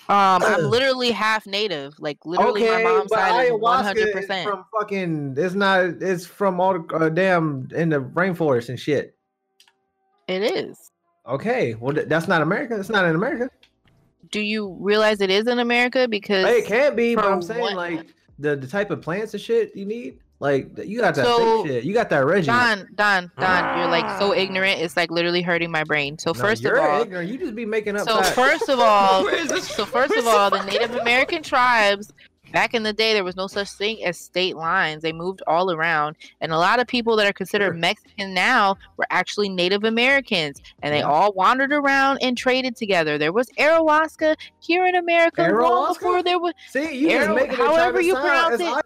Um, 0.08 0.42
I'm 0.42 0.64
literally 0.70 1.10
half 1.10 1.46
native. 1.46 1.94
Like 1.98 2.18
literally, 2.24 2.64
okay, 2.68 2.82
my 2.84 2.90
mom's 2.90 3.10
but 3.10 3.18
side 3.18 3.44
is 3.46 3.52
one 3.52 3.60
ayahuasca 3.80 3.84
hundred 3.84 4.08
is 4.08 4.14
percent. 4.14 4.48
from 4.48 4.64
fucking. 4.78 5.34
It's 5.36 5.54
not. 5.54 5.80
It's 6.02 6.26
from 6.26 6.60
all 6.60 6.78
the 6.78 6.94
uh, 6.94 7.08
damn 7.08 7.68
in 7.74 7.88
the 7.90 8.00
rainforest 8.00 8.68
and 8.68 8.78
shit. 8.78 9.14
It 10.26 10.42
is. 10.42 10.76
Okay, 11.26 11.74
well 11.74 11.94
th- 11.94 12.08
that's 12.08 12.26
not 12.28 12.42
America. 12.42 12.78
It's 12.78 12.88
not 12.88 13.04
in 13.06 13.14
America. 13.14 13.50
Do 14.30 14.40
you 14.40 14.76
realize 14.80 15.20
it 15.20 15.30
is 15.30 15.46
in 15.46 15.58
America? 15.58 16.06
Because 16.08 16.44
it 16.46 16.66
can't 16.66 16.96
be, 16.96 17.14
but 17.14 17.24
I'm 17.24 17.42
saying 17.42 17.60
what- 17.60 17.74
like 17.74 18.06
the 18.38 18.56
the 18.56 18.66
type 18.66 18.90
of 18.90 19.00
plants 19.02 19.34
and 19.34 19.40
shit 19.42 19.74
you 19.74 19.84
need. 19.84 20.18
Like 20.40 20.78
you 20.84 21.00
got 21.00 21.16
that 21.16 21.24
So, 21.24 21.66
shit. 21.66 21.82
You 21.82 21.92
got 21.92 22.08
that 22.10 22.24
Reggie. 22.24 22.46
Don, 22.46 22.86
Don, 22.94 23.28
Don, 23.40 23.78
you're 23.78 23.88
like 23.88 24.08
so 24.20 24.30
ah. 24.30 24.36
ignorant. 24.36 24.80
It's 24.80 24.96
like 24.96 25.10
literally 25.10 25.42
hurting 25.42 25.68
my 25.72 25.82
brain. 25.82 26.16
So 26.16 26.30
No, 26.30 26.34
first 26.40 26.60
of 26.64 26.70
you're 26.70 26.80
all, 26.80 27.02
ignorant. 27.02 27.28
You 27.28 27.38
just 27.38 27.56
be 27.56 27.66
making 27.66 27.96
up. 27.96 28.06
so 28.06 28.18
facts. 28.18 28.30
first 28.30 28.68
of 28.68 28.78
all, 28.78 29.24
Where 29.24 29.34
is 29.34 29.48
this- 29.48 29.66
so 29.68 29.84
first 29.84 30.10
where's 30.10 30.24
of 30.24 30.28
all, 30.28 30.50
the 30.50 30.58
the 30.58 30.64
Native 30.66 30.94
American 30.94 31.42
tribes 31.42 32.12
back 32.52 32.74
in 32.74 32.82
the 32.82 32.92
day 32.92 33.12
there 33.12 33.24
was 33.24 33.36
no 33.36 33.46
such 33.46 33.70
thing 33.70 34.04
as 34.04 34.18
state 34.18 34.56
lines. 34.56 35.02
They 35.02 35.12
moved 35.12 35.42
all 35.46 35.70
around, 35.72 36.16
and 36.40 36.52
a 36.52 36.58
lot 36.58 36.80
of 36.80 36.86
people 36.86 37.16
that 37.16 37.26
are 37.26 37.32
considered 37.32 37.72
Sure. 37.72 37.74
Mexican 37.74 38.34
now 38.34 38.76
were 38.96 39.06
actually 39.10 39.48
Native 39.48 39.84
Americans, 39.84 40.60
and 40.82 40.92
they 40.92 40.98
Yeah. 41.00 41.10
all 41.10 41.32
wandered 41.32 41.72
around 41.72 42.18
and 42.22 42.36
traded 42.36 42.76
together. 42.76 43.18
There 43.18 43.32
was 43.32 43.48
ayahuasca 43.58 44.36
here 44.60 44.86
in 44.86 44.94
America 44.96 45.42
long 45.42 45.50
Ayahuasca? 45.52 45.94
before 45.94 46.22
there 46.22 46.38
was. 46.38 46.54
See, 46.70 46.94
you 46.96 47.08
just 47.10 47.26
Arrow- 47.26 47.34
making 47.34 47.52
it 47.52 47.56
however 47.58 48.00
you 48.00 48.14
pronounce 48.14 48.60
it, 48.60 48.66
I- 48.66 48.80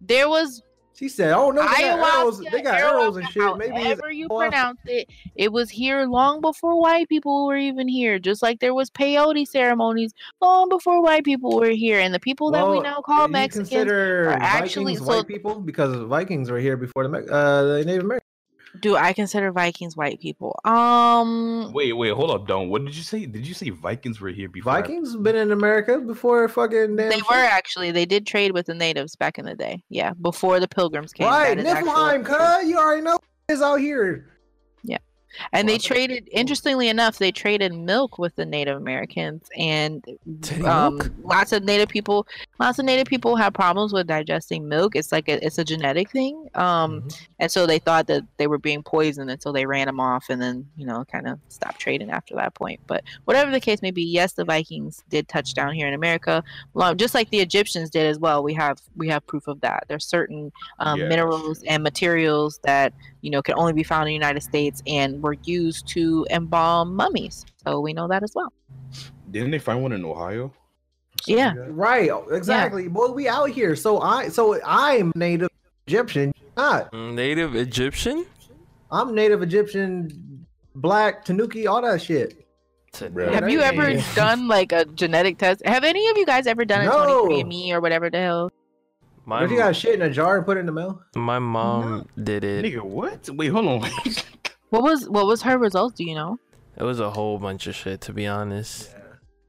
There 0.00 0.28
was 0.28 0.62
She 0.94 1.08
said, 1.08 1.32
"Oh 1.32 1.50
no, 1.50 1.62
they 1.62 1.82
got 1.82 2.20
arrows. 2.20 2.38
They 2.38 2.62
got 2.62 2.78
arrows 2.78 3.16
and 3.16 3.26
shit. 3.28 3.56
Maybe 3.56 3.74
however 3.74 4.12
you 4.12 4.28
ayahuasca. 4.28 4.38
pronounce 4.38 4.80
it, 4.84 5.08
it 5.34 5.50
was 5.52 5.70
here 5.70 6.04
long 6.04 6.40
before 6.40 6.78
white 6.80 7.08
people 7.08 7.46
were 7.46 7.56
even 7.56 7.88
here. 7.88 8.18
Just 8.18 8.42
like 8.42 8.60
there 8.60 8.74
was 8.74 8.90
peyote 8.90 9.46
ceremonies 9.46 10.12
long 10.40 10.68
before 10.68 11.02
white 11.02 11.24
people 11.24 11.56
were 11.56 11.70
here, 11.70 11.98
and 11.98 12.12
the 12.12 12.20
people 12.20 12.50
that 12.52 12.68
we 12.68 12.80
now 12.80 13.00
call 13.00 13.26
Mexicans. 13.28 13.72
are 13.90 14.30
actually- 14.40 14.94
Vikings 14.94 15.06
so- 15.06 15.16
white 15.16 15.26
people 15.26 15.60
because 15.60 15.96
Vikings 15.96 16.50
were 16.50 16.58
here 16.60 16.76
before 16.76 17.08
the 17.08 17.32
uh, 17.32 17.62
the 17.62 17.84
Native 17.84 18.04
Americans. 18.04 18.28
Do 18.80 18.96
I 18.96 19.12
consider 19.12 19.52
Vikings 19.52 19.96
white 19.96 20.18
people? 20.20 20.58
Um, 20.64 21.72
Wait, 21.72 21.92
wait, 21.92 22.12
hold 22.12 22.30
up, 22.30 22.46
Don. 22.46 22.68
What 22.70 22.84
did 22.84 22.96
you 22.96 23.02
say? 23.02 23.26
Did 23.26 23.46
you 23.46 23.54
say 23.54 23.70
Vikings 23.70 24.20
were 24.20 24.30
here 24.30 24.48
before? 24.48 24.72
Vikings 24.72 25.14
been 25.16 25.36
in 25.36 25.52
America 25.52 25.98
before 26.00 26.48
fucking 26.48 26.96
they 26.96 27.10
shit. 27.10 27.24
were 27.28 27.34
actually. 27.36 27.90
They 27.90 28.06
did 28.06 28.26
trade 28.26 28.52
with 28.52 28.66
the 28.66 28.74
natives 28.74 29.14
back 29.14 29.38
in 29.38 29.44
the 29.44 29.54
day. 29.54 29.82
Yeah, 29.90 30.12
before 30.20 30.58
the 30.58 30.68
pilgrims 30.68 31.12
came. 31.12 31.26
right. 31.28 31.56
that 31.56 31.66
is 31.66 31.72
actual- 31.72 31.92
Niflheim, 31.92 32.24
cuz 32.24 32.68
you 32.68 32.78
already 32.78 33.02
know 33.02 33.18
is 33.48 33.60
out 33.60 33.76
here. 33.80 34.26
And 35.52 35.68
they 35.68 35.78
traded. 35.78 36.28
Interestingly 36.32 36.88
enough, 36.88 37.18
they 37.18 37.32
traded 37.32 37.72
milk 37.72 38.18
with 38.18 38.34
the 38.36 38.44
Native 38.46 38.76
Americans, 38.76 39.48
and 39.56 40.04
um, 40.64 41.00
lots 41.22 41.52
of 41.52 41.62
Native 41.64 41.88
people, 41.88 42.26
lots 42.58 42.78
of 42.78 42.84
Native 42.84 43.06
people 43.06 43.36
have 43.36 43.52
problems 43.54 43.92
with 43.92 44.06
digesting 44.06 44.68
milk. 44.68 44.96
It's 44.96 45.12
like 45.12 45.28
a, 45.28 45.44
it's 45.44 45.58
a 45.58 45.64
genetic 45.64 46.10
thing. 46.10 46.48
Um, 46.54 47.02
Mhm. 47.02 47.20
and 47.38 47.50
so 47.52 47.66
they 47.66 47.78
thought 47.78 48.06
that 48.08 48.22
they 48.36 48.46
were 48.46 48.58
being 48.58 48.82
poisoned, 48.82 49.30
and 49.30 49.40
so 49.40 49.52
they 49.52 49.66
ran 49.66 49.86
them 49.86 50.00
off, 50.00 50.26
and 50.28 50.40
then 50.42 50.66
you 50.76 50.86
know 50.86 51.04
kind 51.10 51.26
of 51.28 51.38
stopped 51.48 51.78
trading 51.80 52.10
after 52.10 52.34
that 52.36 52.54
point. 52.54 52.80
But 52.86 53.04
whatever 53.24 53.50
the 53.50 53.60
case 53.60 53.82
may 53.82 53.90
be, 53.90 54.02
yes, 54.02 54.32
the 54.34 54.44
Vikings 54.44 55.02
did 55.08 55.28
touch 55.28 55.54
down 55.54 55.72
here 55.74 55.86
in 55.86 55.94
America, 55.94 56.42
just 56.96 57.14
like 57.14 57.30
the 57.30 57.40
Egyptians 57.40 57.90
did 57.90 58.06
as 58.06 58.18
well. 58.18 58.42
We 58.42 58.54
have 58.54 58.80
we 58.96 59.08
have 59.08 59.26
proof 59.26 59.48
of 59.48 59.60
that. 59.60 59.84
There's 59.88 60.04
certain 60.04 60.52
um, 60.78 61.00
Yes. 61.00 61.08
minerals 61.08 61.62
and 61.64 61.82
materials 61.82 62.60
that 62.64 62.92
you 63.22 63.30
know 63.30 63.42
can 63.42 63.54
only 63.56 63.72
be 63.72 63.82
found 63.82 64.02
in 64.02 64.08
the 64.08 64.14
United 64.14 64.42
States 64.42 64.82
and 64.86 65.21
were 65.22 65.36
used 65.44 65.86
to 65.88 66.26
embalm 66.30 66.94
mummies. 66.94 67.46
So 67.64 67.80
we 67.80 67.92
know 67.92 68.06
that 68.08 68.22
as 68.22 68.32
well. 68.34 68.52
Didn't 69.30 69.52
they 69.52 69.58
find 69.58 69.82
one 69.82 69.92
in 69.92 70.04
Ohio? 70.04 70.52
Yeah. 71.26 71.54
Right. 71.68 72.10
Exactly. 72.30 72.88
Boy, 72.88 73.08
we 73.12 73.28
out 73.28 73.50
here. 73.50 73.74
So 73.76 74.00
I 74.00 74.28
so 74.28 74.60
I'm 74.64 75.12
native 75.14 75.48
Egyptian. 75.86 76.32
Not. 76.56 76.92
Mm, 76.92 77.14
Native 77.14 77.54
Egyptian? 77.56 78.26
I'm 78.90 79.14
native 79.14 79.42
Egyptian, 79.42 80.44
black, 80.74 81.24
Tanuki, 81.24 81.66
all 81.66 81.80
that 81.80 82.02
shit. 82.02 82.46
Bruh. 82.92 83.32
Have 83.32 83.48
you 83.48 83.60
ever 83.60 83.94
done 84.14 84.48
like 84.48 84.70
a 84.72 84.84
genetic 84.84 85.38
test? 85.38 85.62
Have 85.64 85.82
any 85.82 86.06
of 86.08 86.18
you 86.18 86.26
guys 86.26 86.46
ever 86.46 86.66
done 86.66 86.82
a 86.82 86.84
No. 86.84 87.24
23andMe 87.26 87.72
or 87.72 87.80
whatever 87.80 88.10
the 88.10 88.18
hell? 88.18 88.50
My, 89.24 89.44
If 89.44 89.50
you 89.50 89.56
got 89.56 89.74
shit 89.76 89.94
in 89.94 90.02
a 90.02 90.10
jar 90.10 90.36
and 90.36 90.44
put 90.44 90.56
it 90.58 90.60
in 90.60 90.66
the 90.66 90.72
mail. 90.72 91.00
my 91.14 91.38
mom 91.38 92.06
did 92.22 92.44
it. 92.44 92.64
Nigga, 92.64 92.82
what? 92.82 93.30
Wait, 93.30 93.48
hold 93.48 93.66
on. 93.66 93.90
What 94.72 94.82
was 94.82 95.06
what 95.06 95.26
was 95.26 95.42
her 95.42 95.58
results? 95.58 95.96
Do 95.98 96.04
you 96.04 96.14
know? 96.14 96.38
It 96.78 96.82
was 96.82 96.98
a 96.98 97.10
whole 97.10 97.38
bunch 97.38 97.66
of 97.66 97.74
shit, 97.74 98.00
to 98.02 98.14
be 98.14 98.26
honest. 98.26 98.88
Yeah. 98.90 98.98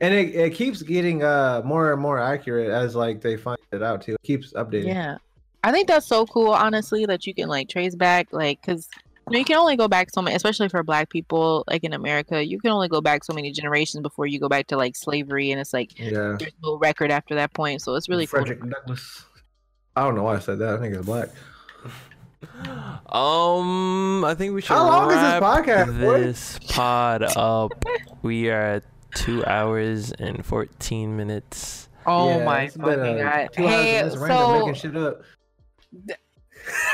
And 0.02 0.14
it, 0.14 0.36
it 0.36 0.54
keeps 0.54 0.82
getting 0.82 1.24
uh 1.24 1.62
more 1.64 1.94
and 1.94 2.02
more 2.02 2.20
accurate 2.20 2.70
as 2.70 2.94
like 2.94 3.22
they 3.22 3.38
find 3.38 3.58
it 3.72 3.82
out 3.82 4.02
too. 4.02 4.16
It 4.16 4.24
keeps 4.24 4.52
updating. 4.52 4.88
Yeah, 4.88 5.20
I 5.64 5.72
think 5.72 5.88
that's 5.88 6.06
so 6.06 6.26
cool. 6.26 6.50
Honestly, 6.50 7.06
that 7.06 7.26
you 7.26 7.34
can 7.34 7.48
like 7.48 7.70
trace 7.70 7.96
back, 7.96 8.28
like, 8.34 8.60
because 8.60 8.90
you, 9.30 9.32
know, 9.32 9.40
you 9.40 9.46
can 9.46 9.56
only 9.56 9.78
go 9.78 9.88
back 9.88 10.10
so 10.12 10.22
many, 10.22 10.36
especially 10.36 10.68
for 10.68 10.84
Black 10.84 11.10
people, 11.10 11.64
like 11.70 11.86
in 11.86 11.94
America, 11.94 12.46
you 12.46 12.60
can 12.60 12.72
only 12.72 12.90
go 12.90 13.00
back 13.00 13.24
so 13.24 13.34
many 13.34 13.50
generations 13.54 14.02
before 14.02 14.28
you 14.28 14.42
go 14.42 14.50
back 14.50 14.68
to 14.68 14.76
like 14.76 14.98
slavery, 14.98 15.52
and 15.52 15.62
it's 15.62 15.72
like 15.72 15.98
Yeah. 15.98 16.36
there's 16.38 16.52
no 16.62 16.78
record 16.80 17.12
after 17.12 17.36
that 17.36 17.54
point. 17.54 17.82
So 17.82 17.96
it's 17.96 18.10
really 18.10 18.28
cool. 18.28 18.42
Frederick 18.42 18.60
Douglass. 18.70 19.24
I 19.96 20.04
don't 20.04 20.16
know 20.16 20.24
why 20.24 20.36
I 20.36 20.40
said 20.40 20.60
that. 20.60 20.74
I 20.74 20.80
think 20.82 20.94
it's 20.96 21.06
black. 21.06 21.30
Um, 23.10 24.24
I 24.26 24.34
think 24.36 24.54
we 24.54 24.62
should 24.62 24.70
How 24.70 24.86
long 24.88 25.10
is 25.12 25.16
this 25.16 25.24
wrap 25.24 25.44
podcast, 25.44 26.00
boy? 26.02 26.20
this 26.22 26.60
pod 26.70 27.24
up. 27.24 27.72
we 28.22 28.50
are 28.50 28.62
at 28.76 28.84
two 29.16 29.46
hours 29.46 30.12
and 30.14 30.46
fourteen 30.46 31.16
minutes. 31.16 31.90
Oh 32.06 32.38
Yeah, 32.40 32.46
my 32.46 32.68
fucking 32.70 33.18
god! 33.18 33.50
Hey, 33.54 34.00
of 34.00 34.12
this 34.12 34.20
random 34.20 34.38
so 34.38 34.60
making 34.60 34.74
shit 34.76 34.96
up. 34.98 35.22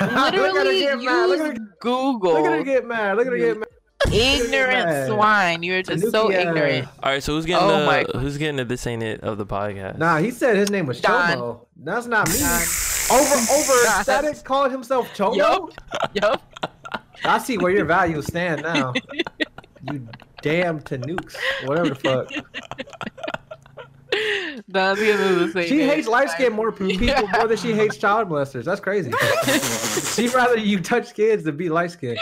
Look 0.01 0.11
at 0.11 0.33
her 0.33 0.41
literally 0.41 0.79
get 0.81 0.97
mad. 1.01 1.29
Use 1.29 1.59
Google. 1.79 2.33
look 2.33 2.45
at 2.45 2.51
her 2.53 2.63
get 2.63 2.85
mad. 2.87 3.17
Look 3.17 3.27
at 3.27 3.33
her 3.33 3.37
get 3.37 3.57
mad. 3.59 3.67
ignorant 4.11 5.07
swine. 5.07 5.61
You're 5.63 5.83
just 5.83 6.09
so 6.11 6.29
Tanuki, 6.29 6.35
uh, 6.35 6.49
ignorant. 6.49 6.87
All 7.03 7.11
right, 7.11 7.21
so 7.23 7.33
who's 7.35 7.45
getting 7.45 7.63
Oh 7.69 7.85
my 7.85 8.03
the 8.11 8.17
who's 8.19 8.37
getting 8.37 8.55
the 8.57 8.65
this 8.65 8.87
ain't 8.87 9.03
it 9.03 9.21
of 9.21 9.37
the 9.37 9.45
podcast? 9.45 9.97
Nah, 9.97 10.17
he 10.17 10.31
said 10.31 10.55
his 10.57 10.69
name 10.71 10.85
was 10.87 10.99
Don. 11.01 11.37
Chomo. 11.37 11.65
That's 11.77 12.07
not 12.07 12.27
me. 12.29 12.35
Don. 13.09 13.19
Over 13.19 13.35
over 13.51 13.83
Don. 13.83 14.03
static 14.03 14.43
called 14.43 14.71
himself 14.71 15.09
Chomo. 15.13 15.35
Yup. 15.35 15.71
Yup. 16.13 16.43
I 17.25 17.37
see 17.37 17.57
where 17.57 17.71
your 17.71 17.85
values 17.85 18.27
stand 18.27 18.61
now. 18.61 18.93
you 19.91 20.07
damn 20.41 20.79
Tanukes. 20.79 21.35
Whatever 21.65 21.89
the 21.89 21.95
fuck. 21.95 22.31
That's 24.67 24.99
the 24.99 25.51
same 25.53 25.67
She 25.67 25.83
hates 25.83 26.07
light 26.07 26.29
skinned 26.29 26.55
more 26.55 26.71
pe- 26.71 26.87
people 26.97 27.27
more 27.27 27.47
than 27.47 27.57
she 27.57 27.73
hates 27.73 27.97
child 27.97 28.29
molesters. 28.29 28.63
That's 28.63 28.81
crazy. 28.81 29.11
She'd 30.21 30.33
rather 30.33 30.57
you 30.57 30.79
touch 30.79 31.13
kids 31.13 31.43
than 31.43 31.57
be 31.57 31.69
light 31.69 31.91
skinned. 31.91 32.19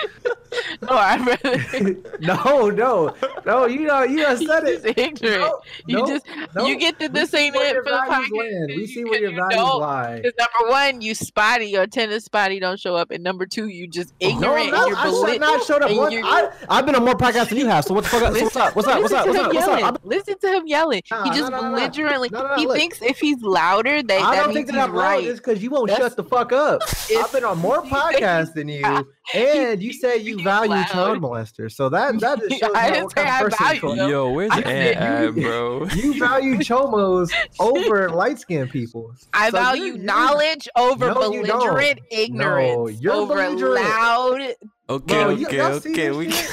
No, 0.81 0.89
I'd 0.89 1.26
rather. 1.26 1.95
no, 2.19 2.69
no, 2.69 3.15
no. 3.45 3.65
You 3.65 3.81
know, 3.81 4.03
you 4.03 4.19
You're 4.19 4.38
said 4.38 4.61
just 4.65 4.85
it. 4.85 4.97
ignorant. 4.97 5.41
No, 5.41 5.61
you 5.88 5.97
no, 5.97 6.07
just 6.07 6.26
no. 6.55 6.65
you 6.65 6.77
get 6.77 6.99
to 6.99 7.09
this 7.09 7.34
ain't 7.34 7.55
it 7.55 7.76
for 7.76 7.84
the 7.84 7.89
podcast. 7.89 8.68
We 8.76 8.88
see 8.88 9.03
where 9.03 9.19
your 9.19 9.31
you 9.31 9.38
values 9.38 9.57
lie. 9.59 10.22
Number 10.23 10.72
one, 10.72 11.01
you 11.01 11.15
spotty 11.15 11.77
or 11.77 11.88
tennis 11.88 12.26
spotty 12.26 12.59
don't 12.59 12.80
show 12.80 12.95
up, 12.95 13.11
and 13.11 13.23
number 13.23 13.45
two, 13.45 13.68
you 13.68 13.88
just 13.88 14.14
ignorant 14.19 14.72
no, 14.72 14.88
you're 14.88 14.95
I 14.97 15.07
belit- 15.07 15.31
should 15.34 15.41
not 15.41 15.64
showed 15.64 15.81
up. 15.81 15.91
One, 15.95 16.14
I, 16.14 16.51
I've 16.69 16.85
been 16.85 16.95
on 16.95 17.05
more 17.05 17.15
podcasts 17.15 17.49
than 17.49 17.57
you 17.57 17.68
have. 17.68 17.85
So 17.85 17.93
what 17.93 18.03
the 18.03 18.09
fuck? 18.09 18.35
So 18.35 18.43
what's 18.43 18.55
up? 18.55 18.76
What's 18.76 18.88
up? 18.88 19.01
What's 19.01 19.14
up? 19.14 19.26
What's 19.26 19.38
up? 19.38 19.53
What's 19.53 19.84
up? 19.84 20.01
Listen 20.03 20.38
to 20.39 20.47
him 20.47 20.68
yelling. 20.68 21.01
Nah, 21.09 21.23
he 21.23 21.30
just 21.38 21.51
no, 21.51 21.61
no, 21.61 21.72
no. 21.72 21.76
Belligerently. 21.77 22.29
No, 22.31 22.41
no, 22.41 22.47
no, 22.49 22.55
he 22.55 22.67
look. 22.67 22.75
thinks 22.77 23.01
if 23.01 23.19
he's 23.19 23.41
louder, 23.41 24.03
that, 24.03 24.21
I 24.21 24.35
that 24.35 24.41
don't 24.43 24.47
means 24.53 24.55
think 24.55 24.67
that 24.67 24.73
he's 24.75 24.83
I'm 24.83 24.91
right. 24.93 25.15
right. 25.15 25.23
It's 25.23 25.39
because 25.39 25.61
you 25.63 25.69
won't 25.69 25.87
That's- 25.89 26.07
shut 26.09 26.17
the 26.17 26.23
fuck 26.23 26.51
up. 26.51 26.81
It's- 26.83 27.23
I've 27.23 27.31
been 27.31 27.43
on 27.45 27.59
more 27.59 27.81
podcasts 27.83 28.53
than 28.53 28.67
you, 28.69 28.83
and 29.33 29.81
you 29.81 29.93
say 29.93 30.17
you 30.17 30.41
value 30.43 30.71
loud. 30.71 30.87
child 30.87 31.19
molesters. 31.19 31.73
So 31.73 31.89
that 31.89 32.19
that 32.19 32.39
just 32.39 32.55
shows 32.59 32.71
I 32.75 32.89
didn't 32.89 33.03
what 33.05 33.11
say 33.17 33.23
kind 33.23 33.29
I 33.29 33.39
of 33.39 33.51
person 33.51 33.65
value 33.65 33.81
you 33.81 33.89
are. 33.89 33.95
them. 33.95 34.09
Yo, 34.09 34.29
where's 34.31 34.51
I 34.51 34.61
Ant 34.61 35.35
said 35.35 35.43
bro? 35.43 35.85
You 35.95 36.19
value 36.19 36.55
chomos 36.57 37.31
over 37.59 38.09
light 38.09 38.39
skinned 38.39 38.69
people. 38.71 39.13
I 39.33 39.49
So 39.49 39.57
value 39.57 39.83
you're- 39.83 39.95
you're- 39.97 40.05
knowledge 40.05 40.67
over 40.77 41.07
No, 41.07 41.13
belligerent 41.15 41.99
ignorance. 42.11 43.01
you're 43.01 43.13
over 43.13 43.35
belligerent. 43.35 43.75
loud. 43.75 44.41
Okay, 44.89 45.13
Bro, 45.23 45.31
okay, 45.31 45.57
y'all 45.57 45.73
okay. 45.73 46.11
We 46.11 46.31
shit? 46.31 46.49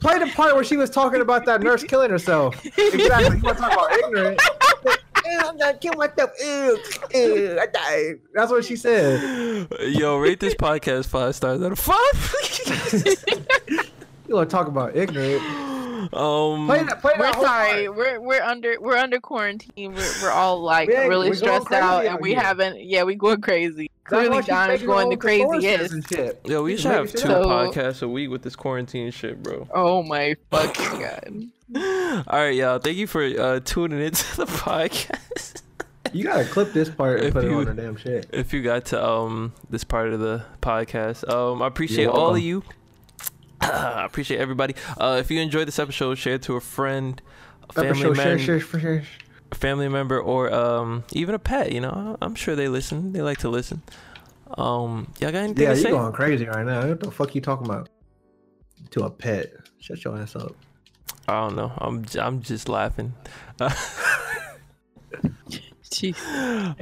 Play 0.00 0.18
the 0.18 0.26
part 0.34 0.54
where 0.54 0.64
she 0.64 0.76
was 0.76 0.90
talking 0.90 1.20
about 1.20 1.44
that 1.46 1.60
nurse 1.60 1.82
killing 1.82 2.10
herself. 2.10 2.64
Exactly. 2.64 3.36
You 3.36 3.42
want 3.42 3.58
to 3.58 3.62
talk 3.62 3.72
about 3.72 3.92
ignorant? 3.92 4.40
I'm 5.40 5.58
gonna 5.58 5.76
kill 5.76 5.92
myself. 5.94 6.30
Ew, 6.40 6.78
ew, 7.14 7.58
I 7.60 7.66
died. 7.66 8.20
That's 8.32 8.50
what 8.50 8.64
she 8.64 8.76
said. 8.76 9.68
Yo, 9.80 10.16
rate 10.16 10.40
this 10.40 10.54
podcast 10.54 11.06
five 11.06 11.34
stars 11.34 11.60
out 11.62 11.72
of 11.72 11.78
five. 11.78 12.34
You 14.28 14.34
want 14.34 14.50
to 14.50 14.54
talk 14.54 14.66
about 14.68 14.94
ignorant? 14.94 15.42
Um, 16.12 16.66
Play 16.66 16.82
that. 16.84 17.00
Play 17.00 17.12
We're 17.18 17.32
sorry. 17.34 17.86
part. 17.86 17.96
We're 17.96 18.20
we're 18.20 18.42
under 18.42 18.80
we're 18.80 18.96
under 18.96 19.20
quarantine. 19.20 19.94
We're 19.94 20.12
we're 20.22 20.30
all 20.30 20.60
like 20.60 20.88
We 20.88 20.94
ain't- 20.96 21.08
really 21.08 21.30
we 21.30 21.36
going 21.40 21.60
stressed 21.62 21.72
out, 21.72 22.04
and 22.06 22.18
we 22.20 22.30
here. 22.30 22.40
haven't. 22.40 22.80
Yeah, 22.80 23.04
we 23.04 23.14
going 23.14 23.40
crazy. 23.40 23.90
That's 24.10 24.22
Clearly, 24.22 24.38
she's 24.38 24.46
Don's 24.46 24.68
making 24.70 24.86
going 24.86 25.08
the 25.10 25.16
craziest. 25.18 26.10
Yo, 26.46 26.62
we 26.62 26.72
She's 26.72 26.80
should 26.82 26.92
have 26.92 27.10
two 27.10 27.18
shit 27.18 27.30
up. 27.30 27.44
podcasts 27.44 28.02
a 28.02 28.08
week 28.08 28.30
with 28.30 28.42
this 28.42 28.56
quarantine 28.56 29.10
shit, 29.10 29.42
bro. 29.42 29.68
Oh 29.74 30.02
my 30.02 30.34
fucking 30.50 31.00
god! 31.74 32.24
All 32.26 32.38
right, 32.38 32.54
y'all. 32.54 32.78
Thank 32.78 32.96
you 32.96 33.06
for 33.06 33.22
uh, 33.22 33.60
tuning 33.64 34.00
into 34.00 34.36
the 34.36 34.46
podcast. 34.46 35.62
You 36.14 36.24
gotta 36.24 36.46
clip 36.46 36.72
this 36.72 36.88
part 36.88 37.18
and 37.18 37.26
If 37.28 37.34
put 37.34 37.44
it 37.44 37.52
on 37.52 37.64
the 37.66 37.74
damn 37.74 37.96
shit. 37.96 38.30
if 38.32 38.54
you 38.54 38.62
got 38.62 38.86
to 38.86 39.06
um 39.06 39.52
this 39.68 39.84
part 39.84 40.10
of 40.14 40.20
the 40.20 40.42
podcast, 40.62 41.28
um, 41.28 41.60
I 41.60 41.66
appreciate 41.66 42.06
all 42.06 42.34
of 42.34 42.40
you. 42.40 42.62
I 43.60 44.04
appreciate 44.06 44.40
everybody. 44.40 44.74
Uh, 44.96 45.16
if 45.20 45.30
you 45.30 45.40
enjoyed 45.40 45.68
this 45.68 45.78
episode, 45.78 46.16
share 46.16 46.34
it 46.34 46.42
to 46.42 46.56
a 46.56 46.60
friend, 46.60 47.20
a 47.68 47.72
family 47.72 49.00
a 49.50 49.54
family 49.54 49.88
member, 49.88 50.20
or 50.20 50.52
um 50.52 51.04
even 51.12 51.34
a 51.34 51.38
pet. 51.38 51.72
You 51.72 51.80
know, 51.80 52.16
I'm 52.20 52.34
sure 52.34 52.56
they 52.56 52.68
listen. 52.68 53.12
They 53.12 53.22
like 53.22 53.38
to 53.38 53.48
listen. 53.48 53.82
Um, 54.56 55.12
y'all 55.20 55.32
got 55.32 55.38
anything 55.38 55.64
Yeah, 55.64 55.70
to 55.70 55.76
you 55.76 55.82
say? 55.82 55.90
going 55.90 56.12
crazy 56.12 56.46
right 56.46 56.64
now. 56.64 56.88
What 56.88 57.00
the 57.00 57.10
fuck 57.10 57.34
you 57.34 57.40
talking 57.40 57.66
about? 57.66 57.88
To 58.90 59.04
a 59.04 59.10
pet. 59.10 59.52
Shut 59.78 60.04
your 60.04 60.18
ass 60.18 60.36
up. 60.36 60.54
I 61.26 61.40
don't 61.40 61.56
know. 61.56 61.72
I'm 61.78 62.04
I'm 62.18 62.42
just 62.42 62.68
laughing. 62.68 63.14
Jeez. 65.88 66.16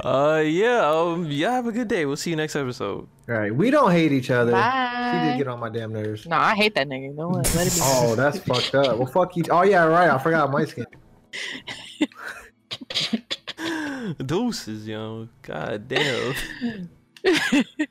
Uh, 0.03 0.41
yeah. 0.41 0.89
Um, 0.89 1.25
y'all 1.31 1.51
have 1.51 1.67
a 1.67 1.71
good 1.71 1.87
day. 1.87 2.05
We'll 2.05 2.17
see 2.17 2.29
you 2.29 2.35
next 2.35 2.55
episode. 2.55 3.07
All 3.29 3.35
right, 3.35 3.53
we 3.53 3.71
don't 3.71 3.91
hate 3.91 4.11
each 4.11 4.29
other. 4.31 4.51
She 4.51 5.27
did 5.27 5.37
get 5.37 5.47
on 5.47 5.59
my 5.59 5.69
damn 5.69 5.91
nerves. 5.91 6.25
No, 6.27 6.37
I 6.37 6.55
hate 6.55 6.75
that 6.75 6.87
nigga. 6.87 7.13
No, 7.15 7.29
let 7.29 7.47
it 7.47 7.73
be. 7.73 7.79
Oh, 7.83 8.15
that's 8.15 8.39
fucked 8.39 8.75
up. 8.75 8.97
Well, 8.97 9.07
fuck 9.07 9.35
you. 9.35 9.43
Oh 9.49 9.63
yeah, 9.63 9.83
right. 9.85 10.09
I 10.09 10.17
forgot 10.17 10.51
my 10.51 10.65
skin. 10.65 10.85
Deuces, 14.25 14.87
yo. 14.87 15.27
God 15.41 15.87
damn. 15.87 16.35